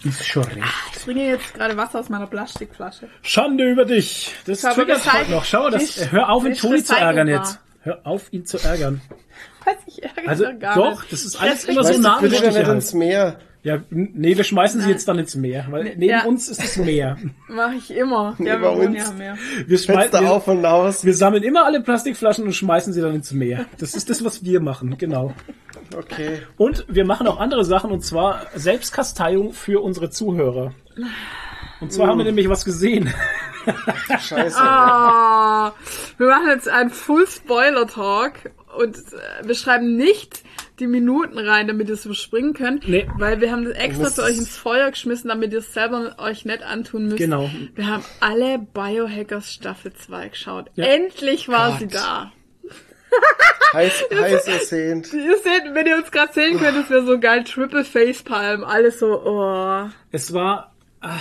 Ist 0.04 0.26
schon 0.28 0.44
recht. 0.44 0.58
Ich 0.94 1.04
trinke 1.04 1.22
jetzt 1.24 1.54
gerade 1.54 1.78
Wasser 1.78 2.00
aus 2.02 2.10
meiner 2.10 2.28
Plastikflasche. 2.28 3.08
Schande 3.22 3.70
über 3.72 3.86
dich. 3.86 4.36
Das 4.46 4.62
triggert 4.62 5.12
heute 5.14 5.32
noch. 5.32 5.46
Schau, 5.46 5.70
das, 5.70 5.82
nicht- 5.82 6.12
hör 6.12 6.30
auf, 6.30 6.46
ihn 6.46 6.54
Toni 6.56 6.84
zu 6.84 6.94
ärgern 6.96 7.28
recycelbar. 7.30 7.46
jetzt. 7.52 7.60
Hör 7.84 8.02
auf, 8.08 8.34
ihn 8.34 8.46
zu 8.46 8.58
ärgern. 8.58 9.02
Weiß 9.66 9.76
ich 9.88 10.04
ärgere 10.04 10.28
Also, 10.30 10.46
gar 10.60 10.76
doch, 10.76 11.02
nicht. 11.02 11.14
das 11.14 11.24
ist 11.26 11.42
alles 11.42 11.64
immer 11.66 11.84
so 11.84 11.90
Weißt 11.90 11.98
du, 12.00 12.02
nah 12.04 12.20
bitte 12.20 12.36
Stiche 12.36 12.48
nicht 12.52 12.58
halt. 12.66 12.76
ins 12.76 12.94
Meer. 12.94 13.40
Ja, 13.64 13.80
nee, 13.90 14.36
wir 14.36 14.44
schmeißen 14.44 14.82
sie 14.82 14.90
jetzt 14.90 15.08
dann 15.08 15.18
ins 15.20 15.36
Meer, 15.36 15.68
weil 15.70 15.84
neben 15.96 16.04
Ja. 16.04 16.26
uns 16.26 16.50
ist 16.50 16.62
das 16.62 16.76
Meer. 16.78 17.18
Mache 17.48 17.76
ich 17.76 17.92
immer. 17.96 18.36
Ja, 18.40 18.58
Neben 18.58 18.62
wir 18.62 18.76
wohnen 18.76 18.88
uns. 18.96 19.08
ja 19.08 19.14
mehr. 19.14 19.38
Wir, 19.66 19.78
schmeißen, 19.78 20.20
wir, 20.20 20.32
auf 20.32 20.48
und 20.50 20.66
aus. 20.66 21.06
wir 21.06 21.14
sammeln 21.14 21.44
immer 21.44 21.64
alle 21.66 21.80
Plastikflaschen 21.82 22.44
und 22.44 22.54
schmeißen 22.54 22.92
sie 22.92 23.00
dann 23.02 23.16
ins 23.16 23.32
Meer. 23.32 23.66
Das 23.78 23.94
ist 23.96 24.10
das, 24.10 24.24
was 24.26 24.44
wir 24.44 24.60
machen, 24.60 24.98
genau. 24.98 25.34
Okay. 25.96 26.40
Und 26.58 26.86
wir 26.90 27.06
machen 27.06 27.26
auch 27.28 27.40
andere 27.40 27.64
Sachen, 27.64 27.92
und 27.92 28.02
zwar 28.04 28.48
Selbstkasteiung 28.54 29.54
für 29.54 29.82
unsere 29.82 30.10
Zuhörer. 30.10 30.74
Und 31.80 31.94
zwar 31.94 32.08
haben 32.08 32.18
wir 32.18 32.26
nämlich 32.26 32.50
was 32.50 32.66
gesehen. 32.66 33.14
Scheiße. 34.20 34.58
Ah, 34.60 35.72
wir 36.18 36.28
machen 36.28 36.48
jetzt 36.50 36.68
einen 36.68 36.90
Full 36.90 37.28
Spoiler 37.28 37.88
Talk 37.88 38.34
und 38.78 38.98
äh, 38.98 39.48
wir 39.48 39.56
schreiben 39.56 39.96
nicht 39.96 40.44
die 40.80 40.88
Minuten 40.88 41.38
rein, 41.38 41.68
damit 41.68 41.88
ihr 41.88 41.94
es 41.94 42.06
überspringen 42.06 42.54
könnt, 42.54 42.88
Nee. 42.88 43.08
weil 43.18 43.40
wir 43.42 43.52
haben 43.52 43.64
das 43.66 43.74
extra 43.76 44.10
für 44.10 44.24
euch 44.24 44.38
ins 44.38 44.58
Feuer 44.58 44.90
geschmissen, 44.90 45.28
damit 45.30 45.54
ihr 45.54 45.60
es 45.60 45.74
selber 45.74 46.16
euch 46.18 46.46
nicht 46.46 46.64
antun 46.64 47.06
müsst. 47.06 47.18
Genau. 47.18 47.50
Wir 47.76 47.88
haben 47.88 48.04
alle 48.20 48.58
Biohackers 48.60 49.52
Staffel 49.54 49.94
2 49.94 50.30
geschaut. 50.30 50.72
Ja. 50.76 50.86
Endlich 50.86 51.48
war 51.48 51.72
Gott. 51.72 51.80
sie 51.80 51.88
da. 51.88 52.32
Heiß, 53.74 54.04
heiß 54.14 54.48
ersehnt. 54.48 55.14
Ihr 55.14 55.38
seht, 55.38 55.74
wenn 55.74 55.86
ihr 55.86 55.98
uns 55.98 56.12
gerade 56.12 56.34
sehen 56.34 56.60
könnt, 56.60 56.78
es 56.78 56.90
wäre 56.90 57.06
so 57.06 57.20
geil, 57.20 57.44
Triple 57.44 57.84
Facepalm, 57.86 58.64
alles 58.64 59.00
so, 59.00 59.22
oh. 59.24 59.90
Es 60.12 60.34
war. 60.34 60.74
ah, 61.02 61.18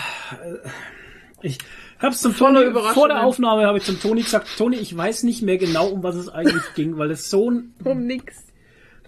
ich 1.43 1.59
hab's 1.99 2.21
zum 2.21 2.33
Voller 2.33 2.73
Toni, 2.73 2.95
vor 2.95 3.09
der 3.09 3.23
Aufnahme 3.25 3.67
habe 3.67 3.79
ich 3.79 3.85
zum 3.85 4.01
Toni 4.01 4.23
gesagt, 4.23 4.49
Toni, 4.57 4.77
ich 4.77 4.97
weiß 4.97 5.25
nicht 5.25 5.43
mehr 5.43 5.59
genau, 5.59 5.89
um 5.89 6.03
was 6.03 6.15
es 6.17 6.29
eigentlich 6.29 6.63
ging, 6.75 6.97
weil 6.99 7.11
es 7.11 7.29
so 7.31 7.51
ein 7.51 7.75
Um 7.85 8.07
nix. 8.07 8.35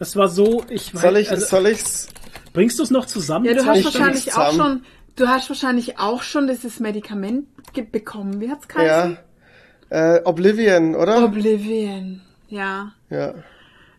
Das 0.05 0.17
war 0.17 0.29
so, 0.29 0.63
ich 0.69 0.95
weiß, 0.95 1.01
Soll 1.01 1.17
ich, 1.17 1.31
also, 1.31 1.47
soll 1.47 1.67
ich's? 1.69 2.09
bringst 2.53 2.79
du 2.79 2.83
es 2.83 2.91
noch 2.91 3.07
zusammen? 3.07 3.47
Ja, 3.47 3.55
du 3.55 3.65
hast 3.65 3.85
wahrscheinlich 3.87 4.35
auch 4.35 4.51
zusammen. 4.51 4.81
schon, 4.81 4.85
du 5.17 5.29
hast 5.29 5.49
wahrscheinlich 5.49 5.99
auch 5.99 6.23
schon 6.23 6.47
dieses 6.47 6.79
Medikament 6.79 7.47
bekommen. 7.91 8.39
Wie 8.39 8.51
hat's 8.51 8.67
Ja. 8.77 9.07
geheißen? 9.07 9.19
Äh, 9.89 10.21
Oblivion, 10.25 10.95
oder? 10.95 11.25
Oblivion. 11.25 12.21
Ja, 12.49 12.93
ja. 13.09 13.33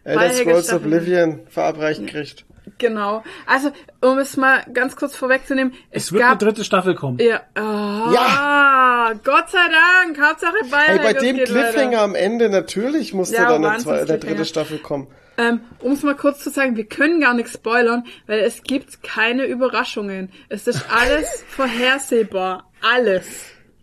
Elder 0.04 0.20
Beide 0.20 0.36
Scrolls. 0.36 0.72
Oblivion 0.74 1.40
verabreicht 1.50 2.06
kriegt. 2.06 2.46
Genau. 2.78 3.24
Also, 3.46 3.72
um 4.02 4.18
es 4.20 4.38
mal 4.38 4.64
ganz 4.74 4.96
kurz 4.96 5.16
vorwegzunehmen, 5.16 5.74
es, 5.92 6.06
Es 6.06 6.12
wird 6.12 6.24
eine 6.24 6.32
gab 6.32 6.40
dritte 6.40 6.64
Staffel 6.64 6.96
kommen. 6.96 7.20
Ja, 7.20 7.42
ah, 7.56 9.14
Gott 9.24 9.50
sei 9.50 9.60
Dank, 9.60 10.20
Hauptsache 10.20 10.70
Bayern. 10.70 11.00
Hey, 11.00 11.14
bei 11.14 11.14
dem 11.14 11.38
Cliffhanger 11.38 12.02
am 12.02 12.16
Ende 12.16 12.50
natürlich 12.50 13.14
musste 13.14 13.36
Ja, 13.36 13.50
dann 13.50 13.66
eine, 13.66 13.80
zwei, 13.80 14.02
eine 14.02 14.18
dritte. 14.18 14.46
Staffel 14.46 14.80
kommen. 14.80 15.08
Ähm, 15.38 15.60
um 15.80 15.92
es 15.94 16.04
mal 16.04 16.16
kurz 16.16 16.40
zu 16.44 16.50
sagen, 16.50 16.78
wir 16.78 16.86
können 16.86 17.20
gar 17.20 17.34
nichts 17.34 17.54
spoilern, 17.54 18.06
weil 18.26 18.40
es 18.40 18.64
gibt 18.64 19.04
keine 19.04 19.46
Überraschungen. 19.46 20.32
Es 20.50 20.68
ist 20.68 20.86
alles 20.90 21.44
vorhersehbar. 21.50 22.72
Alles. 22.82 23.26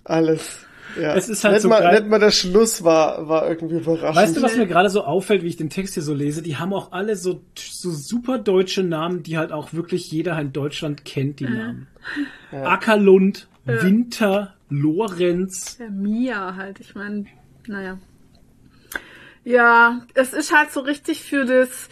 Alles. 0.04 0.66
Ja. 1.00 1.14
Es 1.14 1.28
ist 1.28 1.44
halt 1.44 1.54
nicht 1.54 1.62
so 1.62 1.68
mal, 1.68 1.80
geil. 1.80 2.00
nicht 2.00 2.10
mal 2.10 2.18
der 2.18 2.30
Schluss 2.30 2.84
war, 2.84 3.28
war 3.28 3.48
irgendwie 3.48 3.76
überraschend. 3.76 4.16
Weißt 4.16 4.36
du, 4.36 4.42
was 4.42 4.56
mir 4.56 4.66
gerade 4.66 4.90
so 4.90 5.04
auffällt, 5.04 5.42
wie 5.42 5.48
ich 5.48 5.56
den 5.56 5.70
Text 5.70 5.94
hier 5.94 6.02
so 6.02 6.14
lese? 6.14 6.42
Die 6.42 6.56
haben 6.56 6.72
auch 6.72 6.92
alle 6.92 7.16
so, 7.16 7.42
so 7.56 7.90
super 7.90 8.38
deutsche 8.38 8.82
Namen, 8.82 9.22
die 9.22 9.38
halt 9.38 9.52
auch 9.52 9.72
wirklich 9.72 10.10
jeder 10.10 10.38
in 10.38 10.52
Deutschland 10.52 11.04
kennt, 11.04 11.40
die 11.40 11.44
Namen. 11.44 11.86
Ackerlund, 12.50 13.48
Winter, 13.64 14.54
Lorenz. 14.68 15.78
Ja, 15.78 15.88
Mia 15.90 16.56
halt, 16.56 16.80
ich 16.80 16.94
meine, 16.94 17.26
naja. 17.66 17.98
Ja, 19.44 20.02
es 20.14 20.32
ist 20.32 20.54
halt 20.54 20.70
so 20.70 20.80
richtig 20.80 21.22
für 21.22 21.44
das 21.44 21.88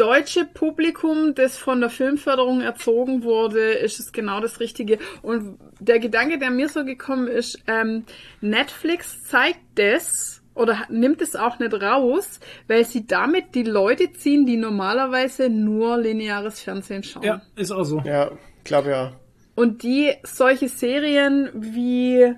deutsche 0.00 0.46
Publikum, 0.46 1.34
das 1.34 1.58
von 1.58 1.80
der 1.82 1.90
Filmförderung 1.90 2.62
erzogen 2.62 3.22
wurde, 3.22 3.72
ist 3.72 4.00
es 4.00 4.12
genau 4.12 4.40
das 4.40 4.58
Richtige. 4.58 4.98
Und 5.20 5.58
der 5.78 5.98
Gedanke, 5.98 6.38
der 6.38 6.50
mir 6.50 6.70
so 6.70 6.86
gekommen 6.86 7.28
ist, 7.28 7.58
ähm, 7.66 8.04
Netflix 8.40 9.24
zeigt 9.24 9.60
das 9.74 10.42
oder 10.54 10.86
nimmt 10.88 11.20
es 11.20 11.36
auch 11.36 11.58
nicht 11.58 11.74
raus, 11.74 12.40
weil 12.66 12.86
sie 12.86 13.06
damit 13.06 13.54
die 13.54 13.62
Leute 13.62 14.10
ziehen, 14.12 14.46
die 14.46 14.56
normalerweise 14.56 15.50
nur 15.50 15.98
lineares 15.98 16.60
Fernsehen 16.60 17.02
schauen. 17.02 17.22
Ja, 17.22 17.42
ist 17.56 17.70
auch 17.70 17.84
so. 17.84 18.00
Ja, 18.04 18.30
glaube 18.64 18.90
ja. 18.90 19.12
Und 19.54 19.82
die 19.82 20.14
solche 20.22 20.68
Serien 20.68 21.50
wie 21.52 22.34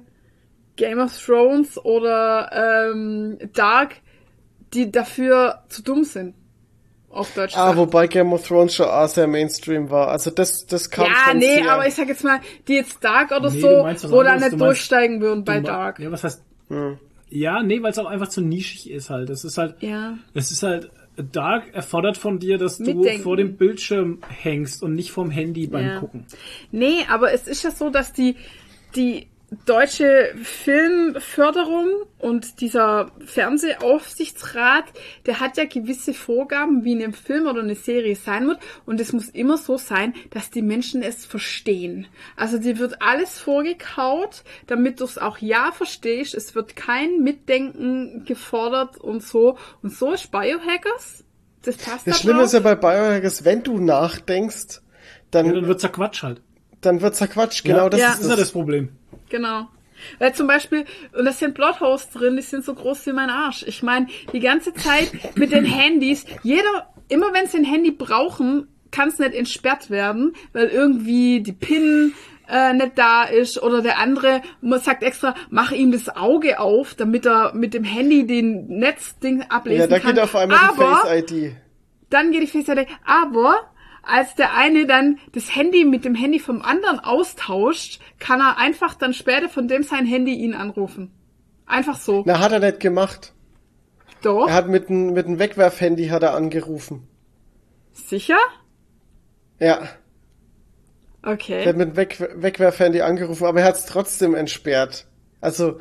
Game 0.74 0.98
of 0.98 1.16
Thrones 1.16 1.78
oder 1.78 2.90
ähm, 2.90 3.38
Dark, 3.52 3.96
die 4.74 4.90
dafür 4.90 5.62
zu 5.68 5.82
dumm 5.82 6.02
sind. 6.02 6.34
Auf 7.12 7.34
Deutsch. 7.34 7.54
Ah, 7.56 7.76
wobei 7.76 8.06
Game 8.06 8.32
of 8.32 8.46
Thrones 8.48 8.74
schon 8.74 8.86
auch 8.86 9.06
sehr 9.06 9.26
Mainstream 9.26 9.90
war. 9.90 10.08
Also 10.08 10.30
das, 10.30 10.66
das 10.66 10.88
kam 10.90 11.04
ja, 11.06 11.12
schon 11.28 11.38
nee, 11.38 11.56
sehr. 11.62 11.70
aber 11.70 11.86
ich 11.86 11.94
sag 11.94 12.08
jetzt 12.08 12.24
mal, 12.24 12.40
die 12.66 12.74
jetzt 12.74 13.04
Dark 13.04 13.30
oder 13.32 13.50
Nee, 13.50 13.60
so, 13.60 13.68
du 13.68 13.82
meinst 13.82 14.10
wo 14.10 14.22
dann 14.22 14.36
nicht 14.40 14.52
Du 14.52 14.56
meinst- 14.56 14.62
durchsteigen 14.62 15.20
würden 15.20 15.44
bei 15.44 15.58
Du 15.58 15.64
Dark. 15.66 15.98
Ja, 16.00 16.10
was 16.10 16.24
heißt? 16.24 16.42
Ja, 17.28 17.62
nee, 17.62 17.82
weil 17.82 17.90
es 17.92 17.98
auch 17.98 18.06
einfach 18.06 18.28
zu 18.28 18.40
nischig 18.40 18.90
ist 18.90 19.10
halt. 19.10 19.28
Es 19.30 19.44
ist 19.44 19.58
halt, 19.58 19.76
Ja. 19.80 20.16
es 20.34 20.50
ist 20.50 20.62
halt, 20.62 20.90
Dark 21.30 21.74
erfordert 21.74 22.16
von 22.16 22.38
dir, 22.38 22.56
dass 22.56 22.78
du 22.78 22.84
Mitdenken. 22.94 23.22
vor 23.22 23.36
dem 23.36 23.56
Bildschirm 23.58 24.20
hängst 24.28 24.82
und 24.82 24.94
nicht 24.94 25.12
vom 25.12 25.30
Handy 25.30 25.66
beim 25.66 25.86
Ja. 25.86 25.98
Gucken. 26.00 26.24
Nee, 26.70 27.00
aber 27.10 27.32
es 27.34 27.46
ist 27.46 27.62
ja 27.64 27.70
so, 27.70 27.90
dass 27.90 28.14
die, 28.14 28.36
die 28.96 29.26
deutsche 29.66 30.34
Filmförderung 30.42 31.88
und 32.18 32.60
dieser 32.60 33.10
Fernsehaufsichtsrat, 33.24 34.84
der 35.26 35.40
hat 35.40 35.56
ja 35.56 35.64
gewisse 35.64 36.14
Vorgaben, 36.14 36.84
wie 36.84 36.94
eine 36.94 37.12
Film 37.12 37.46
oder 37.46 37.60
eine 37.60 37.74
Serie 37.74 38.16
sein 38.16 38.46
wird. 38.46 38.60
Und 38.86 39.00
es 39.00 39.12
muss 39.12 39.28
immer 39.28 39.58
so 39.58 39.76
sein, 39.76 40.14
dass 40.30 40.50
die 40.50 40.62
Menschen 40.62 41.02
es 41.02 41.26
verstehen. 41.26 42.06
Also 42.36 42.58
dir 42.58 42.78
wird 42.78 43.02
alles 43.02 43.38
vorgekaut, 43.38 44.42
damit 44.66 45.00
du 45.00 45.04
es 45.04 45.18
auch 45.18 45.38
ja 45.38 45.72
verstehst. 45.72 46.34
Es 46.34 46.54
wird 46.54 46.76
kein 46.76 47.22
Mitdenken 47.22 48.24
gefordert 48.24 48.98
und 48.98 49.22
so. 49.22 49.58
Und 49.82 49.92
so 49.92 50.12
ist 50.12 50.30
Biohackers. 50.30 51.24
Das 51.62 51.76
passt 51.76 52.06
das 52.06 52.16
da 52.16 52.20
Schlimme 52.20 52.38
drauf. 52.38 52.46
ist 52.46 52.52
ja 52.54 52.60
bei 52.60 52.74
Biohackers, 52.74 53.44
wenn 53.44 53.62
du 53.62 53.78
nachdenkst, 53.78 54.80
dann, 55.30 55.46
Ja, 55.46 55.52
dann 55.52 55.66
wird's 55.66 55.82
ja 55.82 55.88
Quatsch 55.88 56.22
halt. 56.22 56.40
Dann 56.82 57.00
wird's 57.00 57.20
ja 57.20 57.26
Quatsch. 57.26 57.64
Genau, 57.64 57.88
das 57.88 58.00
Ja. 58.00 58.06
Das 58.08 58.14
ist 58.16 58.20
ist 58.22 58.26
ja 58.30 58.36
das. 58.36 58.40
das 58.46 58.52
Problem. 58.52 58.90
Genau. 59.30 59.68
Weil 60.18 60.34
zum 60.34 60.46
Beispiel, 60.48 60.84
und 61.16 61.24
da 61.24 61.32
sind 61.32 61.54
Plotholes 61.54 62.10
drin, 62.10 62.36
die 62.36 62.42
sind 62.42 62.64
so 62.64 62.74
groß 62.74 63.06
wie 63.06 63.12
mein 63.12 63.30
Arsch. 63.30 63.64
Ich 63.68 63.82
meine, 63.84 64.08
die 64.32 64.40
ganze 64.40 64.74
Zeit 64.74 65.12
mit 65.36 65.52
den 65.52 65.64
Handys, 65.64 66.24
jeder, 66.42 66.88
immer 67.08 67.32
wenn 67.32 67.46
sie 67.46 67.58
ein 67.58 67.64
Handy 67.64 67.92
brauchen, 67.92 68.66
kann 68.90 69.08
es 69.08 69.18
nicht 69.20 69.32
entsperrt 69.34 69.90
werden, 69.90 70.34
weil 70.52 70.66
irgendwie 70.66 71.40
die 71.40 71.52
PIN 71.52 72.12
äh, 72.48 72.72
nicht 72.74 72.98
da 72.98 73.22
ist 73.22 73.62
oder 73.62 73.80
der 73.80 73.98
andere 73.98 74.42
man 74.60 74.80
sagt 74.80 75.02
extra, 75.04 75.34
mach 75.50 75.70
ihm 75.70 75.92
das 75.92 76.08
Auge 76.14 76.58
auf, 76.58 76.94
damit 76.94 77.24
er 77.24 77.54
mit 77.54 77.72
dem 77.72 77.84
Handy 77.84 78.26
den 78.26 78.66
Netzding 78.66 79.42
ablesen 79.48 79.82
Ja, 79.82 79.86
da 79.86 79.98
kann. 80.00 80.14
geht 80.14 80.22
auf 80.22 80.34
einmal 80.34 80.58
Aber, 80.58 81.00
die 81.04 81.08
Face-ID. 81.30 81.52
dann 82.10 82.32
geht 82.32 82.42
die 82.42 82.46
Face-ID. 82.48 82.86
Aber 83.06 83.54
als 84.02 84.34
der 84.34 84.54
eine 84.54 84.86
dann 84.86 85.18
das 85.32 85.54
Handy 85.54 85.84
mit 85.84 86.04
dem 86.04 86.14
Handy 86.14 86.38
vom 86.38 86.62
anderen 86.62 87.00
austauscht, 87.00 88.00
kann 88.18 88.40
er 88.40 88.58
einfach 88.58 88.94
dann 88.94 89.14
später 89.14 89.48
von 89.48 89.68
dem 89.68 89.82
sein 89.82 90.06
Handy 90.06 90.34
ihn 90.34 90.54
anrufen. 90.54 91.12
Einfach 91.66 91.98
so. 91.98 92.22
Na, 92.26 92.40
hat 92.40 92.52
er 92.52 92.60
nicht 92.60 92.80
gemacht. 92.80 93.32
Doch. 94.22 94.48
Er 94.48 94.54
hat 94.54 94.68
mit 94.68 94.88
einem 94.88 95.12
mit 95.14 95.26
einem 95.26 95.38
Wegwerfhandy 95.38 96.08
hat 96.08 96.22
er 96.22 96.34
angerufen. 96.34 97.08
Sicher? 97.92 98.38
Ja, 99.58 99.66
er 99.74 99.80
hat 99.82 99.98
Okay. 101.24 101.66
mit 101.66 101.80
einem 101.80 101.96
Weg 101.96 102.20
Wegwerfhandy 102.20 103.00
angerufen, 103.02 103.46
aber 103.46 103.60
er 103.60 103.66
hat's 103.66 103.86
trotzdem 103.86 104.34
entsperrt. 104.34 105.06
Also, 105.40 105.78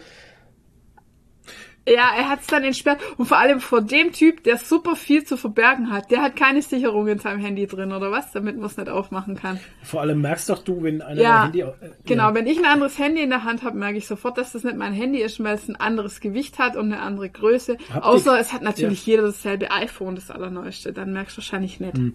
Ja, 1.88 2.12
er 2.16 2.30
hat's 2.30 2.46
dann 2.46 2.64
entsperrt. 2.64 3.00
Und 3.18 3.26
vor 3.26 3.38
allem 3.40 3.60
vor 3.60 3.82
dem 3.82 4.12
Typ, 4.12 4.44
der 4.44 4.58
super 4.58 4.96
viel 4.96 5.24
zu 5.24 5.36
verbergen 5.36 5.90
hat. 5.92 6.12
Der 6.12 6.22
hat 6.22 6.36
keine 6.36 6.62
Sicherung 6.62 7.08
in 7.08 7.18
seinem 7.18 7.40
Handy 7.40 7.66
drin, 7.66 7.92
oder 7.92 8.12
was? 8.12 8.32
Damit 8.32 8.56
man 8.58 8.66
es 8.68 8.78
nicht 8.78 8.88
aufmachen 8.90 9.36
kann. 9.36 9.60
Vor 9.82 10.02
allem 10.02 10.22
merkst 10.22 10.50
doch 10.50 10.60
du, 10.60 10.84
wenn 10.84 11.02
einer 11.02 11.20
Ja, 11.22 11.44
Handy... 11.46 11.62
äh, 11.62 11.72
Genau, 12.06 12.30
Ja. 12.30 12.36
wenn 12.36 12.46
ich 12.46 12.60
ein 12.60 12.66
anderes 12.66 13.00
Handy 13.00 13.24
in 13.24 13.32
der 13.32 13.44
Hand 13.46 13.64
habe, 13.64 13.78
merke 13.78 13.98
ich 13.98 14.06
sofort, 14.06 14.38
dass 14.38 14.52
das 14.52 14.64
nicht 14.64 14.78
mein 14.78 14.94
Handy 14.94 15.20
ist, 15.22 15.44
weil 15.44 15.56
es 15.56 15.68
ein 15.68 15.76
anderes 15.76 16.20
Gewicht 16.20 16.60
hat 16.60 16.76
und 16.76 16.86
eine 16.94 17.02
andere 17.02 17.30
Größe. 17.30 17.78
Habt 17.92 18.06
Außer 18.06 18.40
es 18.40 18.54
hat 18.54 18.62
natürlich 18.62 19.04
jeder 19.08 19.24
dasselbe 19.24 19.72
iPhone, 19.72 20.14
das 20.14 20.30
allerneueste. 20.30 20.94
Dann 20.94 21.14
merkst 21.14 21.36
du 21.36 21.42
wahrscheinlich 21.42 21.80
nicht. 21.80 21.98
Hm. 21.98 22.14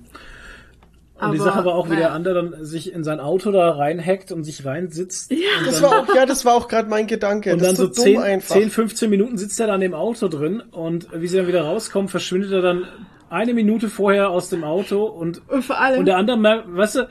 Und 1.19 1.33
die 1.33 1.39
Sache 1.39 1.65
war 1.65 1.75
auch, 1.75 1.91
wie 1.91 1.97
der 1.97 2.13
andere 2.13 2.35
dann 2.35 2.65
sich 2.65 2.93
in 2.93 3.03
sein 3.03 3.21
Auto 3.21 3.51
da 3.51 3.71
reinhackt 3.71 4.33
und 4.33 4.45
sich 4.45 4.65
reinsitzt. 4.65 5.31
Ja, 5.31 5.39
das 5.65 5.81
war 5.81 6.01
auch, 6.01 6.15
ja, 6.15 6.27
das 6.27 6.45
war 6.45 6.55
auch 6.55 6.69
gerade 6.69 6.91
mein 6.91 7.07
Gedanke. 7.07 7.53
und 7.53 7.61
das 7.61 7.69
dann 7.69 7.77
so 7.77 7.87
so 7.87 7.95
dumm 7.95 8.05
10, 8.05 8.21
einfach. 8.21 8.55
10, 8.55 8.71
15 8.71 9.11
Minuten 9.11 9.39
sitzt 9.39 9.59
er 9.59 9.67
dann 9.67 9.81
im 9.81 9.95
Auto 9.95 10.29
drin 10.29 10.63
und 10.73 11.09
wie 11.15 11.27
sie 11.27 11.39
dann 11.39 11.47
wieder 11.47 11.63
rauskommen, 11.63 12.09
verschwindet 12.09 12.53
er 12.53 12.61
dann 12.61 12.85
eine 13.31 13.55
Minute 13.55 13.89
vorher 13.89 14.31
aus 14.31 14.51
dem 14.51 14.63
Auto 14.63 15.05
und, 15.05 15.43
Und 15.49 15.65
vor 15.65 15.81
allem, 15.81 16.01
und 16.01 16.07
der 16.07 16.17
andere 16.17 16.37
merkt, 16.37 16.75
weißt 16.75 16.97
du, 16.97 17.09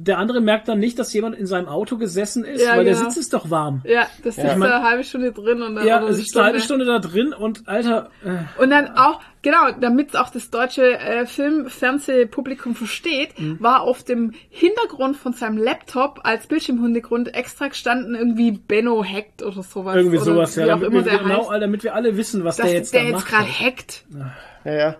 der 0.00 0.18
andere 0.18 0.40
merkt 0.40 0.68
dann 0.68 0.78
nicht, 0.78 0.96
dass 0.98 1.12
jemand 1.12 1.34
in 1.36 1.46
seinem 1.46 1.66
Auto 1.66 1.96
gesessen 1.98 2.44
ist, 2.44 2.62
Ja, 2.64 2.76
weil 2.76 2.84
der 2.84 2.94
genau. 2.94 3.08
Sitz 3.10 3.16
ist 3.18 3.34
doch 3.34 3.50
warm. 3.50 3.82
ja, 3.84 4.06
das 4.22 4.36
sitzt 4.36 4.38
Ich 4.38 4.44
da 4.44 4.52
eine 4.76 4.82
halbe 4.82 5.02
Stunde 5.02 5.32
drin 5.32 5.60
und 5.60 5.74
dann 5.74 5.84
Ja, 5.86 6.06
es 6.06 6.18
ist 6.20 6.36
eine 6.36 6.46
halbe 6.46 6.60
Stunde 6.60 6.84
da 6.84 7.00
drin 7.00 7.32
und 7.32 7.66
Alter, 7.66 8.10
äh, 8.24 8.62
Und 8.62 8.70
dann 8.70 8.96
auch, 8.96 9.20
genau, 9.42 9.72
damit 9.80 10.16
auch 10.16 10.30
das 10.30 10.50
deutsche 10.50 10.98
äh, 10.98 11.26
Film-Fernsehpublikum 11.26 12.74
versteht, 12.74 13.38
Mhm. 13.38 13.56
war 13.60 13.82
auf 13.82 14.02
dem 14.04 14.32
Hintergrund 14.50 15.16
von 15.16 15.32
seinem 15.32 15.58
Laptop 15.58 16.20
als 16.22 16.46
Bildschirmhintergrund 16.46 17.34
extra 17.34 17.68
gestanden 17.68 18.14
irgendwie 18.14 18.52
Benno 18.52 19.04
hackt 19.04 19.42
oder 19.42 19.62
sowas. 19.62 19.96
irgendwie 19.96 20.16
oder 20.16 20.24
sowas, 20.24 20.54
ja, 20.56 20.66
Wie 20.66 20.70
auch 20.72 20.78
damit 20.80 20.92
immer 20.92 21.04
wir, 21.04 21.10
der 21.10 21.18
genau, 21.20 21.50
heißt. 21.50 21.62
damit 21.62 21.82
wir 21.84 21.94
alle 21.94 22.16
wissen, 22.16 22.44
was 22.44 22.56
Dass 22.56 22.66
der 22.66 22.74
jetzt 22.74 22.94
der 22.94 23.00
da 23.02 23.06
jetzt 23.08 23.14
macht. 23.16 23.28
gerade 23.28 23.48
hackt. 23.48 24.04
Ja, 24.64 24.72
ja. 24.72 24.96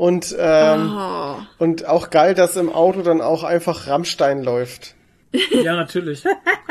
Und, 0.00 0.34
ähm, 0.38 0.96
Oh. 0.96 1.34
und 1.58 1.84
auch 1.86 2.08
geil, 2.08 2.32
dass 2.34 2.56
im 2.56 2.72
Auto 2.72 3.02
dann 3.02 3.20
auch 3.20 3.44
einfach 3.44 3.86
Rammstein 3.86 4.42
läuft. 4.42 4.94
Ja, 5.62 5.76
natürlich. 5.76 6.24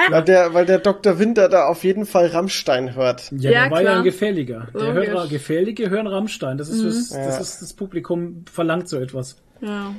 Weil 0.09 0.23
der, 0.23 0.53
weil 0.55 0.65
der 0.65 0.79
Dr. 0.79 1.19
Winter 1.19 1.47
da 1.47 1.67
auf 1.67 1.83
jeden 1.83 2.07
Fall 2.07 2.25
Rammstein 2.25 2.95
hört. 2.95 3.31
Ja, 3.31 3.51
Ja, 3.51 3.61
der 3.63 3.71
war 3.71 3.81
ja 3.83 3.97
ein 3.97 4.03
Gefährlicher. 4.03 4.67
Der 4.73 4.93
Logisch. 4.95 5.09
hört, 5.09 5.29
Gefährliche 5.29 5.89
hören 5.91 6.07
Rammstein. 6.07 6.57
Das 6.57 6.69
ist, 6.69 6.83
was, 6.83 7.09
das 7.09 7.17
Ja. 7.35 7.39
ist 7.39 7.61
das 7.61 7.73
Publikum 7.73 8.43
verlangt 8.51 8.89
so 8.89 8.97
etwas. 8.97 9.37
Ja. 9.61 9.93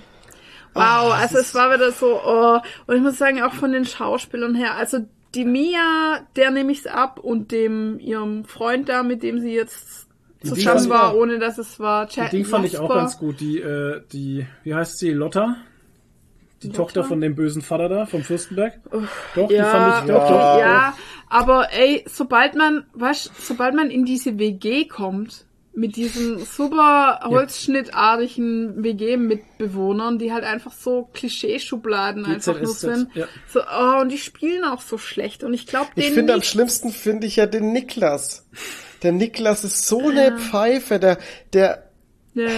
Wow, 0.75 1.15
also 1.15 1.39
es 1.39 1.55
war 1.55 1.73
wieder 1.73 1.92
so, 1.92 2.20
oh, 2.23 2.59
und 2.89 2.97
ich 2.97 3.02
muss 3.02 3.17
sagen, 3.17 3.42
auch 3.42 3.55
von 3.55 3.70
den 3.73 3.84
Schauspielern 3.84 4.55
her, 4.57 4.75
also 4.75 4.99
die 5.36 5.44
Mia, 5.44 6.20
der 6.36 6.50
nehme 6.50 6.73
ich's 6.73 6.86
ab 6.89 7.20
und 7.20 7.52
dem, 7.52 7.99
ihrem 8.00 8.44
Freund 8.44 8.89
da, 8.89 9.02
mit 9.05 9.23
dem 9.23 9.39
sie 9.41 9.55
jetzt 9.55 10.07
Die 10.42 10.48
zusammen 10.48 10.80
Ding- 10.82 10.90
war, 10.90 11.16
ohne 11.16 11.38
dass 11.38 11.58
es 11.58 11.78
war. 11.80 12.06
Die 12.06 12.20
Ding 12.30 12.44
fand 12.44 12.64
ich 12.66 12.78
auch 12.78 12.88
ganz 12.88 13.18
gut. 13.18 13.40
Die, 13.40 13.58
äh, 13.58 14.00
die, 14.12 14.46
wie 14.64 14.74
heißt 14.74 14.98
sie? 14.98 15.10
Lotta? 15.10 15.56
Die 16.62 16.70
Tochter 16.70 17.04
von 17.04 17.20
dem 17.22 17.34
bösen 17.34 17.62
Vater 17.62 17.88
da, 17.88 18.06
vom 18.06 18.22
Fürstenberg? 18.22 18.74
Doch, 19.34 19.48
die 19.48 19.54
Ja, 19.54 19.64
fand 19.64 20.04
ich, 20.04 20.08
Ja. 20.10 20.18
doch, 20.18 20.28
doch. 20.28 20.58
Ja, 20.58 20.94
aber 21.30 21.72
ey, 21.72 22.04
sobald 22.06 22.54
man, 22.54 22.84
weißt, 22.92 23.30
sobald 23.40 23.74
man 23.74 23.90
in 23.90 24.04
diese 24.04 24.38
WG 24.38 24.84
kommt, 24.86 25.46
mit 25.72 25.96
diesen 25.96 26.38
super 26.44 27.20
holzschnittartigen 27.24 28.82
WG-Mitbewohnern, 28.82 30.18
die 30.18 30.32
halt 30.32 30.44
einfach 30.44 30.72
so 30.72 31.08
Klischeeschubladen 31.14 32.26
einfach 32.26 32.60
nur 32.60 32.72
sind. 32.74 33.08
ja. 33.14 33.26
So, 33.48 33.60
oh, 33.60 34.00
und 34.00 34.10
die 34.10 34.18
spielen 34.18 34.64
auch 34.64 34.80
so 34.80 34.98
schlecht. 34.98 35.44
Und 35.44 35.54
ich 35.54 35.66
glaube, 35.66 35.88
Ich 35.94 36.10
finde 36.12 36.34
am 36.34 36.42
schlimmsten 36.42 36.90
finde 36.90 37.26
ich 37.26 37.36
ja 37.36 37.46
den 37.46 37.72
Niklas. 37.72 38.46
Der 39.02 39.12
Niklas 39.12 39.64
ist 39.64 39.86
so 39.86 40.08
eine 40.08 40.36
Pfeife, 40.38 40.98
der, 40.98 41.18
der, 41.52 41.84
Ja. 42.34 42.48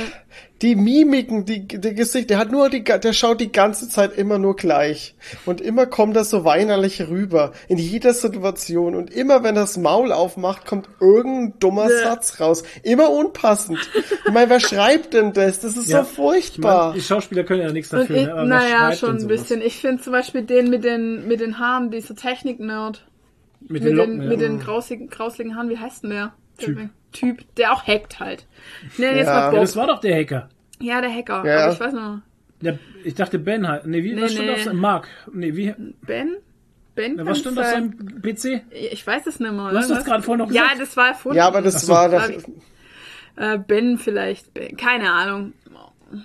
die 0.60 0.74
Mimiken, 0.76 1.44
die, 1.44 1.66
der 1.66 1.94
Gesicht, 1.94 2.30
der 2.30 2.38
hat 2.38 2.50
nur 2.52 2.68
die, 2.68 2.84
der 2.84 3.12
schaut 3.12 3.40
die 3.40 3.50
ganze 3.50 3.88
Zeit 3.88 4.16
immer 4.18 4.38
nur 4.38 4.54
gleich. 4.54 5.14
Und 5.46 5.60
immer 5.60 5.86
kommt 5.86 6.14
er 6.16 6.24
so 6.24 6.44
weinerlich 6.44 7.00
rüber. 7.08 7.52
In 7.68 7.78
jeder 7.78 8.12
Situation. 8.12 8.94
Und 8.94 9.10
immer 9.10 9.42
wenn 9.42 9.56
er 9.56 9.62
das 9.62 9.76
Maul 9.78 10.12
aufmacht, 10.12 10.66
kommt 10.66 10.88
irgendein 11.00 11.58
dummer 11.58 11.90
Ja. 11.90 12.02
Satz 12.10 12.38
raus. 12.40 12.64
Immer 12.82 13.10
unpassend. 13.10 13.78
Ich 14.26 14.32
meine, 14.32 14.50
wer 14.50 14.60
schreibt 14.60 15.14
denn 15.14 15.32
das? 15.32 15.60
Das 15.60 15.76
ist 15.76 15.88
Ja. 15.88 16.04
so 16.04 16.10
furchtbar. 16.10 16.92
Die 16.92 17.00
Schauspieler 17.00 17.44
können 17.44 17.62
ja 17.62 17.72
nichts 17.72 17.90
dafür, 17.90 18.16
ich, 18.16 18.26
ne? 18.26 18.44
Naja, 18.46 18.92
schon 18.94 19.16
ein 19.18 19.26
bisschen. 19.26 19.62
Ich 19.62 19.78
finde 19.78 20.02
zum 20.02 20.12
Beispiel 20.12 20.42
den 20.42 20.70
mit 20.70 20.84
den, 20.84 21.26
mit 21.26 21.40
den 21.40 21.58
Haaren, 21.58 21.90
dieser 21.90 22.14
Technik-Nerd. 22.14 23.04
Mit 23.62 23.70
Mit, 23.70 23.84
den 23.84 23.96
Locken, 23.96 24.12
den, 24.18 24.22
ja. 24.22 24.28
mit 24.28 24.40
den 24.40 24.58
grausligen, 24.58 25.08
grausligen 25.08 25.56
Haaren, 25.56 25.68
wie 25.68 25.78
heißt 25.78 26.02
denn 26.04 26.10
der? 26.10 26.32
Typ. 26.58 26.76
Der 26.76 26.90
Typ, 27.12 27.54
der 27.56 27.72
auch 27.72 27.86
hackt 27.86 28.20
halt. 28.20 28.46
Nee, 28.98 29.06
jetzt 29.06 29.26
Ja. 29.26 29.32
mal 29.34 29.40
Ja, 29.40 29.50
Bob. 29.50 29.60
das 29.60 29.76
war 29.76 29.86
doch 29.86 30.00
der 30.00 30.16
Hacker. 30.16 30.48
Ja, 30.80 31.00
der 31.00 31.14
Hacker. 31.14 31.44
Ja. 31.46 31.64
Aber 31.64 31.72
ich 31.72 31.80
weiß 31.80 31.92
noch. 31.92 32.20
Der, 32.60 32.78
ich 33.04 33.14
dachte 33.14 33.38
Ben 33.38 33.66
halt. 33.68 33.86
Nee, 33.86 34.02
wie, 34.04 34.14
Nee, 34.14 34.22
was 34.22 34.32
stand 34.32 34.46
nee. 34.46 34.52
auf 34.54 34.62
seinem 34.62 34.80
Mark? 34.80 35.08
Nee, 35.32 35.56
wie, 35.56 35.74
Ben? 36.02 36.36
Ben 36.94 37.16
was 37.18 37.24
kann's 37.26 37.38
stand 37.40 37.58
auf 37.58 37.64
sein. 37.64 37.96
seinem 37.98 38.22
PC? 38.22 38.62
Ich 38.92 39.06
weiß 39.06 39.26
es 39.26 39.40
nicht 39.40 39.52
mehr. 39.52 39.70
Du 39.70 39.76
hast 39.76 39.90
das 39.90 40.04
gerade 40.04 40.22
vorhin 40.22 40.46
noch 40.46 40.52
Ja, 40.52 40.62
gesagt. 40.64 40.80
das 40.80 40.96
war 40.96 41.08
erfunden. 41.08 41.38
Ja, 41.38 41.46
aber 41.46 41.62
das 41.62 41.86
so. 41.86 41.92
war 41.92 42.08
doch, 42.10 42.28
Äh, 43.36 43.58
ben 43.58 43.96
vielleicht. 43.98 44.52
Ben. 44.52 44.76
Keine 44.76 45.10
Ahnung. 45.10 45.54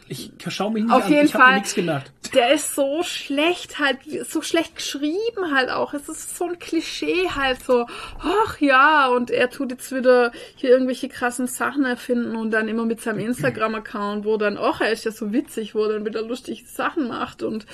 Ich 0.08 0.32
schau 0.50 0.70
mich 0.70 0.84
nicht 0.84 0.94
Auf 0.94 1.06
an. 1.06 1.12
jeden 1.12 1.26
ich 1.26 1.34
hab 1.34 1.40
mir 1.42 1.46
Fall. 1.46 1.54
nichts 1.56 1.76
gemerkt. 1.76 2.12
Der 2.34 2.54
ist 2.54 2.76
so 2.76 3.04
schlecht 3.04 3.80
halt, 3.80 4.00
so 4.28 4.42
schlecht 4.42 4.76
geschrieben 4.76 5.54
halt 5.54 5.70
auch. 5.70 5.94
Es 5.94 6.10
ist 6.10 6.38
so 6.38 6.46
ein 6.46 6.60
Klischee 6.60 7.30
halt 7.30 7.64
so, 7.64 7.86
ach 8.20 8.60
ja, 8.60 9.08
und 9.08 9.32
er 9.32 9.50
tut 9.50 9.72
jetzt 9.72 9.94
wieder 9.94 10.32
hier 10.56 10.72
irgendwelche 10.72 11.08
krassen 11.08 11.48
Sachen 11.48 11.86
erfinden 11.86 12.36
und 12.36 12.52
dann 12.52 12.68
immer 12.68 12.86
mit 12.86 13.02
seinem 13.02 13.20
Instagram-Account, 13.20 14.26
wo 14.26 14.38
dann, 14.38 14.58
ach, 14.58 14.82
er 14.82 14.92
ist 14.92 15.06
ja 15.06 15.12
so 15.12 15.32
witzig, 15.32 15.74
wo 15.74 15.84
er 15.84 15.94
dann 15.94 16.06
wieder 16.06 16.22
lustige 16.22 16.66
Sachen 16.68 17.08
macht 17.08 17.44
und, 17.44 17.66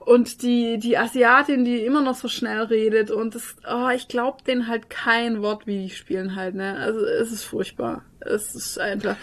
und 0.00 0.42
die, 0.42 0.78
die 0.78 0.96
Asiatin, 0.96 1.64
die 1.64 1.84
immer 1.84 2.00
noch 2.02 2.14
so 2.14 2.28
schnell 2.28 2.62
redet 2.62 3.10
und 3.10 3.34
das, 3.34 3.56
oh, 3.70 3.88
ich 3.94 4.08
glaub 4.08 4.44
denen 4.44 4.66
halt 4.66 4.88
kein 4.88 5.42
Wort, 5.42 5.66
wie 5.66 5.82
die 5.82 5.90
spielen 5.90 6.36
halt, 6.36 6.54
ne. 6.54 6.76
Also, 6.78 7.04
es 7.04 7.32
ist 7.32 7.44
furchtbar. 7.44 8.02
Es 8.20 8.54
ist 8.54 8.78
einfach, 8.78 9.16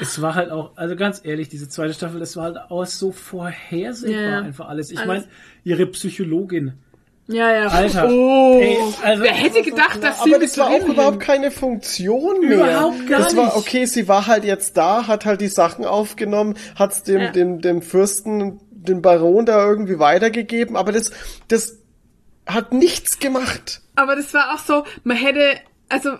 Es 0.00 0.20
war 0.20 0.34
halt 0.34 0.50
auch, 0.50 0.76
also 0.76 0.96
ganz 0.96 1.20
ehrlich, 1.24 1.48
diese 1.48 1.68
zweite 1.68 1.94
Staffel, 1.94 2.20
das 2.20 2.36
war 2.36 2.44
halt 2.44 2.58
auch 2.68 2.84
so 2.84 3.12
vorhersehbar 3.12 4.20
Ja. 4.22 4.38
einfach 4.40 4.68
alles. 4.68 4.90
Ich 4.90 5.04
meine, 5.04 5.24
ihre 5.64 5.86
Psychologin. 5.86 6.74
ja, 7.28 7.50
ja. 7.52 7.66
Alter. 7.68 8.08
Oh, 8.10 8.60
Ey, 8.60 8.76
also- 9.02 9.22
wer 9.22 9.32
hätte 9.32 9.62
gedacht, 9.62 10.02
dass 10.02 10.22
sie 10.22 10.34
aber 10.34 10.44
das 10.44 10.58
war 10.58 10.68
auch 10.68 10.78
drin 10.80 10.92
überhaupt 10.92 11.20
keine 11.20 11.50
Funktion 11.50 12.40
mehr. 12.40 12.56
Überhaupt 12.58 13.06
gar 13.08 13.20
das 13.20 13.34
war 13.36 13.46
nicht. 13.46 13.56
okay, 13.56 13.84
sie 13.86 14.06
war 14.08 14.26
halt 14.26 14.44
jetzt 14.44 14.76
da, 14.76 15.06
hat 15.06 15.24
halt 15.24 15.40
die 15.40 15.48
Sachen 15.48 15.84
aufgenommen, 15.84 16.54
hat's 16.76 17.02
dem 17.02 17.20
Ja. 17.20 17.30
dem 17.32 17.60
dem 17.60 17.82
Fürsten, 17.82 18.60
den 18.70 19.02
Baron 19.02 19.46
da 19.46 19.66
irgendwie 19.66 19.98
weitergegeben, 19.98 20.76
aber 20.76 20.92
das 20.92 21.10
das 21.48 21.78
hat 22.46 22.72
nichts 22.72 23.18
gemacht. 23.18 23.80
Aber 23.96 24.14
das 24.14 24.32
war 24.34 24.54
auch 24.54 24.58
so, 24.60 24.84
man 25.02 25.16
hätte, 25.16 25.40
also 25.88 26.10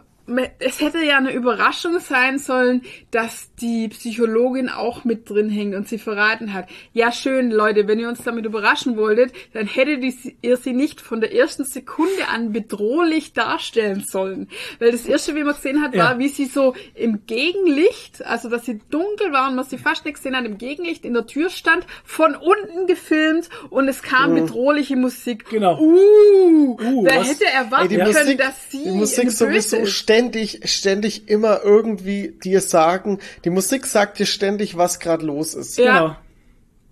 es 0.59 0.81
hätte 0.81 1.05
ja 1.05 1.19
eine 1.19 1.33
Überraschung 1.33 1.99
sein 2.01 2.39
sollen, 2.39 2.83
dass 3.11 3.55
die 3.61 3.89
Psychologin 3.89 4.69
auch 4.69 5.05
mit 5.05 5.29
drin 5.31 5.49
hängt 5.49 5.75
und 5.75 5.89
sie 5.89 5.99
verraten 5.99 6.53
hat. 6.53 6.69
Ja, 6.93 7.13
schön, 7.13 7.51
Leute, 7.51 7.87
wenn 7.87 8.01
ihr 8.01 8.09
uns 8.09 8.23
damit 8.25 8.45
überraschen 8.45 8.97
wolltet, 8.97 9.33
dann 9.53 9.67
hättet 9.67 10.03
ihr- 10.43 10.57
sie 10.57 10.73
nicht 10.73 11.01
von 11.01 11.21
der 11.21 11.35
ersten 11.35 11.65
Sekunde 11.65 12.29
an 12.29 12.53
bedrohlich 12.53 13.35
darstellen 13.35 14.01
sollen. 14.05 14.49
Weil 14.79 14.91
das 14.93 15.07
erste, 15.07 15.35
wie 15.37 15.45
man 15.45 15.55
gesehen 15.55 15.81
hat, 15.83 15.95
Ja. 15.95 16.05
war, 16.05 16.19
wie 16.19 16.29
sie 16.29 16.47
so 16.47 16.75
im 16.95 17.27
Gegenlicht, 17.27 18.25
also 18.25 18.49
dass 18.49 18.65
sie 18.65 18.81
dunkel 18.91 19.33
war 19.33 19.49
und 19.49 19.57
man 19.57 19.65
sie 19.65 19.79
fast 19.79 20.05
nicht 20.05 20.17
gesehen 20.17 20.37
hat, 20.37 20.45
im 20.45 20.59
Gegenlicht 20.59 21.05
in 21.05 21.15
der 21.15 21.27
Tür 21.27 21.51
stand, 21.51 21.87
von 22.05 22.35
unten 22.35 22.87
gefilmt 22.87 23.49
und 23.71 23.89
es 23.89 24.03
kam 24.03 24.35
bedrohliche 24.35 24.97
Musik. 24.97 25.49
Genau. 25.51 25.79
Uh, 25.81 26.77
Uh, 26.81 27.05
wer 27.05 27.21
was- 27.21 27.29
hätte 27.31 27.45
erwarten 27.47 27.91
Ey, 27.93 27.99
können, 27.99 28.09
Musik, 28.25 28.39
dass 28.39 28.71
sie 28.71 28.83
die 28.85 28.91
Musik 28.91 29.31
sowieso 29.31 29.77
ist? 29.79 29.93
Ständig, 30.17 30.61
ständig 30.65 31.29
immer 31.29 31.63
irgendwie 31.63 32.35
dir 32.43 32.61
sagen, 32.61 33.19
die 33.45 33.51
Musik 33.51 33.87
sagt 33.87 34.19
dir 34.19 34.27
ständig, 34.27 34.77
was 34.77 34.99
gerade 35.01 35.25
los 35.27 35.55
ist. 35.55 35.79
Ja. 35.79 35.99
Genau. 36.01 36.17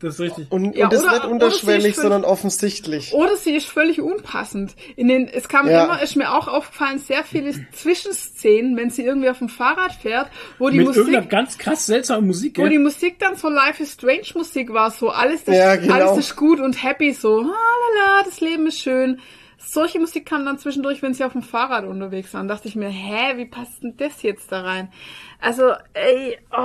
Das 0.00 0.14
ist 0.14 0.20
richtig. 0.20 0.46
Und, 0.50 0.76
Ja, 0.76 0.84
und 0.86 0.92
das 0.92 1.00
oder- 1.02 1.10
nicht 1.12 1.18
oder 1.20 1.26
sie 1.28 1.32
unterschwellig, 1.32 1.92
ist 1.96 2.02
sondern 2.02 2.24
offensichtlich. 2.24 3.14
Oder 3.14 3.36
sie 3.36 3.54
ist 3.56 3.66
völlig 3.66 4.02
unpassend. 4.02 4.74
In 4.96 5.08
den, 5.08 5.28
es 5.28 5.48
kam 5.48 5.66
Ja. 5.70 5.84
immer, 5.84 6.02
ist 6.02 6.14
mir 6.16 6.34
auch 6.34 6.46
aufgefallen, 6.46 6.98
sehr 6.98 7.24
viele 7.24 7.52
Zwischenszenen, 7.72 8.76
wenn 8.76 8.90
sie 8.90 9.02
irgendwie 9.02 9.30
auf 9.30 9.38
dem 9.38 9.48
Fahrrad 9.48 9.92
fährt, 9.92 10.28
wo 10.58 10.68
die 10.68 10.78
Mit 10.78 10.88
Musik, 10.88 10.98
irgendeiner 11.04 11.26
ganz 11.26 11.56
krass 11.56 11.86
seltsamen 11.86 12.26
Musik, 12.26 12.58
wo 12.58 12.62
gell? 12.62 12.70
die 12.72 12.78
Musik 12.78 13.18
dann 13.18 13.36
so 13.36 13.48
Life 13.48 13.82
is 13.82 13.92
Strange 13.92 14.26
Musik 14.34 14.72
war, 14.72 14.90
so 14.90 15.08
alles 15.10 15.42
ist, 15.42 15.54
Ja, 15.54 15.76
genau. 15.76 15.94
alles 15.94 16.18
ist 16.18 16.36
gut 16.36 16.60
und 16.60 16.82
happy, 16.82 17.12
so, 17.14 17.40
ah, 17.40 17.44
la, 17.44 18.18
la, 18.18 18.22
das 18.24 18.40
Leben 18.40 18.66
ist 18.66 18.80
schön. 18.80 19.20
Solche 19.67 19.99
Musik 19.99 20.26
kam 20.26 20.44
dann 20.44 20.59
zwischendurch, 20.59 21.01
wenn 21.02 21.15
sie 21.15 21.25
auf 21.25 21.33
dem 21.33 21.43
Fahrrad 21.43 21.84
unterwegs 21.84 22.33
waren. 22.34 22.49
Dachte 22.49 22.68
ich 22.68 22.76
mir, 22.76 22.89
hä, 22.89 23.36
wie 23.36 23.47
passt 23.47 23.83
denn 23.83 23.97
das 23.97 24.23
jetzt 24.23 24.52
da 24.52 24.60
rein? 24.62 24.93
Also, 25.41 25.73
ey, 25.94 26.39
oh. 26.52 26.57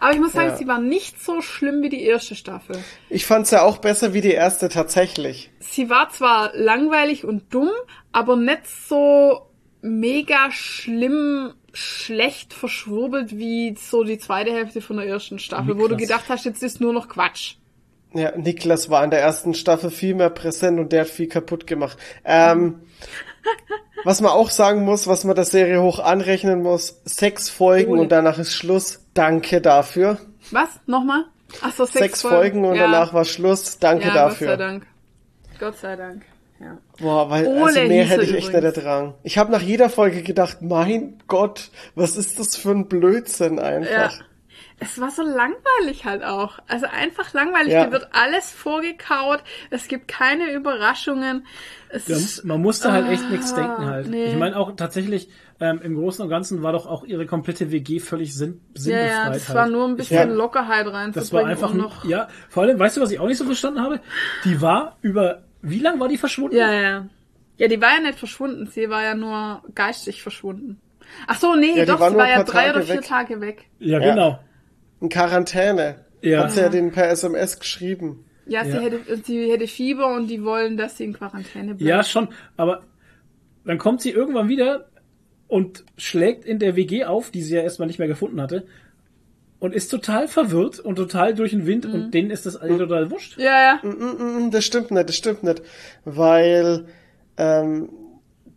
Aber 0.00 0.12
ich 0.12 0.18
muss 0.20 0.32
sagen, 0.32 0.50
Ja. 0.50 0.56
sie 0.56 0.66
war 0.66 0.78
nicht 0.80 1.22
so 1.22 1.40
schlimm 1.42 1.82
wie 1.82 1.88
die 1.88 2.02
erste 2.02 2.34
Staffel. 2.34 2.76
Ich 3.08 3.26
fand's 3.26 3.50
ja 3.50 3.62
auch 3.62 3.78
besser 3.78 4.14
wie 4.14 4.20
die 4.20 4.32
erste 4.32 4.68
tatsächlich. 4.68 5.50
sie 5.60 5.88
war 5.90 6.08
zwar 6.10 6.50
langweilig 6.54 7.24
und 7.24 7.52
dumm, 7.54 7.70
aber 8.12 8.36
nicht 8.36 8.66
so 8.66 9.48
mega 9.80 10.50
schlimm 10.50 11.54
schlecht 11.74 12.52
verschwurbelt 12.54 13.36
wie 13.38 13.74
so 13.78 14.04
die 14.04 14.18
zweite 14.18 14.52
Hälfte 14.52 14.80
von 14.82 14.96
der 14.98 15.06
ersten 15.06 15.38
Staffel, 15.38 15.76
wo 15.78 15.88
du 15.88 15.96
Krass. 15.96 16.02
gedacht 16.02 16.24
hast, 16.28 16.44
jetzt 16.44 16.62
ist 16.62 16.80
nur 16.80 16.92
noch 16.92 17.08
Quatsch. 17.08 17.54
Ja, 18.14 18.36
Niklas 18.36 18.90
war 18.90 19.02
in 19.04 19.10
der 19.10 19.20
ersten 19.20 19.54
Staffel 19.54 19.90
viel 19.90 20.14
mehr 20.14 20.30
präsent 20.30 20.78
und 20.78 20.92
der 20.92 21.02
hat 21.02 21.08
viel 21.08 21.28
kaputt 21.28 21.66
gemacht. 21.66 21.96
Ähm, 22.24 22.80
was 24.04 24.20
man 24.20 24.30
auch 24.32 24.50
sagen 24.50 24.84
muss, 24.84 25.06
was 25.06 25.24
man 25.24 25.34
der 25.34 25.44
Serie 25.44 25.80
hoch 25.82 25.98
anrechnen 25.98 26.62
muss, 26.62 27.00
sechs 27.04 27.48
Folgen 27.48 27.92
Ohne. 27.92 28.02
und 28.02 28.12
danach 28.12 28.38
ist 28.38 28.52
Schluss. 28.54 29.00
Danke 29.14 29.60
dafür. 29.60 30.18
Was? 30.50 30.68
Nochmal? 30.86 31.24
Ach 31.60 31.72
so, 31.72 31.84
sechs, 31.84 31.98
Sechs, 31.98 32.22
Folgen 32.22 32.64
und 32.64 32.76
Ja. 32.76 32.82
danach 32.84 33.12
war 33.12 33.24
Schluss. 33.24 33.78
Danke 33.78 34.08
ja, 34.08 34.14
dafür. 34.14 34.48
Gott 34.48 34.58
sei 34.58 34.64
Dank. 34.64 34.86
Gott 35.58 35.78
sei 35.78 35.96
Dank. 35.96 36.22
Ja. 36.60 36.78
Boah, 37.00 37.28
weil 37.28 37.46
Ole 37.46 37.64
also 37.64 37.80
mehr 37.88 38.04
hätte 38.04 38.22
ich 38.22 38.34
echt 38.34 38.48
übrigens. 38.48 38.64
nicht 38.64 38.76
ertragen. 38.76 39.14
Ich 39.22 39.36
habe 39.36 39.50
nach 39.52 39.62
jeder 39.62 39.90
Folge 39.90 40.22
gedacht, 40.22 40.62
mein 40.62 41.18
Gott, 41.26 41.70
was 41.94 42.16
ist 42.16 42.38
das 42.38 42.56
für 42.56 42.70
ein 42.70 42.86
Blödsinn 42.88 43.58
Ja. 43.58 44.10
Es 44.82 45.00
war 45.00 45.10
so 45.10 45.22
langweilig 45.22 46.04
halt 46.04 46.22
auch. 46.24 46.58
Also 46.68 46.86
einfach 46.86 47.32
langweilig. 47.34 47.72
Ja. 47.72 47.84
Dir 47.86 47.92
wird 47.92 48.08
alles 48.12 48.50
vorgekaut. 48.50 49.42
Es 49.70 49.88
gibt 49.88 50.08
keine 50.08 50.52
Überraschungen. 50.52 51.46
Es 51.88 52.08
Ja, 52.08 52.16
ist, 52.16 52.44
man 52.44 52.60
musste 52.60 52.90
halt 52.92 53.08
echt 53.08 53.24
Ah, 53.26 53.30
nichts 53.30 53.54
denken 53.54 53.86
halt. 53.86 54.08
nee. 54.08 54.24
Ich 54.26 54.36
meine 54.36 54.56
auch 54.56 54.74
tatsächlich, 54.76 55.28
ähm, 55.60 55.80
im 55.82 55.94
Großen 55.94 56.22
und 56.24 56.30
Ganzen 56.30 56.62
war 56.62 56.72
doch 56.72 56.86
auch 56.86 57.04
ihre 57.04 57.26
komplette 57.26 57.70
WG 57.70 58.00
völlig 58.00 58.34
sinn, 58.34 58.60
ja, 58.74 58.80
sinnbefreit 58.80 59.10
ja, 59.10 59.30
das 59.30 59.48
halt. 59.48 59.58
war 59.58 59.68
nur 59.68 59.86
ein 59.86 59.96
bisschen 59.96 60.28
Ja. 60.30 60.34
Lockerheit 60.34 60.86
reinzubringen. 60.86 61.12
das 61.14 61.32
war 61.32 61.44
einfach 61.44 61.74
noch, 61.74 62.04
ja, 62.04 62.28
vor 62.48 62.62
allem, 62.64 62.78
weißt 62.78 62.96
du, 62.96 63.00
was 63.02 63.10
ich 63.12 63.20
auch 63.20 63.26
nicht 63.28 63.38
so 63.38 63.44
verstanden 63.44 63.80
habe? 63.80 64.00
Die 64.44 64.60
war 64.60 64.96
über, 65.02 65.44
wie 65.60 65.78
lang 65.78 66.00
war 66.00 66.08
die 66.08 66.18
verschwunden? 66.18 66.56
Ja, 66.56 66.72
ja. 66.72 67.06
Ja, 67.58 67.68
die 67.68 67.80
war 67.80 67.94
ja 67.94 68.00
nicht 68.00 68.18
verschwunden. 68.18 68.66
Sie 68.66 68.88
war 68.90 69.02
ja 69.02 69.14
nur 69.14 69.62
geistig 69.74 70.22
verschwunden. 70.22 70.80
Ach 71.26 71.36
so, 71.38 71.54
nee, 71.54 71.78
Ja, 71.78 71.84
doch, 71.84 71.98
sie 72.08 72.16
war 72.16 72.28
ja 72.28 72.42
drei 72.42 72.64
Tage 72.66 72.70
oder 72.78 72.82
vier 72.86 72.94
weg. 72.96 73.04
Tage 73.06 73.40
weg. 73.40 73.64
Ja, 73.78 74.00
Ja. 74.00 74.10
genau. 74.14 74.38
In 75.02 75.08
Quarantäne. 75.10 75.96
Ja. 76.22 76.44
Hat 76.44 76.52
sie 76.52 76.60
ja 76.60 76.68
den 76.68 76.92
per 76.92 77.10
SMS 77.10 77.58
geschrieben. 77.58 78.24
Ja, 78.46 78.64
sie 78.64 78.70
Ja. 78.72 78.80
hätte, 78.80 79.00
sie 79.24 79.50
hätte 79.50 79.66
Fieber 79.66 80.14
und 80.14 80.28
die 80.28 80.42
wollen, 80.44 80.76
dass 80.76 80.96
sie 80.96 81.04
in 81.04 81.12
Quarantäne 81.12 81.74
bleibt. 81.74 81.80
Ja, 81.82 82.02
schon, 82.04 82.28
aber 82.56 82.82
dann 83.64 83.78
kommt 83.78 84.00
sie 84.02 84.10
irgendwann 84.10 84.48
wieder 84.48 84.88
und 85.48 85.84
schlägt 85.96 86.44
in 86.44 86.58
der 86.58 86.76
WG 86.76 87.04
auf, 87.04 87.30
die 87.30 87.42
sie 87.42 87.54
ja 87.56 87.62
erstmal 87.62 87.86
nicht 87.88 87.98
mehr 87.98 88.08
gefunden 88.08 88.40
hatte, 88.40 88.64
und 89.58 89.74
ist 89.74 89.88
total 89.90 90.26
verwirrt 90.26 90.80
und 90.80 90.96
total 90.96 91.34
durch 91.34 91.50
den 91.52 91.66
Wind 91.66 91.86
und 91.86 92.10
denen 92.12 92.30
ist 92.30 92.46
das 92.46 92.56
alle 92.56 92.78
total 92.78 93.10
wurscht. 93.12 93.38
Ja, 93.38 93.78
ja. 93.82 93.88
Mm, 93.88 94.50
Das 94.50 94.64
stimmt 94.64 94.90
nicht, 94.90 95.08
das 95.08 95.14
stimmt 95.16 95.44
nicht. 95.44 95.62
Weil 96.04 96.86
ähm, 97.36 97.88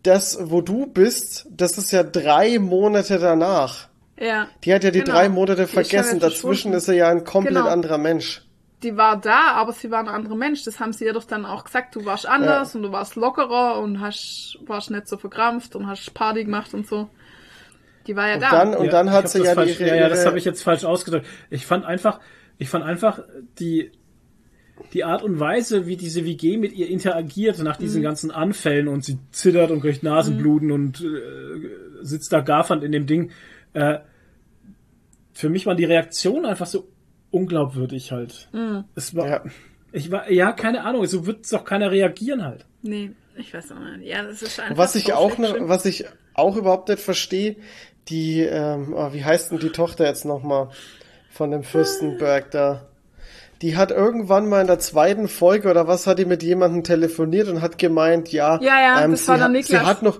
das, 0.01 0.37
wo 0.41 0.61
du 0.61 0.87
bist, 0.87 1.47
das 1.51 1.77
ist 1.77 1.91
ja 1.91 2.01
drei 2.03 2.57
Monate 2.57 3.19
danach. 3.19 3.89
Ja. 4.19 4.47
Die 4.63 4.73
hat 4.73 4.83
ja 4.83 4.91
die 4.91 4.99
Genau. 4.99 5.13
drei 5.13 5.29
Monate 5.29 5.55
Die 5.57 5.61
ist 5.63 5.71
vergessen. 5.73 6.17
wieder 6.17 6.29
Dazwischen 6.29 6.73
ist 6.73 6.87
er 6.87 6.93
ja 6.95 7.09
ein 7.09 7.23
komplett 7.23 7.55
Genau. 7.55 7.67
anderer 7.67 7.97
Mensch. 7.97 8.41
die 8.83 8.95
war 8.97 9.19
da, 9.19 9.53
aber 9.53 9.73
sie 9.73 9.89
war 9.89 9.99
ein 9.99 10.07
anderer 10.07 10.35
Mensch. 10.35 10.63
Das 10.63 10.79
haben 10.79 10.93
sie 10.93 11.05
ihr 11.05 11.13
doch 11.13 11.23
dann 11.23 11.43
auch 11.45 11.63
gesagt. 11.63 11.95
Du 11.95 12.05
warst 12.05 12.27
anders 12.27 12.75
und 12.75 12.83
du 12.83 12.91
warst 12.91 13.15
lockerer 13.15 13.79
und 13.79 13.99
hast, 13.99 14.59
warst 14.67 14.91
nicht 14.91 15.07
so 15.07 15.17
verkrampft 15.17 15.75
und 15.75 15.87
hast 15.87 16.13
Party 16.13 16.43
gemacht 16.43 16.73
und 16.75 16.85
so. 16.87 17.09
Die 18.05 18.15
war 18.15 18.27
ja 18.27 18.35
Und 18.35 18.41
da. 18.41 18.51
dann, 18.51 18.75
und 18.75 18.85
Ja, 18.85 18.91
dann 18.91 19.09
hat 19.11 19.27
sie 19.29 19.41
ja 19.43 19.55
falsch, 19.55 19.79
ihre, 19.79 19.89
ja, 19.89 19.95
ja, 19.95 20.09
das 20.09 20.25
habe 20.27 20.37
ich 20.37 20.45
jetzt 20.45 20.61
falsch 20.61 20.83
ausgedrückt. 20.85 21.25
Ich 21.49 21.65
fand 21.65 21.83
einfach, 21.83 22.19
ich 22.59 22.69
fand 22.69 22.85
einfach 22.85 23.19
die 23.59 23.91
die 24.93 25.03
Art 25.05 25.23
und 25.23 25.39
Weise, 25.39 25.87
wie 25.87 25.95
diese 25.95 26.25
WG 26.25 26.57
mit 26.57 26.73
ihr 26.73 26.89
interagiert 26.89 27.57
nach 27.59 27.79
Mhm. 27.79 27.83
diesen 27.83 28.01
ganzen 28.03 28.29
Anfällen 28.29 28.87
und 28.89 29.03
sie 29.05 29.17
zittert 29.31 29.71
und 29.71 29.79
kriegt 29.81 30.03
Nasenbluten 30.03 30.71
und 30.71 31.01
äh, 31.01 32.03
sitzt 32.05 32.31
da 32.33 32.41
gaffernd 32.41 32.83
in 32.83 32.91
dem 32.91 33.07
Ding. 33.07 33.31
Äh, 33.75 33.99
für 35.33 35.49
mich 35.49 35.65
war 35.65 35.75
die 35.75 35.85
Reaktion 35.85 36.45
einfach 36.45 36.65
so 36.65 36.87
unglaubwürdig 37.31 38.11
halt. 38.11 38.47
Mhm. 38.53 38.85
Es 38.95 39.15
war, 39.15 39.27
Ja. 39.27 39.43
ich 39.91 40.09
war, 40.11 40.31
ja, 40.31 40.51
keine 40.53 40.83
Ahnung, 40.83 41.05
so 41.05 41.25
wird 41.25 41.51
doch 41.51 41.65
keiner 41.65 41.91
reagieren 41.91 42.43
halt. 42.43 42.65
Nee, 42.81 43.11
ich 43.35 43.53
weiß 43.53 43.71
auch 43.73 43.79
nicht. 43.97 44.07
Ja, 44.09 44.23
das 44.23 44.41
ist 44.41 44.59
einfach. 44.59 44.77
Was 44.77 44.95
ich 44.95 45.13
auch 45.13 45.33
schlimm. 45.35 45.67
was 45.67 45.85
ich 45.85 46.05
auch 46.33 46.55
überhaupt 46.55 46.89
nicht 46.89 47.01
verstehe, 47.01 47.57
die, 48.07 48.41
ähm, 48.41 48.93
oh, 48.95 49.11
wie 49.13 49.23
heißt 49.25 49.51
denn 49.51 49.59
die 49.59 49.69
Tochter 49.71 50.05
jetzt 50.05 50.25
nochmal 50.25 50.69
von 51.31 51.51
dem 51.51 51.63
Fürstenberg 51.63 52.51
da? 52.51 52.87
Die 53.61 53.75
hat 53.77 53.89
irgendwann 53.91 54.47
mal 54.47 54.61
in 54.61 54.67
der 54.67 54.79
zweiten 54.79 55.27
Folge 55.27 55.69
oder 55.69 55.87
was 55.87 56.07
hat 56.07 56.19
die 56.19 56.25
mit 56.25 56.43
jemandem 56.43 56.83
telefoniert 56.83 57.47
und 57.47 57.61
hat 57.61 57.77
gemeint, 57.77 58.31
ja, 58.31 58.59
Ja, 58.61 58.81
ja, 58.81 59.03
ähm, 59.03 59.11
das 59.11 59.21
sie, 59.25 59.27
war 59.29 59.39
hat, 59.39 59.51
Niklas. 59.51 59.67
sie 59.81 59.85
hat 59.85 60.03
noch, 60.03 60.19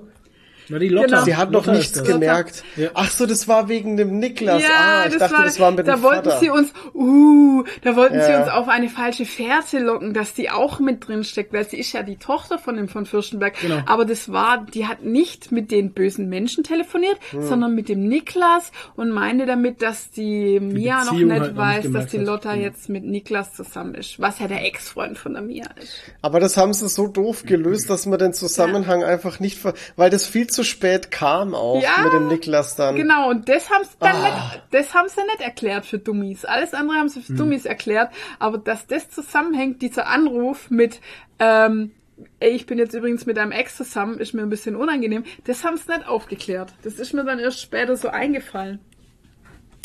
Na, 0.69 0.80
die 0.80 0.90
Lotta. 0.90 1.08
Genau. 1.08 1.24
sie 1.26 1.35
hat 1.35 1.52
noch 1.52 1.66
Lotta 1.66 1.77
nichts 1.77 2.03
gemerkt. 2.03 2.64
Ja. 2.76 2.90
Ach 2.94 3.11
so, 3.11 3.26
das 3.26 3.48
war 3.48 3.69
wegen 3.69 3.98
dem 3.98 4.19
Niklas. 4.19 4.61
Ja, 4.64 4.69
ah, 4.72 5.03
ich 5.06 5.11
das 5.11 5.19
dachte, 5.19 5.34
war, 5.35 5.44
das 5.45 5.60
war 5.60 5.72
mit 5.72 5.88
da 5.88 5.95
dem 5.95 6.03
wollten 6.03 6.30
Vater. 6.30 6.40
sie 6.40 6.50
uns, 6.50 6.74
uh, 6.94 7.64
da 7.84 7.95
wollten 7.95 8.19
sie 8.22 8.32
Ja. 8.32 8.42
uns 8.44 8.52
auf 8.52 8.68
eine 8.68 8.90
falsche 8.90 9.26
Fährte 9.26 9.80
locken, 9.80 10.14
dass 10.14 10.34
die 10.34 10.50
auch 10.50 10.80
mit 10.80 11.08
drin 11.08 11.24
steckt, 11.24 11.53
weil 11.53 11.68
sie 11.68 11.77
ist 11.77 11.94
ja 11.94 12.03
die 12.03 12.18
Tochter 12.18 12.58
von 12.58 12.76
dem 12.77 12.88
von 12.88 13.06
Fürstenberg. 13.06 13.53
Genau. 13.61 13.80
Aber 13.85 14.06
das 14.06 14.32
war, 14.32 14.66
die 14.74 14.88
hat 14.88 15.03
nicht 15.03 15.52
mit 15.52 15.72
den 15.72 15.92
bösen 15.94 16.30
Menschen 16.30 16.64
telefoniert, 16.64 17.18
Hm. 17.32 17.44
sondern 17.48 17.76
mit 17.76 17.90
dem 17.90 18.08
Niklas 18.08 18.72
und 18.95 19.11
meinte 19.11 19.45
damit, 19.45 19.82
dass 19.82 20.10
die 20.11 20.60
Mia 20.60 21.03
noch 21.03 21.11
Beziehung 21.11 21.30
nicht 21.30 21.40
halt 21.40 21.42
noch 21.42 21.48
nicht 21.48 21.58
weiß, 21.58 21.76
dass 21.76 21.84
gemerkt 21.84 22.14
die 22.14 22.19
hat. 22.19 22.26
Lotta 22.26 22.52
Genau. 22.53 22.64
jetzt 22.66 22.90
mit 22.90 23.03
Niklas 23.06 23.53
zusammen 23.53 23.95
ist, 23.95 24.19
was 24.19 24.40
ja 24.40 24.48
der 24.48 24.66
Ex-Freund 24.66 25.18
von 25.18 25.34
der 25.34 25.42
Mia 25.42 25.66
ist. 25.82 25.94
Aber 26.22 26.40
das 26.40 26.58
haben 26.58 26.74
sie 26.74 26.88
so 26.90 27.08
doof 27.08 27.44
gelöst, 27.45 27.90
dass 27.90 28.06
man 28.06 28.19
den 28.19 28.34
Zusammenhang 28.34 29.03
einfach 29.03 29.40
nicht, 29.40 29.58
ver 29.60 29.74
weil 29.95 30.10
das 30.10 30.26
viel 30.26 30.48
zu 30.48 30.55
spät 30.64 31.11
kam 31.11 31.53
auch 31.53 31.82
Ja, 31.82 32.03
mit 32.03 32.14
dem 32.14 32.27
Niklas 32.27 32.75
dann. 32.75 32.95
Genau, 32.95 33.30
und 33.30 33.50
das 33.50 33.69
haben 33.69 33.84
sie 33.84 33.95
dann 34.00 34.16
Ah. 34.16 34.22
nicht, 34.24 34.64
das 34.72 34.93
haben 34.93 35.09
sie 35.09 35.22
nicht 35.24 35.42
erklärt 35.42 35.85
für 35.85 36.00
Dummies. 36.00 36.45
Alles 36.45 36.74
andere 36.74 36.98
haben 36.98 37.09
sie 37.09 37.22
für 37.22 37.34
Dummies 37.34 37.66
erklärt, 37.66 38.11
aber 38.40 38.58
dass 38.58 38.88
das 38.88 39.09
zusammenhängt, 39.09 39.82
dieser 39.82 40.08
Anruf 40.08 40.69
mit, 40.69 41.01
ähm, 41.40 41.92
ey, 42.40 42.51
ich 42.51 42.66
bin 42.66 42.77
jetzt 42.77 42.93
übrigens 42.93 43.25
mit 43.25 43.38
einem 43.38 43.51
Ex 43.51 43.75
zusammen, 43.77 44.19
ist 44.19 44.34
mir 44.34 44.42
ein 44.43 44.50
bisschen 44.50 44.75
unangenehm, 44.75 45.24
das 45.45 45.64
haben 45.64 45.77
sie 45.77 45.92
nicht 45.92 46.08
aufgeklärt. 46.08 46.74
Das 46.84 46.93
ist 46.95 47.14
mir 47.14 47.24
dann 47.25 47.40
erst 47.40 47.59
später 47.61 47.95
so 47.98 48.08
eingefallen. 48.09 48.80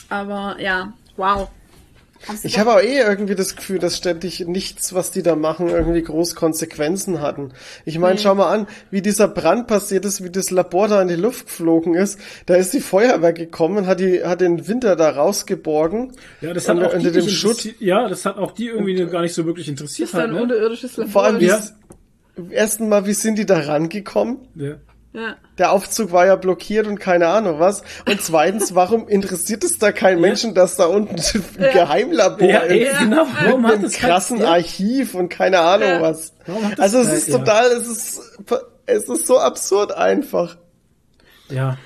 Aber 0.09 0.57
ja, 0.61 0.93
wow. 1.17 1.51
Ich 2.43 2.59
habe 2.59 2.75
auch 2.75 2.81
eh 2.81 2.99
irgendwie 2.99 3.35
das 3.35 3.57
Gefühl, 3.57 3.79
dass 3.79 3.97
ständig 3.97 4.41
nichts, 4.47 4.93
was 4.95 5.11
die 5.11 5.23
da 5.23 5.37
machen, 5.37 5.69
irgendwie 5.69 6.03
groß 6.03 6.35
Konsequenzen 6.35 7.21
hatten. 7.21 7.53
Ich 7.85 7.99
meine, 7.99 8.19
schau 8.19 8.35
mal 8.35 8.53
an, 8.53 8.67
wie 8.91 9.01
dieser 9.03 9.27
Brand 9.29 9.67
passiert 9.67 10.05
ist, 10.05 10.23
wie 10.23 10.31
das 10.31 10.51
Labor 10.51 10.89
da 10.89 11.01
in 11.03 11.09
die 11.09 11.15
Luft 11.17 11.47
geflogen 11.47 11.95
ist. 11.95 12.19
Da 12.47 12.57
ist 12.57 12.73
die 12.75 12.81
Feuerwehr 12.81 13.33
gekommen, 13.33 13.87
hat 13.87 14.01
die, 14.01 14.23
hat 14.23 14.41
den 14.43 14.69
Winter 14.69 14.97
da 14.97 15.11
rausgeborgen. 15.11 16.13
Ja, 16.41 16.53
das 16.53 16.69
hat 16.69 16.77
unter, 16.77 16.89
auch 16.89 16.91
die 16.93 16.97
unter 16.99 17.11
dem 17.13 17.29
interessiert- 17.29 17.77
Ja, 17.81 18.09
das 18.09 18.27
hat 18.27 18.37
auch 18.37 18.53
die 18.53 18.67
irgendwie 18.67 19.07
gar 19.07 19.23
nicht 19.23 19.35
so 19.35 19.47
wirklich 19.47 19.69
interessiert 19.69 20.09
ist 20.09 20.15
da 20.15 20.19
halt, 20.19 20.29
ein 20.31 20.35
ne? 20.37 20.43
unterirdisches 20.43 20.97
Labor. 20.99 21.13
Vor 21.13 21.25
allem, 21.25 21.41
wie, 21.41 21.47
Ja. 21.47 21.61
ersten 22.51 22.89
Mal, 22.89 23.07
wie 23.07 23.15
sind 23.15 23.39
die 23.39 23.47
da 23.47 23.59
rangekommen? 23.61 24.39
Ja. 24.55 24.75
Ja. 25.13 25.35
Der 25.59 25.73
Aufzug 25.73 26.13
war 26.13 26.25
ja 26.27 26.37
blockiert 26.37 26.87
und 26.87 26.99
keine 27.01 27.27
Ahnung 27.29 27.59
was. 27.59 27.83
Und 28.09 28.23
zweitens, 28.23 28.75
warum 28.75 29.09
interessiert 29.09 29.65
es 29.65 29.79
da 29.79 29.91
keinen 29.93 30.21
Menschen, 30.21 30.55
dass 30.55 30.77
da 30.77 30.85
unten 30.87 31.17
ein 31.59 31.73
Geheimlabor 31.73 32.47
Ja, 32.49 32.61
ist? 32.61 32.71
ey, 32.71 32.89
genau, 33.05 33.27
warum 33.43 33.63
mit 33.63 33.73
einem 33.73 33.83
das 33.83 33.93
kein- 33.95 34.11
krassen 34.11 34.39
ja. 34.41 34.51
Archiv 34.51 35.15
und 35.15 35.29
keine 35.29 35.61
Ahnung 35.61 35.89
Ja. 35.89 36.03
was. 36.03 36.33
Also 36.79 36.99
es 37.01 37.09
kein- 37.09 37.17
ist 37.17 37.29
ja. 37.29 37.39
total, 37.39 37.67
es 37.73 37.87
ist, 37.89 38.21
es 38.87 39.09
ist 39.09 39.27
so 39.27 39.39
absurd 39.39 39.93
einfach. 39.93 40.57
Ja, 41.49 41.77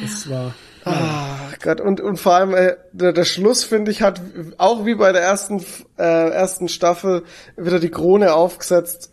das 0.00 0.28
war. 0.28 0.54
Ah 0.84 1.36
Gott, 1.62 1.80
und, 1.80 2.00
und 2.00 2.16
vor 2.18 2.34
allem 2.34 2.54
äh, 2.54 2.76
der, 2.92 3.12
der 3.12 3.24
Schluss, 3.24 3.62
finde 3.62 3.90
ich, 3.90 4.00
hat 4.02 4.20
auch 4.56 4.86
wie 4.86 4.94
bei 4.94 5.12
der 5.12 5.22
ersten, 5.22 5.64
äh, 5.98 6.02
ersten 6.30 6.68
Staffel 6.68 7.24
wieder 7.56 7.78
die 7.78 7.90
Krone 7.90 8.32
aufgesetzt. 8.32 9.12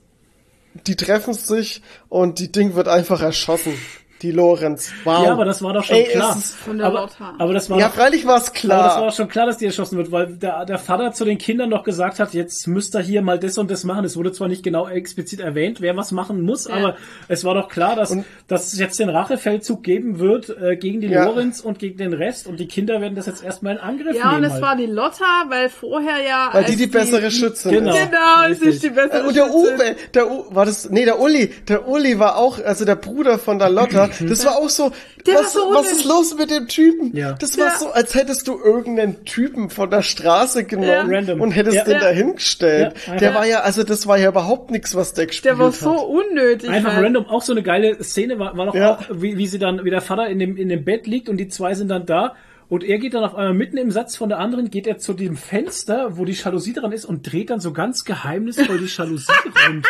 Die 0.88 0.96
treffen 0.96 1.34
sich 1.34 1.82
und 2.10 2.40
die 2.40 2.52
Ding 2.52 2.76
wird 2.76 2.88
einfach 2.88 3.22
erschossen. 3.22 3.74
Die 4.22 4.32
Lorenz. 4.32 4.92
Wow. 5.04 5.26
Ja, 5.26 5.32
aber 5.34 5.44
das 5.44 5.62
war 5.62 5.74
doch 5.74 5.84
schon 5.84 5.98
Ey, 5.98 6.06
klar. 6.06 6.38
aber, 6.82 7.02
Lotta. 7.02 7.34
aber 7.38 7.54
das 7.54 7.70
war 7.70 7.78
Ja, 7.78 7.88
doch, 7.90 7.96
freilich 7.96 8.26
war 8.26 8.38
es 8.38 8.48
aber 8.48 8.54
das 8.54 8.70
war 8.70 8.90
klar. 8.96 9.02
auch 9.10 9.14
schon 9.14 9.28
klar, 9.28 9.46
dass 9.46 9.58
die 9.58 9.66
erschossen 9.66 9.98
wird, 9.98 10.10
weil 10.12 10.28
der, 10.38 10.66
der 10.66 10.78
Vater 10.80 11.12
zu 11.12 11.26
den 11.26 11.38
Kindern 11.38 11.70
doch 11.70 11.84
gesagt 11.84 12.20
hat, 12.20 12.34
jetzt 12.34 12.66
müsst 12.68 12.96
ihr 12.96 13.02
hier 13.02 13.22
mal 13.22 13.38
das 13.38 13.58
und 13.58 13.70
das 13.70 13.84
machen. 13.84 14.06
Es 14.06 14.16
wurde 14.16 14.32
zwar 14.32 14.48
nicht 14.48 14.64
genau 14.64 14.88
explizit 14.88 15.42
erwähnt, 15.42 15.82
wer 15.82 15.98
was 15.98 16.14
machen 16.14 16.42
muss, 16.44 16.66
aber 16.66 16.96
es 17.28 17.44
war 17.44 17.56
doch 17.56 17.68
klar, 17.68 17.98
dass, 17.98 18.16
dass 18.48 18.72
es 18.72 18.80
jetzt 18.80 19.00
den 19.00 19.10
Rachefeldzug 19.10 19.84
geben 19.84 20.18
wird 20.20 20.50
äh, 20.50 20.78
gegen 20.78 21.02
die 21.02 21.08
Ja. 21.08 21.26
Lorenz 21.26 21.60
und 21.60 21.78
gegen 21.80 21.98
den 21.98 22.14
Rest 22.14 22.48
und 22.48 22.60
die 22.60 22.68
Kinder 22.68 23.02
werden 23.02 23.16
das 23.16 23.26
jetzt 23.26 23.44
erstmal 23.44 23.74
in 23.74 23.80
Angriff 23.80 24.16
Ja, 24.16 24.30
und 24.30 24.36
nehmen. 24.36 24.46
es 24.46 24.54
halt. 24.54 24.62
war 24.64 24.76
die 24.78 24.86
Lotta, 24.86 25.44
weil 25.50 25.68
vorher 25.70 26.24
ja. 26.26 26.50
Weil 26.54 26.64
die 26.64 26.72
als 26.72 26.78
die 26.78 26.88
bessere 26.88 27.32
Schützin 27.32 27.72
Genau. 27.72 27.94
ist. 27.94 28.06
Genau, 28.10 28.48
es 28.50 28.60
ist 28.62 28.82
die 28.84 28.90
bessere 28.92 29.24
Äh, 29.24 29.28
Und 29.28 29.36
der. 29.36 29.54
Uwe, 29.54 29.96
der 30.14 30.32
U, 30.32 30.46
war 30.56 30.66
das, 30.66 30.90
nee, 30.90 31.04
der 31.06 31.20
Uli, 31.20 31.52
der 31.68 31.88
Uli 31.88 32.18
war 32.18 32.38
auch, 32.38 32.64
also 32.64 32.86
der 32.86 32.96
Bruder 32.96 33.38
von 33.40 33.60
der 33.60 33.70
Lotta, 33.70 34.05
das 34.08 34.46
war 34.46 34.58
auch 34.58 34.70
so, 34.70 34.92
Der 35.26 35.36
was, 35.36 35.56
war 35.56 35.62
so 35.62 35.74
was 35.74 35.92
ist 35.92 36.06
los 36.06 36.36
mit 36.38 36.50
dem 36.52 36.68
Typen? 36.68 37.16
Ja. 37.16 37.34
Das 37.34 37.58
war 37.58 37.68
Ja. 37.68 37.78
so, 37.78 37.90
als 37.92 38.14
hättest 38.16 38.48
du 38.48 38.60
irgendeinen 38.60 39.26
Typen 39.26 39.70
von 39.70 39.90
der 39.90 40.02
Straße 40.02 40.64
genommen 40.66 41.26
Ja. 41.28 41.34
Und 41.36 41.52
hättest 41.52 41.76
Ja. 41.78 41.84
den 41.84 41.94
Ja. 41.94 42.00
dahingestellt. 42.00 42.96
Ja. 43.08 43.16
Der 43.18 43.34
war 43.36 43.46
ja, 43.46 43.60
also 43.62 43.84
das 43.84 44.08
war 44.08 44.18
ja 44.18 44.30
überhaupt 44.30 44.72
nichts, 44.72 44.96
was 44.96 45.14
der 45.14 45.28
gespielt 45.28 45.46
Der 45.54 45.60
war 45.60 45.68
hat. 45.68 45.76
so 45.76 45.92
unnötig. 45.92 46.70
Einfach 46.70 46.94
halt. 46.94 47.06
random, 47.06 47.26
auch 47.28 47.42
so 47.42 47.52
eine 47.54 47.64
geile 47.64 48.02
Szene 48.04 48.40
war, 48.40 48.56
war 48.58 48.68
doch 48.68 48.76
Ja. 48.76 48.96
auch, 48.96 49.02
wie, 49.12 49.38
wie 49.38 49.48
sie 49.48 49.60
dann, 49.60 49.84
wie 49.86 49.90
der 49.90 50.02
Vater 50.02 50.28
in 50.28 50.40
dem, 50.40 50.58
in 50.58 50.70
dem 50.70 50.84
Bett 50.86 51.08
liegt 51.08 51.30
und 51.30 51.38
die 51.38 51.48
zwei 51.48 51.74
sind 51.76 51.88
dann 51.90 52.06
da 52.06 52.36
und 52.68 52.84
er 52.84 52.98
geht 52.98 53.14
dann 53.14 53.24
auf 53.24 53.36
einmal 53.36 53.54
mitten 53.54 53.78
im 53.78 53.92
Satz 53.92 54.16
von 54.16 54.30
der 54.30 54.40
anderen, 54.40 54.70
geht 54.72 54.88
er 54.88 54.98
zu 54.98 55.14
dem 55.14 55.38
Fenster, 55.38 56.18
wo 56.18 56.26
die 56.26 56.34
Jalousie 56.34 56.74
dran 56.74 56.92
ist 56.92 57.06
und 57.06 57.32
dreht 57.32 57.50
dann 57.52 57.60
so 57.60 57.74
ganz 57.74 58.06
geheimnisvoll 58.06 58.80
die 58.80 58.86
Jalousie 58.86 59.32
runter. 59.68 59.90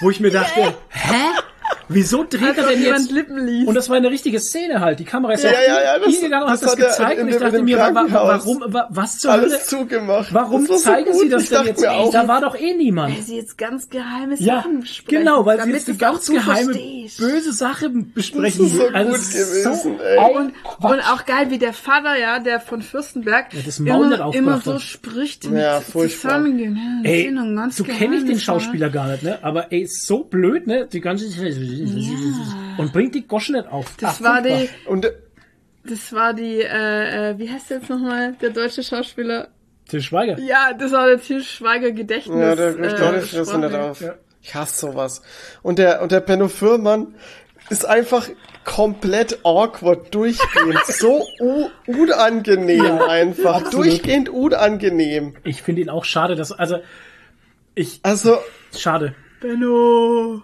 Wo 0.00 0.10
ich 0.10 0.20
mir 0.20 0.30
dachte, 0.30 0.74
hä? 0.90 1.14
Wieso 1.88 2.24
dreht 2.24 2.56
er 2.58 2.66
denn 2.68 2.82
jemand 2.82 3.00
jetzt? 3.02 3.10
Lippen 3.12 3.46
liest. 3.46 3.66
Und 3.68 3.74
das 3.74 3.88
war 3.88 3.96
eine 3.96 4.10
richtige 4.10 4.40
Szene 4.40 4.80
halt. 4.80 4.98
Die 5.00 5.04
Kamera 5.04 5.32
ist 5.32 5.44
Ja, 5.44 5.50
auf 5.50 5.56
ja, 5.56 5.82
ja, 5.82 5.96
ihn 5.96 6.02
das- 6.02 6.12
hingegangen 6.14 6.44
und 6.46 6.52
hat 6.52 6.62
das 6.62 6.74
das 6.74 6.86
gezeigt 6.98 7.20
und 7.20 7.28
ich 7.28 7.36
dachte 7.36 7.62
mir, 7.62 7.78
warum, 7.78 8.64
wa- 8.66 8.86
was 8.90 9.18
zur 9.18 9.32
Hölle? 9.32 9.42
Alles 9.44 9.66
zugemacht. 9.66 10.28
Warum 10.34 10.66
so 10.66 10.76
zeigen 10.76 11.10
gut. 11.12 11.20
sie 11.20 11.28
das 11.28 11.48
denn 11.48 11.66
jetzt? 11.66 11.82
da 11.84 12.28
war 12.28 12.40
doch 12.40 12.56
eh 12.58 12.74
niemand. 12.74 13.14
Weil 13.16 13.22
sie 13.22 13.36
jetzt 13.36 13.56
ganz 13.58 13.88
geheime 13.88 14.34
Ja, 14.38 14.56
Sachen 14.56 14.80
besprechen. 14.80 15.20
genau, 15.24 15.46
weil 15.46 15.62
sie 15.62 15.70
jetzt 15.70 15.88
eine 15.88 15.96
ganz 15.98 16.26
geheime, 16.30 16.72
böse 17.18 17.52
Sache 17.52 17.88
besprechen. 17.90 18.64
Das 18.64 18.72
ist 18.72 18.76
so 18.76 18.86
Also 18.92 19.10
gut 19.10 19.18
ist 19.20 19.32
gewesen, 19.32 19.82
so 19.82 20.02
ey. 20.02 20.36
Und, 20.36 21.00
auch 21.10 21.24
geil, 21.26 21.46
wie 21.50 21.58
der 21.58 21.72
Vater, 21.72 22.18
ja, 22.18 22.38
der 22.38 22.60
von 22.60 22.82
Fürstenberg, 22.82 23.46
Ja, 23.52 23.96
immer, 23.96 24.34
immer 24.34 24.60
so 24.60 24.78
spricht 24.78 25.44
Ja, 25.44 25.76
mit 25.78 25.84
furchtbar. 25.88 26.46
Ja, 26.46 26.74
Ey, 27.04 27.34
so 27.70 27.84
kenne 27.84 28.16
ich 28.16 28.24
den. 28.24 28.38
Schauspieler 28.38 28.90
gar 28.90 29.08
nicht, 29.08 29.22
ne? 29.22 29.38
Aber 29.42 29.72
ey, 29.72 29.82
ist 29.82 30.06
so 30.06 30.24
blöd, 30.24 30.66
ne? 30.66 30.86
Die 30.90 31.00
ganze 31.00 31.26
und 32.78 32.92
bringt 32.92 33.14
die 33.14 33.26
Goschen 33.26 33.56
nicht 33.56 33.68
auf. 33.68 33.94
Das 34.00 34.16
Ach, 34.18 34.22
war 34.22 34.42
die, 34.42 34.68
Und 34.86 35.10
das 35.84 36.12
war 36.12 36.34
die, 36.34 36.60
äh, 36.60 37.30
äh, 37.30 37.38
wie 37.38 37.50
heißt 37.50 37.70
der 37.70 37.78
jetzt 37.78 37.90
nochmal, 37.90 38.34
der 38.40 38.50
deutsche 38.50 38.82
Schauspieler? 38.82 39.48
Til 39.88 40.02
Schweiger. 40.02 40.38
Ja, 40.38 40.72
das 40.78 40.92
war 40.92 41.06
der 41.06 41.20
Til 41.20 41.42
Schweiger 41.42 41.92
Gedächtnis. 41.92 42.38
Ja, 42.38 42.54
der 42.54 42.74
kriegt 42.74 42.98
äh, 42.98 43.04
Leute 43.04 43.22
fressen 43.22 43.60
nicht 43.60 43.74
auf. 43.74 44.04
Ich 44.42 44.54
hasse 44.54 44.86
sowas. 44.86 45.22
Und 45.62 45.78
der, 45.78 46.02
und 46.02 46.12
der 46.12 46.20
Benno 46.20 46.48
Fürmann 46.48 47.14
ist 47.70 47.86
einfach 47.86 48.28
komplett 48.64 49.40
awkward 49.44 50.14
durchgehend. 50.14 50.78
so 50.86 51.26
unangenehm 51.86 52.98
einfach. 53.00 53.56
absolut. 53.56 53.86
Durchgehend 53.86 54.28
unangenehm. 54.28 55.34
Ich 55.44 55.62
finde 55.62 55.82
ihn 55.82 55.90
auch 55.90 56.04
schade, 56.04 56.34
dass, 56.34 56.52
also, 56.52 56.78
ich, 57.74 58.00
Also, 58.02 58.38
schade. 58.76 59.14
Benno. 59.40 60.42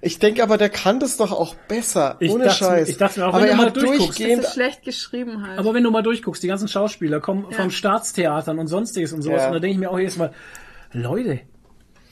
Ich 0.00 0.18
denke 0.18 0.42
aber, 0.42 0.56
der 0.58 0.68
kann 0.70 1.00
das 1.00 1.16
doch 1.16 1.32
auch 1.32 1.54
besser. 1.68 2.16
Ich 2.20 2.30
ohne 2.30 2.44
dachte- 2.44 2.58
Scheiß. 2.64 2.88
ich 2.88 2.96
dachte 2.96 3.20
mir 3.20 3.26
auch, 3.26 3.34
aber 3.34 3.42
wenn 3.42 3.46
du 3.48 3.52
er 3.52 3.56
mal 3.56 3.66
hat 3.66 3.76
durchguckst, 3.76 4.20
Das 4.20 4.28
ist 4.46 4.52
schlecht 4.54 4.82
geschrieben 4.84 5.46
halt. 5.46 5.58
Aber 5.58 5.74
wenn 5.74 5.82
du 5.82 5.90
mal 5.90 6.02
durchguckst, 6.02 6.42
die 6.42 6.46
ganzen 6.48 6.68
Schauspieler 6.68 7.20
kommen 7.20 7.50
von 7.52 7.70
Staatstheatern 7.70 8.58
und 8.58 8.66
sonstiges 8.68 9.12
und 9.12 9.22
sowas, 9.22 9.42
Ja. 9.42 9.46
und 9.48 9.54
da 9.54 9.58
denke 9.60 9.72
ich 9.74 9.78
mir 9.78 9.90
auch 9.90 9.98
jedes 9.98 10.16
Mal, 10.16 10.32
Leute, 10.92 11.40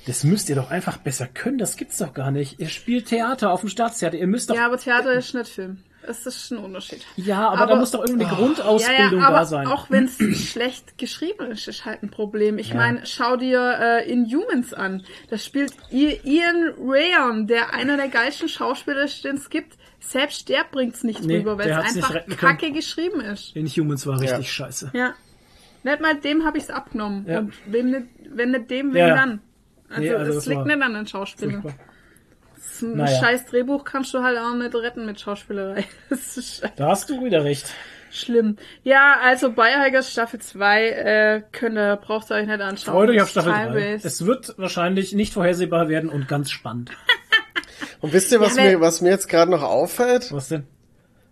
das 0.06 0.22
müsst 0.24 0.48
ihr 0.48 0.54
doch 0.56 0.70
einfach 0.70 0.98
besser 0.98 1.26
können, 1.26 1.58
das 1.58 1.76
gibt's 1.76 1.98
doch 1.98 2.14
gar 2.14 2.30
nicht. 2.30 2.60
Ihr 2.60 2.68
spielt 2.68 3.06
Theater 3.08 3.50
auf 3.52 3.60
dem 3.60 3.68
Staatstheater, 3.68 4.16
ihr 4.16 4.26
müsst 4.26 4.50
doch 4.50 4.54
ja, 4.56 4.66
aber 4.66 4.78
Theater 4.78 5.12
ist 5.14 5.34
nicht 5.34 5.48
Film. 5.48 5.78
Es 6.08 6.24
ist 6.26 6.50
ein 6.50 6.58
Unterschied. 6.58 7.04
Ja, 7.16 7.48
aber, 7.50 7.66
da 7.66 7.76
muss 7.76 7.90
doch 7.90 8.04
irgendwie 8.06 8.24
eine 8.26 8.34
Grundausbildung 8.34 9.18
ja, 9.18 9.18
ja, 9.18 9.26
aber 9.28 9.38
da 9.38 9.44
sein. 9.44 9.66
Auch 9.66 9.90
wenn 9.90 10.04
es 10.04 10.18
schlecht 10.50 10.98
geschrieben 10.98 11.50
ist, 11.50 11.66
ist 11.68 11.84
halt 11.84 12.02
ein 12.02 12.10
Problem. 12.10 12.58
Ich 12.58 12.70
Ja. 12.70 12.76
meine, 12.76 13.04
schau 13.06 13.36
dir 13.36 13.78
äh, 13.80 14.10
Inhumans 14.10 14.72
an. 14.74 15.02
Das 15.30 15.44
spielt 15.44 15.72
Ian 15.90 16.74
Rayon, 16.78 17.46
der 17.46 17.74
einer 17.74 17.96
der 17.96 18.08
geilsten 18.08 18.48
Schauspieler 18.48 19.04
ist, 19.04 19.24
den 19.24 19.36
es 19.36 19.50
gibt. 19.50 19.76
Selbst 20.00 20.48
der 20.48 20.64
bringt's 20.70 21.02
nicht 21.02 21.24
Nee, 21.24 21.38
rüber, 21.38 21.58
weil 21.58 21.70
es 21.70 21.76
einfach 21.96 22.14
retten 22.14 22.36
können. 22.36 22.52
kacke 22.58 22.72
geschrieben 22.72 23.20
ist. 23.20 23.56
Inhumans 23.56 24.06
war 24.06 24.20
richtig 24.20 24.38
Ja. 24.46 24.52
scheiße. 24.52 24.90
Ja. 24.94 25.14
Nicht 25.82 26.00
mal 26.00 26.14
dem 26.16 26.44
habe 26.44 26.58
ich's 26.58 26.70
abgenommen. 26.70 27.24
Ja. 27.28 27.38
Und 27.40 27.54
wem 27.66 27.90
nicht, 27.90 28.06
wenn 28.30 28.50
nicht 28.52 28.70
dem, 28.70 28.94
wem 28.94 29.08
dann? 29.08 29.40
Also, 29.88 30.02
Nee, 30.02 30.10
also 30.14 30.30
es 30.30 30.34
das 30.36 30.46
liegt 30.46 30.58
war 30.58 30.66
nicht 30.66 30.82
an 30.82 30.94
den 30.94 31.06
Schauspielern. 31.06 31.62
Furchtbar. 31.62 31.84
Ein 32.82 32.96
Naja. 32.96 33.18
scheiß 33.20 33.46
Drehbuch 33.46 33.84
kannst 33.84 34.12
du 34.14 34.22
halt 34.22 34.38
auch 34.38 34.54
nicht 34.54 34.74
retten 34.74 35.06
mit 35.06 35.20
Schauspielerei. 35.20 35.84
Das 36.10 36.36
ist 36.36 36.62
Da 36.76 36.88
hast 36.88 37.08
du 37.10 37.24
wieder 37.24 37.44
recht. 37.44 37.66
schlimm. 38.10 38.56
Ja, 38.82 39.16
also 39.22 39.50
Biohackers 39.52 40.10
Staffel 40.12 40.40
2 40.40 40.88
äh, 40.88 41.42
könnt 41.52 41.76
ihr, 41.78 41.96
braucht 41.96 42.30
ihr 42.30 42.36
euch 42.36 42.46
nicht 42.46 42.60
anschauen. 42.60 42.94
Freut 42.94 43.10
euch 43.10 43.22
auf 43.22 43.30
Staffel 43.30 43.52
3. 43.52 43.64
Teilweise. 43.66 44.06
Es 44.06 44.26
wird 44.26 44.54
wahrscheinlich 44.58 45.12
nicht 45.14 45.32
vorhersehbar 45.32 45.88
werden 45.88 46.10
und 46.10 46.28
ganz 46.28 46.50
spannend. 46.50 46.90
Und 48.02 48.12
wisst 48.12 48.30
ihr, 48.30 48.40
was, 48.40 48.56
Ja, 48.56 48.64
mir, 48.64 48.80
was 48.80 49.00
mir 49.00 49.08
jetzt 49.08 49.26
gerade 49.28 49.50
noch 49.50 49.62
auffällt? 49.62 50.30
Was 50.30 50.48
denn? 50.48 50.64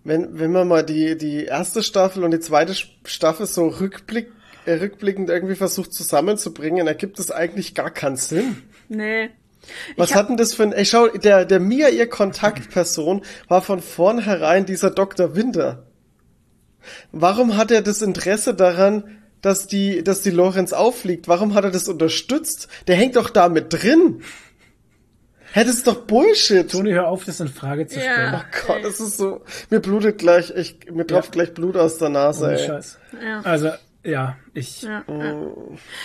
Wenn, 0.03 0.39
wenn 0.39 0.51
man 0.51 0.67
mal 0.67 0.83
die, 0.83 1.17
die 1.17 1.45
erste 1.45 1.83
Staffel 1.83 2.25
und 2.25 2.31
die 2.31 2.41
zweite 2.41 2.75
Staffel 3.05 3.45
so 3.47 3.69
rückblick, 3.69 4.31
äh, 4.65 4.73
rückblickend 4.75 5.29
irgendwie 5.29 5.57
versucht 5.57 5.93
zusammenzubringen, 5.93 6.87
ergibt 6.87 7.19
es 7.19 7.31
eigentlich 7.31 7.75
gar 7.75 7.91
keinen 7.91 8.17
Sinn. 8.17 8.63
Nee. 8.89 9.31
Was 9.97 10.11
hab- 10.11 10.21
hat 10.21 10.29
denn 10.31 10.37
das 10.37 10.55
für 10.55 10.63
ein, 10.65 10.73
ey, 10.73 10.85
schau, 10.85 11.09
der, 11.09 11.45
der 11.45 11.61
Mia, 11.61 11.89
ihr 11.89 12.09
Kontaktperson, 12.09 13.23
war 13.49 13.63
von 13.63 13.81
vornherein 13.81 14.67
dieser 14.67 14.91
Dr. 14.91 15.35
Winter. 15.37 15.87
Warum 17.13 17.57
hat 17.57 17.71
er 17.71 17.83
das 17.83 18.03
Interesse 18.03 18.55
daran, 18.55 19.19
dass 19.41 19.67
die, 19.67 20.03
dass 20.05 20.23
die 20.23 20.31
Lorenz 20.31 20.73
auffliegt? 20.73 21.29
Warum 21.29 21.55
hat 21.55 21.65
er 21.65 21.71
das 21.71 21.89
unterstützt? 21.89 22.69
Der 22.87 22.97
hängt 22.97 23.17
doch 23.17 23.31
da 23.31 23.49
mit 23.49 23.73
drin. 23.73 24.23
Hä, 25.53 25.63
das 25.65 25.75
ist 25.77 25.87
doch 25.87 26.07
Bullshit. 26.07 26.69
Toni, 26.71 26.91
hör 26.93 27.07
auf, 27.09 27.25
das 27.25 27.39
in 27.41 27.49
Frage 27.49 27.87
zu 27.87 27.95
stellen. 28.01 28.33
Ja. 28.33 28.45
Oh 28.45 28.67
Gott, 28.67 28.85
das 28.85 28.99
ist 29.01 29.17
so, 29.19 29.43
mir 29.71 29.81
blutet 29.81 30.19
gleich, 30.19 30.51
ich, 30.51 30.91
mir 30.91 31.07
tropft 31.07 31.33
gleich 31.33 31.55
Blut 31.55 31.77
aus 31.77 31.99
der 31.99 32.09
Nase, 32.09 32.45
Ohne 32.47 32.59
ey. 32.59 32.67
Scheiß. 32.67 32.99
Ja. 33.25 33.41
Also, 33.43 33.71
ja, 34.05 34.37
ich. 34.53 34.83
Ja, 34.83 35.03
ja. 35.09 35.35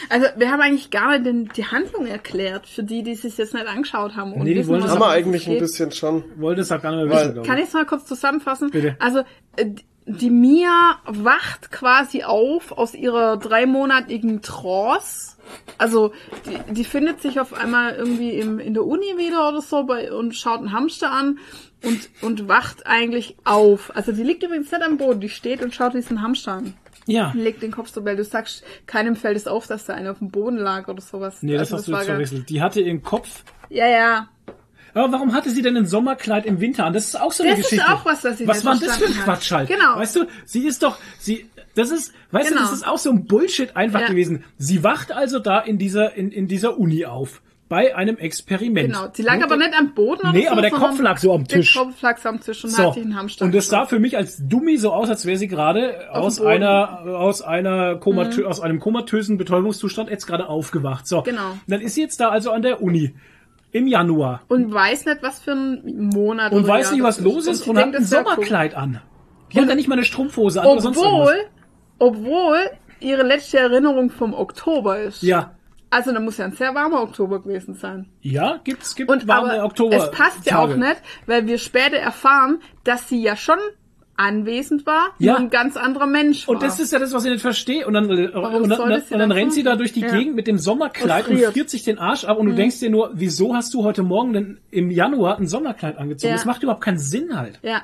Also 0.10 0.28
wir 0.38 0.52
haben 0.52 0.62
eigentlich 0.62 0.90
gar 0.90 1.12
nicht 1.12 1.26
den, 1.26 1.50
die 1.56 1.66
Handlung 1.66 2.08
erklärt, 2.08 2.66
für 2.68 2.84
die, 2.84 3.04
die 3.04 3.16
sich 3.16 3.38
jetzt 3.38 3.54
nicht 3.54 3.68
angeschaut 3.68 4.16
haben. 4.16 4.34
Und 4.34 4.44
Nee, 4.44 4.54
die 4.54 4.68
wollen 4.68 4.82
das 4.82 4.92
Haben 4.92 5.00
wir 5.00 5.08
es 5.08 5.14
eigentlich 5.14 5.48
ein 5.50 5.60
bisschen 5.60 5.92
schon. 5.92 6.24
wollte 6.38 6.62
es 6.62 6.72
halt 6.72 6.82
gar 6.82 6.96
nicht 6.96 7.08
mehr 7.08 7.16
wissen, 7.16 7.44
Kann 7.44 7.58
ich. 7.58 7.64
ich 7.64 7.68
es 7.70 7.74
mal 7.74 7.86
kurz 7.86 8.06
zusammenfassen? 8.06 8.72
Bitte. 8.72 8.96
Also 9.00 9.20
äh, 9.58 9.66
die 10.06 10.32
Mia 10.32 10.98
wacht 11.06 11.72
quasi 11.72 12.24
auf 12.24 12.72
aus 12.72 12.96
ihrer 12.96 13.38
dreimonatigen 13.38 14.42
Trance. 14.42 15.36
Also 15.78 16.14
die, 16.46 16.74
die 16.74 16.84
findet 16.84 17.22
sich 17.22 17.40
auf 17.40 17.54
einmal 17.54 17.96
irgendwie 17.96 18.32
im, 18.32 18.60
in 18.60 18.74
der 18.74 18.86
Uni 18.86 19.18
wieder 19.18 19.50
oder 19.50 19.62
so 19.62 19.84
bei, 19.84 20.12
und 20.12 20.36
schaut 20.36 20.60
einen 20.60 20.72
Hamster 20.72 21.12
an 21.12 21.38
und, 21.84 22.10
und 22.22 22.48
wacht 22.48 22.88
eigentlich 22.88 23.36
auf. 23.46 23.96
Also 23.96 24.12
die 24.12 24.24
liegt 24.24 24.42
übrigens 24.44 24.72
nicht 24.72 24.84
am 24.84 24.98
Boden, 24.98 25.20
die 25.22 25.30
steht 25.30 25.62
und 25.62 25.76
schaut 25.76 25.94
diesen 25.94 26.22
Hamster 26.22 26.54
an. 26.54 26.74
Ja. 27.10 27.32
Legt 27.36 27.62
den 27.64 27.72
Kopf 27.72 27.90
so, 27.90 28.06
weil 28.06 28.16
du 28.16 28.24
sagst, 28.24 28.64
keinem 28.86 29.16
fällt 29.16 29.36
es 29.38 29.48
auf, 29.48 29.68
dass 29.68 29.86
da 29.86 29.94
einer 29.94 30.12
auf 30.12 30.20
dem 30.20 30.30
Boden 30.32 30.58
lag 30.58 30.88
oder 30.88 31.02
sowas. 31.02 31.42
Nee, 31.42 31.54
das 31.54 31.62
Also 31.74 31.78
hast 31.78 31.88
du 31.88 31.92
war 31.92 32.00
jetzt 32.02 32.08
verwechselt. 32.10 32.50
Die 32.50 32.62
hatte 32.62 32.82
ihren 32.82 33.02
Kopf. 33.04 33.44
Ja, 33.70 33.88
ja. 33.88 34.28
Aber 34.94 35.12
warum 35.12 35.34
hatte 35.34 35.52
sie 35.52 35.62
denn 35.62 35.78
ein 35.78 35.86
Sommerkleid 35.86 36.46
im 36.46 36.60
Winter 36.60 36.86
an? 36.86 36.94
Das 36.94 37.06
ist 37.06 37.20
auch 37.20 37.32
so 37.32 37.44
eine 37.44 37.52
Das 37.52 37.60
ist 37.60 37.70
Geschichte. 37.70 37.94
auch 37.94 38.06
was, 38.06 38.22
das 38.22 38.40
sie 38.40 38.48
Was 38.48 38.66
war 38.66 38.76
denn 38.76 38.88
das 38.88 38.98
für 38.98 39.06
ein. 39.06 39.14
Quatsch 39.14 39.52
halt? 39.52 39.70
Genau. 39.70 39.96
Weißt 39.98 40.16
du, 40.16 40.26
sie 40.46 40.66
ist 40.66 40.82
doch, 40.82 40.98
sie, 41.20 41.48
das 41.76 41.92
ist, 41.92 42.12
weißt 42.32 42.50
Genau. 42.50 42.62
du, 42.62 42.68
das 42.68 42.76
ist 42.78 42.88
auch 42.88 42.98
so 42.98 43.12
ein 43.12 43.26
Bullshit 43.26 43.76
einfach 43.76 44.02
Ja. 44.02 44.08
gewesen. 44.08 44.44
Sie 44.58 44.84
wacht 44.84 45.12
also 45.12 45.38
da 45.40 45.60
in 45.60 45.78
dieser, 45.78 46.16
in, 46.16 46.32
in 46.32 46.48
dieser 46.48 46.78
Uni 46.80 47.06
auf. 47.06 47.42
Bei 47.70 47.96
einem 47.96 48.18
Experiment. 48.18 48.88
Genau. 48.88 49.08
Sie 49.14 49.22
lag 49.22 49.36
Und 49.38 49.44
aber 49.44 49.58
der- 49.58 49.68
nicht 49.68 49.80
am 49.80 49.94
Boden 49.94 50.22
oder 50.22 50.34
Nee, 50.34 50.46
so, 50.46 50.50
aber 50.52 50.62
der 50.62 50.72
Kopf 50.72 51.00
lag 51.00 51.18
so 51.20 51.34
am 51.34 51.48
Tisch. 51.48 51.74
Der 51.76 51.84
Kopf 51.84 52.02
lag 52.02 52.18
so 52.18 52.30
am 52.30 52.42
Tisch 52.42 52.64
und 52.64 52.72
So. 52.72 52.84
hat 52.88 52.94
sich 52.96 53.04
einen 53.04 53.16
Hamster 53.16 53.46
Und 53.46 53.54
das 53.54 53.68
sah 53.68 53.86
für 53.86 54.00
mich 54.00 54.18
als 54.18 54.42
Dummi 54.48 54.78
so 54.78 54.92
aus, 54.92 55.08
als 55.10 55.26
wäre 55.28 55.38
sie 55.38 55.48
gerade 55.48 56.12
aus. 56.12 56.40
Mhm. 56.40 56.48
einer, 56.48 57.02
aus 57.06 57.44
einer 57.44 57.98
komatö 57.98 58.46
aus 58.48 58.60
einem 58.60 58.80
komatösen 58.80 59.38
Betäubungszustand 59.38 60.10
jetzt 60.10 60.26
gerade 60.26 60.50
aufgewacht. 60.50 61.08
So. 61.08 61.22
Genau. 61.22 61.58
Dann 61.68 61.82
ist 61.82 61.94
sie 61.94 62.02
jetzt 62.02 62.20
da 62.20 62.30
also 62.30 62.50
an 62.52 62.64
der 62.64 62.82
Uni. 62.82 63.14
Im 63.72 63.86
Januar. 63.86 64.42
Und 64.48 64.74
weiß 64.74 65.06
nicht, 65.06 65.22
was 65.22 65.40
für 65.40 65.52
ein 65.52 66.10
Monat 66.12 66.52
Und 66.54 66.68
weiß 66.68 66.88
Jahr 66.88 66.94
nicht, 66.96 67.04
was 67.04 67.20
los 67.20 67.46
ist 67.46 67.68
und 67.68 67.76
denkt, 67.76 67.94
hat 67.94 68.02
ein 68.02 68.06
Sommerkleid 68.08 68.74
an. 68.74 69.00
Die 69.54 69.60
hat 69.62 69.70
ja 69.70 69.76
nicht 69.76 69.88
mal 69.88 69.94
eine 69.94 70.06
Strumpfhose 70.06 70.62
an 70.62 70.68
oder 70.68 70.82
sonst 70.82 70.98
Obwohl, 70.98 71.34
irgendwas. 71.34 71.46
obwohl 72.00 72.58
ihre 73.00 73.22
letzte 73.22 73.60
Erinnerung 73.60 74.10
vom 74.10 74.34
Oktober 74.34 75.00
ist. 75.00 75.22
Ja. 75.22 75.52
Also 75.92 76.12
da 76.12 76.20
muss 76.20 76.38
ja 76.38 76.46
ein 76.46 76.52
sehr 76.52 76.76
warmer 76.76 77.02
Oktober 77.02 77.42
gewesen 77.42 77.74
sein. 77.74 78.08
Ja, 78.22 78.60
gibt's, 78.64 78.96
gibt 78.96 79.10
Und 79.10 79.28
warme 79.28 79.54
aber 79.54 79.64
Oktober. 79.66 79.96
es 79.98 80.12
passt 80.12 80.46
ja 80.46 80.60
auch 80.60 80.76
nicht, 80.76 80.98
weil 81.26 81.48
wir 81.48 81.58
später 81.58 81.98
erfahren, 81.98 82.62
dass 82.84 83.10
sie 83.10 83.22
ja 83.22 83.36
schon 83.36 83.58
anwesend 84.16 84.86
war, 84.86 85.12
Ja. 85.18 85.38
ein 85.38 85.50
ganz 85.50 85.78
anderer 85.78 86.06
Mensch 86.06 86.46
war. 86.48 86.56
Und 86.56 86.62
das 86.64 86.80
ist 86.80 86.92
ja 86.92 87.00
das, 87.00 87.14
was 87.14 87.24
ich 87.24 87.32
nicht 87.32 87.42
verstehe. 87.42 87.88
Und 87.88 87.94
dann, 87.94 88.10
und 88.12 88.18
dann, 88.18 88.32
sollte 88.34 88.58
und 88.58 88.70
dann, 88.70 88.82
und 88.82 89.10
dann 89.12 89.20
dann 89.20 89.32
rennt 89.32 89.54
sie 89.54 89.64
da 89.64 89.76
durch 89.78 89.94
die 89.94 90.02
Ja. 90.02 90.12
Gegend 90.12 90.36
mit 90.36 90.46
dem 90.46 90.58
Sommerkleid 90.58 91.28
Und 91.28 91.36
und 91.36 91.40
friert. 91.42 91.56
Mhm. 91.56 91.68
sich 91.70 91.84
den 91.84 92.00
Arsch 92.00 92.26
ab. 92.26 92.38
Und 92.38 92.48
du 92.48 92.54
denkst 92.56 92.80
dir 92.80 92.90
nur, 92.90 93.12
wieso 93.14 93.56
hast 93.56 93.74
du 93.74 93.84
heute 93.84 94.04
Morgen 94.04 94.34
denn 94.34 94.60
im 94.72 94.92
Januar 94.92 95.38
ein 95.38 95.48
Sommerkleid 95.48 95.98
angezogen? 95.98 96.32
Ja. 96.32 96.36
Das 96.36 96.46
macht 96.46 96.62
überhaupt 96.64 96.84
keinen 96.84 97.00
Sinn 97.00 97.38
halt. 97.38 97.60
ja, 97.64 97.82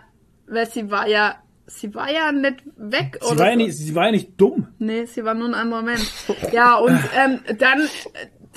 weil 0.47 0.69
sie 0.69 0.91
war 0.91 1.07
ja, 1.07 1.35
sie 1.67 1.93
war 1.95 2.11
ja 2.11 2.31
nicht 2.31 2.63
weg 2.77 3.17
Sie 3.21 3.27
oder 3.27 3.39
war, 3.39 3.49
ja 3.49 3.55
nicht, 3.55 3.77
sie 3.77 3.95
war 3.95 4.05
ja 4.05 4.11
nicht 4.11 4.39
dumm. 4.39 4.67
Nee, 4.79 5.05
sie 5.05 5.23
war 5.23 5.33
nur 5.33 5.47
ein 5.47 5.53
anderer 5.53 5.81
Mensch. 5.81 6.11
Ja, 6.51 6.75
und 6.77 6.99
ähm, 7.15 7.39
dann, 7.57 7.87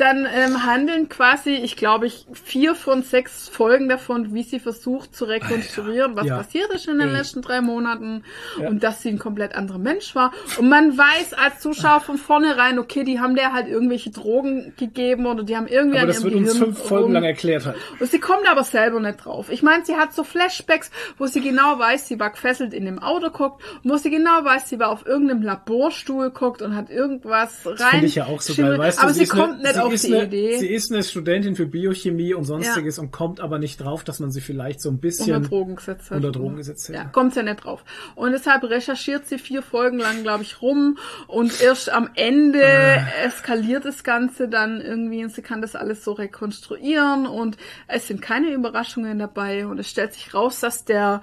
dann 0.00 0.26
ähm, 0.32 0.64
handeln 0.64 1.08
quasi, 1.08 1.50
ich 1.54 1.76
glaube, 1.76 2.06
ich 2.06 2.26
vier 2.32 2.74
von 2.74 3.02
sechs 3.02 3.48
Folgen 3.48 3.88
davon, 3.88 4.32
wie 4.34 4.42
sie 4.42 4.60
versucht 4.60 5.14
zu 5.14 5.24
rekonstruieren, 5.24 6.16
was 6.16 6.26
Ja. 6.26 6.36
passiert 6.38 6.72
ist 6.72 6.86
in 6.88 6.98
den 6.98 7.08
Ey. 7.08 7.16
letzten 7.16 7.42
drei 7.42 7.60
Monaten 7.60 8.24
Ja. 8.60 8.68
und 8.68 8.82
dass 8.82 9.02
sie 9.02 9.08
ein 9.10 9.18
komplett 9.18 9.54
anderer 9.54 9.78
Mensch 9.78 10.14
war. 10.14 10.32
Und 10.58 10.68
man 10.68 10.96
weiß 10.96 11.34
als 11.34 11.60
Zuschauer 11.60 12.00
von 12.00 12.16
vornherein, 12.18 12.78
okay, 12.78 13.04
die 13.04 13.20
haben 13.20 13.34
der 13.34 13.52
halt 13.52 13.68
irgendwelche 13.68 14.10
Drogen 14.10 14.72
gegeben 14.76 15.26
oder 15.26 15.42
die 15.42 15.56
haben 15.56 15.66
irgendwie 15.66 15.98
Aber 15.98 16.02
an 16.02 16.08
das 16.08 16.22
wird 16.24 16.34
uns 16.34 16.52
Gehirn 16.52 16.64
fünf 16.74 16.78
Folgen 16.88 17.04
rum- 17.04 17.12
lang 17.14 17.24
erklärt 17.24 17.66
halt. 17.66 17.76
und 18.00 18.10
sie 18.10 18.20
kommt 18.20 18.48
aber 18.50 18.64
selber 18.64 19.00
nicht 19.00 19.24
drauf. 19.24 19.50
Ich 19.50 19.62
meine, 19.62 19.84
sie 19.84 19.96
hat 19.96 20.14
so 20.14 20.24
Flashbacks, 20.24 20.90
wo 21.18 21.26
sie 21.26 21.40
genau 21.40 21.78
weiß, 21.78 22.08
sie 22.08 22.18
war 22.20 22.30
gefesselt 22.30 22.72
in 22.72 22.84
dem 22.84 22.98
Auto 23.00 23.30
guckt, 23.30 23.62
wo 23.84 23.96
sie 23.96 24.10
genau 24.10 24.44
weiß, 24.44 24.68
sie 24.68 24.78
war 24.78 24.88
auf 24.90 25.06
irgendeinem 25.06 25.42
Laborstuhl 25.42 26.30
guckt 26.30 26.62
und 26.62 26.76
hat 26.76 26.90
irgendwas 26.90 27.60
rein. 27.64 27.76
Finde 27.90 28.06
ich 28.06 28.14
ja 28.16 28.26
auch 28.26 28.40
so 28.40 28.54
geil. 28.54 28.78
Weißt 28.78 28.98
du, 28.98 29.02
aber 29.02 29.12
sie, 29.14 29.26
kommt 29.26 29.54
eine, 29.60 29.62
nicht 29.68 29.78
sie 29.88 29.94
ist 29.94 30.04
eine, 30.14 30.24
Idee. 30.24 30.58
Sie 30.58 30.68
ist 30.68 30.92
eine 30.92 31.02
Studentin 31.02 31.56
für 31.56 31.66
Biochemie 31.66 32.34
und 32.34 32.44
sonstiges 32.44 32.98
und 32.98 33.10
kommt 33.10 33.40
aber 33.40 33.58
nicht 33.58 33.78
drauf, 33.78 34.04
dass 34.04 34.20
man 34.20 34.30
sie 34.30 34.40
vielleicht 34.40 34.80
so 34.80 34.88
ein 34.90 34.98
bisschen 34.98 35.34
unter 35.34 35.48
Drogen 35.48 35.76
gesetzt 35.76 36.10
hat. 36.10 36.16
unter 36.16 36.32
Drogen 36.32 36.56
gesetzt 36.56 36.88
hätte. 36.88 36.98
Ja, 36.98 37.04
kommt 37.04 37.34
ja 37.36 37.42
nicht 37.42 37.64
drauf. 37.64 37.84
Und 38.14 38.32
deshalb 38.32 38.64
recherchiert 38.64 39.26
sie 39.26 39.38
vier 39.38 39.62
Folgen 39.62 39.98
lang, 39.98 40.22
glaube 40.22 40.42
ich, 40.42 40.62
rum 40.62 40.98
und 41.26 41.60
erst 41.62 41.90
am 41.90 42.10
Ende 42.14 42.62
Ah. 42.64 43.24
eskaliert 43.24 43.84
das 43.84 44.04
Ganze 44.04 44.48
dann 44.48 44.80
irgendwie 44.80 45.24
und 45.24 45.30
sie 45.32 45.42
kann 45.42 45.60
das 45.62 45.74
alles 45.76 46.04
so 46.04 46.12
rekonstruieren 46.12 47.26
und 47.26 47.56
es 47.86 48.06
sind 48.08 48.20
keine 48.22 48.52
Überraschungen 48.52 49.18
dabei 49.18 49.66
und 49.66 49.78
es 49.78 49.88
stellt 49.90 50.12
sich 50.14 50.34
raus, 50.34 50.60
dass 50.60 50.84
der 50.84 51.22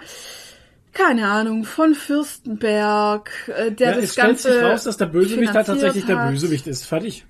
keine 0.93 1.27
Ahnung, 1.27 1.65
von 1.65 1.93
Fürstenberg, 1.93 3.29
äh, 3.47 3.71
der 3.71 3.89
Ja, 3.89 3.95
das 3.95 4.03
es 4.05 4.13
stellt 4.13 4.27
Ganze 4.27 4.53
sich 4.53 4.61
raus, 4.63 4.83
dass 4.85 4.95
der 4.97 5.07
Bösewicht 5.07 5.53
halt 5.53 5.67
tatsächlich 5.67 6.05
der 6.05 6.17
hat. 6.19 6.31
Bösewicht 6.31 6.67
ist. 6.67 6.85
Fertig. 6.85 7.25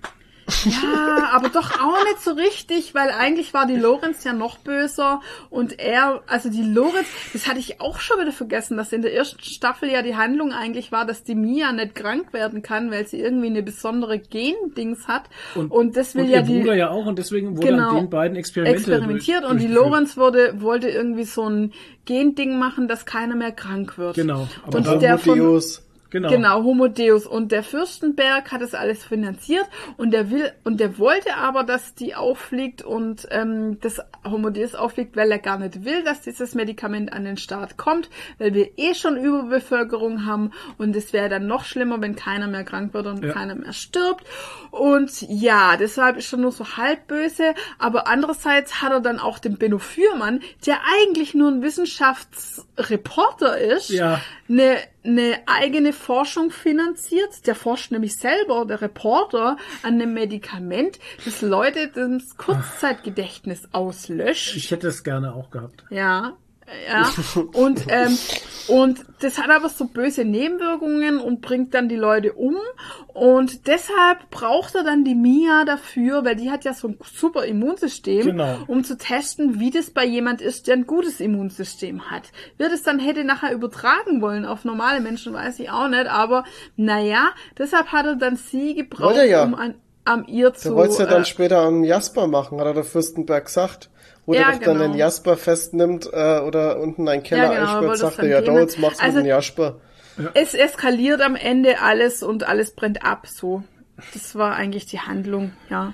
Ja, 0.65 1.29
aber 1.33 1.49
doch 1.49 1.71
auch 1.79 2.03
nicht 2.05 2.21
so 2.21 2.31
richtig, 2.31 2.93
weil 2.93 3.09
eigentlich 3.09 3.53
war 3.53 3.65
die 3.65 3.75
Lorenz 3.75 4.23
ja 4.23 4.33
noch 4.33 4.57
böser 4.59 5.21
und 5.49 5.79
er, 5.79 6.21
also 6.27 6.49
die 6.49 6.61
Lorenz, 6.61 7.07
das 7.33 7.47
hatte 7.47 7.59
ich 7.59 7.81
auch 7.81 7.99
schon 7.99 8.19
wieder 8.19 8.31
vergessen, 8.31 8.77
dass 8.77 8.93
in 8.93 9.01
der 9.01 9.13
ersten 9.15 9.41
Staffel 9.43 9.89
ja 9.89 10.01
die 10.03 10.15
Handlung 10.15 10.51
eigentlich 10.51 10.91
war, 10.91 11.05
dass 11.05 11.23
die 11.23 11.35
Mia 11.35 11.71
nicht 11.71 11.95
krank 11.95 12.31
werden 12.31 12.61
kann, 12.61 12.91
weil 12.91 13.07
sie 13.07 13.19
irgendwie 13.19 13.47
eine 13.47 13.63
besondere 13.63 14.19
Gendings 14.19 15.07
hat 15.07 15.23
und, 15.55 15.97
das 15.97 16.13
will 16.15 16.25
und 16.25 16.29
ja 16.29 16.37
ihr 16.37 16.43
die 16.43 16.59
Bruder 16.59 16.75
ja 16.75 16.89
auch 16.89 17.05
und 17.05 17.17
deswegen 17.17 17.57
wurde 17.57 17.67
Genau. 17.67 17.89
an 17.89 17.95
den 17.95 18.09
beiden 18.09 18.37
Experimente 18.37 18.77
experimentiert 18.79 19.43
durch- 19.43 19.51
und 19.51 19.61
die. 19.61 19.67
Lorenz 19.67 20.15
wurde, 20.17 20.61
wollte 20.61 20.89
irgendwie 20.89 21.25
so 21.25 21.49
ein 21.49 21.73
Gending 22.05 22.59
machen, 22.59 22.87
dass 22.87 23.05
keiner 23.05 23.35
mehr 23.35 23.51
krank 23.51 23.97
wird. 23.97 24.15
Genau. 24.15 24.47
Aber 24.65 24.77
Und 24.77 25.01
der 25.01 25.17
von, 25.17 25.39
Homodeus. 25.39 25.84
Genau. 26.15 26.29
Genau, 26.29 26.63
Homo 26.63 26.87
Deus. 26.87 27.25
Und 27.25 27.51
der 27.51 27.61
Fürstenberg 27.63 28.51
hat 28.51 28.61
das 28.61 28.73
alles 28.73 29.03
finanziert 29.03 29.65
und 29.97 30.11
der 30.11 30.29
will, 30.31 30.51
und 30.63 30.79
der 30.79 30.97
wollte 30.97 31.35
aber, 31.35 31.63
dass 31.63 31.93
die 31.93 32.15
auffliegt 32.15 32.81
und 32.81 33.27
ähm, 33.31 33.79
das 33.81 34.01
Homo 34.23 34.49
Deus 34.49 34.75
auffliegt, 34.75 35.15
weil 35.17 35.31
er 35.31 35.39
gar 35.39 35.59
nicht 35.59 35.83
will, 35.83 36.03
dass 36.03 36.21
dieses 36.21 36.55
Medikament 36.55 37.11
an 37.11 37.25
den 37.25 37.37
Start 37.37 37.75
kommt, 37.77 38.09
weil 38.37 38.53
wir 38.53 38.77
eh 38.77 38.93
schon 38.95 39.17
Überbevölkerung 39.17 40.25
haben 40.25 40.51
und 40.77 40.95
es 40.95 41.11
wäre 41.11 41.27
dann 41.29 41.47
noch 41.47 41.65
schlimmer, 41.65 41.99
wenn 42.01 42.15
keiner 42.15 42.47
mehr 42.47 42.63
krank 42.63 42.93
wird 42.93 43.07
und 43.07 43.23
Ja. 43.23 43.33
keiner 43.33 43.55
mehr 43.55 43.73
stirbt. 43.73 44.23
Und 44.71 45.21
ja, 45.21 45.75
deshalb 45.77 46.17
ist 46.17 46.31
er 46.33 46.39
nur 46.39 46.51
so 46.51 46.65
halb 46.77 47.07
böse, 47.07 47.53
aber 47.77 48.07
andererseits 48.07 48.81
hat 48.81 48.91
er 48.91 49.01
dann 49.01 49.19
auch 49.19 49.39
den 49.39 49.57
Benno 49.57 49.79
Fürmann, 49.79 50.41
der 50.65 50.77
eigentlich 51.01 51.33
nur 51.33 51.49
ein 51.51 51.61
Wissenschafts 51.61 52.64
Reporter 52.77 53.57
ist, 53.57 53.89
Ja. 53.89 54.21
eine, 54.49 54.77
eine 55.03 55.39
eigene 55.45 55.93
Forschung 55.93 56.51
finanziert. 56.51 57.45
Der 57.47 57.55
forscht 57.55 57.91
nämlich 57.91 58.15
selber, 58.17 58.65
der 58.65 58.81
Reporter, 58.81 59.57
an 59.83 59.93
einem 59.95 60.13
Medikament, 60.13 60.99
das 61.23 61.41
Leute 61.41 61.89
das 61.93 62.35
Kurzzeitgedächtnis 62.37 63.67
auslöscht. 63.71 64.55
Ich 64.55 64.71
hätte 64.71 64.87
es 64.87 65.03
gerne 65.03 65.33
auch 65.33 65.49
gehabt. 65.51 65.85
Ja, 65.89 66.33
ja. 66.89 67.11
Und, 67.53 67.85
ähm, 67.89 68.17
und 68.67 69.05
das 69.19 69.37
hat 69.37 69.49
aber 69.49 69.69
so 69.69 69.85
böse 69.85 70.25
Nebenwirkungen 70.25 71.19
und 71.19 71.41
bringt 71.41 71.73
dann 71.73 71.89
die 71.89 71.95
Leute 71.95 72.33
um. 72.33 72.55
Und 73.13 73.67
deshalb 73.67 74.29
braucht 74.29 74.75
er 74.75 74.83
dann 74.83 75.03
die 75.03 75.15
Mia 75.15 75.65
dafür, 75.65 76.25
weil 76.25 76.35
die 76.35 76.51
hat 76.51 76.65
ja 76.65 76.73
so 76.73 76.89
ein 76.89 76.97
super 77.13 77.45
Immunsystem, 77.45 78.25
Genau. 78.25 78.57
um 78.67 78.83
zu 78.83 78.97
testen, 78.97 79.59
wie 79.59 79.71
das 79.71 79.91
bei 79.91 80.05
jemand 80.05 80.41
ist, 80.41 80.67
der 80.67 80.75
ein 80.75 80.87
gutes 80.87 81.19
Immunsystem 81.19 82.09
hat. 82.09 82.31
Wer 82.57 82.69
das 82.69 82.83
dann 82.83 82.99
hätte 82.99 83.23
nachher 83.23 83.53
übertragen 83.53 84.21
wollen 84.21 84.45
auf 84.45 84.65
normale 84.65 84.99
Menschen, 85.01 85.33
weiß 85.33 85.59
ich 85.59 85.69
auch 85.69 85.87
nicht. 85.87 86.07
Aber 86.07 86.43
naja, 86.75 87.29
deshalb 87.57 87.87
hat 87.87 88.05
er 88.05 88.15
dann 88.15 88.35
sie 88.35 88.75
gebraucht, 88.75 89.15
ja. 89.27 89.43
um 89.43 89.55
an, 89.55 89.75
am 90.03 90.25
ihr 90.27 90.51
Der 90.51 90.53
zu... 90.59 90.75
wollte 90.75 90.93
es 90.93 90.99
ja 90.99 91.05
dann 91.05 91.23
äh, 91.23 91.25
später 91.25 91.59
am 91.59 91.83
Jasper 91.83 92.27
machen, 92.27 92.59
hat 92.59 92.67
er 92.67 92.73
der 92.73 92.83
Fürstenberg 92.83 93.45
gesagt. 93.45 93.89
Wo 94.25 94.33
Ja, 94.33 94.49
der 94.49 94.51
doch 94.59 94.65
dann 94.65 94.77
genau. 94.79 94.87
den 94.91 94.97
Jasper 94.97 95.37
festnimmt 95.37 96.09
äh, 96.11 96.39
oder 96.39 96.79
unten 96.79 97.07
einen 97.07 97.23
Keller 97.23 97.43
Ja, 97.43 97.49
genau, 97.59 97.81
er 97.83 97.91
einsperrt, 97.91 97.97
sagt 97.97 98.19
er, 98.19 98.27
ja, 98.27 98.41
dann 98.41 98.55
da, 98.55 98.61
jetzt 98.61 98.71
nehmen. 98.75 98.81
macht's 98.87 98.99
Also- 98.99 99.17
mit 99.17 99.25
dem 99.25 99.29
Jasper. 99.29 99.75
Es 100.33 100.53
eskaliert 100.53 101.21
am 101.21 101.35
Ende 101.35 101.81
alles 101.81 102.23
und 102.23 102.47
alles 102.47 102.71
brennt 102.71 103.03
ab, 103.05 103.27
so. 103.27 103.63
Das 104.13 104.35
war 104.35 104.55
eigentlich 104.55 104.85
die 104.85 104.99
Handlung, 105.01 105.51
ja. 105.69 105.93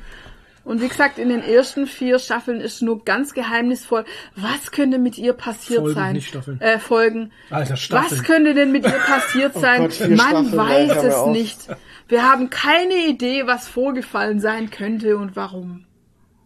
Und 0.63 0.79
wie 0.79 0.87
gesagt, 0.87 1.17
in 1.17 1.29
den 1.29 1.41
ersten 1.43 1.87
vier 1.87 2.19
Staffeln 2.19 2.61
ist 2.61 2.83
nur 2.83 3.03
ganz 3.03 3.33
geheimnisvoll, 3.33 4.05
was 4.35 4.71
könnte 4.71 4.99
mit 4.99 5.17
ihr 5.17 5.33
passiert 5.33 5.79
Folgen, 5.81 5.95
sein? 5.95 6.13
nicht 6.13 6.27
Staffeln. 6.27 6.61
Äh, 6.61 6.77
Folgen. 6.77 7.31
Alter, 7.49 7.75
Staffeln. 7.77 8.11
Was 8.19 8.23
könnte 8.27 8.53
denn 8.53 8.71
mit 8.71 8.85
ihr 8.85 8.91
passiert 8.91 9.53
sein? 9.59 9.81
Oh 9.81 9.87
Gott, 9.87 9.99
Man 10.09 10.19
Staffeln, 10.19 10.57
weiß 10.57 11.03
es 11.03 11.25
nicht. 11.27 11.57
Wir 12.07 12.23
haben 12.31 12.51
keine 12.51 13.07
Idee, 13.07 13.47
was 13.47 13.67
vorgefallen 13.67 14.39
sein 14.39 14.69
könnte 14.69 15.17
und 15.17 15.35
warum. 15.35 15.85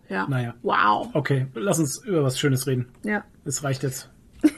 Ja. 0.09 0.27
Naja. 0.27 0.53
Wow. 0.61 1.09
Okay, 1.13 1.47
lass 1.55 1.79
uns 1.79 2.03
über 2.05 2.23
was 2.23 2.39
Schönes 2.39 2.67
reden. 2.67 2.87
Ja. 3.03 3.23
Es 3.45 3.63
reicht 3.63 3.83
jetzt. 3.83 4.09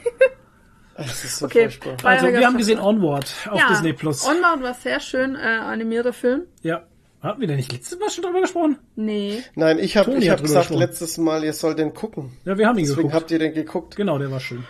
Es 1.00 1.22
ist 1.22 1.36
so 1.38 1.46
Okay. 1.46 1.70
furchtbar. 1.70 1.96
Also, 2.02 2.26
wir 2.26 2.44
haben 2.44 2.56
gesehen 2.56 2.80
Onward 2.80 3.32
auf 3.48 3.56
ja. 3.58 3.68
Disney 3.68 3.92
Plus. 3.92 4.26
Onward 4.26 4.62
war 4.64 4.74
sehr 4.74 4.98
schön 4.98 5.36
äh, 5.36 5.38
animierter 5.38 6.12
Film. 6.12 6.42
Ja. 6.62 6.82
Hatten 7.22 7.40
wir 7.40 7.46
denn 7.48 7.56
nicht 7.56 7.72
letztes 7.72 7.98
Mal 8.00 8.10
schon 8.10 8.24
drüber 8.24 8.40
gesprochen? 8.40 8.78
Nee. 8.96 9.42
Nein, 9.54 9.78
ich 9.78 9.96
habe 9.96 10.10
hab 10.12 10.18
gesagt 10.20 10.42
gesprochen. 10.42 10.76
letztes 10.78 11.16
Mal, 11.18 11.44
ihr 11.44 11.52
sollt 11.52 11.78
den 11.78 11.94
gucken. 11.94 12.32
Ja, 12.44 12.58
wir 12.58 12.66
haben 12.66 12.78
ihn 12.78 12.84
Deswegen 12.84 12.96
geguckt. 13.08 13.14
habt 13.14 13.30
ihr 13.30 13.38
den 13.38 13.54
geguckt. 13.54 13.94
Genau, 13.96 14.18
der 14.18 14.30
war 14.32 14.40
schön. 14.40 14.64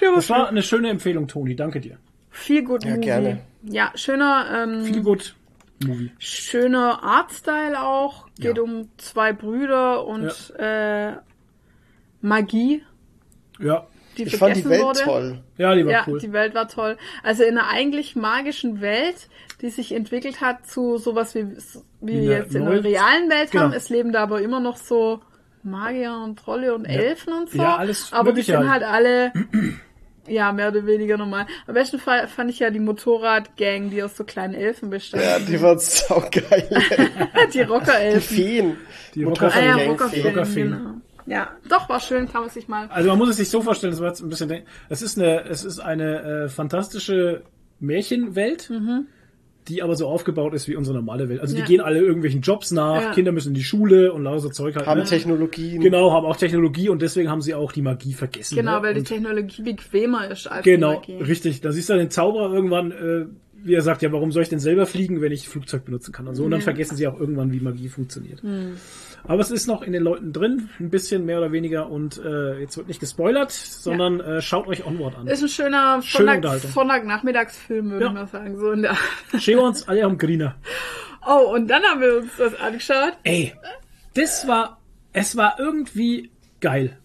Der 0.00 0.08
war 0.10 0.16
Das 0.16 0.28
war 0.30 0.48
eine 0.48 0.62
schöne 0.62 0.90
Empfehlung, 0.90 1.26
Toni. 1.28 1.56
Danke 1.56 1.80
dir. 1.80 1.96
Viel 2.30 2.64
gut 2.64 2.84
Ja, 2.84 2.90
Movie. 2.90 3.00
gerne. 3.06 3.40
Ja, 3.62 3.92
schöner, 3.94 4.64
ähm, 4.64 4.84
Viel 4.84 5.02
gut 5.02 5.34
Movie. 5.86 6.10
schöner 6.18 7.02
Artstyle 7.02 7.80
auch. 7.82 8.26
Geht 8.38 8.56
Ja. 8.56 8.62
um 8.62 8.88
zwei 8.98 9.32
Brüder 9.32 10.04
und 10.06 10.30
äh, 10.58 11.12
Magie, 12.20 12.82
Ja. 13.58 13.86
die 14.16 14.24
Ich 14.24 14.36
fand 14.36 14.52
vergessen 14.58 14.62
die 14.64 14.70
Welt 14.70 14.82
wurde. 14.82 15.00
toll. 15.00 15.42
Ja, 15.58 15.74
die 15.74 15.84
war 15.84 15.92
Ja, 15.92 16.04
cool. 16.06 16.18
die 16.20 16.32
Welt 16.32 16.54
war 16.54 16.68
toll. 16.68 16.96
Also 17.22 17.42
in 17.42 17.58
einer 17.58 17.68
eigentlich 17.68 18.14
magischen 18.16 18.80
Welt, 18.80 19.28
die 19.60 19.70
sich 19.70 19.92
entwickelt 19.92 20.40
hat 20.40 20.66
zu 20.66 20.98
sowas 20.98 21.34
wie, 21.34 21.46
wie 21.50 21.56
Wie 22.00 22.12
wir 22.28 22.38
jetzt 22.38 22.54
in 22.54 22.64
der 22.64 22.84
realen 22.84 23.30
Welt 23.30 23.50
Genau. 23.50 23.64
haben. 23.64 23.72
Es 23.72 23.88
leben 23.88 24.12
da 24.12 24.22
aber 24.22 24.40
immer 24.40 24.60
noch 24.60 24.76
so 24.76 25.20
Magier 25.64 26.14
und 26.24 26.38
Trolle 26.38 26.74
und 26.74 26.84
Elfen 26.84 27.32
und 27.32 27.50
so. 27.50 27.58
Ja, 27.58 27.76
alles 27.76 28.12
aber 28.12 28.32
die 28.32 28.42
sind 28.42 28.68
halt 28.70 28.82
alle 28.82 29.32
ja, 30.32 30.52
mehr 30.52 30.68
oder 30.68 30.84
weniger 30.86 31.16
normal. 31.16 31.46
Am 31.66 31.74
besten 31.74 31.98
Fall 31.98 32.26
fand 32.28 32.50
ich 32.50 32.58
ja 32.58 32.70
die 32.70 32.80
Motorradgang, 32.80 33.90
die 33.90 34.02
aus 34.02 34.16
so 34.16 34.24
kleinen 34.24 34.54
Elfen 34.54 34.90
bestand. 34.90 35.22
Ja, 35.22 35.38
die 35.38 35.60
war 35.60 35.78
saugeil. 35.78 36.68
die 37.48 37.52
die 37.58 37.62
Rockerelfen. 37.62 38.36
Feen. 38.36 38.76
Die 39.14 39.24
Ah 39.26 39.28
ja. 39.60 39.74
Rockerfeen, 39.76 40.26
Rockerfeen. 40.26 40.70
genau. 40.70 40.90
Ja, 41.26 41.50
doch, 41.68 41.88
war 41.88 42.00
schön, 42.00 42.30
kann 42.30 42.40
man 42.40 42.50
sich 42.50 42.66
mal. 42.66 42.88
Also 42.88 43.08
man 43.10 43.18
muss 43.18 43.28
es 43.28 43.36
sich 43.36 43.48
so 43.48 43.62
vorstellen, 43.62 43.92
das 43.92 44.00
war 44.00 44.08
jetzt 44.08 44.22
ein 44.22 44.28
bisschen, 44.28 44.48
denk- 44.48 44.64
es 44.88 45.02
ist 45.02 45.16
eine, 45.18 45.44
es 45.44 45.64
ist 45.64 45.78
eine 45.78 46.22
äh, 46.22 46.48
fantastische 46.48 47.42
Märchenwelt, 47.78 48.70
die 49.68 49.82
aber 49.82 49.94
so 49.96 50.06
aufgebaut 50.08 50.54
ist 50.54 50.66
wie 50.68 50.76
unsere 50.76 50.96
normale 50.96 51.28
Welt. 51.28 51.40
Also. 51.40 51.56
Ja. 51.56 51.62
die 51.64 51.68
gehen 51.70 51.80
alle 51.80 52.00
irgendwelchen 52.00 52.40
Jobs 52.40 52.70
nach, 52.72 53.00
Ja. 53.02 53.12
Kinder 53.12 53.32
müssen 53.32 53.48
in 53.48 53.54
die 53.54 53.62
Schule 53.62 54.12
und 54.12 54.24
lauter 54.24 54.40
so 54.40 54.48
Zeug 54.48 54.74
halt. 54.76 54.86
Haben 54.86 55.00
ne? 55.00 55.06
Technologien. 55.06 55.80
Genau, 55.80 56.12
haben 56.12 56.26
auch 56.26 56.36
Technologie 56.36 56.88
und 56.88 57.00
deswegen 57.02 57.30
haben 57.30 57.42
sie 57.42 57.54
auch 57.54 57.72
die 57.72 57.82
Magie 57.82 58.12
vergessen. 58.12 58.56
Genau, 58.56 58.78
ne? 58.78 58.82
weil 58.82 58.94
die 58.94 59.00
und, 59.00 59.08
Technologie 59.08 59.62
bequemer 59.62 60.28
ist 60.30 60.46
als 60.46 60.64
Genau, 60.64 61.00
die 61.06 61.12
Magie. 61.12 61.24
richtig. 61.24 61.60
Da 61.60 61.70
siehst 61.72 61.88
du 61.88 61.94
den 61.94 62.10
Zauberer 62.10 62.52
irgendwann, 62.52 62.90
äh, 62.92 63.26
wie 63.64 63.74
er 63.74 63.82
sagt, 63.82 64.02
ja, 64.02 64.10
warum 64.10 64.32
soll 64.32 64.42
ich 64.42 64.48
denn 64.48 64.58
selber 64.58 64.86
fliegen, 64.86 65.20
wenn 65.20 65.30
ich 65.30 65.48
Flugzeug 65.48 65.84
benutzen 65.84 66.10
kann 66.12 66.26
und 66.26 66.34
so. 66.34 66.44
Und 66.44 66.50
dann 66.50 66.60
Ja. 66.60 66.64
vergessen 66.64 66.96
sie 66.96 67.06
auch 67.06 67.18
irgendwann, 67.18 67.52
wie 67.52 67.60
Magie 67.60 67.88
funktioniert. 67.88 68.42
Hm. 68.42 68.72
Aber 69.24 69.40
es 69.40 69.50
ist 69.52 69.66
noch 69.68 69.82
in 69.82 69.92
den 69.92 70.02
Leuten 70.02 70.32
drin, 70.32 70.68
ein 70.80 70.90
bisschen 70.90 71.24
mehr 71.24 71.38
oder 71.38 71.52
weniger 71.52 71.88
und 71.88 72.18
äh, 72.24 72.58
jetzt 72.58 72.76
wird 72.76 72.88
nicht 72.88 72.98
gespoilert, 73.00 73.52
sondern 73.52 74.18
äh, 74.20 74.42
schaut 74.42 74.66
euch 74.66 74.84
Onward 74.84 75.16
an. 75.16 75.26
Ist 75.28 75.42
ein 75.42 75.48
schöner. 75.48 76.00
Sonntagnachmittagsfilm, 76.02 77.90
würde 77.90 78.04
Ja. 78.04 78.10
ich 78.10 78.14
mal 78.14 78.26
sagen. 78.26 78.58
So 78.58 78.72
in 78.72 78.82
der 78.82 78.96
Schauen 79.38 79.56
wir 79.56 79.62
uns 79.62 79.86
alle 79.88 80.02
am 80.04 80.18
Griner. 80.18 80.56
oh, 81.26 81.52
und 81.54 81.68
dann 81.68 81.82
haben 81.84 82.00
wir 82.00 82.16
uns 82.18 82.30
das 82.36 82.54
angeschaut. 82.60 83.12
Ey, 83.22 83.54
das 84.14 84.46
war, 84.48 84.78
es 85.12 85.36
war 85.36 85.56
irgendwie 85.58 86.30
geil. 86.60 86.98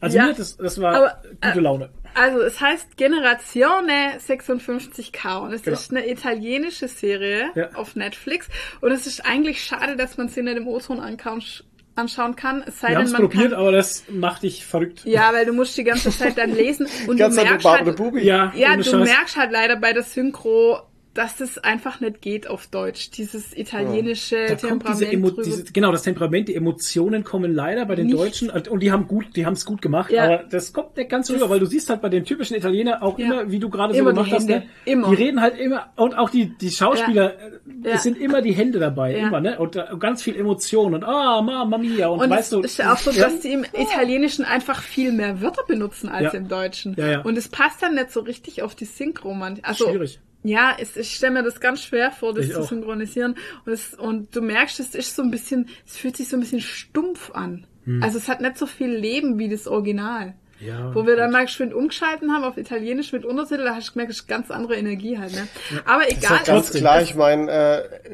Also 0.00 0.16
Ja. 0.16 0.26
mir, 0.26 0.34
das, 0.34 0.56
das 0.56 0.80
war 0.80 0.94
Aber, 0.94 1.22
gute 1.42 1.58
äh, 1.58 1.60
Laune. 1.60 1.90
Also 2.14 2.40
es 2.40 2.60
heißt 2.60 2.96
Generazione 2.96 4.18
56K 4.18 5.38
und 5.44 5.52
es 5.52 5.62
Genau. 5.62 5.76
ist 5.76 5.90
eine 5.90 6.08
italienische 6.10 6.88
Serie 6.88 7.50
Ja. 7.54 7.70
auf 7.74 7.96
Netflix 7.96 8.48
und 8.80 8.90
es 8.92 9.06
ist 9.06 9.24
eigentlich 9.24 9.62
schade, 9.62 9.96
dass 9.96 10.16
man 10.16 10.28
sie 10.28 10.42
nicht 10.42 10.56
im 10.56 10.66
O-Ton 10.66 11.00
anschauen 11.00 12.36
kann. 12.36 12.64
Es 12.66 12.80
sei 12.80 12.88
Wir 12.90 12.96
haben 12.98 13.04
denn, 13.06 13.14
es 13.14 13.20
probiert, 13.20 13.50
kann, 13.50 13.60
aber 13.60 13.72
das 13.72 14.04
macht 14.08 14.42
dich 14.42 14.64
verrückt. 14.66 15.02
ja, 15.04 15.32
weil 15.32 15.46
du 15.46 15.52
musst 15.52 15.76
die 15.76 15.84
ganze 15.84 16.10
Zeit 16.10 16.38
dann 16.38 16.54
lesen 16.54 16.86
und 17.06 17.18
du 17.20 17.28
merkst 17.28 17.64
halt. 17.66 17.98
Ja, 18.22 18.52
ja, 18.54 18.76
du 18.76 18.84
Scheiß. 18.84 18.94
merkst 19.08 19.36
halt 19.36 19.52
leider 19.52 19.76
bei 19.76 19.92
der 19.92 20.02
Synchro, 20.02 20.80
dass 21.18 21.34
das 21.36 21.58
einfach 21.58 21.98
nicht 22.00 22.20
geht 22.22 22.46
auf 22.48 22.68
Deutsch. 22.68 23.10
Dieses 23.10 23.52
italienische 23.56 24.36
Da 24.36 24.46
kommt 24.54 24.60
Temperament 24.60 25.00
diese, 25.00 25.12
Emo 25.12 25.28
drüber. 25.30 25.42
diese, 25.42 25.64
genau, 25.72 25.90
das 25.90 26.02
Temperament, 26.04 26.48
die 26.48 26.54
Emotionen 26.54 27.24
kommen 27.24 27.52
leider 27.52 27.86
bei 27.86 27.96
den 27.96 28.06
Nicht. 28.06 28.16
Deutschen 28.18 28.50
und 28.50 28.68
und 28.68 28.80
die 28.80 28.92
haben 28.92 29.08
gut, 29.08 29.34
die 29.34 29.44
haben 29.44 29.54
es 29.54 29.64
gut 29.64 29.82
gemacht, 29.82 30.12
Ja. 30.12 30.24
aber 30.24 30.44
das 30.44 30.72
kommt 30.72 30.96
nicht 30.96 31.10
ganz 31.10 31.28
rüber, 31.30 31.50
weil 31.50 31.58
du 31.58 31.66
siehst 31.66 31.90
halt 31.90 32.02
bei 32.02 32.08
den 32.08 32.24
typischen 32.24 32.56
Italiener 32.56 33.02
auch 33.02 33.18
Ja. 33.18 33.26
immer, 33.26 33.50
wie 33.50 33.58
du 33.58 33.68
gerade 33.68 33.94
so 33.94 34.04
gemacht 34.04 34.30
hast, 34.30 34.48
ne? 34.48 34.62
Immer. 34.84 35.08
die 35.08 35.14
reden 35.16 35.40
halt 35.40 35.58
immer 35.58 35.88
und 35.96 36.16
auch 36.16 36.30
die 36.30 36.56
die 36.56 36.70
Schauspieler, 36.70 37.34
äh, 37.34 37.50
Ja. 37.88 37.94
es 37.96 38.04
sind 38.04 38.16
immer 38.18 38.40
die 38.40 38.52
Hände 38.52 38.78
dabei, 38.78 39.16
Ja. 39.16 39.26
immer, 39.26 39.40
ne? 39.40 39.58
Und 39.58 39.74
äh, 39.74 39.84
ganz 39.98 40.22
viel 40.22 40.36
Emotion 40.36 40.94
und 40.94 41.02
ah, 41.04 41.42
Mamma 41.42 41.78
mia 41.78 42.06
und, 42.08 42.20
Und 42.20 42.30
weißt 42.30 42.52
du, 42.52 42.60
es 42.60 42.72
ist 42.72 42.76
ja 42.78 42.92
auch 42.92 42.98
so, 42.98 43.10
dass 43.10 43.40
die 43.40 43.52
im 43.52 43.64
Italienischen 43.72 44.44
einfach 44.44 44.82
viel 44.82 45.10
mehr 45.12 45.40
Wörter 45.42 45.64
benutzen 45.66 46.08
als 46.08 46.32
Ja. 46.32 46.38
im 46.38 46.46
Deutschen. 46.48 46.94
Ja, 46.96 47.10
ja. 47.10 47.20
Und 47.22 47.36
es 47.36 47.48
passt 47.48 47.82
dann 47.82 47.96
nicht 47.96 48.12
so 48.12 48.20
richtig 48.20 48.62
auf 48.62 48.76
die 48.76 48.84
Synchro. 48.84 49.34
Man, 49.34 49.58
also, 49.62 49.88
Schwierig. 49.88 50.20
Ja, 50.44 50.76
es, 50.78 50.96
ich 50.96 51.14
stelle 51.14 51.32
mir 51.34 51.42
das 51.42 51.60
ganz 51.60 51.82
schwer 51.82 52.10
vor, 52.12 52.32
das 52.32 52.46
Ich 52.46 52.52
zu 52.52 52.60
auch. 52.60 52.68
synchronisieren. 52.68 53.34
Und, 53.66 53.72
es, 53.72 53.94
und 53.94 54.34
du 54.34 54.40
merkst, 54.40 54.78
es 54.80 54.94
ist 54.94 55.16
so 55.16 55.22
ein 55.22 55.30
bisschen, 55.30 55.68
es 55.86 55.96
fühlt 55.96 56.16
sich 56.16 56.28
so 56.28 56.36
ein 56.36 56.40
bisschen 56.40 56.60
stumpf 56.60 57.30
an. 57.32 57.66
Also 58.02 58.18
es 58.18 58.28
hat 58.28 58.42
nicht 58.42 58.58
so 58.58 58.66
viel 58.66 58.90
Leben 58.90 59.38
wie 59.38 59.48
das 59.48 59.66
Original. 59.66 60.34
Ja, 60.60 60.92
Wo 60.94 61.06
wir 61.06 61.14
dann 61.14 61.30
mal 61.30 61.44
geschwind 61.44 61.72
umgeschalten 61.72 62.32
haben 62.32 62.42
auf 62.42 62.56
Italienisch 62.56 63.12
mit 63.12 63.24
Untertitel, 63.24 63.64
da 63.64 63.76
hast 63.76 63.88
du 63.88 63.92
gemerkt, 63.92 64.10
ist 64.10 64.26
ganz 64.26 64.50
andere 64.50 64.74
Energie 64.76 65.16
halt. 65.16 65.32
Ne? 65.32 65.46
Aber 65.84 66.08
ist 66.08 66.18
egal. 66.18 66.30
halt 66.38 66.46
ganz 66.46 66.64
trotzdem. 66.66 66.80
klar, 66.80 67.00
ich 67.02 67.14
meine, 67.14 67.50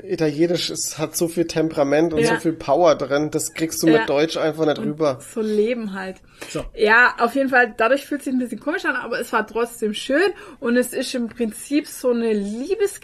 äh, 0.03 0.13
Italienisch 0.13 0.69
ist, 0.71 0.99
hat 0.99 1.17
so 1.17 1.29
viel 1.29 1.47
Temperament 1.47 2.13
und 2.13 2.21
Ja. 2.21 2.35
so 2.35 2.41
viel 2.41 2.53
Power 2.53 2.97
drin, 2.97 3.31
das 3.31 3.55
kriegst 3.55 3.83
du 3.83 3.87
Ja. 3.89 4.01
mit 4.01 4.09
Deutsch 4.11 4.37
einfach 4.37 4.67
nicht 4.67 4.79
rüber. 4.79 5.21
So 5.33 5.41
Leben 5.41 5.95
halt. 5.95 6.17
So. 6.51 6.65
Ja, 6.75 7.15
auf 7.19 7.35
jeden 7.35 7.49
Fall, 7.49 7.73
dadurch 7.77 8.05
fühlt 8.05 8.21
es 8.21 8.25
sich 8.27 8.35
ein 8.35 8.39
bisschen 8.41 8.61
komisch 8.61 8.85
an, 8.85 8.97
aber 8.97 9.19
es 9.21 9.33
war 9.33 9.47
trotzdem 9.47 9.95
schön 9.95 10.21
und 10.61 10.77
es 10.77 10.93
ist 10.93 11.15
im 11.15 11.29
Prinzip 11.29 11.87
so 11.87 12.11
eine 12.11 12.33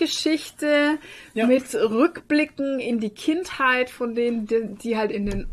Liebesgeschichte 0.00 0.98
Ja. 1.34 1.46
mit 1.46 1.74
Rückblicken 1.74 2.78
in 2.80 3.00
die 3.00 3.10
Kindheit 3.10 3.90
von 3.90 4.14
denen, 4.14 4.46
die, 4.46 4.74
die 4.82 4.96
halt 4.96 5.10
in 5.12 5.26
den 5.26 5.46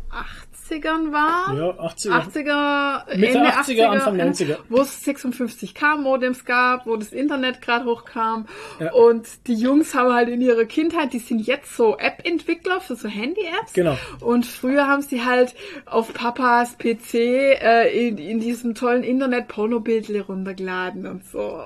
80ern 0.68 1.12
war. 1.12 1.54
Ja, 1.56 1.70
80er. 1.70 3.06
80er, 3.06 3.16
Mitte 3.16 3.38
Ende 3.38 3.50
80er, 3.50 3.84
Anfang 3.86 4.18
äh, 4.18 4.24
90er. 4.24 4.56
Wo 4.68 4.80
es 4.80 5.06
56k 5.06 5.96
Modems 5.96 6.44
gab, 6.44 6.86
wo 6.86 6.96
das 6.96 7.12
Internet 7.12 7.62
gerade 7.62 7.84
hochkam. 7.84 8.46
Ja. 8.78 8.92
Und 8.92 9.26
die 9.46 9.54
Jungs 9.54 9.94
haben 9.94 10.12
halt 10.12 10.28
in 10.28 10.40
ihrer 10.40 10.64
Kindheit, 10.64 11.12
die 11.12 11.18
sind 11.18 11.40
jetzt 11.40 11.76
so 11.76 11.96
App-Entwickler 11.96 12.80
für 12.80 12.96
so 12.96 13.08
Handy-Apps. 13.08 13.72
Genau. 13.72 13.96
Und 14.20 14.46
früher 14.46 14.86
haben 14.86 15.02
sie 15.02 15.24
halt 15.24 15.54
auf 15.86 16.12
Papas 16.12 16.76
PC 16.78 17.14
äh, 17.14 18.08
in, 18.08 18.18
in 18.18 18.40
diesem 18.40 18.74
tollen 18.74 19.02
Internet 19.02 19.48
Pornobildle 19.48 20.22
runtergeladen 20.22 21.06
und 21.06 21.24
so. 21.24 21.64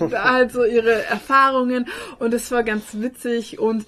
Und 0.00 0.12
halt 0.24 0.52
so 0.52 0.64
ihre 0.64 1.04
Erfahrungen 1.04 1.86
und 2.18 2.34
es 2.34 2.50
war 2.50 2.62
ganz 2.62 2.84
witzig 2.94 3.58
und 3.58 3.84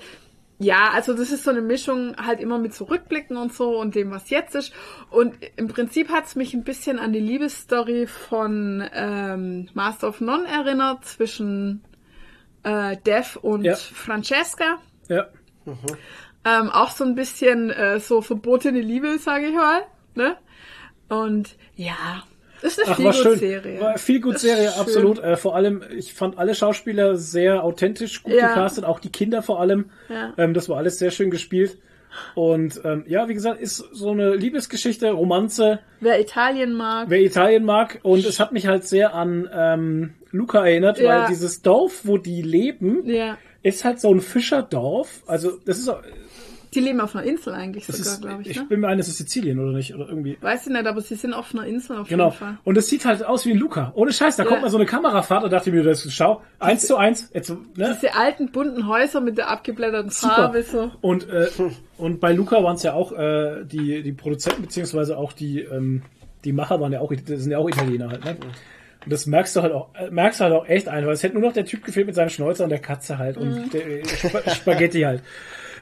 ja, 0.62 0.90
also 0.92 1.14
das 1.14 1.32
ist 1.32 1.44
so 1.44 1.50
eine 1.50 1.62
Mischung 1.62 2.14
halt 2.18 2.38
immer 2.38 2.58
mit 2.58 2.74
Zurückblicken 2.74 3.38
und 3.38 3.54
so 3.54 3.80
und 3.80 3.94
dem, 3.94 4.10
was 4.10 4.28
jetzt 4.28 4.54
ist. 4.54 4.74
Und 5.08 5.34
im 5.56 5.68
Prinzip 5.68 6.10
hat's 6.10 6.36
mich 6.36 6.52
ein 6.52 6.64
bisschen 6.64 6.98
an 6.98 7.14
die 7.14 7.18
Liebesstory 7.20 8.06
von 8.06 8.86
ähm, 8.92 9.70
Master 9.72 10.08
of 10.08 10.20
None 10.20 10.46
erinnert 10.46 11.06
zwischen 11.06 11.82
äh, 12.62 12.98
Dev 12.98 13.38
und 13.40 13.64
Ja. 13.64 13.74
Francesca. 13.74 14.76
Ja. 15.08 15.28
Ähm, 16.44 16.68
auch 16.68 16.90
so 16.90 17.04
ein 17.04 17.14
bisschen 17.14 17.70
äh, 17.70 17.98
so 17.98 18.20
verbotene 18.20 18.80
Liebe, 18.82 19.18
sage 19.18 19.46
ich 19.46 19.54
mal. 19.54 19.82
Ne? 20.14 20.36
Und 21.08 21.56
ja, 21.74 22.22
das 22.62 22.78
ist 22.78 22.86
eine 22.86 22.94
Ach, 22.94 23.04
war 23.04 23.12
schön. 23.12 23.38
Serie. 23.38 23.80
War 23.80 23.98
viel 23.98 24.20
gut 24.20 24.38
Serie, 24.38 24.74
absolut. 24.76 25.18
Äh, 25.18 25.36
vor 25.36 25.54
allem, 25.56 25.82
ich 25.96 26.14
fand 26.14 26.38
alle 26.38 26.54
Schauspieler 26.54 27.16
sehr 27.16 27.64
authentisch, 27.64 28.22
gut 28.22 28.34
Ja. 28.34 28.48
gecastet, 28.48 28.84
auch 28.84 29.00
die 29.00 29.10
Kinder 29.10 29.42
vor 29.42 29.60
allem. 29.60 29.90
Ja. 30.08 30.32
Ähm, 30.38 30.54
das 30.54 30.68
war 30.68 30.76
alles 30.78 30.98
sehr 30.98 31.10
schön 31.10 31.30
gespielt. 31.30 31.78
Und 32.34 32.80
ähm, 32.84 33.04
ja, 33.06 33.28
wie 33.28 33.34
gesagt, 33.34 33.60
ist 33.60 33.76
so 33.92 34.10
eine 34.10 34.34
Liebesgeschichte, 34.34 35.10
Romanze, 35.12 35.78
Wer 36.00 36.20
Italien 36.20 36.72
mag. 36.72 37.08
wer 37.08 37.20
Italien 37.20 37.64
mag. 37.64 38.00
Und 38.02 38.24
es 38.26 38.40
hat 38.40 38.50
mich 38.52 38.66
halt 38.66 38.84
sehr 38.84 39.14
an 39.14 39.48
ähm, 39.54 40.14
Luca 40.32 40.66
erinnert, 40.66 40.98
Ja. 40.98 41.20
weil 41.22 41.28
dieses 41.28 41.62
Dorf, 41.62 42.00
wo 42.04 42.18
die 42.18 42.42
leben, 42.42 43.02
ja. 43.08 43.38
ist 43.62 43.84
halt 43.84 44.00
so 44.00 44.12
ein 44.12 44.20
Fischerdorf. 44.20 45.22
Also 45.28 45.52
das 45.64 45.78
ist, 45.78 45.88
Die 46.74 46.80
leben 46.80 47.00
auf 47.00 47.16
einer 47.16 47.24
Insel 47.26 47.52
eigentlich 47.52 47.86
das 47.86 47.98
sogar, 47.98 48.20
glaube 48.20 48.42
ich. 48.42 48.50
ich 48.50 48.56
ne? 48.58 48.64
bin 48.68 48.80
mir 48.80 48.88
ein, 48.88 48.98
das 48.98 49.08
ist 49.08 49.18
Sizilien 49.18 49.58
oder 49.58 49.72
nicht 49.72 49.92
oder 49.94 50.08
irgendwie. 50.08 50.38
Weiß 50.40 50.66
ich 50.66 50.72
nicht, 50.72 50.86
aber 50.86 51.00
sie 51.00 51.16
sind 51.16 51.34
auf 51.34 51.52
einer 51.52 51.66
Insel 51.66 51.98
auf 51.98 52.08
Genau. 52.08 52.26
jeden 52.26 52.36
Fall. 52.36 52.58
Und 52.62 52.78
es 52.78 52.88
sieht 52.88 53.04
halt 53.04 53.24
aus 53.24 53.44
wie 53.44 53.50
ein 53.50 53.58
Luca. 53.58 53.90
Ohne 53.96 54.12
Scheiß, 54.12 54.36
da 54.36 54.44
Ja. 54.44 54.48
kommt 54.48 54.62
mal 54.62 54.70
so 54.70 54.76
eine 54.76 54.86
Kamerafahrt 54.86 55.42
und 55.42 55.52
dachte 55.52 55.72
mir, 55.72 55.82
das 55.82 56.04
ist, 56.06 56.14
schau, 56.14 56.42
eins 56.60 56.86
zu 56.86 56.96
eins. 56.96 57.28
Jetzt, 57.34 57.50
ne? 57.50 57.96
Diese 58.00 58.14
alten 58.14 58.52
bunten 58.52 58.86
Häuser 58.86 59.20
mit 59.20 59.36
der 59.36 59.50
abgeblätterten 59.50 60.10
Super. 60.10 60.34
Farbe 60.34 60.62
so. 60.62 60.92
Und, 61.00 61.28
äh, 61.28 61.48
und 61.98 62.20
bei 62.20 62.32
Luca 62.32 62.62
waren 62.62 62.76
es 62.76 62.84
ja 62.84 62.92
auch 62.92 63.12
äh, 63.12 63.64
die, 63.64 64.02
die 64.02 64.12
Produzenten, 64.12 64.62
beziehungsweise 64.62 65.18
auch 65.18 65.32
die, 65.32 65.60
ähm, 65.62 66.02
die 66.44 66.52
Macher 66.52 66.80
waren 66.80 66.92
ja 66.92 67.00
auch, 67.00 67.12
sind 67.12 67.50
ja 67.50 67.58
auch 67.58 67.68
Italiener 67.68 68.10
halt, 68.10 68.24
ne? 68.24 68.36
Und 69.02 69.12
das 69.12 69.24
merkst 69.26 69.56
du 69.56 69.62
halt 69.62 69.72
auch, 69.72 69.88
äh, 69.94 70.10
merkst 70.10 70.40
du 70.40 70.44
halt 70.44 70.54
auch 70.54 70.68
echt 70.68 70.86
einfach. 70.86 71.10
Es 71.10 71.22
hätte 71.22 71.34
nur 71.34 71.42
noch 71.48 71.54
der 71.54 71.64
Typ 71.64 71.82
gefehlt 71.84 72.06
mit 72.06 72.14
seinem 72.14 72.28
Schnäuzer 72.28 72.64
und 72.64 72.70
der 72.70 72.80
Katze 72.80 73.16
halt 73.18 73.38
und 73.38 73.48
Mhm. 73.50 73.70
der 73.70 73.86
äh, 73.86 74.00
Sp 74.04 74.38
Spaghetti 74.54 75.00
halt. 75.00 75.22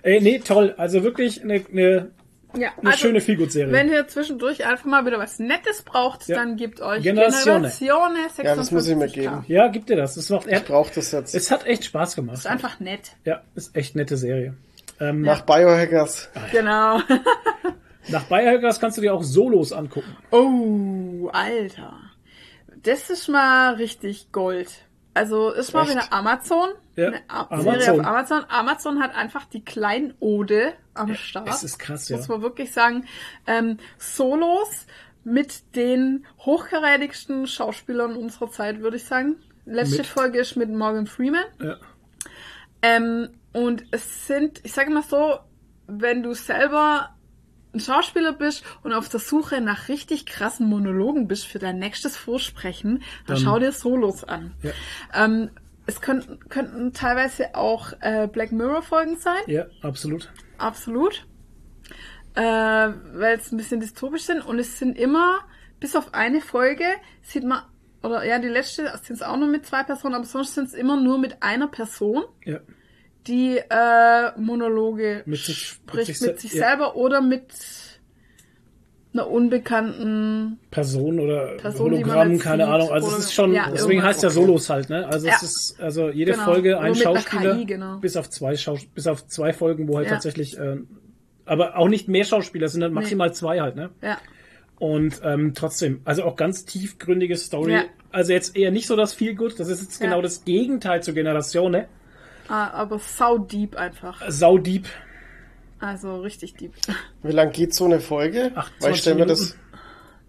Ey, 0.02 0.20
nee, 0.20 0.38
toll. 0.38 0.74
Also 0.78 1.02
wirklich 1.02 1.42
eine, 1.42 1.62
eine, 1.70 2.10
Ja, 2.56 2.70
eine 2.78 2.90
also, 2.90 2.98
schöne 2.98 3.20
Feelgood-Serie. 3.20 3.72
Wenn 3.72 3.88
ihr 3.90 4.06
zwischendurch 4.08 4.66
einfach 4.66 4.84
mal 4.86 5.04
wieder 5.06 5.18
was 5.18 5.38
Nettes 5.38 5.82
braucht, 5.82 6.26
Ja. 6.28 6.36
dann 6.36 6.56
gebt 6.56 6.80
euch 6.80 7.02
Generazione. 7.02 7.68
Generazione 7.78 8.14
56 8.28 8.44
Ja, 8.44 8.56
das 8.56 8.70
muss 8.70 8.88
ich 8.88 8.96
mir 8.96 9.08
geben. 9.08 9.44
Ja, 9.48 9.68
gib 9.68 9.86
dir 9.86 9.96
das. 9.96 10.14
Das 10.14 10.30
macht, 10.30 10.46
Ich 10.46 10.64
brauche 10.64 10.92
das 10.94 11.12
jetzt. 11.12 11.34
es 11.34 11.50
hat 11.50 11.66
echt 11.66 11.84
Spaß 11.84 12.16
gemacht. 12.16 12.38
Ist 12.38 12.46
einfach 12.46 12.80
nett. 12.80 13.12
Ja, 13.24 13.42
ist 13.54 13.76
echt 13.76 13.96
nette 13.96 14.16
Serie. 14.16 14.54
Ähm, 15.00 15.22
Nach 15.22 15.42
Biohackers. 15.42 16.28
Genau. 16.52 17.00
Nach 18.08 18.24
Biohackers 18.24 18.80
kannst 18.80 18.96
du 18.96 19.02
dir 19.02 19.12
auch 19.14 19.22
Solos 19.22 19.72
angucken. 19.72 20.16
Oh, 20.30 21.28
Alter. 21.32 21.92
Das 22.82 23.10
ist 23.10 23.28
mal 23.28 23.74
richtig 23.74 24.32
Gold. 24.32 24.70
Also 25.14 25.50
ist 25.50 25.74
mal 25.74 25.82
Echt? 25.82 25.90
wieder 25.90 26.12
Amazon. 26.12 26.70
Ja, 26.98 27.12
A 27.28 27.46
Amazon. 27.50 28.04
Amazon. 28.04 28.44
Amazon 28.48 29.00
hat 29.02 29.14
einfach 29.14 29.44
die 29.44 29.64
Kleinode 29.64 30.72
am 30.94 31.14
Start. 31.14 31.48
Es 31.48 31.62
ist 31.62 31.78
krass, 31.78 32.08
ja. 32.08 32.16
Muss 32.16 32.28
man 32.28 32.42
wirklich 32.42 32.72
sagen. 32.72 33.06
Ähm, 33.46 33.78
Solos 33.98 34.86
mit 35.24 35.76
den 35.76 36.26
hochkarätigsten 36.40 37.46
Schauspielern 37.46 38.16
unserer 38.16 38.50
Zeit, 38.50 38.80
würde 38.80 38.96
ich 38.96 39.04
sagen. 39.04 39.36
Letzte 39.64 39.98
Mit- 39.98 40.06
Folge 40.06 40.38
ist 40.40 40.56
mit 40.56 40.70
Morgan 40.70 41.06
Freeman. 41.06 41.44
Ja. 41.62 41.76
Ähm, 42.82 43.28
und 43.52 43.84
es 43.90 44.26
sind, 44.26 44.60
ich 44.64 44.72
sage 44.72 44.90
mal 44.90 45.02
so, 45.02 45.38
wenn 45.86 46.22
du 46.22 46.34
selber 46.34 47.10
ein 47.74 47.80
Schauspieler 47.80 48.32
bist 48.32 48.64
und 48.82 48.92
auf 48.92 49.08
der 49.08 49.20
Suche 49.20 49.60
nach 49.60 49.88
richtig 49.88 50.26
krassen 50.26 50.66
Monologen 50.68 51.28
bist 51.28 51.46
für 51.46 51.58
dein 51.58 51.78
nächstes 51.78 52.16
Vorsprechen, 52.16 53.02
dann, 53.26 53.36
Dann- 53.36 53.38
schau 53.38 53.58
dir 53.58 53.72
Solos 53.72 54.24
an. 54.24 54.54
Ja. 54.62 54.70
Ähm, 55.14 55.50
es 55.88 56.00
könnten, 56.00 56.38
könnten 56.48 56.92
teilweise 56.92 57.54
auch 57.56 57.92
äh, 58.00 58.28
Black 58.30 58.52
Mirror 58.52 58.82
Folgen 58.82 59.16
sein, 59.16 59.40
Ja, 59.46 59.66
absolut. 59.82 60.30
absolut. 60.58 61.26
Äh, 62.34 62.42
weil 62.42 63.36
es 63.38 63.50
ein 63.50 63.56
bisschen 63.56 63.80
dystopisch 63.80 64.22
sind 64.22 64.46
und 64.46 64.58
es 64.60 64.78
sind 64.78 64.96
immer, 64.96 65.40
bis 65.80 65.96
auf 65.96 66.14
eine 66.14 66.40
Folge, 66.40 66.84
sieht 67.22 67.42
man, 67.42 67.62
oder 68.02 68.24
ja, 68.24 68.38
die 68.38 68.48
letzte 68.48 68.84
sind 69.02 69.16
es 69.16 69.22
auch 69.22 69.36
nur 69.36 69.48
mit 69.48 69.66
zwei 69.66 69.82
Personen, 69.82 70.14
aber 70.14 70.24
sonst 70.24 70.54
sind 70.54 70.68
es 70.68 70.74
immer 70.74 71.00
nur 71.00 71.18
mit 71.18 71.42
einer 71.42 71.66
Person 71.68 72.24
Ja. 72.44 72.60
die 73.26 73.56
äh, 73.58 74.38
Monologe 74.38 75.22
Mit 75.26 75.40
sich- 75.40 75.66
spricht 75.66 76.20
mit 76.20 76.30
mit 76.30 76.40
sich 76.40 76.50
sich, 76.50 76.52
se- 76.52 76.58
ja. 76.58 76.68
selber 76.68 76.94
oder 76.96 77.20
mit 77.20 77.46
einer 79.12 79.28
unbekannten 79.30 80.58
Person 80.70 81.18
oder 81.20 81.56
Person, 81.56 81.92
Hologramm, 81.92 82.38
keine 82.38 82.64
sieht 82.64 82.72
Ahnung. 82.72 82.90
Also 82.90 83.08
es 83.08 83.18
ist 83.18 83.34
schon, 83.34 83.52
ja, 83.52 83.70
deswegen 83.72 84.02
heißt 84.02 84.22
ja 84.22 84.30
Solos 84.30 84.68
halt, 84.68 84.90
ne? 84.90 85.06
Also 85.06 85.26
Ja. 85.28 85.34
es 85.36 85.42
ist 85.42 85.80
also 85.80 86.10
jede 86.10 86.32
Genau. 86.32 86.44
Folge 86.44 86.78
ein 86.78 86.94
Schauspieler, 86.94 87.56
KI, 87.56 87.64
genau. 87.64 87.96
bis 87.98 88.16
auf 88.16 88.28
zwei 88.30 88.56
Schaus 88.56 88.84
bis 88.86 89.06
auf 89.06 89.26
zwei 89.26 89.52
Folgen, 89.52 89.88
wo 89.88 89.96
halt 89.96 90.06
Ja. 90.08 90.14
tatsächlich, 90.14 90.58
äh, 90.58 90.76
aber 91.46 91.76
auch 91.78 91.88
nicht 91.88 92.08
mehr 92.08 92.24
Schauspieler, 92.24 92.66
es 92.66 92.72
sind 92.72 92.82
dann 92.82 92.92
maximal 92.92 93.32
zwei 93.32 93.60
halt, 93.60 93.76
ne? 93.76 93.90
ja 94.02 94.18
Und 94.78 95.20
ähm, 95.24 95.54
trotzdem, 95.54 96.02
also 96.04 96.22
auch 96.24 96.36
ganz 96.36 96.64
tiefgründige 96.66 97.36
Story. 97.36 97.80
Also 98.12 98.32
jetzt 98.32 98.56
eher 98.56 98.70
nicht 98.70 98.86
so 98.86 98.94
das 98.96 99.12
viel 99.14 99.34
gut, 99.34 99.58
das 99.58 99.68
ist 99.68 99.82
jetzt 99.82 100.00
genau 100.00 100.22
das 100.22 100.44
Gegenteil 100.44 101.02
zur 101.02 101.14
Generation, 101.14 101.72
ne? 101.72 101.88
ah, 102.48 102.70
aber 102.70 102.98
sau 102.98 103.38
deep 103.38 103.76
einfach 103.76 104.22
Sau 104.30 104.56
deep. 104.58 104.86
Also 105.80 106.20
richtig 106.20 106.54
deep 106.54 106.72
Wie 107.22 107.32
lang 107.32 107.52
geht 107.52 107.74
so 107.74 107.84
eine 107.84 108.00
Folge? 108.00 108.52
28 108.54 108.82
Weil 108.82 108.92
ich 108.92 109.00
stell 109.00 109.14
mir 109.14 109.26
das. 109.26 109.56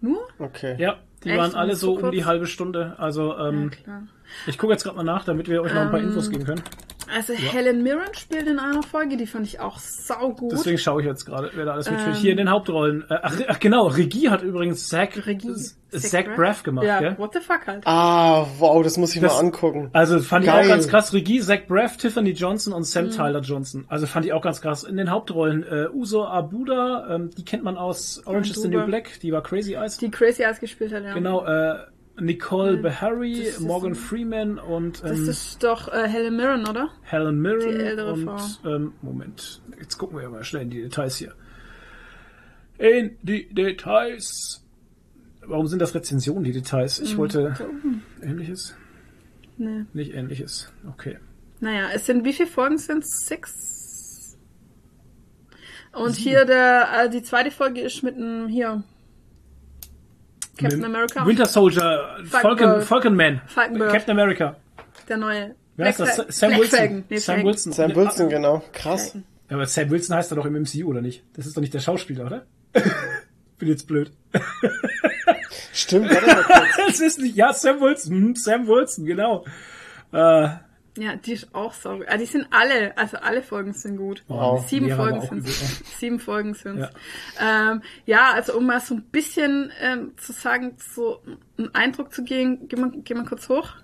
nur 0.00 0.26
Okay. 0.38 0.76
Ja, 0.78 0.98
die 1.24 1.30
Echt? 1.30 1.38
waren 1.38 1.54
alle 1.54 1.76
so 1.76 1.98
So 1.98 2.06
um 2.06 2.12
die 2.12 2.24
halbe 2.24 2.46
Stunde. 2.46 2.94
Also 2.98 3.36
ähm, 3.36 3.70
klar 3.70 4.02
ich 4.46 4.58
gucke 4.58 4.72
jetzt 4.72 4.84
gerade 4.84 4.96
mal 4.96 5.02
nach, 5.02 5.24
damit 5.24 5.48
wir 5.48 5.62
euch 5.62 5.72
noch 5.74 5.82
ein 5.82 5.90
paar 5.90 6.00
Ähm, 6.00 6.08
Infos 6.08 6.30
geben 6.30 6.44
können. 6.44 6.62
Also 7.14 7.32
Helen 7.34 7.82
Mirren 7.82 8.12
spielt 8.14 8.46
in 8.46 8.58
einer 8.58 8.82
Folge 8.82 9.16
die 9.16 9.26
fand 9.26 9.46
ich 9.46 9.60
auch 9.60 9.78
sau 9.78 10.30
gut 10.34 10.52
Deswegen 10.52 10.78
schaue 10.78 11.00
ich 11.02 11.06
jetzt 11.06 11.24
gerade, 11.26 11.50
wer 11.54 11.64
da 11.64 11.72
alles 11.74 11.90
mitspielt. 11.90 12.16
Ähm. 12.16 12.20
Hier 12.20 12.30
in 12.32 12.36
den 12.38 12.50
Hauptrollen. 12.50 13.04
Äh, 13.10 13.18
ach, 13.22 13.34
ach 13.48 13.58
genau, 13.60 13.86
Regie 13.88 14.28
hat 14.30 14.42
übrigens 14.42 14.88
Zach, 14.88 15.08
Regie. 15.26 15.54
Zach, 15.92 16.24
Braff 16.36 16.62
gemacht, 16.62 16.86
ja 16.86 17.00
gell? 17.00 17.18
what 17.18 17.32
the 17.34 17.40
fuck 17.40 17.66
halt 17.66 17.82
Ah, 17.84 18.46
wow, 18.58 18.80
das 18.84 18.96
muss 18.96 19.12
ich 19.14 19.20
Das- 19.20 19.34
mal 19.34 19.40
angucken. 19.40 19.90
Also 19.92 20.20
fand 20.20 20.44
ich 20.44 20.50
Geil. 20.52 20.64
auch 20.64 20.68
ganz 20.68 20.86
krass. 20.86 21.12
Regie, 21.12 21.40
Zach 21.40 21.66
Braff, 21.66 21.96
Tiffany 21.96 22.30
Johnson 22.30 22.72
und 22.72 22.80
Mhm. 22.82 22.84
Sam 22.84 23.10
Tyler 23.10 23.40
Johnson. 23.40 23.86
Also 23.88 24.06
fand 24.06 24.24
ich 24.24 24.32
auch 24.32 24.42
ganz 24.42 24.60
krass. 24.60 24.84
In 24.84 24.96
den 24.96 25.10
Hauptrollen 25.10 25.64
äh, 25.64 25.88
Uso 25.92 26.24
Abuda, 26.26 27.08
ähm, 27.16 27.30
die 27.36 27.44
kennt 27.44 27.64
man 27.64 27.76
aus 27.76 28.22
Orange 28.24 28.50
is 28.50 28.62
the 28.62 28.68
New. 28.68 28.84
Black, 28.86 29.18
die 29.20 29.32
war 29.32 29.42
Crazy 29.42 29.74
Eyes. 29.74 29.96
die 29.98 30.10
Crazy 30.12 30.42
Eyes 30.42 30.60
gespielt 30.60 30.92
hat 30.92 31.02
ja 31.02 31.12
Genau, 31.14 31.44
äh, 31.44 31.78
Nicole 32.20 32.76
Beharry, 32.76 33.44
das 33.44 33.54
ist 33.54 33.60
Morgan 33.60 33.94
Freeman 33.94 34.58
und 34.58 35.02
das 35.02 35.18
ähm, 35.18 35.28
ist 35.28 35.62
doch 35.62 35.88
äh, 35.88 36.08
Helen 36.08 36.36
Mirren 36.36 36.68
oder 36.68 36.90
Helen 37.02 37.40
Mirren 37.40 37.60
Die 37.60 37.84
ältere 37.84 38.12
und 38.12 38.24
Frau. 38.24 38.68
ähm, 38.68 38.92
Moment, 39.02 39.62
jetzt 39.78 39.98
gucken 39.98 40.18
wir 40.18 40.28
mal 40.28 40.44
schnell 40.44 40.62
in 40.62 40.70
die 40.70 40.82
Details 40.82 41.16
hier. 41.16 41.34
In 42.78 43.16
die 43.22 43.52
Details. 43.52 44.64
Warum 45.42 45.66
sind 45.66 45.80
das 45.80 45.94
Rezensionen, 45.94 46.44
die 46.44 46.52
Details? 46.52 47.00
Ich 47.00 47.16
wollte 47.16 47.54
ähnliches, 48.22 48.74
nee. 49.56 49.84
nicht 49.92 50.14
ähnliches. 50.14 50.72
Okay. 50.88 51.18
Naja, 51.60 51.88
es 51.94 52.06
sind, 52.06 52.24
wie 52.24 52.32
viele 52.32 52.48
Folgen 52.48 52.78
sind 52.78 53.04
es? 53.04 53.26
Six? 53.26 54.38
Und 55.92 56.14
hier 56.16 56.44
der, 56.44 56.88
äh, 57.04 57.10
die 57.10 57.22
zweite 57.22 57.50
Folge 57.50 57.80
ist 57.80 58.02
mit 58.02 58.16
einem, 58.16 58.48
hier, 58.48 58.82
Captain 60.60 60.84
America. 60.84 61.26
Winter 61.26 61.46
Soldier, 61.46 62.16
Falcon, 62.24 62.58
Falcon- 62.58 62.82
Falcon 62.82 63.16
Man, 63.16 63.40
Falconbird. 63.46 63.92
Captain 63.92 64.10
America. 64.18 64.56
Der 65.08 65.16
neue. 65.16 65.54
Wer 65.76 65.86
heißt 65.86 66.00
das? 66.00 66.16
Sam 66.28 66.50
Black 66.50 66.60
Wilson. 66.60 66.78
Falcon. 66.78 67.04
Nee, 67.08 67.16
Sam 67.18 67.34
Falcon. 67.34 67.46
Wilson. 67.50 67.72
Sam 67.72 67.96
Wilson, 67.96 68.28
genau. 68.28 68.62
Krass. 68.72 69.02
Falcon. 69.12 69.24
Ja, 69.48 69.56
aber 69.56 69.66
Sam 69.66 69.90
Wilson 69.90 70.16
heißt 70.16 70.32
er 70.32 70.36
doch 70.36 70.46
im 70.46 70.54
MCU, 70.62 70.86
oder 70.88 71.00
nicht? 71.00 71.24
Das 71.34 71.46
ist 71.46 71.56
doch 71.56 71.60
nicht 71.60 71.74
der 71.74 71.80
Schauspieler, 71.80 72.26
oder? 72.26 72.46
Bin 73.58 73.68
jetzt 73.68 73.86
blöd. 73.88 74.12
Stimmt, 75.72 76.10
warte 76.10 76.26
mal 76.26 76.42
kurz. 76.44 76.78
Es 76.88 77.00
ist 77.00 77.18
nicht, 77.20 77.36
ja, 77.36 77.52
Sam 77.52 77.80
Wilson, 77.80 78.12
hm, 78.14 78.36
Sam 78.36 78.66
Wilson, 78.66 79.04
genau. 79.04 79.44
Äh, 80.12 80.48
Ja, 80.98 81.14
die 81.16 81.32
ist 81.32 81.54
auch 81.54 81.72
so. 81.72 82.02
Ah, 82.08 82.16
die 82.16 82.26
sind 82.26 82.48
alle, 82.50 82.96
also 82.98 83.16
alle 83.18 83.42
Folgen 83.42 83.72
sind 83.72 83.96
gut. 83.96 84.24
Wow. 84.26 84.66
Sieben 84.68 84.90
Folgen 84.90 85.20
sind 85.20 85.46
Sieben 85.46 86.18
Folgen 86.18 86.54
sind 86.54 86.80
ja. 86.80 86.90
Ähm, 87.40 87.82
ja, 88.06 88.32
also 88.32 88.56
um 88.56 88.66
mal 88.66 88.80
so 88.80 88.94
ein 88.94 89.02
bisschen 89.04 89.72
ähm, 89.80 90.12
zu 90.16 90.32
sagen, 90.32 90.76
so 90.78 91.22
einen 91.56 91.74
Eindruck 91.74 92.12
zu 92.12 92.24
gehen, 92.24 92.66
geh 92.68 92.76
mal, 92.76 92.90
geh 92.92 93.14
mal 93.14 93.24
kurz 93.24 93.48
hoch. 93.48 93.74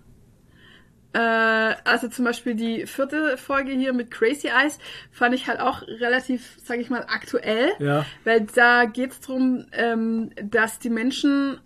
Äh, 1.16 1.76
also 1.84 2.08
zum 2.08 2.24
Beispiel 2.24 2.54
die 2.54 2.86
vierte 2.86 3.38
Folge 3.38 3.72
hier 3.72 3.92
mit 3.92 4.10
Crazy 4.10 4.48
Eyes 4.48 4.78
fand 5.10 5.34
ich 5.34 5.46
halt 5.46 5.60
auch 5.60 5.82
relativ, 5.82 6.58
sag 6.62 6.78
ich 6.78 6.90
mal, 6.90 7.06
aktuell. 7.08 7.70
Ja. 7.78 8.04
Weil 8.24 8.46
da 8.54 8.84
geht's 8.84 9.20
drum, 9.20 9.66
ähm, 9.72 10.30
dass 10.42 10.78
die 10.78 10.90
Menschen 10.90 11.58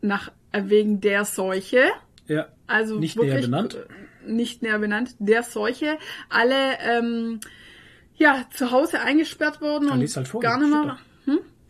nach 0.00 0.32
äh, 0.50 0.62
wegen 0.64 1.00
der 1.00 1.24
Seuche, 1.24 1.84
ja. 2.26 2.48
also 2.66 2.98
Nicht 2.98 3.16
wirklich 3.16 3.44
benannt. 3.44 3.78
Nicht 4.26 4.62
näher 4.62 4.78
benannt, 4.78 5.14
der 5.18 5.42
Seuche, 5.42 5.98
alle 6.28 6.78
ähm, 6.80 7.40
ja, 8.16 8.46
zu 8.52 8.70
Hause 8.70 9.00
eingesperrt 9.00 9.60
worden 9.60 9.88
Dann 9.88 10.00
und 10.00 10.16
halt 10.16 10.28
vor, 10.28 10.40
gar 10.40 10.58
nicht 10.58 10.70
mehr. 10.70 10.98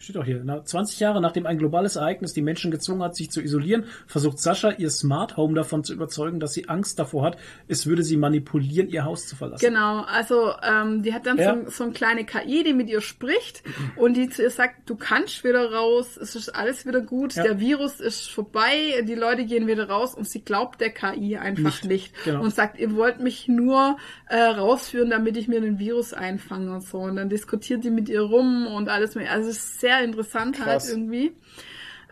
Steht 0.07 0.18
auch 0.18 0.25
hier. 0.25 0.41
Na, 0.44 0.65
20 0.65 1.01
Jahre 1.01 1.20
nachdem 1.20 1.47
ein 1.47 1.59
globales 1.59 1.97
Ereignis 1.97 2.33
die 2.33 2.41
Menschen 2.41 2.70
gezwungen 2.70 3.02
hat, 3.02 3.17
sich 3.17 3.28
zu 3.28 3.43
isolieren, 3.43 3.86
versucht 4.07 4.39
Sascha 4.39 4.70
ihr 4.70 4.89
Smart 4.89 5.36
Home 5.36 5.55
davon 5.57 5.83
zu 5.83 5.93
überzeugen, 5.93 6.39
dass 6.39 6.52
sie 6.52 6.68
Angst 6.68 7.01
davor 7.01 7.25
hat, 7.25 7.39
es 7.67 7.86
würde 7.89 8.05
sie 8.05 8.17
manipulieren, 8.17 8.89
ihr 8.89 9.05
Haus 9.05 9.26
zu 9.26 9.35
verlassen. 9.35 9.67
Genau, 9.67 10.02
also 10.02 10.52
ähm, 10.62 11.02
die 11.02 11.12
hat 11.12 11.26
dann 11.26 11.39
Ja. 11.39 11.57
so, 11.65 11.70
so 11.70 11.83
eine 11.85 11.93
kleine 11.93 12.25
KI, 12.25 12.62
die 12.62 12.73
mit 12.73 12.89
ihr 12.89 13.01
spricht 13.01 13.65
und 13.97 14.15
die 14.17 14.28
zu 14.28 14.43
ihr 14.44 14.51
sagt, 14.51 14.89
du 14.89 14.94
kannst 14.94 15.43
wieder 15.43 15.73
raus, 15.73 16.17
es 16.17 16.36
ist 16.36 16.51
alles 16.51 16.86
wieder 16.86 17.01
gut, 17.01 17.35
Ja. 17.35 17.43
der 17.43 17.59
Virus 17.59 17.99
ist 17.99 18.31
vorbei, 18.31 19.02
die 19.09 19.17
Leute 19.17 19.44
gehen 19.44 19.67
wieder 19.67 19.89
raus 19.89 20.15
und 20.15 20.28
sie 20.28 20.43
glaubt 20.44 20.81
der 20.81 20.91
KI 20.91 21.36
einfach 21.36 21.65
Nicht, 21.65 21.85
nicht, 21.85 22.25
genau. 22.25 22.43
und 22.44 22.55
sagt, 22.55 22.78
ihr 22.78 22.94
wollt 22.94 23.18
mich 23.18 23.49
nur 23.49 23.97
äh, 24.28 24.36
rausführen, 24.41 25.10
damit 25.10 25.36
ich 25.36 25.49
mir 25.49 25.60
den 25.60 25.81
Virus 25.81 26.12
einfange 26.12 26.73
und 26.73 26.83
so. 26.86 26.99
Und 26.99 27.17
dann 27.17 27.28
diskutiert 27.28 27.83
die 27.83 27.91
mit 27.91 28.09
ihr 28.09 28.20
rum 28.20 28.68
und 28.68 28.89
alles 28.89 29.17
mehr. 29.17 29.33
Also 29.33 29.51
es 29.51 29.57
ist 29.57 29.81
sehr 29.81 29.95
interessant 30.02 30.58
halt 30.58 30.68
Krass. 30.68 30.91
irgendwie. 30.91 31.33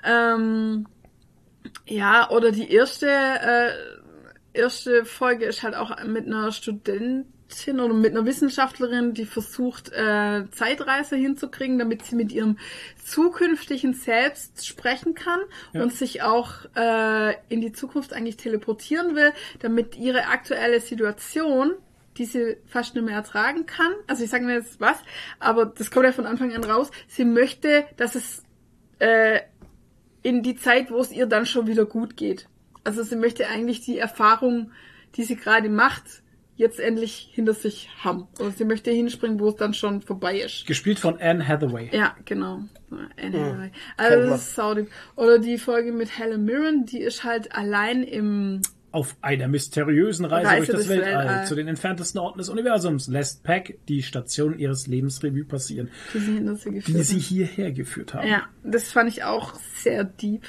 Ähm, 0.04 0.86
ja, 1.86 2.30
oder 2.30 2.52
die 2.52 2.70
erste, 2.70 3.08
äh, 3.08 3.70
erste 4.52 5.04
Folge 5.04 5.44
ist 5.46 5.62
halt 5.62 5.74
auch 5.74 6.02
mit 6.04 6.26
einer 6.26 6.52
Studentin 6.52 7.80
oder 7.80 7.94
mit 7.94 8.12
einer 8.12 8.26
Wissenschaftlerin, 8.26 9.14
die 9.14 9.26
versucht, 9.26 9.90
äh, 9.92 10.44
Zeitreise 10.50 11.16
hinzukriegen, 11.16 11.78
damit 11.78 12.04
sie 12.04 12.16
mit 12.16 12.32
ihrem 12.32 12.58
zukünftigen 13.04 13.94
Selbst 13.94 14.66
sprechen 14.66 15.14
kann 15.14 15.40
Ja. 15.72 15.82
und 15.82 15.92
sich 15.92 16.22
auch 16.22 16.50
äh, 16.74 17.34
in 17.48 17.60
die 17.60 17.72
Zukunft 17.72 18.12
eigentlich 18.12 18.36
teleportieren 18.36 19.14
will, 19.14 19.32
damit 19.60 19.96
ihre 19.96 20.26
aktuelle 20.26 20.80
Situation 20.80 21.74
die 22.16 22.24
sie 22.24 22.56
fast 22.66 22.94
nicht 22.94 23.04
mehr 23.04 23.16
ertragen 23.16 23.66
kann. 23.66 23.92
Also 24.06 24.24
ich 24.24 24.30
sage 24.30 24.44
mir 24.44 24.54
jetzt 24.54 24.80
was, 24.80 24.96
aber 25.40 25.66
das 25.66 25.90
kommt 25.90 26.06
ja 26.06 26.12
von 26.12 26.26
Anfang 26.26 26.52
an 26.54 26.64
raus. 26.64 26.90
Sie 27.08 27.24
möchte, 27.24 27.84
dass 27.96 28.14
es 28.14 28.42
äh, 28.98 29.40
in 30.22 30.42
die 30.42 30.56
Zeit, 30.56 30.90
wo 30.90 30.98
es 30.98 31.12
ihr 31.12 31.26
dann 31.26 31.46
schon 31.46 31.66
wieder 31.66 31.84
gut 31.84 32.16
geht. 32.16 32.48
Also 32.84 33.02
sie 33.02 33.16
möchte 33.16 33.48
eigentlich 33.48 33.80
die 33.80 33.98
Erfahrung, 33.98 34.70
die 35.16 35.24
sie 35.24 35.36
gerade 35.36 35.68
macht, 35.68 36.22
jetzt 36.56 36.78
endlich 36.78 37.30
hinter 37.32 37.52
sich 37.54 37.88
haben. 38.02 38.28
Oder 38.38 38.50
sie 38.52 38.64
möchte 38.64 38.90
hinspringen, 38.90 39.40
wo 39.40 39.48
es 39.48 39.56
dann 39.56 39.74
schon 39.74 40.02
vorbei 40.02 40.38
ist. 40.38 40.66
Gespielt 40.66 41.00
von 41.00 41.18
Anne 41.20 41.46
Hathaway. 41.46 41.90
Ja, 41.92 42.14
genau. 42.24 42.60
Anyway. 43.20 43.70
Kennt 43.70 43.72
Also 43.96 44.18
man. 44.18 44.28
das 44.28 44.40
ist 44.42 44.54
saudig. 44.54 44.88
Oder 45.16 45.38
die 45.40 45.58
Folge 45.58 45.92
mit 45.92 46.16
Helen 46.16 46.44
Mirren, 46.44 46.86
die 46.86 47.00
ist 47.00 47.24
halt 47.24 47.52
allein 47.54 48.02
im 48.04 48.62
Auf 48.94 49.16
einer 49.22 49.48
mysteriösen 49.48 50.24
Reise, 50.24 50.48
Reise 50.48 50.66
durch 50.66 50.78
das 50.78 50.88
Weltall, 50.88 51.26
Weltall. 51.26 51.46
zu 51.46 51.56
den 51.56 51.66
entferntesten 51.66 52.20
Orten 52.20 52.38
des 52.38 52.48
Universums 52.48 53.08
lässt 53.08 53.42
Pack 53.42 53.74
die 53.88 54.04
Station 54.04 54.56
ihres 54.56 54.86
Lebens 54.86 55.20
Revue 55.24 55.44
passieren, 55.44 55.90
die 56.12 56.20
sie 56.20 56.70
geführt 56.70 56.86
die 56.86 57.02
sie 57.02 57.18
hierher 57.18 57.72
geführt 57.72 58.14
haben. 58.14 58.28
Ja, 58.28 58.44
das 58.62 58.92
fand 58.92 59.08
ich 59.10 59.24
auch 59.24 59.54
sehr 59.74 60.04
deep. 60.04 60.46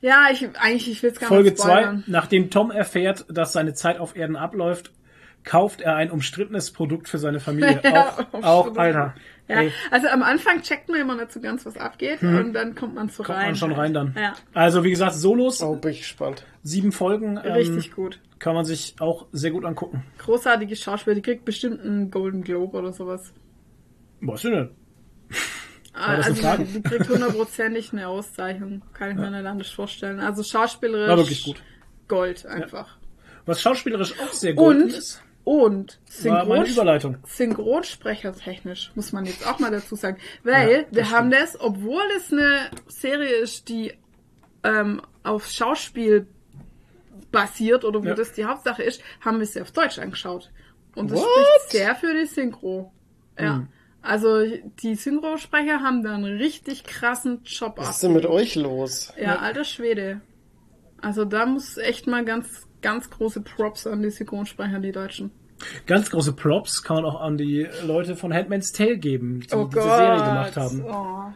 Ja, 0.00 0.28
ich 0.30 0.48
eigentlich, 0.60 0.88
ich 0.88 1.02
will 1.02 1.10
es 1.10 1.18
gar 1.18 1.28
Folge 1.28 1.50
nicht 1.50 1.58
2. 1.58 1.68
spoilern. 1.68 2.04
Nachdem 2.06 2.48
Tom 2.50 2.70
erfährt, 2.70 3.24
dass 3.28 3.52
seine 3.52 3.74
Zeit 3.74 3.98
auf 3.98 4.14
Erden 4.14 4.36
abläuft, 4.36 4.92
kauft 5.42 5.80
er 5.80 5.96
ein 5.96 6.12
umstrittenes 6.12 6.70
Produkt 6.70 7.08
für 7.08 7.18
seine 7.18 7.40
Familie. 7.40 7.80
Ja, 7.84 8.26
auch, 8.32 8.42
auch 8.42 8.66
umstritten. 8.68 9.14
Ja, 9.48 9.60
Ey, 9.62 9.72
also 9.92 10.08
am 10.08 10.22
Anfang 10.24 10.60
checkt 10.62 10.88
man 10.88 11.00
immer 11.00 11.14
nicht 11.14 11.30
so 11.32 11.40
ganz, 11.40 11.64
was 11.64 11.76
abgeht 11.76 12.20
und 12.22 12.52
dann 12.52 12.74
kommt 12.74 12.94
man 12.96 13.08
so 13.08 13.22
kommt 13.22 13.38
rein. 13.38 13.46
man 13.46 13.54
schon 13.56 13.72
rein 13.72 13.94
dann. 13.94 14.12
Ja, 14.18 14.34
Also 14.54 14.82
wie 14.82 14.90
gesagt, 14.90 15.14
Solos, 15.14 15.62
Oh, 15.62 15.76
bin 15.76 15.92
ich 15.92 15.98
gespannt. 16.00 16.44
sieben 16.64 16.90
Folgen. 16.90 17.38
Ähm, 17.44 17.52
richtig 17.52 17.92
gut. 17.92 18.20
Kann 18.40 18.54
man 18.54 18.64
sich 18.64 18.96
auch 18.98 19.26
sehr 19.32 19.52
gut 19.52 19.64
angucken. 19.64 20.02
Großartige 20.18 20.74
Schauspieler, 20.74 21.14
die 21.14 21.22
kriegt 21.22 21.44
bestimmt 21.44 21.80
einen 21.80 22.10
Golden 22.10 22.42
Globe 22.42 22.76
oder 22.76 22.92
sowas. 22.92 23.32
Was 24.20 24.42
denn? 24.42 24.70
Ah, 25.94 26.16
das 26.16 26.26
eine 26.26 26.48
Also 26.48 26.64
die, 26.64 26.72
die 26.72 26.82
kriegt 26.82 27.08
hundertprozentig 27.08 27.92
eine 27.92 28.08
Auszeichnung. 28.08 28.82
Kann 28.92 29.10
ich 29.12 29.16
mir 29.16 29.30
nicht 29.30 29.46
anders 29.46 29.70
vorstellen. 29.70 30.20
Also 30.20 30.42
schauspielerisch 30.42 31.08
War 31.08 31.16
wirklich 31.18 31.44
gut. 31.44 31.62
Gold 32.08 32.44
einfach. 32.46 32.96
Was 33.46 33.62
schauspielerisch 33.62 34.12
auch 34.20 34.32
sehr 34.32 34.54
gut 34.54 34.74
Und, 34.76 34.88
ist, 34.92 35.22
und 35.46 36.00
Synchron 36.10 36.66
Überleitung. 36.66 37.18
Synchronsprechertechnisch, 37.24 38.90
muss 38.96 39.12
man 39.12 39.24
jetzt 39.26 39.46
auch 39.46 39.60
mal 39.60 39.70
dazu 39.70 39.94
sagen. 39.94 40.18
Weil 40.42 40.72
Ja, 40.72 40.84
wir 40.90 41.10
haben 41.12 41.30
das, 41.30 41.58
obwohl 41.60 42.02
es 42.16 42.32
eine 42.32 42.68
Serie 42.88 43.36
ist, 43.36 43.68
die 43.68 43.92
ähm, 44.64 45.00
auf 45.22 45.46
Schauspiel 45.46 46.26
basiert 47.30 47.84
oder 47.84 48.02
wo 48.02 48.08
Ja. 48.08 48.14
das 48.14 48.32
die 48.32 48.44
Hauptsache 48.44 48.82
ist, 48.82 49.00
haben 49.20 49.38
wir 49.38 49.46
sie 49.46 49.60
auf 49.62 49.70
Deutsch 49.70 50.00
angeschaut. 50.00 50.50
Und 50.96 51.12
das 51.12 51.20
What? 51.20 51.28
spricht 51.28 51.70
sehr 51.78 51.94
für 51.94 52.12
die 52.12 52.26
Synchro. 52.26 52.92
Ja. 53.38 53.58
Mhm. 53.58 53.68
Also 54.02 54.44
die 54.82 54.96
Synchrosprecher 54.96 55.80
haben 55.80 56.02
da 56.02 56.14
einen 56.16 56.38
richtig 56.38 56.82
krassen 56.82 57.42
Job 57.44 57.74
Was 57.76 57.90
ist 57.90 58.02
denn 58.02 58.14
mit 58.14 58.26
euch 58.26 58.56
los? 58.56 59.12
Ja, 59.16 59.36
alter 59.36 59.62
Schwede. 59.64 60.20
Also 61.00 61.24
da 61.24 61.46
muss 61.46 61.76
echt 61.76 62.08
mal 62.08 62.24
ganz, 62.24 62.65
ganz 62.82 63.10
große 63.10 63.40
Props 63.42 63.86
an 63.86 64.02
die 64.02 64.10
Synchronsprecher, 64.10 64.78
die 64.80 64.92
Deutschen. 64.92 65.30
Ganz 65.86 66.10
große 66.10 66.34
Props 66.34 66.82
kann 66.82 66.96
man 66.96 67.06
auch 67.06 67.18
an 67.18 67.38
die 67.38 67.66
Leute 67.86 68.14
von 68.14 68.30
Handmaid's 68.34 68.72
Tale 68.72 68.98
geben, 68.98 69.40
die 69.40 69.54
Oh 69.54 69.64
diese 69.64 69.80
Serie 69.84 70.18
gemacht 70.18 70.54
haben. 70.56 70.84
Oh. 70.84 71.32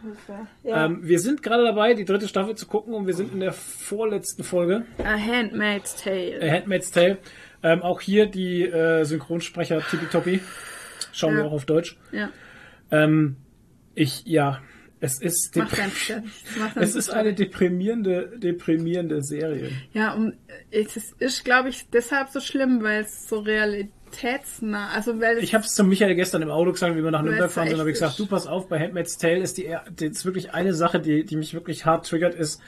Ja. 0.63 0.85
Ähm, 0.85 0.99
wir 1.01 1.19
sind 1.19 1.41
gerade 1.41 1.63
dabei, 1.63 1.95
die 1.95 2.05
dritte 2.05 2.27
Staffel 2.27 2.53
zu 2.55 2.67
gucken 2.67 2.93
und 2.93 3.07
wir 3.07 3.15
sind 3.15 3.33
in 3.33 3.39
der 3.39 3.51
vorletzten 3.51 4.43
Folge, 4.43 4.85
A 5.03 5.17
Handmaid's 5.17 5.95
Tale. 6.03 6.39
äh, 6.39 6.51
Handmaid's 6.51 6.91
Tale. 6.91 7.17
Ähm, 7.63 7.81
auch 7.81 7.99
hier 7.99 8.27
die 8.27 8.61
äh, 8.63 9.03
Synchronsprecher 9.05 9.81
tippitoppi. 9.81 10.39
Schauen 11.13 11.33
wir 11.35 11.41
Ja. 11.41 11.47
auch 11.47 11.53
auf 11.53 11.65
Deutsch. 11.65 11.97
Ja, 12.11 12.29
Ähm, 12.91 13.37
ich, 13.95 14.23
ja, 14.25 14.59
es 15.01 15.19
ist, 15.19 15.57
es 16.75 16.95
ist 16.95 17.09
eine 17.09 17.33
deprimierende, 17.33 18.37
deprimierende 18.37 19.23
Serie. 19.23 19.71
Ja, 19.93 20.13
und 20.13 20.35
es 20.69 20.95
ist, 21.19 21.43
glaube 21.43 21.69
ich, 21.69 21.87
deshalb 21.91 22.29
so 22.29 22.39
schlimm, 22.39 22.83
weil 22.83 23.01
es 23.01 23.27
so 23.27 23.39
realitätsnah, 23.39 24.89
also 24.89 25.19
weil 25.19 25.39
Ich 25.39 25.53
habe 25.55 25.65
es 25.65 25.73
zu 25.73 25.83
Michael 25.83 26.13
gestern 26.15 26.43
im 26.43 26.51
Auto 26.51 26.71
gesagt, 26.71 26.95
wie 26.95 27.03
wir 27.03 27.09
nach 27.11 27.23
Nürnberg 27.23 27.51
fahren 27.51 27.69
sind, 27.69 27.79
habe 27.79 27.89
ich 27.89 27.95
gesagt, 27.95 28.19
du 28.19 28.27
pass 28.27 28.45
auf, 28.45 28.69
bei 28.69 28.79
Handmaid's 28.79 29.17
Tale 29.17 29.39
ist 29.39 29.57
die, 29.57 29.75
die 29.99 30.05
ist 30.05 30.23
wirklich 30.23 30.53
eine 30.53 30.73
Sache, 30.73 30.99
die, 30.99 31.25
die 31.25 31.35
mich 31.35 31.53
wirklich 31.53 31.85
hart 31.85 32.07
triggert, 32.07 32.35
ist, 32.35 32.61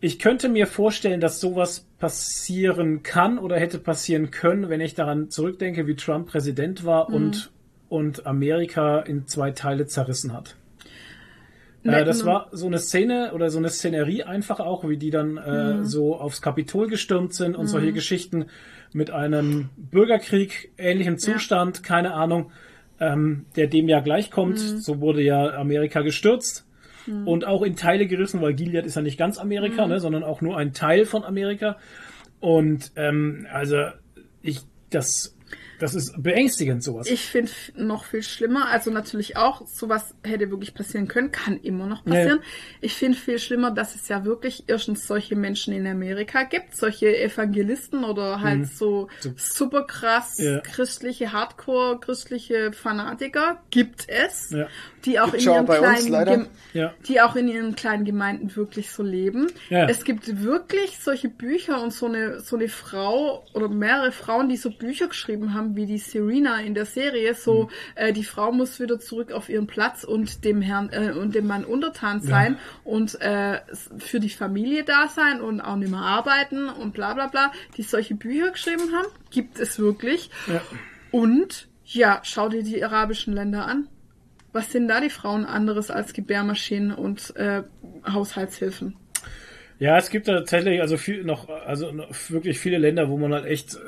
ich 0.00 0.18
könnte 0.20 0.48
mir 0.48 0.66
vorstellen, 0.66 1.20
dass 1.20 1.40
sowas 1.40 1.84
passieren 1.98 3.02
kann 3.02 3.38
oder 3.38 3.58
hätte 3.58 3.78
passieren 3.78 4.30
können, 4.30 4.68
wenn 4.70 4.80
ich 4.80 4.94
daran 4.94 5.28
zurückdenke, 5.28 5.86
wie 5.86 5.96
Trump 5.96 6.28
Präsident 6.28 6.84
war 6.84 7.10
Mhm. 7.10 7.16
und, 7.16 7.50
und 7.88 8.26
Amerika 8.26 9.00
in 9.00 9.26
zwei 9.26 9.50
Teile 9.50 9.86
zerrissen 9.86 10.32
hat. 10.32 10.54
Äh, 11.88 12.04
das 12.04 12.24
war 12.24 12.48
so 12.52 12.66
eine 12.66 12.78
Szene 12.78 13.32
oder 13.34 13.50
so 13.50 13.58
eine 13.58 13.68
Szenerie 13.70 14.22
einfach 14.24 14.60
auch, 14.60 14.88
wie 14.88 14.96
die 14.96 15.10
dann 15.10 15.36
äh, 15.36 15.74
Mhm. 15.74 15.84
so 15.84 16.16
aufs 16.16 16.40
Kapitol 16.42 16.88
gestürmt 16.88 17.34
sind 17.34 17.56
und 17.56 17.66
solche 17.66 17.92
Geschichten 17.92 18.46
mit 18.92 19.10
einem 19.10 19.68
Bürgerkrieg, 19.76 20.72
ähnlichem 20.78 21.18
Zustand, 21.18 21.82
keine 21.82 22.14
Ahnung, 22.14 22.50
ähm, 23.00 23.46
der 23.56 23.66
dem 23.68 23.88
ja 23.88 24.00
gleichkommt. 24.00 24.56
Mhm. 24.58 24.78
So 24.78 25.00
wurde 25.00 25.22
ja 25.22 25.50
Amerika 25.54 26.00
gestürzt 26.02 26.64
und 27.24 27.46
auch 27.46 27.62
in 27.62 27.74
Teile 27.76 28.06
gerissen, 28.06 28.42
weil 28.42 28.52
Gilead 28.54 28.84
ist 28.84 28.96
ja 28.96 29.02
nicht 29.02 29.18
ganz 29.18 29.38
Amerika, 29.38 29.84
Mhm. 29.84 29.92
ne, 29.92 30.00
sondern 30.00 30.24
auch 30.24 30.40
nur 30.42 30.56
ein 30.58 30.72
Teil 30.74 31.06
von 31.06 31.24
Amerika. 31.24 31.76
Und 32.40 32.92
ähm, 32.96 33.46
also 33.52 33.76
ich, 34.42 34.60
das, 34.90 35.36
das 35.78 35.94
ist 35.94 36.14
beängstigend 36.22 36.82
sowas. 36.82 37.08
Ich 37.08 37.22
finde 37.22 37.50
noch 37.76 38.04
viel 38.04 38.22
schlimmer, 38.22 38.68
also 38.68 38.90
natürlich 38.90 39.36
auch, 39.36 39.66
sowas 39.66 40.14
hätte 40.24 40.50
wirklich 40.50 40.74
passieren 40.74 41.08
können, 41.08 41.30
kann 41.32 41.56
immer 41.58 41.86
noch 41.86 42.04
passieren. 42.04 42.40
Ich 42.80 42.94
finde 42.94 43.16
viel 43.18 43.38
schlimmer, 43.38 43.70
dass 43.70 43.94
es 43.94 44.08
ja 44.08 44.24
wirklich 44.24 44.64
erstens 44.66 45.06
solche 45.06 45.36
Menschen 45.36 45.72
in 45.74 45.86
Amerika 45.86 46.42
gibt, 46.44 46.76
solche 46.76 47.16
Evangelisten 47.16 48.04
oder 48.04 48.40
halt 48.40 48.68
so, 48.68 49.08
So- 49.20 49.32
super 49.36 49.84
krass 49.84 50.38
Ja. 50.38 50.60
christliche, 50.60 51.32
hardcore 51.32 52.00
christliche 52.00 52.72
Fanatiker, 52.72 53.62
gibt 53.70 54.08
es, 54.08 54.50
Ja. 54.50 54.66
die 55.04 55.20
auch 55.20 55.30
Gibt's 55.30 55.46
in 55.46 55.52
ihren 55.52 55.66
bei 55.66 55.78
uns 55.80 55.88
kleinen 56.00 56.08
leider. 56.12 56.36
Gem- 56.38 56.46
Ja. 56.72 56.94
die 57.06 57.20
auch 57.20 57.36
in 57.36 57.48
ihren 57.48 57.74
kleinen 57.76 58.04
Gemeinden 58.04 58.54
wirklich 58.56 58.90
so 58.90 59.02
leben. 59.02 59.46
Ja. 59.70 59.86
Es 59.88 60.04
gibt 60.04 60.42
wirklich 60.42 60.98
solche 60.98 61.28
Bücher 61.28 61.82
und 61.82 61.92
so 61.92 62.06
eine, 62.06 62.40
so 62.40 62.56
eine 62.56 62.68
Frau 62.68 63.44
oder 63.54 63.68
mehrere 63.68 64.12
Frauen, 64.12 64.48
die 64.48 64.56
so 64.56 64.70
Bücher 64.70 65.08
geschrieben 65.08 65.54
haben, 65.54 65.67
wie 65.76 65.86
die 65.86 65.98
Serena 65.98 66.60
in 66.60 66.74
der 66.74 66.84
Serie, 66.86 67.34
so 67.34 67.64
Mhm. 67.64 67.68
äh, 67.94 68.12
die 68.12 68.24
Frau 68.24 68.52
muss 68.52 68.80
wieder 68.80 68.98
zurück 68.98 69.32
auf 69.32 69.48
ihren 69.48 69.66
Platz 69.66 70.04
und 70.04 70.44
dem 70.44 70.62
Herrn 70.62 70.90
äh, 70.92 71.12
und 71.12 71.34
dem 71.34 71.46
Mann 71.46 71.64
untertan 71.64 72.20
sein 72.20 72.58
und 72.84 73.20
äh, 73.20 73.60
für 73.98 74.20
die 74.20 74.30
Familie 74.30 74.84
da 74.84 75.08
sein 75.08 75.40
und 75.40 75.60
auch 75.60 75.76
nicht 75.76 75.90
mehr 75.90 76.00
arbeiten 76.00 76.68
und 76.68 76.92
bla 76.94 77.14
bla 77.14 77.26
bla, 77.28 77.52
die 77.76 77.82
solche 77.82 78.14
Bücher 78.14 78.50
geschrieben 78.50 78.92
haben, 78.92 79.08
gibt 79.30 79.58
es 79.58 79.78
wirklich. 79.78 80.30
Ja. 80.46 80.60
Und 81.10 81.68
ja, 81.84 82.20
schau 82.22 82.48
dir 82.48 82.62
die 82.62 82.84
arabischen 82.84 83.32
Länder 83.32 83.66
an. 83.66 83.88
Was 84.52 84.72
sind 84.72 84.88
da 84.88 85.00
die 85.00 85.10
Frauen 85.10 85.44
anderes 85.44 85.90
als 85.90 86.12
Gebärmaschinen 86.12 86.92
und 86.92 87.34
äh, 87.36 87.62
Haushaltshilfen? 88.10 88.96
Ja, 89.80 89.96
es 89.96 90.10
gibt 90.10 90.26
tatsächlich 90.26 90.80
also 90.80 90.96
viel 90.96 91.22
noch, 91.22 91.48
also 91.48 91.92
noch 91.92 92.08
wirklich 92.30 92.58
viele 92.58 92.78
Länder, 92.78 93.08
wo 93.08 93.16
man 93.16 93.32
halt 93.32 93.44
echt 93.46 93.74
äh, 93.74 93.78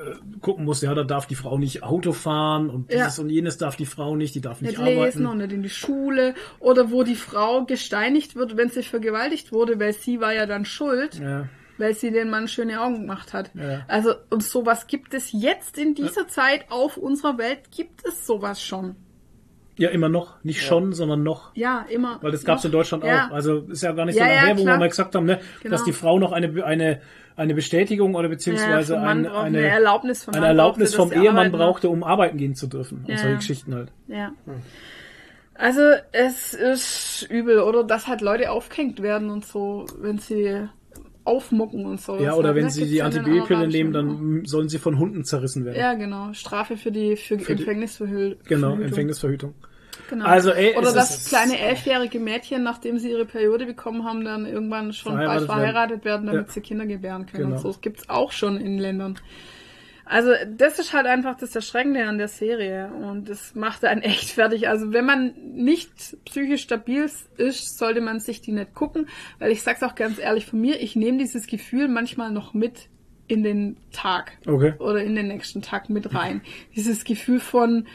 gucken 0.40 0.64
muss, 0.64 0.82
ja, 0.82 0.94
da 0.94 1.02
darf 1.02 1.26
die 1.26 1.34
Frau 1.34 1.58
nicht 1.58 1.82
Auto 1.82 2.12
fahren 2.12 2.70
und 2.70 2.92
Ja. 2.92 2.98
dieses 3.06 3.18
und 3.18 3.28
jenes 3.28 3.58
darf 3.58 3.74
die 3.74 3.86
Frau 3.86 4.14
nicht, 4.14 4.34
die 4.36 4.40
darf 4.40 4.60
nicht, 4.60 4.78
nicht 4.78 4.84
lesen 4.84 4.98
arbeiten. 4.98 5.26
und 5.26 5.38
nicht 5.38 5.52
in 5.52 5.62
die 5.64 5.68
Schule 5.70 6.34
oder 6.60 6.90
wo 6.92 7.02
die 7.02 7.16
Frau 7.16 7.64
gesteinigt 7.64 8.36
wird, 8.36 8.56
wenn 8.56 8.68
sie 8.70 8.84
vergewaltigt 8.84 9.52
wurde, 9.52 9.80
weil 9.80 9.92
sie 9.92 10.20
war 10.20 10.32
ja 10.32 10.46
dann 10.46 10.64
schuld, 10.64 11.18
Ja, 11.18 11.48
weil 11.76 11.94
sie 11.94 12.12
den 12.12 12.30
Mann 12.30 12.46
schöne 12.46 12.80
Augen 12.80 13.00
gemacht 13.00 13.32
hat. 13.32 13.50
Ja. 13.54 13.84
Also 13.88 14.14
und 14.30 14.44
sowas 14.44 14.86
gibt 14.86 15.12
es 15.12 15.32
jetzt 15.32 15.76
in 15.76 15.94
dieser 15.96 16.28
Zeit 16.28 16.66
auf 16.70 16.98
unserer 16.98 17.36
Welt 17.38 17.72
gibt 17.74 18.06
es 18.06 18.26
sowas 18.26 18.62
schon. 18.62 18.94
Ja, 19.81 19.89
immer 19.91 20.09
noch, 20.09 20.42
nicht 20.44 20.62
schon, 20.62 20.92
sondern 20.92 21.23
noch. 21.23 21.55
Ja, 21.57 21.84
immer. 21.89 22.18
Weil 22.23 22.31
das 22.33 22.44
gab's 22.44 22.65
in 22.65 22.70
Deutschland 22.73 23.02
Ja. 23.02 23.26
auch. 23.28 23.33
Also 23.33 23.60
ist 23.68 23.83
ja 23.83 23.92
gar 23.92 24.05
nicht 24.07 24.17
Ja, 24.17 24.25
so 24.25 24.28
lange 24.28 24.36
ja, 24.41 24.47
her, 24.47 24.59
wo 24.59 24.62
klar. 24.62 24.75
wir 24.75 24.78
mal 24.78 24.89
gesagt 24.89 25.15
haben, 25.15 25.26
ne, 25.26 25.41
Genau. 25.62 25.73
dass 25.73 25.84
die 25.84 25.92
Frau 25.92 26.18
noch 26.18 26.33
eine 26.33 26.65
eine 26.65 27.00
eine 27.36 27.55
Bestätigung 27.55 28.15
oder 28.15 28.25
ja, 28.25 28.34
beziehungsweise 28.34 29.00
ein, 29.00 29.26
eine, 29.26 29.33
eine 29.34 29.60
Erlaubnis 29.67 30.25
vom 30.25 30.34
eine 30.34 30.47
Erlaubnis 30.47 30.94
brauchte, 30.94 31.15
vom 31.15 31.23
Ehemann 31.25 31.50
brauchte, 31.50 31.89
um 31.89 32.05
arbeiten 32.05 32.36
gehen 32.36 32.55
zu 32.55 32.67
dürfen. 32.67 33.05
Ja. 33.07 33.15
Und 33.15 33.18
solche 33.20 33.36
Geschichten 33.36 33.75
halt. 33.75 33.91
Ja. 34.09 34.33
Also 35.55 35.81
es 36.12 36.55
ist 36.55 37.26
übel, 37.31 37.60
oder 37.60 37.84
dass 37.84 38.07
halt 38.09 38.20
Leute 38.23 38.50
aufgehängt 38.50 39.02
werden 39.02 39.31
und 39.31 39.44
so, 39.44 39.86
wenn 40.00 40.18
sie 40.18 40.68
aufmucken 41.25 41.84
und 41.86 42.00
so. 42.00 42.17
Ja, 42.18 42.34
oder 42.34 42.55
wenn 42.55 42.70
sie 42.70 42.86
die 42.86 42.97
ja 42.97 43.05
arabischen 43.07 43.68
nehmen, 43.68 43.92
dann 43.92 44.44
sollen 44.47 44.68
sie 44.68 44.78
von 44.78 44.99
Hunden 44.99 45.25
zerrissen 45.25 45.65
werden. 45.67 45.78
Ja, 45.78 45.94
genau. 45.94 46.33
Strafe 46.33 46.76
für 46.76 46.91
die 46.91 47.17
für, 47.17 47.39
Für 47.39 47.55
die- 47.55 47.62
Empfängnisverhüllung. 47.62 48.39
Genau, 48.47 48.75
Empfängnisverhütung. 48.75 49.55
Genau. 50.10 50.24
Also, 50.26 50.50
ey, 50.50 50.76
Oder 50.76 50.94
ist- 50.97 51.28
kleine 51.28 51.58
elfjährige 51.58 52.18
Mädchen, 52.20 52.62
nachdem 52.64 52.98
sie 52.98 53.10
ihre 53.10 53.24
Periode 53.24 53.64
bekommen 53.64 54.05
haben, 54.05 54.24
dann 54.24 54.44
irgendwann 54.44 54.92
schon 54.92 55.12
Verheiratet 55.12 55.47
bald 55.48 55.58
verheiratet 55.60 56.05
werden, 56.05 56.26
damit 56.26 56.47
Ja. 56.48 56.52
sie 56.52 56.60
Kinder 56.60 56.84
gebären 56.84 57.26
können 57.26 57.44
Genau. 57.44 57.56
und 57.56 57.62
so. 57.62 57.68
Das 57.68 57.80
gibt's 57.80 58.08
auch 58.10 58.32
schon 58.32 58.56
in 58.58 58.76
Ländern. 58.78 59.18
Also 60.05 60.32
das 60.56 60.80
ist 60.80 60.92
halt 60.92 61.06
einfach 61.06 61.36
das 61.36 61.55
Erschreckende 61.55 62.05
an 62.05 62.18
der 62.18 62.26
Serie 62.26 62.90
und 62.92 63.28
das 63.28 63.55
macht 63.55 63.84
einen 63.84 64.02
echt 64.02 64.30
fertig. 64.30 64.68
Also 64.68 64.92
wenn 64.92 65.05
man 65.06 65.32
nicht 65.55 65.92
psychisch 66.24 66.62
stabil 66.62 67.08
ist, 67.36 67.78
sollte 67.78 68.00
man 68.00 68.18
sich 68.18 68.40
die 68.40 68.50
nicht 68.50 68.74
gucken, 68.74 69.06
weil 69.39 69.52
ich 69.52 69.62
sag's 69.62 69.84
auch 69.84 69.94
ganz 69.94 70.18
ehrlich 70.18 70.47
von 70.47 70.60
mir, 70.60 70.80
ich 70.82 70.97
nehme 70.97 71.18
dieses 71.18 71.47
Gefühl 71.47 71.86
manchmal 71.86 72.32
noch 72.32 72.52
mit 72.55 72.89
in 73.28 73.44
den 73.44 73.76
Tag 73.92 74.32
Okay. 74.48 74.74
oder 74.80 75.00
in 75.05 75.14
den 75.14 75.28
nächsten 75.28 75.62
Tag 75.62 75.89
mit 75.89 76.12
rein. 76.12 76.40
Dieses 76.74 77.05
Gefühl 77.05 77.39
von 77.39 77.86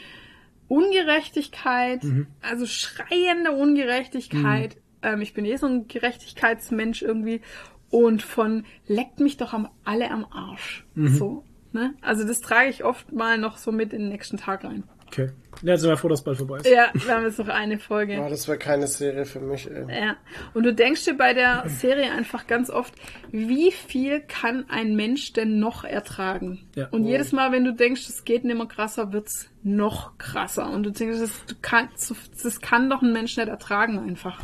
Ungerechtigkeit, 0.67 2.03
Mhm. 2.03 2.27
also 2.41 2.65
schreiende 2.65 3.51
Ungerechtigkeit. 3.51 4.77
Ähm, 5.01 5.21
ich 5.21 5.33
bin 5.33 5.45
eh 5.45 5.55
so 5.57 5.67
ein 5.67 5.87
Gerechtigkeitsmensch 5.87 7.01
irgendwie 7.01 7.41
und 7.89 8.23
von 8.23 8.65
leckt 8.87 9.19
mich 9.19 9.37
doch 9.37 9.53
am, 9.53 9.69
alle 9.83 10.09
am 10.11 10.25
Arsch. 10.31 10.85
Mhm. 10.95 11.07
So, 11.09 11.43
ne? 11.71 11.93
Also 12.01 12.25
das 12.27 12.41
trage 12.41 12.69
ich 12.69 12.83
oft 12.83 13.11
mal 13.13 13.37
noch 13.37 13.57
so 13.57 13.71
mit 13.71 13.93
in 13.93 14.01
den 14.01 14.09
nächsten 14.09 14.37
Tag 14.37 14.63
rein. 14.63 14.83
Okay. 15.07 15.29
Ja, 15.61 15.71
jetzt 15.71 15.81
sind 15.81 15.89
wir 15.89 15.97
froh, 15.97 16.09
dass 16.09 16.23
bald 16.23 16.37
vorbei 16.37 16.57
ist. 16.57 16.67
Ja, 16.67 16.89
wir 16.93 17.15
haben 17.15 17.23
jetzt 17.23 17.39
noch 17.39 17.47
eine 17.47 17.79
Folge. 17.79 18.13
Ja, 18.13 18.27
das 18.27 18.47
wäre 18.47 18.57
keine 18.57 18.87
Serie 18.87 19.25
für 19.25 19.39
mich, 19.39 19.69
ey. 19.69 19.85
Ja, 19.89 20.17
und 20.53 20.63
du 20.63 20.73
denkst 20.73 21.05
dir 21.05 21.15
bei 21.15 21.33
der 21.33 21.63
Serie 21.67 22.11
einfach 22.11 22.47
ganz 22.47 22.69
oft, 22.69 22.93
wie 23.31 23.71
viel 23.71 24.19
kann 24.21 24.65
ein 24.69 24.95
Mensch 24.95 25.31
denn 25.33 25.59
noch 25.59 25.83
ertragen? 25.83 26.67
Ja. 26.75 26.87
Und 26.89 27.05
jedes 27.05 27.31
Mal, 27.31 27.51
wenn 27.51 27.63
du 27.63 27.73
denkst, 27.73 28.09
es 28.09 28.25
geht 28.25 28.43
nicht 28.43 28.57
mehr 28.57 28.67
krasser, 28.67 29.13
wird's 29.13 29.49
noch 29.63 30.17
krasser. 30.17 30.69
Und 30.69 30.83
du 30.83 30.91
denkst, 30.91 31.19
das, 31.19 31.45
du 31.45 31.55
kannst, 31.61 32.13
das 32.43 32.59
kann 32.59 32.89
doch 32.89 33.01
ein 33.01 33.13
Mensch 33.13 33.37
nicht 33.37 33.47
ertragen 33.47 33.99
einfach. 33.99 34.41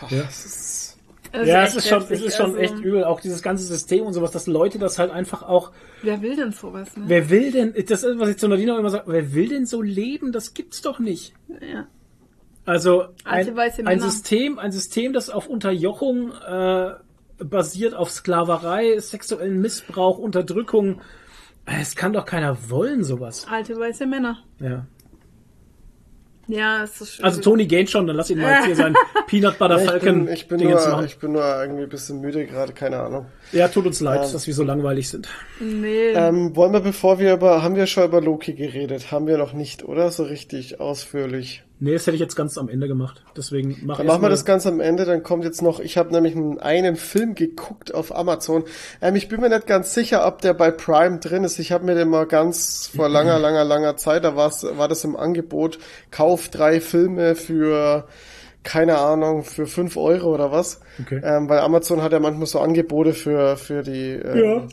Boah, 0.00 0.08
das 0.10 0.44
ist 0.44 0.93
Das 1.34 1.48
Ja, 1.48 1.64
es 1.64 1.74
ist 1.74 1.88
schon, 1.88 2.02
es 2.08 2.22
ist 2.22 2.36
schon 2.36 2.46
Also, 2.46 2.58
echt 2.58 2.78
übel, 2.78 3.02
auch 3.02 3.20
dieses 3.20 3.42
ganze 3.42 3.64
System 3.64 4.06
und 4.06 4.12
sowas, 4.12 4.30
dass 4.30 4.46
Leute 4.46 4.78
das 4.78 5.00
halt 5.00 5.10
einfach 5.10 5.42
auch, 5.42 5.72
Wer 6.02 6.22
will 6.22 6.36
denn 6.36 6.52
sowas, 6.52 6.96
ne? 6.96 7.04
wer 7.08 7.28
will 7.28 7.50
denn, 7.50 7.74
das 7.88 8.04
ist, 8.04 8.18
was 8.20 8.28
ich 8.28 8.36
zu 8.36 8.46
Nadine 8.46 8.74
auch 8.74 8.78
immer 8.78 8.90
sage, 8.90 9.04
wer 9.06 9.34
will 9.34 9.48
denn 9.48 9.66
so 9.66 9.82
leben? 9.82 10.30
Das 10.30 10.54
gibt's 10.54 10.80
doch 10.80 11.00
nicht. 11.00 11.34
Ja. 11.48 11.86
Also 12.64 13.06
ein, 13.24 13.58
ein. 13.84 14.00
System, 14.00 14.58
ein 14.58 14.70
System, 14.72 15.12
das 15.12 15.28
auf 15.28 15.48
Unterjochung 15.48 16.32
äh, 16.32 16.92
basiert, 17.38 17.94
auf 17.94 18.10
Sklaverei, 18.10 18.98
sexuellen 19.00 19.60
Missbrauch, 19.60 20.18
Unterdrückung. 20.18 21.00
Es 21.66 21.96
kann 21.96 22.12
doch 22.12 22.26
keiner 22.26 22.70
wollen, 22.70 23.04
sowas. 23.04 23.46
Alte 23.50 23.76
weiße 23.76 24.06
Männer. 24.06 24.38
Ja. 24.60 24.86
Ja, 26.46 26.84
es 26.84 27.00
ist 27.00 27.24
Also 27.24 27.40
Tony 27.40 27.66
Gaines 27.66 27.90
schon, 27.90 28.06
dann 28.06 28.16
lass 28.16 28.30
ihn 28.30 28.38
mal 28.38 28.50
jetzt 28.52 28.66
hier 28.66 28.76
sein 28.76 28.94
Peanut 29.26 29.58
Butter 29.58 29.80
ich 29.80 29.88
Falcon 29.88 30.24
bin, 30.26 30.34
ich 30.34 30.46
bin 30.46 30.60
nur, 30.60 31.04
ich 31.04 31.18
bin 31.18 31.32
nur 31.32 31.42
irgendwie 31.42 31.82
ein 31.84 31.88
bisschen 31.88 32.20
müde 32.20 32.46
gerade, 32.46 32.72
keine 32.72 33.00
Ahnung. 33.00 33.26
Ja, 33.52 33.68
tut 33.68 33.86
uns 33.86 34.00
leid, 34.00 34.22
Ja. 34.26 34.32
dass 34.32 34.46
wir 34.46 34.54
so 34.54 34.62
langweilig 34.62 35.08
sind. 35.08 35.28
Nee. 35.58 36.10
Ähm, 36.12 36.54
wollen 36.54 36.72
wir, 36.72 36.80
bevor 36.80 37.18
wir 37.18 37.34
über, 37.34 37.62
haben 37.62 37.74
wir 37.76 37.86
schon 37.86 38.04
über 38.04 38.20
Loki 38.20 38.52
geredet? 38.52 39.10
Haben 39.10 39.26
wir 39.26 39.38
noch 39.38 39.52
nicht, 39.54 39.84
oder? 39.84 40.10
So 40.10 40.22
richtig 40.24 40.80
ausführlich. 40.80 41.63
Nee, 41.80 41.92
das 41.92 42.06
hätte 42.06 42.14
ich 42.14 42.20
jetzt 42.20 42.36
ganz 42.36 42.56
am 42.56 42.68
Ende 42.68 42.86
gemacht. 42.86 43.24
Deswegen 43.36 43.80
mach 43.82 43.96
Dann 43.96 44.06
machen 44.06 44.22
wir 44.22 44.28
das 44.28 44.44
ganz 44.44 44.64
am 44.66 44.80
Ende, 44.80 45.04
dann 45.04 45.24
kommt 45.24 45.44
jetzt 45.44 45.60
noch, 45.60 45.80
ich 45.80 45.98
habe 45.98 46.12
nämlich 46.12 46.36
einen, 46.36 46.60
einen 46.60 46.94
Film 46.94 47.34
geguckt 47.34 47.92
auf 47.92 48.14
Amazon. 48.14 48.64
Ähm, 49.02 49.16
ich 49.16 49.28
bin 49.28 49.40
mir 49.40 49.48
nicht 49.48 49.66
ganz 49.66 49.92
sicher, 49.92 50.26
ob 50.26 50.40
der 50.40 50.54
bei 50.54 50.70
Prime 50.70 51.18
drin 51.18 51.42
ist. 51.42 51.58
Ich 51.58 51.72
habe 51.72 51.84
mir 51.84 51.96
den 51.96 52.08
mal 52.08 52.26
ganz 52.26 52.86
vor 52.86 53.08
langer, 53.08 53.38
langer, 53.40 53.64
langer 53.64 53.96
Zeit, 53.96 54.24
da 54.24 54.36
war's, 54.36 54.64
war 54.76 54.86
das 54.86 55.02
im 55.02 55.16
Angebot, 55.16 55.78
kauf 56.12 56.48
drei 56.48 56.80
Filme 56.80 57.34
für, 57.34 58.06
keine 58.62 58.98
Ahnung, 58.98 59.42
für 59.42 59.66
fünf 59.66 59.96
Euro 59.96 60.32
oder 60.32 60.52
was. 60.52 60.80
Okay. 61.02 61.20
Ähm, 61.24 61.48
weil 61.48 61.58
Amazon 61.58 62.02
hat 62.02 62.12
ja 62.12 62.20
manchmal 62.20 62.46
so 62.46 62.60
Angebote 62.60 63.14
für, 63.14 63.56
für 63.56 63.82
die, 63.82 64.12
ähm, 64.12 64.68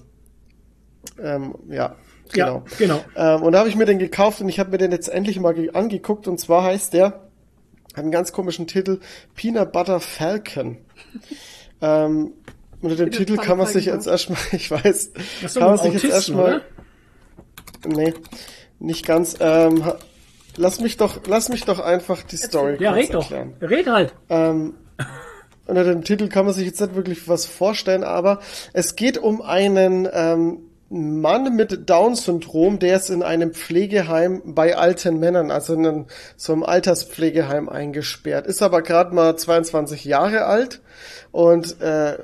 ähm, 1.19 1.55
ja, 1.67 1.95
genau. 2.33 2.63
Ja, 2.69 2.75
genau. 2.77 3.03
Ähm, 3.15 3.41
und 3.43 3.51
da 3.53 3.59
habe 3.59 3.69
ich 3.69 3.75
mir 3.75 3.85
den 3.85 3.99
gekauft 3.99 4.41
und 4.41 4.49
ich 4.49 4.59
habe 4.59 4.71
mir 4.71 4.77
den 4.77 4.91
jetzt 4.91 5.07
endlich 5.09 5.39
mal 5.39 5.53
ge- 5.53 5.71
angeguckt 5.73 6.27
und 6.27 6.39
zwar 6.39 6.63
heißt 6.63 6.93
der, 6.93 7.05
hat 7.05 7.97
einen 8.03 8.11
ganz 8.11 8.31
komischen 8.31 8.67
Titel, 8.67 8.99
Peanut 9.35 9.71
Butter 9.71 9.99
Falcon. 9.99 10.77
ähm, 11.81 12.31
unter 12.81 12.95
dem 12.95 13.11
Titel 13.11 13.37
kann 13.37 13.57
man 13.57 13.67
sich 13.67 13.85
jetzt 13.85 14.07
erstmal, 14.07 14.39
ich 14.51 14.71
weiß, 14.71 15.11
Das 15.41 15.53
doch 15.53 15.61
kann 15.61 15.69
man 15.71 15.77
sich 15.79 15.93
jetzt 15.93 16.05
erstmal, 16.13 16.61
nee, 17.87 18.13
nicht 18.79 19.05
ganz, 19.05 19.35
ähm, 19.39 19.83
lass 20.57 20.79
mich 20.79 20.97
doch, 20.97 21.19
lass 21.27 21.49
mich 21.49 21.63
doch 21.65 21.79
einfach 21.79 22.23
die 22.23 22.37
Story 22.37 22.77
Ja, 22.79 22.93
kurz 22.93 23.03
red 23.05 23.13
doch. 23.13 23.31
erklären. 23.31 23.53
Red 23.61 23.87
halt. 23.87 24.13
Ähm, 24.29 24.73
unter 25.67 25.83
dem 25.83 26.03
Titel 26.03 26.27
kann 26.27 26.45
man 26.45 26.53
sich 26.53 26.65
jetzt 26.65 26.81
nicht 26.81 26.95
wirklich 26.95 27.27
was 27.29 27.45
vorstellen, 27.45 28.03
aber 28.03 28.39
es 28.73 28.95
geht 28.95 29.17
um 29.17 29.41
einen 29.41 30.07
ähm, 30.11 30.59
Mann 30.91 31.55
mit 31.55 31.89
Down-Syndrom, 31.89 32.77
der 32.79 32.97
ist 32.97 33.09
in 33.09 33.23
einem 33.23 33.53
Pflegeheim 33.53 34.41
bei 34.43 34.75
alten 34.75 35.19
Männern, 35.19 35.49
also 35.49 35.73
in 35.73 35.87
einem, 35.87 36.05
so 36.35 36.51
einem 36.51 36.63
Alterspflegeheim 36.63 37.69
eingesperrt, 37.69 38.45
ist 38.45 38.61
aber 38.61 38.81
gerade 38.81 39.15
mal 39.15 39.37
22 39.37 40.03
Jahre 40.03 40.45
alt 40.45 40.81
und 41.31 41.79
äh, 41.79 42.17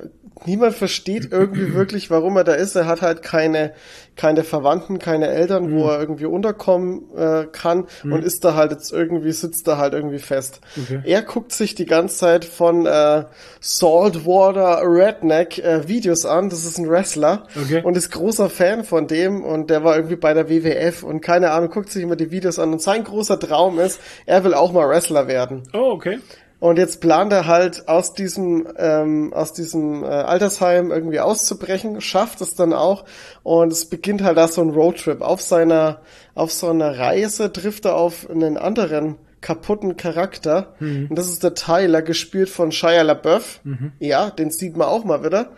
niemand 0.46 0.74
versteht 0.74 1.28
irgendwie 1.32 1.74
wirklich, 1.74 2.10
warum 2.10 2.36
er 2.36 2.44
da 2.44 2.52
ist. 2.54 2.74
Er 2.76 2.86
hat 2.86 3.02
halt 3.02 3.22
keine, 3.22 3.72
keine 4.16 4.44
Verwandten, 4.44 4.98
keine 4.98 5.28
Eltern, 5.28 5.72
wo 5.72 5.88
er 5.88 6.00
irgendwie 6.00 6.26
unterkommen 6.26 7.02
äh, 7.16 7.46
kann 7.50 7.86
und 8.04 8.24
ist 8.24 8.44
da 8.44 8.54
halt 8.54 8.72
jetzt 8.72 8.92
irgendwie, 8.92 9.32
sitzt 9.32 9.66
da 9.68 9.78
halt 9.78 9.92
irgendwie 9.94 10.18
fest. 10.18 10.60
Okay. 10.82 11.00
Er 11.04 11.22
guckt 11.22 11.52
sich 11.52 11.74
die 11.74 11.86
ganze 11.86 12.16
Zeit 12.16 12.44
von 12.44 12.86
äh, 12.86 13.24
Saltwater 13.60 14.80
Redneck 14.84 15.58
äh, 15.58 15.88
Videos 15.88 16.26
an. 16.26 16.50
Das 16.50 16.64
ist 16.64 16.78
ein 16.78 16.88
Wrestler 16.88 17.44
Okay. 17.56 17.82
und 17.82 17.96
ist 17.96 18.10
großer 18.10 18.48
Fan 18.50 18.84
von 18.84 19.06
dem 19.06 19.44
und 19.44 19.70
der 19.70 19.84
war 19.84 19.96
irgendwie 19.96 20.16
bei 20.16 20.34
der 20.34 20.48
WWF 20.48 21.02
und 21.02 21.20
keine 21.20 21.50
Ahnung, 21.50 21.70
guckt 21.70 21.90
sich 21.90 22.02
immer 22.02 22.16
die 22.16 22.30
Videos 22.30 22.58
an 22.58 22.72
und 22.72 22.82
sein 22.82 23.04
großer 23.04 23.38
Traum 23.38 23.78
ist, 23.78 24.00
er 24.26 24.44
will 24.44 24.54
auch 24.54 24.72
mal 24.72 24.88
Wrestler 24.88 25.26
werden. 25.28 25.62
Oh, 25.72 25.90
okay. 25.92 26.18
Und 26.60 26.76
jetzt 26.76 27.00
plant 27.00 27.32
er 27.32 27.46
halt 27.46 27.88
aus 27.88 28.14
diesem 28.14 28.66
ähm, 28.76 29.32
aus 29.32 29.52
diesem 29.52 30.02
äh, 30.02 30.06
Altersheim 30.06 30.90
irgendwie 30.90 31.20
auszubrechen, 31.20 32.00
schafft 32.00 32.40
es 32.40 32.56
dann 32.56 32.72
auch 32.72 33.04
und 33.44 33.72
es 33.72 33.84
beginnt 33.84 34.22
halt 34.22 34.38
da 34.38 34.48
so 34.48 34.62
ein 34.62 34.70
Roadtrip. 34.70 35.20
Auf 35.20 35.40
seiner 35.40 36.00
auf 36.34 36.52
so 36.52 36.68
einer 36.68 36.98
Reise 36.98 37.52
trifft 37.52 37.84
er 37.84 37.94
auf 37.94 38.28
einen 38.28 38.56
anderen 38.56 39.16
kaputten 39.40 39.96
Charakter 39.96 40.74
und 41.08 41.14
das 41.14 41.28
ist 41.28 41.44
der 41.44 41.54
Tyler, 41.54 42.02
gespielt 42.02 42.48
von 42.48 42.72
Shia 42.72 43.02
LaBeouf. 43.02 43.60
Ja, 44.00 44.30
den 44.30 44.50
sieht 44.50 44.76
man 44.76 44.88
auch 44.88 45.04
mal 45.04 45.22
wieder. 45.22 45.52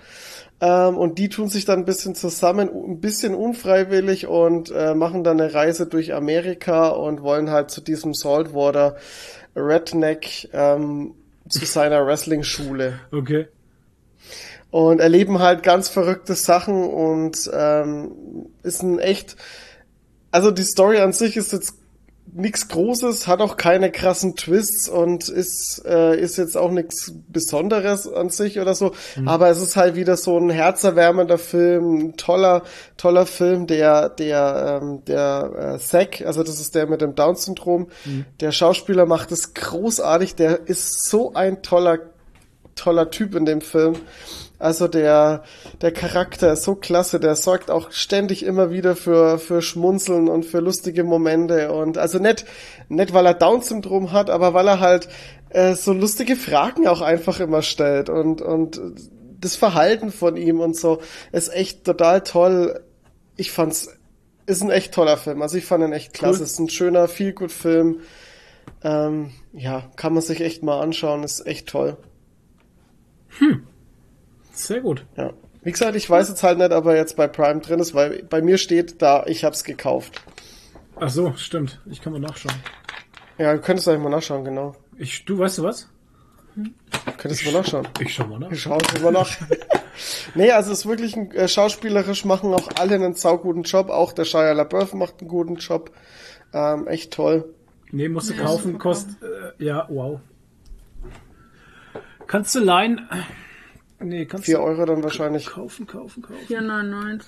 Ähm, 0.60 0.98
und 0.98 1.18
die 1.18 1.30
tun 1.30 1.48
sich 1.48 1.64
dann 1.64 1.80
ein 1.80 1.84
bisschen 1.86 2.14
zusammen, 2.14 2.68
ein 2.68 3.00
bisschen 3.00 3.34
unfreiwillig 3.34 4.26
und 4.26 4.70
äh, 4.70 4.94
machen 4.94 5.24
dann 5.24 5.40
eine 5.40 5.54
Reise 5.54 5.86
durch 5.86 6.12
Amerika 6.12 6.88
und 6.88 7.22
wollen 7.22 7.50
halt 7.50 7.70
zu 7.70 7.80
diesem 7.80 8.12
Saltwater 8.12 8.96
Redneck 9.56 10.48
ähm, 10.52 11.14
zu 11.48 11.64
seiner 11.64 12.06
Wrestling-Schule 12.06 13.00
Okay. 13.12 13.48
und 14.70 15.00
erleben 15.00 15.38
halt 15.40 15.62
ganz 15.62 15.88
verrückte 15.88 16.34
Sachen 16.34 16.84
und 16.84 17.50
ähm, 17.52 18.12
ist 18.62 18.82
ein 18.82 18.98
echt, 18.98 19.36
also 20.30 20.50
die 20.50 20.62
Story 20.62 20.98
an 20.98 21.12
sich 21.12 21.36
ist 21.36 21.52
jetzt 21.52 21.74
nichts 22.32 22.68
Großes, 22.68 23.26
hat 23.26 23.40
auch 23.40 23.56
keine 23.56 23.90
krassen 23.90 24.36
Twists 24.36 24.88
und 24.88 25.28
ist, 25.28 25.82
äh, 25.84 26.18
ist 26.18 26.36
jetzt 26.36 26.56
auch 26.56 26.70
nichts 26.70 27.12
Besonderes 27.28 28.10
an 28.10 28.30
sich 28.30 28.60
oder 28.60 28.74
so. 28.74 28.92
Aber 29.26 29.48
es 29.48 29.60
ist 29.60 29.76
halt 29.76 29.94
wieder 29.94 30.16
so 30.16 30.38
ein 30.38 30.50
herzerwärmender 30.50 31.38
Film, 31.38 31.98
ein 31.98 32.16
toller, 32.16 32.62
toller 32.96 33.26
Film, 33.26 33.66
der, 33.66 34.08
der, 34.08 34.80
ähm, 34.82 35.04
der 35.06 35.74
äh, 35.74 35.78
Zack, 35.78 36.22
also 36.22 36.42
das 36.42 36.60
ist 36.60 36.74
der 36.74 36.86
mit 36.86 37.00
dem 37.00 37.14
Down-Syndrom, 37.14 37.88
der 38.40 38.52
Schauspieler 38.52 39.06
macht 39.06 39.32
es 39.32 39.54
großartig, 39.54 40.34
der 40.34 40.68
ist 40.68 41.08
so 41.08 41.34
ein 41.34 41.62
toller, 41.62 41.98
toller 42.74 43.10
Typ 43.10 43.34
in 43.34 43.44
dem 43.44 43.60
Film. 43.60 43.96
Also 44.60 44.88
der, 44.88 45.42
der 45.80 45.90
Charakter 45.90 46.52
ist 46.52 46.64
so 46.64 46.74
klasse, 46.74 47.18
der 47.18 47.34
sorgt 47.34 47.70
auch 47.70 47.92
ständig 47.92 48.44
immer 48.44 48.70
wieder 48.70 48.94
für, 48.94 49.38
für 49.38 49.62
Schmunzeln 49.62 50.28
und 50.28 50.44
für 50.44 50.60
lustige 50.60 51.02
Momente 51.02 51.72
und 51.72 51.96
also 51.96 52.18
nicht, 52.18 52.44
nicht 52.90 53.14
weil 53.14 53.24
er 53.24 53.32
Down-Syndrom 53.32 54.12
hat, 54.12 54.28
aber 54.28 54.52
weil 54.52 54.68
er 54.68 54.78
halt 54.78 55.08
äh, 55.48 55.74
so 55.74 55.94
lustige 55.94 56.36
Fragen 56.36 56.86
auch 56.86 57.00
einfach 57.00 57.40
immer 57.40 57.62
stellt 57.62 58.10
und, 58.10 58.42
und 58.42 58.78
das 59.40 59.56
Verhalten 59.56 60.12
von 60.12 60.36
ihm 60.36 60.60
und 60.60 60.76
so 60.76 61.00
ist 61.32 61.50
echt 61.54 61.84
total 61.84 62.20
toll. 62.20 62.84
Ich 63.36 63.52
fand's, 63.52 63.88
ist 64.44 64.62
ein 64.62 64.70
echt 64.70 64.92
toller 64.92 65.16
Film. 65.16 65.40
Also 65.40 65.56
ich 65.56 65.64
fand 65.64 65.84
ihn 65.84 65.92
echt 65.92 66.12
klasse. 66.12 66.40
Cool. 66.40 66.44
Ist 66.44 66.58
ein 66.58 66.68
schöner, 66.68 67.08
viel 67.08 67.32
gut 67.32 67.50
Film. 67.50 68.00
Ähm, 68.82 69.30
ja, 69.54 69.90
kann 69.96 70.12
man 70.12 70.22
sich 70.22 70.42
echt 70.42 70.62
mal 70.62 70.82
anschauen. 70.82 71.24
Ist 71.24 71.46
echt 71.46 71.66
toll. 71.68 71.96
Sehr 74.60 74.80
gut. 74.80 75.06
Ja. 75.16 75.32
Wie 75.62 75.72
gesagt, 75.72 75.94
ich 75.94 76.08
weiß 76.08 76.28
jetzt 76.28 76.42
halt 76.42 76.58
nicht, 76.58 76.72
ob 76.72 76.86
er 76.86 76.96
jetzt 76.96 77.16
bei 77.16 77.28
Prime 77.28 77.60
drin 77.60 77.80
ist, 77.80 77.94
weil 77.94 78.22
bei 78.22 78.40
mir 78.40 78.56
steht 78.56 79.02
da, 79.02 79.24
ich 79.26 79.44
hab's 79.44 79.64
gekauft. 79.64 80.22
Ach 80.96 81.10
so, 81.10 81.34
stimmt. 81.36 81.80
Ich 81.86 82.00
kann 82.00 82.12
mal 82.12 82.20
nachschauen. 82.20 82.54
Ja, 83.38 83.52
du 83.52 83.60
könntest 83.60 83.88
eigentlich 83.88 84.02
mal 84.02 84.10
nachschauen, 84.10 84.44
genau. 84.44 84.74
Ich, 84.96 85.24
du 85.24 85.38
weißt 85.38 85.58
du 85.58 85.62
was? 85.64 85.88
Könntest 87.16 87.44
du 87.44 87.52
mal 87.52 87.58
nachschauen. 87.60 87.88
Ich 88.00 88.14
schau 88.14 88.26
mal 88.26 88.38
nach. 88.38 88.54
Schau 88.54 88.78
es 88.94 89.02
mal 89.02 89.12
nach. 89.12 89.30
nee, 90.34 90.50
also 90.50 90.72
es 90.72 90.80
ist 90.80 90.86
wirklich 90.86 91.16
ein, 91.16 91.30
äh, 91.32 91.48
schauspielerisch 91.48 92.24
machen 92.24 92.52
auch 92.52 92.68
alle 92.78 92.94
einen 92.94 93.14
sauguten 93.14 93.62
Job. 93.62 93.88
Auch 93.88 94.12
der 94.12 94.24
Shia 94.24 94.52
LaBeouf 94.52 94.94
macht 94.94 95.20
einen 95.20 95.28
guten 95.28 95.56
Job. 95.56 95.90
Ähm, 96.52 96.86
echt 96.86 97.12
toll. 97.12 97.54
Nee, 97.92 98.08
musst 98.08 98.30
du 98.30 98.34
kaufen, 98.34 98.78
kostet, 98.78 99.16
äh, 99.22 99.64
ja, 99.64 99.86
wow. 99.88 100.20
Kannst 102.26 102.54
du 102.54 102.60
leihen? 102.60 103.08
Nee, 104.02 104.24
kannst 104.26 104.46
Vier 104.46 104.56
du 104.58 104.62
Euro 104.62 104.86
dann 104.86 105.02
wahrscheinlich. 105.02 105.46
kaufen, 105.46 105.86
kaufen, 105.86 106.22
kaufen. 106.22 106.38
4,99. 106.48 107.20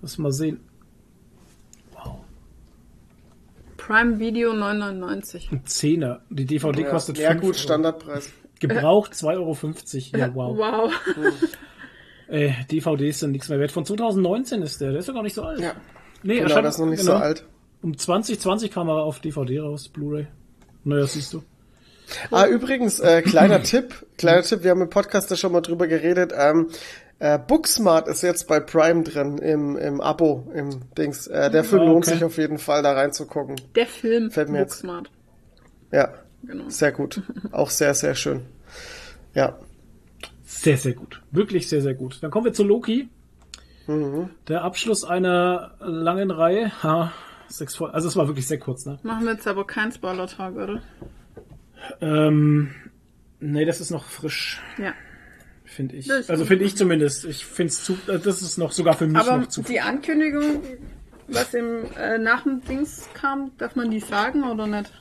Lass 0.00 0.18
mal 0.18 0.32
sehen. 0.32 0.60
Prime 3.76 4.18
Video 4.18 4.52
9,99. 4.52 5.52
Ein 5.52 5.66
Zehner. 5.66 6.20
Die 6.30 6.46
DVD 6.46 6.82
Ja, 6.82 6.88
kostet 6.90 7.18
ja 7.18 7.28
5 7.30 7.40
gut, 7.40 7.50
Euro. 7.50 7.58
Standardpreis. 7.58 8.30
Gebraucht 8.60 9.12
2,50 9.12 9.34
Euro. 10.14 10.18
Ja, 10.18 10.34
wow. 10.34 10.56
Wow. 11.16 11.56
Äh, 12.28 12.52
DVDs 12.70 13.20
sind 13.20 13.32
nichts 13.32 13.50
mehr 13.50 13.58
wert. 13.60 13.70
Von 13.72 13.84
2019 13.84 14.62
ist 14.62 14.80
der. 14.80 14.90
Der 14.92 15.00
ist 15.00 15.08
ja 15.08 15.12
gar 15.14 15.22
nicht 15.22 15.34
so 15.34 15.42
alt. 15.42 15.60
Ja, 15.60 15.74
Nee, 16.22 16.36
genau, 16.36 16.44
erscheint- 16.48 16.64
das 16.66 16.74
ist 16.76 16.80
noch 16.80 16.86
nicht 16.86 17.00
genau. 17.00 17.18
so 17.18 17.22
alt. 17.22 17.44
Um 17.82 17.98
2020 17.98 18.70
kam 18.70 18.88
er 18.88 18.94
auf 19.02 19.20
DVD 19.20 19.60
raus, 19.60 19.88
Blu-ray. 19.90 20.26
Naja, 20.84 21.06
siehst 21.06 21.34
du. 21.34 21.42
Ah, 22.30 22.46
übrigens, 22.46 23.00
äh, 23.00 23.22
kleiner 23.22 23.62
Tipp, 23.62 24.06
kleiner 24.18 24.42
Tipp, 24.42 24.62
wir 24.62 24.70
haben 24.70 24.82
im 24.82 24.90
Podcast 24.90 25.30
da 25.30 25.36
schon 25.36 25.52
mal 25.52 25.60
drüber 25.62 25.86
geredet, 25.86 26.32
ähm, 26.36 26.68
äh, 27.18 27.38
Booksmart 27.38 28.08
ist 28.08 28.22
jetzt 28.22 28.48
bei 28.48 28.60
Prime 28.60 29.02
drin, 29.04 29.38
im, 29.38 29.76
im 29.76 30.00
Abo, 30.00 30.46
im 30.54 30.80
Dings. 30.98 31.26
Äh, 31.28 31.50
der 31.50 31.64
Film 31.64 31.82
lohnt 31.86 32.04
okay. 32.06 32.14
sich 32.14 32.24
auf 32.24 32.36
jeden 32.36 32.58
Fall, 32.58 32.82
da 32.82 32.92
reinzugucken. 32.92 33.56
Der 33.74 33.86
Film 33.86 34.30
Fällt 34.30 34.48
mir 34.48 34.58
jetzt- 34.58 34.82
Booksmart. 34.82 35.10
Ja, 35.92 36.12
Genau. 36.42 36.68
sehr 36.68 36.92
gut. 36.92 37.22
Auch 37.52 37.70
sehr, 37.70 37.94
sehr 37.94 38.14
schön. 38.14 38.42
Ja. 39.32 39.58
Sehr, 40.44 40.76
sehr 40.76 40.92
gut. 40.92 41.22
Wirklich 41.30 41.68
sehr, 41.68 41.80
sehr 41.80 41.94
gut. 41.94 42.18
Dann 42.22 42.30
kommen 42.30 42.44
wir 42.46 42.52
zu 42.52 42.64
Loki. 42.64 43.08
Mhm. 43.86 44.28
Der 44.48 44.62
Abschluss 44.62 45.04
einer 45.04 45.72
langen 45.80 46.30
Reihe. 46.30 46.70
Ha, 46.82 47.12
sechs 47.48 47.76
Folgen. 47.76 47.94
Also 47.94 48.08
es 48.08 48.16
war 48.16 48.26
wirklich 48.26 48.46
sehr 48.46 48.58
kurz, 48.58 48.84
ne? 48.86 48.98
Machen 49.02 49.24
wir 49.24 49.32
jetzt 49.32 49.46
aber 49.46 49.66
keinen 49.66 49.92
Spoiler-Tag, 49.92 50.54
oder? 50.54 50.82
Ähm, 52.00 52.74
nee, 53.40 53.64
das 53.64 53.80
ist 53.80 53.90
noch 53.90 54.04
frisch, 54.06 54.60
Ja. 54.78 54.92
finde 55.64 55.96
ich. 55.96 56.10
Also 56.12 56.44
finde 56.44 56.64
ich 56.64 56.76
zumindest. 56.76 57.24
Ich 57.24 57.44
finde 57.44 57.70
es 57.70 57.84
zu, 57.84 57.94
äh, 58.08 58.18
das 58.18 58.42
ist 58.42 58.58
noch 58.58 58.72
sogar 58.72 58.94
für 58.94 59.06
mich 59.06 59.16
Aber 59.16 59.38
noch 59.38 59.48
zu 59.48 59.62
die 59.62 59.80
Ankündigung, 59.80 60.62
was 61.28 61.54
im, 61.54 61.84
äh, 61.98 62.18
nach 62.18 62.42
dem 62.42 62.62
Dings 62.64 63.08
kam, 63.14 63.50
darf 63.58 63.76
man 63.76 63.90
die 63.90 64.00
sagen 64.00 64.44
oder 64.44 64.66
nicht? 64.66 64.92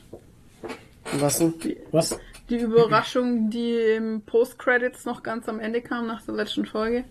Was 1.19 1.39
denn? 1.39 1.53
Was? 1.91 2.17
Die 2.49 2.57
Überraschung, 2.57 3.49
die 3.49 3.73
im 3.95 4.21
Post-Credits 4.21 5.05
noch 5.05 5.23
ganz 5.23 5.47
am 5.47 5.59
Ende 5.59 5.81
kam 5.81 6.07
nach 6.07 6.21
der 6.23 6.33
letzten 6.35 6.65
Folge. 6.65 7.05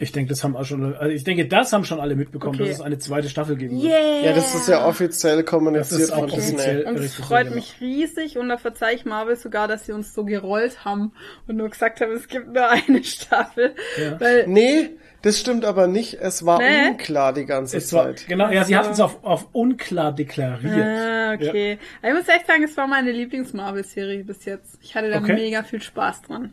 Ich 0.00 0.12
denke, 0.12 0.28
das 0.30 0.44
haben 0.44 0.56
auch 0.56 0.64
schon, 0.64 0.94
also 0.94 1.12
ich 1.12 1.24
denke, 1.24 1.46
das 1.46 1.72
haben 1.72 1.84
schon 1.84 1.98
alle 2.00 2.14
mitbekommen, 2.16 2.54
Okay. 2.54 2.68
dass 2.68 2.78
es 2.78 2.80
eine 2.84 2.98
zweite 2.98 3.28
Staffel 3.28 3.56
geben 3.56 3.80
wird. 3.82 3.92
Yeah! 3.92 4.26
Ja, 4.26 4.32
das 4.32 4.54
ist 4.54 4.68
ja 4.68 4.86
offiziell 4.86 5.38
Das 5.42 5.46
kommuniziert 5.46 6.00
ist 6.00 6.12
offiziell. 6.12 6.76
Disney. 6.76 6.84
Und 6.90 6.96
es 6.96 7.02
Richtig, 7.02 7.24
freut 7.24 7.44
genau. 7.44 7.56
mich 7.56 7.74
riesig 7.80 8.38
und 8.38 8.48
da 8.48 8.56
verzeih 8.58 8.94
ich 8.94 9.04
Marvel 9.04 9.36
sogar, 9.36 9.66
dass 9.68 9.86
sie 9.86 9.92
uns 9.92 10.14
so 10.14 10.24
gerollt 10.24 10.84
haben 10.84 11.12
und 11.46 11.56
nur 11.56 11.68
gesagt 11.68 12.00
haben, 12.00 12.12
es 12.12 12.28
gibt 12.28 12.52
nur 12.52 12.68
eine 12.68 13.02
Staffel. 13.04 13.74
Ja. 14.00 14.20
Weil, 14.20 14.46
Nee, 14.46 14.90
das 15.22 15.38
stimmt 15.40 15.64
aber 15.64 15.88
nicht. 15.88 16.14
Es 16.14 16.46
war 16.46 16.58
Nee? 16.58 16.90
unklar 16.90 17.32
die 17.32 17.44
ganze 17.44 17.76
Es 17.76 17.92
war, 17.92 18.04
Zeit. 18.04 18.26
genau, 18.28 18.50
ja, 18.50 18.64
sie 18.64 18.74
Also- 18.76 18.76
hatten 18.76 18.92
es 18.94 19.00
auf, 19.00 19.24
auf 19.24 19.48
unklar 19.52 20.12
deklariert. 20.14 20.74
Ah, 20.86 21.32
okay. 21.34 21.78
Ich 22.02 22.12
muss 22.14 22.28
echt 22.28 22.46
sagen, 22.46 22.62
es 22.62 22.76
war 22.76 22.86
meine 22.86 23.10
Lieblings-Marvel-Serie 23.10 24.22
bis 24.24 24.44
jetzt. 24.44 24.78
Ich 24.80 24.94
hatte 24.94 25.10
da 25.10 25.18
Okay. 25.18 25.34
mega 25.34 25.62
viel 25.64 25.82
Spaß 25.82 26.22
dran. 26.22 26.52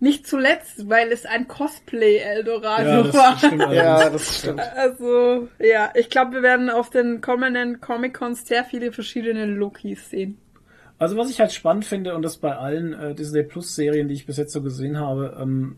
Nicht 0.00 0.26
zuletzt, 0.26 0.88
weil 0.88 1.10
es 1.12 1.24
ein 1.24 1.48
Cosplay-Eldorado 1.48 2.88
Ja, 2.88 3.02
das 3.02 3.14
war. 3.14 3.38
stimmt. 3.38 3.62
Ja, 3.72 4.10
das 4.10 4.38
stimmt. 4.38 4.60
Also, 4.60 5.48
ja, 5.58 5.90
ich 5.94 6.10
glaube, 6.10 6.32
wir 6.32 6.42
werden 6.42 6.68
auf 6.70 6.90
den 6.90 7.20
kommenden 7.20 7.80
Comic-Cons 7.80 8.46
sehr 8.46 8.64
viele 8.64 8.92
verschiedene 8.92 9.46
Lokis 9.46 10.10
sehen. 10.10 10.38
Also 10.98 11.16
was 11.16 11.28
ich 11.30 11.40
halt 11.40 11.52
spannend 11.52 11.84
finde, 11.84 12.14
und 12.14 12.22
das 12.22 12.36
bei 12.36 12.54
allen 12.56 12.92
äh, 12.92 13.14
Disney 13.14 13.42
Plus 13.42 13.74
Serien, 13.74 14.08
die 14.08 14.14
ich 14.14 14.26
bis 14.26 14.36
jetzt 14.36 14.52
so 14.52 14.62
gesehen 14.62 14.98
habe, 14.98 15.36
ähm, 15.40 15.76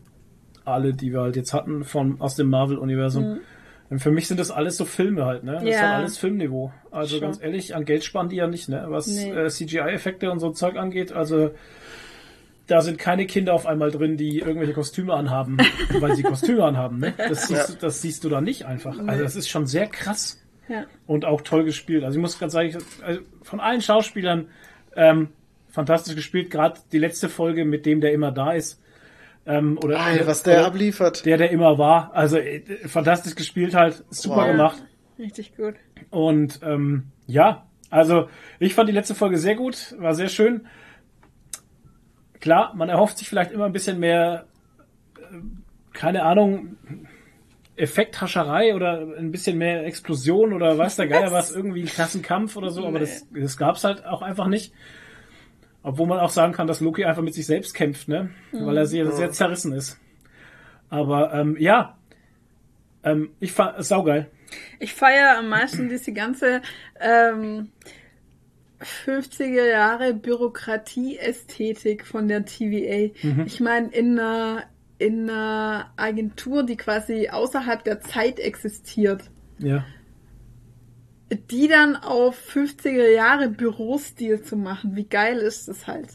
alle, 0.63 0.93
die 0.93 1.11
wir 1.11 1.21
halt 1.21 1.35
jetzt 1.35 1.53
hatten 1.53 1.83
von 1.85 2.19
aus 2.21 2.35
dem 2.35 2.49
Marvel-Universum, 2.49 3.39
ähm, 3.89 3.99
für 3.99 4.11
mich 4.11 4.27
sind 4.27 4.39
das 4.39 4.51
alles 4.51 4.77
so 4.77 4.85
Filme 4.85 5.25
halt, 5.25 5.43
ne? 5.43 5.53
Das 5.53 5.61
ist 5.63 5.67
Mhm. 5.67 5.71
Ja. 5.73 5.81
halt 5.81 5.93
alles 5.95 6.17
Filmniveau. 6.17 6.71
Also 6.91 7.15
Schon. 7.15 7.21
ganz 7.21 7.41
ehrlich, 7.41 7.73
an 7.73 7.85
Geld 7.85 8.03
sparen 8.03 8.29
die 8.29 8.35
ja 8.35 8.47
nicht, 8.47 8.67
ne? 8.69 8.85
Was 8.89 9.07
Nee. 9.07 9.31
äh, 9.31 9.49
CGI-Effekte 9.49 10.29
und 10.29 10.39
so 10.39 10.51
Zeug 10.51 10.75
angeht, 10.75 11.11
also 11.13 11.51
da 12.67 12.81
sind 12.81 12.97
keine 12.99 13.25
Kinder 13.25 13.53
auf 13.53 13.65
einmal 13.65 13.91
drin, 13.91 14.17
die 14.17 14.39
irgendwelche 14.39 14.73
Kostüme 14.73 15.13
anhaben, 15.13 15.57
weil 15.99 16.15
sie 16.15 16.23
Kostüme 16.23 16.63
anhaben, 16.63 16.99
ne? 16.99 17.13
Das 17.17 17.47
siehst, 17.47 17.69
Ja. 17.69 17.73
du, 17.75 17.79
das 17.81 18.01
siehst 18.01 18.23
du 18.23 18.29
da 18.29 18.41
nicht 18.41 18.65
einfach. 18.65 18.97
Also 19.07 19.23
das 19.23 19.35
ist 19.35 19.49
schon 19.49 19.67
sehr 19.67 19.87
krass 19.87 20.39
Ja. 20.67 20.85
und 21.05 21.25
auch 21.25 21.41
toll 21.41 21.63
gespielt. 21.63 22.03
Also 22.03 22.17
ich 22.17 22.21
muss 22.21 22.37
ganz 22.39 22.53
sagen, 22.53 22.77
also 23.03 23.21
von 23.43 23.59
allen 23.59 23.81
Schauspielern 23.81 24.47
ähm, 24.95 25.29
fantastisch 25.69 26.15
gespielt. 26.15 26.49
Gerade 26.51 26.79
die 26.91 26.99
letzte 26.99 27.29
Folge 27.29 27.63
mit 27.65 27.85
dem, 27.85 28.01
der 28.01 28.11
immer 28.13 28.31
da 28.31 28.51
ist. 28.53 28.81
Ähm, 29.45 29.77
oder 29.81 29.99
Alter, 30.01 30.27
was 30.27 30.43
der 30.43 30.57
oder 30.59 30.67
abliefert. 30.67 31.25
der, 31.25 31.37
der 31.37 31.51
immer 31.51 31.77
war. 31.77 32.11
Also 32.13 32.37
äh, 32.37 32.61
fantastisch 32.87 33.35
gespielt 33.35 33.73
halt, 33.75 34.03
super 34.09 34.37
Wow. 34.41 34.47
gemacht. 34.47 34.83
Richtig 35.17 35.55
gut. 35.55 35.75
Und 36.09 36.59
ähm, 36.63 37.05
ja, 37.27 37.65
also 37.89 38.27
ich 38.59 38.73
fand 38.73 38.89
die 38.89 38.93
letzte 38.93 39.15
Folge 39.15 39.37
sehr 39.37 39.55
gut, 39.55 39.95
war 39.99 40.13
sehr 40.15 40.27
schön. 40.29 40.67
Klar, 42.39 42.73
man 42.75 42.89
erhofft 42.89 43.17
sich 43.17 43.29
vielleicht 43.29 43.51
immer 43.51 43.65
ein 43.65 43.73
bisschen 43.73 43.99
mehr, 43.99 44.45
äh, 45.17 45.37
keine 45.93 46.23
Ahnung, 46.23 46.77
Effekthascherei 47.75 48.75
oder 48.75 49.07
ein 49.17 49.31
bisschen 49.31 49.57
mehr 49.57 49.85
Explosion 49.85 50.53
oder 50.53 50.77
weiß 50.77 50.95
der 50.95 51.07
Geier 51.07 51.31
was, 51.31 51.51
irgendwie 51.55 51.81
ein 51.81 51.87
Klassenkampf 51.87 52.55
oder 52.55 52.71
so, 52.71 52.85
aber 52.87 52.99
das, 52.99 53.27
das 53.31 53.57
gab's 53.57 53.83
halt 53.83 54.05
auch 54.05 54.21
einfach 54.21 54.47
nicht. 54.47 54.73
Obwohl 55.83 56.07
man 56.07 56.19
auch 56.19 56.31
sagen 56.31 56.53
kann, 56.53 56.67
dass 56.67 56.81
Loki 56.81 57.05
einfach 57.05 57.21
mit 57.21 57.33
sich 57.33 57.45
selbst 57.45 57.73
kämpft, 57.73 58.09
ne? 58.09 58.31
Weil 58.51 58.75
er 58.75 58.85
sehr, 58.87 59.09
sehr 59.11 59.31
zerrissen 59.31 59.71
ist. 59.71 59.97
Aber 60.89 61.33
ähm, 61.33 61.55
ja, 61.59 61.97
ähm, 63.03 63.29
ich 63.39 63.53
fand 63.53 63.79
es 63.79 63.87
saugeil. 63.87 64.29
Ich 64.79 64.93
feiere 64.93 65.37
am 65.37 65.49
meisten 65.49 65.87
diese 65.87 66.13
ganze 66.13 66.61
ähm, 66.99 67.69
50er 68.81 69.65
Jahre 69.69 70.13
Bürokratie-Ästhetik 70.13 72.05
von 72.05 72.27
der 72.27 72.45
TVA. 72.45 73.11
Ich 73.45 73.59
meine, 73.59 73.89
in 73.89 74.19
einer, 74.19 74.63
in 74.99 75.29
einer 75.29 75.91
Agentur, 75.95 76.63
die 76.63 76.77
quasi 76.77 77.29
außerhalb 77.29 77.83
der 77.83 78.01
Zeit 78.01 78.39
existiert, 78.39 79.23
Ja. 79.59 79.83
die 81.51 81.67
dann 81.67 81.95
auf 81.95 82.37
50er 82.53 83.09
Jahre 83.09 83.49
Bürostil 83.49 84.41
zu 84.43 84.55
machen, 84.55 84.95
wie 84.95 85.05
geil 85.05 85.37
ist 85.39 85.67
das 85.67 85.87
halt? 85.87 86.09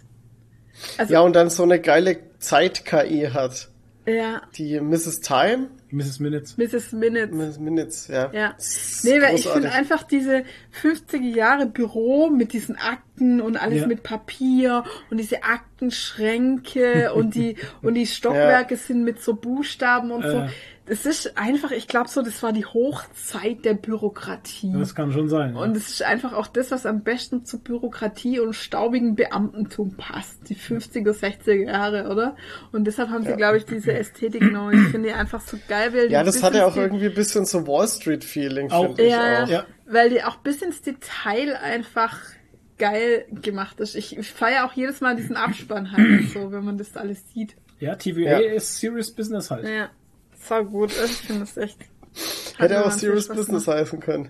Also, 0.98 1.12
Ja, 1.14 1.20
und 1.20 1.34
dann 1.36 1.50
so 1.50 1.64
eine 1.64 1.80
geile 1.80 2.18
Zeit-KI 2.38 3.28
hat. 3.32 3.68
ja, 4.06 4.42
Die 4.56 4.80
Mrs. 4.80 5.20
Time, 5.20 5.68
Mrs. 5.92 6.20
Minutes. 6.20 6.56
Mrs. 6.56 6.92
Minutes. 6.92 7.34
Mrs. 7.36 7.58
Minutes, 7.58 8.08
ja. 8.08 8.30
Ja. 8.32 8.54
Nee, 9.02 9.20
weil 9.20 9.34
ich 9.34 9.46
finde 9.46 9.70
einfach 9.72 10.02
diese 10.04 10.44
50er 10.82 11.20
Jahre 11.36 11.66
Büro 11.66 12.30
mit 12.30 12.52
diesen 12.52 12.76
Akten 12.76 13.40
und 13.40 13.56
alles 13.56 13.82
Ja. 13.82 13.86
mit 13.86 14.02
Papier 14.02 14.84
und 15.10 15.18
diese 15.18 15.42
Aktenschränke 15.42 17.12
und 17.14 17.34
die 17.34 17.56
und 17.82 17.94
die 17.94 18.06
Stockwerke 18.06 18.76
sind 18.76 19.04
mit 19.04 19.22
so 19.22 19.34
Buchstaben 19.34 20.10
und 20.10 20.22
so. 20.22 20.48
Das 20.86 21.06
ist 21.06 21.38
einfach, 21.38 21.70
ich 21.70 21.86
glaube 21.86 22.08
so, 22.08 22.22
das 22.22 22.42
war 22.42 22.52
die 22.52 22.64
Hochzeit 22.66 23.64
der 23.64 23.74
Bürokratie. 23.74 24.72
Das 24.74 24.96
kann 24.96 25.12
schon 25.12 25.28
sein. 25.28 25.54
Und 25.54 25.76
es 25.76 25.88
ist 25.90 26.02
einfach 26.02 26.32
auch 26.32 26.48
das, 26.48 26.72
was 26.72 26.86
am 26.86 27.02
besten 27.04 27.44
zu 27.44 27.60
Bürokratie 27.60 28.40
und 28.40 28.54
staubigen 28.54 29.14
Beamtentum 29.14 29.96
passt. 29.96 30.48
Die 30.48 30.56
50er, 30.56 31.12
60er 31.12 31.54
Jahre, 31.66 32.08
oder? 32.10 32.34
Und 32.72 32.84
deshalb 32.84 33.10
haben 33.10 33.24
sie, 33.24 33.34
glaube 33.34 33.58
ich, 33.58 33.64
diese 33.64 33.92
Ästhetik 33.92 34.40
genommen. 34.40 34.72
Ich 34.86 34.90
finde 34.90 35.10
die 35.10 35.14
einfach 35.14 35.40
so 35.40 35.56
geil, 35.68 35.92
weil 35.94 36.08
die 36.08 36.14
Ja, 36.14 36.24
das 36.24 36.42
hat 36.42 36.54
ja 36.54 36.66
auch 36.66 36.76
irgendwie 36.76 37.06
ein 37.06 37.14
bisschen 37.14 37.44
so 37.44 37.64
Wall 37.66 37.86
Street-Feeling, 37.86 38.68
finde 38.70 39.02
ich 39.04 39.10
ja, 39.10 39.44
auch. 39.44 39.48
ja, 39.48 39.58
Ja. 39.58 39.66
weil 39.86 40.10
die 40.10 40.24
auch 40.24 40.36
bis 40.38 40.62
ins 40.62 40.82
Detail 40.82 41.56
einfach 41.62 42.18
geil 42.78 43.26
gemacht 43.30 43.78
ist. 43.78 43.94
Ich, 43.94 44.16
ich 44.18 44.32
feiere 44.32 44.64
auch 44.66 44.72
jedes 44.72 45.00
Mal 45.00 45.14
diesen 45.14 45.36
Abspann 45.36 45.92
halt 45.92 46.30
so, 46.30 46.50
wenn 46.50 46.64
man 46.64 46.76
das 46.76 46.96
alles 46.96 47.22
sieht. 47.32 47.54
ja, 47.78 47.94
TVA 47.94 48.40
Ja. 48.40 48.52
ist 48.54 48.78
Serious 48.78 49.12
Business 49.12 49.50
halt. 49.50 49.64
Ja, 49.68 49.90
so 50.48 50.64
gut. 50.64 50.90
Ich 50.90 51.12
finde 51.12 51.40
das 51.40 51.56
echt. 51.56 51.78
Hätte 52.58 52.84
auch 52.84 52.90
Serious 52.90 53.28
Business 53.28 53.64
gemacht. 53.64 53.80
heißen 53.80 54.00
können. 54.00 54.28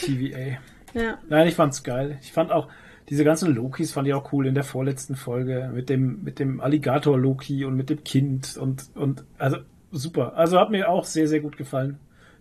TVA. 0.00 0.58
Ja. 0.94 1.18
Nein, 1.28 1.46
ich 1.46 1.54
fand's 1.54 1.82
geil. 1.82 2.16
Ich 2.22 2.32
fand 2.32 2.50
auch 2.50 2.68
diese 3.10 3.22
ganzen 3.22 3.54
Lokis 3.54 3.92
fand 3.92 4.08
ich 4.08 4.14
auch 4.14 4.32
cool 4.32 4.46
in 4.46 4.54
der 4.54 4.64
vorletzten 4.64 5.14
Folge 5.14 5.70
mit 5.74 5.90
dem 5.90 6.24
mit 6.24 6.38
dem 6.38 6.60
Alligator 6.60 7.18
Loki 7.18 7.66
und 7.66 7.76
mit 7.76 7.90
dem 7.90 8.02
Kind 8.02 8.56
und 8.56 8.84
und 8.94 9.24
also 9.36 9.58
super. 9.90 10.34
Also 10.36 10.58
hat 10.58 10.70
mir 10.70 10.88
auch 10.88 11.04
sehr 11.04 11.28
sehr 11.28 11.40
gut 11.40 11.58
gefallen 11.58 11.98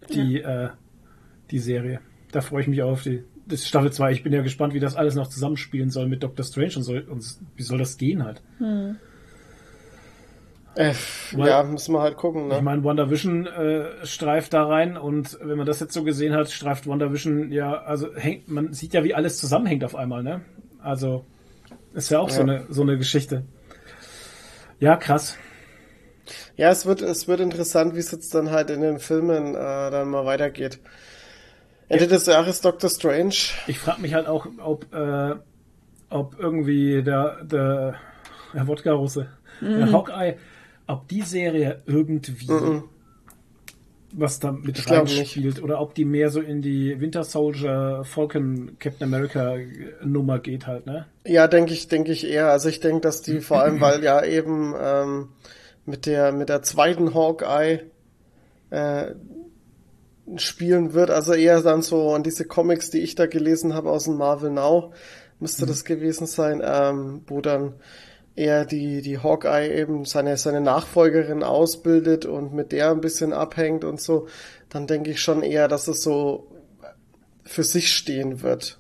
die 0.09 0.42
äh, 0.42 0.69
die 1.51 1.59
Serie. 1.59 2.00
Da 2.32 2.40
freue 2.40 2.61
ich 2.61 2.67
mich 2.67 2.82
auf 2.82 3.03
die 3.03 3.24
das 3.45 3.59
ist 3.59 3.67
Staffel 3.67 3.92
2. 3.92 4.11
Ich 4.11 4.24
bin 4.24 4.34
ja 4.34 4.42
gespannt, 4.42 4.74
wie 4.74 4.80
das 4.80 4.95
alles 4.95 5.16
noch 5.16 5.27
zusammenspielen 5.27 5.90
soll 5.90 6.08
mit 6.08 6.24
Doctor 6.24 6.45
Strange 6.45 6.74
und, 6.77 6.84
soll, 6.84 7.01
und 7.01 7.24
wie 7.56 7.64
soll 7.64 7.77
das 7.77 7.98
gehen 7.98 8.24
halt. 8.24 8.42
Äh, 10.75 10.93
Weil- 11.31 11.47
ja, 11.49 11.63
müssen 11.63 11.93
wir 11.93 12.01
halt 12.01 12.17
gucken, 12.17 12.47
Ich 12.51 12.57
ne? 12.57 12.61
meine, 12.61 12.83
WandaVision 12.83 13.47
äh, 13.47 14.05
streift 14.05 14.53
da 14.53 14.65
rein 14.65 14.97
und 14.97 15.37
wenn 15.41 15.57
man 15.57 15.65
das 15.65 15.79
jetzt 15.79 15.93
so 15.93 16.03
gesehen 16.03 16.33
hat, 16.33 16.51
streift 16.51 16.85
WandaVision 16.87 17.51
ja, 17.51 17.73
also 17.83 18.13
hängt, 18.15 18.49
man 18.49 18.73
sieht 18.73 18.93
ja, 18.93 19.03
wie 19.03 19.13
alles 19.15 19.37
zusammenhängt 19.37 19.83
auf 19.85 19.95
einmal, 19.95 20.21
ne? 20.21 20.41
Also 20.81 21.25
ist 21.93 22.09
ja 22.09 22.19
auch 22.19 22.29
so 22.29 22.41
Ja. 22.41 22.47
eine 22.47 22.65
so 22.69 22.81
eine 22.81 22.97
Geschichte. 22.97 23.43
Ja, 24.79 24.97
krass. 24.97 25.37
Ja, 26.57 26.69
es 26.69 26.85
wird, 26.85 27.01
es 27.01 27.27
wird 27.27 27.39
interessant, 27.39 27.95
wie 27.95 27.99
es 27.99 28.11
jetzt 28.11 28.33
dann 28.35 28.51
halt 28.51 28.69
in 28.69 28.81
den 28.81 28.99
Filmen 28.99 29.55
äh, 29.55 29.91
dann 29.91 30.09
mal 30.09 30.25
weitergeht. 30.25 30.79
Ende 31.87 32.07
des 32.07 32.25
Jahres 32.25 32.61
Doctor 32.61 32.89
Strange. 32.89 33.35
Ich 33.67 33.79
frage 33.79 34.01
mich 34.01 34.13
halt 34.13 34.27
auch, 34.27 34.47
ob 34.59 34.93
äh, 34.93 35.35
ob 36.09 36.37
irgendwie 36.39 37.03
der 37.03 37.43
der 37.43 37.95
Herr 38.53 38.67
Wodka-Russe, 38.67 39.27
der 39.61 39.91
Hawkeye, 39.91 40.35
ob 40.88 41.07
die 41.07 41.22
Serie 41.22 41.81
irgendwie 41.85 42.83
was 44.17 44.39
da 44.39 44.51
mit 44.51 44.89
reinspielt 44.89 45.61
oder 45.61 45.81
ob 45.81 45.93
die 45.93 46.05
mehr 46.05 46.30
so 46.30 46.39
in 46.39 46.61
die 46.61 46.99
Winter 46.99 47.23
Soldier, 47.23 48.03
Falcon, 48.05 48.77
Captain 48.80 49.07
America 49.07 49.55
Nummer 50.03 50.39
geht 50.39 50.67
halt, 50.67 50.85
ne? 50.85 51.05
Ja, 51.25 51.47
denke 51.47 51.73
ich, 51.73 51.88
denke 51.88 52.11
ich 52.11 52.25
eher. 52.25 52.49
Also 52.49 52.69
ich 52.69 52.80
denke, 52.80 53.01
dass 53.01 53.22
die 53.22 53.41
vor 53.41 53.61
allem, 53.61 53.81
weil 53.81 54.03
ja 54.03 54.23
eben 54.23 54.73
ähm, 54.80 55.30
mit 55.85 56.05
der 56.05 56.31
mit 56.31 56.49
der 56.49 56.61
zweiten 56.61 57.14
Hawkeye 57.14 57.81
äh, 58.69 59.11
spielen 60.38 60.93
wird, 60.93 61.11
also 61.11 61.33
eher 61.33 61.61
dann 61.61 61.81
so 61.81 62.14
an 62.14 62.23
diese 62.23 62.45
Comics, 62.45 62.89
die 62.89 62.99
ich 62.99 63.15
da 63.15 63.27
gelesen 63.27 63.73
habe 63.73 63.91
aus 63.91 64.05
dem 64.05 64.15
Marvel 64.15 64.49
Now, 64.49 64.93
müsste 65.39 65.65
das 65.65 65.83
gewesen 65.83 66.25
sein, 66.25 66.61
ähm, 66.64 67.22
wo 67.27 67.41
dann 67.41 67.73
er 68.35 68.65
die 68.65 69.01
die 69.01 69.19
Hawkeye 69.19 69.73
eben 69.73 70.05
seine 70.05 70.38
seine 70.38 70.61
Nachfolgerin 70.61 71.43
ausbildet 71.43 72.25
und 72.25 72.53
mit 72.53 72.72
der 72.72 72.91
ein 72.91 73.01
bisschen 73.01 73.33
abhängt 73.33 73.83
und 73.83 74.01
so, 74.01 74.27
dann 74.69 74.88
denke 74.88 75.11
ich 75.11 75.22
schon 75.22 75.41
eher, 75.41 75.67
dass 75.67 75.88
es 75.88 76.03
so 76.03 76.47
für 77.43 77.64
sich 77.64 77.93
stehen 77.93 78.41
wird. 78.41 78.80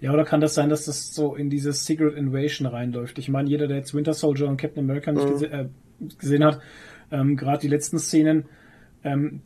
Ja, 0.00 0.12
oder 0.12 0.24
kann 0.24 0.40
das 0.40 0.54
sein, 0.54 0.68
dass 0.68 0.86
das 0.86 1.14
so 1.14 1.34
in 1.34 1.50
dieses 1.50 1.86
Secret 1.86 2.16
Invasion 2.16 2.66
reinläuft? 2.66 3.18
Ich 3.18 3.28
meine, 3.28 3.48
jeder, 3.48 3.68
der 3.68 3.78
jetzt 3.78 3.94
Winter 3.94 4.14
Soldier 4.14 4.48
und 4.48 4.56
Captain 4.56 4.84
America 4.84 5.12
nicht 5.12 5.26
gese 5.26 5.46
äh, 5.46 5.68
gesehen 6.18 6.44
hat, 6.44 6.60
ähm, 7.10 7.36
gerade 7.36 7.60
die 7.60 7.68
letzten 7.68 7.98
Szenen, 7.98 8.46
ähm, 9.02 9.42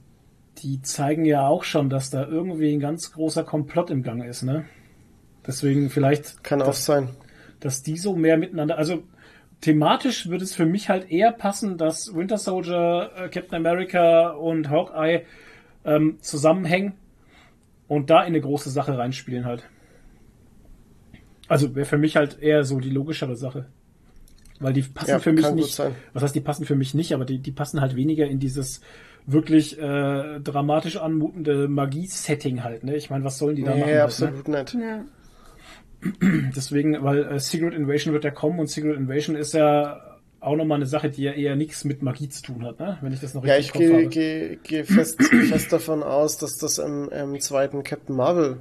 die 0.59 0.83
zeigen 0.83 1.25
ja 1.25 1.47
auch 1.47 1.65
schon, 1.65 1.91
dass 1.91 2.11
da 2.11 2.27
irgendwie 2.27 2.73
ein 2.73 2.81
ganz 2.81 3.13
großer 3.13 3.45
Komplott 3.45 3.91
im 3.91 4.03
Gang 4.03 4.25
ist, 4.25 4.43
ne? 4.43 4.65
Deswegen 5.47 5.91
vielleicht, 5.91 6.43
Kann 6.43 6.63
auch 6.63 6.73
sein. 6.73 7.11
Dass 7.61 7.83
die 7.83 7.97
so 7.97 8.15
mehr 8.17 8.37
miteinander, 8.37 8.79
also 8.79 9.03
thematisch 9.61 10.29
würde 10.29 10.45
es 10.45 10.55
für 10.55 10.67
mich 10.67 10.89
halt 10.89 11.11
eher 11.11 11.33
passen, 11.33 11.79
dass 11.79 12.15
Winter 12.15 12.39
Soldier, 12.39 13.11
äh, 13.17 13.29
Captain 13.29 13.57
America 13.57 14.31
und 14.31 14.71
Hawkeye 14.71 15.23
ähm, 15.85 16.19
zusammenhängen 16.21 16.93
und 17.89 18.11
da 18.11 18.21
in 18.21 18.29
eine 18.29 18.41
große 18.41 18.71
Sache 18.71 18.97
reinspielen 18.97 19.45
halt. 19.45 19.65
Also 21.49 21.75
wäre 21.75 21.87
für 21.87 21.99
mich 21.99 22.17
halt 22.17 22.41
eher 22.41 22.65
so 22.65 22.79
die 22.79 22.91
logischere 22.91 23.37
Sache. 23.37 23.67
Weil 24.61 24.73
die 24.73 24.83
passen 24.83 25.11
Ja, 25.11 25.19
für 25.21 25.33
mich 25.33 25.51
nicht. 25.53 25.75
sein. 25.75 25.95
Was 26.13 26.23
heißt, 26.25 26.35
die 26.35 26.41
passen 26.41 26.67
für 26.67 26.75
mich 26.75 26.93
nicht, 26.93 27.15
aber 27.15 27.25
die, 27.25 27.39
die 27.39 27.53
passen 27.53 27.81
halt 27.81 27.95
weniger 27.97 28.27
in 28.27 28.39
dieses 28.41 28.81
wirklich 29.25 29.79
äh, 29.79 30.41
dramatisch 30.41 30.97
anmutende 30.97 31.69
Magie-Setting 31.69 32.65
halt. 32.65 32.83
Ne? 32.83 32.97
Ich 32.97 33.09
meine, 33.09 33.25
was 33.25 33.39
sollen 33.39 33.57
die 33.57 33.63
da 33.63 33.73
Nee, 33.75 33.81
machen? 33.81 33.87
Halt, 33.91 33.97
ne? 33.99 34.05
absolut 34.05 34.49
nicht. 34.49 34.75
Ja. 34.75 35.05
Deswegen, 36.57 37.03
weil 37.03 37.25
äh, 37.25 37.41
Secret 37.41 37.75
Invasion 37.75 38.13
wird 38.15 38.25
ja 38.25 38.31
kommen 38.31 38.59
und 38.61 38.69
Secret 38.69 38.97
Invasion 38.97 39.37
ist 39.37 39.55
ja 39.55 40.19
auch 40.41 40.55
nochmal 40.57 40.77
eine 40.77 40.87
Sache, 40.87 41.11
die 41.11 41.23
ja 41.23 41.33
eher 41.33 41.57
nichts 41.57 41.85
mit 41.85 42.03
Magie 42.03 42.29
zu 42.29 42.43
tun 42.43 42.65
hat, 42.65 42.79
ne? 42.79 42.99
wenn 43.01 43.13
ich 43.13 43.21
das 43.21 43.35
noch 43.35 43.45
Ja, 43.45 43.55
richtig 43.55 43.59
ich 43.59 43.71
im 43.71 43.73
Kopf 43.73 43.91
gehe 43.91 43.95
habe. 43.97 44.07
geh, 44.09 44.59
geh 44.63 44.85
fest, 44.85 45.21
fest 45.49 45.73
davon 45.73 46.03
aus, 46.05 46.39
dass 46.39 46.57
das 46.59 46.79
im, 46.79 47.09
im 47.11 47.41
zweiten 47.41 47.83
Captain 47.83 48.15
Marvel 48.15 48.61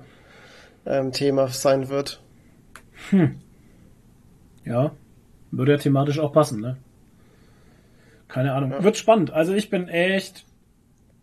ähm, 0.85 1.11
Thema 1.11 1.47
sein 1.49 1.89
wird. 1.89 2.21
Ja, 4.65 4.91
würde 5.51 5.73
ja 5.73 5.77
thematisch 5.77 6.19
auch 6.19 6.33
passen, 6.33 6.59
ne? 6.61 6.77
Keine 8.27 8.53
Ahnung. 8.53 8.73
Wird 8.83 8.97
spannend. 8.97 9.31
Also 9.31 9.53
ich 9.53 9.69
bin 9.69 9.87
echt, 9.87 10.45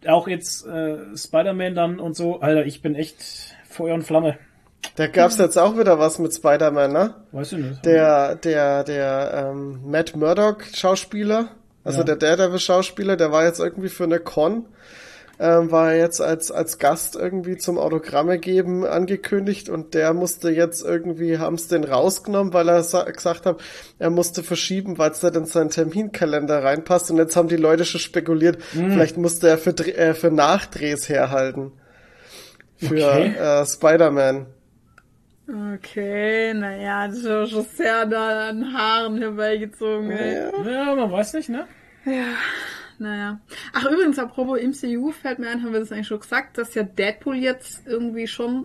auch 0.07 0.29
jetzt 0.29 0.67
äh, 0.67 1.17
Spider-Man 1.17 1.75
dann 1.75 1.99
und 2.01 2.17
so, 2.17 2.41
Alter, 2.41 2.65
ich 2.65 2.81
bin 2.81 2.95
echt 2.95 3.55
Feuer 3.69 3.95
und 3.95 4.03
Flamme. 4.05 4.39
Da 4.97 5.09
gab's 5.09 5.39
jetzt 5.39 5.59
auch 5.59 5.77
wieder 5.77 5.99
was 5.99 6.19
mit 6.21 6.33
Spider-Man, 6.33 6.93
ne? 6.93 7.15
Weißt 7.33 7.53
du 7.53 7.57
nicht? 7.57 7.85
Der, 7.85 8.37
der, 8.37 8.85
der 8.85 9.51
ähm, 9.51 9.81
Matt 9.85 10.15
Murdock 10.15 10.65
Schauspieler, 10.73 11.49
also 11.83 11.99
Ja. 11.99 12.05
der 12.05 12.17
Daredevil 12.17 12.61
Schauspieler, 12.61 13.17
der 13.17 13.33
war 13.33 13.45
jetzt 13.45 13.59
irgendwie 13.59 13.89
für 13.89 14.05
eine 14.05 14.21
Con, 14.21 14.67
ähm, 15.41 15.73
war 15.73 15.91
er 15.93 15.99
jetzt 15.99 16.21
als, 16.21 16.53
als 16.53 16.79
Gast 16.79 17.17
irgendwie 17.17 17.57
zum 17.57 17.77
Autogramme 17.77 18.39
geben 18.39 18.87
angekündigt 18.87 19.69
und 19.69 19.95
der 19.95 20.15
musste 20.15 20.51
jetzt 20.51 20.85
irgendwie, 20.85 21.39
haben's 21.41 21.67
den 21.67 21.83
rausgenommen, 21.83 22.53
weil 22.53 22.69
er 22.69 22.85
sa- 22.85 23.03
gesagt 23.03 23.45
hat, 23.47 23.57
er 23.99 24.11
musste 24.11 24.45
verschieben, 24.45 24.97
weil 24.97 25.11
es 25.11 25.25
nicht 25.25 25.35
in 25.35 25.45
seinen 25.47 25.71
Terminkalender 25.71 26.63
reinpasst 26.63 27.11
und 27.11 27.17
jetzt 27.17 27.35
haben 27.35 27.49
die 27.49 27.57
Leute 27.57 27.85
schon 27.85 28.01
spekuliert, 28.01 28.59
Mhm. 28.75 28.93
vielleicht 28.93 29.17
musste 29.17 29.49
er 29.49 29.59
für, 29.59 29.71
äh, 29.71 30.15
für 30.15 30.31
Nachdrehs 30.31 31.09
herhalten. 31.09 31.73
Für 32.77 32.95
Okay. 32.95 33.35
äh, 33.37 33.67
Spider-Man. 33.67 34.47
Okay, 35.47 36.55
naja, 36.55 37.07
das 37.09 37.19
ist 37.19 37.27
aber 37.27 37.47
schon 37.47 37.65
sehr 37.75 38.07
da 38.07 38.49
an 38.49 38.73
Haaren 38.73 39.19
herbeigezogen. 39.19 40.11
ey. 40.11 40.51
Ja, 40.65 40.95
man 40.95 41.11
weiß 41.13 41.35
nicht, 41.35 41.51
ne? 41.51 41.67
Naja. 42.99 43.41
Ach, 43.73 43.85
übrigens, 43.91 44.19
apropos 44.19 44.59
MCU, 44.61 45.11
fällt 45.11 45.39
mir 45.39 45.49
ein, 45.49 45.63
haben 45.63 45.73
wir 45.73 45.81
das 45.81 45.93
eigentlich 45.93 46.07
schon 46.07 46.21
gesagt, 46.21 46.57
dass 46.59 46.75
ja 46.75 46.83
Deadpool 46.83 47.37
jetzt 47.37 47.87
irgendwie 47.87 48.27
schon 48.27 48.65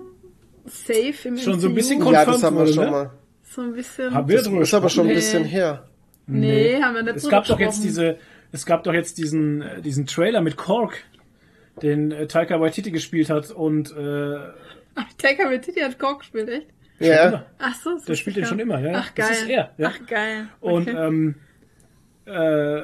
safe 0.66 1.28
im 1.28 1.38
Schon 1.38 1.54
MCU 1.54 1.60
so 1.60 1.68
ein 1.68 1.76
bisschen 1.76 2.06
Ja, 2.06 2.26
das 2.26 2.26
Confirmed 2.26 2.44
haben 2.46 2.56
wir 2.56 2.62
wurde, 2.62 2.74
schon 2.74 2.86
ne? 2.86 2.92
mal. 2.92 3.12
so 3.44 3.62
ein 3.62 3.74
bisschen. 3.74 4.14
Haben 4.14 4.30
wir 4.30 4.36
Das 4.38 4.46
drüber 4.46 4.62
ist 4.62 4.74
aber 4.74 4.90
schon 4.90 5.04
ein 5.06 5.08
Nee. 5.08 5.14
bisschen 5.16 5.44
her. 5.46 5.86
nee, 6.28 6.82
haben 6.82 6.96
wir 6.96 7.04
nicht 7.04 7.16
Es 7.18 7.24
so 7.24 7.30
gab 7.30 7.46
doch 7.46 7.60
jetzt 7.60 7.84
diese, 7.84 8.18
es 8.52 8.66
gab 8.66 8.84
doch 8.84 8.94
jetzt 8.94 9.18
diesen, 9.18 9.62
äh, 9.64 9.82
diesen 9.82 10.06
Trailer 10.06 10.42
mit 10.42 10.56
Kork, 10.56 11.04
den 11.82 12.12
äh, 12.12 12.28
Taika 12.28 12.62
Waititi 12.62 12.92
gespielt 12.92 13.30
hat 13.30 13.52
und 13.52 13.92
äh, 13.98 14.38
Taika 15.18 15.50
Waititi 15.50 15.80
hat 15.82 15.98
Kork 16.00 16.20
gespielt, 16.20 16.50
echt? 16.50 16.68
Ja, 17.00 17.28
immer. 17.28 17.46
Ach 17.60 17.74
so. 17.76 17.94
das 17.96 18.06
Der 18.06 18.16
spielt 18.16 18.36
den 18.36 18.46
schon 18.46 18.60
immer, 18.60 18.80
ja. 18.80 18.92
Ach, 18.96 19.16
geil. 19.16 19.28
Das 19.30 19.38
ist 19.44 19.50
er, 19.50 19.72
ja. 19.78 19.92
Ach, 19.94 20.06
geil. 20.08 20.48
Und 20.60 20.90
Okay. 20.90 20.98
ähm, 21.08 21.36
äh, 22.26 22.82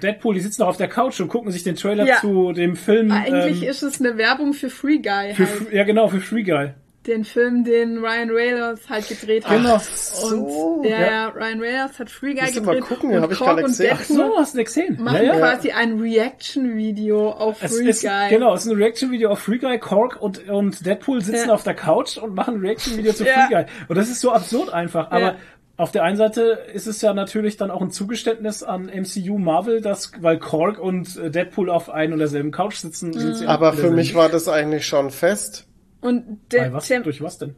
Deadpool, 0.00 0.34
die 0.34 0.40
sitzen 0.40 0.62
noch 0.62 0.68
auf 0.68 0.76
der 0.76 0.88
Couch 0.88 1.20
und 1.20 1.28
gucken 1.28 1.50
sich 1.50 1.62
den 1.64 1.74
Trailer 1.76 2.06
Ja. 2.06 2.16
zu 2.20 2.52
dem 2.52 2.76
Film. 2.76 3.10
Eigentlich 3.10 3.62
ähm, 3.64 3.68
ist 3.68 3.82
es 3.82 4.00
eine 4.00 4.16
Werbung 4.16 4.52
für 4.54 4.70
Free 4.70 4.98
Guy 4.98 5.34
für, 5.34 5.46
halt. 5.46 5.72
Ja, 5.72 5.84
genau, 5.84 6.08
für 6.08 6.20
Free 6.20 6.44
Guy. 6.44 6.70
Den 7.06 7.24
Film, 7.24 7.64
den 7.64 7.98
Ryan 7.98 8.30
Reynolds 8.30 8.88
halt 8.88 9.08
gedreht 9.08 9.44
hat. 9.46 9.56
Genau. 9.56 9.78
so. 9.78 10.36
Und, 10.36 10.84
ja, 10.84 11.00
Ja. 11.00 11.06
ja, 11.06 11.28
Ryan 11.28 11.60
Reynolds 11.60 11.98
hat 11.98 12.10
Free 12.10 12.34
Guy 12.34 12.46
gedreht. 12.52 12.64
mal 12.64 12.80
gucken, 12.80 13.10
und 13.12 13.22
hab 13.22 13.32
ich 13.32 13.38
Kork 13.38 13.48
gar 13.48 13.54
nicht 13.56 13.64
und 13.64 13.70
gesehen. 13.72 13.90
Ach 13.92 13.98
Deadpool 13.98 14.16
so, 14.16 14.38
hast 14.38 14.54
du 14.54 14.58
nicht 14.58 14.66
gesehen? 14.66 14.96
machen 15.02 15.16
ja, 15.16 15.22
ja. 15.22 15.36
quasi 15.38 15.72
ein 15.72 15.98
Reaction-Video 16.00 17.30
auf 17.30 17.62
Es 17.62 17.76
Free 17.76 17.88
ist, 17.88 18.02
Guy. 18.02 18.28
genau, 18.30 18.54
es 18.54 18.64
ist 18.66 18.70
ein 18.72 18.76
Reaction-Video 18.76 19.30
auf 19.30 19.38
Free 19.40 19.58
Guy, 19.58 19.78
Kork 19.78 20.20
und, 20.20 20.48
und 20.48 20.84
Deadpool 20.86 21.22
sitzen 21.22 21.48
Ja. 21.48 21.54
auf 21.54 21.62
der 21.64 21.74
Couch 21.74 22.16
und 22.18 22.34
machen 22.34 22.54
ein 22.56 22.60
Reaction-Video 22.60 23.12
zu 23.12 23.24
Ja. 23.24 23.46
Free 23.46 23.54
Guy. 23.54 23.64
Und 23.88 23.96
das 23.98 24.08
ist 24.08 24.20
so 24.20 24.32
absurd 24.32 24.72
einfach. 24.72 25.10
Aber 25.10 25.20
Ja. 25.20 25.36
auf 25.76 25.90
der 25.90 26.04
einen 26.04 26.16
Seite 26.16 26.58
ist 26.72 26.86
es 26.86 27.00
ja 27.02 27.14
natürlich 27.14 27.56
dann 27.56 27.70
auch 27.70 27.80
ein 27.82 27.90
Zugeständnis 27.90 28.62
an 28.62 28.88
MCU 28.88 29.38
Marvel, 29.38 29.80
dass, 29.80 30.12
weil 30.20 30.38
Kork 30.38 30.78
und 30.78 31.16
Deadpool 31.34 31.70
auf 31.70 31.90
ein 31.90 32.12
und 32.12 32.18
derselben 32.20 32.52
Couch 32.52 32.76
sitzen, 32.76 33.12
sind 33.12 33.36
sie 33.36 33.46
Aber 33.46 33.72
für 33.72 33.90
mich 33.90 34.14
war 34.14 34.28
das 34.28 34.48
eigentlich 34.48 34.86
schon 34.86 35.10
fest. 35.10 35.66
Und 36.02 36.40
der 36.50 36.72
was? 36.72 36.88
Durch 36.88 37.22
was 37.22 37.38
denn? 37.38 37.54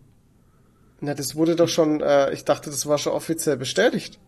Na, 1.01 1.15
das 1.15 1.35
wurde 1.35 1.57
doch 1.57 1.69
schon, 1.69 2.01
äh, 2.01 2.33
ich 2.33 2.45
dachte, 2.45 2.71
das 2.71 2.87
war 2.87 2.99
schon 2.99 3.13
offiziell 3.13 3.57
bestätigt. 3.57 4.21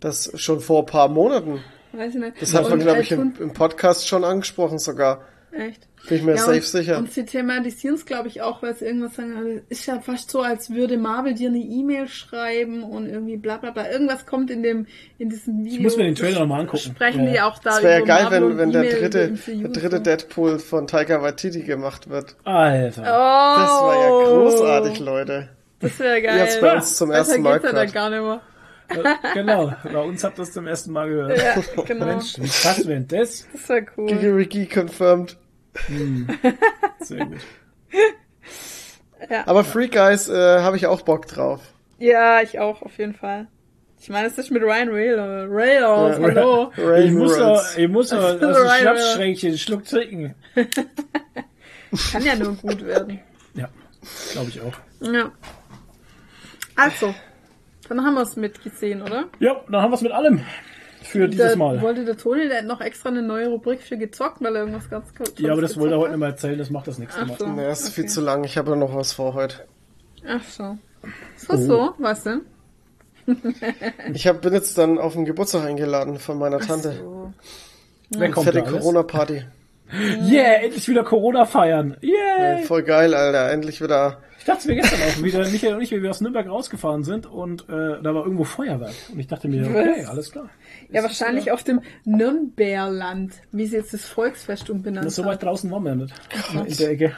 Das 0.00 0.32
schon 0.34 0.60
vor 0.60 0.80
ein 0.80 0.86
paar 0.86 1.08
Monaten. 1.08 1.62
weiß 1.92 2.14
ich 2.14 2.20
nicht. 2.20 2.42
Das 2.42 2.54
hat 2.54 2.68
man, 2.68 2.80
glaube 2.80 3.02
ich, 3.02 3.12
im, 3.12 3.34
im 3.38 3.52
Podcast 3.52 4.08
schon 4.08 4.24
angesprochen 4.24 4.78
sogar. 4.78 5.22
Echt? 5.52 5.88
Bin 6.08 6.16
ich 6.18 6.22
mir 6.22 6.36
safe 6.36 6.54
und, 6.54 6.64
sicher. 6.64 6.98
Und 6.98 7.12
sie 7.12 7.24
thematisieren 7.24 7.96
es, 7.96 8.06
glaube 8.06 8.28
ich, 8.28 8.40
auch, 8.40 8.62
weil 8.62 8.74
sie 8.76 8.86
irgendwas 8.86 9.16
sagen, 9.16 9.36
also, 9.36 9.60
ist 9.68 9.84
ja 9.86 10.00
fast 10.00 10.30
so, 10.30 10.40
als 10.42 10.70
würde 10.70 10.96
Marvel 10.96 11.34
dir 11.34 11.48
eine 11.48 11.58
E-Mail 11.58 12.08
schreiben 12.08 12.84
und 12.84 13.06
irgendwie 13.08 13.36
bla 13.36 13.56
bla 13.58 13.70
bla. 13.70 13.90
Irgendwas 13.90 14.26
kommt 14.26 14.50
in 14.50 14.62
dem, 14.62 14.86
in 15.18 15.28
diesem 15.28 15.64
Video. 15.64 15.78
Ich 15.78 15.82
muss 15.82 15.96
mir 15.96 16.04
den 16.04 16.14
Trailer 16.14 16.40
nochmal 16.40 16.60
angucken. 16.60 16.78
Sprechen 16.94 17.24
Ja. 17.26 17.32
die 17.32 17.40
auch 17.40 17.58
da 17.58 17.78
Es 17.78 17.82
wäre 17.82 18.00
ja 18.00 18.04
geil, 18.06 18.22
Marvel 18.24 18.40
wenn, 18.40 18.50
und 18.52 18.58
wenn 18.58 18.72
der 18.72 18.82
dritte, 18.84 19.34
der 19.46 19.68
dritte. 19.68 20.00
Deadpool 20.00 20.58
von 20.60 20.86
Taika 20.86 21.20
Waititi 21.20 21.62
gemacht 21.62 22.08
wird. 22.08 22.36
Alter. 22.44 23.02
Oh, 23.02 23.60
Das 23.60 23.70
war 23.70 23.94
ja 24.02 24.08
großartig, 24.34 25.00
Leute. 25.00 25.48
Das 25.80 25.98
wäre 25.98 26.22
geil. 26.22 26.40
habt's 26.40 26.60
bei 26.60 26.74
uns 26.76 26.96
zum 26.96 27.10
ersten 27.10 27.42
Mal 27.42 27.58
geht's 27.58 27.64
ja 27.64 27.72
dann 27.72 27.90
gehört. 27.90 27.94
gar 27.94 28.10
nicht 28.10 28.22
mehr. 28.22 28.40
Äh, 28.90 29.34
genau, 29.34 29.72
bei 29.84 30.00
uns 30.00 30.24
habt 30.24 30.36
ihr 30.38 30.42
das 30.42 30.52
zum 30.52 30.66
ersten 30.66 30.92
Mal 30.92 31.08
gehört. 31.08 31.38
Ja, 31.38 31.82
genau. 31.84 32.06
Mensch, 32.06 32.34
wie 32.38 32.48
krass 32.48 32.86
wäre 32.88 33.00
das? 33.02 33.46
Das 33.52 33.68
wäre 33.68 33.86
cool. 33.96 34.06
Gigi 34.08 34.66
confirmed. 34.66 35.36
Sehr 37.00 37.26
gut. 37.26 37.38
Aber 39.46 39.64
Free 39.64 39.88
Guys 39.88 40.28
äh, 40.28 40.60
habe 40.60 40.76
ich 40.76 40.86
auch 40.86 41.02
Bock 41.02 41.26
drauf. 41.26 41.60
Ja, 41.98 42.40
ich 42.42 42.58
auch, 42.58 42.82
auf 42.82 42.96
jeden 42.98 43.14
Fall. 43.14 43.46
Ich 44.00 44.08
meine, 44.08 44.28
es 44.28 44.38
ist 44.38 44.50
mit 44.50 44.62
Ryan 44.62 44.88
Reynolds. 44.88 45.52
Reynolds, 45.52 46.18
Ja. 46.18 46.24
hallo. 46.24 46.72
Ray 46.78 47.04
Ich 47.06 47.12
muss 47.12 47.36
doch, 47.36 47.62
ich 47.76 47.88
muss 47.88 48.08
doch 48.08 48.22
aus 48.22 48.38
dem 48.38 48.54
Schnapsschränkchen 48.54 49.58
Schluck 49.58 49.84
trinken. 49.84 50.34
Kann 52.12 52.24
ja 52.24 52.34
nur 52.36 52.54
gut 52.54 52.84
werden. 52.86 53.20
Ja, 53.54 53.68
glaube 54.32 54.48
ich 54.48 54.60
auch. 54.62 54.72
Ja. 55.00 55.30
Also, 56.76 57.14
dann 57.88 58.02
haben 58.02 58.14
wir 58.14 58.22
es 58.22 58.36
mitgesehen, 58.36 59.02
oder? 59.02 59.26
Ja, 59.38 59.60
dann 59.68 59.82
haben 59.82 59.90
wir 59.90 59.96
es 59.96 60.02
mit 60.02 60.12
allem 60.12 60.40
für 61.10 61.28
dieses 61.28 61.50
Da 61.52 61.56
Mal. 61.56 61.80
wollte 61.82 62.04
der 62.04 62.16
Toni, 62.16 62.48
der 62.48 62.58
hat 62.58 62.64
noch 62.66 62.80
extra 62.80 63.08
eine 63.10 63.22
neue 63.22 63.48
Rubrik 63.48 63.80
für 63.82 63.96
gezockt, 63.96 64.40
weil 64.40 64.54
er 64.56 64.60
irgendwas 64.62 64.88
ganz 64.90 65.12
Tolles 65.14 65.34
Ja, 65.38 65.52
aber 65.52 65.62
das 65.62 65.78
wollte 65.78 65.94
er 65.94 65.98
heute 66.00 66.10
nicht 66.12 66.20
mal 66.20 66.30
erzählen, 66.30 66.58
das 66.58 66.70
macht 66.70 66.86
das 66.88 66.98
nächste 66.98 67.24
Mal. 67.26 67.36
so. 67.38 67.46
Nee, 67.46 67.70
ist 67.70 67.88
viel 67.90 68.06
zu 68.06 68.20
lang. 68.20 68.44
Ich 68.44 68.56
habe 68.56 68.70
ja 68.70 68.76
noch 68.76 68.94
was 68.94 69.12
vor 69.12 69.34
heute. 69.34 69.56
Ach 70.26 70.42
so. 70.44 70.76
So, 71.36 71.52
Oh. 71.54 71.56
so, 71.56 71.94
was 71.98 72.22
denn? 72.24 72.42
Ich 74.14 74.26
hab, 74.26 74.40
bin 74.42 74.52
jetzt 74.52 74.76
dann 74.78 74.98
auf 74.98 75.12
den 75.12 75.24
Geburtstag 75.24 75.64
eingeladen 75.64 76.18
von 76.18 76.38
meiner 76.38 76.58
Tante. 76.58 76.92
So. 76.94 77.32
Wer 78.10 78.30
kommt 78.30 78.46
Fette 78.46 78.62
alles? 78.64 78.72
Corona-Party. 78.80 79.44
Yeah, 79.92 80.62
endlich 80.62 80.88
wieder 80.88 81.02
Corona 81.04 81.44
feiern. 81.46 81.96
Ja, 82.00 82.10
Yeah. 82.56 82.58
voll 82.66 82.82
geil, 82.82 83.12
Alter. 83.14 83.50
Endlich 83.50 83.82
wieder. 83.82 84.18
Ich 84.40 84.46
dachte 84.46 84.68
mir 84.68 84.76
gestern 84.76 85.00
auch 85.02 85.22
wieder, 85.22 85.46
Michael 85.50 85.74
und 85.74 85.82
ich, 85.82 85.90
wie 85.92 86.02
wir 86.02 86.08
aus 86.10 86.20
Nürnberg 86.22 86.48
rausgefahren 86.48 87.04
sind 87.04 87.26
und 87.26 87.68
äh, 87.68 88.00
da 88.02 88.14
war 88.14 88.24
irgendwo 88.24 88.44
Feuerwerk. 88.44 88.94
Und 89.12 89.20
ich 89.20 89.26
dachte 89.26 89.48
mir, 89.48 89.66
okay, 89.68 90.04
alles 90.06 90.32
klar. 90.32 90.48
Ja, 90.90 91.02
wahrscheinlich 91.02 91.52
auf 91.52 91.62
dem 91.62 91.82
Nürnberland, 92.06 93.34
wie 93.52 93.66
sie 93.66 93.76
jetzt 93.76 93.92
das 93.92 94.06
Volksfest 94.06 94.70
umbenannt 94.70 95.06
Das 95.06 95.14
so 95.16 95.22
haben. 95.22 95.30
weit 95.30 95.42
draußen 95.42 95.70
waren 95.70 95.84
wir 95.84 95.94
nicht. 95.94 96.14
In 96.66 96.76
der 96.76 96.90
Ecke. 96.90 97.16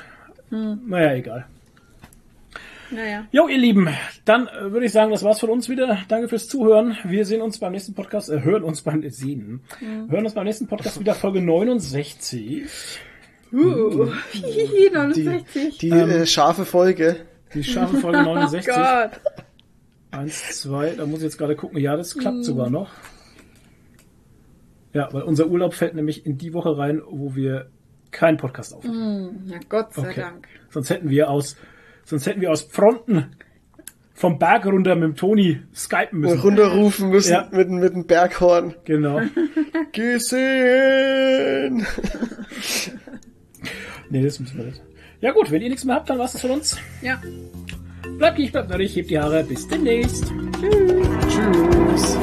Naja, 0.50 1.14
egal. 1.14 1.46
Naja. 2.90 3.24
Jo, 3.30 3.48
ihr 3.48 3.56
Lieben, 3.56 3.88
dann 4.26 4.48
äh, 4.48 4.70
würde 4.72 4.84
ich 4.84 4.92
sagen, 4.92 5.12
das 5.12 5.22
war's 5.22 5.40
von 5.40 5.48
uns 5.48 5.68
wieder. 5.68 5.98
Danke 6.08 6.28
fürs 6.28 6.48
Zuhören. 6.48 6.98
Wir 7.04 7.24
sehen 7.24 7.40
uns 7.40 7.58
beim 7.58 7.72
nächsten 7.72 7.94
Podcast, 7.94 8.28
äh, 8.30 8.42
hören 8.42 8.64
uns 8.64 8.82
beim 8.82 9.08
sehen, 9.08 9.62
hören 10.10 10.24
uns 10.26 10.34
beim 10.34 10.44
nächsten 10.44 10.66
Podcast 10.66 11.00
wieder 11.00 11.14
Folge 11.14 11.40
69. 11.40 12.66
Uh, 13.52 14.10
hihihi, 14.30 14.88
Die, 14.90 14.94
69. 14.94 15.78
die 15.78 15.90
äh, 15.90 16.26
scharfe 16.26 16.64
Folge. 16.64 17.16
Die 17.54 17.62
scharfe 17.64 17.98
Folge 17.98 18.18
oh 18.26 18.34
69. 18.34 18.66
Gott. 18.74 19.10
Eins, 20.10 20.60
zwei, 20.60 20.90
da 20.90 21.04
muss 21.06 21.18
ich 21.20 21.24
jetzt 21.24 21.38
gerade 21.38 21.56
gucken. 21.56 21.78
Ja, 21.78 21.96
das 21.96 22.16
klappt 22.16 22.44
sogar 22.44 22.70
noch. 22.70 22.90
Ja, 24.94 25.08
weil 25.12 25.22
unser 25.22 25.46
Urlaub 25.48 25.74
fällt 25.74 25.94
nämlich 25.94 26.26
in 26.26 26.36
die 26.38 26.52
Woche 26.52 26.76
rein, 26.76 27.00
wo 27.06 27.34
wir 27.34 27.70
keinen 28.10 28.36
Podcast 28.36 28.74
aufnehmen. 28.74 29.44
Na 29.46 29.58
Gott 29.68 29.94
sei 29.94 30.02
Okay. 30.10 30.20
Dank. 30.20 30.48
Sonst 30.70 30.90
hätten 30.90 31.08
wir 31.08 31.30
aus, 31.30 31.56
sonst 32.04 32.26
hätten 32.26 32.40
wir 32.42 32.50
aus 32.52 32.62
Fronten 32.62 33.36
vom 34.14 34.38
Berg 34.38 34.66
runter 34.66 34.94
mit 34.94 35.04
dem 35.04 35.16
Toni 35.16 35.62
skypen 35.74 36.20
müssen. 36.20 36.40
Runterrufen 36.40 37.08
müssen 37.08 37.32
Ja. 37.32 37.48
mit, 37.50 37.70
mit 37.70 37.94
dem 37.94 38.06
Berghorn. 38.06 38.74
Genau. 38.84 39.20
Gesehen! 39.92 41.86
Nee, 44.12 44.22
das 44.22 44.38
müssen 44.38 44.58
wir 44.58 44.66
nicht. 44.66 44.82
Ja 45.22 45.32
gut, 45.32 45.50
wenn 45.50 45.62
ihr 45.62 45.70
nichts 45.70 45.86
mehr 45.86 45.94
habt, 45.94 46.10
dann 46.10 46.18
war's 46.18 46.32
das 46.32 46.42
von 46.42 46.50
uns. 46.50 46.76
Ja. 47.00 47.18
Bleibt 48.18 48.38
ich, 48.38 48.52
bleibt 48.52 48.70
euch, 48.70 48.94
hebt 48.94 49.08
die 49.08 49.18
Haare. 49.18 49.42
Bis 49.42 49.66
demnächst. 49.66 50.30
Tschüss. 51.30 52.18